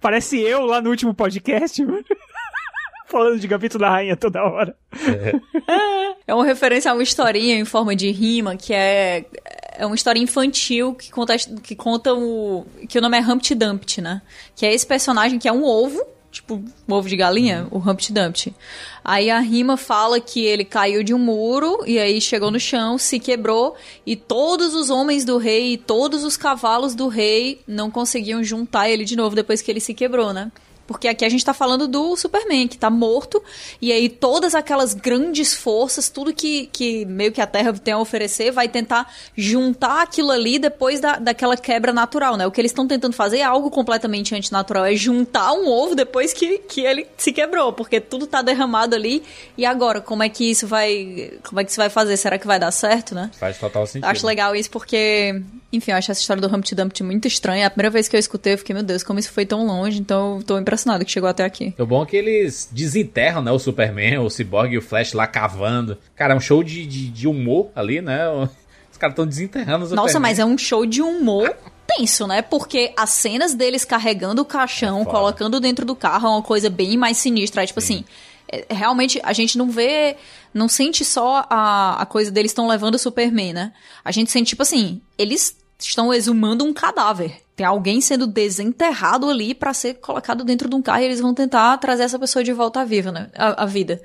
Parece 0.00 0.40
eu 0.40 0.64
lá 0.64 0.80
no 0.80 0.88
último 0.88 1.12
podcast, 1.12 1.84
mano. 1.84 2.04
Falando 3.08 3.38
de 3.38 3.48
Gambito 3.48 3.78
da 3.78 3.88
Rainha 3.90 4.16
toda 4.16 4.44
hora. 4.44 4.76
É 6.26 6.34
uma 6.34 6.44
referência 6.44 6.90
a 6.90 6.94
uma 6.94 7.02
historinha 7.02 7.56
em 7.56 7.64
forma 7.64 7.96
de 7.96 8.10
rima, 8.10 8.54
que 8.54 8.74
é, 8.74 9.24
é 9.78 9.86
uma 9.86 9.94
história 9.94 10.20
infantil 10.20 10.94
que 10.94 11.10
conta, 11.10 11.36
que 11.62 11.74
conta 11.74 12.12
o. 12.12 12.66
que 12.86 12.98
o 12.98 13.00
nome 13.00 13.16
é 13.18 13.20
Humpty 13.20 13.54
Dumpty, 13.54 14.02
né? 14.02 14.20
Que 14.54 14.66
é 14.66 14.74
esse 14.74 14.86
personagem 14.86 15.38
que 15.38 15.48
é 15.48 15.52
um 15.52 15.64
ovo, 15.64 16.04
tipo 16.30 16.62
um 16.86 16.92
ovo 16.92 17.08
de 17.08 17.16
galinha, 17.16 17.66
o 17.70 17.78
Humpty 17.78 18.12
Dumpty. 18.12 18.54
Aí 19.02 19.30
a 19.30 19.38
rima 19.38 19.78
fala 19.78 20.20
que 20.20 20.44
ele 20.44 20.64
caiu 20.64 21.02
de 21.02 21.14
um 21.14 21.18
muro 21.18 21.82
e 21.86 21.98
aí 21.98 22.20
chegou 22.20 22.50
no 22.50 22.60
chão, 22.60 22.98
se 22.98 23.18
quebrou 23.18 23.74
e 24.04 24.14
todos 24.14 24.74
os 24.74 24.90
homens 24.90 25.24
do 25.24 25.38
rei 25.38 25.72
e 25.72 25.76
todos 25.78 26.24
os 26.24 26.36
cavalos 26.36 26.94
do 26.94 27.08
rei 27.08 27.62
não 27.66 27.90
conseguiam 27.90 28.44
juntar 28.44 28.90
ele 28.90 29.04
de 29.04 29.16
novo 29.16 29.34
depois 29.34 29.62
que 29.62 29.70
ele 29.70 29.80
se 29.80 29.94
quebrou, 29.94 30.32
né? 30.34 30.52
Porque 30.88 31.06
aqui 31.06 31.22
a 31.22 31.28
gente 31.28 31.44
tá 31.44 31.52
falando 31.52 31.86
do 31.86 32.16
Superman, 32.16 32.66
que 32.66 32.78
tá 32.78 32.88
morto, 32.88 33.42
e 33.80 33.92
aí 33.92 34.08
todas 34.08 34.54
aquelas 34.54 34.94
grandes 34.94 35.52
forças, 35.52 36.08
tudo 36.08 36.32
que, 36.32 36.66
que 36.72 37.04
meio 37.04 37.30
que 37.30 37.42
a 37.42 37.46
Terra 37.46 37.74
tem 37.74 37.92
a 37.92 37.98
oferecer, 37.98 38.50
vai 38.50 38.68
tentar 38.68 39.12
juntar 39.36 40.00
aquilo 40.00 40.30
ali 40.30 40.58
depois 40.58 40.98
da, 40.98 41.16
daquela 41.16 41.58
quebra 41.58 41.92
natural, 41.92 42.38
né? 42.38 42.46
O 42.46 42.50
que 42.50 42.58
eles 42.58 42.70
estão 42.70 42.88
tentando 42.88 43.12
fazer 43.12 43.40
é 43.40 43.42
algo 43.42 43.70
completamente 43.70 44.34
antinatural, 44.34 44.86
é 44.86 44.96
juntar 44.96 45.52
um 45.52 45.68
ovo 45.68 45.94
depois 45.94 46.32
que, 46.32 46.56
que 46.60 46.80
ele 46.80 47.06
se 47.18 47.32
quebrou, 47.32 47.70
porque 47.74 48.00
tudo 48.00 48.26
tá 48.26 48.40
derramado 48.40 48.94
ali, 48.94 49.22
e 49.58 49.66
agora, 49.66 50.00
como 50.00 50.22
é 50.22 50.30
que 50.30 50.50
isso 50.50 50.66
vai. 50.66 51.32
Como 51.46 51.60
é 51.60 51.64
que 51.64 51.70
isso 51.70 51.80
vai 51.80 51.90
fazer? 51.90 52.16
Será 52.16 52.38
que 52.38 52.46
vai 52.46 52.58
dar 52.58 52.70
certo, 52.70 53.14
né? 53.14 53.30
Faz 53.38 53.58
total 53.58 53.86
sentido. 53.86 54.08
Acho 54.08 54.26
legal 54.26 54.56
isso 54.56 54.70
porque, 54.70 55.42
enfim, 55.72 55.90
eu 55.90 55.96
acho 55.98 56.10
essa 56.10 56.20
história 56.20 56.40
do 56.40 56.54
Humpty 56.54 56.74
Dumpty 56.74 57.02
muito 57.02 57.28
estranha. 57.28 57.66
A 57.66 57.70
primeira 57.70 57.90
vez 57.90 58.08
que 58.08 58.16
eu 58.16 58.20
escutei, 58.20 58.54
eu 58.54 58.58
fiquei, 58.58 58.74
meu 58.74 58.82
Deus, 58.82 59.02
como 59.02 59.18
isso 59.18 59.30
foi 59.30 59.44
tão 59.44 59.66
longe, 59.66 60.00
então 60.00 60.36
eu 60.36 60.42
tô 60.42 60.58
impressionado 60.58 61.04
que 61.04 61.10
chegou 61.10 61.28
até 61.28 61.44
aqui. 61.44 61.74
O 61.78 61.84
bom 61.84 62.02
é 62.02 62.06
que 62.06 62.16
eles 62.16 62.68
desenterram, 62.72 63.42
né, 63.42 63.52
o 63.52 63.58
Superman, 63.58 64.18
o 64.18 64.30
Cyborg 64.30 64.72
e 64.72 64.78
o 64.78 64.82
Flash 64.82 65.12
lá 65.12 65.26
cavando. 65.26 65.98
Cara, 66.16 66.32
é 66.32 66.36
um 66.36 66.40
show 66.40 66.62
de, 66.62 66.86
de, 66.86 67.08
de 67.08 67.28
humor 67.28 67.70
ali, 67.74 68.00
né? 68.00 68.28
Os 68.90 68.96
caras 68.96 69.12
estão 69.12 69.26
desenterrando 69.26 69.84
o 69.84 69.88
Superman. 69.88 70.06
Nossa, 70.06 70.18
mas 70.18 70.38
é 70.38 70.44
um 70.44 70.56
show 70.56 70.86
de 70.86 71.02
humor 71.02 71.54
tenso, 71.86 72.26
né? 72.26 72.42
Porque 72.42 72.92
as 72.96 73.10
cenas 73.10 73.54
deles 73.54 73.84
carregando 73.84 74.42
o 74.42 74.44
caixão, 74.44 75.02
É 75.02 75.04
colocando 75.04 75.58
dentro 75.58 75.84
do 75.86 75.96
carro, 75.96 76.28
é 76.28 76.30
uma 76.30 76.42
coisa 76.42 76.68
bem 76.68 76.96
mais 76.96 77.16
sinistra. 77.16 77.62
É 77.62 77.66
tipo 77.66 77.78
assim, 77.78 78.04
é, 78.04 78.08
realmente 78.70 79.20
a 79.22 79.32
gente 79.32 79.58
não 79.58 79.70
vê, 79.70 80.16
não 80.52 80.68
sente 80.68 81.04
só 81.04 81.46
a, 81.48 82.02
a 82.02 82.06
coisa 82.06 82.30
deles 82.30 82.50
estão 82.50 82.66
levando 82.66 82.94
o 82.94 82.98
Superman, 82.98 83.52
né? 83.52 83.72
A 84.04 84.10
gente 84.10 84.30
sente 84.30 84.50
tipo 84.50 84.62
assim, 84.62 85.00
eles 85.16 85.56
estão 85.78 86.12
exumando 86.12 86.64
um 86.64 86.72
cadáver. 86.72 87.40
Tem 87.54 87.66
alguém 87.66 88.00
sendo 88.00 88.26
desenterrado 88.26 89.28
ali 89.28 89.54
pra 89.54 89.74
ser 89.74 89.94
colocado 89.94 90.44
dentro 90.44 90.68
de 90.68 90.76
um 90.76 90.82
carro 90.82 91.02
e 91.02 91.06
eles 91.06 91.20
vão 91.20 91.34
tentar 91.34 91.76
trazer 91.78 92.04
essa 92.04 92.18
pessoa 92.18 92.42
de 92.44 92.52
volta 92.52 92.80
à 92.80 92.84
viva, 92.84 93.10
né? 93.10 93.30
À, 93.34 93.64
à 93.64 93.66
vida. 93.66 94.00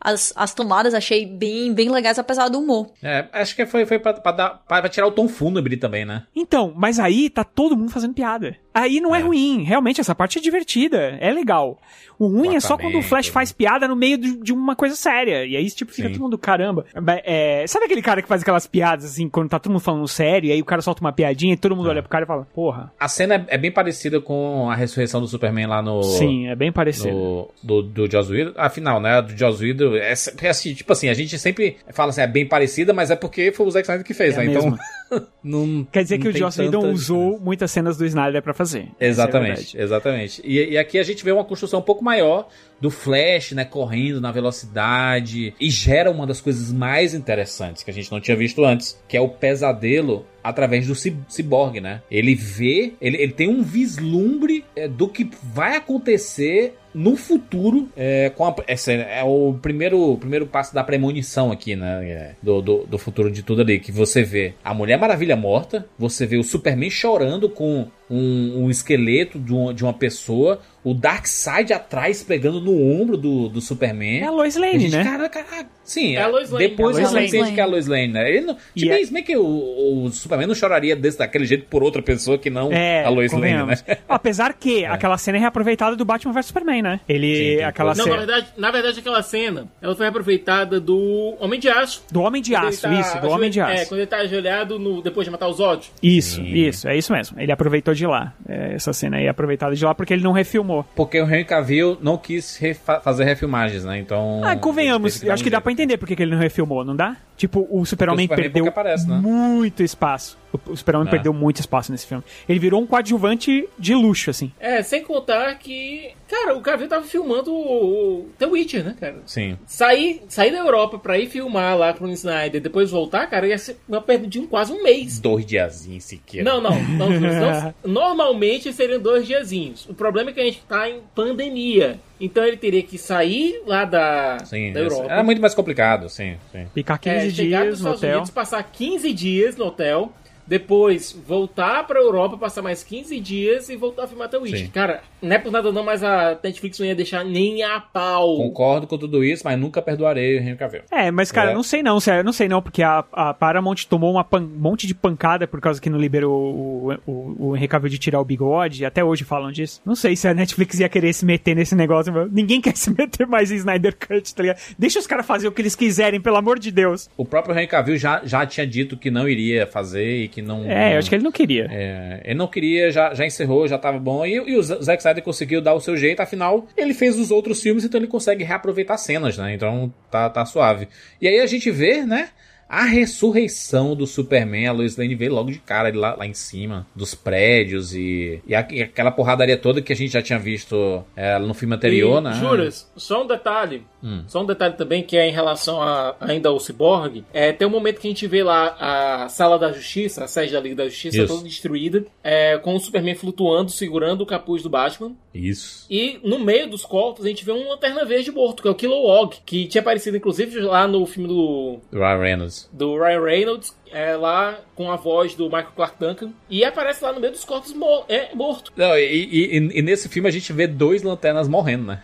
As, 0.00 0.34
as 0.36 0.52
tomadas 0.52 0.92
achei 0.92 1.24
bem, 1.24 1.72
bem 1.72 1.90
legais, 1.90 2.18
apesar 2.18 2.48
do 2.48 2.58
humor. 2.58 2.90
É, 3.02 3.26
acho 3.32 3.56
que 3.56 3.64
foi, 3.64 3.86
foi 3.86 3.98
pra, 3.98 4.12
pra, 4.12 4.32
dar, 4.32 4.50
pra, 4.68 4.80
pra 4.80 4.88
tirar 4.90 5.06
o 5.06 5.12
tom 5.12 5.28
fúnebre 5.28 5.78
também, 5.78 6.04
né? 6.04 6.24
Então, 6.36 6.74
mas 6.76 6.98
aí 6.98 7.30
tá 7.30 7.42
todo 7.42 7.76
mundo 7.76 7.90
fazendo 7.90 8.12
piada. 8.12 8.54
Aí 8.74 9.00
não 9.00 9.14
é, 9.14 9.20
ruim. 9.20 9.62
Realmente, 9.62 10.00
essa 10.00 10.14
parte 10.14 10.38
é 10.38 10.42
divertida. 10.42 11.16
É 11.20 11.32
legal. 11.32 11.78
O 12.18 12.26
ruim 12.26 12.56
é 12.56 12.60
só 12.60 12.76
quando 12.76 12.98
o 12.98 13.02
Flash 13.02 13.28
faz 13.28 13.52
piada 13.52 13.86
no 13.88 13.94
meio 13.96 14.18
de, 14.18 14.36
de 14.36 14.52
uma 14.52 14.74
coisa 14.76 14.94
séria. 14.96 15.44
E 15.46 15.56
aí, 15.56 15.68
tipo, 15.70 15.92
fica 15.92 16.08
todo 16.10 16.20
mundo, 16.20 16.36
caramba. 16.38 16.84
É, 17.24 17.64
sabe 17.66 17.86
aquele 17.86 18.02
cara 18.02 18.20
que 18.22 18.28
faz 18.28 18.42
aquelas 18.42 18.66
piadas, 18.66 19.04
assim, 19.04 19.28
quando 19.28 19.48
tá 19.48 19.58
todo 19.58 19.72
mundo 19.72 19.80
falando 19.82 20.06
sério, 20.08 20.48
e 20.48 20.52
aí 20.52 20.60
o 20.60 20.64
cara 20.64 20.80
solta 20.82 21.00
uma 21.00 21.12
piadinha 21.12 21.54
e 21.54 21.56
todo 21.56 21.74
mundo 21.76 21.88
olha 21.88 22.02
pro 22.02 22.10
cara 22.10 22.24
e 22.24 22.26
fala, 22.26 22.46
porra. 22.54 22.92
A 22.98 23.08
cena 23.08 23.34
é, 23.48 23.54
é 23.54 23.58
bem 23.58 23.70
parecida 23.72 24.20
com 24.20 24.68
a 24.70 24.74
ressurreição 24.74 25.20
do 25.20 25.26
Superman 25.28 25.66
lá 25.66 25.82
no. 25.82 26.02
Sim, 26.02 26.48
é 26.48 26.54
bem 26.54 26.70
parecido. 26.72 27.14
no- 27.14 27.48
do, 27.62 27.82
do 27.82 28.10
Joss 28.10 28.30
Whedon. 28.32 28.52
Afinal, 28.56 29.00
né? 29.00 29.20
Do 29.22 29.36
Joss 29.36 29.62
Whedon. 29.62 29.96
É, 29.96 30.14
sempre 30.14 30.48
assim, 30.48 30.74
tipo 30.74 30.92
assim, 30.92 31.08
a 31.08 31.14
gente 31.14 31.36
sempre 31.38 31.76
fala 31.92 32.10
assim, 32.10 32.20
é 32.22 32.26
bem 32.26 32.46
parecida, 32.46 32.92
mas 32.92 33.10
é 33.10 33.16
porque 33.16 33.50
foi 33.52 33.66
o 33.66 33.70
Zack 33.70 33.84
Snyder 33.86 34.06
que 34.06 34.14
fez, 34.14 34.34
É 34.36 34.44
né? 34.44 34.46
Então. 34.52 34.76
não, 35.42 35.86
Quer 35.90 36.02
dizer 36.02 36.18
não 36.18 36.22
que 36.22 36.28
o 36.28 36.36
Joss 36.36 36.60
Whedon 36.60 36.80
tanta 36.80 36.92
usou 36.92 37.38
muitas 37.40 37.70
cenas 37.70 37.96
do 37.96 38.04
Snyder 38.04 38.42
pra 38.42 38.54
fazer. 38.54 38.88
É 38.98 39.06
Exatamente, 39.06 39.56
verdade. 39.56 39.82
exatamente. 39.82 40.42
E, 40.44 40.70
e 40.70 40.78
aqui 40.78 40.98
a 40.98 41.02
gente 41.02 41.24
vê 41.24 41.32
uma 41.32 41.44
construção 41.44 41.80
um 41.80 41.82
pouco 41.82 42.04
maior 42.04 42.48
do 42.80 42.90
Flash, 42.90 43.52
né, 43.52 43.64
correndo 43.64 44.20
na 44.20 44.30
velocidade 44.32 45.54
e 45.60 45.70
gera 45.70 46.10
uma 46.10 46.26
das 46.26 46.40
coisas 46.40 46.72
mais 46.72 47.14
interessantes 47.14 47.82
que 47.82 47.90
a 47.90 47.94
gente 47.94 48.10
não 48.10 48.20
tinha 48.20 48.36
visto 48.36 48.64
antes, 48.64 49.00
que 49.08 49.16
é 49.16 49.20
o 49.20 49.28
pesadelo 49.28 50.26
através 50.44 50.86
do 50.86 50.94
ci- 50.94 51.16
ciborgue, 51.28 51.80
né? 51.80 52.02
Ele 52.10 52.34
vê, 52.34 52.92
ele, 53.00 53.16
ele 53.16 53.32
tem 53.32 53.48
um 53.48 53.62
vislumbre 53.62 54.64
é, 54.76 54.86
do 54.86 55.08
que 55.08 55.28
vai 55.42 55.76
acontecer 55.76 56.74
no 56.94 57.16
futuro 57.16 57.88
é, 57.96 58.30
com 58.30 58.44
a, 58.46 58.54
esse 58.68 58.92
é 58.92 59.22
o 59.24 59.58
primeiro, 59.60 60.16
primeiro 60.18 60.46
passo 60.46 60.72
da 60.72 60.84
premonição 60.84 61.50
aqui, 61.50 61.74
né? 61.74 62.08
é, 62.08 62.34
do, 62.40 62.62
do, 62.62 62.86
do 62.86 62.98
futuro 62.98 63.30
de 63.32 63.42
tudo 63.42 63.62
ali. 63.62 63.80
Que 63.80 63.90
você 63.90 64.22
vê 64.22 64.54
a 64.62 64.72
Mulher 64.72 64.96
Maravilha 64.98 65.34
morta, 65.34 65.88
você 65.98 66.24
vê 66.24 66.36
o 66.36 66.44
Superman 66.44 66.90
chorando 66.90 67.48
com 67.48 67.88
um, 68.08 68.64
um 68.64 68.70
esqueleto 68.70 69.40
de, 69.40 69.52
um- 69.52 69.72
de 69.72 69.82
uma 69.82 69.92
pessoa, 69.94 70.60
o 70.84 70.92
Darkseid 70.92 71.72
atrás 71.72 72.22
pegando 72.22 72.60
no 72.60 72.72
ombro 73.00 73.16
do, 73.16 73.48
do 73.48 73.60
Superman. 73.60 74.20
É 74.20 74.24
a 74.26 74.30
Lois 74.30 74.54
Lane, 74.56 74.76
A 74.76 74.78
gente, 74.78 74.96
né? 74.96 75.02
Caraca, 75.04 75.42
caraca, 75.42 75.70
sim, 75.82 76.14
É 76.16 76.22
a 76.22 76.26
Lois 76.26 76.50
Lane. 76.50 76.68
depois 76.68 76.98
É 76.98 77.04
a 77.04 77.10
Lois 77.10 77.24
entende 77.28 77.42
Lane. 77.42 77.54
que 77.54 77.60
é 77.60 77.62
a 77.62 77.66
Lois 77.66 77.86
Lane, 77.86 78.08
né? 78.08 78.28
Ele 78.30 78.40
não, 78.42 78.56
tipo, 78.76 78.92
é- 78.92 79.02
é... 79.02 79.06
meio 79.10 79.24
que 79.24 79.36
o, 79.36 80.04
o 80.04 80.10
Superman 80.10 80.46
não 80.46 80.54
choraria 80.54 80.94
desse, 80.94 81.18
daquele 81.18 81.46
jeito 81.46 81.64
por 81.70 81.82
outra 81.82 82.02
pessoa 82.02 82.36
que 82.38 82.50
não 82.50 82.70
É, 82.72 83.02
a 83.04 83.08
Lois 83.08 83.32
Lane, 83.32 83.64
né? 83.66 83.74
Apesar 84.08 84.52
que 84.54 84.84
aquela 84.84 85.16
cena 85.16 85.38
é 85.38 85.40
reaproveitada 85.40 85.96
do 85.96 86.04
Batman 86.04 86.32
vs 86.32 86.46
Superman, 86.46 86.82
né? 86.82 87.00
Ele, 87.08 87.56
Sim, 87.58 87.62
aquela 87.62 87.94
Não, 87.94 87.98
na 87.98 88.04
cena 88.04 88.16
verdade, 88.18 88.46
na 88.56 88.70
verdade, 88.70 89.00
aquela 89.00 89.22
cena, 89.22 89.66
ela 89.80 89.94
foi 89.96 90.06
aproveitada 90.06 90.78
do 90.80 91.34
Homem 91.40 91.58
de 91.58 91.68
Aço. 91.68 92.02
do 92.12 92.20
Homem 92.20 92.42
de 92.42 92.54
Aço, 92.54 92.82
tá 92.82 92.92
isso, 93.00 93.20
do 93.20 93.28
Homem 93.30 93.50
de 93.50 93.60
ajoelhado- 93.60 93.78
É, 93.78 93.82
Aço. 93.82 93.88
quando 93.90 94.00
ele 94.00 94.06
tá 94.06 94.16
ajoelhado 94.18 94.78
no, 94.78 95.00
depois 95.02 95.24
de 95.24 95.30
matar 95.30 95.48
os 95.48 95.56
Zod. 95.56 95.90
Isso, 96.02 96.40
isso, 96.42 96.88
é 96.88 96.96
isso 96.96 97.12
mesmo. 97.12 97.40
Ele 97.40 97.50
aproveitou 97.52 97.94
de 97.94 98.06
lá. 98.06 98.34
É, 98.48 98.74
essa 98.74 98.92
cena 98.92 99.16
aí 99.18 99.26
é 99.26 99.28
aproveitada 99.28 99.74
de 99.74 99.84
lá 99.84 99.94
porque 99.94 100.12
ele 100.12 100.22
não 100.22 100.32
refilmou. 100.32 100.73
Porque 100.96 101.20
o 101.20 101.24
Henry 101.24 101.44
Cavill 101.44 101.96
não 102.00 102.16
quis 102.18 102.56
refa- 102.56 103.00
fazer 103.00 103.24
refilmagens, 103.24 103.84
né? 103.84 103.98
Então. 103.98 104.40
Ah, 104.44 104.56
convenhamos, 104.56 105.22
eu 105.22 105.32
acho 105.32 105.44
que 105.44 105.50
dá 105.50 105.60
pra 105.60 105.70
entender 105.72 105.96
porque 105.98 106.16
que 106.16 106.22
ele 106.22 106.32
não 106.32 106.38
refilmou, 106.40 106.84
não 106.84 106.96
dá? 106.96 107.16
Tipo, 107.36 107.66
o 107.70 107.84
Super-Homem 107.84 108.26
perdeu 108.26 108.66
aparece, 108.68 109.08
né? 109.08 109.16
muito 109.16 109.82
espaço. 109.82 110.38
O- 110.68 110.76
Super-Homem 110.76 111.08
É. 111.08 111.10
perdeu 111.10 111.32
muito 111.32 111.60
espaço 111.60 111.90
nesse 111.90 112.06
filme. 112.06 112.22
Ele 112.48 112.58
virou 112.58 112.80
um 112.80 112.86
coadjuvante 112.86 113.68
de 113.78 113.94
luxo, 113.94 114.30
assim. 114.30 114.52
É, 114.60 114.82
sem 114.82 115.02
contar 115.02 115.54
que. 115.58 116.10
Cara, 116.28 116.56
o 116.56 116.60
Cavill 116.60 116.88
tava 116.88 117.04
filmando 117.04 117.52
o, 117.52 118.20
o 118.20 118.28
The 118.38 118.46
Witcher, 118.46 118.84
né, 118.84 118.96
cara? 118.98 119.16
Sim. 119.26 119.58
Sair, 119.66 120.22
sair 120.28 120.50
da 120.50 120.58
Europa 120.58 120.98
pra 120.98 121.18
ir 121.18 121.28
filmar 121.28 121.76
lá 121.76 121.92
com 121.92 122.06
o 122.06 122.10
Snyder 122.10 122.60
depois 122.60 122.90
voltar, 122.90 123.26
cara, 123.28 123.46
ia 123.46 123.58
ser 123.58 123.78
uma 123.88 124.00
perda 124.00 124.26
de 124.26 124.40
um, 124.40 124.46
quase 124.46 124.72
um 124.72 124.82
mês. 124.82 125.20
Dois 125.20 125.44
diazinhos 125.46 126.04
sequer. 126.04 126.42
Não, 126.42 126.60
não, 126.60 126.82
não, 126.82 127.10
não. 127.10 127.74
Normalmente 127.84 128.72
seriam 128.72 129.00
dois 129.00 129.26
diazinhos. 129.26 129.86
O 129.88 129.94
problema 129.94 130.30
é 130.30 130.32
que 130.32 130.40
a 130.40 130.44
gente 130.44 130.60
tá 130.68 130.88
em 130.88 131.00
pandemia. 131.14 131.98
Então 132.20 132.44
ele 132.44 132.56
teria 132.56 132.82
que 132.82 132.96
sair 132.96 133.60
lá 133.66 133.84
da, 133.84 134.38
Sim, 134.44 134.72
da 134.72 134.80
Europa. 134.80 135.12
era 135.12 135.22
muito 135.22 135.40
mais 135.40 135.54
complicado, 135.54 136.08
sim, 136.08 136.36
sim. 136.52 136.66
Ficar 136.72 136.96
15 136.98 137.16
É, 137.16 137.30
chegar 137.30 137.62
dias 137.62 137.70
nos 137.70 137.80
no 137.80 137.86
Estados 137.86 137.98
hotel. 138.02 138.10
Unidos, 138.16 138.30
passar 138.30 138.62
15 138.62 139.12
dias 139.12 139.56
no 139.56 139.66
hotel, 139.66 140.12
depois 140.46 141.12
voltar 141.26 141.86
pra 141.86 142.00
Europa, 142.00 142.36
passar 142.36 142.62
mais 142.62 142.82
15 142.82 143.18
dias 143.20 143.68
e 143.68 143.76
voltar 143.76 144.04
a 144.04 144.06
filmar 144.06 144.28
The 144.28 144.38
Witch. 144.38 144.58
Sim. 144.58 144.68
Cara, 144.68 145.02
não 145.22 145.34
é 145.34 145.38
por 145.38 145.50
nada 145.50 145.72
não, 145.72 145.82
mas 145.82 146.02
a 146.04 146.38
Netflix 146.42 146.78
não 146.78 146.86
ia 146.86 146.94
deixar 146.94 147.24
nem 147.24 147.62
a 147.62 147.80
pau. 147.80 148.36
Concordo 148.36 148.86
com 148.86 148.98
tudo 148.98 149.24
isso, 149.24 149.42
mas 149.44 149.58
nunca 149.58 149.80
perdoarei 149.80 150.36
o 150.38 150.40
Henry 150.42 150.56
Cavill. 150.56 150.82
É, 150.90 151.10
mas 151.10 151.32
cara, 151.32 151.50
É. 151.50 151.54
não 151.54 151.62
sei 151.62 151.82
não, 151.82 151.98
sério, 151.98 152.22
não 152.24 152.32
sei 152.32 152.48
não, 152.48 152.60
porque 152.60 152.82
a, 152.82 153.04
a 153.12 153.32
Paramount 153.34 153.76
tomou 153.88 154.14
um 154.16 154.40
monte 154.58 154.86
de 154.86 154.94
pancada 154.94 155.46
por 155.46 155.60
causa 155.60 155.80
que 155.80 155.88
não 155.90 155.98
liberou 155.98 156.32
o, 156.32 156.92
o, 157.06 157.36
o 157.50 157.56
Henry 157.56 157.68
Cavill 157.68 157.90
de 157.90 157.98
tirar 157.98 158.20
o 158.20 158.24
bigode, 158.24 158.84
até 158.84 159.02
hoje 159.02 159.24
falam 159.24 159.50
disso. 159.50 159.80
Não 159.84 159.94
sei 159.94 160.14
se 160.16 160.28
a 160.28 160.34
Netflix 160.34 160.78
ia 160.78 160.88
querer 160.88 161.12
se 161.12 161.24
meter 161.24 161.54
nesse 161.56 161.74
negócio, 161.74 162.12
meu. 162.12 162.28
ninguém 162.30 162.60
quer 162.62 162.76
se 162.76 162.90
meter 162.90 163.26
mais 163.26 163.50
em 163.50 163.56
Snyder 163.56 163.96
Cut, 163.96 164.34
tá 164.34 164.42
ligado? 164.42 164.58
Deixa 164.78 164.98
os 164.98 165.06
caras 165.06 165.24
fazer 165.26 165.48
o 165.48 165.52
que 165.52 165.62
eles 165.62 165.74
quiserem, 165.74 166.20
pelo 166.20 166.36
amor 166.36 166.58
de 166.58 166.70
Deus. 166.70 167.08
O 167.16 167.24
próprio 167.24 167.54
Henry 167.54 167.66
Cavill 167.66 167.96
já, 167.96 168.20
já 168.24 168.44
tinha 168.46 168.66
dito 168.66 168.96
que 168.96 169.10
não 169.10 169.28
iria 169.28 169.66
fazer 169.66 170.24
e 170.24 170.28
que 170.34 170.42
não. 170.42 170.64
É, 170.64 170.94
eu 170.94 170.98
acho 170.98 171.08
que 171.08 171.14
ele 171.14 171.22
não 171.22 171.30
queria. 171.30 171.68
É, 171.70 172.20
ele 172.24 172.34
não 172.34 172.48
queria, 172.48 172.90
já, 172.90 173.14
já 173.14 173.24
encerrou, 173.24 173.68
já 173.68 173.78
tava 173.78 174.00
bom. 174.00 174.26
E, 174.26 174.32
e 174.34 174.56
o 174.56 174.62
Zack 174.62 175.00
Snyder 175.00 175.22
conseguiu 175.22 175.60
dar 175.60 175.74
o 175.74 175.80
seu 175.80 175.96
jeito, 175.96 176.20
afinal, 176.20 176.66
ele 176.76 176.92
fez 176.92 177.16
os 177.16 177.30
outros 177.30 177.62
filmes, 177.62 177.84
então 177.84 178.00
ele 178.00 178.08
consegue 178.08 178.42
reaproveitar 178.42 178.98
cenas, 178.98 179.38
né? 179.38 179.54
Então 179.54 179.94
tá, 180.10 180.28
tá 180.28 180.44
suave. 180.44 180.88
E 181.20 181.28
aí 181.28 181.38
a 181.38 181.46
gente 181.46 181.70
vê, 181.70 182.04
né? 182.04 182.30
A 182.68 182.84
ressurreição 182.84 183.94
do 183.94 184.06
Superman, 184.06 184.66
a 184.68 184.72
Lois 184.72 184.96
Lane 184.96 185.14
veio 185.14 185.32
logo 185.34 185.50
de 185.50 185.58
cara 185.58 185.92
lá, 185.96 186.14
lá 186.16 186.26
em 186.26 186.34
cima, 186.34 186.86
dos 186.94 187.14
prédios 187.14 187.94
e, 187.94 188.40
e, 188.46 188.54
a- 188.54 188.66
e 188.70 188.82
aquela 188.82 189.10
porradaria 189.10 189.56
toda 189.56 189.80
que 189.82 189.92
a 189.92 189.96
gente 189.96 190.12
já 190.12 190.22
tinha 190.22 190.38
visto 190.38 191.04
é, 191.16 191.38
no 191.38 191.54
filme 191.54 191.74
anterior, 191.74 192.20
e, 192.20 192.24
né? 192.24 192.32
Juras, 192.34 192.90
só 192.96 193.22
um 193.22 193.26
detalhe. 193.26 193.84
Hum. 194.02 194.24
Só 194.26 194.42
um 194.42 194.46
detalhe 194.46 194.74
também 194.74 195.02
que 195.02 195.16
é 195.16 195.28
em 195.28 195.32
relação 195.32 195.80
a, 195.80 196.16
ainda 196.20 196.48
ao 196.48 196.58
Cyborg. 196.60 197.24
É, 197.32 197.52
tem 197.52 197.66
um 197.66 197.70
momento 197.70 198.00
que 198.00 198.06
a 198.06 198.10
gente 198.10 198.26
vê 198.26 198.42
lá 198.42 198.76
a 198.78 199.28
Sala 199.28 199.58
da 199.58 199.72
Justiça, 199.72 200.24
a 200.24 200.28
sede 200.28 200.52
da 200.52 200.60
Liga 200.60 200.76
da 200.76 200.88
Justiça, 200.88 201.18
Isso. 201.18 201.28
toda 201.34 201.44
destruída, 201.48 202.04
é, 202.22 202.58
com 202.58 202.74
o 202.74 202.80
Superman 202.80 203.14
flutuando, 203.14 203.70
segurando 203.70 204.22
o 204.22 204.26
capuz 204.26 204.62
do 204.62 204.68
Batman. 204.70 205.12
Isso. 205.34 205.84
E 205.90 206.20
no 206.22 206.38
meio 206.38 206.70
dos 206.70 206.84
corpos 206.84 207.24
a 207.24 207.28
gente 207.28 207.44
vê 207.44 207.50
um 207.50 207.68
Lanterna 207.68 208.04
Verde 208.04 208.30
morto, 208.30 208.62
que 208.62 208.68
é 208.68 208.70
o 208.70 208.74
Kilowog, 208.74 209.36
que 209.44 209.66
tinha 209.66 209.80
aparecido 209.80 210.16
inclusive 210.16 210.60
lá 210.60 210.86
no 210.86 211.04
filme 211.06 211.28
do, 211.28 211.80
Ryan 211.92 212.18
Reynolds. 212.20 212.70
do 212.72 212.96
Ryan 212.96 213.20
Reynolds, 213.22 213.76
é, 213.90 214.14
lá 214.14 214.60
com 214.76 214.90
a 214.92 214.96
voz 214.96 215.34
do 215.34 215.44
Michael 215.46 215.72
Clark 215.74 215.96
Duncan. 215.98 216.32
E 216.48 216.64
aparece 216.64 217.02
lá 217.04 217.12
no 217.12 217.18
meio 217.20 217.32
dos 217.32 217.44
corpos 217.44 217.72
mor 217.72 218.04
é, 218.08 218.32
morto. 218.34 218.72
Não, 218.76 218.96
e, 218.96 219.02
e- 219.02 219.56
e- 219.78 219.82
nesse 219.82 220.08
filme 220.08 220.28
a 220.28 220.32
gente 220.32 220.52
vê 220.52 220.66
dois 220.68 221.02
lanternas 221.02 221.48
morrendo, 221.48 221.84
né? 221.86 222.02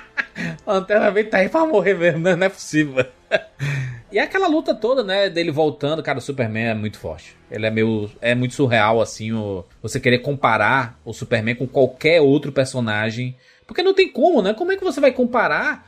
lanterna 0.66 1.10
verde 1.10 1.30
tá 1.30 1.38
aí 1.38 1.48
pra 1.48 1.66
morrer 1.66 1.94
mesmo, 1.94 2.20
né? 2.20 2.34
não 2.36 2.46
é 2.46 2.48
possível. 2.48 3.04
e 4.10 4.18
aquela 4.18 4.46
luta 4.46 4.74
toda, 4.74 5.02
né, 5.02 5.28
dele 5.28 5.50
voltando, 5.50 6.02
cara, 6.02 6.18
o 6.18 6.22
Superman 6.22 6.68
é 6.68 6.74
muito 6.74 6.98
forte. 6.98 7.36
Ele 7.50 7.66
é 7.66 7.70
meio. 7.70 8.10
É 8.20 8.34
muito 8.34 8.54
surreal, 8.54 9.00
assim, 9.00 9.32
o, 9.32 9.64
você 9.82 9.98
querer 9.98 10.18
comparar 10.18 10.98
o 11.04 11.12
Superman 11.12 11.54
com 11.54 11.66
qualquer 11.66 12.20
outro 12.20 12.52
personagem. 12.52 13.36
Porque 13.66 13.82
não 13.82 13.94
tem 13.94 14.10
como, 14.10 14.42
né? 14.42 14.54
Como 14.54 14.70
é 14.70 14.76
que 14.76 14.84
você 14.84 15.00
vai 15.00 15.10
comparar? 15.10 15.86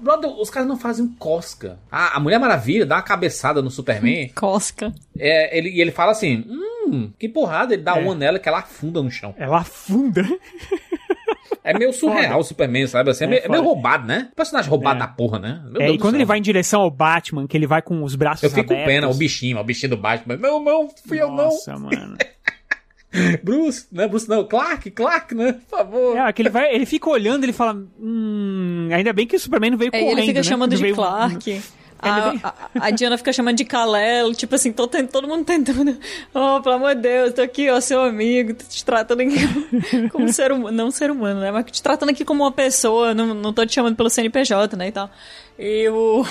Brother, 0.00 0.30
os 0.30 0.50
caras 0.50 0.68
não 0.68 0.78
fazem 0.78 1.08
cosca. 1.18 1.78
A, 1.90 2.16
a 2.16 2.20
Mulher 2.20 2.38
Maravilha 2.38 2.84
dá 2.86 2.96
uma 2.96 3.02
cabeçada 3.02 3.62
no 3.62 3.70
Superman. 3.70 4.28
Cosca. 4.36 4.92
É, 5.18 5.56
ele, 5.56 5.70
e 5.70 5.80
ele 5.80 5.90
fala 5.90 6.12
assim: 6.12 6.44
Hum, 6.46 7.10
que 7.18 7.28
porrada. 7.28 7.74
Ele 7.74 7.82
dá 7.82 7.94
uma 7.94 8.14
nela 8.14 8.38
que 8.38 8.48
ela 8.48 8.58
afunda 8.58 9.02
no 9.02 9.10
chão. 9.10 9.34
Ela 9.38 9.58
afunda. 9.58 10.22
É 11.64 11.76
meio 11.76 11.92
surreal 11.92 12.40
o 12.40 12.42
Superman, 12.44 12.86
sabe? 12.86 13.10
Assim, 13.10 13.24
é, 13.24 13.26
É 13.26 13.30
meio, 13.30 13.42
é 13.44 13.48
meio 13.48 13.62
roubado, 13.62 14.06
né? 14.06 14.28
Personagem 14.36 14.70
roubado 14.70 14.96
É. 14.96 15.00
da 15.00 15.08
porra, 15.08 15.38
né? 15.38 15.60
Meu 15.70 15.80
É, 15.80 15.84
Deus 15.86 15.94
e 15.94 15.98
do 15.98 16.02
quando 16.02 16.12
céu. 16.12 16.18
ele 16.18 16.24
vai 16.24 16.38
em 16.38 16.42
direção 16.42 16.80
ao 16.82 16.90
Batman, 16.90 17.46
que 17.46 17.56
ele 17.56 17.66
vai 17.66 17.82
com 17.82 18.02
os 18.02 18.14
braços 18.14 18.42
Eu 18.42 18.50
fico 18.50 18.68
com 18.74 18.84
pena, 18.84 19.08
o 19.08 19.14
bichinho, 19.14 19.58
o 19.58 19.64
bichinho 19.64 19.90
do 19.90 19.96
Batman. 19.96 20.36
Não, 20.36 20.62
não, 20.62 20.88
fui 21.06 21.20
eu 21.20 21.28
não. 21.28 21.36
Nossa, 21.44 21.76
mano. 21.78 22.16
Bruce, 23.42 23.86
né? 23.90 24.06
Bruce 24.06 24.28
não, 24.28 24.44
Clark, 24.44 24.88
Clark, 24.92 25.34
né? 25.34 25.54
Por 25.68 25.78
favor. 25.78 26.16
É, 26.16 26.32
que 26.32 26.42
ele, 26.42 26.48
vai, 26.48 26.72
ele 26.72 26.86
fica 26.86 27.10
olhando, 27.10 27.42
ele 27.44 27.52
fala. 27.52 27.76
Hum, 27.98 28.88
ainda 28.92 29.12
bem 29.12 29.26
que 29.26 29.34
o 29.34 29.40
Superman 29.40 29.72
não 29.72 29.78
veio 29.78 29.90
É, 29.92 29.98
correndo. 29.98 30.18
ele 30.18 30.26
fica 30.28 30.38
né? 30.38 30.42
chamando 30.44 30.70
Não 30.70 30.76
de 30.76 30.82
veio- 30.82 30.94
Clark. 30.94 31.60
A, 32.02 32.30
a, 32.48 32.86
a 32.86 32.90
Diana 32.90 33.18
fica 33.18 33.32
chamando 33.32 33.56
de 33.56 33.64
Kalel, 33.64 34.34
tipo 34.34 34.54
assim, 34.54 34.72
tô 34.72 34.86
todo 34.86 35.28
mundo 35.28 35.44
tentando. 35.44 35.98
Oh, 36.32 36.60
pelo 36.62 36.76
amor 36.76 36.94
de 36.94 37.02
Deus, 37.02 37.34
tô 37.34 37.42
aqui, 37.42 37.68
ó, 37.70 37.80
seu 37.80 38.00
amigo, 38.02 38.54
tô 38.54 38.64
te 38.64 38.84
tratando 38.84 39.22
aqui 39.22 39.36
como 40.10 40.32
ser 40.32 40.52
humano, 40.52 40.76
não 40.76 40.90
ser 40.90 41.10
humano, 41.10 41.40
né? 41.40 41.50
Mas 41.50 41.64
te 41.70 41.82
tratando 41.82 42.10
aqui 42.10 42.24
como 42.24 42.44
uma 42.44 42.52
pessoa, 42.52 43.12
não, 43.14 43.34
não 43.34 43.52
tô 43.52 43.66
te 43.66 43.74
chamando 43.74 43.96
pelo 43.96 44.08
CNPJ, 44.08 44.76
né, 44.76 44.88
e 44.88 44.92
tal. 44.92 45.10
E 45.58 45.88
o. 45.88 46.24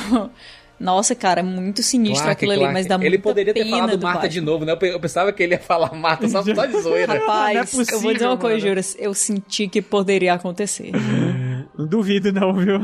Nossa, 0.80 1.14
cara, 1.14 1.42
é 1.42 1.44
muito 1.44 1.84
sinistro 1.84 2.24
Clark, 2.24 2.32
aquilo 2.38 2.52
ali, 2.52 2.60
Clark. 2.62 2.74
mas 2.74 2.86
dá 2.88 2.96
Ele 2.96 3.10
muita 3.10 3.24
poderia 3.24 3.54
ter 3.54 3.66
falado 3.70 3.98
do 3.98 4.04
Marta 4.04 4.20
Batman. 4.22 4.30
de 4.30 4.42
novo, 4.42 4.66
né? 4.66 4.72
Eu 4.72 4.78
pe- 4.78 4.88
Eu 4.94 5.00
pensava 5.00 5.34
que 5.34 5.44
ele 5.44 5.54
ia 5.56 5.60
falar 5.60 5.94
Marta 5.94 6.28
só, 6.30 6.42
só 6.42 6.66
de 6.66 6.82
zoeira. 6.82 7.14
Rapaz, 7.20 7.74
Não 7.74 7.82
é 7.82 7.84
eu 7.94 8.00
vou 8.00 8.14
dizer 8.14 8.26
uma 8.26 8.38
possível, 8.38 8.38
coisa, 8.38 8.56
mano. 8.58 8.68
Juras, 8.70 8.96
eu 8.98 9.14
senti 9.14 9.68
que 9.68 9.82
poderia 9.82 10.34
acontecer. 10.34 10.92
Não 11.78 11.86
duvido, 11.88 12.32
não, 12.32 12.54
viu? 12.54 12.80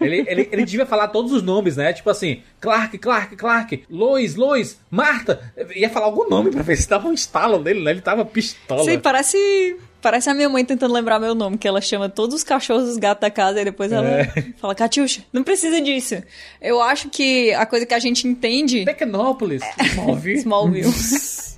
Ele, 0.00 0.24
ele, 0.28 0.48
ele 0.52 0.64
devia 0.64 0.86
falar 0.86 1.08
todos 1.08 1.32
os 1.32 1.42
nomes, 1.42 1.76
né? 1.76 1.92
Tipo 1.92 2.10
assim, 2.10 2.42
Clark, 2.60 2.96
Clark, 2.98 3.34
Clark, 3.36 3.84
Lois, 3.90 4.36
Lois, 4.36 4.78
Marta. 4.90 5.52
Ia 5.74 5.90
falar 5.90 6.06
algum 6.06 6.28
nome 6.28 6.50
pra 6.50 6.62
ver 6.62 6.76
se 6.76 6.88
dava 6.88 7.08
um 7.08 7.12
estalo 7.12 7.58
nele, 7.60 7.82
né? 7.82 7.90
Ele 7.90 8.00
tava 8.00 8.24
pistola. 8.24 8.84
Sim, 8.84 8.98
parece. 9.00 9.76
Parece 10.00 10.30
a 10.30 10.34
minha 10.34 10.48
mãe 10.48 10.64
tentando 10.64 10.94
lembrar 10.94 11.18
meu 11.20 11.34
nome, 11.34 11.58
que 11.58 11.68
ela 11.68 11.80
chama 11.80 12.08
todos 12.08 12.34
os 12.36 12.42
cachorros 12.44 12.84
dos 12.86 12.96
gatos 12.96 13.20
da 13.20 13.30
casa 13.30 13.60
e 13.60 13.64
depois 13.64 13.92
ela 13.92 14.06
É. 14.08 14.26
fala, 14.58 14.74
Catiuxa, 14.74 15.22
não 15.32 15.42
precisa 15.44 15.80
disso. 15.80 16.22
Eu 16.60 16.80
acho 16.82 17.08
que 17.10 17.52
a 17.52 17.66
coisa 17.66 17.84
que 17.84 17.92
a 17.94 17.98
gente 17.98 18.26
entende. 18.26 18.84
Pequenópolis, 18.84 19.62
Smallville. 19.92 20.38
Smallville. 20.38 20.90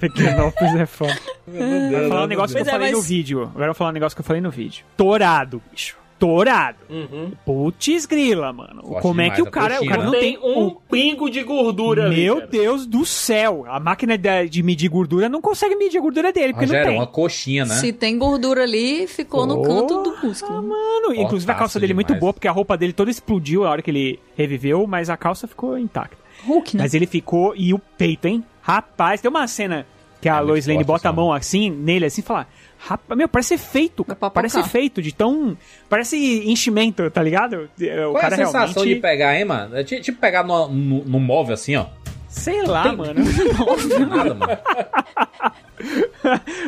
Pequenópolis 0.00 0.74
é 0.76 0.86
foda. 0.86 1.18
Vou 1.46 2.08
falar 2.08 2.24
um 2.24 2.26
negócio 2.26 2.54
que 2.56 2.62
eu 2.62 2.66
é, 2.66 2.70
falei 2.70 2.90
no 2.92 2.98
mas- 2.98 3.08
vídeo. 3.08 3.42
Agora 3.42 3.64
eu 3.64 3.66
vou 3.68 3.74
falar 3.74 3.90
um 3.90 3.94
negócio 3.94 4.16
que 4.16 4.20
eu 4.20 4.24
falei 4.24 4.40
no 4.42 4.50
vídeo. 4.50 4.84
Torado, 4.96 5.62
bicho. 5.70 5.96
Torado. 6.18 6.78
Uhum. 6.90 7.32
Putz 7.46 8.04
grila, 8.04 8.52
mano. 8.52 8.82
Forte 8.82 9.02
Como 9.02 9.20
é 9.20 9.30
que 9.30 9.40
o 9.40 9.50
cara, 9.50 9.80
o 9.80 9.86
cara 9.86 10.04
não 10.04 10.12
tem 10.12 10.36
um 10.38 10.66
o 10.66 10.70
pingo 10.74 11.30
de 11.30 11.42
gordura 11.42 12.06
ali, 12.06 12.24
Meu 12.24 12.36
cara. 12.36 12.46
Deus 12.48 12.86
do 12.86 13.06
céu. 13.06 13.64
A 13.68 13.78
máquina 13.80 14.18
de, 14.18 14.48
de 14.48 14.62
medir 14.62 14.88
gordura 14.88 15.28
não 15.28 15.40
consegue 15.40 15.76
medir 15.76 15.98
a 15.98 16.00
gordura 16.00 16.32
dele, 16.32 16.52
porque 16.52 16.66
Rogério, 16.66 16.86
não 16.86 16.92
tem. 16.92 17.00
uma 17.00 17.06
coxinha, 17.06 17.64
né? 17.64 17.74
Se 17.76 17.92
tem 17.92 18.18
gordura 18.18 18.64
ali, 18.64 19.06
ficou 19.06 19.46
no 19.46 19.62
canto 19.62 20.02
do 20.02 20.26
músculo. 20.26 20.62
Mano, 20.62 21.14
inclusive 21.14 21.50
a 21.50 21.54
calça 21.54 21.78
Fortaço 21.78 21.80
dele 21.80 21.92
é 21.92 21.94
muito 21.94 22.14
boa, 22.14 22.32
porque 22.32 22.48
a 22.48 22.52
roupa 22.52 22.76
dele 22.76 22.92
toda 22.92 23.10
explodiu 23.10 23.62
na 23.62 23.70
hora 23.70 23.82
que 23.82 23.90
ele 23.90 24.18
reviveu, 24.36 24.86
mas 24.86 25.08
a 25.08 25.16
calça 25.16 25.46
ficou 25.46 25.78
intacta. 25.78 26.16
Hulk, 26.46 26.76
né? 26.76 26.82
Mas 26.82 26.94
ele 26.94 27.06
ficou. 27.06 27.54
E 27.56 27.72
o 27.72 27.78
peito, 27.78 28.26
hein? 28.26 28.44
Rapaz, 28.60 29.20
tem 29.20 29.28
uma 29.28 29.46
cena 29.46 29.86
que 30.20 30.28
a 30.28 30.36
É 30.36 30.40
Lois 30.40 30.66
Lane 30.66 30.84
bota 30.84 31.08
a 31.08 31.12
mão 31.12 31.32
assim, 31.32 31.70
nele, 31.70 32.06
assim, 32.06 32.20
e 32.20 32.24
fala. 32.24 32.46
Rapaz, 32.80 33.18
meu, 33.18 33.28
parece 33.28 33.58
feito. 33.58 34.04
cara. 34.04 34.30
Parece 34.30 34.62
feito, 34.62 35.02
de 35.02 35.12
tão. 35.12 35.56
Parece 35.88 36.16
enchimento, 36.48 37.10
tá 37.10 37.22
ligado? 37.22 37.68
O 37.76 38.12
Qual 38.12 38.14
é 38.14 38.18
a 38.18 38.20
cara 38.20 38.36
sensação 38.36 38.60
realmente. 38.82 38.94
de 38.94 39.00
pegar, 39.00 39.36
hein, 39.36 39.44
mano? 39.44 39.76
É 39.76 39.82
ti- 39.82 40.00
tipo 40.00 40.20
pegar 40.20 40.44
no, 40.44 40.68
no, 40.68 41.04
no 41.04 41.18
móvel 41.20 41.54
assim, 41.54 41.74
ó. 41.76 41.86
Sei 42.28 42.62
lá, 42.62 42.82
Tem- 42.84 42.96
mano. 42.96 43.14
Nada, 44.08 44.34
mano. 44.34 44.58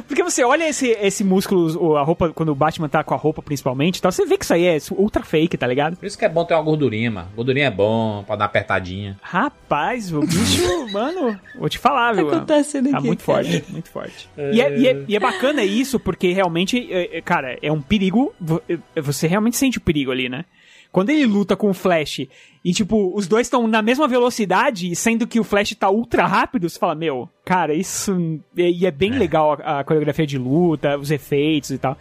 Porque 0.07 0.23
você 0.23 0.45
olha 0.45 0.69
esse, 0.69 0.89
esse 1.01 1.25
músculo, 1.25 1.97
a 1.97 2.03
roupa, 2.03 2.31
quando 2.31 2.51
o 2.51 2.55
Batman 2.55 2.89
tá 2.89 3.03
com 3.05 3.13
a 3.15 3.17
roupa 3.17 3.43
principalmente 3.43 3.99
e 3.99 4.03
tal, 4.03 4.11
você 4.13 4.25
vê 4.25 4.39
que 4.39 4.45
isso 4.45 4.55
aí 4.55 4.65
é 4.67 4.79
ultra 4.93 5.23
fake, 5.23 5.57
tá 5.59 5.67
ligado? 5.67 5.97
Por 5.97 6.07
isso 6.07 6.17
que 6.19 6.25
é 6.25 6.29
bom 6.29 6.45
ter 6.45 6.55
uma 6.55 6.63
gordurinha, 6.63 7.11
mano. 7.11 7.29
Gordurinha 7.35 7.67
é 7.67 7.71
bom 7.71 8.23
pra 8.27 8.37
dar 8.37 8.45
uma 8.45 8.47
apertadinha. 8.47 9.19
Rapaz, 9.23 10.13
o 10.13 10.21
bicho, 10.21 10.63
mano, 10.93 11.39
vou 11.59 11.69
te 11.69 11.79
falar, 11.79 12.13
viu? 12.15 12.29
acontecendo 12.29 12.91
Tá 12.91 12.99
aqui, 12.99 13.07
muito 13.07 13.25
cara? 13.25 13.45
forte, 13.45 13.65
muito 13.73 13.89
forte. 13.91 14.29
E, 14.39 14.61
é, 14.63 14.79
e, 14.79 14.89
é, 14.89 15.05
e 15.09 15.17
é 15.17 15.21
bacana 15.21 15.63
isso, 15.65 15.99
porque 16.01 16.33
realmente, 16.33 16.89
é, 16.93 17.19
é, 17.19 17.21
cara, 17.21 17.59
é 17.61 17.71
um 17.71 17.81
perigo. 17.83 18.33
vo- 18.41 18.63
é, 18.69 19.01
Você 19.01 19.27
realmente 19.27 19.57
sente 19.57 19.79
o 19.79 19.81
perigo 19.81 20.11
ali, 20.13 20.29
né? 20.29 20.45
Quando 20.93 21.11
ele 21.11 21.25
luta 21.27 21.55
com 21.57 21.71
o 21.71 21.75
Flash 21.75 22.27
e, 22.65 22.73
tipo, 22.73 23.13
os 23.15 23.29
dois 23.29 23.47
estão 23.47 23.67
na 23.69 23.81
mesma 23.81 24.09
velocidade, 24.09 24.95
sendo 24.97 25.27
que 25.27 25.39
o 25.39 25.45
Flash 25.45 25.75
tá 25.75 25.89
ultra 25.89 26.27
rápido, 26.27 26.69
você 26.69 26.79
fala, 26.79 26.95
meu, 26.95 27.29
cara, 27.45 27.73
isso. 27.75 28.41
E 28.57 28.85
é 28.85 28.91
bem 28.91 29.13
legal 29.13 29.53
a, 29.63 29.81
a 29.81 29.85
coreografia 29.85 30.27
de 30.27 30.37
luta, 30.37 30.99
os 30.99 31.11
efeitos 31.11 31.71
e 31.71 31.79
tal. 31.79 31.97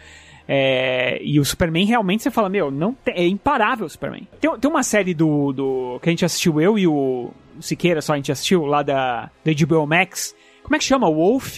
É, 0.48 1.20
e 1.22 1.40
o 1.40 1.46
Superman 1.46 1.86
realmente 1.86 2.24
você 2.24 2.32
fala, 2.32 2.50
meu, 2.50 2.72
não 2.72 2.92
tem- 2.94 3.14
é 3.14 3.28
imparável 3.28 3.86
o 3.86 3.90
Superman. 3.90 4.28
Tem, 4.42 4.50
tem 4.60 4.72
uma 4.72 4.82
série 4.82 5.14
do, 5.14 5.54
do. 5.54 6.00
que 6.02 6.10
a 6.10 6.12
gente 6.12 6.26
assistiu, 6.26 6.60
eu 6.60 6.78
e 6.80 6.88
o 6.88 7.30
Siqueira 7.60 8.02
só 8.02 8.14
a 8.14 8.16
gente 8.16 8.32
assistiu, 8.32 8.66
lá 8.66 8.82
da, 8.82 9.30
da 9.46 9.52
HBO 9.54 9.86
Max. 9.86 10.34
Como 10.64 10.76
é 10.76 10.80
que 10.80 10.86
chama? 10.86 11.08
Wolf. 11.10 11.58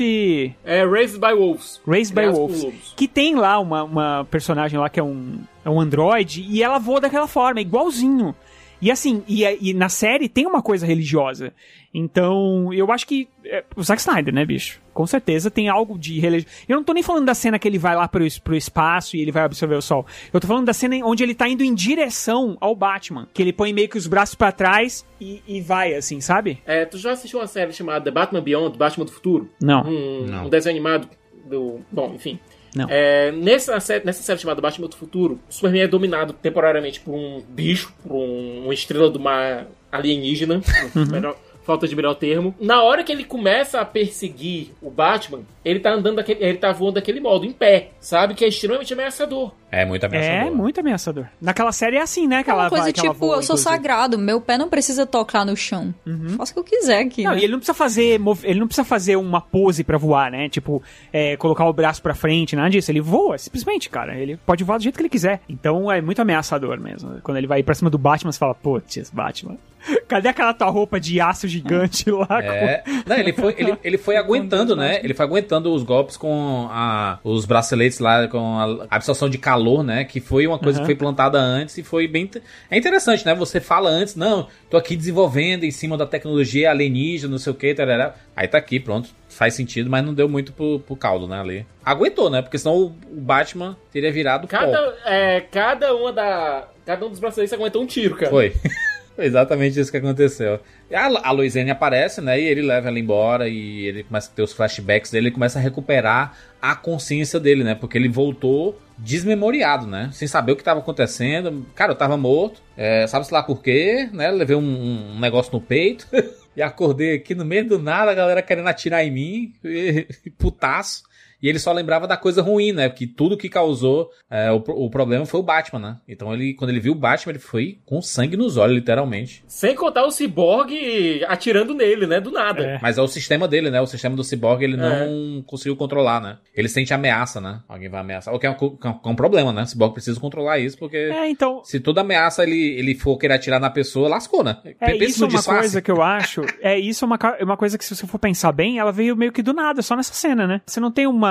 É 0.66 0.86
Raised 0.86 1.20
by 1.20 1.34
Wolves. 1.34 1.82
Raised 1.88 2.14
by 2.14 2.28
Wolves. 2.28 2.94
Que 2.96 3.08
tem 3.08 3.36
lá 3.36 3.60
uma, 3.60 3.84
uma 3.84 4.28
personagem 4.30 4.78
lá 4.80 4.90
que 4.90 5.00
é 5.00 5.04
um, 5.04 5.40
é 5.64 5.70
um 5.70 5.80
androide 5.80 6.46
e 6.50 6.62
ela 6.64 6.78
voa 6.80 7.00
daquela 7.02 7.28
forma, 7.28 7.62
igualzinho. 7.62 8.36
E 8.82 8.90
assim, 8.90 9.24
e, 9.28 9.44
e 9.62 9.74
na 9.76 9.90
série 9.90 10.28
tem 10.28 10.48
uma 10.48 10.60
coisa 10.62 10.88
religiosa. 10.88 11.54
Então, 11.94 12.74
eu 12.74 12.92
acho 12.92 13.06
que. 13.06 13.28
É, 13.46 13.64
o 13.76 13.84
Zack 13.84 14.02
Snyder, 14.02 14.34
né, 14.34 14.44
bicho? 14.44 14.82
Com 14.94 15.06
certeza 15.06 15.52
tem 15.52 15.70
algo 15.70 16.00
de 16.00 16.20
religião. 16.20 16.52
Eu 16.68 16.78
não 16.78 16.84
tô 16.84 16.92
nem 16.94 17.04
falando 17.04 17.26
da 17.26 17.36
cena 17.36 17.60
que 17.60 17.68
ele 17.68 17.78
vai 17.78 17.96
lá 17.96 18.08
pro, 18.08 18.26
pro 18.44 18.56
espaço 18.56 19.16
e 19.16 19.22
ele 19.22 19.32
vai 19.32 19.44
absorver 19.44 19.76
o 19.76 19.82
sol. 19.84 20.06
Eu 20.34 20.40
tô 20.40 20.48
falando 20.48 20.66
da 20.66 20.74
cena 20.74 20.96
em- 20.96 21.04
onde 21.04 21.22
ele 21.22 21.36
tá 21.36 21.48
indo 21.48 21.64
em 21.64 21.76
direção 21.76 22.58
ao 22.60 22.76
Batman. 22.76 23.28
Que 23.34 23.42
ele 23.44 23.54
põe 23.54 23.72
meio 23.72 23.88
que 23.90 23.98
os 24.00 24.08
braços 24.08 24.34
pra 24.36 24.52
trás 24.52 25.06
e, 25.20 25.44
e 25.48 25.62
vai, 25.62 25.94
assim, 25.94 26.20
sabe? 26.20 26.60
É, 26.66 26.84
tu 26.86 26.98
já 26.98 27.12
assistiu 27.12 27.40
uma 27.40 27.48
série 27.48 27.74
chamada 27.74 28.04
The 28.06 28.12
Batman 28.12 28.42
Beyond, 28.42 28.78
Batman 28.80 29.06
do 29.06 29.12
Futuro? 29.12 29.48
Não. 29.62 29.84
Um, 29.84 30.26
Não. 30.26 30.46
um 30.48 30.50
desenho 30.50 30.74
animado 30.76 31.08
do... 31.46 31.82
Bom, 31.92 32.14
enfim. 32.16 32.40
Não. 32.76 32.88
É, 32.90 33.32
nessa, 33.34 33.80
série, 33.80 34.06
nessa 34.06 34.24
série 34.24 34.40
chamada 34.40 34.62
Batman 34.62 34.88
do 34.88 34.96
Futuro, 34.96 35.40
o 35.50 35.54
Superman 35.54 35.82
é 35.82 35.88
dominado 35.88 36.32
temporariamente 36.34 37.00
por 37.02 37.14
um 37.14 37.42
bicho, 37.50 37.94
por 38.02 38.14
um- 38.16 38.64
uma 38.66 38.74
estrela 38.74 39.10
do 39.10 39.20
mar 39.20 39.68
alienígena, 39.92 40.62
Uhum. 40.96 41.04
o 41.04 41.12
menor, 41.12 41.38
falta 41.64 41.88
de 41.88 41.96
melhor 41.96 42.16
termo. 42.16 42.54
Na 42.60 42.84
hora 42.84 43.04
que 43.04 43.12
ele 43.12 43.24
começa 43.24 43.80
a 43.80 43.86
perseguir 43.86 44.72
o 44.82 44.90
Batman, 44.90 45.42
ele 45.64 45.80
tá 45.80 45.94
andando 45.94 46.16
daquele, 46.18 46.44
ele 46.44 46.58
tá 46.58 46.72
voando 46.72 46.96
daquele 46.96 47.20
modo, 47.20 47.46
em 47.46 47.52
pé, 47.52 47.92
sabe? 48.00 48.34
Que 48.34 48.46
é 48.46 48.48
extremamente 48.48 48.94
ameaçador. 48.94 49.52
É 49.72 49.86
muito 49.86 50.06
É 50.06 50.50
muito 50.50 50.80
ameaçador. 50.80 51.28
Naquela 51.40 51.72
série 51.72 51.96
é 51.96 52.02
assim, 52.02 52.28
né? 52.28 52.44
Que 52.44 52.50
É 52.50 52.54
uma 52.54 52.70
coisa 52.70 52.84
vai, 52.86 52.94
tipo, 52.94 53.14
voa, 53.14 53.38
eu 53.38 53.42
sou 53.42 53.56
inclusive. 53.56 53.70
sagrado, 53.70 54.18
meu 54.18 54.42
pé 54.42 54.58
não 54.58 54.68
precisa 54.68 55.06
tocar 55.06 55.46
no 55.46 55.56
chão. 55.56 55.94
Faço 56.36 56.52
o 56.52 56.56
que 56.56 56.60
eu 56.60 56.64
quiser 56.64 57.00
aqui. 57.06 57.24
Não, 57.24 57.32
né? 57.32 57.40
e 57.40 57.44
ele 57.44 57.54
não 57.54 57.60
precisa 57.60 57.74
fazer, 57.74 58.20
ele 58.44 58.60
não 58.60 58.68
precisa 58.68 58.84
fazer 58.84 59.16
uma 59.16 59.40
pose 59.40 59.84
pra 59.84 59.98
voar, 59.98 60.30
né? 60.30 60.50
Tipo, 60.50 60.84
é, 61.14 61.38
colocar 61.38 61.66
o 61.66 61.74
braço 61.74 62.02
pra 62.02 62.14
frente, 62.14 62.56
nada 62.56 62.70
disso. 62.70 62.92
Ele 62.92 63.00
voa, 63.00 63.38
simplesmente, 63.38 63.90
cara. 63.90 64.18
Ele 64.18 64.36
pode 64.46 64.64
voar 64.64 64.78
do 64.78 64.84
jeito 64.84 64.96
que 64.96 65.02
ele 65.04 65.10
quiser. 65.10 65.42
Então 65.48 65.90
é 65.90 66.02
muito 66.02 66.22
ameaçador 66.22 66.80
mesmo. 66.80 67.22
Quando 67.22 67.38
ele 67.38 67.48
vai 67.48 67.64
pra 67.64 67.74
cima 67.74 67.90
do 67.90 67.98
Batman, 67.98 68.32
você 68.32 68.40
fala, 68.40 68.54
putz, 68.56 69.10
Batman. 69.12 69.58
Cadê 70.08 70.30
aquela 70.30 70.54
tua 70.54 70.70
roupa 70.70 71.00
de 71.00 71.20
aço 71.20 71.48
gigante 71.48 72.10
lá? 72.12 72.28
É. 72.42 72.78
com- 72.78 73.04
Não, 73.10 73.18
ele 73.18 73.34
foi, 73.34 73.56
ele, 73.58 73.78
ele 73.84 73.98
foi 73.98 74.16
aguentando, 74.18 74.76
né? 74.76 75.00
Ele 75.04 75.14
foi 75.14 75.26
aguentando 75.26 75.74
os 75.74 75.84
golpes 75.84 76.18
com 76.18 76.68
a, 76.72 77.20
os 77.24 77.46
braceletes 77.46 78.00
lá, 78.00 78.28
com 78.28 78.58
a 78.60 78.88
absorção 78.90 79.30
de 79.30 79.38
calor, 79.38 79.84
né? 79.84 80.04
Que 80.04 80.20
foi 80.20 80.46
uma 80.48 80.60
coisa 80.60 80.80
Aham. 80.80 80.88
que 80.88 80.94
foi 80.94 80.96
plantada 80.96 81.40
antes 81.40 81.78
e 81.78 81.84
foi 81.84 82.08
bem. 82.08 82.30
É 82.70 82.78
interessante, 82.78 83.26
né? 83.26 83.34
Você 83.36 83.60
fala 83.60 83.90
antes, 83.90 84.16
não, 84.16 84.48
tô 84.70 84.78
aqui 84.78 84.96
desenvolvendo 84.96 85.64
em 85.64 85.72
cima 85.72 85.98
da 85.98 86.06
tecnologia 86.06 86.70
alienígena, 86.72 87.32
não 87.32 87.38
sei 87.40 87.52
o 87.52 87.56
que, 87.56 87.74
tarará. 87.74 88.14
Aí 88.36 88.48
tá 88.48 88.58
aqui, 88.58 88.80
pronto. 88.80 89.10
Faz 89.30 89.54
sentido, 89.54 89.90
mas 89.90 90.04
não 90.06 90.14
deu 90.14 90.28
muito 90.28 90.52
pro, 90.54 90.80
pro 90.80 90.96
caldo, 90.96 91.28
né? 91.28 91.40
Ali. 91.40 91.66
Aguentou, 91.86 92.30
né? 92.30 92.42
Porque 92.42 92.58
senão 92.58 92.76
o, 92.76 92.86
o 93.12 93.22
Batman 93.22 93.78
teria 93.92 94.12
virado 94.12 94.48
pó. 94.48 94.58
Cada, 94.58 94.96
é, 95.06 95.42
cada 95.42 95.96
uma 95.96 96.12
da. 96.12 96.68
Cada 96.86 97.06
um 97.06 97.10
dos 97.10 97.20
braceletes 97.20 97.54
aguentou 97.54 97.82
um 97.82 97.86
tiro, 97.86 98.16
cara. 98.16 98.30
Foi. 98.30 98.54
Foi 99.16 99.26
exatamente 99.26 99.80
isso 99.80 99.92
que 99.92 99.98
aconteceu. 99.98 100.60
A, 100.94 101.30
a 101.30 101.72
aparece, 101.72 102.22
né? 102.22 102.40
E 102.40 102.44
ele 102.46 102.62
leva 102.62 102.88
ela 102.88 103.00
embora 103.00 103.48
e 103.48 103.86
ele 103.86 104.04
começa 104.04 104.32
a 104.32 104.36
ter 104.36 104.42
os 104.42 104.54
flashbacks 104.54 105.12
dele, 105.12 105.28
ele 105.28 105.34
começa 105.34 105.60
a 105.60 105.62
recuperar 105.62 106.38
a 106.62 106.76
consciência 106.76 107.40
dele, 107.40 107.64
né? 107.64 107.76
Porque 107.76 107.98
ele 107.98 108.10
voltou 108.10 108.80
desmemoriado, 108.98 109.88
né? 109.88 110.10
Sem 110.14 110.28
saber 110.28 110.52
o 110.54 110.56
que 110.56 110.62
estava 110.62 110.80
acontecendo. 110.80 111.66
Cara, 111.76 111.92
eu 111.92 111.96
tava 111.96 112.16
morto, 112.18 112.62
é, 112.78 113.06
sabe-se 113.08 113.34
lá 113.34 113.44
por 113.44 113.62
quê, 113.62 114.10
né? 114.14 114.30
Levei 114.32 114.56
um, 114.56 115.16
um 115.16 115.20
negócio 115.20 115.52
no 115.52 115.62
peito 115.62 116.08
e 116.56 116.62
acordei 116.62 117.16
aqui 117.16 117.34
no 117.34 117.44
meio 117.44 117.68
do 117.68 117.80
nada, 117.80 118.12
a 118.12 118.16
galera 118.16 118.42
querendo 118.42 118.68
atirar 118.68 119.04
em 119.06 119.12
mim, 119.12 119.54
e, 119.64 120.08
putaço. 120.38 121.04
E 121.42 121.48
ele 121.50 121.60
só 121.60 121.72
lembrava 121.72 122.08
da 122.08 122.18
coisa 122.18 122.42
ruim, 122.42 122.72
né? 122.72 122.90
Que 122.90 123.08
tudo 123.08 123.38
que 123.38 123.50
causou 123.50 124.10
é, 124.30 124.52
o, 124.52 124.58
o 124.58 124.90
problema 124.90 125.26
foi 125.26 125.40
o 125.40 125.44
Batman, 125.44 125.80
né? 125.80 125.98
Então 126.08 126.34
ele, 126.34 126.54
quando 126.54 126.70
ele 126.70 126.80
viu 126.80 126.92
o 126.94 126.96
Batman, 126.96 127.32
ele 127.32 127.40
foi 127.40 127.80
com 127.86 128.02
sangue 128.02 128.38
nos 128.38 128.58
olhos, 128.58 128.76
literalmente. 128.76 129.44
Sem 129.48 129.76
contar 129.76 130.06
o 130.06 130.12
Cyborg 130.12 131.24
atirando 131.28 131.74
nele, 131.74 132.06
né? 132.08 132.20
Do 132.20 132.32
nada. 132.32 132.80
Mas 132.82 132.98
é 132.98 133.02
o 133.02 133.08
sistema 133.08 133.48
dele, 133.48 133.70
né? 133.70 133.82
O 133.82 133.88
sistema 133.88 134.16
do 134.16 134.24
Cyborg 134.24 134.64
ele 134.64 134.76
É. 134.76 134.78
não 134.78 135.42
conseguiu 135.44 135.76
controlar, 135.76 136.20
né? 136.22 136.38
Ele 136.56 136.68
sente 136.70 136.94
ameaça, 136.94 137.40
né? 137.42 137.62
Alguém 137.68 137.90
vai 137.90 138.02
ameaçar. 138.02 138.34
O 138.34 138.40
que 138.40 138.46
é 138.48 138.50
um, 138.50 138.56
que 138.56 138.66
é 138.88 138.90
um- 138.90 139.00
é 139.06 139.10
um 139.10 139.16
problema, 139.16 139.52
né? 139.52 139.64
O 139.64 139.68
Cyborg 139.68 139.94
precisa 139.94 140.20
controlar 140.20 140.60
isso, 140.60 140.78
porque 140.78 140.98
É, 140.98 141.30
então. 141.30 141.64
se 141.64 141.80
toda 141.80 142.02
ameaça 142.02 142.44
ele, 142.44 142.58
ele 142.78 142.96
for 142.96 143.18
querer 143.18 143.34
atirar 143.36 143.60
na 143.60 143.70
pessoa, 143.70 144.08
lascou, 144.10 144.44
né? 144.44 144.58
É 144.80 144.92
Pensa 144.92 145.04
isso 145.06 145.20
no 145.22 145.26
é 145.26 145.30
uma 145.30 145.38
disfarce. 145.38 145.60
coisa 145.62 145.82
que 145.82 145.92
eu 145.92 146.02
acho. 146.02 146.42
É 146.62 146.78
isso 146.78 147.04
é 147.04 147.08
uma, 147.08 147.20
é 147.40 147.44
uma 147.44 147.58
coisa 147.58 147.78
que, 147.78 147.86
se 147.86 147.96
você 147.96 148.06
for 148.08 148.20
pensar 148.20 148.52
bem, 148.52 148.80
ela 148.80 148.92
veio 148.92 149.16
meio 149.16 149.32
que 149.32 149.42
do 149.42 149.54
nada, 149.54 149.82
só 149.82 149.96
nessa 149.96 150.14
cena, 150.14 150.46
né? 150.48 150.62
Você 150.66 150.80
não 150.80 150.92
tem 150.92 151.08
uma 151.08 151.31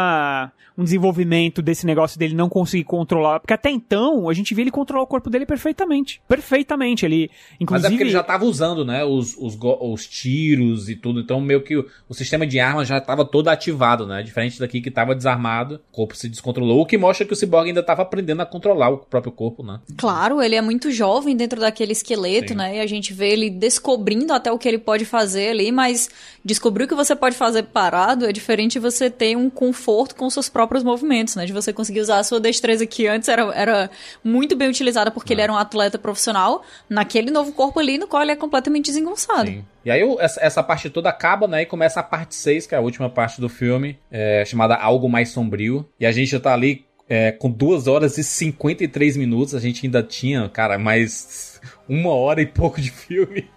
um 0.81 0.85
desenvolvimento 0.85 1.61
desse 1.61 1.85
negócio 1.85 2.19
dele 2.19 2.35
não 2.35 2.49
conseguir 2.49 2.85
controlar. 2.85 3.41
Porque 3.41 3.53
até 3.53 3.71
então, 3.71 4.29
a 4.29 4.33
gente 4.33 4.55
via 4.55 4.63
ele 4.63 4.71
controlar 4.71 5.03
o 5.03 5.07
corpo 5.07 5.29
dele 5.29 5.45
perfeitamente. 5.45 6.23
Perfeitamente. 6.27 7.05
Ele, 7.05 7.31
Mas 7.31 7.61
inclusive. 7.61 7.87
é 7.87 7.91
porque 7.91 8.03
ele 8.05 8.11
já 8.11 8.23
tava 8.23 8.47
usando, 8.47 8.83
né? 8.83 9.05
Os, 9.05 9.37
os, 9.37 9.59
os 9.61 10.07
tiros 10.07 10.89
e 10.89 10.97
tudo. 10.97 11.21
Então, 11.21 11.41
meio 11.41 11.63
que 11.63 11.77
o, 11.77 11.87
o 12.09 12.15
sistema 12.15 12.47
de 12.47 12.59
armas 12.59 12.89
já 12.89 12.99
tava 12.99 13.27
todo 13.27 13.49
ativado, 13.49 14.07
né? 14.07 14.23
Diferente 14.23 14.59
daqui 14.59 14.81
que 14.81 14.91
tava 14.91 15.15
desarmado, 15.15 15.81
o 15.93 15.95
corpo 15.95 16.17
se 16.17 16.29
descontrolou. 16.29 16.81
O 16.81 16.87
que 16.87 16.97
mostra 16.97 17.27
que 17.27 17.33
o 17.35 17.37
Cyborg 17.37 17.69
ainda 17.69 17.83
tava 17.83 18.01
aprendendo 18.01 18.41
a 18.41 18.47
controlar 18.47 18.89
o 18.89 18.99
próprio 18.99 19.33
corpo, 19.33 19.63
né? 19.63 19.81
Claro, 19.99 20.41
ele 20.41 20.55
é 20.55 20.63
muito 20.63 20.91
jovem 20.91 21.37
dentro 21.37 21.61
daquele 21.61 21.93
esqueleto, 21.93 22.51
Sim. 22.51 22.55
né? 22.55 22.77
E 22.77 22.81
a 22.81 22.87
gente 22.87 23.13
vê 23.13 23.31
ele 23.33 23.51
descobrindo 23.51 24.33
até 24.33 24.51
o 24.51 24.59
que 24.59 24.67
ele 24.67 24.79
pode 24.79 25.05
fazer 25.05 25.51
ali, 25.51 25.71
mas 25.71 26.09
descobrir 26.43 26.85
o 26.85 26.89
que 26.89 26.95
você 26.95 27.15
pode 27.15 27.37
fazer 27.37 27.65
parado 27.65 28.25
é 28.25 28.33
diferente 28.33 28.73
de 28.73 28.79
você 28.79 29.11
ter 29.11 29.37
um 29.37 29.51
conforto 29.51 29.90
com 30.15 30.29
seus 30.31 30.49
próprios 30.49 30.83
movimentos, 30.83 31.37
né? 31.37 31.45
De 31.45 31.53
você 31.53 31.73
conseguir 31.73 32.01
usar 32.01 32.19
a 32.19 32.25
sua 32.25 32.41
destreza 32.41 32.87
que 32.87 33.07
antes 33.07 33.29
era, 33.29 33.43
era 33.55 33.91
muito 34.23 34.57
bem 34.57 34.69
utilizada 34.69 35.11
porque 35.11 35.33
ele 35.33 35.43
era 35.43 35.53
um 35.53 35.57
atleta 35.57 35.99
profissional, 35.99 36.63
naquele 36.89 37.31
novo 37.31 37.53
corpo 37.53 37.79
ali 37.81 37.99
no 37.99 38.07
qual 38.07 38.23
ele 38.23 38.33
é 38.33 38.37
completamente 38.37 38.87
desengonçado. 38.87 39.65
E 39.85 39.91
aí 39.91 40.03
essa, 40.19 40.41
essa 40.45 40.63
parte 40.63 40.91
toda 40.91 41.09
acaba, 41.09 41.49
né? 41.49 41.63
E 41.63 41.67
começa 41.67 42.01
a 42.01 42.03
parte 42.03 42.35
6, 42.35 42.67
que 42.67 42.75
é 42.75 42.79
a 42.79 42.81
última 42.81 43.09
parte 43.09 43.41
do 43.41 43.49
filme, 43.49 43.99
é, 44.11 44.45
chamada 44.45 44.75
Algo 44.75 45.09
Mais 45.09 45.31
Sombrio. 45.31 45.89
E 45.99 46.07
a 46.07 46.13
gente 46.13 46.31
já 46.31 46.41
tá 46.41 46.53
ali 46.53 46.85
é, 47.09 47.33
com 47.33 47.51
2 47.51 47.89
horas 47.89 48.17
e 48.19 48.25
53 48.25 49.17
minutos. 49.17 49.55
A 49.55 49.61
gente 49.61 49.85
ainda 49.85 50.03
tinha, 50.03 50.49
cara, 50.49 50.79
mais 50.79 51.61
uma 51.89 52.11
hora 52.15 52.41
e 52.41 52.47
pouco 52.47 52.81
de 52.81 52.91
filme. 52.91 53.49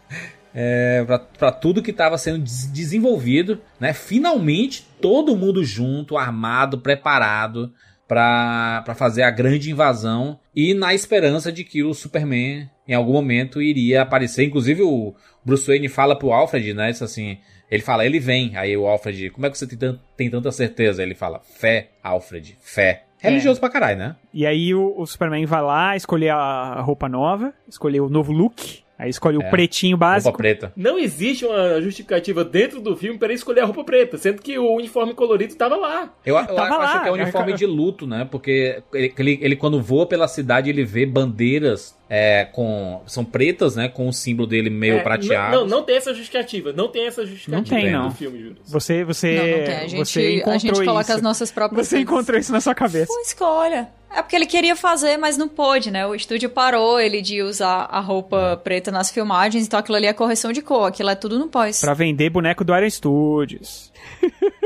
É, 0.56 1.04
pra, 1.06 1.20
pra 1.20 1.52
tudo 1.52 1.82
que 1.82 1.92
tava 1.92 2.18
sendo 2.18 2.40
des- 2.40 2.72
desenvolvido, 2.72 3.60
né? 3.80 3.92
Finalmente, 3.94 4.86
todo 5.02 5.36
mundo 5.36 5.64
junto, 5.64 6.18
armado, 6.18 6.78
preparado 6.80 7.74
pra 8.08 8.82
pra 8.86 8.94
fazer 8.96 9.24
a 9.24 9.32
grande 9.32 9.72
invasão. 9.72 10.40
E 10.56 10.74
na 10.74 10.94
esperança 10.94 11.52
de 11.52 11.64
que 11.64 11.84
o 11.84 11.94
Superman, 11.94 12.70
em 12.88 12.94
algum 12.94 13.14
momento, 13.14 13.62
iria 13.62 14.02
aparecer. 14.02 14.44
Inclusive, 14.46 14.82
o 14.84 15.16
Bruce 15.44 15.68
Wayne 15.68 15.88
fala 15.90 16.16
pro 16.18 16.32
Alfred, 16.32 16.74
né? 16.74 16.92
Isso 16.92 17.04
assim. 17.04 17.38
Ele 17.72 17.82
fala, 17.82 18.06
ele 18.06 18.20
vem. 18.20 18.56
Aí 18.56 18.78
o 18.78 18.86
Alfred, 18.86 19.32
como 19.32 19.48
é 19.48 19.50
que 19.50 19.58
você 19.58 19.66
tem, 19.66 20.00
tem 20.16 20.30
tanta 20.30 20.52
certeza? 20.52 21.02
Ele 21.02 21.16
fala, 21.16 21.40
fé, 21.58 21.90
Alfred, 22.04 22.56
fé. 22.62 23.06
Religioso 23.18 23.60
pra 23.60 23.70
caralho, 23.70 23.98
né? 23.98 24.16
E 24.34 24.46
aí 24.46 24.76
o, 24.76 24.94
o 24.98 25.06
Superman 25.08 25.46
vai 25.46 25.62
lá 25.62 25.96
escolher 25.96 26.30
a 26.32 26.82
roupa 26.82 27.08
nova, 27.10 27.54
escolher 27.68 28.02
o 28.02 28.10
novo 28.10 28.32
look. 28.34 28.83
Aí 29.04 29.10
escolhe 29.10 29.36
É. 29.36 29.40
o 29.46 29.50
pretinho 29.50 29.98
básico. 29.98 30.30
Roupa 30.30 30.38
preta. 30.38 30.72
Não 30.78 30.98
existe 30.98 31.46
uma 31.46 31.82
justificativa 31.82 32.44
dentro 32.46 32.80
do 32.80 32.96
filme 32.96 33.18
para 33.20 33.28
ele 33.28 33.36
escolher 33.36 33.60
a 33.60 33.66
roupa 33.66 33.84
preta, 33.84 34.18
sendo 34.18 34.42
que 34.42 34.58
o 34.58 34.76
uniforme 34.76 35.14
colorido 35.14 35.56
tava 35.56 35.76
lá. 35.76 36.14
Eu, 36.26 36.38
eu 36.38 36.46
Tava 36.46 36.62
acho 36.62 36.96
lá, 36.96 37.00
que 37.02 37.10
é 37.10 37.12
um 37.12 37.16
cara. 37.16 37.24
uniforme 37.24 37.54
de 37.54 37.66
luto, 37.66 38.08
né? 38.08 38.26
Porque 38.32 38.82
ele, 38.94 39.14
ele, 39.20 39.40
ele, 39.42 39.56
quando 39.58 39.82
voa 39.82 40.06
pela 40.06 40.28
cidade, 40.28 40.70
ele 40.70 40.86
vê 40.86 41.06
bandeiras 41.06 41.98
é, 42.10 42.46
com. 42.46 43.02
São 43.08 43.24
pretas, 43.26 43.76
né? 43.76 43.88
Com 43.88 44.08
o 44.08 44.14
símbolo 44.14 44.48
dele 44.48 44.70
meio 44.70 44.96
É, 44.98 45.00
prateado. 45.02 45.56
Não, 45.56 45.62
não, 45.62 45.78
não 45.78 45.84
tem 45.84 45.96
essa 45.96 46.14
justificativa. 46.14 46.72
Não 46.74 46.88
tem 46.88 47.08
essa 47.08 47.26
justificativa 47.26 47.76
Não 47.76 47.82
tem, 47.84 47.92
não. 47.92 48.10
do 48.10 48.16
filme, 48.16 48.40
Júlio. 48.40 48.58
Você, 48.66 49.04
você, 49.04 49.36
Não, 49.36 49.58
não 49.58 49.66
tem. 49.66 49.76
A 49.76 49.88
gente- 49.88 49.96
você 50.06 50.20
a 50.20 50.32
encontrou 50.36 50.60
gente 50.60 50.86
coloca 50.86 51.02
isso. 51.04 51.14
as 51.14 51.22
nossas 51.22 51.52
próprias 51.52 51.88
Você 51.88 51.96
coisas. 51.96 52.12
encontrou 52.12 52.40
isso 52.40 52.52
na 52.52 52.62
sua 52.62 52.76
cabeça. 52.76 53.08
Foi 53.08 53.22
escolha. 53.22 53.90
É 54.16 54.22
porque 54.22 54.36
ele 54.36 54.46
queria 54.46 54.76
fazer, 54.76 55.18
mas 55.18 55.38
não 55.38 55.48
pôde, 55.48 55.90
né? 55.90 56.06
O 56.06 56.14
estúdio 56.14 56.48
parou 56.48 57.00
ele 57.00 57.20
de 57.20 57.42
usar 57.42 57.88
a 57.90 58.00
roupa 58.00 58.62
preta 58.64 58.92
nas 58.92 59.10
filmagens, 59.10 59.66
então 59.66 59.80
aquilo 59.80 59.98
ali 59.98 60.06
é 60.06 60.14
correção 60.14 60.52
de 60.52 60.62
cor, 60.62 60.86
aquilo 60.90 61.10
é 61.10 61.16
tudo 61.16 61.40
no 61.40 61.48
pós. 61.48 61.82
Pra 61.82 61.96
vender 61.96 62.30
boneco 62.30 62.64
do 62.64 62.78
Iron 62.78 62.88
Studios. 62.92 63.92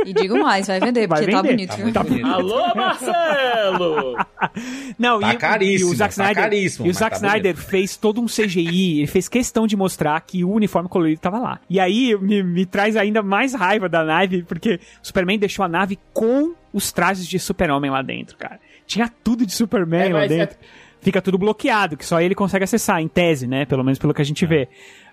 E 0.05 0.13
digo 0.13 0.39
mais, 0.39 0.67
vai 0.67 0.79
vender, 0.79 1.07
Vai 1.07 1.19
porque 1.19 1.31
tá 1.31 1.41
vender. 1.41 1.53
bonito, 1.55 1.69
Tá 1.69 1.75
viu? 1.75 1.83
muito 1.85 2.03
bonito. 2.03 2.25
Alô, 2.27 2.75
Marcelo! 2.75 4.17
Não, 4.97 5.19
Tá 5.19 5.33
e, 5.33 5.37
caríssimo, 5.37 5.89
e 5.89 5.93
o 5.93 5.95
Zack 5.95 6.15
tá 6.15 6.23
Snyder, 6.23 6.43
caríssimo, 6.43 6.87
e 6.87 6.89
o 6.89 6.93
Zack 6.93 7.19
tá 7.19 7.27
Snyder 7.27 7.55
fez 7.55 7.97
todo 7.97 8.21
um 8.21 8.25
CGI, 8.25 8.99
ele 8.99 9.07
fez 9.07 9.27
questão 9.27 9.67
de 9.67 9.75
mostrar 9.75 10.19
que 10.21 10.43
o 10.43 10.51
uniforme 10.51 10.89
colorido 10.89 11.19
tava 11.21 11.39
lá. 11.39 11.59
E 11.69 11.79
aí 11.79 12.15
me, 12.19 12.43
me 12.43 12.65
traz 12.65 12.95
ainda 12.95 13.21
mais 13.21 13.53
raiva 13.53 13.87
da 13.89 14.03
nave, 14.03 14.43
porque 14.43 14.75
o 15.01 15.05
Superman 15.07 15.39
deixou 15.39 15.63
a 15.65 15.67
nave 15.67 15.97
com 16.13 16.53
os 16.73 16.91
trajes 16.91 17.27
de 17.27 17.39
Super-Homem 17.39 17.89
lá 17.91 18.01
dentro, 18.01 18.37
cara. 18.37 18.59
Tinha 18.85 19.11
tudo 19.23 19.45
de 19.45 19.51
Superman 19.53 20.09
É, 20.09 20.13
lá 20.13 20.23
é- 20.23 20.27
dentro. 20.27 20.57
Fica 20.99 21.21
tudo 21.21 21.37
bloqueado, 21.37 21.95
que 21.95 22.03
só 22.05 22.19
ele 22.19 22.33
consegue 22.33 22.63
acessar, 22.63 22.99
em 22.99 23.07
tese, 23.07 23.45
né? 23.47 23.65
Pelo 23.65 23.83
menos 23.83 23.99
pelo 23.99 24.13
que 24.15 24.21
a 24.21 24.25
gente 24.25 24.43
É. 24.45 24.47
vê. 24.47 24.67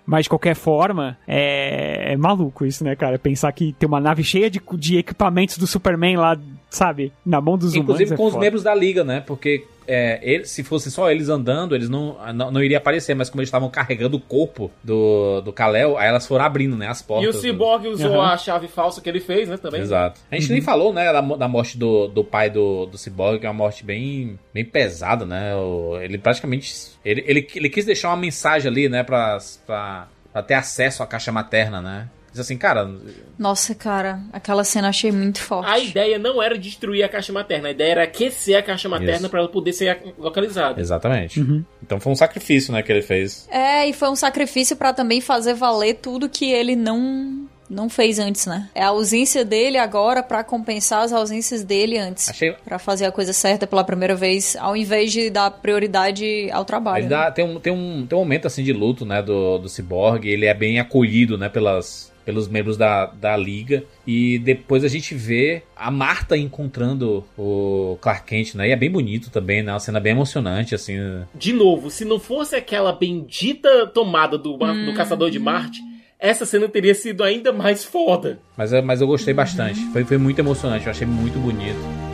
Mas 0.05 0.23
de 0.25 0.29
qualquer 0.29 0.55
forma, 0.55 1.17
é, 1.27 2.13
é 2.13 2.17
maluco 2.17 2.65
isso, 2.65 2.83
né, 2.83 2.95
cara? 2.95 3.17
Pensar 3.17 3.51
que 3.51 3.73
tem 3.73 3.87
uma 3.87 3.99
nave 3.99 4.23
cheia 4.23 4.49
de, 4.49 4.61
de 4.77 4.97
equipamentos 4.97 5.57
do 5.57 5.65
Superman 5.65 6.17
lá, 6.17 6.37
sabe? 6.69 7.11
Na 7.25 7.41
mão 7.41 7.57
dos 7.57 7.73
Inclusive 7.73 8.05
humanos. 8.05 8.11
é 8.11 8.15
com 8.15 8.25
os 8.27 8.33
foda. 8.33 8.43
membros 8.45 8.63
da 8.63 8.75
liga, 8.75 9.03
né? 9.03 9.23
Porque 9.25 9.65
é, 9.87 10.19
ele- 10.21 10.45
se 10.45 10.63
fosse 10.63 10.89
só 10.91 11.09
eles 11.11 11.29
andando, 11.29 11.75
eles 11.75 11.89
não, 11.89 12.17
não, 12.33 12.51
não 12.51 12.63
iria 12.63 12.77
aparecer, 12.77 13.13
mas 13.15 13.29
como 13.29 13.41
eles 13.41 13.47
estavam 13.49 13.69
carregando 13.69 14.17
o 14.17 14.19
corpo 14.19 14.71
do, 14.83 15.41
do 15.41 15.53
Kal-El, 15.53 15.97
aí 15.97 16.07
elas 16.07 16.25
foram 16.27 16.45
abrindo, 16.45 16.75
né? 16.75 16.87
As 16.87 17.01
E 17.01 17.03
portas. 17.05 17.29
o 17.35 17.37
do- 17.37 17.41
Cyborg 17.41 17.87
usou 17.87 18.11
Uhum. 18.11 18.21
a 18.21 18.37
chave 18.37 18.67
falsa 18.67 19.01
que 19.01 19.09
ele 19.09 19.19
fez, 19.19 19.47
né? 19.49 19.57
Também. 19.57 19.81
Exato. 19.81 20.19
A 20.31 20.35
gente 20.35 20.51
nem 20.51 20.61
falou, 20.61 20.93
né, 20.93 21.11
da, 21.11 21.21
da 21.21 21.47
morte 21.47 21.77
do, 21.77 22.07
do 22.07 22.23
pai 22.23 22.49
do, 22.49 22.85
do 22.85 22.97
Cyborg, 22.97 23.39
que 23.39 23.45
é 23.45 23.49
uma 23.49 23.55
morte 23.57 23.83
bem, 23.85 24.39
bem 24.53 24.65
pesada, 24.65 25.25
né? 25.25 25.55
O- 25.55 25.97
ele 26.01 26.17
praticamente. 26.17 26.73
Ele, 27.03 27.23
ele, 27.27 27.47
ele 27.55 27.69
quis 27.69 27.85
deixar 27.85 28.09
uma 28.09 28.17
mensagem 28.17 28.69
ali, 28.69 28.89
né, 28.89 29.03
pra, 29.03 29.37
pra, 29.65 30.07
pra 30.33 30.41
ter 30.43 30.55
acesso 30.55 31.03
à 31.03 31.07
caixa 31.07 31.31
materna, 31.31 31.81
né? 31.81 32.09
Diz 32.35 32.41
assim, 32.41 32.57
cara, 32.57 32.93
Nossa, 33.39 33.73
cara, 33.73 34.19
aquela 34.33 34.65
cena 34.65 34.89
achei 34.89 35.09
muito 35.09 35.39
forte. 35.39 35.69
A 35.71 35.79
ideia 35.79 36.19
não 36.19 36.43
era 36.43 36.57
destruir 36.57 37.01
a 37.01 37.07
caixa 37.07 37.31
materna, 37.31 37.69
a 37.69 37.71
ideia 37.71 37.91
era 37.91 38.03
aquecer 38.03 38.57
a 38.57 38.61
caixa 38.61 38.89
materna 38.89 39.29
pra 39.29 39.39
ela 39.39 39.47
poder 39.47 39.71
ser 39.71 39.97
localizada. 40.19 40.81
exatamente. 40.81 41.39
Então 41.81 41.97
foi 41.97 42.11
um 42.11 42.15
sacrifício, 42.15 42.73
né, 42.73 42.83
que 42.83 42.91
ele 42.91 43.01
fez. 43.01 43.47
É, 43.49 43.87
e 43.87 43.93
foi 43.93 44.09
um 44.09 44.17
sacrifício 44.17 44.75
pra 44.75 44.91
também 44.91 45.21
fazer 45.21 45.53
valer 45.53 45.93
tudo 46.01 46.27
que 46.27 46.51
ele 46.51 46.75
não 46.75 47.47
não 47.67 47.89
fez 47.89 48.19
antes, 48.19 48.45
né? 48.45 48.69
É 48.75 48.83
a 48.83 48.89
ausência 48.89 49.43
dele 49.43 49.79
agora 49.79 50.21
pra 50.21 50.43
compensar 50.43 51.03
as 51.03 51.11
ausências 51.11 51.63
dele 51.63 51.97
antes. 51.97 52.29
Achei- 52.29 52.53
Pra 52.63 52.77
fazer 52.77 53.05
a 53.05 53.11
coisa 53.11 53.33
certa 53.33 53.65
pela 53.65 53.83
primeira 53.83 54.15
vez, 54.15 54.55
ao 54.59 54.77
invés 54.77 55.11
de 55.11 55.31
dar 55.31 55.49
prioridade 55.49 56.47
ao 56.51 56.63
trabalho. 56.63 56.97
Ele 56.97 57.03
né? 57.05 57.09
dá, 57.09 57.31
tem, 57.31 57.43
um, 57.43 57.59
tem, 57.59 57.73
um, 57.73 58.05
tem 58.05 58.15
um 58.15 58.21
momento 58.21 58.45
assim 58.45 58.63
de 58.63 58.71
luto, 58.71 59.03
né, 59.03 59.19
do, 59.21 59.57
do 59.57 59.67
Cyborg, 59.67 60.27
ele 60.27 60.45
é 60.45 60.53
bem 60.53 60.79
acolhido, 60.79 61.39
né, 61.39 61.49
pelas, 61.49 62.11
pelos 62.25 62.47
membros 62.47 62.75
da, 62.77 63.05
da 63.05 63.37
liga, 63.37 63.83
e 64.05 64.39
depois 64.39 64.83
a 64.83 64.87
gente 64.87 65.13
vê 65.13 65.61
a 65.75 65.91
Marta 65.91 66.35
encontrando 66.35 67.23
o 67.37 67.97
Clark 68.01 68.25
Kent, 68.25 68.55
né, 68.55 68.67
e 68.69 68.71
é 68.71 68.75
bem 68.75 68.89
bonito 68.89 69.29
também, 69.29 69.61
né, 69.61 69.71
uma 69.71 69.79
cena 69.79 69.99
bem 69.99 70.11
emocionante, 70.13 70.73
assim, 70.73 70.95
De 71.35 71.53
novo, 71.53 71.89
se 71.91 72.03
não 72.03 72.19
fosse 72.19 72.55
aquela 72.55 72.91
bendita 72.91 73.87
tomada 73.87 74.37
do, 74.37 74.55
Hum. 74.55 74.85
do 74.85 74.93
Caçador 74.93 75.29
de 75.29 75.39
Marte, 75.39 75.79
essa 76.17 76.45
cena 76.45 76.67
teria 76.67 76.95
sido 76.95 77.23
ainda 77.23 77.53
mais 77.53 77.83
foda. 77.83 78.39
mas, 78.57 78.71
mas 78.83 79.01
eu 79.01 79.07
gostei 79.07 79.33
bastante, 79.33 79.79
foi, 79.91 80.03
foi 80.03 80.17
muito 80.17 80.39
emocionante, 80.39 80.85
eu 80.85 80.91
achei 80.91 81.05
muito 81.05 81.37
bonito. 81.39 82.04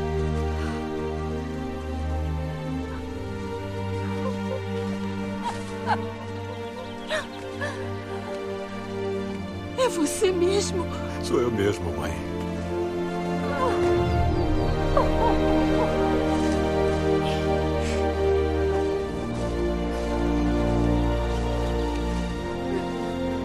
Mesmo? 10.61 10.85
Sou 11.23 11.41
eu 11.41 11.51
mesmo, 11.51 11.91
mãe. 11.97 12.11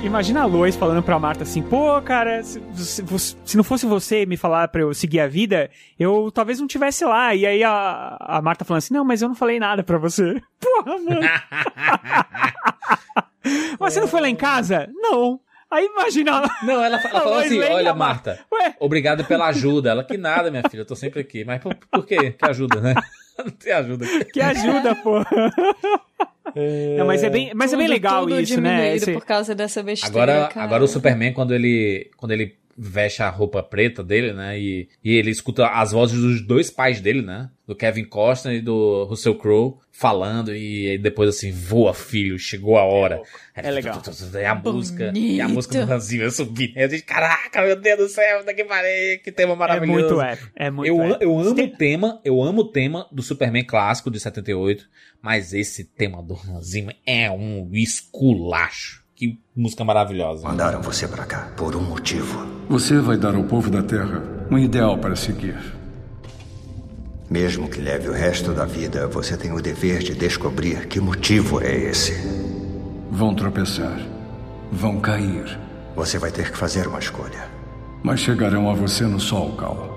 Imagina 0.02 0.42
a 0.42 0.46
Lois 0.46 0.76
falando 0.76 1.02
pra 1.02 1.18
Marta 1.18 1.42
assim, 1.42 1.62
pô, 1.62 2.00
cara, 2.00 2.42
se, 2.42 2.62
se- 2.76 3.36
se 3.44 3.56
não 3.56 3.64
fosse 3.64 3.86
você 3.86 4.24
me 4.24 4.36
falar 4.36 4.68
pra 4.68 4.82
eu 4.82 4.94
seguir 4.94 5.18
a 5.20 5.26
vida, 5.26 5.68
eu 5.98 6.30
talvez 6.32 6.60
não 6.60 6.66
tivesse 6.68 7.04
lá. 7.04 7.34
E 7.34 7.44
aí 7.44 7.64
a, 7.64 8.16
a 8.20 8.40
Marta 8.42 8.64
falando 8.64 8.78
assim, 8.78 8.94
não, 8.94 9.04
mas 9.04 9.20
eu 9.20 9.28
não 9.28 9.34
falei 9.34 9.58
nada 9.58 9.82
pra 9.82 9.98
você. 9.98 10.40
Porra, 10.60 10.98
mano. 10.98 11.20
mas 13.80 13.94
você 13.94 14.00
não 14.00 14.06
foi 14.06 14.20
lá 14.20 14.28
em 14.28 14.36
casa? 14.36 14.88
Não. 14.94 15.40
Aí 15.70 15.86
imagina. 15.86 16.42
Não, 16.62 16.74
ela, 16.84 16.96
ela 16.96 16.98
falou 17.00 17.38
assim: 17.38 17.60
olha, 17.60 17.92
Marta, 17.94 18.38
obrigado 18.78 19.24
pela 19.24 19.46
ajuda. 19.48 19.90
Ela, 19.90 20.04
que 20.04 20.16
nada, 20.16 20.50
minha 20.50 20.62
filha, 20.68 20.82
eu 20.82 20.86
tô 20.86 20.94
sempre 20.96 21.20
aqui. 21.20 21.44
Mas 21.44 21.60
por, 21.60 21.74
por 21.74 22.06
quê? 22.06 22.30
Que 22.32 22.44
ajuda, 22.48 22.80
né? 22.80 22.94
Não 23.38 23.50
tem 23.50 23.72
ajuda. 23.72 24.06
Que 24.32 24.40
ajuda, 24.40 24.94
pô. 24.94 25.18
Não, 26.96 27.06
mas 27.06 27.22
é 27.22 27.28
bem, 27.28 27.52
mas 27.54 27.72
é 27.72 27.76
bem 27.76 27.86
Tudo- 27.86 27.92
legal 27.94 28.22
tudo 28.22 28.40
isso, 28.40 28.60
né? 28.60 28.94
Esse- 28.96 29.12
por 29.12 29.24
causa 29.26 29.54
dessa 29.54 29.82
besteira, 29.82 30.16
Agora, 30.34 30.48
cara. 30.48 30.64
agora 30.64 30.84
o 30.84 30.88
Superman, 30.88 31.32
quando 31.34 31.52
ele, 31.52 32.10
quando 32.16 32.32
ele 32.32 32.56
veste 32.76 33.22
a 33.22 33.30
roupa 33.30 33.62
preta 33.62 34.04
dele, 34.04 34.32
né? 34.32 34.58
E, 34.58 34.88
e 35.02 35.14
ele 35.14 35.30
escuta 35.30 35.66
as 35.66 35.92
vozes 35.92 36.20
dos 36.20 36.46
dois 36.46 36.70
pais 36.70 37.00
dele, 37.00 37.22
né? 37.22 37.50
Do 37.66 37.74
Kevin 37.74 38.04
Costner 38.04 38.56
e 38.56 38.60
do 38.60 39.04
Russell 39.04 39.36
Crowe 39.36 39.78
falando. 39.90 40.54
E 40.54 40.90
aí 40.90 40.98
depois 40.98 41.28
assim, 41.28 41.50
voa 41.50 41.94
filho, 41.94 42.38
chegou 42.38 42.76
a 42.76 42.84
hora. 42.84 43.20
É 43.54 43.70
legal. 43.70 44.02
É 44.34 44.46
a 44.46 44.54
música. 44.54 45.12
E 45.14 45.40
a 45.40 45.48
música 45.48 45.84
do 45.84 45.92
Hans 45.92 46.04
Zimmer 46.04 46.30
subindo. 46.30 46.76
Eu 46.76 46.88
disse, 46.88 47.02
caraca, 47.02 47.62
meu 47.62 47.80
Deus 47.80 47.98
do 47.98 48.08
céu, 48.08 48.44
daqui 48.44 48.64
parei, 48.64 49.18
que 49.18 49.32
tema 49.32 49.56
maravilhoso. 49.56 50.16
muito 50.16 50.20
épico, 50.20 50.52
é 50.54 50.70
muito 50.70 50.88
eu, 50.88 51.02
épico. 51.02 51.24
eu 51.24 51.38
amo 51.38 51.62
o 51.62 51.76
tema, 51.76 52.20
eu 52.24 52.42
amo 52.42 52.60
o 52.60 52.70
tema 52.70 53.08
do 53.10 53.22
Superman 53.22 53.64
clássico 53.64 54.10
de 54.10 54.20
78, 54.20 54.86
mas 55.22 55.54
esse 55.54 55.84
tema 55.84 56.22
do 56.22 56.34
Hans 56.34 56.70
Zimmer 56.70 56.96
é 57.06 57.30
um 57.30 57.70
esculacho. 57.72 59.05
Que 59.16 59.40
música 59.56 59.82
maravilhosa. 59.82 60.46
Mandaram 60.46 60.82
você 60.82 61.08
pra 61.08 61.24
cá 61.24 61.48
por 61.56 61.74
um 61.74 61.80
motivo. 61.80 62.46
Você 62.68 62.98
vai 62.98 63.16
dar 63.16 63.34
ao 63.34 63.44
povo 63.44 63.70
da 63.70 63.82
Terra 63.82 64.22
um 64.50 64.58
ideal 64.58 64.98
para 64.98 65.16
seguir. 65.16 65.56
Mesmo 67.30 67.66
que 67.66 67.80
leve 67.80 68.10
o 68.10 68.12
resto 68.12 68.52
da 68.52 68.66
vida, 68.66 69.06
você 69.06 69.34
tem 69.34 69.52
o 69.52 69.62
dever 69.62 70.00
de 70.00 70.14
descobrir 70.14 70.86
que 70.86 71.00
motivo 71.00 71.62
é 71.62 71.74
esse. 71.74 72.12
Vão 73.10 73.34
tropeçar. 73.34 73.98
Vão 74.70 75.00
cair. 75.00 75.58
Você 75.96 76.18
vai 76.18 76.30
ter 76.30 76.52
que 76.52 76.58
fazer 76.58 76.86
uma 76.86 76.98
escolha. 76.98 77.48
Mas 78.02 78.20
chegarão 78.20 78.70
a 78.70 78.74
você 78.74 79.04
no 79.04 79.18
sol, 79.18 79.56
Cal. 79.56 79.96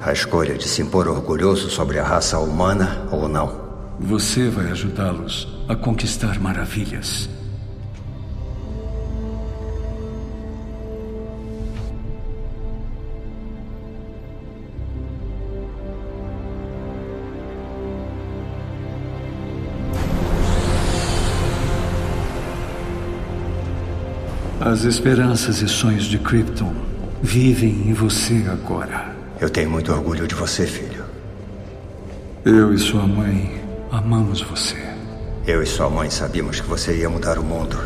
A 0.00 0.12
escolha 0.12 0.58
de 0.58 0.66
se 0.66 0.82
impor 0.82 1.06
orgulhoso 1.06 1.70
sobre 1.70 2.00
a 2.00 2.04
raça 2.04 2.40
humana 2.40 3.06
ou 3.12 3.28
não. 3.28 3.68
Você 4.00 4.48
vai 4.48 4.68
ajudá-los 4.72 5.46
a 5.68 5.76
conquistar 5.76 6.40
maravilhas. 6.40 7.37
As 24.68 24.84
esperanças 24.84 25.62
e 25.62 25.66
sonhos 25.66 26.04
de 26.04 26.18
Krypton 26.18 26.74
vivem 27.22 27.88
em 27.88 27.94
você 27.94 28.44
agora. 28.52 29.16
Eu 29.40 29.48
tenho 29.48 29.70
muito 29.70 29.90
orgulho 29.90 30.28
de 30.28 30.34
você, 30.34 30.66
filho. 30.66 31.06
Eu 32.44 32.74
e 32.74 32.78
sua 32.78 33.06
mãe 33.06 33.64
amamos 33.90 34.42
você. 34.42 34.76
Eu 35.46 35.62
e 35.62 35.66
sua 35.66 35.88
mãe 35.88 36.10
sabíamos 36.10 36.60
que 36.60 36.68
você 36.68 36.94
ia 36.98 37.08
mudar 37.08 37.38
o 37.38 37.42
mundo. 37.42 37.78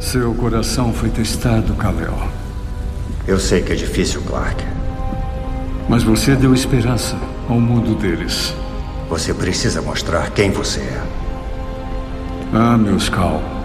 Seu 0.00 0.32
coração 0.32 0.92
foi 0.92 1.10
testado, 1.10 1.74
Kal-El. 1.74 2.28
Eu 3.26 3.40
sei 3.40 3.62
que 3.62 3.72
é 3.72 3.74
difícil, 3.74 4.22
Clark. 4.22 4.64
Mas 5.88 6.04
você 6.04 6.36
deu 6.36 6.54
esperança 6.54 7.18
ao 7.48 7.58
mundo 7.58 7.96
deles. 7.96 8.54
Você 9.08 9.34
precisa 9.34 9.82
mostrar 9.82 10.30
quem 10.30 10.52
você 10.52 10.78
é. 10.78 11.02
Ah, 12.54 12.78
meus 12.78 13.08
Cal. 13.08 13.61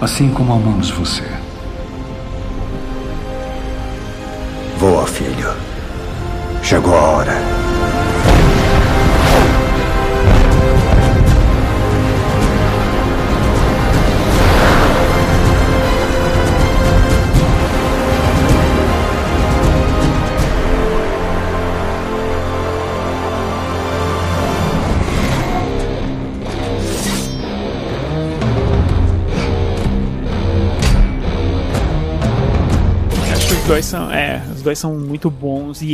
Assim 0.00 0.28
como 0.30 0.52
amamos 0.52 0.90
você. 0.90 1.24
Voa, 4.78 5.06
filho. 5.06 5.54
Chegou 6.62 6.94
a 6.94 7.00
hora. 7.00 7.32
Os 33.64 33.68
dois 33.68 33.84
são, 33.86 34.10
é, 34.12 34.42
os 34.54 34.60
dois 34.60 34.78
são 34.78 34.94
muito 34.98 35.30
bons 35.30 35.80
e, 35.80 35.86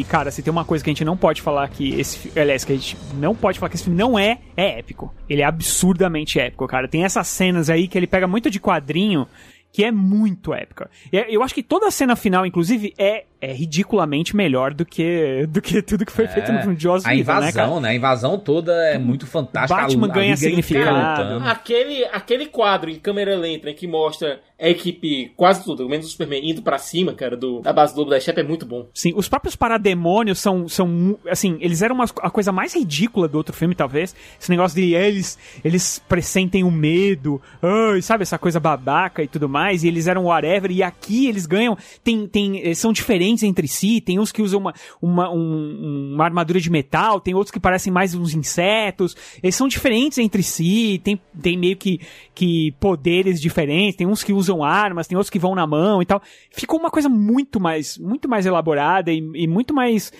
e, 0.00 0.04
cara, 0.08 0.32
se 0.32 0.42
tem 0.42 0.50
uma 0.50 0.64
coisa 0.64 0.82
que 0.82 0.90
a 0.90 0.92
gente 0.92 1.04
não 1.04 1.16
pode 1.16 1.40
falar 1.40 1.68
que 1.68 1.94
esse, 1.94 2.36
aliás, 2.36 2.64
que 2.64 2.72
a 2.72 2.74
gente 2.74 2.96
não 3.14 3.36
pode 3.36 3.56
falar 3.60 3.70
que 3.70 3.76
esse 3.76 3.84
filme 3.84 3.96
não 3.96 4.18
é, 4.18 4.38
é 4.56 4.80
épico. 4.80 5.14
Ele 5.28 5.40
é 5.40 5.44
absurdamente 5.44 6.40
épico, 6.40 6.66
cara. 6.66 6.88
Tem 6.88 7.04
essas 7.04 7.28
cenas 7.28 7.70
aí 7.70 7.86
que 7.86 7.96
ele 7.96 8.08
pega 8.08 8.26
muito 8.26 8.50
de 8.50 8.58
quadrinho 8.58 9.28
que 9.72 9.84
é 9.84 9.92
muito 9.92 10.52
épica. 10.52 10.90
É- 11.12 11.32
Eu 11.32 11.42
acho 11.44 11.54
que 11.54 11.62
toda 11.62 11.86
a 11.86 11.90
cena 11.90 12.16
final, 12.16 12.44
inclusive, 12.44 12.92
é, 12.98 13.24
é 13.44 13.52
ridiculamente 13.52 14.34
melhor 14.36 14.72
do 14.74 14.84
que, 14.84 15.46
do 15.48 15.60
que 15.60 15.82
tudo 15.82 16.04
que 16.06 16.12
foi 16.12 16.26
feito 16.28 16.50
no 16.52 16.60
filme 16.60 16.76
de 16.76 16.82
Joss 16.82 17.06
É. 17.06 17.10
a 17.10 17.14
né, 17.14 17.20
invasão, 17.20 17.52
cara? 17.52 17.80
né? 17.80 17.88
A 17.90 17.94
invasão 17.94 18.38
toda 18.38 18.72
é 18.88 18.98
muito 18.98 19.26
fantástica. 19.26 19.80
Batman 19.82 20.06
A- 20.06 20.10
a 20.10 20.14
ganha 20.14 20.36
significado. 20.36 21.44
Aquele, 21.44 22.04
aquele 22.06 22.46
quadro 22.46 22.90
em 22.90 22.98
câmera 22.98 23.36
lenta 23.36 23.66
né, 23.66 23.72
que 23.72 23.86
mostra 23.86 24.40
a 24.60 24.68
equipe, 24.68 25.32
quase 25.36 25.64
tudo, 25.64 25.88
menos 25.88 26.06
o 26.06 26.10
Superman, 26.10 26.48
indo 26.48 26.62
pra 26.62 26.78
cima, 26.78 27.12
cara, 27.12 27.36
do, 27.36 27.60
da 27.60 27.72
base 27.72 27.92
do 27.92 27.98
Lobo 27.98 28.10
da 28.10 28.20
Steppe 28.20 28.40
é 28.40 28.44
muito 28.44 28.64
bom. 28.64 28.86
Sim, 28.94 29.12
os 29.16 29.28
próprios 29.28 29.56
parademônios 29.56 30.38
são, 30.38 30.68
são 30.68 31.18
assim, 31.28 31.58
eles 31.60 31.82
eram 31.82 31.96
uma, 31.96 32.04
a 32.22 32.30
coisa 32.30 32.52
mais 32.52 32.72
ridícula 32.74 33.26
do 33.26 33.36
outro 33.36 33.52
filme, 33.54 33.74
talvez. 33.74 34.14
Esse 34.40 34.50
negócio 34.50 34.80
de 34.80 34.94
eles, 34.94 35.36
eles 35.64 36.00
pressentem 36.08 36.62
o 36.62 36.70
medo, 36.70 37.42
ai, 37.60 38.00
sabe, 38.00 38.22
essa 38.22 38.38
coisa 38.38 38.60
babaca 38.60 39.22
e 39.24 39.28
tudo 39.28 39.48
mais, 39.48 39.82
e 39.82 39.88
eles 39.88 40.06
eram 40.06 40.26
whatever, 40.26 40.70
e 40.70 40.82
aqui 40.84 41.26
eles 41.26 41.46
ganham, 41.46 41.76
tem, 42.04 42.26
tem, 42.28 42.58
eles 42.58 42.78
são 42.78 42.92
diferentes 42.92 43.33
diferentes 43.34 43.42
entre 43.42 43.68
si. 43.68 44.00
Tem 44.00 44.18
uns 44.18 44.32
que 44.32 44.42
usam 44.42 44.60
uma, 44.60 44.74
uma, 45.00 45.30
um- 45.30 46.12
uma 46.14 46.24
armadura 46.24 46.60
de 46.60 46.70
metal, 46.70 47.20
tem 47.20 47.34
outros 47.34 47.50
que 47.50 47.60
parecem 47.60 47.92
mais 47.92 48.14
uns 48.14 48.34
insetos. 48.34 49.16
Eles 49.42 49.54
são 49.54 49.68
diferentes 49.68 50.18
entre 50.18 50.42
si, 50.42 51.00
tem, 51.02 51.20
tem 51.40 51.56
meio 51.58 51.76
que, 51.76 52.00
que 52.34 52.72
poderes 52.80 53.40
diferentes, 53.40 53.96
tem 53.96 54.06
uns 54.06 54.22
que 54.22 54.32
usam 54.32 54.62
armas, 54.62 55.06
tem 55.06 55.16
outros 55.16 55.30
que 55.30 55.38
vão 55.38 55.54
na 55.54 55.66
mão 55.66 56.00
e 56.02 56.06
tal. 56.06 56.22
Ficou 56.50 56.78
uma 56.78 56.90
coisa 56.90 57.08
muito 57.08 57.60
mais, 57.60 57.98
muito 57.98 58.28
mais 58.28 58.46
elaborada 58.46 59.12
e, 59.12 59.18
e 59.34 59.46
muito 59.46 59.74
mais 59.74 60.12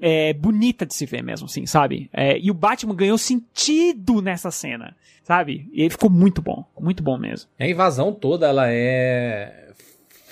é, 0.00 0.32
bonita 0.32 0.84
de 0.84 0.94
se 0.94 1.06
ver 1.06 1.22
mesmo, 1.22 1.46
assim, 1.46 1.66
sabe? 1.66 2.08
É, 2.12 2.38
e 2.38 2.50
o 2.50 2.54
Batman 2.54 2.94
ganhou 2.94 3.16
sentido 3.18 4.20
nessa 4.20 4.50
cena, 4.50 4.96
sabe? 5.22 5.68
E 5.72 5.82
ele 5.82 5.90
ficou 5.90 6.10
muito 6.10 6.42
bom, 6.42 6.64
muito 6.80 7.02
bom 7.02 7.16
mesmo. 7.16 7.48
A 7.58 7.66
invasão 7.68 8.12
toda, 8.12 8.46
ela 8.48 8.64
é 8.68 9.70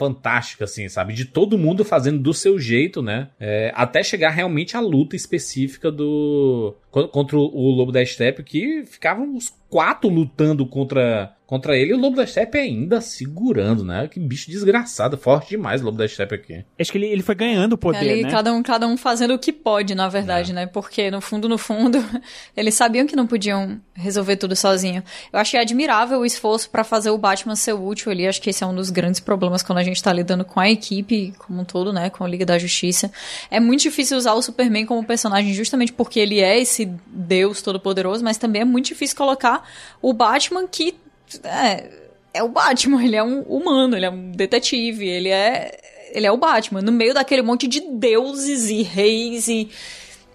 fantástica, 0.01 0.65
assim, 0.65 0.89
sabe? 0.89 1.13
De 1.13 1.27
todo 1.27 1.59
mundo 1.59 1.85
fazendo 1.85 2.19
do 2.19 2.33
seu 2.33 2.59
jeito, 2.59 3.03
né? 3.03 3.29
É, 3.39 3.71
até 3.77 4.03
chegar 4.03 4.31
realmente 4.31 4.77
à 4.77 4.81
luta 4.81 5.15
específica 5.15 5.93
do... 5.93 6.75
co- 6.91 7.09
Contra 7.09 7.37
o 7.37 7.71
Lobo 7.71 7.93
da 7.93 8.05
Steppe, 8.05 8.43
que 8.43 8.85
ficavam 8.87 9.37
os 9.37 9.53
quatro 9.69 10.09
lutando 10.09 10.65
contra, 10.67 11.33
contra 11.51 11.77
ele, 11.77 11.91
e 11.91 11.95
o 11.95 11.99
Lobo 11.99 12.15
da 12.15 12.25
Steppe 12.25 12.57
ainda 12.57 13.01
segurando, 13.01 13.85
né? 13.85 14.07
Que 14.07 14.21
bicho 14.21 14.49
desgraçado, 14.49 15.19
forte 15.19 15.51
demais 15.51 15.83
o 15.83 15.85
Lobo 15.85 15.99
da 15.99 16.07
Steppe 16.07 16.37
aqui. 16.37 16.65
Acho 16.79 16.93
que 16.93 16.97
ele, 16.97 17.09
ele 17.09 17.23
foi 17.25 17.35
ganhando 17.35 17.73
o 17.73 17.77
poder, 17.77 17.99
Ali, 17.99 18.23
né? 18.23 18.31
cada, 18.31 18.53
um, 18.53 18.63
cada 18.63 18.87
um 18.87 18.97
fazendo 18.97 19.35
o 19.35 19.39
que 19.39 19.53
pode, 19.53 19.93
na 19.93 20.09
verdade, 20.09 20.53
né? 20.53 20.67
Porque, 20.67 21.11
no 21.11 21.21
fundo, 21.21 21.49
no 21.49 21.59
fundo, 21.59 21.99
eles 22.57 22.75
sabiam 22.75 23.05
que 23.05 23.17
não 23.17 23.27
podiam 23.27 23.81
resolver 23.93 24.37
tudo 24.37 24.55
sozinho. 24.55 25.03
Eu 25.33 25.41
achei 25.41 25.59
admirável 25.59 26.21
o 26.21 26.25
esforço 26.25 26.71
pra 26.71 26.85
fazer 26.85 27.11
o 27.11 27.19
Batman 27.19 27.57
ser 27.57 27.73
útil 27.73 28.13
ali. 28.13 28.29
Acho 28.29 28.41
que 28.41 28.51
esse 28.51 28.63
é 28.63 28.67
um 28.67 28.75
dos 28.75 28.89
grandes 28.89 29.19
problemas 29.19 29.61
quando 29.61 29.79
a 29.81 29.83
gente 29.83 30.01
tá 30.01 30.13
lidando 30.13 30.45
com 30.45 30.61
a 30.61 30.71
equipe 30.71 31.35
como 31.37 31.63
um 31.63 31.65
todo, 31.65 31.93
né? 31.93 32.11
Com 32.11 32.23
a 32.23 32.29
Liga 32.29 32.47
da 32.47 32.61
Justiça. 32.61 33.11
É 33.51 33.59
muito 33.59 33.83
difícil 33.83 34.17
usar 34.17 34.35
o 34.35 34.43
Superman 34.43 34.87
como 34.87 35.05
personagem 35.05 35.53
justamente 35.53 35.93
porque 35.93 36.21
ele 36.21 36.39
é 36.39 36.61
esse 36.61 36.89
deus 37.09 37.61
todo-poderoso, 37.61 38.23
mas 38.23 38.39
também 38.39 38.63
é 38.63 38.65
muito 38.65 38.87
difícil 38.87 39.17
colocar 39.17 39.69
o 40.01 40.13
Batman 40.13 40.69
que... 40.69 40.95
É, 41.45 41.91
é 42.35 42.43
o 42.43 42.49
Batman, 42.49 43.05
ele 43.05 43.17
é 43.17 43.23
um 43.23 43.43
humano, 43.43 43.97
ele 43.97 44.07
é 44.07 44.11
um 44.11 44.33
detetive, 44.33 45.07
ele 45.07 45.29
é 45.29 45.79
ele 46.13 46.27
é 46.27 46.33
o 46.33 46.37
Batman, 46.37 46.83
no 46.83 46.91
meio 46.91 47.15
daquele 47.15 47.43
monte 47.43 47.69
de 47.69 47.81
deuses 47.81 48.69
e 48.69 48.83
reis 48.83 49.47
e 49.47 49.69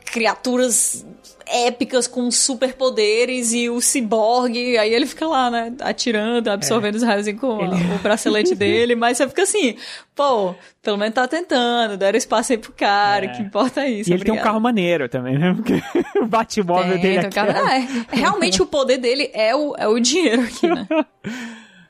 criaturas 0.05 1.05
épicas 1.47 2.07
com 2.07 2.29
superpoderes 2.31 3.53
e 3.53 3.69
o 3.69 3.79
ciborgue, 3.81 4.77
aí 4.77 4.93
ele 4.93 5.05
fica 5.05 5.27
lá, 5.27 5.49
né, 5.51 5.73
atirando, 5.81 6.49
absorvendo 6.49 6.95
os 6.95 7.03
raios 7.03 7.27
com 7.39 7.61
a- 7.61 7.95
o 7.95 7.99
bracelete 8.01 8.53
dele, 8.55 8.95
mas 8.95 9.17
você 9.17 9.27
fica 9.27 9.43
assim, 9.43 9.75
pô, 10.15 10.55
pelo 10.81 10.97
menos 10.97 11.13
tá 11.13 11.27
tentando, 11.27 11.97
deram 11.97 12.17
espaço 12.17 12.51
aí 12.51 12.57
pro 12.57 12.71
cara, 12.71 13.27
que 13.27 13.41
importa 13.41 13.81
é 13.85 13.89
isso. 13.91 14.09
E 14.09 14.13
ele 14.13 14.23
tem 14.23 14.33
um 14.33 14.37
carro 14.41 14.59
maneiro 14.59 15.07
também, 15.07 15.37
né? 15.37 15.53
Porque 15.55 15.81
o 16.19 16.25
Batmóvel 16.25 16.97
dele 16.99 17.01
tem 17.01 17.17
um 17.17 17.19
aqui 17.21 17.35
carro- 17.35 17.67
é- 17.67 17.77
é, 18.11 18.15
realmente 18.15 18.61
o 18.61 18.65
poder 18.65 18.97
dele 18.97 19.29
é 19.33 19.55
o, 19.55 19.75
é 19.77 19.87
o 19.87 19.99
dinheiro 19.99 20.41
aqui, 20.43 20.67
né? 20.67 20.87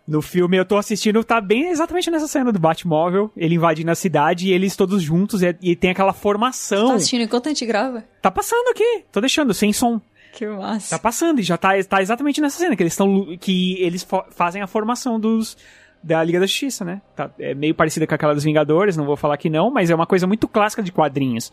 No 0.07 0.21
filme 0.21 0.55
eu 0.55 0.65
tô 0.65 0.77
assistindo, 0.77 1.23
tá 1.23 1.41
bem 1.41 1.69
exatamente 1.69 2.11
nessa 2.11 2.27
cena 2.27 2.51
do 2.51 2.59
Batmóvel, 2.59 3.31
ele 3.35 3.55
invadindo 3.55 3.89
a 3.89 3.95
cidade 3.95 4.47
e 4.47 4.51
eles 4.51 4.75
todos 4.75 5.01
juntos 5.01 5.41
e, 5.41 5.55
e 5.61 5.75
tem 5.75 5.89
aquela 5.89 6.13
formação. 6.13 6.89
Tá 6.89 6.93
assistindo 6.95 7.21
enquanto 7.21 7.47
a 7.47 7.49
gente 7.49 7.65
grava? 7.65 8.03
Tá 8.21 8.29
passando 8.29 8.69
aqui, 8.69 9.03
tô 9.11 9.19
deixando, 9.19 9.53
sem 9.53 9.73
som. 9.73 9.99
Que 10.31 10.45
massa. 10.45 10.95
Tá 10.95 10.99
passando 10.99 11.39
e 11.39 11.43
já 11.43 11.57
tá, 11.57 11.71
tá 11.83 12.01
exatamente 12.01 12.39
nessa 12.39 12.59
cena 12.59 12.75
que 12.75 12.83
eles 12.83 12.93
estão 12.93 13.35
que 13.39 13.81
eles 13.81 14.05
fazem 14.31 14.61
a 14.61 14.67
formação 14.67 15.19
dos 15.19 15.57
da 16.03 16.23
Liga 16.23 16.39
da 16.39 16.45
Justiça, 16.45 16.85
né? 16.85 17.01
Tá, 17.15 17.31
é 17.39 17.55
meio 17.55 17.73
parecida 17.73 18.05
com 18.05 18.13
aquela 18.13 18.35
dos 18.35 18.43
Vingadores, 18.43 18.95
não 18.95 19.05
vou 19.05 19.17
falar 19.17 19.37
que 19.37 19.49
não, 19.49 19.71
mas 19.71 19.89
é 19.89 19.95
uma 19.95 20.05
coisa 20.05 20.27
muito 20.27 20.47
clássica 20.47 20.83
de 20.83 20.91
quadrinhos. 20.91 21.51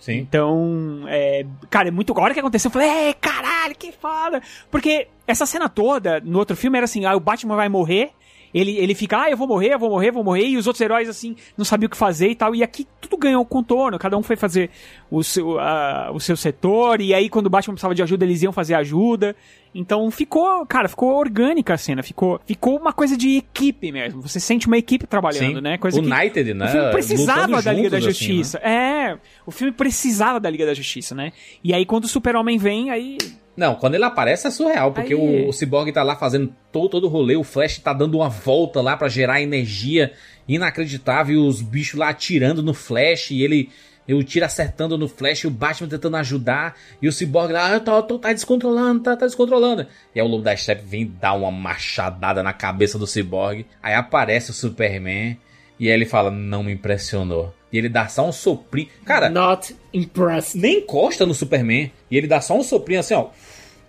Sim. 0.00 0.18
Então, 0.18 1.04
é, 1.06 1.44
cara, 1.68 1.88
é 1.88 1.90
muito. 1.90 2.18
A 2.18 2.22
hora 2.22 2.34
que 2.34 2.40
aconteceu, 2.40 2.68
eu 2.68 2.72
falei, 2.72 2.88
é, 2.88 3.12
caralho, 3.12 3.76
que 3.76 3.92
foda! 3.92 4.42
Porque 4.70 5.08
essa 5.26 5.44
cena 5.46 5.68
toda, 5.68 6.20
no 6.20 6.38
outro 6.38 6.56
filme, 6.56 6.78
era 6.78 6.86
assim: 6.86 7.04
ah, 7.04 7.14
o 7.14 7.20
Batman 7.20 7.56
vai 7.56 7.68
morrer. 7.68 8.10
Ele, 8.52 8.76
ele 8.78 8.94
fica, 8.94 9.22
ah, 9.22 9.30
eu 9.30 9.36
vou 9.36 9.46
morrer, 9.46 9.74
eu 9.74 9.78
vou 9.78 9.90
morrer, 9.90 10.08
eu 10.08 10.12
vou 10.12 10.24
morrer, 10.24 10.44
e 10.46 10.56
os 10.56 10.66
outros 10.66 10.80
heróis, 10.80 11.08
assim, 11.08 11.36
não 11.56 11.64
sabiam 11.64 11.86
o 11.86 11.90
que 11.90 11.96
fazer 11.96 12.28
e 12.30 12.34
tal. 12.34 12.54
E 12.54 12.62
aqui 12.62 12.86
tudo 13.00 13.16
ganhou 13.16 13.44
contorno, 13.44 13.98
cada 13.98 14.16
um 14.18 14.22
foi 14.22 14.34
fazer 14.36 14.70
o 15.10 15.22
seu, 15.22 15.58
a- 15.60 16.10
o 16.12 16.18
seu 16.18 16.36
setor, 16.36 17.00
e 17.00 17.14
aí 17.14 17.28
quando 17.28 17.46
o 17.46 17.50
Batman 17.50 17.74
precisava 17.74 17.94
de 17.94 18.02
ajuda, 18.02 18.24
eles 18.24 18.42
iam 18.42 18.52
fazer 18.52 18.74
ajuda. 18.74 19.36
Então 19.72 20.10
ficou, 20.10 20.66
cara, 20.66 20.88
ficou 20.88 21.14
orgânica 21.16 21.74
a 21.74 21.78
cena, 21.78 22.02
ficou, 22.02 22.40
ficou 22.44 22.76
uma 22.76 22.92
coisa 22.92 23.16
de 23.16 23.36
equipe 23.36 23.92
mesmo. 23.92 24.20
Você 24.20 24.40
sente 24.40 24.66
uma 24.66 24.76
equipe 24.76 25.06
trabalhando, 25.06 25.56
Sim. 25.56 25.60
né? 25.60 25.78
Coisa 25.78 26.00
United, 26.00 26.44
que 26.44 26.54
né? 26.54 26.66
O 26.66 26.68
filme 26.70 26.90
precisava 26.90 27.42
Lutando 27.46 27.62
da 27.62 27.72
Liga 27.72 27.90
da 27.90 28.00
juntos, 28.00 28.16
assim, 28.16 28.26
Justiça. 28.26 28.58
É, 28.58 29.16
o 29.46 29.52
filme 29.52 29.72
precisava 29.72 30.40
da 30.40 30.50
Liga 30.50 30.66
da 30.66 30.74
Justiça, 30.74 31.14
né? 31.14 31.32
E 31.62 31.72
aí 31.72 31.86
quando 31.86 32.04
o 32.04 32.08
Super-Homem 32.08 32.58
vem, 32.58 32.90
aí 32.90 33.16
Não, 33.56 33.74
quando 33.74 33.94
ele 33.94 34.04
aparece 34.04 34.46
é 34.46 34.50
surreal, 34.50 34.92
porque 34.92 35.12
Aí- 35.12 35.44
o, 35.46 35.48
o 35.48 35.52
Cyborg 35.52 35.92
tá 35.92 36.02
lá 36.02 36.16
fazendo 36.16 36.54
todo, 36.72 36.88
todo 36.88 37.04
o 37.04 37.08
rolê, 37.08 37.36
o 37.36 37.44
Flash 37.44 37.78
tá 37.78 37.92
dando 37.92 38.16
uma 38.18 38.28
volta 38.28 38.80
lá 38.80 38.96
pra 38.96 39.08
gerar 39.08 39.42
energia 39.42 40.12
inacreditável, 40.48 41.34
e 41.34 41.38
os 41.48 41.60
bichos 41.60 41.98
lá 41.98 42.08
atirando 42.08 42.62
no 42.62 42.74
Flash, 42.74 43.30
e 43.30 43.42
ele. 43.42 43.70
E 44.08 44.14
o 44.14 44.24
tiro 44.24 44.44
acertando 44.44 44.98
no 44.98 45.06
Flash, 45.06 45.40
e 45.40 45.46
o 45.46 45.50
Batman 45.50 45.88
tentando 45.88 46.16
ajudar, 46.16 46.74
e 47.00 47.06
o 47.06 47.12
Cyborg 47.12 47.52
lá, 47.52 47.76
ah, 47.76 47.80
tá, 47.80 48.02
tá, 48.02 48.18
tá 48.18 48.32
descontrolando, 48.32 49.02
tá, 49.04 49.16
tá 49.16 49.26
descontrolando. 49.26 49.86
E 50.12 50.20
aí 50.20 50.26
o 50.26 50.28
Lobo 50.28 50.42
da 50.42 50.56
Steppe 50.56 50.82
vem 50.84 51.06
dar 51.20 51.34
uma 51.34 51.50
machadada 51.50 52.42
na 52.42 52.52
cabeça 52.52 52.98
do 52.98 53.06
Cyborg, 53.06 53.66
aí 53.80 53.94
aparece 53.94 54.50
o 54.50 54.54
Superman, 54.54 55.38
e 55.78 55.86
aí 55.86 55.94
ele 55.94 56.06
fala, 56.06 56.28
não 56.30 56.64
me 56.64 56.72
impressionou. 56.72 57.54
E 57.72 57.78
ele 57.78 57.88
dá 57.88 58.08
só 58.08 58.26
um 58.28 58.32
soprinho. 58.32 58.88
Cara, 59.04 59.28
Not 59.28 59.76
impressed. 59.92 60.60
nem 60.60 60.78
encosta 60.78 61.24
no 61.24 61.34
Superman. 61.34 61.92
E 62.10 62.16
ele 62.16 62.26
dá 62.26 62.40
só 62.40 62.56
um 62.56 62.62
soprinho 62.62 63.00
assim, 63.00 63.14
ó. 63.14 63.28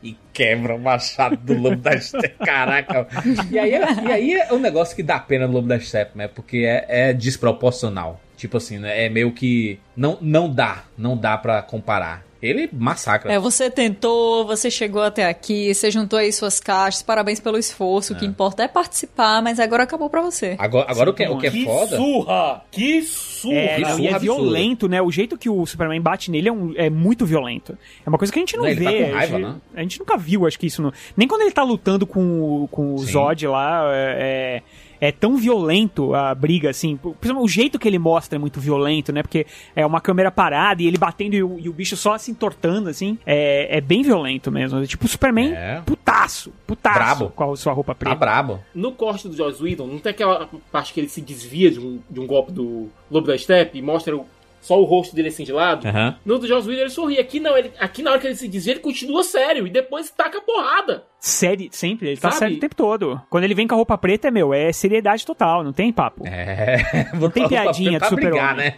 E 0.03 0.18
quebra 0.34 0.76
o 0.76 0.80
machado 0.80 1.38
do 1.38 1.53
Lobo 1.58 1.76
da 1.78 1.99
Steppe. 1.99 2.36
Caraca. 2.45 3.08
E 3.52 3.58
aí, 3.60 3.74
é- 3.74 3.94
e 4.08 4.12
aí 4.12 4.34
é 4.34 4.53
um 4.53 4.60
negócio 4.60 4.95
que 4.95 5.03
dá 5.03 5.20
pena 5.20 5.48
no 5.48 5.53
Lobo 5.53 5.68
da 5.68 5.80
Steppe, 5.80 6.18
né? 6.18 6.28
Porque 6.28 6.58
é, 6.66 6.86
é 7.10 7.14
desproporcional. 7.14 8.20
Tipo 8.38 8.58
assim, 8.58 8.80
né? 8.80 9.06
É 9.06 9.10
meio 9.10 9.32
que. 9.32 9.80
Não, 9.95 10.18
não 10.22 10.52
dá. 10.52 10.84
Não 10.98 11.16
dá 11.16 11.38
pra 11.38 11.62
comparar. 11.62 12.24
Ele 12.41 12.69
massacra. 12.73 13.31
É, 13.31 13.38
você 13.38 13.69
tentou, 13.69 14.45
você 14.45 14.72
chegou 14.72 15.01
até 15.03 15.27
aqui, 15.27 15.73
você 15.73 15.91
juntou 15.91 16.18
aí 16.18 16.34
suas 16.34 16.59
caixas, 16.59 17.03
parabéns 17.03 17.39
pelo 17.39 17.57
esforço, 17.57 18.13
o 18.13 18.15
que 18.18 18.26
importa 18.26 18.63
é 18.63 18.68
participar, 18.68 19.41
mas 19.43 19.59
agora 19.59 19.84
acabou 19.84 20.09
pra 20.09 20.22
você. 20.22 20.55
Agora, 20.57 20.89
agora 20.89 21.09
o, 21.11 21.13
que, 21.13 21.23
é- 21.23 21.30
o 21.30 21.38
que 21.38 21.47
é 21.47 21.51
Que 21.51 21.63
foda. 21.65 21.95
surra! 21.97 22.61
Que 22.72 23.01
surra! 23.03 23.55
É, 23.55 23.76
Que 23.76 23.81
não, 23.81 23.89
e 23.89 23.93
surra 23.93 24.07
é 24.09 24.13
absurda. 24.13 24.19
violento, 24.41 24.88
né? 24.89 25.01
O 25.01 25.11
jeito 25.11 25.38
que 25.38 25.49
o 25.49 25.65
Superman 25.65 26.01
bate 26.01 26.31
nele 26.31 26.49
é, 26.49 26.51
um- 26.51 26.73
é 26.76 26.89
muito 26.89 27.26
violento. 27.26 27.77
É 28.05 28.09
uma 28.09 28.18
coisa 28.18 28.34
que 28.34 28.39
a 28.39 28.41
gente 28.41 28.55
não, 28.57 28.63
Não, 28.63 28.72
ele 28.72 28.80
vê. 28.80 28.85
tá 28.85 28.91
com 29.11 29.15
raiva, 29.15 29.35
a, 29.35 29.39
gente, 29.39 29.49
né? 29.49 29.55
a 29.76 29.81
gente 29.81 29.99
nunca 29.99 30.18
viu, 30.18 30.47
acho 30.47 30.57
que 30.57 30.65
isso. 30.68 30.81
No, 30.81 30.91
nem 31.15 31.27
quando 31.27 31.41
ele 31.41 31.51
tá 31.51 31.63
lutando 31.63 32.07
com, 32.07 32.63
o- 32.63 32.68
com 32.69 32.95
o 32.95 32.99
Sim. 32.99 33.11
Zod 33.11 33.47
lá, 33.47 33.84
é, 33.93 34.61
é 35.02 35.11
tão 35.11 35.36
violento 35.36 36.14
a 36.14 36.34
briga, 36.36 36.69
assim. 36.69 36.98
O 37.36 37.48
jeito 37.48 37.78
que 37.80 37.88
ele 37.88 37.98
mostra 37.99 38.38
é 38.38 38.40
muito 38.40 38.60
violento, 38.61 39.11
né? 39.11 39.23
Porque 39.23 39.45
é 39.76 39.84
uma 39.86 39.99
câmera 39.99 40.30
parada 40.32 40.82
e 40.84 40.88
ele 40.88 40.98
batendo 40.98 41.34
e 41.36 41.41
o, 41.44 41.60
e 41.60 41.68
o 41.68 41.73
bicho 41.73 41.98
só 41.98 42.18
se 42.19 42.30
entortando, 42.32 42.88
assim. 42.88 43.18
É, 43.26 43.78
é 43.78 43.82
bem 43.82 44.03
violento 44.03 44.52
mesmo. 44.52 44.80
É 44.82 44.86
tipo 44.86 45.06
o 45.06 45.10
Superman 45.10 45.52
É. 45.53 45.82
putaço. 45.86 46.53
Putaço. 46.68 46.99
Brabo. 46.99 47.30
Com 47.36 47.52
a 47.52 47.56
sua 47.57 47.73
roupa 47.73 47.94
Tá 47.95 47.99
preta. 47.99 48.15
brabo. 48.15 48.60
No 48.76 48.91
corte 48.91 49.28
do 49.28 49.36
Joss 49.36 49.61
Whedon, 49.61 49.88
não 49.88 49.98
tem 49.99 50.11
aquela 50.11 50.48
parte 50.72 50.94
que 50.94 50.99
ele 50.99 51.10
se 51.10 51.19
desvia 51.19 51.72
de 51.72 51.80
um, 51.80 51.99
de 52.10 52.19
um 52.19 52.28
golpe 52.28 52.52
do 52.52 52.88
Lobo 53.10 53.26
da 53.28 53.38
Steppe 53.38 53.80
e 53.80 53.82
mostra 53.82 54.15
o- 54.15 54.26
só 54.61 54.79
o 54.79 54.83
rosto 54.85 55.15
dele 55.15 55.27
assim 55.29 55.43
de 55.43 55.51
lado? 55.51 55.88
Aham. 55.88 56.15
No 56.25 56.39
do 56.39 56.47
Joss 56.47 56.67
Whedon 56.67 56.81
ele 56.81 56.89
sorri. 56.89 57.19
Aqui 57.19 57.39
não, 57.39 57.57
ele, 57.57 57.71
aqui 57.79 58.01
na 58.01 58.11
hora 58.11 58.19
que 58.19 58.27
ele 58.27 58.35
se 58.35 58.47
desvia, 58.47 58.73
ele 58.73 58.79
continua 58.79 59.23
sério 59.23 59.67
e 59.67 59.69
depois 59.69 60.09
taca 60.11 60.38
a 60.38 60.41
porrada. 60.41 61.03
Sério, 61.19 61.67
sempre. 61.71 62.07
Ele 62.09 62.17
tá 62.17 62.29
Sabe? 62.29 62.39
sério 62.39 62.57
o 62.57 62.59
tempo 62.59 62.75
todo. 62.75 63.21
Quando 63.29 63.43
ele 63.43 63.53
vem 63.53 63.67
com 63.67 63.75
a 63.75 63.77
roupa 63.77 63.97
preta, 63.97 64.27
é 64.29 64.31
meu, 64.31 64.53
é 64.53 64.71
seriedade 64.71 65.23
total, 65.25 65.63
não 65.63 65.73
tem 65.73 65.91
papo. 65.91 66.25
É. 66.25 66.77
Não 67.19 67.29
tem 67.29 67.47
piadinha 67.47 67.99
de 67.99 68.07
super-homem. 68.07 68.55
né? 68.55 68.75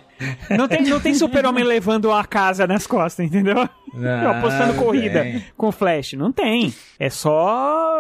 Não 0.58 0.68
tem, 0.68 0.82
não 0.84 1.00
tem 1.02 1.14
super-homem 1.14 1.64
levando 1.64 2.12
a 2.12 2.24
casa 2.26 2.66
nas 2.68 2.86
costas, 2.88 3.26
entendeu? 3.26 3.68
Não, 3.94 4.32
Apostando 4.32 4.74
corrida 4.76 5.22
tem. 5.24 5.44
com 5.58 5.72
Flash. 5.72 6.14
Não 6.14 6.32
tem. 6.32 6.74
É 7.00 7.10
só. 7.10 7.94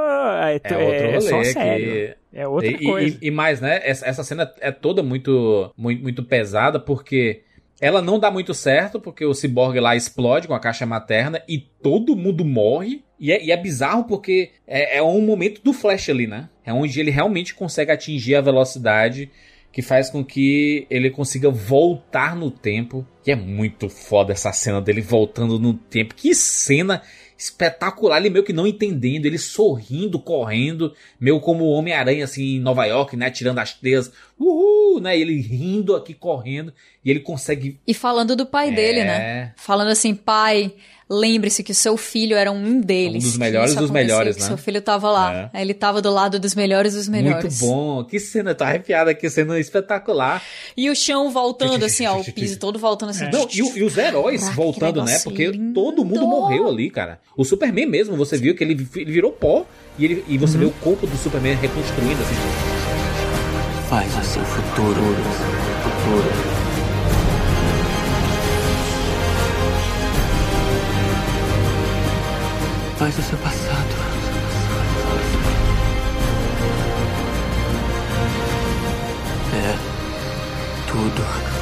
É, 0.44 0.56
É 0.56 0.78
outro 0.78 0.78
rolê. 1.06 1.16
é 1.16 1.22
só 1.22 1.38
que- 1.40 1.46
sério. 1.46 2.16
É 2.34 2.48
outra 2.48 2.70
e, 2.70 2.84
coisa. 2.86 3.18
E, 3.22 3.28
e 3.28 3.32
mais, 3.32 3.62
né? 3.62 3.80
Essa, 3.84 4.08
essa 4.08 4.24
cena 4.24 4.52
é 4.60 4.72
toda 4.72 5.04
muito, 5.04 5.72
muito, 5.78 6.02
muito 6.02 6.24
pesada 6.24 6.80
porque 6.80 7.44
ela 7.84 8.02
não 8.02 8.18
dá 8.18 8.32
muito 8.32 8.54
certo, 8.54 8.98
porque 8.98 9.26
o 9.26 9.34
ciborgue 9.34 9.78
lá 9.78 9.94
explode 9.94 10.48
com 10.48 10.54
a 10.54 10.60
caixa 10.60 10.86
materna 10.86 11.44
e 11.50 11.60
todo 11.60 12.16
mundo 12.16 12.46
morre. 12.46 13.04
E 13.20 13.30
é, 13.30 13.44
e 13.44 13.52
é 13.52 13.58
bizarro 13.58 14.06
porque 14.06 14.52
é, 14.66 15.00
é 15.00 15.04
um 15.04 15.20
momento 15.20 15.62
do 15.62 15.74
Flash 15.74 16.08
ali, 16.08 16.26
né? 16.26 16.48
É 16.64 16.72
onde 16.72 16.98
ele 16.98 17.12
realmente 17.12 17.54
consegue 17.54 17.92
atingir 17.92 18.36
a 18.36 18.42
velocidade 18.42 19.30
que 19.70 19.82
faz 19.82 20.10
com 20.10 20.24
que 20.24 20.88
ele 20.90 21.10
consiga 21.10 21.50
voltar 21.50 22.38
no 22.38 22.50
tempo. 22.50 23.06
E 23.28 23.32
é 23.32 23.36
muito 23.36 23.90
foda 23.90 24.32
essa 24.32 24.54
cena 24.54 24.80
dele 24.80 25.02
voltando 25.02 25.60
no 25.60 25.74
tempo. 25.74 26.16
Que 26.16 26.34
cena 26.34 27.02
espetacular, 27.38 28.20
ele 28.20 28.30
meio 28.30 28.46
que 28.46 28.54
não 28.54 28.66
entendendo, 28.66 29.26
ele 29.26 29.38
sorrindo, 29.38 30.18
correndo, 30.20 30.94
meio 31.20 31.42
como 31.42 31.66
o 31.66 31.72
Homem-Aranha 31.72 32.24
assim 32.24 32.56
em 32.56 32.60
Nova 32.60 32.86
York, 32.86 33.18
né, 33.18 33.30
tirando 33.30 33.60
as 33.60 33.74
teias, 33.74 34.12
uhul, 34.40 35.00
né? 35.02 35.18
Ele 35.18 35.40
rindo 35.42 35.96
aqui, 35.96 36.14
correndo, 36.14 36.74
e 37.04 37.10
ele 37.10 37.20
consegue. 37.20 37.80
E 37.88 37.94
falando 37.94 38.36
do 38.36 38.46
pai 38.46 38.70
É. 38.70 38.72
dele, 38.72 39.04
né? 39.04 39.54
Falando 39.58 39.90
assim, 39.90 40.14
pai, 40.16 40.74
lembre-se 41.10 41.64
que 41.64 41.72
o 41.72 41.76
seu 41.76 41.96
filho 41.98 42.36
era 42.36 42.52
um 42.52 42.82
deles. 42.82 43.24
Um 43.24 43.28
dos 43.28 43.34
que 43.34 43.40
melhores 43.40 43.76
dos 43.76 43.92
melhores, 43.92 44.36
que 44.36 44.42
né? 44.42 44.48
Seu 44.48 44.58
filho 44.58 44.82
tava 44.82 45.10
lá. 45.12 45.52
É. 45.54 45.62
Ele 45.62 45.74
tava 45.74 46.02
do 46.02 46.10
lado 46.12 46.40
dos 46.40 46.56
melhores 46.56 46.94
dos 46.94 47.08
melhores. 47.08 47.60
Muito 47.62 47.74
bom. 47.74 48.04
Que 48.04 48.20
cena, 48.20 48.56
tô 48.56 48.64
arrepiado 48.64 49.10
aqui, 49.10 49.30
cena 49.30 49.60
espetacular. 49.60 50.42
E 50.76 50.90
o 50.90 50.96
chão 50.96 51.30
voltando 51.32 51.84
assim, 51.86 52.06
ó, 52.06 52.20
o 52.20 52.24
piso 52.34 52.58
todo 52.58 52.80
voltando 52.80 53.10
assim. 53.10 53.30
Não, 53.32 53.48
e, 53.54 53.62
o- 53.62 53.78
e 53.78 53.84
os 53.84 53.98
heróis 53.98 54.42
Caraca, 54.42 54.56
voltando, 54.62 55.04
que 55.06 55.12
né? 55.12 55.20
Porque 55.24 55.52
todo 55.74 56.04
mundo 56.06 56.26
morreu 56.28 56.68
ali, 56.68 56.90
cara. 56.90 57.20
O 57.38 57.44
Superman 57.46 57.86
mesmo, 57.86 58.16
você 58.16 58.38
viu 58.38 58.56
que 58.56 58.64
ele, 58.64 58.74
ele 58.96 59.12
virou 59.12 59.32
pó 59.32 59.66
e, 60.00 60.06
ele, 60.06 60.26
e 60.28 60.38
você 60.38 60.58
vê 60.58 60.66
o 60.66 60.72
corpo 60.72 61.06
do 61.06 61.16
Superman 61.18 61.56
reconstruindo 61.56 62.22
assim. 62.22 62.73
Faz 63.90 64.18
o 64.18 64.24
seu 64.24 64.44
futuro. 64.44 65.02
Futuro. 65.84 66.32
Faz 72.98 73.18
o 73.18 73.22
seu 73.22 73.38
passado. 73.38 74.14
É 79.54 79.78
tudo 80.88 81.53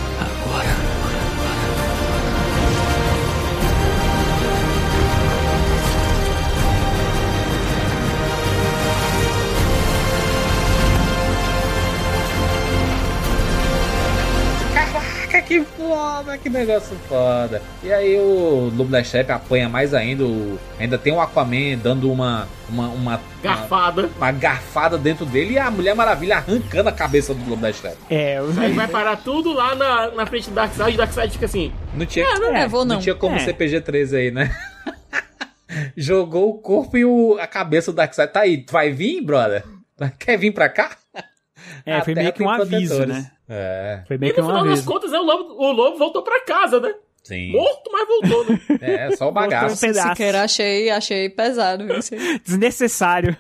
Caraca, 15.31 15.41
que 15.47 15.63
foda, 15.63 16.37
que 16.37 16.49
negócio 16.49 16.95
foda. 17.07 17.61
E 17.83 17.91
aí 17.91 18.15
o 18.17 18.71
Lobo 18.75 18.85
da 18.91 19.03
Steppe 19.03 19.31
apanha 19.31 19.69
mais 19.69 19.93
ainda. 19.93 20.23
o- 20.25 20.59
ainda 20.79 20.97
tem 20.97 21.13
o 21.13 21.21
Aquaman 21.21 21.77
dando 21.81 22.11
uma. 22.11 22.47
Uma, 22.69 22.87
uma 22.87 23.21
Garfada. 23.43 24.03
Uma, 24.03 24.15
uma 24.17 24.31
garfada 24.31 24.97
dentro 24.97 25.25
dele 25.25 25.53
e 25.55 25.59
a 25.59 25.69
Mulher 25.69 25.93
Maravilha 25.93 26.37
arrancando 26.37 26.87
a 26.87 26.91
cabeça 26.91 27.33
do 27.33 27.49
Lobo 27.49 27.61
da 27.61 27.71
Steppe. 27.73 27.97
É, 28.09 28.39
Aí 28.57 28.71
vai 28.73 28.87
parar 28.87 29.17
tudo 29.17 29.51
lá 29.51 29.75
na, 29.75 30.11
na 30.11 30.25
frente 30.25 30.49
do 30.49 30.55
Darkseid 30.55 30.91
e 30.91 30.93
o 30.93 30.97
Darkseid 30.97 31.33
fica 31.33 31.45
assim. 31.45 31.73
Não 31.93 32.05
tinha, 32.05 32.25
É, 32.25 32.39
não 32.39 32.53
levou, 32.53 32.85
não. 32.85 32.95
não 32.95 33.01
tinha 33.01 33.15
como 33.15 33.35
É. 33.35 33.39
ser 33.39 33.53
PG-13 33.55 34.15
aí, 34.17 34.31
né? 34.31 34.55
Jogou 35.95 36.49
o 36.49 36.53
corpo 36.59 36.97
e 36.97 37.05
o, 37.05 37.37
a 37.39 37.47
cabeça 37.47 37.91
do 37.91 37.95
Darkseid. 37.95 38.31
Tá 38.31 38.41
aí, 38.41 38.57
tu 38.59 38.71
vai 38.73 38.91
vir, 38.91 39.21
brother? 39.21 39.63
Quer 40.19 40.37
vir 40.37 40.51
pra 40.51 40.67
cá? 40.69 40.91
É, 41.85 41.97
A 41.97 42.03
foi 42.03 42.15
meio 42.15 42.31
que 42.33 42.43
um 42.43 42.49
aviso, 42.49 43.05
né? 43.05 43.29
É. 43.53 44.03
Foi 44.07 44.15
E 44.15 44.19
meio 44.19 44.33
que 44.33 44.39
no 44.39 44.47
um 44.47 44.49
final 44.49 44.63
das 44.63 44.71
aviso. 44.73 44.87
contas, 44.87 45.11
né, 45.11 45.19
o, 45.19 45.23
lobo, 45.23 45.53
o 45.61 45.71
lobo 45.73 45.97
voltou 45.97 46.23
pra 46.23 46.39
casa, 46.45 46.79
né? 46.79 46.93
Sim. 47.21 47.51
Morto, 47.51 47.91
mas 47.91 48.07
voltou, 48.07 48.45
né? 48.45 48.59
É, 48.81 49.15
só 49.15 49.27
o 49.27 49.31
bagaço. 49.31 49.75
Siqueira, 49.75 50.43
achei, 50.43 50.89
achei 50.89 51.29
pesado. 51.29 51.85
Desnecessário. 52.45 53.35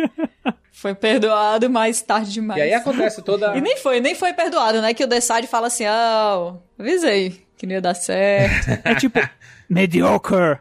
Foi 0.72 0.94
perdoado, 0.94 1.70
mas 1.70 2.00
tarde 2.02 2.32
demais. 2.32 2.58
E 2.58 2.62
aí 2.62 2.74
acontece 2.74 3.22
toda. 3.22 3.56
E 3.56 3.60
nem 3.62 3.78
foi, 3.78 3.98
nem 3.98 4.14
foi 4.14 4.34
perdoado, 4.34 4.82
né? 4.82 4.92
Que 4.92 5.04
o 5.04 5.06
Decide 5.06 5.46
fala 5.46 5.68
assim, 5.68 5.86
ah, 5.86 6.54
avisei 6.78 7.46
que 7.56 7.66
não 7.66 7.72
ia 7.72 7.80
dar 7.80 7.94
certo. 7.94 8.78
É 8.84 8.94
tipo, 8.94 9.18
mediocre. 9.70 10.58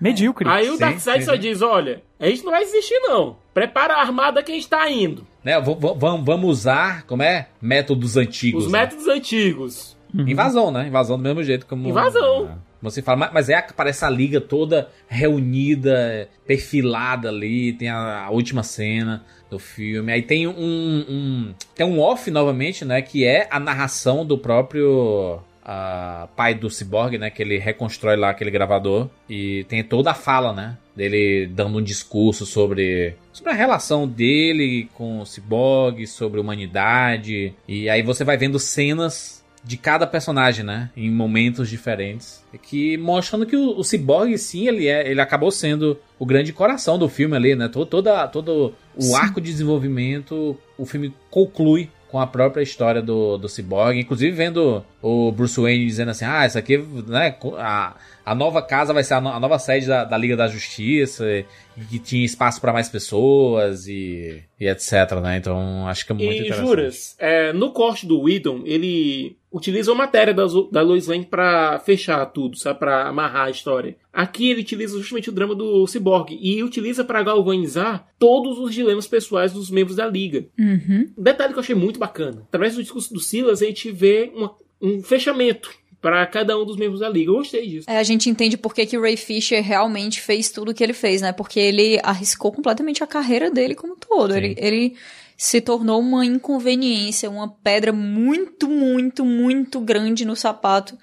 Medíocre. 0.00 0.48
Aí 0.48 0.70
o 0.70 0.78
Darkseid 0.78 1.24
só 1.24 1.34
diz: 1.34 1.60
olha, 1.62 2.02
a 2.18 2.26
gente 2.26 2.42
não 2.44 2.52
vai 2.52 2.64
desistir, 2.64 2.98
não. 3.00 3.36
Prepara 3.52 3.94
a 3.94 4.00
armada 4.00 4.42
que 4.42 4.50
a 4.52 4.54
gente 4.54 4.68
tá 4.68 4.88
indo. 4.90 5.26
Né, 5.44 5.60
vamos, 5.60 6.44
usar, 6.50 7.04
como 7.06 7.22
é? 7.22 7.48
Métodos 7.60 8.16
antigos. 8.16 8.66
Os 8.66 8.72
né? 8.72 8.80
métodos 8.80 9.08
antigos. 9.08 9.96
Invasão, 10.14 10.70
né? 10.70 10.86
Invasão 10.88 11.16
do 11.16 11.22
mesmo 11.22 11.42
jeito 11.42 11.66
como. 11.66 11.88
Invasão. 11.88 12.58
Você 12.82 13.02
fala, 13.02 13.18
mas, 13.18 13.32
mas 13.32 13.48
é, 13.50 13.60
parece 13.60 14.04
a 14.06 14.10
liga 14.10 14.40
toda 14.40 14.88
reunida, 15.06 16.28
perfilada 16.46 17.28
ali, 17.28 17.74
tem 17.74 17.88
a, 17.90 18.24
a 18.24 18.30
última 18.30 18.62
cena 18.62 19.22
do 19.50 19.58
filme. 19.58 20.10
Aí 20.12 20.22
tem 20.22 20.46
um, 20.46 20.54
um- 20.58 21.54
Tem 21.74 21.86
um 21.86 22.00
off 22.00 22.30
novamente, 22.30 22.84
né? 22.84 23.02
Que 23.02 23.24
é 23.24 23.46
a 23.50 23.60
narração 23.60 24.24
do 24.24 24.38
próprio. 24.38 25.40
Ah, 25.64 26.28
pai 26.36 26.54
do 26.54 26.70
Cyborg, 26.70 27.18
né? 27.18 27.30
Que 27.30 27.42
ele 27.42 27.58
reconstrói 27.58 28.16
lá 28.16 28.30
aquele 28.30 28.50
gravador. 28.50 29.08
E 29.28 29.64
tem 29.68 29.82
toda 29.84 30.10
a 30.10 30.14
fala, 30.14 30.52
né? 30.52 30.76
Dele 30.94 31.46
dando 31.46 31.78
um 31.78 31.82
discurso 31.82 32.46
sobre. 32.46 33.14
Sobre 33.32 33.52
a 33.52 33.56
relação 33.56 34.06
dele 34.06 34.88
com 34.94 35.20
o 35.20 35.26
Cyborg, 35.26 36.06
sobre 36.06 36.40
humanidade. 36.40 37.54
E 37.68 37.88
aí 37.88 38.02
você 38.02 38.24
vai 38.24 38.36
vendo 38.36 38.58
cenas 38.58 39.40
de 39.62 39.76
cada 39.76 40.06
personagem, 40.06 40.64
né? 40.64 40.90
Em 40.96 41.10
momentos 41.10 41.68
diferentes. 41.68 42.44
Que 42.62 42.96
mostrando 42.96 43.46
que 43.46 43.56
o, 43.56 43.78
o 43.78 43.84
Cyborg, 43.84 44.36
sim, 44.38 44.66
ele, 44.66 44.88
é, 44.88 45.08
ele 45.08 45.20
acabou 45.20 45.50
sendo 45.50 45.98
o 46.18 46.26
grande 46.26 46.52
coração 46.52 46.98
do 46.98 47.08
filme 47.08 47.36
ali, 47.36 47.54
né? 47.54 47.68
Todo, 47.68 47.86
toda, 47.86 48.26
todo 48.28 48.74
o 48.96 49.02
Sim. 49.02 49.14
arco 49.14 49.40
de 49.40 49.50
desenvolvimento, 49.50 50.58
o 50.76 50.86
filme 50.86 51.14
conclui 51.30 51.90
com 52.10 52.18
a 52.20 52.26
própria 52.26 52.62
história 52.62 53.00
do, 53.00 53.36
do 53.38 53.48
Cyborg. 53.48 53.98
Inclusive 53.98 54.30
vendo 54.36 54.84
o 55.02 55.30
Bruce 55.32 55.60
Wayne 55.60 55.86
dizendo 55.86 56.10
assim, 56.10 56.24
ah, 56.24 56.44
isso 56.46 56.58
aqui, 56.58 56.78
né? 57.06 57.36
A, 57.58 57.96
a 58.24 58.34
nova 58.34 58.60
casa 58.62 58.92
vai 58.92 59.02
ser 59.04 59.14
a, 59.14 59.20
no- 59.20 59.30
a 59.30 59.40
nova 59.40 59.58
sede 59.58 59.86
da, 59.86 60.04
da 60.04 60.16
Liga 60.16 60.36
da 60.36 60.48
Justiça. 60.48 61.24
E, 61.30 61.44
e 61.76 61.84
que 61.84 61.98
tinha 61.98 62.24
espaço 62.24 62.60
para 62.60 62.72
mais 62.72 62.88
pessoas 62.88 63.86
e, 63.86 64.42
e 64.58 64.66
etc, 64.68 64.92
né? 65.22 65.36
Então 65.36 65.86
acho 65.88 66.04
que 66.04 66.12
é 66.12 66.14
muito 66.14 66.30
E 66.32 66.36
interessante. 66.40 66.66
juras, 66.66 67.16
é, 67.18 67.52
no 67.52 67.72
corte 67.72 68.06
do 68.06 68.20
Whedon, 68.22 68.62
ele 68.64 69.36
utiliza 69.52 69.90
uma 69.90 70.04
matéria 70.04 70.32
da, 70.32 70.44
da 70.70 70.80
Lois 70.82 71.06
Lane 71.06 71.24
pra 71.26 71.78
fechar 71.80 72.24
tudo, 72.26 72.56
sabe? 72.56 72.78
Pra 72.78 73.08
amarrar 73.08 73.46
a 73.46 73.50
história. 73.50 73.96
Aqui 74.12 74.50
ele 74.50 74.60
utiliza 74.60 74.96
justamente 74.98 75.28
o 75.28 75.32
drama 75.32 75.54
do 75.54 75.86
Cyborg 75.86 76.38
e 76.40 76.62
utiliza 76.62 77.04
pra 77.04 77.22
galvanizar 77.22 78.06
todos 78.18 78.58
os 78.58 78.72
dilemas 78.74 79.06
pessoais 79.06 79.52
dos 79.52 79.70
membros 79.70 79.96
da 79.96 80.06
Liga. 80.06 80.46
Uhum. 80.58 81.10
Um 81.18 81.22
detalhe 81.22 81.52
que 81.52 81.58
eu 81.58 81.62
achei 81.62 81.74
muito 81.74 81.98
bacana. 81.98 82.42
Através 82.48 82.74
do 82.76 82.82
discurso 82.82 83.12
do 83.12 83.20
Silas, 83.20 83.62
a 83.62 83.66
gente 83.66 83.90
vê 83.90 84.30
uma- 84.34 84.54
um 84.80 85.02
fechamento 85.02 85.70
pra 86.00 86.24
cada 86.26 86.58
um 86.58 86.64
dos 86.64 86.76
membros 86.76 87.00
da 87.00 87.08
Liga. 87.08 87.30
Eu 87.30 87.34
gostei 87.36 87.66
disso. 87.68 87.90
É, 87.90 87.98
a 87.98 88.02
gente 88.02 88.30
entende 88.30 88.56
por 88.56 88.74
que, 88.74 88.86
que 88.86 88.96
o 88.96 89.02
Ray 89.02 89.16
Fisher 89.18 89.62
realmente 89.62 90.20
fez 90.20 90.48
tudo 90.50 90.70
o 90.70 90.74
que 90.74 90.82
ele 90.82 90.94
fez, 90.94 91.20
né? 91.20 91.30
Porque 91.32 91.60
ele 91.60 92.00
arriscou 92.02 92.50
completamente 92.50 93.04
a 93.04 93.06
carreira 93.06 93.50
dele 93.50 93.74
como 93.74 93.92
um 93.92 93.96
todo. 93.96 94.34
Ele, 94.34 94.54
ele 94.58 94.94
se 95.42 95.58
tornou 95.58 96.00
uma 96.00 96.22
inconveniência, 96.22 97.30
uma 97.30 97.48
pedra 97.48 97.94
muito, 97.94 98.68
muito, 98.68 99.24
muito 99.24 99.80
grande 99.80 100.22
no 100.26 100.36
sapato 100.36 100.98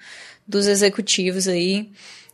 dos 0.46 0.68
executivos 0.68 1.48
aí. 1.48 1.90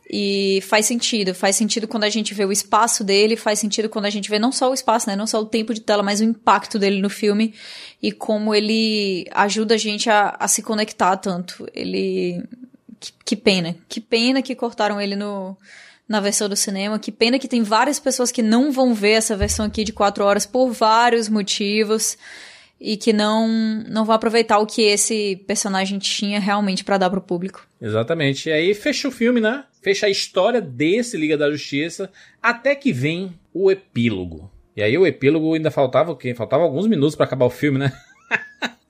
E 0.07 0.59
faz 0.61 0.85
sentido, 0.85 1.33
faz 1.33 1.55
sentido 1.55 1.87
quando 1.87 2.03
a 2.03 2.09
gente 2.11 2.31
vê 2.35 2.45
o 2.45 2.51
espaço 2.51 3.03
dele, 3.03 3.35
faz 3.35 3.57
sentido 3.57 3.89
quando 3.89 4.05
a 4.05 4.11
gente 4.11 4.29
vê 4.29 4.37
não 4.37 4.51
só 4.51 4.69
o 4.69 4.73
espaço, 4.75 5.09
né, 5.09 5.15
não 5.15 5.25
só 5.25 5.41
o 5.41 5.47
tempo 5.47 5.73
de 5.73 5.81
tela, 5.81 6.03
mas 6.03 6.21
o 6.21 6.23
impacto 6.23 6.77
dele 6.77 7.01
no 7.01 7.09
filme 7.09 7.55
e 7.99 8.11
como 8.11 8.53
ele 8.53 9.25
ajuda 9.31 9.73
a 9.73 9.77
gente 9.79 10.07
a, 10.07 10.37
a 10.39 10.47
se 10.47 10.61
conectar 10.61 11.17
tanto. 11.17 11.67
Ele 11.73 12.43
que, 12.99 13.13
que 13.25 13.35
pena, 13.35 13.75
que 13.89 13.99
pena 13.99 14.43
que 14.43 14.53
cortaram 14.53 15.01
ele 15.01 15.15
no 15.15 15.57
na 16.07 16.19
versão 16.19 16.47
do 16.47 16.55
cinema, 16.55 16.99
que 16.99 17.11
pena 17.11 17.39
que 17.39 17.47
tem 17.47 17.63
várias 17.63 17.99
pessoas 17.99 18.31
que 18.31 18.41
não 18.41 18.71
vão 18.71 18.93
ver 18.93 19.11
essa 19.11 19.35
versão 19.35 19.65
aqui 19.65 19.83
de 19.83 19.91
quatro 19.91 20.23
horas 20.23 20.45
por 20.45 20.71
vários 20.71 21.27
motivos 21.27 22.17
e 22.79 22.97
que 22.97 23.13
não 23.13 23.47
não 23.87 24.05
vão 24.05 24.15
aproveitar 24.15 24.59
o 24.59 24.65
que 24.65 24.81
esse 24.81 25.37
personagem 25.47 25.97
tinha 25.97 26.39
realmente 26.39 26.83
pra 26.83 26.97
dar 26.97 27.09
pro 27.09 27.21
público. 27.21 27.67
Exatamente. 27.81 28.49
E 28.49 28.51
aí 28.51 28.73
fecha 28.73 29.07
o 29.07 29.11
filme, 29.11 29.41
né? 29.41 29.63
Fecha 29.81 30.05
a 30.05 30.09
história 30.09 30.61
desse 30.61 31.17
Liga 31.17 31.37
da 31.37 31.49
Justiça, 31.51 32.11
até 32.41 32.75
que 32.75 32.91
vem 32.91 33.33
o 33.53 33.71
epílogo. 33.71 34.51
E 34.75 34.83
aí 34.83 34.97
o 34.97 35.07
epílogo 35.07 35.53
ainda 35.53 35.71
faltava 35.71 36.11
o 36.11 36.15
quê? 36.15 36.35
Faltava 36.35 36.63
alguns 36.63 36.85
minutos 36.85 37.15
pra 37.15 37.25
acabar 37.25 37.45
o 37.45 37.49
filme, 37.49 37.79
né? 37.79 37.91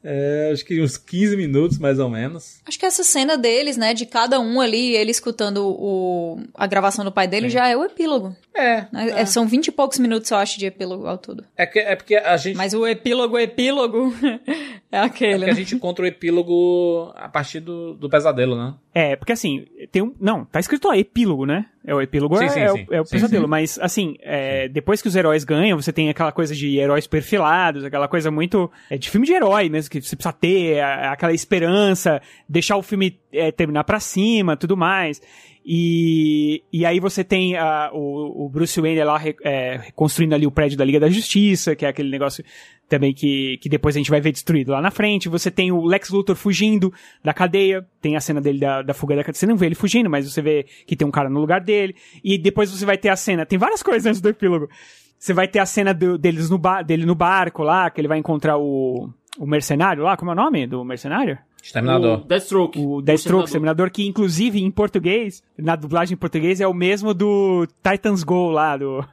é, 0.08 0.52
acho 0.54 0.64
que 0.64 0.80
uns 0.80 0.98
15 0.98 1.36
minutos 1.36 1.80
mais 1.80 1.98
ou 1.98 2.08
menos. 2.08 2.62
Acho 2.66 2.78
que 2.78 2.86
essa 2.86 3.04
cena 3.04 3.36
deles, 3.36 3.76
né, 3.76 3.94
de 3.94 4.06
cada 4.06 4.40
um 4.40 4.62
ali, 4.62 4.96
ele 4.96 5.10
escutando 5.10 5.68
o, 5.68 6.40
a 6.54 6.68
gravação 6.68 7.04
do 7.04 7.12
pai 7.12 7.28
dele, 7.28 7.50
já 7.50 7.68
é 7.68 7.76
o 7.76 7.84
epílogo. 7.84 8.36
É, 8.54 8.86
Né? 8.92 9.22
É, 9.22 9.26
São 9.26 9.48
vinte 9.48 9.68
e 9.68 9.72
poucos 9.72 9.98
minutos, 9.98 10.30
eu 10.30 10.38
acho, 10.38 10.60
de 10.60 10.68
epílogo 10.68 11.08
ao 11.08 11.18
todo. 11.18 11.44
É, 11.58 11.66
que, 11.66 11.80
é 11.80 11.96
porque 11.96 12.16
a 12.16 12.38
gente. 12.38 12.56
Mas 12.56 12.74
o 12.74 12.86
epílogo, 12.86 13.38
epílogo, 13.38 14.14
é 14.92 15.00
aquele. 15.00 15.34
É 15.34 15.38
porque 15.38 15.52
a 15.52 15.56
gente 15.56 15.76
encontra 15.76 16.06
o 16.06 16.08
epílogo 16.08 17.12
a 17.16 17.28
partir 17.28 17.60
do, 17.60 17.96
do 17.96 18.10
pesadelo, 18.10 18.56
né? 18.56 18.76
É, 18.94 19.16
porque 19.16 19.34
assim, 19.34 19.66
tem 19.92 20.04
um. 20.04 20.14
Não, 20.20 20.46
tá 20.46 20.60
escrito 20.60 20.88
lá, 20.88 20.98
epílogo, 20.98 21.46
né? 21.46 21.66
É 21.88 21.94
o 21.94 22.02
epílogo 22.02 22.38
Sim, 22.38 22.46
é, 22.46 22.50
sim, 22.50 22.60
é 22.62 22.72
o- 22.72 22.76
sim. 22.78 22.86
é 22.92 23.02
o 23.02 23.06
pesadelo, 23.06 23.48
mas 23.48 23.78
assim, 23.80 24.16
é, 24.22 24.68
depois 24.68 25.02
que 25.02 25.08
os 25.08 25.16
heróis 25.16 25.44
ganham, 25.44 25.80
você 25.80 25.94
tem 25.94 26.10
aquela 26.10 26.32
coisa 26.32 26.56
de 26.56 26.78
heróis 26.80 27.06
perfilados, 27.06 27.84
aquela 27.84 28.08
coisa 28.08 28.32
muito 28.32 28.72
é, 28.90 28.98
de 28.98 29.10
filme 29.10 29.28
de 29.28 29.34
herói 29.34 29.70
mesmo, 29.70 29.92
que 29.92 30.02
você 30.02 30.16
precisa 30.16 30.34
ter 30.34 30.80
a- 30.80 31.12
aquela 31.12 31.32
esperança, 31.34 32.22
deixar 32.50 32.76
o 32.78 32.82
filme 32.82 33.20
é, 33.32 33.52
terminar 33.52 33.84
pra 33.84 34.00
cima, 34.00 34.58
tudo 34.58 34.76
mais. 34.76 35.22
E, 35.68 36.62
e 36.72 36.86
aí 36.86 37.00
você 37.00 37.24
tem 37.24 37.58
a- 37.58 37.90
o, 37.92 38.46
o 38.46 38.50
Bruce 38.50 38.80
Wayne 38.80 39.04
lá 39.04 39.20
é, 39.44 39.78
reconstruindo 39.78 40.36
ali 40.36 40.46
o 40.46 40.52
prédio 40.52 40.78
da 40.78 40.86
Liga 40.86 41.00
da 41.00 41.10
Justiça, 41.10 41.76
que 41.76 41.86
é 41.86 41.90
aquele 41.90 42.12
negócio 42.12 42.44
também 42.88 43.12
que, 43.16 43.58
que 43.58 43.68
depois 43.68 43.96
a 43.96 44.00
gente 44.00 44.12
vai 44.12 44.22
ver 44.22 44.32
destruído 44.32 44.72
lá 44.72 44.80
na 44.80 44.92
frente. 44.92 45.28
Você 45.28 45.50
tem 45.50 45.72
o 45.72 45.84
Lex 45.84 46.12
Luthor 46.12 46.36
fugindo 46.36 46.94
da 47.24 47.34
cadeia, 47.34 47.84
tem 48.00 48.16
a 48.16 48.22
cena 48.22 48.40
dele 48.40 48.60
da, 48.60 48.84
da 48.84 48.94
fuga 48.94 49.16
da 49.16 49.24
cadeia. 49.24 49.40
Você 49.40 49.48
não 49.48 49.58
vê 49.58 49.66
ele 49.66 49.76
fugindo, 49.76 50.08
mas 50.08 50.32
você 50.32 50.40
vê 50.42 50.68
que 50.86 50.96
tem 50.96 51.08
um 51.08 51.12
cara 51.12 51.30
no 51.30 51.40
lugar 51.40 51.62
dele. 51.62 51.96
E 52.24 52.38
depois 52.38 52.70
você 52.70 52.86
vai 52.86 52.98
ter 52.98 53.10
a 53.10 53.16
cena, 53.16 53.44
tem 53.44 53.58
várias 53.58 53.82
coisas 53.84 54.06
antes 54.06 54.22
do 54.22 54.30
epílogo. 54.30 54.70
Você 55.18 55.34
vai 55.34 55.48
ter 55.48 55.58
a 55.60 55.66
cena 55.66 55.94
do- 55.96 56.18
deles 56.18 56.48
no 56.50 56.60
ba- 56.60 56.84
dele 56.84 57.06
no 57.08 57.16
barco 57.16 57.64
lá, 57.64 57.90
que 57.90 58.00
ele 58.00 58.08
vai 58.08 58.20
encontrar 58.20 58.58
o, 58.60 59.10
o 59.40 59.48
mercenário 59.48 60.04
lá, 60.04 60.16
como 60.16 60.30
é 60.30 60.34
o 60.34 60.38
nome 60.38 60.68
do 60.68 60.86
mercenário? 60.86 61.40
Exterminador. 61.66 62.20
O 62.20 62.26
Deathstroke. 62.26 62.80
O 62.80 63.02
Deathstroke, 63.02 63.46
Exterminador. 63.46 63.88
Exterminador, 63.88 63.92
que 63.92 64.06
inclusive 64.08 64.62
em 64.62 64.70
português, 64.70 65.42
na 65.58 65.76
dublagem 65.76 66.14
em 66.14 66.18
português, 66.18 66.62
é 66.62 66.68
o 66.68 66.74
mesmo 66.74 67.12
do 67.12 67.68
Titans 67.84 68.24
Go 68.24 68.52
lá, 68.52 68.78
do... 68.78 69.04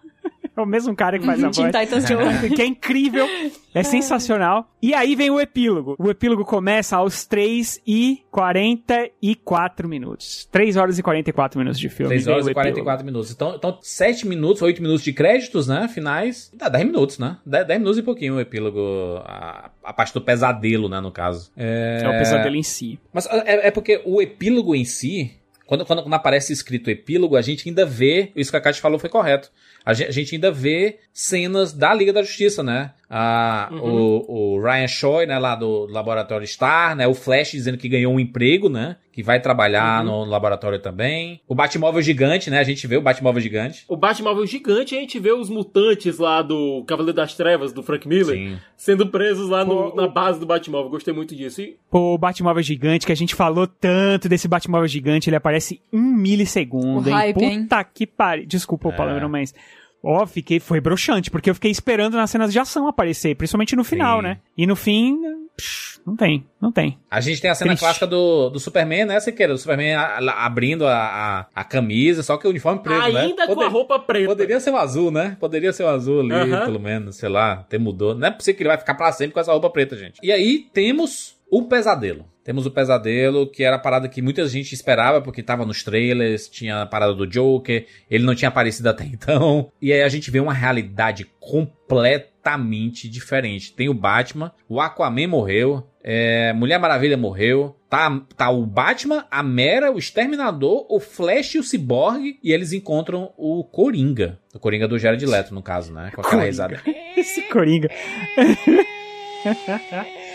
É 0.56 0.60
o 0.60 0.66
mesmo 0.66 0.94
cara 0.94 1.18
que 1.18 1.24
faz 1.24 1.42
a 1.42 1.50
Teen 1.50 1.70
voz. 1.70 1.84
Titans 1.84 2.04
que 2.54 2.60
é 2.60 2.66
incrível, 2.66 3.26
é 3.74 3.82
sensacional. 3.82 4.70
E 4.82 4.92
aí 4.92 5.16
vem 5.16 5.30
o 5.30 5.40
epílogo. 5.40 5.96
O 5.98 6.10
epílogo 6.10 6.44
começa 6.44 6.96
aos 6.96 7.24
3 7.24 7.80
e 7.86 8.22
44 8.30 9.88
minutos. 9.88 10.46
3 10.52 10.76
horas 10.76 10.98
e 10.98 11.02
44 11.02 11.58
minutos 11.58 11.80
de 11.80 11.88
filme. 11.88 12.08
3 12.08 12.24
Vem 12.24 12.34
horas 12.34 12.46
e 12.46 12.50
epílogo. 12.50 12.68
44 12.68 13.06
minutos. 13.06 13.30
Então, 13.30 13.54
então 13.56 13.78
7 13.80 14.26
minutos, 14.26 14.60
8 14.60 14.82
minutos 14.82 15.02
de 15.02 15.12
créditos, 15.12 15.66
né? 15.66 15.88
Finais. 15.88 16.52
Dá 16.54 16.68
10 16.68 16.84
minutos, 16.84 17.18
né? 17.18 17.38
10, 17.46 17.66
10 17.66 17.80
minutos 17.80 17.98
e 17.98 18.02
pouquinho 18.02 18.34
o 18.34 18.40
epílogo. 18.40 19.22
A, 19.24 19.70
a 19.82 19.92
parte 19.92 20.12
do 20.12 20.20
pesadelo, 20.20 20.88
né? 20.88 21.00
No 21.00 21.10
caso. 21.10 21.50
É, 21.56 22.00
É 22.02 22.08
o 22.08 22.12
pesadelo 22.12 22.56
em 22.56 22.62
si. 22.62 22.98
Mas 23.12 23.26
é, 23.26 23.68
é 23.68 23.70
porque 23.70 24.02
o 24.04 24.20
epílogo 24.20 24.74
em 24.74 24.84
si, 24.84 25.32
quando, 25.66 25.86
quando, 25.86 26.02
quando 26.02 26.14
aparece 26.14 26.52
escrito 26.52 26.90
epílogo, 26.90 27.36
a 27.36 27.40
gente 27.40 27.66
ainda 27.66 27.86
vê, 27.86 28.30
isso 28.36 28.50
que 28.50 28.56
a 28.58 28.60
Kátia 28.60 28.82
falou 28.82 28.98
foi 28.98 29.08
correto. 29.08 29.50
A 29.84 29.92
gente, 29.94 30.34
ainda 30.36 30.50
vê 30.50 30.98
cenas 31.12 31.72
da 31.72 31.92
Liga 31.92 32.12
da 32.12 32.22
Justiça, 32.22 32.62
né? 32.62 32.92
Ah, 33.14 33.68
o, 33.72 34.54
o 34.56 34.62
Ryan 34.62 34.86
Choi, 34.88 35.26
né, 35.26 35.38
lá 35.38 35.54
do, 35.54 35.86
laboratório 35.86 36.46
Star, 36.46 36.96
né? 36.96 37.06
O 37.06 37.12
Flash 37.12 37.50
dizendo 37.52 37.76
que 37.76 37.86
ganhou 37.88 38.14
um 38.14 38.18
emprego, 38.20 38.70
né? 38.70 38.96
Que 39.12 39.22
vai 39.22 39.38
trabalhar 39.38 40.02
no 40.02 40.24
laboratório 40.24 40.78
também. 40.78 41.38
O 41.46 41.54
Batmóvel 41.54 42.00
gigante, 42.00 42.48
né? 42.48 42.58
A 42.58 42.64
gente 42.64 42.86
vê 42.86 42.96
o 42.96 43.02
Batmóvel 43.02 43.42
gigante. 43.42 43.84
O 43.86 43.94
Batmóvel 43.98 44.46
gigante, 44.46 44.96
a 44.96 45.00
gente 45.00 45.18
vê 45.18 45.30
os 45.30 45.50
mutantes 45.50 46.18
lá 46.18 46.40
do 46.40 46.82
Cavaleiro 46.86 47.14
das 47.16 47.34
Trevas, 47.34 47.74
do 47.74 47.82
Frank 47.82 48.08
Miller, 48.08 48.58
sendo 48.74 49.06
presos 49.08 49.50
lá 49.50 49.62
no- 49.62 49.94
na 49.94 50.08
base 50.08 50.40
do 50.40 50.46
Batmóvel. 50.46 50.88
Gostei 50.90 51.12
muito 51.12 51.36
disso. 51.36 51.60
E 51.60 51.76
Pô, 51.90 52.14
o 52.14 52.18
Batmóvel 52.18 52.62
gigante, 52.62 53.04
que 53.04 53.12
a 53.12 53.16
gente 53.16 53.34
falou 53.34 53.66
tanto 53.66 54.26
desse 54.30 54.48
Batmóvel 54.48 54.88
gigante, 54.88 55.28
ele 55.28 55.36
aparece 55.36 55.82
um 55.92 56.00
milissegundo, 56.00 57.06
O 57.06 57.08
hein? 57.08 57.14
hype, 57.14 57.42
hein? 57.44 57.62
Puta 57.64 57.84
que 57.84 58.06
pariu. 58.06 58.46
Desculpa 58.46 58.88
o 58.88 58.92
É. 58.92 58.96
palavrão, 58.96 59.28
mas... 59.28 59.54
Ó, 60.02 60.26
fiquei, 60.26 60.58
foi 60.58 60.80
broxante, 60.80 61.30
porque 61.30 61.48
eu 61.48 61.54
fiquei 61.54 61.70
esperando 61.70 62.16
nas 62.16 62.28
cenas 62.30 62.52
de 62.52 62.58
ação 62.58 62.88
aparecer, 62.88 63.36
principalmente 63.36 63.76
no 63.76 63.84
final, 63.84 64.16
Sim. 64.18 64.22
né? 64.24 64.38
E 64.58 64.66
no 64.66 64.74
fim, 64.74 65.16
psh, 65.56 66.00
não 66.04 66.16
tem, 66.16 66.44
não 66.60 66.72
tem. 66.72 66.98
A 67.08 67.20
gente 67.20 67.40
tem 67.40 67.48
a 67.48 67.54
cena 67.54 67.70
Triste. 67.70 67.82
clássica 67.84 68.06
do, 68.08 68.50
do 68.50 68.58
Superman, 68.58 69.04
né, 69.04 69.20
Siqueira? 69.20 69.52
Do 69.52 69.58
Superman 69.60 69.94
a- 69.94 70.18
a- 70.18 70.44
abrindo 70.46 70.84
a, 70.88 70.92
a, 70.96 71.46
a 71.54 71.62
camisa, 71.64 72.24
só 72.24 72.36
que 72.36 72.46
o 72.48 72.50
uniforme 72.50 72.82
preto, 72.82 73.12
né? 73.12 73.20
ainda 73.20 73.46
com 73.46 73.52
a 73.52 73.54
Poder- 73.54 73.68
roupa 73.70 73.98
preta. 74.00 74.26
Poderia 74.26 74.58
ser 74.58 74.70
um 74.72 74.76
azul, 74.76 75.12
né? 75.12 75.36
Poderia 75.38 75.72
ser 75.72 75.84
um 75.84 75.88
azul 75.88 76.20
ali, 76.20 76.50
pelo 76.64 76.80
menos, 76.80 77.16
sei 77.16 77.28
lá, 77.28 77.52
até 77.52 77.78
mudou. 77.78 78.12
Não 78.12 78.26
é 78.26 78.30
possível 78.32 78.56
que 78.56 78.62
ele 78.64 78.70
vai 78.70 78.78
ficar 78.78 78.94
pra 78.96 79.12
sempre 79.12 79.34
com 79.34 79.40
essa 79.40 79.52
roupa 79.52 79.70
preta, 79.70 79.96
gente. 79.96 80.18
E 80.20 80.32
aí 80.32 80.66
temos 80.72 81.36
o 81.48 81.62
pesadelo. 81.62 82.24
Temos 82.44 82.66
o 82.66 82.70
pesadelo, 82.70 83.46
que 83.46 83.62
era 83.62 83.76
a 83.76 83.78
parada 83.78 84.08
que 84.08 84.20
muita 84.20 84.46
gente 84.48 84.74
esperava, 84.74 85.20
porque 85.20 85.42
tava 85.42 85.64
nos 85.64 85.82
trailers, 85.82 86.48
tinha 86.48 86.82
a 86.82 86.86
parada 86.86 87.14
do 87.14 87.26
Joker, 87.26 87.86
ele 88.10 88.24
não 88.24 88.34
tinha 88.34 88.48
aparecido 88.48 88.88
até 88.88 89.04
então. 89.06 89.70
E 89.80 89.92
aí 89.92 90.02
a 90.02 90.08
gente 90.08 90.30
vê 90.30 90.40
uma 90.40 90.52
realidade 90.52 91.30
completamente 91.38 93.08
diferente. 93.08 93.72
Tem 93.72 93.88
o 93.88 93.94
Batman, 93.94 94.52
o 94.68 94.80
Aquaman 94.80 95.28
morreu, 95.28 95.86
é, 96.02 96.52
Mulher 96.52 96.78
Maravilha 96.78 97.16
morreu, 97.16 97.76
tá, 97.88 98.20
tá 98.36 98.50
o 98.50 98.66
Batman, 98.66 99.24
a 99.30 99.42
Mera, 99.42 99.92
o 99.92 99.98
Exterminador, 99.98 100.84
o 100.88 100.98
Flash 100.98 101.54
e 101.54 101.58
o 101.60 101.62
Cyborg, 101.62 102.38
e 102.42 102.52
eles 102.52 102.72
encontram 102.72 103.32
o 103.36 103.62
Coringa. 103.62 104.40
O 104.52 104.58
Coringa 104.58 104.88
do 104.88 104.98
Jared 104.98 105.24
Leto, 105.24 105.54
no 105.54 105.62
caso, 105.62 105.92
né? 105.92 106.10
Com 106.12 106.20
aquela 106.20 106.42
Coringa. 106.42 106.46
risada. 106.46 106.82
Esse 107.16 107.42
Coringa. 107.42 107.88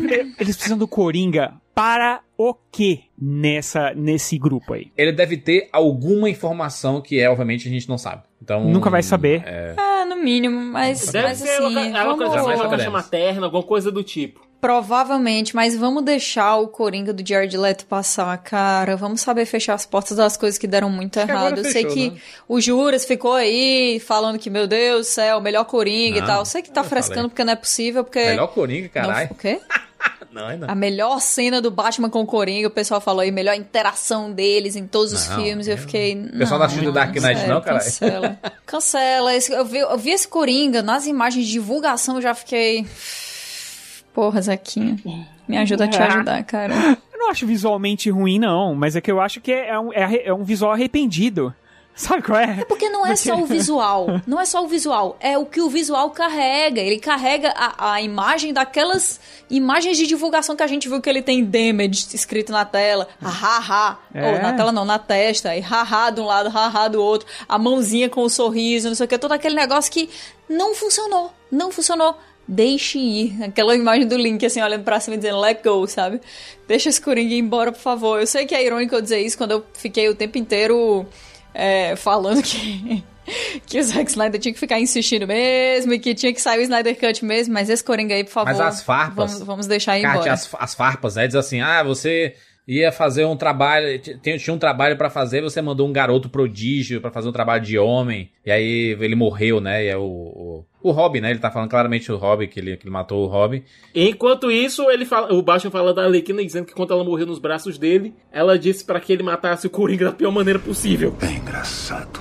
Eles 0.38 0.56
precisam 0.56 0.76
do 0.78 0.88
Coringa 0.88 1.54
para 1.74 2.20
o 2.38 2.54
quê 2.70 3.00
nessa, 3.20 3.92
nesse 3.94 4.38
grupo 4.38 4.74
aí? 4.74 4.92
Ele 4.96 5.12
deve 5.12 5.36
ter 5.36 5.68
alguma 5.72 6.28
informação 6.30 7.00
que, 7.00 7.18
é, 7.20 7.28
obviamente, 7.28 7.66
a 7.68 7.70
gente 7.70 7.88
não 7.88 7.98
sabe. 7.98 8.22
Então. 8.42 8.64
Nunca 8.64 8.90
vai 8.90 9.02
saber. 9.02 9.42
É. 9.46 9.74
Ah, 9.76 10.04
no 10.04 10.16
mínimo, 10.16 10.60
mas, 10.60 11.10
deve 11.10 11.28
mas 11.28 11.38
ser 11.38 11.48
assim, 11.48 11.62
loca- 11.62 11.80
a 11.80 12.04
vamos... 12.04 12.08
localização 12.20 12.48
da 12.48 12.54
Vamos- 12.56 12.70
caixa 12.76 12.90
materna, 12.90 13.46
alguma 13.46 13.62
coisa 13.62 13.90
do 13.90 14.02
tipo. 14.04 14.40
Provavelmente, 14.64 15.54
mas 15.54 15.76
vamos 15.76 16.02
deixar 16.02 16.56
o 16.56 16.68
Coringa 16.68 17.12
do 17.12 17.26
Jared 17.26 17.54
Leto 17.54 17.84
passar, 17.84 18.34
cara. 18.38 18.96
Vamos 18.96 19.20
saber 19.20 19.44
fechar 19.44 19.74
as 19.74 19.84
portas 19.84 20.16
das 20.16 20.36
coisas 20.38 20.56
que 20.58 20.66
deram 20.66 20.88
muito 20.88 21.20
agora 21.20 21.38
errado. 21.38 21.58
Eu 21.58 21.64
sei 21.64 21.82
fechou, 21.82 21.90
que 21.92 22.10
né? 22.10 22.16
o 22.48 22.60
Juras 22.60 23.04
ficou 23.04 23.34
aí 23.34 24.00
falando 24.00 24.38
que, 24.38 24.48
meu 24.48 24.66
Deus 24.66 25.06
do 25.06 25.10
céu, 25.10 25.40
melhor 25.40 25.64
Coringa 25.64 26.20
Não, 26.20 26.24
e 26.24 26.26
tal. 26.26 26.38
Eu 26.40 26.44
sei 26.46 26.62
que 26.62 26.70
tá 26.70 26.80
eu 26.80 26.84
frescando 26.84 27.14
falei. 27.16 27.28
porque 27.30 27.44
não 27.44 27.52
é 27.52 27.56
possível, 27.56 28.04
porque... 28.04 28.20
Melhor 28.24 28.46
Coringa, 28.48 28.88
caralho. 28.88 29.28
Não, 29.28 29.36
o 29.36 29.38
quê? 29.38 29.60
Não, 30.32 30.46
ainda. 30.48 30.66
A 30.66 30.74
melhor 30.74 31.20
cena 31.20 31.62
do 31.62 31.70
Batman 31.70 32.10
com 32.10 32.20
o 32.22 32.26
Coringa, 32.26 32.66
o 32.66 32.70
pessoal 32.70 33.00
falou 33.00 33.20
aí, 33.20 33.30
melhor 33.30 33.54
interação 33.54 34.32
deles 34.32 34.74
em 34.74 34.84
todos 34.86 35.12
os 35.12 35.28
Não, 35.28 35.40
filmes. 35.40 35.68
Eu 35.68 35.78
fiquei. 35.78 36.16
O 36.20 36.38
pessoal 36.38 36.58
tá 36.58 36.66
assistindo 36.66 36.90
Dark 36.90 37.14
Knight, 37.14 37.22
sério, 37.38 37.54
não, 37.54 37.60
caralho? 37.60 37.84
Cancela. 37.84 38.38
Cancela. 38.66 39.34
Esse- 39.34 39.52
Eu 39.52 39.64
vi, 39.64 39.78
eu 39.78 39.96
vi 39.96 40.10
esse 40.10 40.26
Coringa 40.26 40.82
nas 40.82 41.06
imagens 41.06 41.46
de 41.46 41.52
divulgação, 41.52 42.16
eu 42.16 42.22
já 42.22 42.34
fiquei. 42.34 42.84
Porra, 44.14 44.40
Zequinha. 44.40 44.96
Me 45.46 45.58
ajuda 45.58 45.84
a 45.84 45.88
te 45.88 45.98
Ah. 46.00 46.06
ajudar, 46.06 46.42
cara. 46.44 46.74
Eu 47.12 47.18
não 47.18 47.30
acho 47.30 47.46
visualmente 47.46 48.08
ruim, 48.10 48.38
não, 48.38 48.74
mas 48.74 48.96
é 48.96 49.00
que 49.00 49.10
eu 49.10 49.20
acho 49.20 49.40
que 49.40 49.52
é 49.52 49.78
um, 49.78 49.92
é 49.92 50.26
é 50.28 50.32
um 50.32 50.44
visual 50.44 50.72
arrependido. 50.72 51.52
Sabe 51.96 52.22
qual 52.22 52.38
é? 52.40 52.58
É 52.60 52.64
porque 52.64 52.88
não 52.88 53.06
é 53.06 53.14
só 53.14 53.36
o 53.36 53.46
visual. 53.46 54.06
Não 54.26 54.40
é 54.40 54.44
só 54.44 54.64
o 54.64 54.66
visual. 54.66 55.16
É 55.20 55.38
o 55.38 55.46
que 55.46 55.60
o 55.60 55.68
visual 55.70 56.10
carrega. 56.10 56.80
Ele 56.80 56.98
carrega 56.98 57.54
a, 57.56 57.92
a 57.92 58.02
imagem 58.02 58.52
daquelas 58.52 59.20
imagens 59.48 59.96
de 59.96 60.04
divulgação 60.04 60.56
que 60.56 60.62
a 60.64 60.66
gente 60.66 60.88
viu 60.88 61.00
que 61.00 61.08
ele 61.08 61.22
tem 61.22 61.44
damage 61.44 62.08
escrito 62.12 62.50
na 62.50 62.64
tela. 62.64 63.06
Haha. 63.22 63.96
É. 64.12 64.26
Ou 64.32 64.42
na 64.42 64.52
tela 64.54 64.72
não, 64.72 64.84
na 64.84 64.98
testa. 64.98 65.54
E 65.54 65.60
haha 65.60 66.10
de 66.10 66.20
um 66.20 66.24
lado, 66.26 66.48
haha 66.50 66.88
do 66.88 67.00
outro. 67.00 67.28
A 67.48 67.56
mãozinha 67.58 68.08
com 68.08 68.22
o 68.22 68.28
sorriso, 68.28 68.88
não 68.88 68.96
sei 68.96 69.06
o 69.06 69.08
que. 69.08 69.16
Todo 69.16 69.30
aquele 69.30 69.54
negócio 69.54 69.92
que 69.92 70.10
não 70.48 70.74
funcionou. 70.74 71.32
Não 71.48 71.70
funcionou. 71.70 72.16
Deixe 72.46 72.98
ir. 72.98 73.42
Aquela 73.42 73.74
imagem 73.74 74.06
do 74.06 74.16
Link, 74.16 74.44
assim, 74.44 74.60
olhando 74.60 74.84
pra 74.84 75.00
cima 75.00 75.14
e 75.14 75.18
dizendo 75.18 75.40
let 75.40 75.62
go, 75.62 75.86
sabe? 75.86 76.20
Deixa 76.68 76.88
esse 76.88 77.00
Coringa 77.00 77.34
ir 77.34 77.38
embora, 77.38 77.72
por 77.72 77.80
favor. 77.80 78.20
Eu 78.20 78.26
sei 78.26 78.44
que 78.46 78.54
é 78.54 78.64
irônico 78.64 78.94
eu 78.94 79.00
dizer 79.00 79.20
isso 79.20 79.36
quando 79.38 79.52
eu 79.52 79.64
fiquei 79.72 80.08
o 80.08 80.14
tempo 80.14 80.36
inteiro 80.36 81.06
é, 81.54 81.96
falando 81.96 82.42
que, 82.42 83.02
que 83.66 83.78
o 83.78 83.82
Zack 83.82 84.10
Snyder 84.10 84.38
tinha 84.38 84.52
que 84.52 84.60
ficar 84.60 84.78
insistindo 84.78 85.26
mesmo 85.26 85.94
e 85.94 85.98
que 85.98 86.14
tinha 86.14 86.32
que 86.34 86.40
sair 86.40 86.58
o 86.58 86.62
Snyder 86.62 86.98
Cut 86.98 87.24
mesmo, 87.24 87.54
mas 87.54 87.70
esse 87.70 87.82
Coringa 87.82 88.14
aí, 88.14 88.24
por 88.24 88.32
favor. 88.32 88.50
Mas 88.50 88.60
as 88.60 88.82
farpas. 88.82 89.32
Vamos, 89.32 89.46
vamos 89.46 89.66
deixar 89.66 89.98
ir 89.98 90.02
Kátia, 90.02 90.18
embora. 90.18 90.32
as, 90.34 90.50
as 90.58 90.74
farpas, 90.74 91.16
né? 91.16 91.26
Diz 91.26 91.36
assim: 91.36 91.60
ah, 91.62 91.82
você 91.82 92.34
ia 92.66 92.90
fazer 92.90 93.24
um 93.24 93.36
trabalho, 93.36 93.98
tinha, 93.98 94.38
tinha 94.38 94.54
um 94.54 94.58
trabalho 94.58 94.96
pra 94.96 95.10
fazer, 95.10 95.42
você 95.42 95.60
mandou 95.60 95.86
um 95.86 95.92
garoto 95.92 96.28
prodígio 96.28 97.00
pra 97.00 97.10
fazer 97.10 97.28
um 97.28 97.32
trabalho 97.32 97.62
de 97.62 97.78
homem, 97.78 98.30
e 98.44 98.50
aí 98.50 98.96
ele 98.98 99.14
morreu, 99.14 99.60
né? 99.60 99.84
E 99.84 99.88
é 99.88 99.96
o, 99.96 100.02
o, 100.02 100.64
o 100.82 100.90
Robin, 100.90 101.20
né? 101.20 101.30
Ele 101.30 101.38
tá 101.38 101.50
falando 101.50 101.68
claramente 101.68 102.10
o 102.10 102.16
Robin, 102.16 102.46
que 102.46 102.58
ele, 102.58 102.76
que 102.76 102.84
ele 102.84 102.92
matou 102.92 103.24
o 103.24 103.26
Robin. 103.26 103.62
Enquanto 103.94 104.50
isso, 104.50 104.90
ele 104.90 105.04
fala, 105.04 105.32
o 105.32 105.42
Batman 105.42 105.70
fala 105.70 105.92
da 105.92 106.04
Arlequina 106.04 106.42
dizendo 106.42 106.66
que 106.66 106.74
quando 106.74 106.92
ela 106.92 107.04
morreu 107.04 107.26
nos 107.26 107.38
braços 107.38 107.76
dele, 107.76 108.14
ela 108.32 108.58
disse 108.58 108.84
pra 108.84 109.00
que 109.00 109.12
ele 109.12 109.22
matasse 109.22 109.66
o 109.66 109.70
Coringa 109.70 110.06
da 110.06 110.12
pior 110.12 110.30
maneira 110.30 110.58
possível. 110.58 111.14
É 111.20 111.32
engraçado 111.32 112.20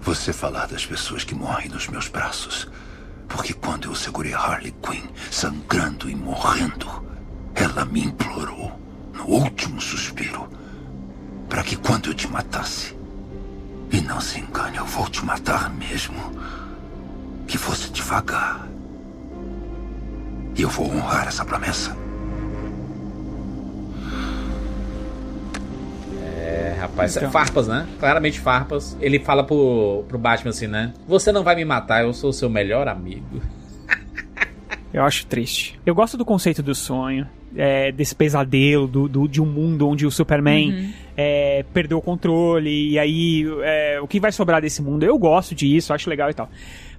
você 0.00 0.34
falar 0.34 0.66
das 0.66 0.84
pessoas 0.84 1.24
que 1.24 1.34
morrem 1.34 1.70
nos 1.70 1.88
meus 1.88 2.08
braços. 2.08 2.68
Porque 3.26 3.54
quando 3.54 3.88
eu 3.88 3.94
segurei 3.94 4.34
Harley 4.34 4.74
Quinn, 4.82 5.08
sangrando 5.30 6.10
e 6.10 6.14
morrendo, 6.14 6.86
ela 7.54 7.86
me 7.86 8.00
implorou, 8.00 8.72
no 9.14 9.26
último 9.26 9.80
suspiro, 9.80 10.48
para 11.48 11.62
que 11.62 11.76
quando 11.76 12.10
eu 12.10 12.14
te 12.14 12.28
matasse, 12.28 12.94
e 13.92 14.00
não 14.00 14.20
se 14.20 14.40
engane, 14.40 14.76
eu 14.76 14.84
vou 14.84 15.08
te 15.08 15.24
matar 15.24 15.70
mesmo, 15.70 16.16
que 17.46 17.56
fosse 17.56 17.90
devagar. 17.90 18.68
E 20.56 20.62
eu 20.62 20.68
vou 20.68 20.86
honrar 20.88 21.28
essa 21.28 21.44
promessa. 21.44 21.96
É, 26.22 26.76
rapaz. 26.80 27.16
Então. 27.16 27.30
Farpas, 27.30 27.68
né? 27.68 27.86
Claramente 27.98 28.40
farpas. 28.40 28.96
Ele 29.00 29.18
fala 29.18 29.44
pro, 29.44 30.04
pro 30.08 30.18
Batman 30.18 30.50
assim, 30.50 30.66
né? 30.66 30.92
Você 31.06 31.32
não 31.32 31.42
vai 31.42 31.54
me 31.54 31.64
matar, 31.64 32.04
eu 32.04 32.12
sou 32.12 32.30
o 32.30 32.32
seu 32.32 32.48
melhor 32.50 32.88
amigo. 32.88 33.40
Eu 34.94 35.02
acho 35.02 35.26
triste. 35.26 35.78
Eu 35.84 35.94
gosto 35.94 36.16
do 36.16 36.24
conceito 36.24 36.62
do 36.62 36.74
sonho, 36.74 37.26
é, 37.56 37.90
desse 37.92 38.14
pesadelo, 38.14 38.86
do, 38.86 39.08
do- 39.08 39.28
de 39.28 39.42
um 39.42 39.46
mundo 39.46 39.88
onde 39.88 40.06
o 40.06 40.10
Superman 40.10 40.70
Uhum. 40.72 40.92
é, 41.16 41.64
perdeu 41.74 41.98
o 41.98 42.00
controle, 42.02 42.90
e 42.92 42.98
aí 42.98 43.44
é, 43.64 44.00
o 44.00 44.06
que 44.06 44.20
vai 44.20 44.30
sobrar 44.30 44.62
desse 44.62 44.80
mundo? 44.80 45.02
Eu 45.02 45.18
gosto 45.18 45.52
disso, 45.54 45.92
acho 45.92 46.08
legal 46.08 46.30
e 46.30 46.34
tal. 46.34 46.48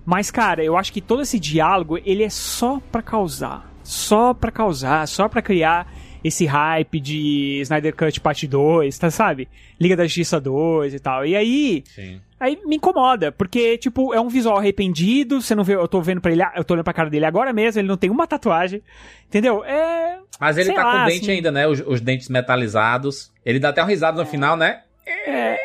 Mas, 0.06 0.30
cara, 0.30 0.64
eu 0.64 0.77
acho 0.77 0.91
que 0.93 0.99
todo 1.01 1.22
esse 1.24 1.40
diálogo, 1.40 1.98
ele 2.06 2.22
é 2.24 2.30
só 2.30 2.80
pra 2.91 3.01
causar. 3.01 3.74
Só 3.82 4.33
pra 4.33 4.51
causar, 4.51 5.07
só 5.07 5.27
pra 5.30 5.41
criar 5.41 5.91
esse 6.25 6.43
hype 6.47 6.99
de 6.99 7.59
Snyder 7.61 7.95
Cut 7.95 8.19
parte 8.19 8.47
2, 8.47 8.97
tá, 8.97 9.11
sabe? 9.11 9.47
Liga 9.79 9.95
da 9.95 10.05
Justiça 10.05 10.39
2 10.39 10.95
e 10.95 10.99
tal. 10.99 11.23
E 11.23 11.35
aí, 11.35 11.83
Sim. 11.85 12.19
Aí 12.39 12.59
me 12.65 12.77
incomoda, 12.77 13.31
porque, 13.31 13.77
tipo, 13.77 14.11
é 14.11 14.19
um 14.19 14.27
visual 14.27 14.57
arrependido, 14.57 15.39
você 15.39 15.53
não 15.53 15.63
vê, 15.63 15.75
eu 15.75 15.87
tô 15.87 16.01
vendo 16.01 16.19
pra 16.19 16.31
ele, 16.31 16.43
eu 16.55 16.63
tô 16.63 16.73
olhando 16.73 16.83
pra 16.83 16.93
cara 16.93 17.11
dele 17.11 17.25
agora 17.25 17.53
mesmo, 17.53 17.79
ele 17.79 17.87
não 17.87 17.95
tem 17.95 18.09
uma 18.09 18.25
tatuagem, 18.25 18.81
entendeu? 19.27 19.63
É... 19.63 20.17
Mas 20.39 20.57
ele 20.57 20.73
tá 20.73 20.81
com 20.81 20.87
lá, 20.87 21.03
o 21.03 21.07
dente 21.07 21.21
assim, 21.21 21.31
ainda, 21.31 21.51
né? 21.51 21.67
Os, 21.67 21.79
os 21.85 22.01
dentes 22.01 22.27
metalizados. 22.27 23.31
Ele 23.45 23.59
dá 23.59 23.69
até 23.69 23.83
um 23.83 23.87
risado 23.87 24.17
no 24.17 24.25
final, 24.25 24.57
né? 24.57 24.81
É... 25.05 25.55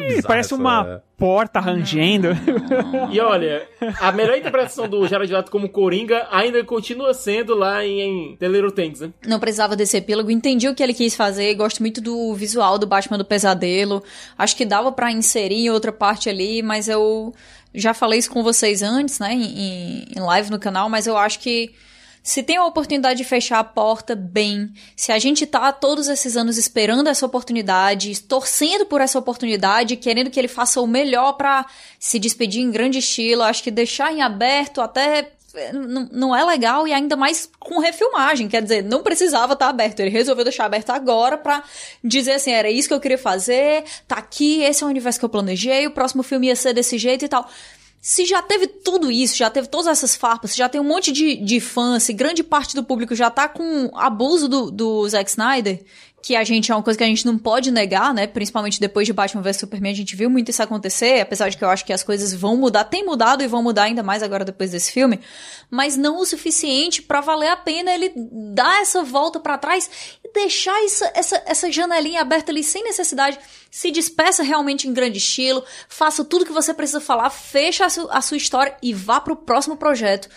Bizarro 0.00 0.26
Parece 0.26 0.54
uma 0.54 1.02
porta 1.16 1.60
rangendo. 1.60 2.28
E 3.10 3.20
olha, 3.20 3.66
a 4.00 4.12
melhor 4.12 4.36
interpretação 4.36 4.88
do 4.88 5.06
Jared 5.06 5.32
Leto 5.32 5.50
como 5.50 5.68
Coringa 5.68 6.26
ainda 6.30 6.62
continua 6.64 7.14
sendo 7.14 7.54
lá 7.54 7.84
em, 7.84 8.00
em 8.00 8.36
The 8.36 8.48
Little 8.48 8.70
Things, 8.70 9.00
né? 9.00 9.12
Não 9.26 9.38
precisava 9.38 9.76
desse 9.76 9.96
epílogo, 9.96 10.30
entendi 10.30 10.68
o 10.68 10.74
que 10.74 10.82
ele 10.82 10.94
quis 10.94 11.14
fazer, 11.14 11.54
gosto 11.54 11.80
muito 11.80 12.00
do 12.00 12.34
visual 12.34 12.78
do 12.78 12.86
Batman 12.86 13.18
do 13.18 13.24
Pesadelo. 13.24 14.02
Acho 14.36 14.56
que 14.56 14.64
dava 14.64 14.90
pra 14.92 15.10
inserir 15.12 15.66
em 15.66 15.70
outra 15.70 15.92
parte 15.92 16.28
ali, 16.28 16.62
mas 16.62 16.88
eu 16.88 17.32
já 17.74 17.92
falei 17.92 18.18
isso 18.18 18.30
com 18.30 18.42
vocês 18.42 18.82
antes, 18.82 19.18
né, 19.18 19.32
em, 19.34 20.06
em 20.16 20.20
live 20.20 20.50
no 20.50 20.58
canal, 20.58 20.88
mas 20.88 21.06
eu 21.06 21.16
acho 21.16 21.40
que 21.40 21.72
se 22.24 22.42
tem 22.42 22.56
a 22.56 22.64
oportunidade 22.64 23.18
de 23.18 23.24
fechar 23.24 23.58
a 23.58 23.64
porta 23.64 24.16
bem, 24.16 24.72
se 24.96 25.12
a 25.12 25.18
gente 25.18 25.44
tá 25.44 25.70
todos 25.70 26.08
esses 26.08 26.38
anos 26.38 26.56
esperando 26.56 27.06
essa 27.06 27.26
oportunidade, 27.26 28.18
torcendo 28.22 28.86
por 28.86 29.02
essa 29.02 29.18
oportunidade, 29.18 29.94
querendo 29.96 30.30
que 30.30 30.40
ele 30.40 30.48
faça 30.48 30.80
o 30.80 30.86
melhor 30.86 31.34
pra 31.34 31.66
se 31.98 32.18
despedir 32.18 32.62
em 32.62 32.70
grande 32.70 32.98
estilo, 32.98 33.42
acho 33.42 33.62
que 33.62 33.70
deixar 33.70 34.10
em 34.10 34.22
aberto 34.22 34.80
até 34.80 35.32
é, 35.54 35.72
não, 35.72 36.34
é 36.34 36.42
legal 36.44 36.88
e 36.88 36.94
ainda 36.94 37.14
mais 37.14 37.48
com 37.60 37.78
refilmagem, 37.78 38.48
quer 38.48 38.62
dizer, 38.62 38.82
não 38.82 39.02
precisava 39.02 39.52
estar 39.52 39.68
aberto, 39.68 40.00
ele 40.00 40.10
resolveu 40.10 40.44
deixar 40.44 40.64
aberto 40.64 40.90
agora 40.90 41.36
pra 41.36 41.62
dizer 42.02 42.32
assim, 42.32 42.52
era 42.52 42.70
isso 42.70 42.88
que 42.88 42.94
eu 42.94 43.00
queria 43.00 43.18
fazer, 43.18 43.84
tá 44.08 44.16
aqui, 44.16 44.62
esse 44.62 44.82
é 44.82 44.86
o 44.86 44.90
universo 44.90 45.18
que 45.18 45.24
eu 45.24 45.28
planejei, 45.28 45.86
o 45.86 45.90
próximo 45.90 46.22
filme 46.22 46.48
ia 46.48 46.56
ser 46.56 46.72
desse 46.72 46.96
jeito 46.96 47.26
e 47.26 47.28
tal. 47.28 47.48
Se 48.06 48.26
já 48.26 48.42
teve 48.42 48.66
tudo 48.66 49.10
isso, 49.10 49.34
já 49.34 49.48
teve 49.48 49.66
todas 49.66 49.86
essas 49.86 50.14
farpas, 50.14 50.54
já 50.54 50.68
tem 50.68 50.78
um 50.78 50.84
monte 50.84 51.10
de, 51.10 51.36
de 51.36 51.58
fãs, 51.58 52.02
se 52.02 52.12
grande 52.12 52.44
parte 52.44 52.74
do 52.74 52.84
público 52.84 53.14
já 53.14 53.30
tá 53.30 53.48
com 53.48 53.90
abuso 53.94 54.46
do, 54.46 54.70
do 54.70 55.08
Zack 55.08 55.30
Snyder, 55.30 55.82
que 56.22 56.36
a 56.36 56.44
gente 56.44 56.70
é 56.70 56.74
uma 56.74 56.82
coisa 56.82 56.98
que 56.98 57.04
a 57.04 57.06
gente 57.06 57.24
não 57.24 57.38
pode 57.38 57.70
negar, 57.70 58.12
né? 58.12 58.26
Principalmente 58.26 58.78
depois 58.78 59.06
de 59.06 59.12
Batman 59.14 59.40
vs 59.40 59.56
Superman, 59.56 59.90
a 59.90 59.96
gente 59.96 60.14
viu 60.14 60.28
muito 60.28 60.50
isso 60.50 60.62
acontecer, 60.62 61.20
apesar 61.22 61.48
de 61.48 61.56
que 61.56 61.64
eu 61.64 61.70
acho 61.70 61.82
que 61.82 61.94
as 61.94 62.02
coisas 62.02 62.34
vão 62.34 62.58
mudar, 62.58 62.84
tem 62.84 63.06
mudado 63.06 63.42
e 63.42 63.46
vão 63.46 63.62
mudar 63.62 63.84
ainda 63.84 64.02
mais 64.02 64.22
agora 64.22 64.44
depois 64.44 64.72
desse 64.72 64.92
filme, 64.92 65.18
mas 65.70 65.96
não 65.96 66.18
o 66.20 66.26
suficiente 66.26 67.00
pra 67.00 67.22
valer 67.22 67.48
a 67.48 67.56
pena 67.56 67.90
ele 67.90 68.12
dar 68.54 68.82
essa 68.82 69.02
volta 69.02 69.40
pra 69.40 69.56
trás 69.56 69.90
e 70.22 70.30
deixar 70.30 70.78
essa, 70.84 71.10
essa, 71.14 71.42
essa 71.46 71.72
janelinha 71.72 72.20
aberta 72.20 72.52
ali 72.52 72.62
sem 72.62 72.84
necessidade. 72.84 73.38
Se 73.76 73.90
despeça 73.90 74.44
realmente 74.44 74.86
em 74.86 74.92
grande 74.92 75.18
estilo, 75.18 75.64
faça 75.88 76.24
tudo 76.24 76.44
que 76.44 76.52
você 76.52 76.72
precisa 76.72 77.00
falar, 77.00 77.28
fecha 77.28 77.84
a, 77.84 77.90
su- 77.90 78.08
a 78.08 78.20
sua 78.20 78.36
história 78.36 78.76
e 78.80 78.94
vá 78.94 79.20
pro 79.20 79.34
próximo 79.34 79.76
projeto. 79.76 80.28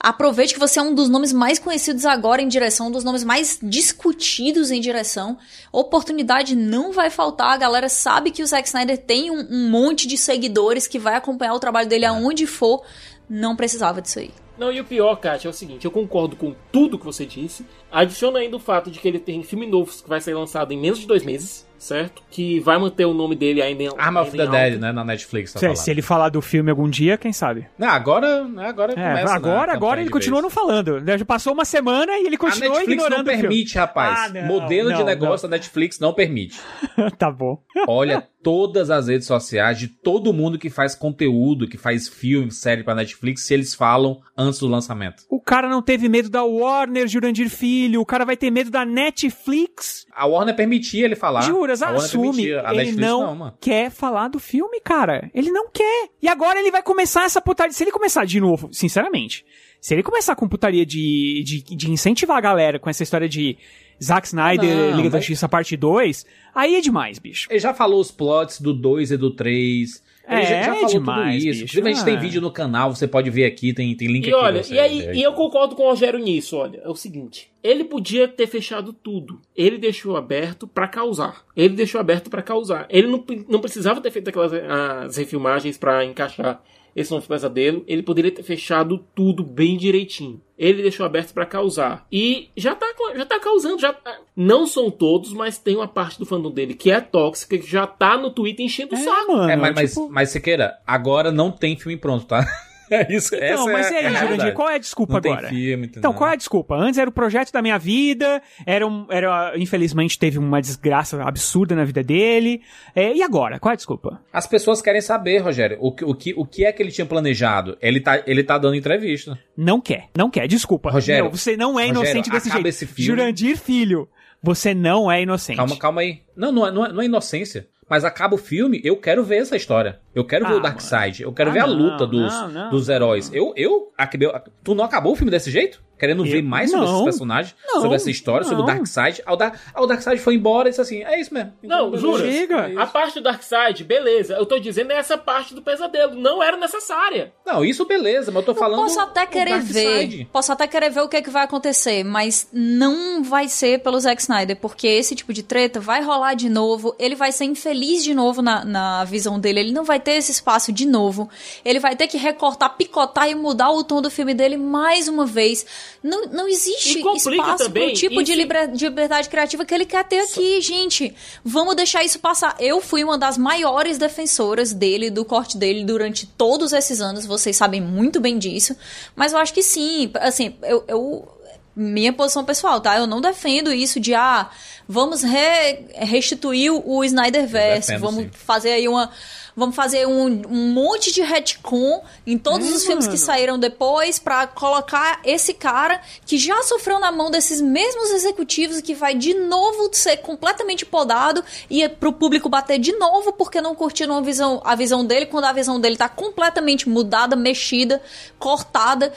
Aproveite 0.00 0.54
que 0.54 0.58
você 0.58 0.78
é 0.78 0.82
um 0.82 0.94
dos 0.94 1.06
nomes 1.06 1.30
mais 1.30 1.58
conhecidos 1.58 2.06
agora 2.06 2.40
em 2.40 2.48
direção, 2.48 2.86
um 2.86 2.90
dos 2.90 3.04
nomes 3.04 3.22
mais 3.22 3.58
discutidos 3.62 4.70
em 4.70 4.80
direção. 4.80 5.36
Oportunidade 5.70 6.56
não 6.56 6.90
vai 6.90 7.10
faltar. 7.10 7.52
A 7.52 7.58
galera 7.58 7.90
sabe 7.90 8.30
que 8.30 8.42
o 8.42 8.46
Zack 8.46 8.66
Snyder 8.66 8.96
tem 8.96 9.30
um, 9.30 9.46
um 9.50 9.68
monte 9.68 10.06
de 10.06 10.16
seguidores 10.16 10.86
que 10.86 10.98
vai 10.98 11.16
acompanhar 11.16 11.52
o 11.52 11.60
trabalho 11.60 11.90
dele 11.90 12.06
aonde 12.06 12.46
for. 12.46 12.82
Não 13.28 13.54
precisava 13.54 14.00
disso 14.00 14.20
aí. 14.20 14.30
Não, 14.56 14.72
e 14.72 14.80
o 14.80 14.84
pior, 14.86 15.16
Kátia, 15.16 15.48
é 15.48 15.50
o 15.50 15.52
seguinte, 15.52 15.84
eu 15.84 15.90
concordo 15.90 16.34
com 16.34 16.56
tudo 16.72 16.98
que 16.98 17.04
você 17.04 17.26
disse. 17.26 17.66
Adiciona 17.92 18.38
ainda 18.38 18.56
o 18.56 18.60
fato 18.60 18.90
de 18.90 18.98
que 18.98 19.06
ele 19.06 19.18
tem 19.18 19.42
filme 19.42 19.66
novo 19.66 19.92
que 19.92 20.08
vai 20.08 20.18
ser 20.22 20.34
lançado 20.34 20.72
em 20.72 20.80
menos 20.80 20.98
de 20.98 21.06
dois 21.06 21.22
meses, 21.22 21.65
certo? 21.78 22.22
Que 22.30 22.60
vai 22.60 22.78
manter 22.78 23.04
o 23.04 23.14
nome 23.14 23.34
dele 23.34 23.62
ainda 23.62 23.82
em 23.82 23.90
Arma 23.96 24.22
of 24.22 24.30
the 24.30 24.36
em 24.36 24.40
alta. 24.40 24.52
Dead, 24.52 24.80
né? 24.80 24.92
Na 24.92 25.04
Netflix, 25.04 25.52
tá 25.52 25.60
se, 25.60 25.76
se 25.76 25.90
ele 25.90 26.02
falar 26.02 26.28
do 26.28 26.40
filme 26.42 26.70
algum 26.70 26.88
dia, 26.88 27.16
quem 27.16 27.32
sabe? 27.32 27.66
Não, 27.78 27.88
agora, 27.88 28.46
agora 28.58 28.92
É, 28.92 28.94
começa, 28.94 29.24
né, 29.24 29.30
a 29.30 29.34
agora, 29.34 29.58
campanha 29.58 29.76
agora 29.76 30.00
ele 30.00 30.06
de 30.06 30.12
continua 30.12 30.42
não 30.42 30.50
falando. 30.50 31.02
Já 31.06 31.24
passou 31.24 31.52
uma 31.52 31.64
semana 31.64 32.12
e 32.18 32.26
ele 32.26 32.36
A 32.36 32.38
continua 32.38 32.68
Netflix 32.68 32.92
ignorando 32.92 33.18
não 33.18 33.24
permite, 33.24 33.78
rapaz. 33.78 34.18
Ah, 34.20 34.28
não, 34.28 34.46
Modelo 34.46 34.92
de 34.92 34.98
não, 34.98 35.06
negócio 35.06 35.48
da 35.48 35.56
Netflix 35.56 35.98
não 35.98 36.12
permite. 36.12 36.60
tá 37.18 37.30
bom. 37.30 37.60
Olha 37.86 38.26
todas 38.46 38.90
as 38.90 39.08
redes 39.08 39.26
sociais 39.26 39.76
de 39.76 39.88
todo 39.88 40.32
mundo 40.32 40.56
que 40.56 40.70
faz 40.70 40.94
conteúdo, 40.94 41.66
que 41.66 41.76
faz 41.76 42.06
filme, 42.06 42.52
série 42.52 42.84
pra 42.84 42.94
Netflix, 42.94 43.42
se 43.42 43.52
eles 43.52 43.74
falam 43.74 44.20
antes 44.38 44.60
do 44.60 44.68
lançamento. 44.68 45.24
O 45.28 45.40
cara 45.40 45.68
não 45.68 45.82
teve 45.82 46.08
medo 46.08 46.30
da 46.30 46.44
Warner, 46.44 47.08
Jurandir 47.08 47.50
Filho. 47.50 48.00
O 48.00 48.06
cara 48.06 48.24
vai 48.24 48.36
ter 48.36 48.52
medo 48.52 48.70
da 48.70 48.84
Netflix. 48.84 50.06
A 50.14 50.26
Warner 50.26 50.54
permitia 50.54 51.06
ele 51.06 51.16
falar. 51.16 51.40
Juras, 51.40 51.82
a 51.82 51.88
assume. 51.90 52.54
A 52.54 52.68
Ele 52.68 52.76
Netflix 52.76 52.96
não, 52.96 53.34
não, 53.34 53.54
quer 53.60 53.90
falar 53.90 54.28
do 54.28 54.38
filme, 54.38 54.80
cara. 54.80 55.28
Ele 55.34 55.50
não 55.50 55.68
quer. 55.68 56.10
E 56.22 56.28
agora 56.28 56.60
ele 56.60 56.70
vai 56.70 56.84
começar 56.84 57.24
essa 57.24 57.40
putaria. 57.40 57.72
Se 57.72 57.82
ele 57.82 57.90
começar 57.90 58.24
de 58.24 58.38
novo, 58.38 58.68
sinceramente, 58.70 59.44
se 59.80 59.92
ele 59.92 60.04
começar 60.04 60.36
com 60.36 60.48
putaria 60.48 60.86
de, 60.86 61.42
de, 61.44 61.62
de 61.74 61.90
incentivar 61.90 62.36
a 62.36 62.40
galera 62.40 62.78
com 62.78 62.88
essa 62.88 63.02
história 63.02 63.28
de 63.28 63.58
Zack 64.02 64.26
Snyder, 64.26 64.90
Não, 64.90 64.96
Liga 64.96 65.10
da 65.10 65.16
mas- 65.16 65.24
Justiça 65.24 65.48
parte 65.48 65.76
2, 65.76 66.26
aí 66.54 66.74
é 66.76 66.80
demais, 66.80 67.18
bicho. 67.18 67.48
Ele 67.50 67.58
já 67.58 67.72
falou 67.74 68.00
os 68.00 68.10
plots 68.10 68.60
do 68.60 68.72
2 68.74 69.10
e 69.10 69.16
do 69.16 69.30
3. 69.30 70.04
Ele 70.28 70.40
É, 70.40 70.42
já, 70.42 70.48
já 70.48 70.56
é 70.56 70.64
falou 70.80 70.86
demais, 70.88 71.38
tudo 71.42 71.50
isso. 71.50 71.60
bicho. 71.62 71.78
Inclusive, 71.78 71.88
a 71.88 71.92
gente 71.94 72.04
tem 72.04 72.16
Ah. 72.16 72.20
vídeo 72.20 72.40
no 72.40 72.50
canal, 72.50 72.92
você 72.94 73.06
pode 73.06 73.30
ver 73.30 73.44
aqui, 73.44 73.72
tem, 73.72 73.94
tem 73.96 74.08
link 74.08 74.24
E 74.26 74.30
aqui. 74.30 74.34
olha, 74.34 74.62
e 74.68 74.78
aí, 74.78 75.02
ver. 75.02 75.14
e 75.14 75.22
eu 75.22 75.32
concordo 75.34 75.76
com 75.76 75.84
o 75.84 75.90
Rogério 75.90 76.18
nisso, 76.18 76.56
olha, 76.56 76.78
é 76.84 76.88
o 76.88 76.96
seguinte, 76.96 77.48
ele 77.62 77.84
podia 77.84 78.26
ter 78.26 78.48
fechado 78.48 78.92
tudo. 78.92 79.40
Ele 79.54 79.78
deixou 79.78 80.16
aberto 80.16 80.66
pra 80.66 80.88
causar. 80.88 81.44
Ele 81.56 81.74
deixou 81.76 82.00
aberto 82.00 82.28
pra 82.28 82.42
causar. 82.42 82.86
Ele 82.90 83.06
não, 83.06 83.24
não 83.48 83.60
precisava 83.60 84.00
ter 84.00 84.10
feito 84.10 84.28
aquelas 84.28 84.52
as 84.52 85.16
refilmagens 85.16 85.78
pra 85.78 86.04
encaixar 86.04 86.60
esse 86.96 87.10
novo 87.12 87.28
pesadelo. 87.28 87.84
Ele 87.86 88.02
poderia 88.02 88.32
ter 88.32 88.42
fechado 88.42 88.98
tudo 89.14 89.44
bem 89.44 89.76
direitinho. 89.76 90.40
Ele 90.58 90.80
deixou 90.82 91.04
aberto 91.04 91.34
pra 91.34 91.44
causar. 91.44 92.06
E 92.10 92.48
já 92.56 92.74
tá, 92.74 92.86
já 93.14 93.26
tá 93.26 93.38
causando. 93.38 93.78
Já 93.78 93.92
tá- 93.92 94.18
Não 94.34 94.66
são 94.66 94.90
todos, 94.90 95.34
mas 95.34 95.58
tem 95.58 95.76
uma 95.76 95.86
parte 95.86 96.18
do 96.18 96.24
fandom 96.24 96.50
dele 96.50 96.72
que 96.72 96.90
é 96.90 96.98
tóxica, 97.00 97.58
que 97.58 97.70
já 97.70 97.86
tá 97.86 98.16
no 98.16 98.30
Twitter 98.30 98.64
enchendo 98.64 98.94
o 98.94 98.98
saco. 98.98 99.32
É, 99.42 99.54
mas, 99.56 99.74
mas, 99.74 99.94
mas 100.10 100.30
Siqueira, 100.30 100.78
agora 100.86 101.30
não 101.30 101.52
tem 101.52 101.76
filme 101.76 101.98
pronto, 101.98 102.24
tá? 102.24 102.46
É 102.90 103.12
isso, 103.12 103.34
Então, 103.34 103.66
mas 103.72 103.90
é, 103.90 103.94
e 104.02 104.06
aí, 104.06 104.14
é 104.14 104.18
Jurandir, 104.18 104.52
qual 104.54 104.68
é 104.68 104.74
a 104.76 104.78
desculpa 104.78 105.14
não 105.14 105.18
agora? 105.32 105.48
Tem 105.48 105.56
filme, 105.58 105.90
Então, 105.96 106.12
qual 106.12 106.30
é 106.30 106.34
a 106.34 106.36
desculpa? 106.36 106.76
Antes 106.76 106.98
era 106.98 107.10
o 107.10 107.12
projeto 107.12 107.50
da 107.52 107.60
minha 107.60 107.78
vida, 107.78 108.40
era, 108.64 108.86
um, 108.86 109.06
era 109.10 109.52
infelizmente 109.56 110.18
teve 110.18 110.38
uma 110.38 110.60
desgraça 110.60 111.20
absurda 111.22 111.74
na 111.74 111.84
vida 111.84 112.02
dele. 112.02 112.62
É, 112.94 113.12
e 113.12 113.22
agora? 113.22 113.58
Qual 113.58 113.70
é 113.70 113.74
a 113.74 113.76
desculpa? 113.76 114.20
As 114.32 114.46
pessoas 114.46 114.80
querem 114.80 115.00
saber, 115.00 115.38
Rogério, 115.38 115.78
o, 115.80 115.90
que- 115.92 116.04
o, 116.04 116.14
que, 116.14 116.32
o 116.36 116.46
que 116.46 116.64
é 116.64 116.72
que 116.72 116.80
ele 116.82 116.92
tinha 116.92 117.06
planejado. 117.06 117.76
Ele 117.80 118.00
tá, 118.00 118.22
ele 118.26 118.44
tá 118.44 118.56
dando 118.56 118.76
entrevista. 118.76 119.36
Não 119.56 119.80
quer, 119.80 120.08
não 120.16 120.30
quer, 120.30 120.46
desculpa. 120.46 120.90
Rogério, 120.90 121.24
Não, 121.24 121.30
você 121.32 121.56
não 121.56 121.70
é 121.80 121.86
Rogério, 121.88 122.00
inocente 122.02 122.30
desse 122.30 122.48
acaba 122.48 122.62
jeito. 122.62 122.68
esse 122.68 122.86
filme. 122.86 123.04
Jurandir 123.04 123.56
Filho, 123.58 124.08
você 124.42 124.72
não 124.74 125.10
é 125.10 125.22
inocente. 125.22 125.56
Calma, 125.56 125.76
calma 125.76 126.00
aí. 126.02 126.20
Não, 126.36 126.52
não 126.52 126.66
é, 126.66 126.70
não 126.70 126.86
é, 126.86 126.92
não 126.92 127.02
é 127.02 127.04
inocência. 127.06 127.66
Mas 127.88 128.04
acaba 128.04 128.34
o 128.34 128.38
filme, 128.38 128.80
eu 128.84 128.96
quero 128.96 129.22
ver 129.22 129.36
essa 129.38 129.56
história. 129.56 130.00
Eu 130.16 130.24
quero 130.24 130.46
ver 130.46 130.54
Ah, 130.54 130.56
o 130.56 130.60
Darkseid. 130.60 131.22
Eu 131.22 131.32
quero 131.32 131.50
Ah, 131.50 131.52
ver 131.52 131.60
a 131.60 131.66
não, 131.66 131.74
luta 131.74 132.06
dos, 132.06 132.32
não, 132.32 132.48
não, 132.48 132.70
dos 132.70 132.88
heróis. 132.88 133.30
Eu, 133.32 133.52
eu, 133.54 133.92
acabei- 133.98 134.32
tu 134.64 134.74
não 134.74 134.82
acabou 134.84 135.12
o 135.12 135.16
filme 135.16 135.30
desse 135.30 135.50
jeito? 135.50 135.84
Querendo 135.98 136.26
Eu- 136.26 136.30
ver 136.30 136.42
mais 136.42 136.70
sobre 136.70 136.84
não. 136.84 136.92
esses 136.92 137.04
personagens, 137.04 137.54
Não, 137.66 137.80
sobre 137.80 137.96
essa 137.96 138.10
história, 138.10 138.44
sobre 138.44 138.56
o 138.62 138.66
não. 138.66 138.74
Darkseid. 138.74 139.22
Aí 139.24 139.32
o, 139.32 139.36
Dar, 139.36 139.58
aí 139.74 139.82
o 139.82 139.86
Darkseid 139.86 140.20
foi 140.20 140.34
embora 140.34 140.68
e 140.68 140.70
disse 140.70 140.80
assim: 140.82 141.02
é 141.02 141.18
isso 141.18 141.32
mesmo. 141.32 141.54
Não, 141.62 141.88
Então, 141.88 141.96
jura? 141.98 142.22
beleza. 142.22 142.82
A 142.82 142.86
parte 142.86 143.14
do 143.14 143.22
Darkseid, 143.22 143.82
beleza. 143.82 144.34
Eu 144.34 144.44
tô 144.44 144.58
dizendo 144.58 144.90
é 144.92 144.96
essa 144.96 145.16
parte 145.16 145.54
do 145.54 145.62
pesadelo. 145.62 146.14
Não 146.14 146.42
era 146.42 146.58
necessária. 146.58 147.32
Não, 147.46 147.64
isso 147.64 147.86
beleza, 147.86 148.30
mas 148.30 148.46
eu 148.46 148.54
tô 148.54 148.54
falando. 148.58 148.80
Posso 148.82 149.00
até 149.00 149.24
querer 149.24 149.58
ver. 149.60 150.26
Posso 150.30 150.52
até 150.52 150.66
querer 150.66 150.90
ver 150.90 151.00
o 151.00 151.08
que, 151.08 151.16
é 151.16 151.22
que 151.22 151.30
vai 151.30 151.44
acontecer, 151.44 152.04
mas 152.04 152.46
não 152.52 153.22
vai 153.22 153.48
ser 153.48 153.80
pelo 153.80 153.98
Zack 153.98 154.20
Snyder, 154.20 154.56
porque 154.56 154.86
esse 154.86 155.14
tipo 155.14 155.32
de 155.32 155.42
treta 155.42 155.80
vai 155.80 156.02
rolar 156.02 156.34
de 156.34 156.50
novo, 156.50 156.94
ele 156.98 157.14
vai 157.14 157.32
ser 157.32 157.44
infeliz 157.46 158.04
de 158.04 158.12
novo 158.12 158.42
na, 158.42 158.66
na 158.66 159.04
visão 159.04 159.40
dele, 159.40 159.60
ele 159.60 159.72
não 159.72 159.84
vai 159.84 159.98
ter 160.06 160.12
esse 160.12 160.30
espaço 160.30 160.72
de 160.72 160.86
novo. 160.86 161.28
Ele 161.64 161.80
vai 161.80 161.96
ter 161.96 162.06
que 162.06 162.16
recortar, 162.16 162.76
picotar 162.76 163.28
e 163.28 163.34
mudar 163.34 163.70
o 163.72 163.82
tom 163.82 164.00
do 164.00 164.08
filme 164.08 164.32
dele 164.34 164.56
mais 164.56 165.08
uma 165.08 165.26
vez. 165.26 165.66
Não, 166.00 166.26
não 166.26 166.46
existe 166.48 166.98
E 167.00 167.16
espaço 167.16 167.64
também, 167.64 167.88
pro 167.88 167.96
tipo 167.98 168.22
de, 168.22 168.34
liber- 168.34 168.70
de 168.70 168.84
liberdade 168.84 169.28
criativa 169.28 169.64
que 169.64 169.74
ele 169.74 169.84
quer 169.84 170.04
ter 170.04 170.20
aqui, 170.20 170.60
gente. 170.60 171.12
Vamos 171.44 171.74
deixar 171.74 172.04
isso 172.04 172.20
passar. 172.20 172.54
Eu 172.60 172.80
fui 172.80 173.02
uma 173.02 173.18
das 173.18 173.36
maiores 173.36 173.98
defensoras 173.98 174.72
dele, 174.72 175.10
do 175.10 175.24
corte 175.24 175.58
dele, 175.58 175.84
durante 175.84 176.24
todos 176.24 176.72
esses 176.72 177.00
anos. 177.00 177.26
Vocês 177.26 177.56
sabem 177.56 177.80
muito 177.80 178.20
bem 178.20 178.38
disso. 178.38 178.76
Mas 179.16 179.32
eu 179.32 179.38
acho 179.40 179.52
que 179.52 179.62
sim. 179.62 180.10
Assim, 180.20 180.54
eu- 180.62 180.84
eu 180.86 181.28
minha 181.74 182.10
posição 182.12 182.42
pessoal, 182.42 182.80
tá? 182.80 182.96
Eu 182.96 183.06
não 183.06 183.20
defendo 183.20 183.70
isso 183.70 184.00
de, 184.00 184.14
ah, 184.14 184.48
vamos 184.88 185.22
re- 185.22 185.84
restituir 185.96 186.70
o 186.72 187.04
Snyderverse, 187.04 187.88
defendo, 187.88 188.00
vamos 188.00 188.24
sim. 188.24 188.30
fazer 188.32 188.70
aí 188.72 188.88
uma... 188.88 189.10
Vamos 189.56 189.74
fazer 189.74 190.06
um, 190.06 190.26
um 190.50 190.70
monte 190.74 191.10
de 191.10 191.22
retcon 191.22 192.04
em 192.26 192.36
todos 192.36 192.68
É, 192.68 192.72
os 192.72 192.84
filmes 192.84 193.06
que 193.06 193.12
mano. 193.14 193.24
saíram 193.24 193.58
depois 193.58 194.18
pra 194.18 194.46
colocar 194.46 195.20
esse 195.24 195.54
cara 195.54 195.98
que 196.26 196.36
já 196.36 196.62
sofreu 196.62 197.00
na 197.00 197.10
mão 197.10 197.30
desses 197.30 197.60
mesmos 197.62 198.10
executivos 198.10 198.82
que 198.82 198.94
vai 198.94 199.14
de 199.14 199.32
novo 199.32 199.88
ser 199.92 200.18
completamente 200.18 200.84
podado 200.84 201.42
e 201.70 201.82
é 201.82 201.88
pro 201.88 202.12
público 202.12 202.50
bater 202.50 202.78
de 202.78 202.92
novo 202.92 203.32
porque 203.32 203.60
não 203.62 203.74
curtiram 203.74 204.18
a 204.18 204.20
visão, 204.20 204.60
a 204.62 204.74
visão 204.74 205.02
dele 205.06 205.24
quando 205.24 205.46
a 205.46 205.52
visão 205.54 205.80
dele 205.80 205.96
tá 205.96 206.08
completamente 206.08 206.86
mudada, 206.86 207.34
mexida, 207.34 208.02
cortada, 208.38 209.10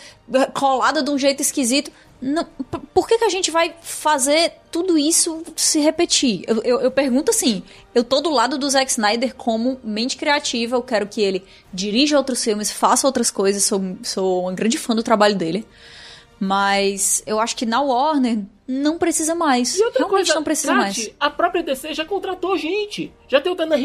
colada 0.53 1.03
de 1.03 1.09
um 1.11 1.17
jeito 1.17 1.41
esquisito. 1.41 1.91
Não, 2.21 2.45
por 2.93 3.07
que, 3.07 3.17
que 3.17 3.23
a 3.23 3.29
gente 3.29 3.49
vai 3.49 3.73
fazer 3.81 4.51
tudo 4.69 4.97
isso 4.97 5.41
se 5.55 5.79
repetir? 5.79 6.43
Eu, 6.47 6.61
eu, 6.63 6.81
eu 6.81 6.91
pergunto 6.91 7.31
assim: 7.31 7.63
eu 7.95 8.03
tô 8.03 8.19
do 8.19 8.29
lado 8.29 8.57
do 8.57 8.69
Zack 8.69 8.91
Snyder 8.91 9.33
como 9.35 9.79
mente 9.83 10.17
criativa, 10.17 10.75
eu 10.75 10.81
quero 10.81 11.07
que 11.07 11.21
ele 11.21 11.43
dirija 11.73 12.17
outros 12.17 12.43
filmes, 12.43 12.71
faça 12.71 13.07
outras 13.07 13.31
coisas, 13.31 13.63
sou, 13.63 13.81
sou 14.03 14.41
uma 14.41 14.53
grande 14.53 14.77
fã 14.77 14.93
do 14.93 15.03
trabalho 15.03 15.35
dele. 15.35 15.65
Mas 16.41 17.21
eu 17.25 17.37
acho 17.37 17.55
que 17.55 17.65
na 17.65 17.81
Warner 17.81 18.39
não 18.65 18.97
precisa 18.97 19.35
mais. 19.35 19.77
E 19.77 19.83
outra 19.83 19.99
Realmente 19.99 20.25
coisa, 20.25 20.35
não 20.35 20.43
precisa 20.43 20.73
mais. 20.73 21.11
a 21.19 21.29
própria 21.29 21.61
DC 21.61 21.93
já 21.93 22.05
contratou 22.05 22.57
gente. 22.57 23.11
Já 23.27 23.41
tem 23.41 23.51
o 23.51 23.55
Tanner 23.55 23.79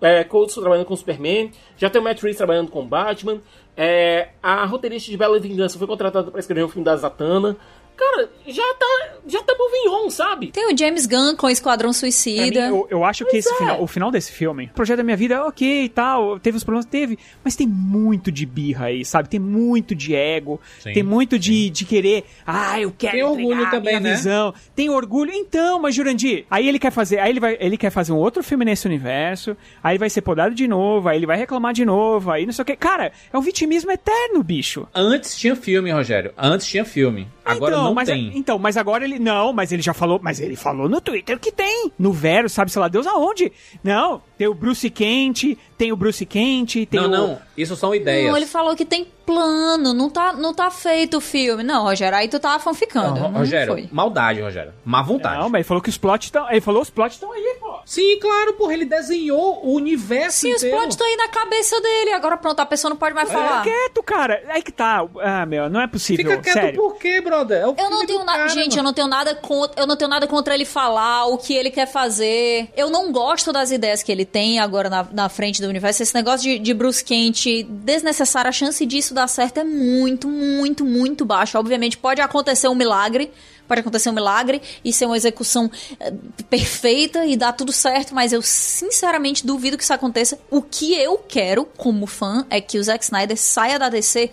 é, 0.00 0.24
Coates 0.24 0.54
trabalhando 0.54 0.86
com 0.86 0.94
o 0.94 0.96
Superman, 0.96 1.52
já 1.76 1.88
tem 1.88 2.00
o 2.00 2.04
Matt 2.04 2.20
Reeves 2.20 2.36
trabalhando 2.36 2.68
com 2.68 2.80
o 2.80 2.86
Batman, 2.86 3.40
é, 3.76 4.28
a 4.42 4.64
roteirista 4.66 5.10
de 5.10 5.16
Bela 5.16 5.38
Vingança 5.38 5.78
foi 5.78 5.86
contratada 5.86 6.30
pra 6.30 6.40
escrever 6.40 6.64
o 6.64 6.68
filme 6.68 6.84
da 6.84 6.96
Zatanna. 6.96 7.56
Cara, 8.00 8.30
já 8.46 8.62
tá, 8.78 9.08
já 9.26 9.42
tá 9.42 9.54
moving 9.58 9.88
on, 10.06 10.08
sabe? 10.10 10.46
Tem 10.52 10.72
o 10.72 10.76
James 10.76 11.04
Gunn 11.06 11.36
com 11.36 11.50
Esquadrão 11.50 11.90
Pra 11.90 12.06
mim, 12.06 12.12
Suicida. 12.12 12.60
eu, 12.60 12.86
eu 12.90 13.04
acho 13.04 13.24
que 13.26 13.32
Pois 13.32 13.44
esse 13.44 13.54
é. 13.54 13.58
final, 13.58 13.82
o 13.82 13.86
final 13.86 14.10
desse 14.10 14.32
filme, 14.32 14.70
o 14.72 14.74
projeto 14.74 14.96
da 14.98 15.02
minha 15.02 15.16
vida, 15.16 15.44
ok 15.44 15.84
e 15.84 15.88
tal, 15.90 16.38
teve 16.40 16.56
os 16.56 16.64
problemas, 16.64 16.86
teve, 16.86 17.18
mas 17.44 17.54
tem 17.56 17.66
muito 17.66 18.32
de 18.32 18.46
birra 18.46 18.86
aí, 18.86 19.04
sabe? 19.04 19.28
Tem 19.28 19.38
muito 19.38 19.94
de 19.94 20.14
ego, 20.14 20.58
Sim, 20.78 20.92
tem 20.94 21.02
muito 21.02 21.38
de, 21.38 21.68
de 21.68 21.84
querer, 21.84 22.24
ah, 22.46 22.80
eu 22.80 22.90
quero 22.96 23.12
Tem 23.12 23.22
orgulho 23.22 23.70
também, 23.70 23.96
minha 23.98 24.00
né? 24.00 24.14
visão. 24.16 24.54
Tem 24.74 24.88
orgulho, 24.88 25.32
então, 25.34 25.78
mas 25.78 25.94
Jurandir, 25.94 26.46
aí 26.50 26.66
ele 26.66 26.78
quer 26.78 26.90
fazer, 26.90 27.18
aí 27.18 27.30
ele 27.30 27.40
vai, 27.40 27.56
ele 27.60 27.76
quer 27.76 27.90
fazer 27.90 28.12
um 28.12 28.16
outro 28.16 28.42
filme 28.42 28.64
nesse 28.64 28.86
universo, 28.86 29.54
aí 29.82 29.98
vai 29.98 30.08
ser 30.08 30.22
podado 30.22 30.54
de 30.54 30.66
novo, 30.66 31.08
aí 31.08 31.18
ele 31.18 31.26
vai 31.26 31.36
reclamar 31.36 31.74
de 31.74 31.84
novo, 31.84 32.30
aí 32.30 32.46
não 32.46 32.52
sei 32.52 32.62
o 32.62 32.66
que. 32.66 32.76
Cara, 32.76 33.12
é 33.32 33.36
um 33.36 33.42
vitimismo 33.42 33.90
eterno, 33.90 34.42
bicho. 34.42 34.88
Antes 34.94 35.36
tinha 35.36 35.54
filme, 35.54 35.90
Rogério. 35.90 36.32
Antes 36.38 36.66
tinha 36.66 36.84
filme. 36.84 37.28
Agora 37.44 37.74
então, 37.74 37.84
não 37.84 37.89
mas, 37.94 38.08
tem. 38.08 38.36
Então, 38.36 38.58
mas 38.58 38.76
agora 38.76 39.04
ele. 39.04 39.18
Não, 39.18 39.52
mas 39.52 39.72
ele 39.72 39.82
já 39.82 39.94
falou. 39.94 40.20
Mas 40.22 40.40
ele 40.40 40.56
falou 40.56 40.88
no 40.88 41.00
Twitter 41.00 41.38
que 41.38 41.52
tem. 41.52 41.90
No 41.98 42.12
Vero, 42.12 42.48
sabe, 42.48 42.70
sei 42.70 42.80
lá, 42.80 42.88
Deus 42.88 43.06
aonde? 43.06 43.52
Não, 43.82 44.22
tem 44.36 44.46
o 44.46 44.54
Bruce 44.54 44.88
Quente, 44.90 45.58
tem 45.80 45.92
o 45.92 45.96
Bruce 45.96 46.26
Quente, 46.26 46.84
tem 46.84 47.00
Não, 47.00 47.06
o. 47.08 47.10
não. 47.10 47.38
Isso 47.56 47.74
são 47.74 47.94
ideias. 47.94 48.28
Não, 48.30 48.36
ele 48.36 48.44
falou 48.44 48.76
que 48.76 48.84
tem 48.84 49.06
plano, 49.24 49.94
não 49.94 50.10
tá, 50.10 50.32
não 50.34 50.52
tá 50.52 50.70
feito 50.70 51.16
o 51.18 51.20
filme. 51.20 51.62
Não, 51.62 51.84
Rogério, 51.84 52.18
aí 52.18 52.28
tu 52.28 52.38
tava 52.38 52.58
fanficando. 52.58 53.18
Não, 53.20 53.30
Não, 53.30 53.38
Rogério, 53.38 53.72
foi. 53.72 53.88
maldade, 53.90 54.40
Rogério. 54.42 54.72
Má 54.84 55.00
vontade. 55.02 55.38
Não, 55.38 55.48
mas 55.48 55.60
ele 55.60 55.64
falou 55.64 55.82
que 55.82 55.88
os 55.88 55.96
plots 55.96 56.26
estão. 56.26 56.50
Ele 56.50 56.60
falou 56.60 56.82
os 56.82 56.90
plots 56.90 57.14
estão 57.14 57.32
aí, 57.32 57.56
pô. 57.58 57.78
Sim, 57.86 58.18
claro, 58.20 58.52
porra. 58.54 58.74
Ele 58.74 58.84
desenhou 58.84 59.64
o 59.64 59.74
universo 59.74 60.40
Sim, 60.40 60.50
os 60.52 60.56
inteiro. 60.58 60.76
plots 60.76 60.94
estão 60.94 61.06
aí 61.06 61.16
na 61.16 61.28
cabeça 61.28 61.80
dele. 61.80 62.12
Agora 62.12 62.36
pronto, 62.36 62.60
a 62.60 62.66
pessoa 62.66 62.90
não 62.90 62.96
pode 62.96 63.14
mais 63.14 63.30
falar. 63.30 63.62
Fica 63.62 63.74
quieto, 63.76 64.02
cara. 64.02 64.42
Aí 64.48 64.62
que 64.62 64.72
tá. 64.72 65.06
Ah, 65.22 65.46
meu, 65.46 65.70
não 65.70 65.80
é 65.80 65.86
possível. 65.86 66.24
Fica 66.28 66.42
quieto 66.42 66.54
sério. 66.54 66.80
por 66.80 66.96
quê, 66.96 67.20
brother? 67.20 67.58
É 67.62 67.66
o 67.68 67.74
Eu 67.78 67.90
não 67.90 68.04
tenho 68.04 68.24
nada, 68.24 68.48
gente, 68.48 68.76
eu 68.76 68.82
não 68.82 68.92
tenho 68.92 69.06
nada 69.08 69.34
contra, 69.34 69.80
eu 69.80 69.86
não 69.86 69.96
tenho 69.96 70.10
nada 70.10 70.26
contra 70.26 70.54
ele 70.54 70.64
falar 70.64 71.26
o 71.26 71.38
que 71.38 71.54
ele 71.54 71.70
quer 71.70 71.86
fazer. 71.86 72.68
Eu 72.76 72.90
não 72.90 73.12
gosto 73.12 73.52
das 73.52 73.70
ideias 73.70 74.02
que 74.02 74.10
ele 74.10 74.24
tem 74.24 74.58
agora 74.58 74.90
na, 74.90 75.06
na 75.12 75.28
frente 75.28 75.62
do 75.62 75.69
universo. 75.70 76.02
Esse 76.02 76.14
negócio 76.14 76.42
de, 76.42 76.58
de 76.58 76.74
Bruce 76.74 77.04
Kent 77.04 77.64
desnecessário, 77.68 78.48
a 78.48 78.52
chance 78.52 78.84
disso 78.84 79.14
dar 79.14 79.28
certo 79.28 79.58
é 79.58 79.64
muito, 79.64 80.28
muito, 80.28 80.84
muito 80.84 81.24
baixa. 81.24 81.58
Obviamente 81.58 81.96
pode 81.96 82.20
acontecer 82.20 82.68
um 82.68 82.74
milagre, 82.74 83.30
pode 83.66 83.80
acontecer 83.80 84.10
um 84.10 84.12
milagre 84.12 84.60
e 84.84 84.92
ser 84.92 85.06
uma 85.06 85.16
execução 85.16 85.70
eh, 85.98 86.12
perfeita 86.48 87.24
e 87.24 87.36
dar 87.36 87.52
tudo 87.52 87.72
certo, 87.72 88.14
mas 88.14 88.32
eu 88.32 88.42
sinceramente 88.42 89.46
duvido 89.46 89.78
que 89.78 89.84
isso 89.84 89.94
aconteça. 89.94 90.38
O 90.50 90.60
que 90.60 90.94
eu 90.94 91.18
quero 91.18 91.64
como 91.76 92.06
fã 92.06 92.44
é 92.50 92.60
que 92.60 92.78
o 92.78 92.82
Zack 92.82 93.04
Snyder 93.04 93.36
saia 93.36 93.78
da 93.78 93.88
DC 93.88 94.30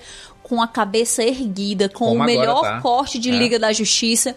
com 0.48 0.62
a 0.62 0.68
cabeça 0.68 1.22
erguida, 1.22 1.90
com 1.90 2.06
Como 2.06 2.20
o 2.20 2.24
agora 2.24 2.26
melhor 2.26 2.62
tá. 2.62 2.82
corte 2.82 3.20
de 3.20 3.30
É. 3.30 3.34
Liga 3.34 3.60
da 3.60 3.74
Justiça, 3.74 4.34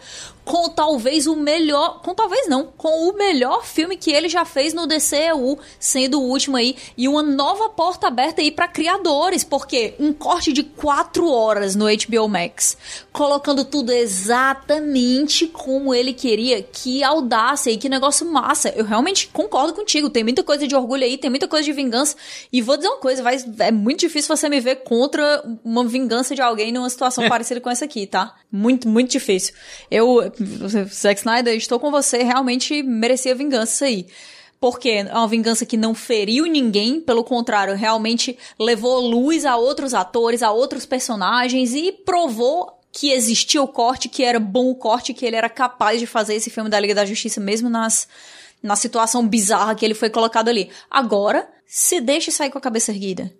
com 0.50 0.68
talvez 0.68 1.28
o 1.28 1.36
melhor, 1.36 2.00
com 2.02 2.12
talvez 2.12 2.48
não, 2.48 2.66
com 2.76 3.08
o 3.08 3.16
melhor 3.16 3.64
filme 3.64 3.96
que 3.96 4.10
ele 4.10 4.28
já 4.28 4.44
fez 4.44 4.74
no 4.74 4.84
DCEU, 4.84 5.56
sendo 5.78 6.20
o 6.20 6.24
último 6.24 6.56
aí, 6.56 6.76
e 6.98 7.06
uma 7.06 7.22
nova 7.22 7.68
porta 7.68 8.08
aberta 8.08 8.42
aí 8.42 8.50
pra 8.50 8.66
criadores, 8.66 9.44
porque 9.44 9.94
um 10.00 10.12
corte 10.12 10.52
de 10.52 10.64
quatro 10.64 11.30
horas 11.30 11.76
no 11.76 11.84
HBO 11.84 12.28
Max, 12.28 12.76
colocando 13.12 13.64
tudo 13.64 13.92
exatamente 13.92 15.46
como 15.46 15.94
ele 15.94 16.12
queria, 16.12 16.60
que 16.64 17.04
audácia 17.04 17.70
e 17.70 17.76
que 17.76 17.88
negócio 17.88 18.26
massa. 18.26 18.70
Eu 18.70 18.84
realmente 18.84 19.28
concordo 19.28 19.72
contigo, 19.72 20.10
tem 20.10 20.24
muita 20.24 20.42
coisa 20.42 20.66
de 20.66 20.74
orgulho 20.74 21.04
aí, 21.04 21.16
tem 21.16 21.30
muita 21.30 21.46
coisa 21.46 21.64
de 21.64 21.72
vingança, 21.72 22.16
e 22.52 22.60
vou 22.60 22.76
dizer 22.76 22.88
uma 22.88 22.98
coisa, 22.98 23.22
vai, 23.22 23.36
é 23.60 23.70
muito 23.70 24.00
difícil 24.00 24.36
você 24.36 24.48
me 24.48 24.58
ver 24.58 24.82
contra 24.82 25.44
uma 25.64 25.84
vingança 25.84 26.34
de 26.34 26.42
alguém 26.42 26.72
numa 26.72 26.90
situação 26.90 27.28
parecida 27.28 27.60
com 27.60 27.70
essa 27.70 27.84
aqui, 27.84 28.04
tá? 28.04 28.34
Muito, 28.50 28.88
muito 28.88 29.12
difícil. 29.12 29.54
Eu, 29.88 30.32
Zack 30.88 31.20
Snyder, 31.20 31.54
estou 31.56 31.78
com 31.78 31.90
você, 31.90 32.22
realmente 32.22 32.82
merecia 32.82 33.34
vingança 33.34 33.84
aí. 33.84 34.06
Porque 34.58 34.90
é 34.90 35.04
uma 35.14 35.26
vingança 35.26 35.64
que 35.64 35.76
não 35.76 35.94
feriu 35.94 36.44
ninguém, 36.44 37.00
pelo 37.00 37.24
contrário, 37.24 37.74
realmente 37.74 38.36
levou 38.58 39.00
luz 39.00 39.46
a 39.46 39.56
outros 39.56 39.94
atores, 39.94 40.42
a 40.42 40.50
outros 40.50 40.84
personagens 40.84 41.74
e 41.74 41.92
provou 41.92 42.78
que 42.92 43.10
existia 43.12 43.62
o 43.62 43.68
corte, 43.68 44.08
que 44.08 44.22
era 44.22 44.38
bom 44.38 44.70
o 44.70 44.74
corte, 44.74 45.14
que 45.14 45.24
ele 45.24 45.36
era 45.36 45.48
capaz 45.48 46.00
de 46.00 46.06
fazer 46.06 46.34
esse 46.34 46.50
filme 46.50 46.68
da 46.68 46.78
Liga 46.78 46.94
da 46.94 47.06
Justiça 47.06 47.40
mesmo 47.40 47.70
nas 47.70 48.08
na 48.62 48.76
situação 48.76 49.26
bizarra 49.26 49.74
que 49.74 49.84
ele 49.84 49.94
foi 49.94 50.10
colocado 50.10 50.48
ali. 50.48 50.70
Agora, 50.90 51.48
se 51.64 51.98
deixe 51.98 52.30
sair 52.30 52.50
com 52.50 52.58
a 52.58 52.60
cabeça 52.60 52.92
erguida. 52.92 53.32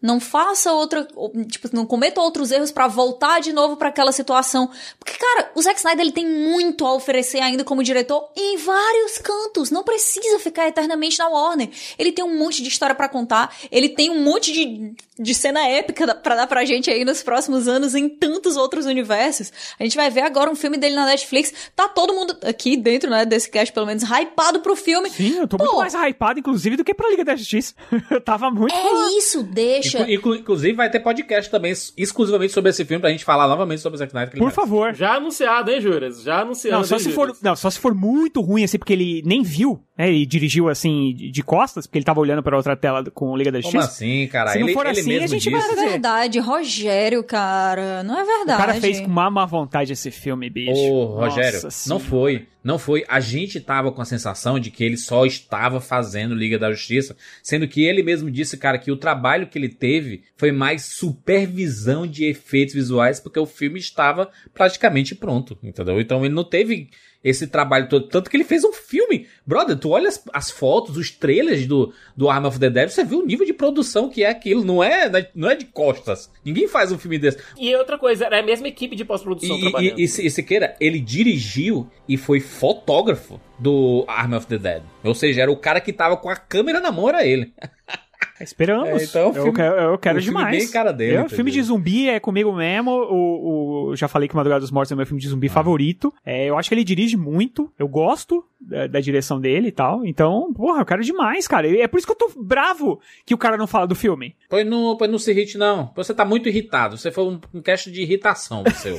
Não 0.00 0.20
faça 0.20 0.72
outra, 0.72 1.06
tipo, 1.50 1.68
não 1.72 1.84
cometa 1.84 2.20
outros 2.20 2.52
erros 2.52 2.70
pra 2.70 2.86
voltar 2.86 3.40
de 3.40 3.52
novo 3.52 3.76
pra 3.76 3.88
aquela 3.88 4.12
situação. 4.12 4.70
Porque, 4.98 5.18
cara, 5.18 5.50
o 5.56 5.62
Zack 5.62 5.78
Snyder 5.78 6.02
ele 6.02 6.12
tem 6.12 6.26
muito 6.26 6.86
a 6.86 6.94
oferecer 6.94 7.40
ainda 7.40 7.64
como 7.64 7.82
diretor 7.82 8.30
em 8.36 8.56
vários 8.58 9.18
cantos. 9.18 9.70
Não 9.72 9.82
precisa 9.82 10.38
ficar 10.38 10.68
eternamente 10.68 11.18
na 11.18 11.28
Warner. 11.28 11.70
Ele 11.98 12.12
tem 12.12 12.24
um 12.24 12.38
monte 12.38 12.62
de 12.62 12.68
história 12.68 12.94
pra 12.94 13.08
contar. 13.08 13.56
Ele 13.72 13.88
tem 13.88 14.08
um 14.08 14.22
monte 14.22 14.52
de, 14.52 14.94
de 15.18 15.34
cena 15.34 15.66
épica 15.66 16.14
pra 16.14 16.36
dar 16.36 16.46
pra 16.46 16.64
gente 16.64 16.88
aí 16.90 17.04
nos 17.04 17.22
próximos 17.22 17.66
anos 17.66 17.96
em 17.96 18.08
tantos 18.08 18.56
outros 18.56 18.86
universos. 18.86 19.52
A 19.80 19.82
gente 19.82 19.96
vai 19.96 20.10
ver 20.10 20.20
agora 20.20 20.48
um 20.48 20.54
filme 20.54 20.76
dele 20.76 20.94
na 20.94 21.06
Netflix. 21.06 21.52
Tá 21.74 21.88
todo 21.88 22.14
mundo 22.14 22.36
aqui 22.42 22.76
dentro, 22.76 23.10
né, 23.10 23.24
desse 23.24 23.50
cast, 23.50 23.72
pelo 23.72 23.86
menos, 23.86 24.04
hypado 24.04 24.60
pro 24.60 24.76
filme. 24.76 25.10
Sim, 25.10 25.38
eu 25.38 25.48
tô 25.48 25.58
muito 25.58 25.76
mais 25.76 25.94
hypado, 25.94 26.38
inclusive, 26.38 26.76
do 26.76 26.84
que 26.84 26.94
pra 26.94 27.10
Liga 27.10 27.24
da 27.24 27.34
Justiça. 27.34 27.74
eu 28.10 28.20
tava 28.20 28.48
muito. 28.50 28.74
É 28.74 29.18
isso, 29.18 29.42
deixa. 29.42 29.87
Inclu- 29.96 30.12
inclu- 30.14 30.34
inclusive 30.36 30.72
vai 30.74 30.90
ter 30.90 31.00
podcast 31.00 31.50
também 31.50 31.72
exclusivamente 31.96 32.52
sobre 32.52 32.70
esse 32.70 32.84
filme 32.84 33.00
pra 33.00 33.10
gente 33.10 33.24
falar 33.24 33.48
novamente 33.48 33.80
sobre 33.80 33.96
o 33.96 33.98
Zack 33.98 34.10
Snyder. 34.10 34.38
Por 34.38 34.50
favor. 34.50 34.94
Já 34.94 35.14
anunciado, 35.14 35.70
hein, 35.70 35.80
Juras? 35.80 36.22
Já 36.22 36.40
anunciado. 36.40 36.76
Não, 36.78 36.84
só 36.84 36.96
hein, 36.96 37.00
se 37.00 37.12
for, 37.12 37.36
não, 37.42 37.56
só 37.56 37.70
se 37.70 37.78
for 37.78 37.94
muito 37.94 38.40
ruim, 38.40 38.64
assim, 38.64 38.78
porque 38.78 38.92
ele 38.92 39.22
nem 39.24 39.42
viu, 39.42 39.80
né? 39.96 40.08
Ele 40.08 40.24
dirigiu 40.26 40.68
assim 40.68 41.14
de 41.14 41.42
costas, 41.42 41.86
porque 41.86 41.98
ele 41.98 42.04
tava 42.04 42.20
olhando 42.20 42.42
pra 42.42 42.56
outra 42.56 42.76
tela 42.76 43.04
com 43.12 43.36
Liga 43.36 43.50
da 43.52 43.60
Como 43.60 43.72
Justiça. 43.72 43.92
assim, 43.94 44.26
cara? 44.28 44.50
Se 44.50 44.58
não 44.58 44.66
ele, 44.66 44.74
for 44.74 44.86
ele 44.86 45.00
assim, 45.00 45.08
mesmo 45.08 45.24
a 45.24 45.26
gente 45.28 45.50
disse. 45.50 45.50
vai 45.50 45.76
Não 45.76 45.82
é 45.84 45.88
verdade, 45.90 46.38
Rogério, 46.38 47.22
cara. 47.24 48.02
Não 48.02 48.18
é 48.18 48.24
verdade. 48.24 48.62
O 48.62 48.66
cara 48.66 48.80
fez 48.80 49.00
com 49.00 49.08
má 49.08 49.30
má 49.30 49.44
vontade 49.46 49.92
esse 49.92 50.10
filme, 50.10 50.48
bicho. 50.50 50.80
Ô, 50.80 51.04
Rogério, 51.20 51.62
Nossa 51.62 51.88
não 51.88 51.98
foi. 52.00 52.46
Não 52.62 52.78
foi. 52.78 53.04
A 53.08 53.20
gente 53.20 53.60
tava 53.60 53.92
com 53.92 54.02
a 54.02 54.04
sensação 54.04 54.58
de 54.58 54.70
que 54.70 54.82
ele 54.82 54.96
só 54.96 55.24
estava 55.24 55.80
fazendo 55.80 56.34
Liga 56.34 56.58
da 56.58 56.70
Justiça, 56.70 57.16
sendo 57.42 57.68
que 57.68 57.84
ele 57.84 58.02
mesmo 58.02 58.30
disse, 58.30 58.56
cara, 58.56 58.78
que 58.78 58.90
o 58.90 58.96
trabalho 58.96 59.46
que 59.46 59.58
ele 59.58 59.68
teve 59.68 60.24
foi 60.36 60.50
mais 60.50 60.82
supervisão 60.84 62.06
de 62.06 62.24
efeitos 62.24 62.74
visuais, 62.74 63.20
porque 63.20 63.38
o 63.38 63.46
filme 63.46 63.78
estava 63.78 64.30
praticamente 64.52 65.14
pronto, 65.14 65.56
entendeu? 65.62 66.00
Então 66.00 66.24
ele 66.24 66.34
não 66.34 66.44
teve 66.44 66.90
esse 67.22 67.46
trabalho 67.46 67.88
todo. 67.88 68.08
Tanto 68.08 68.30
que 68.30 68.36
ele 68.36 68.44
fez 68.44 68.64
um 68.64 68.72
filme. 68.72 69.26
Brother, 69.46 69.76
tu 69.76 69.90
olha 69.90 70.08
as, 70.08 70.22
as 70.32 70.50
fotos, 70.50 70.96
os 70.96 71.10
trailers 71.10 71.66
do, 71.66 71.92
do 72.16 72.28
Arm 72.28 72.46
of 72.46 72.58
the 72.58 72.70
Dead, 72.70 72.88
você 72.88 73.04
vê 73.04 73.14
o 73.14 73.24
nível 73.24 73.46
de 73.46 73.52
produção 73.52 74.08
que 74.08 74.22
é 74.22 74.30
aquilo. 74.30 74.64
Não 74.64 74.82
é, 74.82 75.30
não 75.34 75.50
é 75.50 75.54
de 75.54 75.64
costas. 75.66 76.30
Ninguém 76.44 76.68
faz 76.68 76.92
um 76.92 76.98
filme 76.98 77.18
desse. 77.18 77.38
E 77.58 77.74
outra 77.74 77.98
coisa, 77.98 78.26
era 78.26 78.40
a 78.40 78.42
mesma 78.42 78.68
equipe 78.68 78.94
de 78.94 79.04
pós-produção 79.04 79.58
trabalhando. 79.60 79.98
e, 79.98 80.02
e, 80.02 80.04
e 80.04 80.30
Siqueira, 80.30 80.76
ele 80.80 81.00
dirigiu 81.00 81.88
e 82.08 82.16
foi 82.16 82.40
fotógrafo 82.40 83.40
do 83.58 84.04
Arm 84.06 84.34
of 84.34 84.46
the 84.46 84.58
Dead. 84.58 84.82
Ou 85.02 85.14
seja, 85.14 85.42
era 85.42 85.50
o 85.50 85.56
cara 85.56 85.80
que 85.80 85.92
tava 85.92 86.16
com 86.16 86.28
a 86.28 86.36
câmera 86.36 86.80
na 86.80 86.92
mão, 86.92 87.08
era 87.08 87.26
ele. 87.26 87.52
Esperamos. 88.40 88.88
É, 89.02 89.04
então, 89.04 89.26
eu, 89.28 89.32
filme- 89.34 89.52
quero, 89.52 89.74
eu 89.76 89.98
quero 89.98 90.18
o 90.18 90.22
filme 90.22 90.38
demais. 90.38 90.58
bem 90.58 90.68
cara 90.70 90.92
dele, 90.92 91.16
Eu, 91.18 91.28
filme 91.28 91.50
de 91.50 91.62
zumbi 91.62 92.08
é 92.08 92.20
comigo 92.20 92.52
mesmo. 92.52 92.90
O, 92.90 93.90
o- 93.90 93.96
já 93.96 94.06
falei 94.08 94.28
que 94.28 94.36
Madrugada 94.36 94.60
dos 94.60 94.70
Mortos 94.70 94.92
é 94.92 94.94
meu 94.94 95.06
filme 95.06 95.20
de 95.20 95.26
Ah. 95.26 95.30
zumbi 95.30 95.48
favorito. 95.48 96.12
É, 96.24 96.46
eu 96.46 96.56
acho 96.58 96.68
que 96.68 96.74
ele 96.74 96.84
dirige 96.84 97.16
muito. 97.16 97.72
Eu 97.78 97.88
gosto 97.88 98.44
da, 98.60 98.86
da 98.86 99.00
direção 99.00 99.40
dele 99.40 99.68
e 99.68 99.72
tal. 99.72 100.04
Então, 100.04 100.52
porra, 100.54 100.80
eu 100.80 100.86
quero 100.86 101.02
demais, 101.02 101.46
cara. 101.48 101.68
É 101.78 101.86
por 101.88 101.98
isso 101.98 102.06
que 102.06 102.12
eu 102.12 102.16
tô 102.16 102.30
bravo 102.42 103.00
que 103.26 103.34
o 103.34 103.38
cara 103.38 103.56
não 103.56 103.66
fala 103.66 103.86
do 103.86 103.94
filme. 103.94 104.34
Pois 104.48 104.66
não, 104.66 104.96
pois 104.96 105.10
não 105.10 105.18
se 105.18 105.30
irrite, 105.30 105.56
não. 105.58 105.92
Você 105.96 106.12
tá 106.14 106.24
muito 106.24 106.48
irritado. 106.48 106.96
Você 106.96 107.10
foi 107.10 107.24
um, 107.24 107.40
um 107.54 107.62
cast 107.62 107.90
de 107.90 108.02
irritação, 108.02 108.62
seu. 108.74 108.96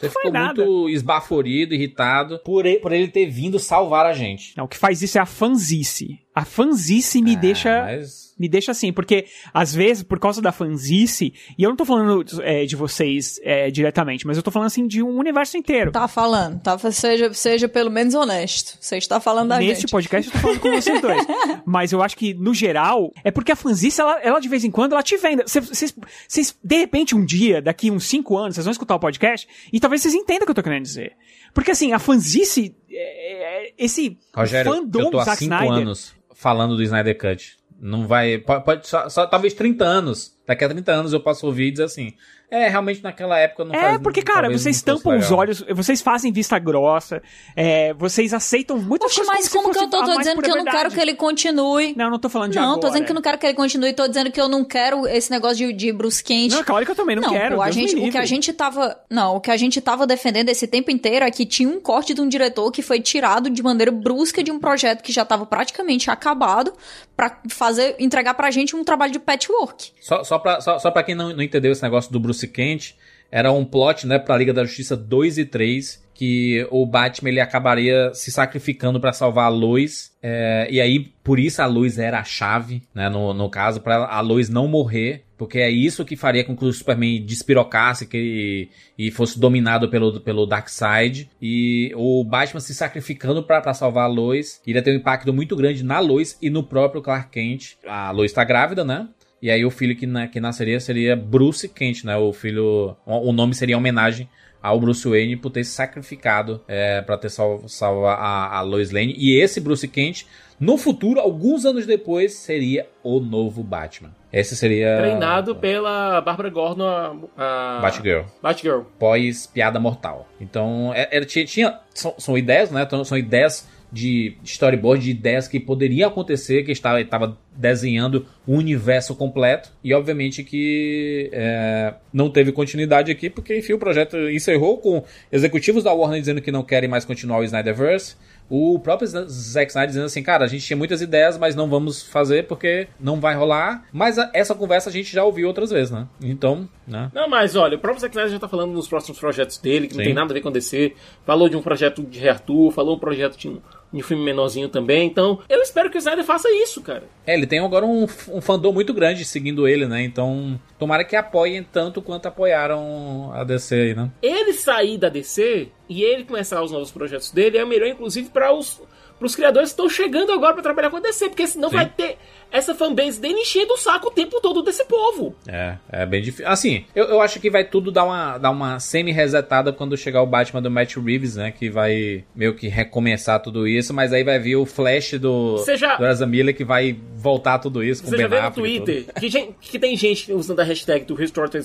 Você 0.00 0.08
ficou 0.10 0.30
nada. 0.30 0.64
muito 0.64 0.88
esbaforido, 0.90 1.74
irritado, 1.74 2.38
por 2.44 2.64
ele, 2.66 2.78
por 2.78 2.92
ele 2.92 3.08
ter 3.08 3.26
vindo 3.26 3.58
salvar 3.58 4.06
a 4.06 4.12
gente. 4.12 4.56
Não, 4.56 4.64
o 4.64 4.68
que 4.68 4.76
faz 4.78 5.02
isso 5.02 5.18
é 5.18 5.20
a 5.20 5.26
fanzice. 5.26 6.18
A 6.38 6.44
fanzice 6.44 7.20
me 7.22 7.34
deixa. 7.36 7.82
mas- 7.82 8.28
Me 8.38 8.48
deixa 8.48 8.70
assim, 8.70 8.92
porque 8.92 9.24
às 9.52 9.74
vezes, 9.74 10.04
por 10.04 10.20
causa 10.20 10.40
da 10.40 10.52
fanzice, 10.52 11.34
e 11.58 11.64
eu 11.64 11.70
não 11.70 11.76
tô 11.76 11.84
falando 11.84 12.24
é, 12.42 12.64
de 12.66 12.76
vocês 12.76 13.40
é, 13.42 13.68
diretamente, 13.68 14.24
mas 14.24 14.36
eu 14.36 14.44
tô 14.44 14.52
falando 14.52 14.68
assim 14.68 14.86
de 14.86 15.02
um 15.02 15.18
universo 15.18 15.56
inteiro. 15.56 15.90
Tá 15.90 16.06
falando, 16.06 16.60
tá? 16.62 16.78
Seja, 16.92 17.34
seja 17.34 17.68
pelo 17.68 17.90
menos 17.90 18.14
honesto. 18.14 18.78
Você 18.80 18.96
está 18.96 19.18
falando 19.18 19.48
da 19.48 19.58
Neste 19.58 19.80
gente. 19.80 19.90
podcast 19.90 20.28
eu 20.28 20.32
tô 20.32 20.38
falando 20.38 20.60
com 20.60 20.70
vocês 20.80 21.00
dois. 21.02 21.26
Mas 21.66 21.90
eu 21.90 22.00
acho 22.00 22.16
que, 22.16 22.32
no 22.32 22.54
geral, 22.54 23.12
é 23.24 23.32
porque 23.32 23.50
a 23.50 23.56
fanzice, 23.56 24.00
ela, 24.00 24.20
ela 24.20 24.38
de 24.38 24.48
vez 24.48 24.62
em 24.62 24.70
quando, 24.70 24.92
ela 24.92 25.02
te 25.02 25.16
vende. 25.16 25.42
Vocês, 25.42 26.56
de 26.62 26.76
repente, 26.76 27.16
um 27.16 27.24
dia, 27.24 27.60
daqui 27.60 27.90
uns 27.90 28.04
cinco 28.06 28.38
anos, 28.38 28.54
vocês 28.54 28.64
vão 28.64 28.70
escutar 28.70 28.94
o 28.94 29.00
podcast 29.00 29.48
e 29.72 29.80
talvez 29.80 30.00
vocês 30.00 30.14
entendam 30.14 30.42
o 30.42 30.46
que 30.46 30.52
eu 30.52 30.54
tô 30.54 30.62
querendo 30.62 30.84
dizer. 30.84 31.16
Porque, 31.52 31.72
assim, 31.72 31.92
a 31.92 31.98
fanzice, 31.98 32.72
é, 32.88 33.32
é, 33.32 33.57
esse 33.78 34.18
Rogério, 34.34 34.72
fandom 34.72 35.00
eu 35.00 35.10
tô 35.10 35.18
há 35.20 35.24
Zack 35.24 35.38
cinco 35.38 35.54
Snyder... 35.54 35.78
anos 35.78 36.14
falando 36.34 36.76
do 36.76 36.82
Snyder 36.82 37.16
Cut. 37.18 37.58
Não 37.80 38.06
vai. 38.06 38.38
Pode, 38.38 38.64
pode 38.64 38.88
só, 38.88 39.08
só- 39.08 39.26
talvez 39.26 39.54
30 39.54 39.84
anos. 39.84 40.36
Daqui 40.46 40.64
a 40.64 40.68
30 40.68 40.92
anos 40.92 41.12
eu 41.12 41.20
posso 41.20 41.46
ouvir 41.46 41.68
e 41.68 41.70
dizer 41.70 41.84
assim. 41.84 42.14
É, 42.50 42.66
realmente 42.68 43.02
naquela 43.02 43.38
época 43.38 43.62
não 43.64 43.74
É, 43.74 43.80
faz- 43.90 44.00
porque, 44.02 44.22
cara, 44.22 44.40
talvez 44.42 44.62
vocês 44.62 44.82
não 44.84 44.96
tampam 44.96 45.18
os 45.18 45.30
olhos, 45.30 45.62
vocês 45.68 46.00
fazem 46.00 46.32
vista 46.32 46.58
grossa, 46.58 47.22
é, 47.54 47.92
vocês 47.92 48.32
aceitam 48.32 48.78
muitas 48.78 49.12
Poxa, 49.14 49.26
coisas 49.26 49.44
mas 49.44 49.48
como, 49.52 49.70
que 49.70 49.78
eu 49.78 49.90
tô, 49.90 50.02
tô 50.02 50.16
dizendo 50.18 50.40
que 50.40 50.46
eu 50.50 50.56
não 50.56 50.64
verdade. 50.64 50.76
quero 50.78 50.90
que 50.94 51.00
ele 51.00 51.14
continue? 51.14 51.94
Não, 51.94 52.08
não 52.10 52.18
tô 52.18 52.30
falando 52.30 52.52
de 52.52 52.56
Não, 52.58 52.64
agora. 52.64 52.80
tô 52.80 52.86
dizendo 52.88 53.04
que 53.04 53.10
eu 53.10 53.14
não 53.14 53.20
quero 53.22 53.36
que 53.36 53.46
ele 53.46 53.54
continue, 53.54 53.92
tô 53.92 54.08
dizendo 54.08 54.30
que 54.32 54.40
eu 54.40 54.48
não 54.48 54.64
quero 54.64 55.06
esse 55.06 55.30
negócio 55.30 55.56
de, 55.58 55.72
de 55.74 55.92
Bruce 55.92 56.24
Kent. 56.24 56.52
Não, 56.52 56.64
claro 56.64 56.86
que 56.86 56.90
eu 56.90 56.96
também 56.96 57.16
não 57.16 57.28
quero, 57.28 57.56
pô, 57.56 57.62
a 57.62 57.70
gente, 57.70 57.94
o 57.96 58.10
que 58.10 58.16
a 58.16 58.24
gente 58.24 58.50
tava. 58.54 58.98
Não, 59.10 59.36
o 59.36 59.40
que 59.40 59.50
a 59.50 59.56
gente 59.58 59.78
tava 59.82 60.06
defendendo 60.06 60.48
esse 60.48 60.66
tempo 60.66 60.90
inteiro 60.90 61.26
é 61.26 61.30
que 61.30 61.44
tinha 61.44 61.68
um 61.68 61.78
corte 61.78 62.14
de 62.14 62.20
um 62.22 62.28
diretor 62.28 62.72
que 62.72 62.80
foi 62.80 62.98
tirado 63.00 63.50
de 63.50 63.62
maneira 63.62 63.92
brusca 63.92 64.42
de 64.42 64.50
um 64.50 64.58
projeto 64.58 65.02
que 65.02 65.12
já 65.12 65.22
tava 65.24 65.44
praticamente 65.44 66.10
acabado 66.10 66.72
pra 67.14 67.40
fazer, 67.50 67.96
entregar 67.98 68.32
pra 68.34 68.50
gente 68.50 68.74
um 68.74 68.82
trabalho 68.84 69.12
de 69.12 69.18
patchwork. 69.18 69.90
Só, 70.00 70.24
só, 70.24 70.38
pra, 70.38 70.60
só, 70.62 70.78
só 70.78 70.90
pra 70.90 71.02
quem 71.02 71.14
não, 71.14 71.34
não 71.34 71.42
entendeu 71.42 71.72
esse 71.72 71.82
negócio 71.82 72.10
do 72.12 72.18
Bruce 72.38 72.48
Kent, 72.48 72.94
era 73.30 73.52
um 73.52 73.64
plot, 73.64 74.06
né, 74.06 74.18
pra 74.18 74.36
Liga 74.36 74.52
da 74.52 74.64
Justiça 74.64 74.96
2 74.96 75.38
e 75.38 75.44
3, 75.44 76.06
que 76.14 76.66
o 76.70 76.84
Batman 76.84 77.28
ele 77.28 77.40
acabaria 77.40 78.12
se 78.14 78.32
sacrificando 78.32 79.00
pra 79.00 79.12
salvar 79.12 79.46
a 79.46 79.48
Lois, 79.48 80.12
é, 80.22 80.66
e 80.70 80.80
aí 80.80 81.12
por 81.22 81.38
isso 81.38 81.62
a 81.62 81.66
Lois 81.66 81.98
era 81.98 82.18
a 82.18 82.24
chave, 82.24 82.82
né, 82.94 83.08
no, 83.08 83.34
no 83.34 83.50
caso, 83.50 83.80
pra 83.80 84.06
a 84.06 84.20
Lois 84.20 84.48
não 84.48 84.66
morrer, 84.66 85.24
porque 85.36 85.58
é 85.58 85.70
isso 85.70 86.04
que 86.04 86.16
faria 86.16 86.42
com 86.42 86.56
que 86.56 86.64
o 86.64 86.72
Superman 86.72 87.24
despirocasse 87.24 88.06
que, 88.06 88.68
e 88.98 89.10
fosse 89.12 89.38
dominado 89.38 89.88
pelo, 89.88 90.20
pelo 90.20 90.46
Darkseid, 90.46 91.30
e 91.40 91.92
o 91.94 92.24
Batman 92.24 92.60
se 92.60 92.74
sacrificando 92.74 93.42
pra 93.44 93.72
salvar 93.74 94.04
a 94.04 94.08
Lois, 94.08 94.60
iria 94.66 94.82
ter 94.82 94.90
um 94.92 94.96
impacto 94.96 95.32
muito 95.32 95.54
grande 95.54 95.84
na 95.84 96.00
Lois 96.00 96.36
e 96.42 96.50
no 96.50 96.64
próprio 96.64 97.02
Clark 97.02 97.30
Kent. 97.30 97.76
A 97.86 98.10
Lois 98.10 98.32
tá 98.32 98.42
grávida, 98.42 98.84
né? 98.84 99.08
E 99.40 99.50
aí 99.50 99.64
o 99.64 99.70
filho 99.70 99.94
que, 99.96 100.06
na- 100.06 100.26
que 100.28 100.40
nasceria 100.40 100.80
seria 100.80 101.14
Bruce 101.16 101.68
Kent, 101.68 102.04
né? 102.04 102.16
O 102.16 102.32
filho. 102.32 102.96
O 103.06 103.32
nome 103.32 103.54
seria 103.54 103.74
em 103.74 103.78
homenagem 103.78 104.28
ao 104.60 104.80
Bruce 104.80 105.08
Wayne 105.08 105.36
por 105.36 105.50
ter 105.50 105.62
se 105.64 105.70
sacrificado 105.72 106.60
é, 106.66 107.00
para 107.00 107.16
ter 107.16 107.28
salvo, 107.30 107.68
salvo 107.68 108.06
a, 108.06 108.56
a 108.56 108.60
Lois 108.62 108.90
Lane. 108.90 109.14
E 109.16 109.38
esse 109.40 109.60
Bruce 109.60 109.86
Kent, 109.86 110.24
no 110.58 110.76
futuro, 110.76 111.20
alguns 111.20 111.64
anos 111.64 111.86
depois, 111.86 112.34
seria 112.34 112.88
o 113.04 113.20
novo 113.20 113.62
Batman. 113.62 114.10
Esse 114.32 114.56
seria. 114.56 114.98
Treinado 114.98 115.54
pela 115.54 116.20
Bárbara 116.20 116.50
Gordon, 116.50 116.84
a, 116.84 117.16
a... 117.36 117.80
Batgirl. 117.80 118.22
Batgirl. 118.42 118.80
Pós 118.98 119.46
Piada 119.46 119.78
Mortal. 119.78 120.28
Então, 120.40 120.92
é- 120.92 121.08
era, 121.12 121.24
tinha. 121.24 121.44
tinha- 121.44 121.78
são, 121.94 122.14
são 122.18 122.36
ideias, 122.36 122.70
né? 122.72 122.82
Então, 122.82 123.02
são 123.04 123.16
ideias 123.16 123.66
de 123.90 124.36
storyboard, 124.44 125.02
de 125.02 125.10
ideias 125.10 125.48
que 125.48 125.58
poderiam 125.58 126.08
acontecer, 126.08 126.62
que 126.62 126.72
estava, 126.72 127.00
estava 127.00 127.36
desenhando 127.54 128.26
o 128.46 128.54
universo 128.54 129.14
completo. 129.14 129.70
E 129.82 129.92
obviamente 129.94 130.44
que 130.44 131.28
é, 131.32 131.94
não 132.12 132.30
teve 132.30 132.52
continuidade 132.52 133.10
aqui, 133.10 133.28
porque 133.28 133.58
enfim, 133.58 133.72
o 133.72 133.78
projeto 133.78 134.16
encerrou 134.30 134.78
com 134.78 135.02
executivos 135.32 135.84
da 135.84 135.92
Warner 135.92 136.20
dizendo 136.20 136.40
que 136.40 136.52
não 136.52 136.62
querem 136.62 136.88
mais 136.88 137.04
continuar 137.04 137.38
o 137.38 137.44
Snyderverse. 137.44 138.16
O 138.50 138.78
próprio 138.78 139.06
Zack 139.06 139.70
Snyder 139.70 139.88
dizendo 139.88 140.06
assim, 140.06 140.22
cara, 140.22 140.44
a 140.44 140.48
gente 140.48 140.64
tinha 140.64 140.76
muitas 140.76 141.02
ideias, 141.02 141.36
mas 141.36 141.54
não 141.54 141.68
vamos 141.68 142.02
fazer 142.02 142.46
porque 142.46 142.88
não 142.98 143.20
vai 143.20 143.34
rolar. 143.34 143.84
Mas 143.92 144.16
essa 144.32 144.54
conversa 144.54 144.88
a 144.88 144.92
gente 144.92 145.12
já 145.12 145.22
ouviu 145.22 145.46
outras 145.48 145.70
vezes, 145.70 145.90
né? 145.90 146.06
Então, 146.22 146.66
né? 146.86 147.10
Não, 147.12 147.28
mas 147.28 147.56
olha, 147.56 147.76
o 147.76 147.80
próprio 147.80 148.00
Zack 148.00 148.14
Snyder 148.14 148.32
já 148.32 148.38
tá 148.38 148.48
falando 148.48 148.72
nos 148.72 148.88
próximos 148.88 149.18
projetos 149.18 149.58
dele, 149.58 149.86
que 149.86 149.94
não 149.94 150.00
Sim. 150.00 150.06
tem 150.06 150.14
nada 150.14 150.32
a 150.32 150.34
ver 150.34 150.40
com 150.40 150.50
DC. 150.50 150.94
Falou 151.26 151.48
de 151.48 151.56
um 151.56 151.62
projeto 151.62 152.02
de 152.02 152.18
Rearthur, 152.18 152.70
falou 152.70 152.96
um 152.96 152.98
projeto 152.98 153.36
de 153.36 153.48
um, 153.48 153.60
de 153.92 154.00
um 154.00 154.02
filme 154.02 154.24
menorzinho 154.24 154.68
também. 154.68 155.06
Então, 155.06 155.40
eu 155.48 155.60
espero 155.60 155.90
que 155.90 155.96
o 155.96 155.98
Snyder 155.98 156.24
faça 156.24 156.48
isso, 156.50 156.82
cara. 156.82 157.04
É, 157.26 157.34
ele 157.34 157.46
tem 157.46 157.58
agora 157.58 157.86
um, 157.86 158.06
um 158.28 158.40
fandom 158.40 158.72
muito 158.72 158.92
grande 158.92 159.24
seguindo 159.24 159.66
ele, 159.66 159.86
né? 159.86 160.02
Então, 160.02 160.60
tomara 160.78 161.04
que 161.04 161.16
apoiem 161.16 161.62
tanto 161.62 162.02
quanto 162.02 162.26
apoiaram 162.26 163.30
a 163.32 163.44
DC 163.44 163.74
aí, 163.74 163.94
né? 163.94 164.10
Ele 164.22 164.52
sair 164.52 164.98
da 164.98 165.08
DC 165.08 165.68
e 165.88 166.02
ele 166.02 166.24
começar 166.24 166.62
os 166.62 166.70
novos 166.70 166.90
projetos 166.90 167.30
dele 167.30 167.58
é 167.58 167.64
melhor, 167.64 167.88
inclusive, 167.88 168.28
para 168.30 168.52
os 168.52 168.80
pros 169.18 169.34
criadores 169.34 169.70
que 169.70 169.72
estão 169.72 169.88
chegando 169.88 170.32
agora 170.32 170.54
pra 170.54 170.62
trabalhar 170.62 170.90
com 170.90 170.96
a 170.96 171.00
DC, 171.00 171.30
porque 171.30 171.46
senão 171.46 171.68
Sim. 171.68 171.76
vai 171.76 171.86
ter 171.86 172.18
essa 172.50 172.74
fanbase 172.74 173.20
dele 173.20 173.40
enchendo 173.40 173.74
o 173.74 173.76
saco 173.76 174.08
o 174.08 174.10
tempo 174.10 174.40
todo 174.40 174.62
desse 174.62 174.84
povo. 174.84 175.34
É, 175.46 175.76
é 175.90 176.06
bem 176.06 176.22
difícil. 176.22 176.48
Assim, 176.48 176.84
eu, 176.94 177.04
eu 177.06 177.20
acho 177.20 177.38
que 177.40 177.50
vai 177.50 177.64
tudo 177.64 177.90
dar 177.92 178.04
uma, 178.04 178.38
dar 178.38 178.50
uma 178.50 178.80
semi-resetada 178.80 179.72
quando 179.72 179.96
chegar 179.96 180.22
o 180.22 180.26
Batman 180.26 180.62
do 180.62 180.70
Matt 180.70 180.96
Reeves, 180.96 181.36
né? 181.36 181.50
Que 181.52 181.68
vai 181.70 182.24
meio 182.34 182.54
que 182.54 182.68
recomeçar 182.68 183.40
tudo 183.40 183.66
isso, 183.68 183.92
mas 183.92 184.12
aí 184.12 184.24
vai 184.24 184.38
vir 184.38 184.56
o 184.56 184.64
Flash 184.66 185.12
do, 185.20 185.62
já- 185.76 185.96
do 185.96 186.06
Ezra 186.06 186.26
Miller 186.26 186.56
que 186.56 186.64
vai 186.64 186.96
voltar 187.16 187.58
tudo 187.58 187.82
isso 187.84 188.02
com 188.02 188.08
Você 188.10 188.16
o 188.16 188.18
já 188.20 188.28
Ben 188.28 188.40
vê 188.40 188.46
no. 188.46 188.52
Twitter 188.52 189.04
que, 189.14 189.54
que 189.60 189.78
tem 189.78 189.96
gente 189.96 190.32
usando 190.32 190.60
a 190.60 190.64
hashtag 190.64 191.04
do 191.04 191.14
Restore 191.14 191.50
the 191.50 191.58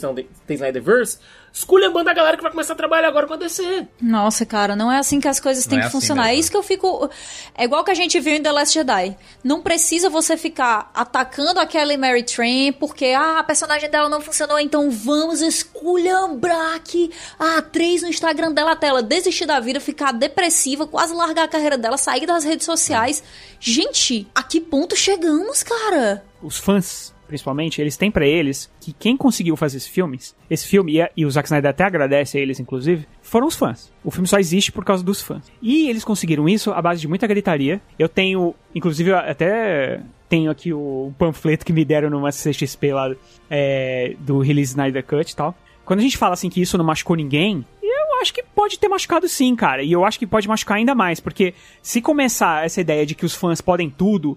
Snyderverse, 0.50 1.18
esculhambando 1.52 2.10
a 2.10 2.14
galera 2.14 2.36
que 2.36 2.44
vai 2.44 2.52
começar 2.52 2.74
a 2.74 2.76
trabalhar 2.76 3.08
agora 3.08 3.28
com 3.28 3.34
a 3.34 3.38
DC. 3.38 3.88
Nossa, 4.02 4.46
cara, 4.46 4.76
não 4.76 4.92
é 4.92 4.98
assim 4.98 5.20
que 5.20 5.28
as 5.28 5.40
coisas 5.40 5.66
têm 5.66 5.78
Não 5.78 5.86
é 5.86 5.90
que 5.90 5.96
assim 5.96 6.00
funcionar. 6.00 6.24
mesmo. 6.24 6.36
É 6.36 6.40
isso 6.40 6.52
que 6.52 6.58
eu 6.58 6.64
fico. 6.64 7.10
É 7.56 7.64
igual 7.64 7.84
que 7.84 7.92
a 7.92 7.96
gente 7.96 8.20
viu 8.20 8.34
em 8.36 8.42
The 8.42 8.52
Last 8.52 8.74
Jedi. 8.74 9.16
Não 9.44 9.62
precisa 9.62 10.10
você 10.10 10.36
ficar 10.36 10.73
atacando 10.94 11.60
a 11.60 11.66
Kelly 11.66 11.98
Mary 11.98 12.24
Train 12.24 12.74
porque 12.74 13.06
ah, 13.08 13.40
a 13.40 13.44
personagem 13.44 13.90
dela 13.90 14.10
não 14.10 14.22
funcionou, 14.22 14.60
então 14.60 14.90
vamos 14.90 15.42
esculhambrar 15.42 16.76
aqui 16.76 17.12
a 17.40 17.58
atriz 17.58 18.02
no 18.02 18.10
Instagram 18.10 18.52
dela 18.52 18.72
até 18.72 18.88
ela 18.88 19.04
desistir 19.04 19.46
da 19.46 19.60
vida, 19.60 19.80
ficar 19.80 20.12
depressiva, 20.12 20.88
quase 20.88 21.14
largar 21.14 21.44
a 21.44 21.48
carreira 21.48 21.78
dela, 21.78 21.98
sair 21.98 22.26
das 22.26 22.44
redes 22.44 22.66
sociais. 22.66 23.24
Gente, 23.60 24.28
a 24.36 24.44
que 24.44 24.60
ponto 24.60 24.96
chegamos, 24.96 25.64
cara? 25.64 26.24
Os 26.42 26.58
fãs, 26.58 27.14
principalmente, 27.28 27.82
eles 27.82 27.98
têm 27.98 28.12
pra 28.12 28.28
eles 28.28 28.70
que 28.80 28.94
quem 28.94 29.16
conseguiu 29.16 29.56
fazer 29.56 29.78
esses 29.78 29.90
filmes, 29.90 30.36
esse 30.50 30.68
filme, 30.68 31.00
e, 31.00 31.10
e 31.16 31.26
o 31.26 31.32
Zack 31.32 31.48
Snyder 31.48 31.72
até 31.72 31.84
agradece 31.84 32.38
a 32.38 32.42
eles, 32.42 32.60
inclusive, 32.60 33.08
foram 33.22 33.48
os 33.48 33.56
fãs. 33.56 33.92
O 34.04 34.12
filme 34.12 34.28
só 34.28 34.38
existe 34.38 34.72
por 34.72 34.84
causa 34.84 35.04
dos 35.04 35.22
fãs. 35.22 35.52
E 35.62 35.90
eles 35.90 36.04
conseguiram 36.04 36.48
isso 36.48 36.72
à 36.72 36.82
base 36.82 37.02
de 37.02 37.08
muita 37.08 37.26
gritaria. 37.26 37.82
Eu 37.98 38.10
tenho, 38.10 38.54
inclusive, 38.76 39.14
até 39.14 40.02
tenho 40.34 40.50
aqui 40.50 40.74
o 40.74 41.14
panfleto 41.16 41.64
que 41.64 41.72
me 41.72 41.86
deram 41.86 42.10
numa 42.10 42.32
CXP 42.32 42.92
lá 42.92 43.16
é, 43.48 44.16
do 44.18 44.40
Release 44.40 44.72
Snyder 44.72 45.06
Cut 45.06 45.32
e 45.32 45.36
tal. 45.36 45.56
Quando 45.86 46.00
a 46.00 46.02
gente 46.02 46.18
fala 46.18 46.34
assim 46.34 46.50
que 46.50 46.60
isso 46.60 46.76
não 46.76 46.84
machucou 46.84 47.16
ninguém, 47.16 47.64
eu 47.84 48.20
acho 48.20 48.34
que 48.34 48.42
pode 48.42 48.80
ter 48.80 48.88
machucado 48.88 49.30
sim, 49.30 49.56
cara. 49.56 49.84
E 49.84 49.92
eu 49.92 50.04
acho 50.04 50.18
que 50.18 50.26
pode 50.26 50.48
machucar 50.48 50.78
ainda 50.78 50.96
mais, 50.96 51.20
porque 51.20 51.54
se 51.84 52.02
começar 52.02 52.66
essa 52.66 52.82
ideia 52.82 53.06
de 53.06 53.14
que 53.14 53.28
os 53.28 53.36
fãs 53.36 53.62
podem 53.62 53.92
tudo 53.92 54.36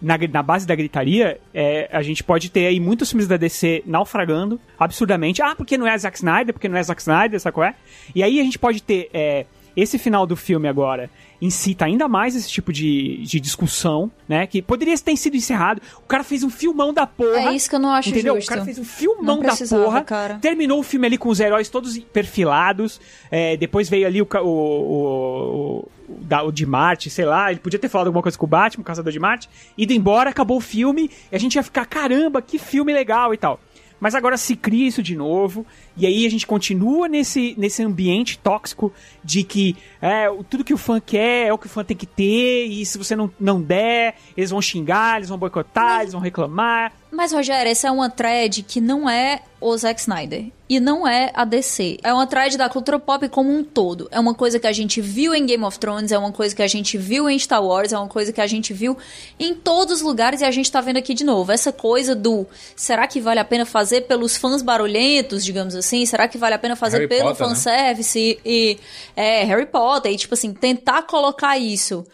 na, 0.00 0.16
na 0.16 0.42
base 0.42 0.66
da 0.66 0.74
gritaria, 0.74 1.38
é, 1.52 1.90
a 1.92 2.00
gente 2.00 2.24
pode 2.24 2.50
ter 2.50 2.64
aí 2.64 2.80
muitos 2.80 3.10
filmes 3.10 3.28
da 3.28 3.36
DC 3.36 3.82
naufragando 3.84 4.58
absurdamente. 4.78 5.42
Ah, 5.42 5.54
porque 5.54 5.76
não 5.76 5.86
é 5.86 5.98
Zack 5.98 6.16
Snyder, 6.16 6.54
porque 6.54 6.70
não 6.70 6.78
é 6.78 6.82
Zack 6.82 7.02
Snyder, 7.02 7.38
sabe 7.38 7.52
qual 7.52 7.66
é? 7.66 7.74
E 8.14 8.22
aí 8.22 8.40
a 8.40 8.44
gente 8.44 8.58
pode 8.58 8.82
ter 8.82 9.10
é, 9.12 9.44
esse 9.76 9.98
final 9.98 10.26
do 10.26 10.36
filme 10.36 10.68
agora 10.68 11.10
incita 11.42 11.84
ainda 11.84 12.08
mais 12.08 12.34
esse 12.34 12.48
tipo 12.48 12.72
de, 12.72 13.18
de 13.18 13.38
discussão, 13.38 14.10
né? 14.26 14.46
Que 14.46 14.62
poderia 14.62 14.96
ter 14.96 15.14
sido 15.16 15.36
encerrado. 15.36 15.82
O 15.98 16.06
cara 16.06 16.24
fez 16.24 16.42
um 16.42 16.48
filmão 16.48 16.92
da 16.92 17.06
porra. 17.06 17.50
É 17.50 17.52
isso 17.54 17.68
que 17.68 17.74
eu 17.76 17.80
não 17.80 17.90
acho 17.90 18.08
entendeu? 18.08 18.36
justo. 18.36 18.46
O 18.46 18.50
cara 18.54 18.64
fez 18.64 18.78
um 18.78 18.84
filmão 18.84 19.40
da 19.40 19.54
porra. 19.54 20.02
cara. 20.02 20.38
Terminou 20.40 20.78
o 20.78 20.82
filme 20.82 21.06
ali 21.06 21.18
com 21.18 21.28
os 21.28 21.40
heróis 21.40 21.68
todos 21.68 21.98
perfilados. 21.98 23.00
É, 23.30 23.56
depois 23.56 23.88
veio 23.90 24.06
ali 24.06 24.22
o, 24.22 24.28
o, 24.42 24.48
o, 24.48 25.88
o, 26.08 26.14
da- 26.22 26.42
o 26.42 26.52
de 26.52 26.64
Marte, 26.64 27.10
sei 27.10 27.24
lá. 27.24 27.50
Ele 27.50 27.60
podia 27.60 27.78
ter 27.78 27.88
falado 27.88 28.06
alguma 28.08 28.22
coisa 28.22 28.38
com 28.38 28.46
o 28.46 28.48
Batman, 28.48 28.82
o 28.82 28.84
Caçador 28.84 29.12
de 29.12 29.18
Marte. 29.20 29.48
Ido 29.76 29.92
embora, 29.92 30.30
acabou 30.30 30.56
o 30.56 30.60
filme. 30.60 31.10
E 31.30 31.36
a 31.36 31.38
gente 31.38 31.56
ia 31.56 31.62
ficar, 31.62 31.84
caramba, 31.86 32.40
que 32.40 32.58
filme 32.58 32.92
legal 32.92 33.34
e 33.34 33.36
tal. 33.36 33.60
Mas 34.00 34.14
agora 34.14 34.36
se 34.36 34.56
cria 34.56 34.88
isso 34.88 35.02
de 35.02 35.16
novo, 35.16 35.64
e 35.96 36.06
aí 36.06 36.26
a 36.26 36.30
gente 36.30 36.46
continua 36.46 37.08
nesse, 37.08 37.54
nesse 37.56 37.82
ambiente 37.82 38.38
tóxico 38.38 38.92
de 39.22 39.42
que 39.44 39.76
é, 40.02 40.26
tudo 40.50 40.64
que 40.64 40.74
o 40.74 40.78
fã 40.78 41.00
quer 41.00 41.46
é 41.48 41.52
o 41.52 41.58
que 41.58 41.66
o 41.66 41.70
fã 41.70 41.84
tem 41.84 41.96
que 41.96 42.06
ter, 42.06 42.66
e 42.66 42.84
se 42.84 42.98
você 42.98 43.16
não, 43.16 43.30
não 43.40 43.62
der, 43.62 44.16
eles 44.36 44.50
vão 44.50 44.60
xingar, 44.60 45.16
eles 45.16 45.28
vão 45.28 45.38
boicotar, 45.38 46.00
eles 46.00 46.12
vão 46.12 46.20
reclamar. 46.20 46.92
Mas, 47.14 47.32
Rogério, 47.32 47.70
essa 47.70 47.88
é 47.88 47.90
uma 47.90 48.10
thread 48.10 48.62
que 48.62 48.80
não 48.80 49.08
é 49.08 49.40
o 49.60 49.74
Zack 49.76 50.00
Snyder. 50.00 50.46
E 50.68 50.80
não 50.80 51.06
é 51.06 51.30
a 51.34 51.44
DC. 51.44 51.98
É 52.02 52.12
uma 52.12 52.26
thread 52.26 52.56
da 52.58 52.68
cultura 52.68 52.98
pop 52.98 53.28
como 53.28 53.50
um 53.50 53.62
todo. 53.62 54.08
É 54.10 54.18
uma 54.18 54.34
coisa 54.34 54.58
que 54.58 54.66
a 54.66 54.72
gente 54.72 55.00
viu 55.00 55.34
em 55.34 55.46
Game 55.46 55.62
of 55.62 55.78
Thrones, 55.78 56.10
é 56.10 56.18
uma 56.18 56.32
coisa 56.32 56.54
que 56.54 56.62
a 56.62 56.66
gente 56.66 56.98
viu 56.98 57.28
em 57.30 57.38
Star 57.38 57.62
Wars, 57.64 57.92
é 57.92 57.98
uma 57.98 58.08
coisa 58.08 58.32
que 58.32 58.40
a 58.40 58.46
gente 58.46 58.74
viu 58.74 58.96
em 59.38 59.54
todos 59.54 59.96
os 59.96 60.02
lugares 60.02 60.40
e 60.40 60.44
a 60.44 60.50
gente 60.50 60.70
tá 60.70 60.80
vendo 60.80 60.96
aqui 60.96 61.14
de 61.14 61.24
novo. 61.24 61.52
Essa 61.52 61.72
coisa 61.72 62.14
do 62.14 62.46
será 62.74 63.06
que 63.06 63.20
vale 63.20 63.40
a 63.40 63.44
pena 63.44 63.64
fazer 63.64 64.02
pelos 64.02 64.36
fãs 64.36 64.60
barulhentos, 64.62 65.44
digamos 65.44 65.74
assim? 65.74 66.04
Será 66.04 66.26
que 66.26 66.36
vale 66.36 66.54
a 66.54 66.58
pena 66.58 66.76
fazer 66.76 66.98
Harry 66.98 67.08
pelo 67.08 67.28
Potter, 67.28 67.46
né? 67.46 67.54
fanservice 67.54 68.18
e, 68.18 68.38
e 68.44 68.78
é, 69.14 69.44
Harry 69.44 69.66
Potter? 69.66 70.12
E, 70.12 70.16
tipo 70.16 70.34
assim, 70.34 70.52
tentar 70.52 71.02
colocar 71.02 71.56
isso 71.58 72.04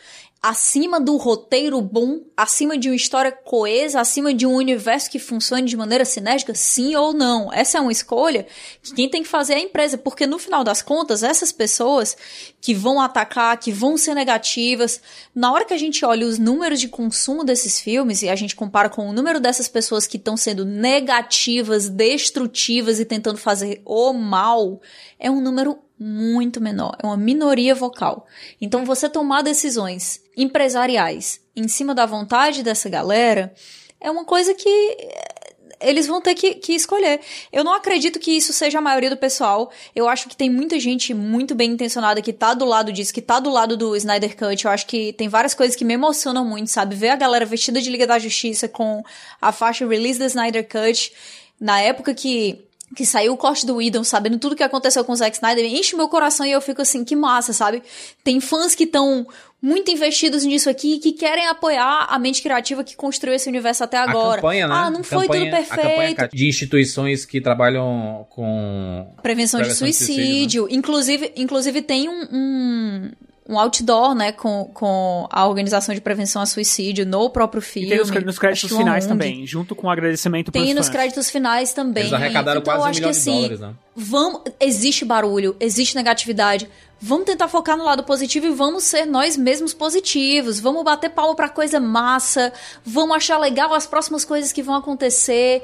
acima 0.42 0.98
do 0.98 1.18
roteiro 1.18 1.82
bom, 1.82 2.22
acima 2.34 2.78
de 2.78 2.88
uma 2.88 2.96
história 2.96 3.30
coesa, 3.30 4.00
acima 4.00 4.32
de 4.32 4.46
um 4.46 4.54
universo 4.54 5.10
que 5.10 5.18
funcione 5.18 5.68
de 5.68 5.76
maneira 5.76 6.04
sinérgica, 6.06 6.54
sim 6.54 6.96
ou 6.96 7.12
não? 7.12 7.52
Essa 7.52 7.76
é 7.76 7.80
uma 7.80 7.92
escolha 7.92 8.46
que 8.82 8.94
quem 8.94 9.08
tem 9.08 9.22
que 9.22 9.28
fazer 9.28 9.52
é 9.52 9.56
a 9.56 9.60
empresa, 9.60 9.98
porque 9.98 10.26
no 10.26 10.38
final 10.38 10.64
das 10.64 10.80
contas, 10.80 11.22
essas 11.22 11.52
pessoas 11.52 12.16
que 12.58 12.72
vão 12.72 12.98
atacar, 13.02 13.58
que 13.58 13.70
vão 13.70 13.98
ser 13.98 14.14
negativas, 14.14 15.02
na 15.34 15.52
hora 15.52 15.66
que 15.66 15.74
a 15.74 15.78
gente 15.78 16.06
olha 16.06 16.26
os 16.26 16.38
números 16.38 16.80
de 16.80 16.88
consumo 16.88 17.44
desses 17.44 17.78
filmes 17.78 18.22
e 18.22 18.28
a 18.30 18.36
gente 18.36 18.56
compara 18.56 18.88
com 18.88 19.10
o 19.10 19.12
número 19.12 19.40
dessas 19.40 19.68
pessoas 19.68 20.06
que 20.06 20.16
estão 20.16 20.38
sendo 20.38 20.64
negativas, 20.64 21.90
destrutivas 21.90 22.98
e 22.98 23.04
tentando 23.04 23.36
fazer 23.36 23.82
o 23.84 24.14
mal, 24.14 24.80
é 25.20 25.30
um 25.30 25.40
número 25.40 25.78
muito 25.98 26.62
menor, 26.62 26.96
é 27.02 27.06
uma 27.06 27.16
minoria 27.16 27.74
vocal. 27.74 28.26
Então 28.58 28.86
você 28.86 29.06
tomar 29.06 29.42
decisões 29.42 30.22
empresariais 30.34 31.40
em 31.54 31.68
cima 31.68 31.94
da 31.94 32.06
vontade 32.06 32.62
dessa 32.62 32.88
galera 32.88 33.52
é 34.00 34.10
uma 34.10 34.24
coisa 34.24 34.54
que 34.54 34.66
eh, 34.66 35.54
eles 35.78 36.06
vão 36.06 36.22
ter 36.22 36.34
que, 36.34 36.54
que 36.54 36.72
escolher. 36.72 37.20
Eu 37.52 37.62
não 37.62 37.74
acredito 37.74 38.18
que 38.18 38.30
isso 38.30 38.50
seja 38.50 38.78
a 38.78 38.80
maioria 38.80 39.10
do 39.10 39.16
pessoal. 39.16 39.70
Eu 39.94 40.08
acho 40.08 40.26
que 40.26 40.34
tem 40.34 40.48
muita 40.48 40.80
gente 40.80 41.12
muito 41.12 41.54
bem 41.54 41.72
intencionada 41.72 42.22
que 42.22 42.32
tá 42.32 42.54
do 42.54 42.64
lado 42.64 42.90
disso, 42.90 43.12
que 43.12 43.20
tá 43.20 43.38
do 43.38 43.50
lado 43.50 43.76
do 43.76 43.94
Snyder 43.94 44.34
Cut. 44.34 44.64
Eu 44.64 44.70
acho 44.70 44.86
que 44.86 45.12
tem 45.12 45.28
várias 45.28 45.52
coisas 45.52 45.76
que 45.76 45.84
me 45.84 45.92
emocionam 45.92 46.46
muito, 46.46 46.70
sabe? 46.70 46.94
Ver 46.94 47.10
a 47.10 47.16
galera 47.16 47.44
vestida 47.44 47.78
de 47.78 47.90
Liga 47.90 48.06
da 48.06 48.18
Justiça 48.18 48.66
com 48.66 49.02
a 49.38 49.52
faixa 49.52 49.86
Release 49.86 50.18
the 50.18 50.26
Snyder 50.26 50.66
Cut. 50.66 51.12
Na 51.60 51.78
época 51.78 52.14
que 52.14 52.69
que 52.96 53.06
saiu 53.06 53.32
o 53.32 53.36
corte 53.36 53.64
do 53.64 53.76
Whedon, 53.76 54.02
sabendo 54.02 54.38
tudo 54.38 54.56
que 54.56 54.62
aconteceu 54.64 55.04
com 55.04 55.12
o 55.12 55.16
Zack 55.16 55.36
Snyder, 55.36 55.64
enche 55.64 55.94
meu 55.94 56.08
coração 56.08 56.44
e 56.44 56.50
eu 56.50 56.60
fico 56.60 56.82
assim, 56.82 57.04
que 57.04 57.14
massa, 57.14 57.52
sabe? 57.52 57.82
Tem 58.24 58.40
fãs 58.40 58.74
que 58.74 58.82
estão 58.84 59.24
muito 59.62 59.90
investidos 59.90 60.44
nisso 60.44 60.68
aqui, 60.68 60.98
que 60.98 61.12
querem 61.12 61.46
apoiar 61.46 62.06
a 62.08 62.18
mente 62.18 62.42
criativa 62.42 62.82
que 62.82 62.96
construiu 62.96 63.34
esse 63.36 63.48
universo 63.48 63.84
até 63.84 63.96
agora. 63.98 64.32
A 64.32 64.34
campanha, 64.36 64.66
né? 64.66 64.74
Ah, 64.74 64.90
não 64.90 65.04
foi 65.04 65.26
Campanha- 65.26 65.44
tudo 65.50 65.72
A 65.72 65.76
perfeito. 65.76 66.36
de 66.36 66.48
instituições 66.48 67.24
que 67.24 67.40
trabalham 67.40 68.26
com 68.30 69.06
Prevenção, 69.22 69.60
de 69.62 69.72
suicídio. 69.72 70.64
né? 70.64 70.70
Inclusive, 70.72 71.32
inclusive 71.36 71.82
tem 71.82 72.08
um, 72.08 72.22
um, 72.32 73.10
um 73.50 73.58
outdoor, 73.58 74.14
né, 74.14 74.30
com, 74.32 74.70
com 74.72 75.26
a 75.28 75.46
Organização 75.46 75.94
de 75.94 76.00
Prevenção 76.00 76.40
a 76.40 76.46
Suicídio 76.46 77.04
no 77.04 77.28
próprio 77.28 77.58
E 77.60 77.62
filme. 77.62 77.88
tem 77.88 77.98
nos, 77.98 78.10
nos 78.10 78.38
créditos 78.38 78.70
uma 78.70 78.78
finais 78.78 79.06
também, 79.06 79.46
junto 79.46 79.74
com 79.74 79.88
o 79.88 79.90
agradecimento 79.90 80.52
Tem 80.52 80.62
pros 80.62 80.74
nos 80.76 80.86
fãs. 80.86 80.94
créditos 80.94 81.28
finais 81.30 81.72
também. 81.72 82.04
Eles 82.04 82.12
arrecadaram 82.12 82.60
então, 82.60 82.72
eu 82.74 82.78
quase 82.78 82.86
um 82.86 82.90
acho 82.90 83.00
milhão 83.00 83.10
que 83.10 83.14
de 83.14 83.20
assim, 83.20 83.34
dólares, 83.42 83.60
né? 83.60 83.74
Vamos, 83.96 84.40
existe 84.60 85.04
barulho, 85.04 85.56
existe 85.58 85.96
negatividade. 85.96 86.68
Vamos 87.00 87.24
tentar 87.24 87.48
focar 87.48 87.76
no 87.76 87.84
lado 87.84 88.04
positivo 88.04 88.46
e 88.46 88.50
vamos 88.50 88.84
ser 88.84 89.06
nós 89.06 89.36
mesmos 89.36 89.74
positivos. 89.74 90.60
Vamos 90.60 90.84
bater 90.84 91.10
palma 91.10 91.34
pra 91.34 91.48
coisa 91.48 91.80
massa. 91.80 92.52
Vamos 92.84 93.16
achar 93.16 93.38
legal 93.38 93.72
as 93.74 93.86
próximas 93.86 94.24
coisas 94.24 94.52
que 94.52 94.62
vão 94.62 94.74
acontecer. 94.76 95.62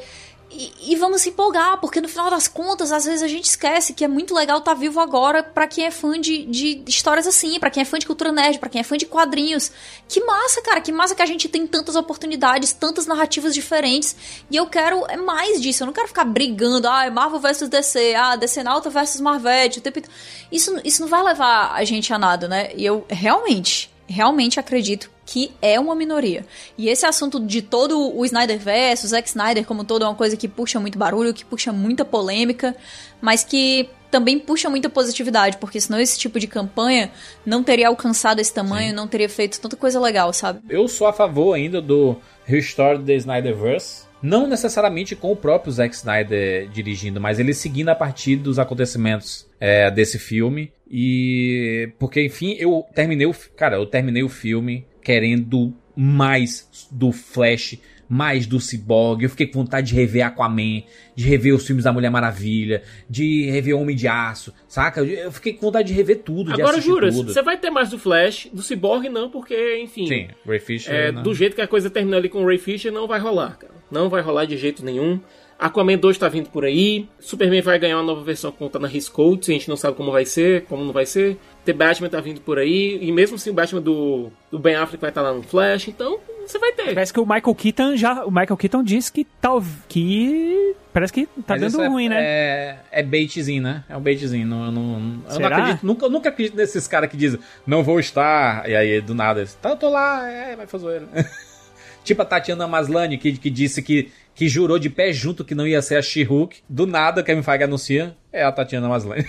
E, 0.49 0.93
e 0.93 0.97
vamos 0.97 1.23
se 1.23 1.31
empolgar, 1.31 1.81
porque 1.81 2.01
no 2.01 2.09
final 2.09 2.31
das 2.31 2.47
contas, 2.47 2.93
às 2.93 3.05
vezes 3.05 3.23
a 3.23 3.27
gente 3.27 3.47
esquece 3.47 3.93
que 3.93 4.05
é 4.05 4.09
muito 4.09 4.33
legal 4.33 4.59
estar 4.59 4.75
vivo 4.75 5.01
agora 5.01 5.43
pra 5.43 5.67
quem 5.67 5.85
é 5.85 5.91
fã 5.91 6.21
de, 6.21 6.45
de 6.47 6.85
histórias 6.87 7.27
assim, 7.27 7.59
pra 7.59 7.69
quem 7.69 7.83
é 7.83 7.85
fã 7.85 7.99
de 7.99 8.07
cultura 8.07 8.31
nerd, 8.31 8.59
pra 8.61 8.69
quem 8.69 8.81
é 8.81 8.85
fã 8.85 8.97
de 8.97 9.07
quadrinhos. 9.07 9.73
Que 10.09 10.21
massa, 10.25 10.63
cara, 10.63 10.81
que 10.81 10.93
massa 10.93 11.17
que 11.17 11.23
a 11.23 11.27
gente 11.27 11.49
tem 11.49 11.67
tantas 11.67 11.97
oportunidades, 11.97 12.73
tantas 12.73 13.07
narrativas 13.07 13.55
diferentes. 13.55 14.15
E 14.49 14.57
eu 14.57 14.67
quero 14.67 15.05
é 15.09 15.17
mais 15.17 15.61
disso, 15.61 15.83
eu 15.83 15.87
não 15.87 15.93
quero 15.93 16.09
ficar 16.09 16.25
brigando, 16.25 16.89
ah, 16.89 17.05
é 17.05 17.11
Marvel 17.11 17.41
versus 17.41 17.69
DC, 17.69 18.15
ah, 18.15 18.37
DC 18.37 18.63
Nauta 18.63 18.89
versus 18.89 19.21
Marvete, 19.21 19.81
o 19.81 19.83
tempo 19.83 19.99
inteiro. 19.99 20.17
Isso, 20.51 20.81
isso 20.85 21.03
não 21.03 21.09
vai 21.09 21.25
levar 21.25 21.73
a 21.75 21.83
gente 21.85 22.13
a 22.13 22.19
nada, 22.19 22.47
né? 22.47 22.71
E 22.77 22.85
eu 22.87 23.05
realmente, 23.11 23.91
realmente 24.07 24.61
acredito 24.61 25.16
que 25.27 25.51
é 25.61 25.79
uma 25.79 25.95
minoria. 25.95 26.47
E 26.79 26.89
esse 26.89 27.05
assunto 27.05 27.41
de 27.41 27.61
todo 27.61 28.17
o 28.17 28.25
Snyder 28.25 28.59
versus, 28.59 29.07
o 29.07 29.09
Zack 29.09 29.29
Snyder 29.29 29.67
como 29.67 29.85
todo 29.85 30.05
é 30.05 30.09
uma 30.09 30.15
coisa 30.15 30.37
que 30.37 30.47
puxa 30.47 30.79
muito 30.79 30.97
barulho, 30.97 31.35
que 31.35 31.45
puxa 31.45 31.73
muita 31.73 32.05
polêmica, 32.05 32.77
mas 33.21 33.43
que 33.43 33.91
também 34.09 34.39
puxa 34.39 34.71
muita 34.71 34.89
positividade, 34.89 35.59
porque 35.59 35.81
senão 35.81 36.01
esse 36.01 36.17
tipo 36.17 36.39
de 36.39 36.47
campanha 36.47 37.11
não 37.45 37.63
teria 37.63 37.89
alcançado 37.89 38.41
esse 38.41 38.55
tamanho, 38.55 38.95
não 38.95 39.09
teria 39.09 39.29
feito 39.29 39.61
tanta 39.61 39.77
coisa 39.77 40.01
legal, 40.01 40.33
sabe? 40.33 40.61
Eu 40.71 40.87
sou 40.87 41.09
a 41.09 41.13
favor 41.13 41.55
ainda 41.55 41.83
do 41.83 42.17
Restore 42.45 43.03
the 43.03 43.15
Snyderverse. 43.17 44.07
Não 44.23 44.47
necessariamente 44.47 45.15
com 45.15 45.31
o 45.31 45.37
próprio 45.37 45.71
Zack 45.71 45.95
Snyder 45.95 46.69
dirigindo, 46.71 47.21
mas 47.21 47.39
ele 47.39 47.53
seguindo 47.53 47.91
a 47.91 47.95
partir 47.95 48.37
dos 48.37 48.59
acontecimentos 48.59 49.47
é, 49.61 49.91
desse 49.91 50.19
filme. 50.19 50.73
E. 50.91 51.93
Porque, 51.99 52.25
enfim, 52.25 52.57
eu 52.59 52.85
terminei 52.95 53.27
o. 53.27 53.35
Cara, 53.57 53.77
eu 53.77 53.85
terminei 53.85 54.23
o 54.23 54.29
filme 54.29 54.87
querendo 55.07 55.73
mais 55.95 56.69
do 56.91 57.13
Flash, 57.13 57.79
mais 58.09 58.45
do 58.45 58.59
Cyborg. 58.61 59.23
Eu 59.23 59.31
fiquei 59.31 59.47
com 59.47 59.61
vontade 59.61 59.87
de 59.89 59.95
rever 59.95 60.27
Aquaman, 60.27 60.83
de 61.15 61.25
rever 61.29 61.55
os 61.55 61.65
filmes 61.65 61.85
da 61.85 61.93
Mulher 61.93 62.11
Maravilha, 62.11 62.83
de 63.09 63.49
rever 63.49 63.77
Homem 63.77 63.95
de 63.95 64.09
Aço, 64.09 64.53
saca? 64.67 65.01
Eu- 65.03 65.31
fiquei 65.31 65.53
com 65.53 65.61
vontade 65.67 65.89
de 65.89 65.95
rever 65.95 66.19
tudo, 66.25 66.53
Agora, 66.53 66.83
tudo. 66.83 67.13
você 67.13 67.41
vai 67.41 67.57
ter 67.57 67.71
mais 67.71 67.91
do 67.91 68.01
Flash, 68.01 68.49
do 68.53 68.63
Cyborg 68.63 69.09
não, 69.09 69.31
porque, 69.31 69.79
enfim. 69.81 70.07
Sim, 70.09 70.29
Ray 70.45 70.59
Fisher. 70.59 70.93
É, 70.93 71.13
do 71.13 71.33
jeito 71.33 71.55
que 71.55 71.63
a 71.63 71.69
coisa 71.69 71.89
terminou 71.89 72.19
ali 72.19 72.29
com 72.29 72.43
o 72.43 72.47
Ray 72.47 72.59
Fisher, 72.59 72.91
não 72.93 73.07
vai 73.07 73.21
rolar, 73.21 73.57
cara. 73.59 73.75
Não 73.89 74.09
vai 74.09 74.23
rolar 74.23 74.45
de 74.45 74.57
jeito 74.57 74.85
nenhum. 74.85 75.21
Aquaman 75.59 75.97
2 75.97 76.19
tá 76.19 76.29
vindo 76.29 76.51
por 76.51 76.65
aí. 76.65 77.09
Superman 77.19 77.63
vai 77.63 77.79
ganhar 77.79 77.97
uma 77.97 78.03
nova 78.03 78.23
versão 78.23 78.53
contando 78.53 78.83
na 78.83 78.93
His 78.93 79.09
Codes. 79.09 79.49
A 79.49 79.53
gente 79.53 79.69
não 79.69 79.77
sabe 79.77 79.97
como 79.97 80.13
vai 80.13 80.25
ser, 80.25 80.65
como 80.67 80.85
não 80.85 80.93
vai 80.93 81.07
ser. 81.07 81.39
The 81.65 81.73
Batman 81.73 82.09
tá 82.09 82.21
vindo 82.21 82.41
por 82.41 82.59
aí. 82.59 82.99
E 83.01 83.11
mesmo 83.11 83.37
assim, 83.37 83.51
o 83.51 83.55
Batman 83.55 83.81
do, 83.81 84.31
do 84.51 84.59
Ben 84.59 84.75
Affleck 84.77 85.01
vai 85.01 85.11
estar 85.11 85.23
lá 85.23 85.33
no 85.33 85.43
Flash. 85.43 85.89
Então, 85.89 86.19
você 86.47 86.59
vai 86.59 86.73
ter. 86.73 86.95
Parece 86.95 87.13
que 87.13 87.19
o 87.21 87.25
Michael 87.27 87.55
Keaton 87.55 87.97
já. 87.97 88.25
O 88.25 88.31
Michael 88.31 88.57
Keaton 88.57 88.83
disse 88.85 89.11
que 89.11 89.25
tal. 89.41 89.63
que. 89.89 90.75
Parece 90.93 91.13
que 91.13 91.27
tá 91.27 91.57
Mas 91.59 91.73
dando 91.73 91.83
é- 91.85 91.89
ruim, 91.89 92.09
né? 92.09 92.17
É, 92.19 92.79
é 92.91 93.03
baitzinho, 93.03 93.63
né? 93.63 93.85
É 93.89 93.97
um 93.97 94.01
baitzinho. 94.01 94.47
Não, 94.47 94.67
eu 94.67 94.73
não, 94.73 95.23
eu 95.31 95.41
não 95.41 95.47
acredito. 95.47 95.87
Nunca, 95.87 96.07
eu 96.07 96.11
nunca 96.11 96.29
acredito 96.29 96.57
nesses 96.57 96.87
caras 96.87 97.11
que 97.11 97.17
dizem, 97.17 97.41
não 97.67 97.83
vou 97.83 97.99
estar. 97.99 98.69
E 98.69 98.75
aí, 98.75 99.01
do 99.01 99.15
nada, 99.15 99.47
tá, 99.61 99.71
eu 99.71 99.77
tô 99.77 99.91
lá, 99.91 100.27
é, 100.27 100.57
vai 100.57 100.67
fazer 100.67 101.03
tipo 102.05 102.23
a 102.23 102.25
Tatiana 102.25 102.67
Maslany, 102.67 103.19
que, 103.19 103.37
que 103.37 103.51
disse 103.51 103.83
que, 103.83 104.11
que 104.37 104.49
jurou 104.49 104.79
de 104.79 104.89
pé 104.91 105.13
junto 105.13 105.45
que 105.45 105.55
não 105.55 105.67
ia 105.67 105.81
ser 105.83 105.97
a 105.97 106.03
She-Hulk. 106.03 106.59
Do 106.69 106.87
nada, 106.87 107.23
Kevin 107.23 107.43
Feige 107.43 107.65
anuncia, 107.65 108.15
é 108.33 108.45
a 108.45 108.53
Tatiana 108.53 108.87
Maslany. 108.89 109.25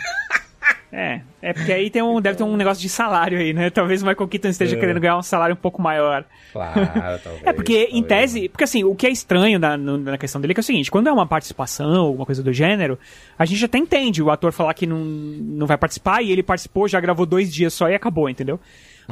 É, 0.89 1.19
é 1.41 1.51
porque 1.53 1.71
aí 1.71 1.89
tem 1.89 2.01
um, 2.01 2.21
deve 2.21 2.37
ter 2.37 2.43
um 2.43 2.55
negócio 2.55 2.81
de 2.81 2.87
salário 2.87 3.37
aí, 3.37 3.53
né? 3.53 3.69
Talvez 3.69 4.01
o 4.01 4.05
Michael 4.05 4.27
Keaton 4.27 4.47
esteja 4.47 4.77
É. 4.77 4.79
querendo 4.79 4.99
ganhar 5.01 5.17
um 5.17 5.21
salário 5.21 5.53
um 5.53 5.57
pouco 5.57 5.81
maior. 5.81 6.23
claro, 6.53 6.79
talvez. 7.23 7.43
É 7.45 7.51
porque, 7.51 7.89
em 7.91 8.01
tese, 8.01 8.47
porque 8.47 8.63
assim, 8.63 8.85
o 8.85 8.95
que 8.95 9.05
é 9.05 9.09
estranho 9.09 9.59
na, 9.59 9.75
na 9.75 10.17
questão 10.17 10.39
dele 10.39 10.51
é 10.51 10.53
que 10.53 10.59
é 10.59 10.63
o 10.63 10.63
seguinte: 10.63 10.89
quando 10.89 11.07
é 11.07 11.11
uma 11.11 11.27
participação, 11.27 12.05
alguma 12.05 12.25
coisa 12.25 12.41
do 12.41 12.53
gênero, 12.53 12.97
a 13.37 13.45
gente 13.45 13.63
até 13.65 13.77
entende 13.77 14.23
o 14.23 14.31
ator 14.31 14.53
falar 14.53 14.73
que 14.73 14.87
não, 14.87 14.99
não 14.99 15.67
vai 15.67 15.77
participar 15.77 16.21
e 16.21 16.31
ele 16.31 16.41
participou, 16.41 16.87
já 16.87 16.99
gravou 17.01 17.25
dois 17.25 17.53
dias 17.53 17.73
só 17.73 17.89
e 17.89 17.95
acabou, 17.95 18.29
entendeu? 18.29 18.57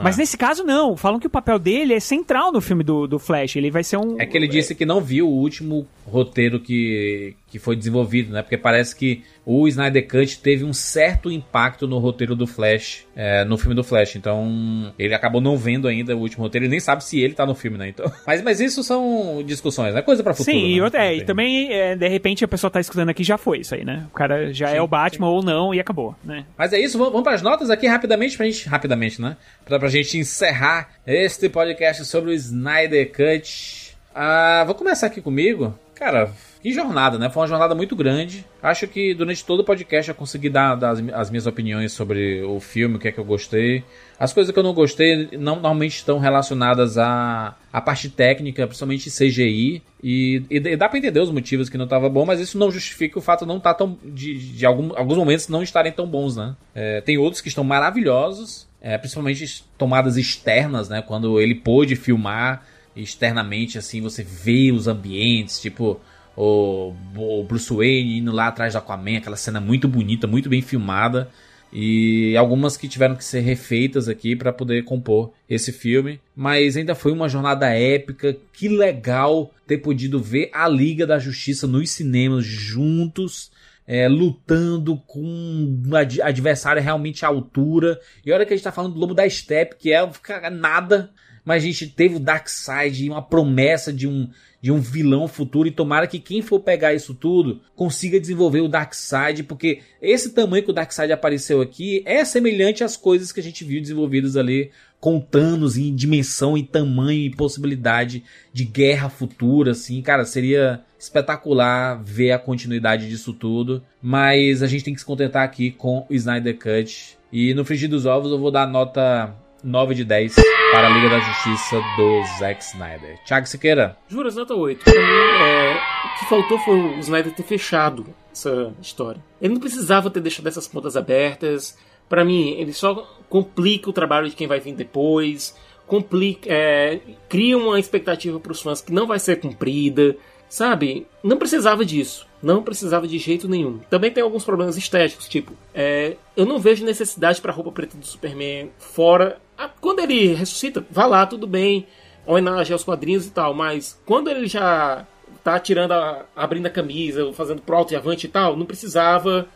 Mas 0.03 0.17
nesse 0.17 0.37
caso, 0.37 0.63
não. 0.63 0.97
Falam 0.97 1.19
que 1.19 1.27
o 1.27 1.29
papel 1.29 1.57
dele 1.57 1.93
é 1.93 1.99
central 1.99 2.51
no 2.51 2.61
filme 2.61 2.83
do, 2.83 3.07
do 3.07 3.17
Flash. 3.17 3.55
Ele 3.55 3.71
vai 3.71 3.83
ser 3.83 3.97
um. 3.97 4.19
É 4.19 4.25
que 4.25 4.37
ele 4.37 4.47
disse 4.47 4.75
que 4.75 4.85
não 4.85 4.99
viu 4.99 5.27
o 5.27 5.33
último 5.33 5.87
roteiro 6.05 6.59
que, 6.59 7.35
que 7.55 7.59
foi 7.59 7.77
desenvolvido, 7.77 8.33
né? 8.33 8.41
Porque 8.41 8.57
parece 8.57 8.93
que 8.93 9.23
o 9.45 9.65
Snyder 9.65 10.05
Cut 10.05 10.39
teve 10.41 10.65
um 10.65 10.73
certo 10.73 11.31
impacto 11.31 11.87
no 11.87 11.99
roteiro 11.99 12.35
do 12.35 12.45
Flash, 12.45 13.07
é, 13.15 13.45
no 13.45 13.57
filme 13.57 13.73
do 13.73 13.81
Flash. 13.81 14.17
Então, 14.17 14.93
ele 14.99 15.13
acabou 15.13 15.39
não 15.39 15.55
vendo 15.55 15.87
ainda 15.87 16.13
o 16.17 16.19
último 16.19 16.43
roteiro. 16.43 16.65
Ele 16.65 16.71
nem 16.71 16.81
sabe 16.81 17.01
se 17.01 17.17
ele 17.17 17.33
tá 17.33 17.45
no 17.45 17.55
filme, 17.55 17.77
né? 17.77 17.87
Então, 17.87 18.11
mas, 18.27 18.41
mas 18.41 18.59
isso 18.59 18.83
são 18.83 19.41
discussões, 19.45 19.93
né? 19.93 20.01
Coisa 20.01 20.21
pra 20.21 20.33
futuro. 20.33 20.53
Sim, 20.53 20.65
e, 20.65 20.81
né? 20.81 20.89
é, 20.95 21.15
e 21.15 21.23
também, 21.23 21.71
é, 21.71 21.95
de 21.95 22.09
repente, 22.09 22.43
a 22.43 22.47
pessoa 22.47 22.69
tá 22.69 22.81
escutando 22.81 23.07
aqui 23.07 23.23
já 23.23 23.37
foi 23.37 23.59
isso 23.59 23.73
aí, 23.73 23.85
né? 23.85 24.05
O 24.11 24.13
cara 24.13 24.51
já 24.51 24.69
é 24.71 24.81
o 24.81 24.87
Batman 24.87 25.29
ou 25.29 25.41
não 25.41 25.73
e 25.73 25.79
acabou, 25.79 26.13
né? 26.25 26.45
Mas 26.57 26.73
é 26.73 26.79
isso, 26.81 26.97
vamos, 26.97 27.13
vamos 27.13 27.23
para 27.23 27.35
as 27.35 27.41
notas 27.41 27.69
aqui 27.69 27.87
rapidamente 27.87 28.35
pra 28.35 28.45
gente. 28.45 28.67
Rapidamente, 28.67 29.21
né? 29.21 29.37
Pra, 29.63 29.79
pra 29.79 29.87
gente 29.87 30.17
encerrar 30.17 30.89
este 31.07 31.47
podcast 31.47 32.03
sobre 32.03 32.31
o 32.31 32.33
Snyder 32.33 33.09
Cut. 33.13 33.95
Ah, 34.13 34.65
vou 34.65 34.75
começar 34.75 35.07
aqui 35.07 35.21
comigo. 35.21 35.73
Cara, 35.95 36.29
que 36.65 36.73
jornada, 36.73 37.19
né? 37.19 37.29
Foi 37.29 37.43
uma 37.43 37.47
jornada 37.47 37.75
muito 37.75 37.95
grande. 37.95 38.43
Acho 38.59 38.87
que 38.87 39.13
durante 39.13 39.45
todo 39.45 39.59
o 39.59 39.63
podcast 39.63 40.09
eu 40.09 40.15
consegui 40.15 40.49
dar, 40.49 40.73
dar 40.73 40.89
as, 40.89 41.09
as 41.13 41.29
minhas 41.29 41.45
opiniões 41.45 41.91
sobre 41.93 42.41
o 42.41 42.59
filme, 42.59 42.95
o 42.95 42.99
que 42.99 43.07
é 43.07 43.11
que 43.11 43.19
eu 43.19 43.23
gostei. 43.23 43.83
As 44.19 44.33
coisas 44.33 44.51
que 44.51 44.57
eu 44.57 44.63
não 44.63 44.73
gostei 44.73 45.29
não, 45.33 45.57
normalmente 45.57 45.97
estão 45.97 46.17
relacionadas 46.17 46.97
à, 46.97 47.55
à 47.71 47.79
parte 47.79 48.09
técnica, 48.09 48.65
principalmente 48.65 49.11
CGI. 49.11 49.83
E, 50.01 50.41
e, 50.49 50.57
e 50.57 50.75
dá 50.75 50.89
pra 50.89 50.97
entender 50.97 51.19
os 51.19 51.29
motivos 51.29 51.69
que 51.69 51.77
não 51.77 51.85
tava 51.85 52.09
bom, 52.09 52.25
mas 52.25 52.39
isso 52.39 52.57
não 52.57 52.71
justifica 52.71 53.19
o 53.19 53.21
fato 53.21 53.41
de 53.41 53.47
não 53.47 53.57
estar 53.57 53.75
tão. 53.75 53.95
de, 54.03 54.33
de 54.53 54.65
algum- 54.65 54.97
alguns 54.97 55.17
momentos 55.19 55.47
não 55.47 55.61
estarem 55.61 55.91
tão 55.91 56.07
bons, 56.07 56.35
né? 56.35 56.55
É, 56.73 56.99
tem 56.99 57.15
outros 57.15 57.41
que 57.41 57.47
estão 57.47 57.63
maravilhosos, 57.63 58.67
é, 58.81 58.97
principalmente 58.97 59.63
tomadas 59.77 60.17
externas, 60.17 60.89
né? 60.89 61.03
Quando 61.03 61.39
ele 61.39 61.53
pôde 61.53 61.95
filmar 61.95 62.65
externamente, 62.95 63.77
assim, 63.77 64.01
você 64.01 64.23
vê 64.23 64.71
os 64.71 64.87
ambientes, 64.87 65.61
tipo 65.61 66.01
o, 66.35 66.93
o 67.15 67.43
Bruce 67.43 67.73
Wayne 67.73 68.19
indo 68.19 68.31
lá 68.31 68.47
atrás 68.47 68.73
do 68.73 68.77
Aquaman, 68.77 69.17
aquela 69.17 69.35
cena 69.37 69.59
muito 69.59 69.87
bonita, 69.87 70.27
muito 70.27 70.49
bem 70.49 70.61
filmada. 70.61 71.29
E 71.73 72.37
algumas 72.37 72.77
que 72.77 72.87
tiveram 72.87 73.15
que 73.15 73.25
ser 73.25 73.41
refeitas 73.41 74.07
aqui 74.07 74.35
para 74.35 74.53
poder 74.53 74.83
compor 74.85 75.33
esse 75.49 75.73
filme. 75.73 76.21
Mas 76.35 76.77
ainda 76.77 76.95
foi 76.95 77.11
uma 77.11 77.27
jornada 77.27 77.67
épica. 77.67 78.37
Que 78.53 78.69
legal 78.69 79.51
ter 79.67 79.79
podido 79.79 80.21
ver 80.21 80.49
a 80.53 80.69
Liga 80.69 81.05
da 81.05 81.19
Justiça 81.19 81.67
nos 81.67 81.89
cinemas 81.89 82.45
juntos. 82.45 83.51
é, 83.87 84.07
lutando 84.07 84.97
com 85.05 85.21
um 85.21 85.95
ad- 85.95 86.21
adversário 86.21 86.81
realmente 86.81 87.23
à 87.23 87.27
altura. 87.27 87.99
E 88.25 88.31
olha 88.31 88.45
que 88.45 88.53
a 88.53 88.55
gente 88.55 88.63
tá 88.63 88.71
falando 88.71 88.93
do 88.93 88.99
Lobo 88.99 89.13
da 89.13 89.29
Steppe, 89.29 89.75
que 89.77 89.91
é 89.93 90.49
nada. 90.49 91.11
Mas 91.43 91.61
a 91.61 91.65
gente 91.67 91.87
teve 91.87 92.15
o 92.15 92.19
Darkseid 92.19 93.05
e 93.05 93.09
uma 93.09 93.21
promessa 93.21 93.93
de 93.93 94.07
um, 94.07 94.27
de 94.65 94.71
um 94.71 94.79
vilão 94.79 95.27
futuro. 95.27 95.67
E 95.67 95.71
tomara 95.71 96.07
que 96.07 96.17
quem 96.17 96.41
for 96.41 96.59
pegar 96.59 96.91
isso 96.91 97.13
tudo 97.13 97.61
consiga 97.75 98.19
desenvolver 98.19 98.61
o 98.61 98.67
Darkseid. 98.67 99.43
Porque 99.43 99.81
esse 100.01 100.31
tamanho 100.31 100.63
que 100.63 100.71
o 100.71 100.73
Darkseid 100.73 101.13
apareceu 101.13 101.61
aqui 101.61 102.01
é 102.03 102.25
semelhante 102.25 102.83
às 102.83 102.97
coisas 102.97 103.31
que 103.31 103.39
a 103.39 103.43
gente 103.43 103.63
viu 103.63 103.79
desenvolvidas 103.79 104.35
ali 104.35 104.71
com 104.99 105.19
Thanos 105.19 105.77
em 105.77 105.93
dimensão, 105.93 106.57
em 106.57 106.63
tamanho 106.63 107.19
e 107.19 107.29
possibilidade 107.29 108.23
de 108.51 108.65
guerra 108.65 109.07
futura, 109.07 109.69
assim, 109.69 110.01
cara, 110.01 110.25
seria 110.25 110.81
espetacular 110.97 112.01
ver 112.03 112.31
a 112.31 112.39
continuidade 112.39 113.07
disso 113.07 113.33
tudo, 113.33 113.83
mas 114.01 114.63
a 114.63 114.67
gente 114.67 114.83
tem 114.83 114.95
que 114.95 114.99
se 114.99 115.05
contentar 115.05 115.43
aqui 115.43 115.69
com 115.69 116.07
o 116.09 116.13
Snyder 116.15 116.57
Cut. 116.57 117.19
E 117.31 117.53
no 117.53 117.63
frigir 117.63 117.87
dos 117.87 118.07
ovos 118.07 118.31
eu 118.31 118.39
vou 118.39 118.49
dar 118.49 118.65
nota 118.65 119.31
9 119.65 119.95
de 119.95 120.05
10 120.05 120.35
para 120.71 120.87
a 120.87 120.89
Liga 120.91 121.09
da 121.09 121.19
Justiça 121.19 121.81
do 121.97 122.23
Zack 122.37 122.63
Snyder. 122.63 123.17
Thiago 123.25 123.47
Siqueira. 123.47 123.97
Juras, 124.07 124.35
nota 124.35 124.53
8. 124.53 124.83
Pra 124.83 124.93
mim, 124.93 124.99
é, 124.99 125.73
o 125.73 126.19
que 126.19 126.25
faltou 126.29 126.59
foi 126.59 126.79
o 126.79 126.99
Snyder 126.99 127.33
ter 127.33 127.41
fechado 127.41 128.05
essa 128.31 128.71
história. 128.79 129.19
Ele 129.41 129.55
não 129.55 129.59
precisava 129.59 130.11
ter 130.11 130.19
deixado 130.19 130.47
essas 130.47 130.67
pontas 130.67 130.95
abertas. 130.95 131.75
Pra 132.07 132.23
mim, 132.23 132.51
ele 132.59 132.73
só 132.73 132.93
complica 133.27 133.89
o 133.89 133.93
trabalho 133.93 134.29
de 134.29 134.35
quem 134.35 134.45
vai 134.45 134.59
vir 134.59 134.75
depois. 134.75 135.57
Complica, 135.87 136.47
é, 136.47 136.99
cria 137.27 137.57
uma 137.57 137.79
expectativa 137.79 138.39
pros 138.39 138.61
fãs 138.61 138.81
que 138.81 138.93
não 138.93 139.07
vai 139.07 139.17
ser 139.17 139.39
cumprida. 139.39 140.15
Sabe? 140.47 141.07
Não 141.23 141.37
precisava 141.37 141.83
disso. 141.83 142.27
Não 142.41 142.61
precisava 142.61 143.07
de 143.07 143.17
jeito 143.17 143.47
nenhum. 143.47 143.79
Também 143.89 144.11
tem 144.11 144.23
alguns 144.23 144.45
problemas 144.45 144.77
estéticos, 144.77 145.27
tipo, 145.27 145.53
é, 145.73 146.15
eu 146.37 146.45
não 146.45 146.59
vejo 146.59 146.85
necessidade 146.85 147.41
pra 147.41 147.51
roupa 147.51 147.71
preta 147.71 147.97
do 147.97 148.05
Superman 148.05 148.69
fora. 148.77 149.41
Quando 149.79 149.99
ele 149.99 150.33
ressuscita, 150.33 150.85
vá 150.89 151.05
lá, 151.05 151.25
tudo 151.25 151.47
bem. 151.47 151.87
Homenagem 152.25 152.73
aos 152.73 152.83
quadrinhos 152.83 153.27
e 153.27 153.31
tal, 153.31 153.53
mas 153.53 154.01
quando 154.05 154.29
ele 154.29 154.47
já 154.47 155.05
tá 155.43 155.59
tirando 155.59 155.91
a, 155.91 156.25
abrindo 156.35 156.65
a 156.65 156.71
camisa, 156.71 157.31
fazendo 157.33 157.61
pro 157.61 157.75
alto 157.75 157.93
e 157.93 157.95
avante 157.95 158.25
e 158.25 158.29
tal, 158.29 158.57
não 158.57 158.65
precisava. 158.65 159.47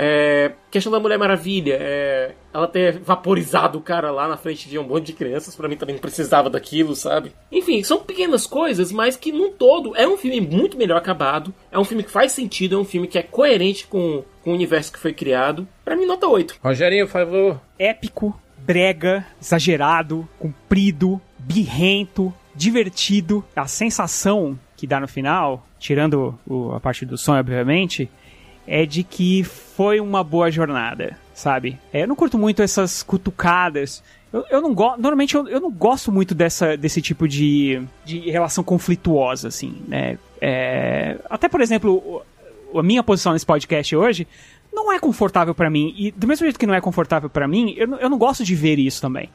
É, 0.00 0.52
questão 0.70 0.92
da 0.92 1.00
Mulher 1.00 1.18
Maravilha, 1.18 1.76
é, 1.80 2.32
ela 2.54 2.68
ter 2.68 2.98
vaporizado 2.98 3.78
o 3.78 3.80
cara 3.80 4.12
lá 4.12 4.28
na 4.28 4.36
frente 4.36 4.68
de 4.68 4.78
um 4.78 4.84
monte 4.84 5.06
de 5.06 5.12
crianças, 5.12 5.56
pra 5.56 5.66
mim 5.66 5.76
também 5.76 5.94
não 5.94 6.00
precisava 6.00 6.48
daquilo, 6.48 6.94
sabe? 6.94 7.32
Enfim, 7.50 7.82
são 7.82 7.98
pequenas 7.98 8.46
coisas, 8.46 8.92
mas 8.92 9.16
que 9.16 9.32
num 9.32 9.50
todo 9.50 9.96
é 9.96 10.06
um 10.06 10.16
filme 10.16 10.40
muito 10.40 10.76
melhor 10.76 10.98
acabado, 10.98 11.52
é 11.72 11.78
um 11.78 11.84
filme 11.84 12.04
que 12.04 12.12
faz 12.12 12.30
sentido, 12.30 12.76
é 12.76 12.78
um 12.78 12.84
filme 12.84 13.08
que 13.08 13.18
é 13.18 13.22
coerente 13.22 13.88
com, 13.88 14.22
com 14.44 14.50
o 14.50 14.54
universo 14.54 14.92
que 14.92 15.00
foi 15.00 15.12
criado. 15.12 15.66
Pra 15.84 15.96
mim, 15.96 16.06
nota 16.06 16.28
8. 16.28 16.58
Rogerinho, 16.62 17.06
por 17.06 17.12
favor. 17.12 17.60
Épico, 17.76 18.38
brega, 18.68 19.24
exagerado, 19.40 20.28
comprido, 20.38 21.18
birrento, 21.38 22.32
divertido. 22.54 23.42
A 23.56 23.66
sensação 23.66 24.58
que 24.76 24.86
dá 24.86 25.00
no 25.00 25.08
final, 25.08 25.66
tirando 25.78 26.38
o- 26.46 26.72
a 26.74 26.78
parte 26.80 27.06
do 27.06 27.16
som, 27.16 27.32
obviamente, 27.38 28.10
é 28.66 28.84
de 28.84 29.02
que 29.02 29.42
foi 29.42 29.98
uma 30.00 30.22
boa 30.22 30.50
jornada, 30.50 31.16
sabe? 31.32 31.78
É, 31.90 32.02
eu 32.02 32.06
não 32.06 32.14
curto 32.14 32.38
muito 32.38 32.60
essas 32.60 33.02
cutucadas. 33.02 34.04
Eu, 34.30 34.44
eu 34.50 34.60
não 34.60 34.74
gosto. 34.74 35.00
Normalmente 35.00 35.34
eu, 35.34 35.48
eu 35.48 35.58
não 35.60 35.70
gosto 35.70 36.12
muito 36.12 36.34
dessa, 36.34 36.76
desse 36.76 37.00
tipo 37.00 37.26
de, 37.26 37.80
de 38.04 38.18
relação 38.30 38.62
conflituosa, 38.62 39.48
assim, 39.48 39.74
né? 39.88 40.18
É, 40.42 41.16
até, 41.30 41.48
por 41.48 41.62
exemplo, 41.62 42.22
a 42.74 42.82
minha 42.82 43.02
posição 43.02 43.32
nesse 43.32 43.46
podcast 43.46 43.96
hoje 43.96 44.28
não 44.84 44.92
é 44.92 44.98
confortável 44.98 45.54
pra 45.54 45.68
mim. 45.68 45.94
E 45.96 46.10
do 46.10 46.26
mesmo 46.26 46.44
jeito 46.44 46.58
que 46.58 46.66
não 46.66 46.74
é 46.74 46.80
confortável 46.80 47.28
pra 47.28 47.46
mim, 47.48 47.74
eu, 47.76 47.96
eu 47.96 48.08
não 48.08 48.18
gosto 48.18 48.44
de 48.44 48.54
ver 48.54 48.78
isso 48.78 49.00
também. 49.00 49.28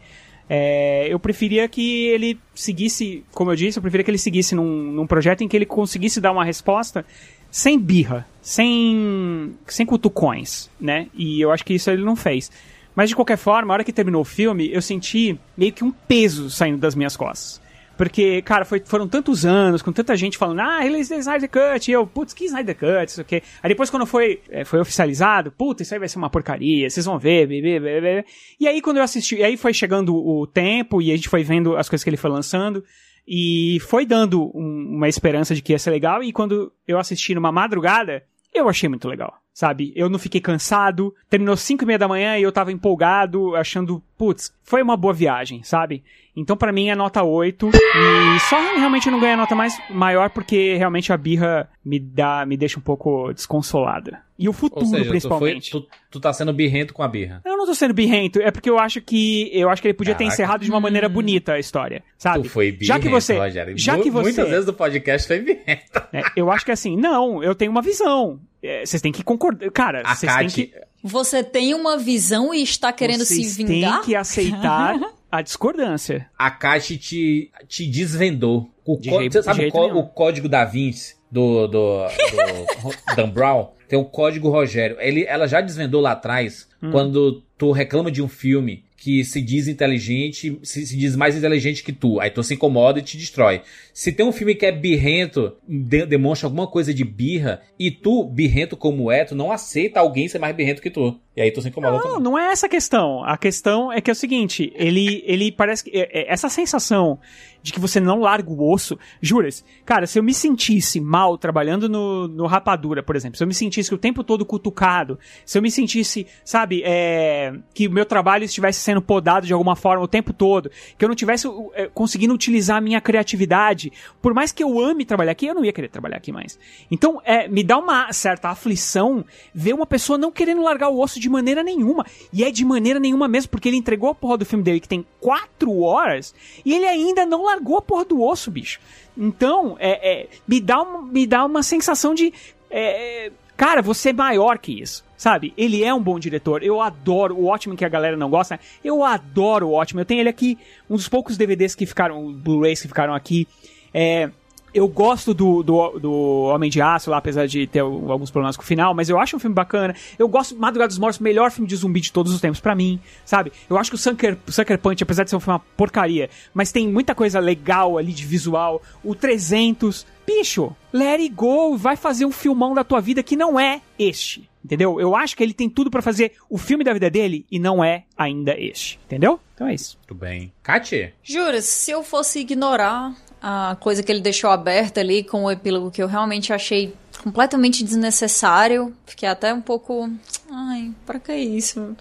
É, 0.50 1.08
eu 1.10 1.20
preferia 1.20 1.68
que 1.68 2.08
ele 2.08 2.40
seguisse, 2.54 3.24
como 3.32 3.52
eu 3.52 3.56
disse, 3.56 3.80
eu 3.80 3.82
preferia 3.82 4.04
que 4.04 4.12
ele 4.12 4.18
seguisse 4.18 4.56
num, 4.56 4.92
num 4.92 5.08
projeto 5.08 5.44
em 5.44 5.48
que 5.48 5.56
ele 5.56 5.66
conseguisse 5.66 6.20
dar 6.20 6.32
uma 6.32 6.44
resposta 6.44 7.06
sem 7.50 7.80
birra, 7.80 8.28
sem, 8.42 9.54
sem 9.68 9.86
cutucões, 9.86 10.70
né? 10.80 11.08
E 11.14 11.40
eu 11.40 11.52
acho 11.52 11.64
que 11.64 11.74
isso 11.74 11.90
ele 11.90 12.04
não 12.04 12.16
fez. 12.16 12.52
Mas 12.96 13.10
de 13.10 13.16
qualquer 13.16 13.38
forma, 13.38 13.74
a 13.74 13.76
hora 13.76 13.84
que 13.84 13.94
terminou 13.94 14.22
o 14.22 14.26
filme, 14.26 14.72
eu 14.72 14.82
senti 14.82 15.40
meio 15.58 15.72
que 15.72 15.84
um 15.84 15.92
peso 15.92 16.50
saindo 16.50 16.78
das 16.78 16.96
minhas 16.96 17.16
costas. 17.16 17.62
Porque, 17.98 18.42
cara, 18.42 18.66
foi- 18.66 18.82
foram 18.84 19.08
tantos 19.08 19.46
anos, 19.46 19.82
com 19.82 19.92
tanta 19.92 20.16
gente 20.16 20.38
falando, 20.38 20.60
ah, 20.62 20.86
ele 20.86 20.98
é 20.98 21.00
Snyder 21.00 21.50
Cut, 21.50 21.90
e 21.90 21.94
eu, 21.94 22.06
putz, 22.08 22.34
que 22.34 22.46
Snyder 22.46 22.76
Cut, 22.76 23.12
isso 23.12 23.22
aqui. 23.22 23.42
Aí 23.62 23.70
depois, 23.70 23.90
quando 23.90 24.06
foi, 24.06 24.42
é, 24.50 24.66
foi 24.66 24.80
oficializado, 24.80 25.52
puta, 25.52 25.84
isso 25.84 25.94
aí 25.94 26.00
vai 26.00 26.10
ser 26.10 26.18
uma 26.18 26.30
porcaria, 26.30 26.90
vocês 26.90 27.06
vão 27.06 27.20
ver, 27.20 27.48
bebê, 27.48 27.80
bebê. 27.80 28.26
E 28.60 28.68
aí, 28.68 28.82
quando 28.82 28.98
eu 28.98 29.04
assisti, 29.04 29.44
aí 29.44 29.56
foi 29.58 29.74
chegando 29.74 30.16
o 30.16 30.48
tempo, 30.48 31.02
e 31.02 31.12
a 31.12 31.16
gente 31.16 31.30
foi 31.30 31.44
vendo 31.44 31.76
as 31.78 31.88
coisas 31.88 32.04
que 32.04 32.10
ele 32.10 32.18
foi 32.18 32.30
lançando, 32.32 32.84
e 33.28 33.78
foi 33.82 34.06
dando 34.06 34.52
um- 34.56 34.96
uma 34.98 35.08
esperança 35.08 35.56
de 35.56 35.62
que 35.62 35.72
ia 35.72 35.80
ser 35.80 35.92
legal, 35.92 36.24
e 36.24 36.34
quando 36.34 36.72
eu 36.88 36.98
assisti 37.00 37.34
numa 37.36 37.52
madrugada, 37.52 38.24
eu 38.54 38.70
achei 38.70 38.88
muito 38.90 39.08
legal, 39.08 39.34
sabe? 39.54 39.94
Eu 39.96 40.10
não 40.10 40.20
fiquei 40.20 40.40
cansado, 40.42 41.14
terminou 41.30 41.56
5 41.58 41.84
e 41.84 41.88
meia 41.88 41.98
da 41.98 42.08
manhã 42.08 42.38
e 42.38 42.44
eu 42.44 42.52
tava 42.52 42.72
empolgado, 42.72 43.56
achando, 43.56 44.04
putz, 44.24 44.54
foi 44.64 44.82
uma 44.82 44.96
boa 44.96 45.14
viagem, 45.14 45.62
sabe? 45.64 46.02
Então 46.34 46.56
pra 46.56 46.72
mim 46.72 46.88
é 46.88 46.96
nota 46.96 47.22
8 47.22 47.70
e 47.74 48.40
só 48.50 48.56
realmente 48.78 49.12
não 49.12 49.20
ganha 49.20 49.36
nota 49.36 49.54
mais 49.54 49.78
maior 49.90 50.30
porque 50.30 50.78
realmente 50.78 51.12
a 51.12 51.18
birra 51.18 51.70
me 51.84 52.00
dá, 52.00 52.46
me 52.46 52.56
deixa 52.56 52.80
um 52.80 52.82
pouco 52.82 53.34
desconsolada. 53.34 54.22
E 54.40 54.48
o 54.48 54.54
futuro 54.54 54.86
seja, 54.86 54.98
tu, 54.98 55.04
foi, 55.04 55.10
principalmente. 55.12 55.72
tu, 55.72 55.86
tu 56.10 56.20
tá 56.22 56.32
sendo 56.32 56.54
birrento 56.54 56.94
com 56.94 57.04
a 57.04 57.08
birra. 57.08 57.42
Eu 57.44 57.58
não 57.58 57.66
tô 57.66 57.76
sendo 57.76 57.94
birrento, 57.94 58.40
é 58.42 58.50
porque 58.50 58.70
eu 58.70 58.80
acho 58.80 59.02
que 59.02 59.50
eu 59.54 59.70
acho 59.70 59.82
que 59.82 59.90
ele 59.90 59.94
podia 59.94 60.16
ter 60.16 60.24
Caraca. 60.24 60.34
encerrado 60.34 60.64
de 60.64 60.70
uma 60.72 60.80
maneira 60.80 61.10
bonita 61.10 61.54
a 61.54 61.60
história, 61.60 62.02
sabe? 62.18 62.44
Tu 62.44 62.50
foi 62.50 62.72
birrento, 62.72 62.86
já 62.86 63.00
que 63.00 63.10
você, 63.10 63.38
Rogério. 63.38 63.78
já 63.78 63.98
que 64.00 64.10
você, 64.10 64.24
Muitas 64.24 64.50
vezes 64.50 64.66
no 64.66 64.74
podcast 64.74 65.28
foi 65.28 65.40
birrento. 65.42 66.02
né, 66.14 66.24
eu 66.38 66.50
acho 66.50 66.64
que 66.64 66.72
assim, 66.72 66.96
não, 66.96 67.44
eu 67.44 67.54
tenho 67.54 67.72
uma 67.72 67.82
visão. 67.82 68.40
É, 68.64 68.86
Vocês 68.86 69.02
têm 69.02 69.12
que 69.12 69.22
concordar, 69.22 69.70
cara, 69.72 70.02
vocês 70.16 70.34
têm 70.38 70.48
que 70.48 70.74
Você 71.04 71.44
tem 71.44 71.74
uma 71.74 71.98
visão 71.98 72.54
e 72.54 72.64
está 72.64 72.94
querendo 72.94 73.26
vocês 73.26 73.48
se 73.48 73.64
vingar? 73.64 73.98
têm 73.98 74.06
que 74.06 74.16
aceitar 74.16 74.98
a 75.32 75.42
discordância. 75.42 76.30
A 76.38 76.50
Kate 76.50 76.98
te, 76.98 77.52
te 77.68 77.86
desvendou. 77.86 78.70
O 78.86 78.98
De 78.98 79.10
jeito- 79.10 79.34
você 79.34 79.44
sabe 79.44 79.70
o, 79.74 79.98
o 80.00 80.08
código 80.08 80.48
da 80.48 80.64
Vinci 80.66 81.16
do, 81.32 81.68
do, 81.68 82.08
do 82.08 82.96
Dan 83.16 83.30
Brown? 83.30 83.68
Tem 83.88 84.00
o 84.00 84.06
código 84.06 84.50
Rogério. 84.50 84.98
Ele, 85.00 85.26
ela 85.26 85.48
já 85.48 85.62
desvendou 85.62 86.02
lá 86.02 86.12
atrás, 86.14 86.68
Hum. 86.82 86.92
quando 86.92 87.42
tu 87.58 87.72
reclama 87.72 88.12
de 88.12 88.22
um 88.22 88.28
filme 88.28 88.84
que 88.98 89.24
se 89.24 89.42
diz 89.42 89.68
inteligente, 89.70 90.60
se, 90.64 90.86
se 90.86 90.98
diz 90.98 91.16
mais 91.16 91.36
inteligente 91.36 91.84
que 91.84 91.94
tu. 91.94 92.20
Aí 92.20 92.30
tu 92.30 92.42
se 92.44 92.54
incomoda 92.56 93.00
e 93.00 93.02
te 93.02 93.18
destrói. 93.18 93.62
Se 93.94 94.12
tem 94.12 94.26
um 94.26 94.32
filme 94.32 94.56
que 94.56 94.66
é 94.66 94.72
birrento, 94.72 95.56
de, 95.68 96.06
demonstra 96.08 96.48
alguma 96.48 96.66
coisa 96.66 96.92
de 96.92 97.04
birra, 97.04 97.62
e 97.78 97.92
tu, 97.92 98.24
birrento 98.26 98.76
como 98.76 99.12
é, 99.12 99.24
tu 99.24 99.36
não 99.36 99.52
aceita 99.52 100.00
alguém 100.00 100.28
ser 100.28 100.40
mais 100.40 100.56
birrento 100.56 100.82
que 100.82 100.90
tu. 100.90 101.20
E 101.36 101.42
aí 101.42 101.52
tu 101.52 101.62
se 101.62 101.70
incomoda 101.70 101.94
Não, 101.98 102.02
também. 102.04 102.20
não 102.22 102.38
é 102.38 102.52
essa 102.52 102.66
a 102.66 102.70
questão. 102.70 103.24
A 103.24 103.38
questão 103.38 103.92
é 103.92 104.00
que 104.02 104.10
é 104.10 104.14
o 104.14 104.16
seguinte, 104.16 104.72
ele, 104.76 105.24
ele 105.26 105.52
parece 105.52 105.84
que. 105.84 105.92
é- 105.92 106.10
é- 106.12 106.32
Essa 106.34 106.48
sensação 106.50 107.20
de 107.62 107.72
que 107.72 107.80
você 107.80 108.00
não 108.00 108.20
larga 108.20 108.50
o 108.52 108.72
osso. 108.72 109.00
Juras, 109.22 109.64
cara, 109.86 110.06
se 110.06 110.20
eu 110.20 110.24
me 110.24 110.34
sentisse 110.34 111.00
mal 111.00 111.38
trabalhando 111.38 111.88
no, 111.90 112.28
no 112.28 112.46
Rapadura, 112.46 113.02
por 113.02 113.16
exemplo, 113.16 113.38
se 113.38 113.44
eu 113.44 113.48
me 113.48 113.54
sentisse 113.54 113.94
o 113.94 113.98
tempo 113.98 114.24
todo 114.24 114.46
cutucado, 114.46 115.18
se 115.46 115.58
eu 115.58 115.62
me 115.62 115.72
sentisse, 115.72 116.28
sabe, 116.44 116.84
é, 116.86 117.54
que 117.74 117.88
o 117.88 117.92
meu 117.92 118.06
trabalho 118.06 118.44
estivesse 118.44 118.80
sendo 118.82 119.02
podado 119.02 119.48
de 119.48 119.54
alguma 119.54 119.76
forma 119.76 120.04
o 120.04 120.08
tempo 120.08 120.34
todo, 120.34 120.70
que 120.98 121.04
eu 121.06 121.10
não 121.10 121.16
tivesse 121.16 121.48
é, 121.74 121.88
conseguindo 121.88 122.34
utilizar 122.34 122.78
a 122.78 122.82
minha 122.82 123.00
criatividade, 123.02 123.83
por 124.22 124.34
mais 124.34 124.52
que 124.52 124.64
eu 124.64 124.80
ame 124.80 125.06
trabalhar 125.06 125.32
aqui, 125.32 125.48
eu 125.48 125.56
não 125.56 125.66
ia 125.66 125.74
querer 125.74 125.90
trabalhar 125.90 126.18
aqui 126.18 126.32
mais. 126.32 126.60
Então, 126.92 127.22
é, 127.26 127.48
me 127.48 127.64
dá 127.64 127.78
uma 127.78 128.12
certa 128.14 128.50
aflição 128.50 129.26
ver 129.54 129.74
uma 129.74 129.86
pessoa 129.86 130.18
não 130.18 130.32
querendo 130.32 130.62
largar 130.62 130.90
o 130.90 131.00
osso 131.00 131.20
de 131.20 131.30
maneira 131.30 131.64
nenhuma. 131.64 132.06
E 132.32 132.44
é 132.44 132.52
de 132.52 132.64
maneira 132.64 133.00
nenhuma 133.00 133.28
mesmo, 133.28 133.50
porque 133.50 133.70
ele 133.70 133.78
entregou 133.78 134.10
a 134.10 134.16
porra 134.16 134.38
do 134.38 134.46
filme 134.46 134.64
dele 134.64 134.80
que 134.80 134.88
tem 134.88 135.06
quatro 135.20 135.82
horas 135.82 136.34
e 136.66 136.74
ele 136.74 136.86
ainda 136.86 137.26
não 137.26 137.44
largou 137.44 137.78
a 137.78 137.82
porra 137.82 138.06
do 138.06 138.22
osso, 138.22 138.52
bicho. 138.52 138.80
Então, 139.18 139.76
é, 139.80 140.22
é, 140.22 140.28
me, 140.48 140.60
dá 140.60 140.82
uma, 140.82 141.02
me 141.02 141.26
dá 141.26 141.46
uma 141.46 141.64
sensação 141.64 142.14
de. 142.14 142.34
é, 142.70 143.32
cara, 143.56 143.82
você 143.82 144.10
é 144.10 144.14
maior 144.14 144.58
que 144.58 144.82
isso. 144.82 145.04
Sabe? 145.24 145.54
Ele 145.56 145.82
é 145.82 145.94
um 145.94 146.04
bom 146.04 146.20
diretor. 146.20 146.64
Eu 146.64 146.82
adoro 146.82 147.38
o 147.38 147.44
Watchmen 147.44 147.78
que 147.78 147.86
a 147.86 147.90
galera 147.90 148.18
não 148.18 148.30
gosta. 148.30 148.60
Eu 148.84 149.06
adoro 149.06 149.68
o 149.68 149.72
Watchmen. 149.72 150.02
Eu 150.02 150.06
tenho 150.06 150.20
ele 150.20 150.28
aqui, 150.28 150.58
um 150.90 150.98
dos 150.98 151.08
poucos 151.08 151.38
DVDs 151.38 151.74
que 151.76 151.86
ficaram, 151.86 152.34
Blu-rays 152.34 152.82
que 152.82 152.90
ficaram 152.90 153.14
aqui. 153.14 153.48
É, 153.94 154.30
eu 154.74 154.88
gosto 154.88 155.34
do, 155.34 155.62
do, 155.62 156.00
do 156.00 156.12
Homem 156.54 156.70
de 156.70 156.82
Aço 156.82 157.12
lá, 157.12 157.18
apesar 157.18 157.46
de 157.46 157.68
ter 157.68 157.80
alguns 157.80 158.32
problemas 158.32 158.58
com 158.58 158.64
o 158.64 158.66
final, 158.66 158.94
mas 158.96 159.08
eu 159.08 159.20
acho 159.20 159.36
um 159.36 159.40
filme 159.40 159.54
bacana. 159.54 159.96
Eu 160.18 160.28
gosto 160.28 160.56
Madrugada 160.56 160.88
dos 160.88 160.98
Mortos, 160.98 161.20
melhor 161.20 161.52
filme 161.52 161.68
de 161.68 161.76
zumbi 161.76 162.02
de 162.02 162.12
todos 162.12 162.34
os 162.34 162.42
tempos 162.42 162.60
pra 162.60 162.74
mim, 162.74 163.00
sabe? 163.24 163.52
Eu 163.70 163.78
acho 163.78 163.92
que 163.92 163.96
o 163.96 164.00
Sucker, 164.00 164.36
Sucker 164.48 164.80
Punch, 164.80 165.04
apesar 165.04 165.24
de 165.24 165.30
ser 165.30 165.36
um 165.36 165.40
filme 165.40 165.54
uma 165.54 165.66
porcaria, 165.78 166.30
mas 166.54 166.72
tem 166.72 166.88
muita 166.88 167.14
coisa 167.14 167.40
legal 167.40 168.00
ali 168.00 168.12
de 168.12 168.26
visual. 168.26 168.82
O 169.04 169.14
300, 169.14 170.08
bicho, 170.26 170.76
let 170.92 171.20
it 171.20 171.30
go, 171.30 171.78
vai 171.78 171.96
fazer 171.96 172.26
um 172.26 172.32
filmão 172.32 172.74
da 172.74 172.84
tua 172.84 173.00
vida 173.00 173.22
que 173.22 173.36
não 173.36 173.60
é 173.60 173.80
este. 174.00 174.50
Entendeu? 174.66 175.00
Eu 175.00 175.14
acho 175.14 175.36
que 175.36 175.44
ele 175.44 175.54
tem 175.54 175.70
tudo 175.70 175.92
pra 175.92 176.02
fazer 176.02 176.32
o 176.50 176.58
filme 176.58 176.86
da 176.86 176.94
vida 176.94 177.10
dele 177.10 177.46
e 177.52 177.60
não 177.60 177.84
é 177.84 178.06
ainda 178.18 178.58
este. 178.58 178.98
Entendeu? 179.06 179.40
Então 179.54 179.68
é 179.68 179.74
isso. 179.74 180.00
Tudo 180.08 180.22
bem. 180.22 180.54
Katia? 180.64 181.14
Jura, 181.22 181.62
se 181.62 181.92
eu 181.92 182.02
fosse 182.02 182.40
ignorar 182.40 183.14
a 183.46 183.76
coisa 183.78 184.02
que 184.02 184.10
ele 184.10 184.22
deixou 184.22 184.50
aberta 184.50 185.02
ali 185.02 185.22
com 185.22 185.44
o 185.44 185.52
epílogo 185.52 185.92
que 185.92 186.02
eu 186.02 186.08
realmente 186.08 186.54
achei 186.54 186.96
completamente 187.22 187.84
desnecessário, 187.84 188.96
fiquei 189.06 189.28
até 189.28 189.54
um 189.54 189.60
pouco. 189.60 190.10
Ai, 190.50 190.92
pra 191.06 191.20
que 191.20 191.36
isso? 191.36 191.94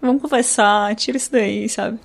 Vamos 0.00 0.22
conversar, 0.22 0.94
tira 0.94 1.16
isso 1.16 1.32
daí, 1.32 1.68
sabe? 1.68 1.98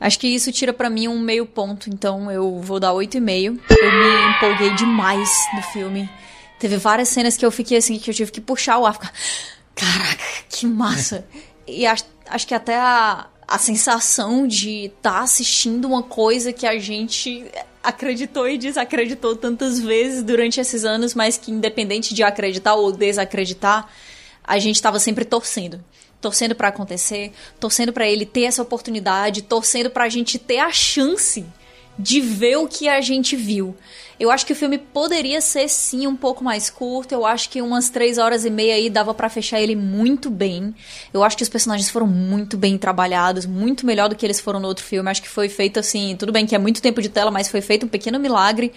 Acho 0.00 0.18
que 0.18 0.26
isso 0.26 0.50
tira 0.50 0.72
pra 0.72 0.90
mim 0.90 1.06
um 1.06 1.20
meio 1.20 1.46
ponto, 1.46 1.88
então 1.88 2.28
eu 2.28 2.58
vou 2.58 2.80
dar 2.80 2.92
8,5. 2.92 3.60
Eu 3.70 3.92
me 3.92 4.34
empolguei 4.34 4.74
demais 4.74 5.30
no 5.54 5.62
filme. 5.62 6.10
Teve 6.58 6.76
várias 6.76 7.08
cenas 7.08 7.36
que 7.36 7.46
eu 7.46 7.52
fiquei 7.52 7.78
assim, 7.78 7.98
que 7.98 8.10
eu 8.10 8.14
tive 8.14 8.32
que 8.32 8.40
puxar 8.40 8.78
o 8.78 8.86
ar. 8.86 8.94
Ficar, 8.94 9.12
Caraca, 9.76 10.24
que 10.48 10.66
massa! 10.66 11.24
E 11.66 11.86
acho, 11.86 12.04
acho 12.28 12.46
que 12.46 12.54
até 12.54 12.76
a, 12.76 13.26
a 13.50 13.58
sensação 13.58 14.46
de 14.46 14.84
estar 14.84 15.12
tá 15.12 15.20
assistindo 15.22 15.88
uma 15.88 16.04
coisa 16.04 16.52
que 16.52 16.64
a 16.64 16.78
gente 16.78 17.44
acreditou 17.82 18.48
e 18.48 18.56
desacreditou 18.56 19.34
tantas 19.34 19.80
vezes 19.80 20.22
durante 20.22 20.60
esses 20.60 20.84
anos, 20.84 21.14
mas 21.14 21.36
que 21.36 21.50
independente 21.50 22.14
de 22.14 22.22
acreditar 22.22 22.74
ou 22.74 22.92
desacreditar, 22.92 23.88
a 24.44 24.56
gente 24.60 24.76
estava 24.76 25.00
sempre 25.00 25.24
torcendo. 25.24 25.82
Torcendo 26.20 26.54
para 26.54 26.68
acontecer, 26.68 27.32
torcendo 27.58 27.92
para 27.92 28.06
ele 28.06 28.24
ter 28.24 28.42
essa 28.42 28.62
oportunidade, 28.62 29.42
torcendo 29.42 29.90
para 29.90 30.04
a 30.04 30.08
gente 30.08 30.38
ter 30.38 30.58
a 30.58 30.70
chance 30.70 31.44
de 31.98 32.20
ver 32.20 32.56
o 32.56 32.68
que 32.68 32.88
a 32.88 33.00
gente 33.00 33.34
viu. 33.34 33.74
Eu 34.20 34.30
acho 34.30 34.44
que 34.44 34.52
o 34.52 34.56
filme 34.56 34.76
poderia 34.76 35.40
ser 35.40 35.66
sim 35.66 36.06
um 36.06 36.14
pouco 36.14 36.44
mais 36.44 36.68
curto. 36.68 37.12
Eu 37.12 37.24
acho 37.24 37.48
que 37.48 37.62
umas 37.62 37.88
três 37.88 38.18
horas 38.18 38.44
e 38.44 38.50
meia 38.50 38.74
aí 38.74 38.90
dava 38.90 39.14
para 39.14 39.30
fechar 39.30 39.58
ele 39.62 39.74
muito 39.74 40.28
bem. 40.28 40.74
Eu 41.10 41.24
acho 41.24 41.38
que 41.38 41.42
os 41.42 41.48
personagens 41.48 41.88
foram 41.88 42.06
muito 42.06 42.58
bem 42.58 42.76
trabalhados, 42.76 43.46
muito 43.46 43.86
melhor 43.86 44.10
do 44.10 44.14
que 44.14 44.26
eles 44.26 44.38
foram 44.38 44.60
no 44.60 44.68
outro 44.68 44.84
filme. 44.84 45.10
Acho 45.10 45.22
que 45.22 45.28
foi 45.28 45.48
feito 45.48 45.80
assim, 45.80 46.14
tudo 46.18 46.32
bem 46.32 46.44
que 46.44 46.54
é 46.54 46.58
muito 46.58 46.82
tempo 46.82 47.00
de 47.00 47.08
tela, 47.08 47.30
mas 47.30 47.48
foi 47.48 47.62
feito 47.62 47.86
um 47.86 47.88
pequeno 47.88 48.20
milagre 48.20 48.74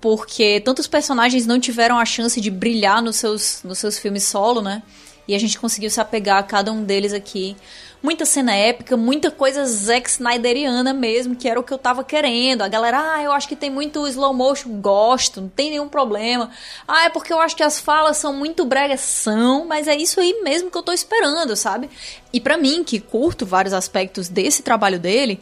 porque 0.00 0.60
tantos 0.60 0.86
personagens 0.86 1.44
não 1.44 1.58
tiveram 1.58 1.98
a 1.98 2.04
chance 2.04 2.40
de 2.40 2.50
brilhar 2.50 3.02
nos 3.02 3.16
seus, 3.16 3.62
nos 3.64 3.78
seus 3.78 3.98
filmes 3.98 4.22
solo, 4.22 4.62
né? 4.62 4.82
E 5.26 5.34
a 5.34 5.38
gente 5.38 5.58
conseguiu 5.58 5.90
se 5.90 6.00
apegar 6.00 6.38
a 6.38 6.42
cada 6.42 6.70
um 6.72 6.84
deles 6.84 7.12
aqui. 7.12 7.56
Muita 8.02 8.26
cena 8.26 8.54
épica, 8.54 8.98
muita 8.98 9.30
coisa 9.30 9.64
Zack 9.64 10.10
Snyderiana 10.10 10.92
mesmo, 10.92 11.34
que 11.34 11.48
era 11.48 11.58
o 11.58 11.62
que 11.62 11.72
eu 11.72 11.78
tava 11.78 12.04
querendo. 12.04 12.60
A 12.60 12.68
galera, 12.68 13.14
ah, 13.14 13.22
eu 13.22 13.32
acho 13.32 13.48
que 13.48 13.56
tem 13.56 13.70
muito 13.70 14.06
slow 14.06 14.34
motion. 14.34 14.78
Gosto, 14.80 15.40
não 15.40 15.48
tem 15.48 15.70
nenhum 15.70 15.88
problema. 15.88 16.50
Ah, 16.86 17.06
é 17.06 17.08
porque 17.08 17.32
eu 17.32 17.40
acho 17.40 17.56
que 17.56 17.62
as 17.62 17.80
falas 17.80 18.18
são 18.18 18.34
muito 18.34 18.66
bregas. 18.66 19.00
São, 19.00 19.64
mas 19.64 19.88
é 19.88 19.96
isso 19.96 20.20
aí 20.20 20.42
mesmo 20.42 20.70
que 20.70 20.76
eu 20.76 20.82
tô 20.82 20.92
esperando, 20.92 21.56
sabe? 21.56 21.88
E 22.30 22.38
para 22.38 22.58
mim, 22.58 22.84
que 22.84 23.00
curto 23.00 23.46
vários 23.46 23.72
aspectos 23.72 24.28
desse 24.28 24.62
trabalho 24.62 24.98
dele, 24.98 25.40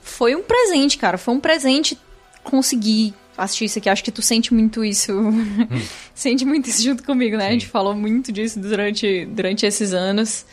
foi 0.00 0.36
um 0.36 0.42
presente, 0.42 0.96
cara. 0.96 1.18
Foi 1.18 1.34
um 1.34 1.40
presente 1.40 1.98
conseguir 2.44 3.12
assistir 3.36 3.64
isso 3.66 3.78
aqui. 3.78 3.88
Acho 3.88 4.04
que 4.04 4.10
tu 4.10 4.22
sente 4.22 4.52
muito 4.54 4.84
isso. 4.84 5.12
sente 6.14 6.44
muito 6.44 6.68
isso 6.68 6.82
junto 6.82 7.02
comigo, 7.04 7.36
né? 7.36 7.48
A 7.48 7.52
gente 7.52 7.66
falou 7.66 7.94
muito 7.94 8.32
disso 8.32 8.58
durante, 8.60 9.24
durante 9.26 9.66
esses 9.66 9.92
anos. 9.92 10.44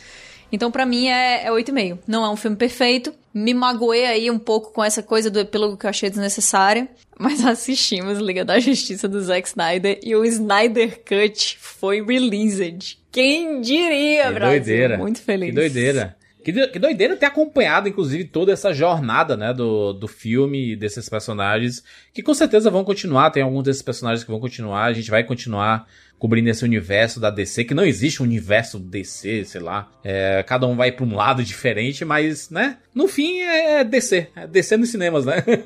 Então, 0.52 0.70
pra 0.70 0.86
mim, 0.86 1.08
é, 1.08 1.46
é 1.46 1.50
8,5. 1.50 1.98
Não 2.06 2.24
é 2.24 2.30
um 2.30 2.36
filme 2.36 2.56
perfeito. 2.56 3.12
Me 3.32 3.52
magoei 3.52 4.04
aí 4.06 4.30
um 4.30 4.38
pouco 4.38 4.72
com 4.72 4.84
essa 4.84 5.02
coisa 5.02 5.28
do 5.28 5.40
epílogo 5.40 5.76
que 5.76 5.86
eu 5.86 5.90
achei 5.90 6.08
desnecessária. 6.08 6.86
Mas 7.18 7.44
assistimos 7.44 8.18
Liga 8.18 8.44
da 8.44 8.58
Justiça 8.60 9.08
do 9.08 9.20
Zack 9.20 9.48
Snyder 9.48 9.98
e 10.02 10.14
o 10.14 10.24
Snyder 10.24 11.00
Cut 11.04 11.56
foi 11.60 12.04
released. 12.04 12.98
Quem 13.10 13.60
diria, 13.60 14.26
Que 14.26 14.32
Brasil? 14.32 14.58
doideira. 14.60 14.98
Muito 14.98 15.22
feliz. 15.22 15.50
Que 15.50 15.54
doideira. 15.54 16.16
Que, 16.44 16.68
que 16.68 16.78
doideira 16.78 17.16
ter 17.16 17.24
acompanhado, 17.24 17.88
inclusive, 17.88 18.24
toda 18.24 18.52
essa 18.52 18.72
jornada, 18.72 19.34
né, 19.34 19.54
do, 19.54 19.94
do 19.94 20.06
filme 20.06 20.72
e 20.72 20.76
desses 20.76 21.08
personagens, 21.08 21.82
que 22.12 22.22
com 22.22 22.34
certeza 22.34 22.70
vão 22.70 22.84
continuar, 22.84 23.30
tem 23.30 23.42
alguns 23.42 23.64
desses 23.64 23.80
personagens 23.80 24.22
que 24.22 24.30
vão 24.30 24.38
continuar, 24.38 24.84
a 24.84 24.92
gente 24.92 25.10
vai 25.10 25.24
continuar 25.24 25.86
cobrindo 26.18 26.50
esse 26.50 26.62
universo 26.62 27.18
da 27.18 27.30
DC, 27.30 27.64
que 27.64 27.74
não 27.74 27.84
existe 27.84 28.22
um 28.22 28.26
universo 28.26 28.78
DC, 28.78 29.46
sei 29.46 29.60
lá, 29.60 29.90
é, 30.04 30.44
cada 30.46 30.66
um 30.66 30.76
vai 30.76 30.92
pra 30.92 31.04
um 31.04 31.14
lado 31.14 31.42
diferente, 31.42 32.04
mas, 32.04 32.50
né, 32.50 32.76
no 32.94 33.08
fim 33.08 33.40
é 33.40 33.82
DC, 33.82 34.28
é 34.36 34.46
DC 34.46 34.76
nos 34.76 34.90
cinemas, 34.90 35.24
né? 35.24 35.42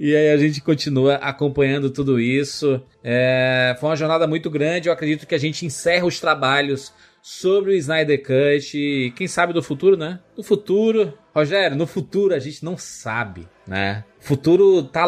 E 0.00 0.14
aí 0.14 0.30
a 0.30 0.36
gente 0.36 0.60
continua 0.60 1.16
acompanhando 1.16 1.90
tudo 1.90 2.20
isso. 2.20 2.80
É, 3.02 3.76
foi 3.80 3.88
uma 3.88 3.96
jornada 3.96 4.28
muito 4.28 4.48
grande. 4.48 4.88
Eu 4.88 4.92
acredito 4.92 5.26
que 5.26 5.34
a 5.34 5.38
gente 5.38 5.66
encerra 5.66 6.06
os 6.06 6.20
trabalhos 6.20 6.92
sobre 7.22 7.72
o 7.72 7.74
Snyder 7.74 8.22
Cut. 8.22 8.76
E 8.76 9.10
quem 9.12 9.26
sabe 9.26 9.52
do 9.52 9.62
futuro, 9.62 9.96
né? 9.96 10.20
No 10.36 10.42
futuro, 10.42 11.12
Rogério, 11.34 11.76
no 11.76 11.86
futuro 11.86 12.34
a 12.34 12.38
gente 12.38 12.64
não 12.64 12.76
sabe, 12.76 13.48
né? 13.66 14.04
O 14.20 14.24
futuro 14.24 14.82
tá. 14.82 15.06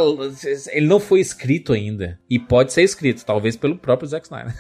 Ele 0.73 0.87
não 0.87 1.01
foi 1.01 1.21
escrito 1.21 1.73
ainda. 1.73 2.19
E 2.29 2.39
pode 2.39 2.73
ser 2.73 2.83
escrito, 2.83 3.25
talvez 3.25 3.57
pelo 3.57 3.77
próprio 3.77 4.09
Zack 4.09 4.27
Snyder. 4.27 4.55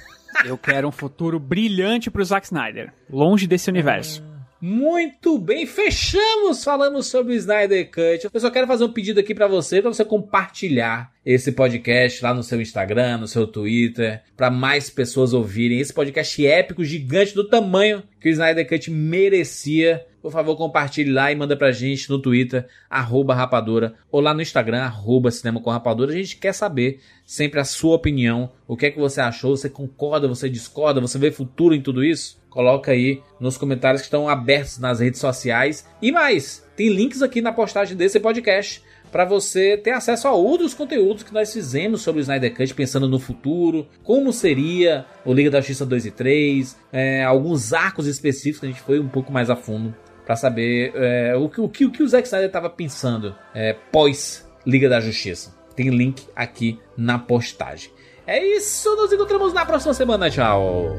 Eu 0.44 0.56
quero 0.56 0.88
um 0.88 0.92
futuro 0.92 1.38
brilhante 1.38 2.10
pro 2.10 2.24
Zack 2.24 2.46
Snyder, 2.46 2.92
longe 3.10 3.46
desse 3.46 3.68
universo. 3.68 4.29
Muito 4.60 5.38
bem, 5.38 5.64
fechamos, 5.64 6.62
falamos 6.62 7.06
sobre 7.06 7.32
o 7.32 7.36
Snyder 7.36 7.90
Cut. 7.90 8.28
Eu 8.32 8.40
só 8.40 8.50
quero 8.50 8.66
fazer 8.66 8.84
um 8.84 8.92
pedido 8.92 9.18
aqui 9.18 9.34
pra 9.34 9.46
você, 9.46 9.80
pra 9.80 9.90
você 9.90 10.04
compartilhar 10.04 11.10
esse 11.24 11.52
podcast 11.52 12.22
lá 12.22 12.34
no 12.34 12.42
seu 12.42 12.60
Instagram, 12.60 13.18
no 13.18 13.28
seu 13.28 13.46
Twitter, 13.46 14.22
pra 14.36 14.50
mais 14.50 14.90
pessoas 14.90 15.32
ouvirem 15.32 15.80
esse 15.80 15.94
podcast 15.94 16.46
épico, 16.46 16.84
gigante 16.84 17.34
do 17.34 17.48
tamanho 17.48 18.02
que 18.20 18.28
o 18.28 18.32
Snyder 18.32 18.68
Cut 18.68 18.90
merecia. 18.90 20.04
Por 20.22 20.30
favor, 20.30 20.54
compartilhe 20.54 21.10
lá 21.10 21.32
e 21.32 21.34
manda 21.34 21.56
pra 21.56 21.72
gente 21.72 22.10
no 22.10 22.18
Twitter, 22.18 22.66
arroba 22.90 23.34
rapadura, 23.34 23.94
ou 24.12 24.20
lá 24.20 24.34
no 24.34 24.42
Instagram, 24.42 24.82
arroba 24.82 25.30
cinema 25.30 25.60
com 25.60 25.70
rapadura. 25.70 26.12
A 26.12 26.16
gente 26.16 26.36
quer 26.36 26.52
saber 26.52 27.00
sempre 27.24 27.58
a 27.58 27.64
sua 27.64 27.96
opinião, 27.96 28.52
o 28.68 28.76
que 28.76 28.86
é 28.86 28.90
que 28.90 28.98
você 28.98 29.20
achou, 29.20 29.56
você 29.56 29.70
concorda, 29.70 30.28
você 30.28 30.48
discorda, 30.48 31.00
você 31.00 31.18
vê 31.18 31.30
futuro 31.30 31.74
em 31.74 31.80
tudo 31.80 32.04
isso? 32.04 32.38
Coloca 32.50 32.92
aí 32.92 33.22
nos 33.38 33.56
comentários 33.56 34.02
que 34.02 34.08
estão 34.08 34.28
abertos 34.28 34.78
nas 34.78 35.00
redes 35.00 35.20
sociais. 35.20 35.88
E 36.02 36.12
mais, 36.12 36.66
tem 36.76 36.90
links 36.90 37.22
aqui 37.22 37.40
na 37.40 37.52
postagem 37.52 37.96
desse 37.96 38.20
podcast 38.20 38.82
para 39.10 39.24
você 39.24 39.76
ter 39.76 39.92
acesso 39.92 40.28
a 40.28 40.32
outros 40.32 40.74
conteúdos 40.74 41.22
que 41.22 41.32
nós 41.32 41.52
fizemos 41.52 42.02
sobre 42.02 42.20
o 42.20 42.22
Snyder 42.22 42.54
Cut, 42.54 42.74
pensando 42.74 43.08
no 43.08 43.18
futuro, 43.18 43.86
como 44.02 44.32
seria 44.32 45.06
o 45.24 45.32
Liga 45.32 45.50
da 45.50 45.60
Justiça 45.60 45.86
2 45.86 46.06
e 46.06 46.10
3, 46.10 46.78
é, 46.92 47.24
alguns 47.24 47.72
arcos 47.72 48.06
específicos 48.06 48.60
que 48.60 48.66
a 48.66 48.68
gente 48.68 48.82
foi 48.82 49.00
um 49.00 49.08
pouco 49.08 49.32
mais 49.32 49.48
a 49.48 49.56
fundo 49.56 49.94
Pra 50.30 50.36
saber 50.36 50.92
é, 50.94 51.34
o, 51.34 51.48
que, 51.48 51.60
o, 51.60 51.68
que, 51.68 51.84
o 51.84 51.90
que 51.90 52.04
o 52.04 52.08
Zack 52.08 52.24
Snyder 52.24 52.52
tava 52.52 52.70
pensando 52.70 53.34
é, 53.52 53.72
pós 53.90 54.48
Liga 54.64 54.88
da 54.88 55.00
Justiça. 55.00 55.52
Tem 55.74 55.88
link 55.88 56.24
aqui 56.36 56.78
na 56.96 57.18
postagem. 57.18 57.90
É 58.24 58.40
isso, 58.40 58.94
nos 58.94 59.12
encontramos 59.12 59.52
na 59.52 59.66
próxima 59.66 59.92
semana. 59.92 60.30
Tchau. 60.30 60.94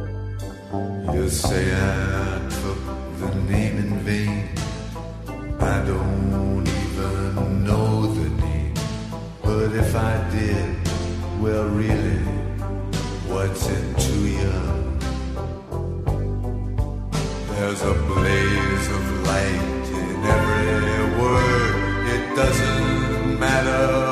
There's 17.61 17.83
a 17.83 17.93
blaze 17.93 18.89
of 18.89 19.10
light 19.23 19.85
in 19.99 20.15
every 20.35 21.21
word. 21.21 21.73
It 22.15 22.35
doesn't 22.35 23.39
matter 23.39 24.10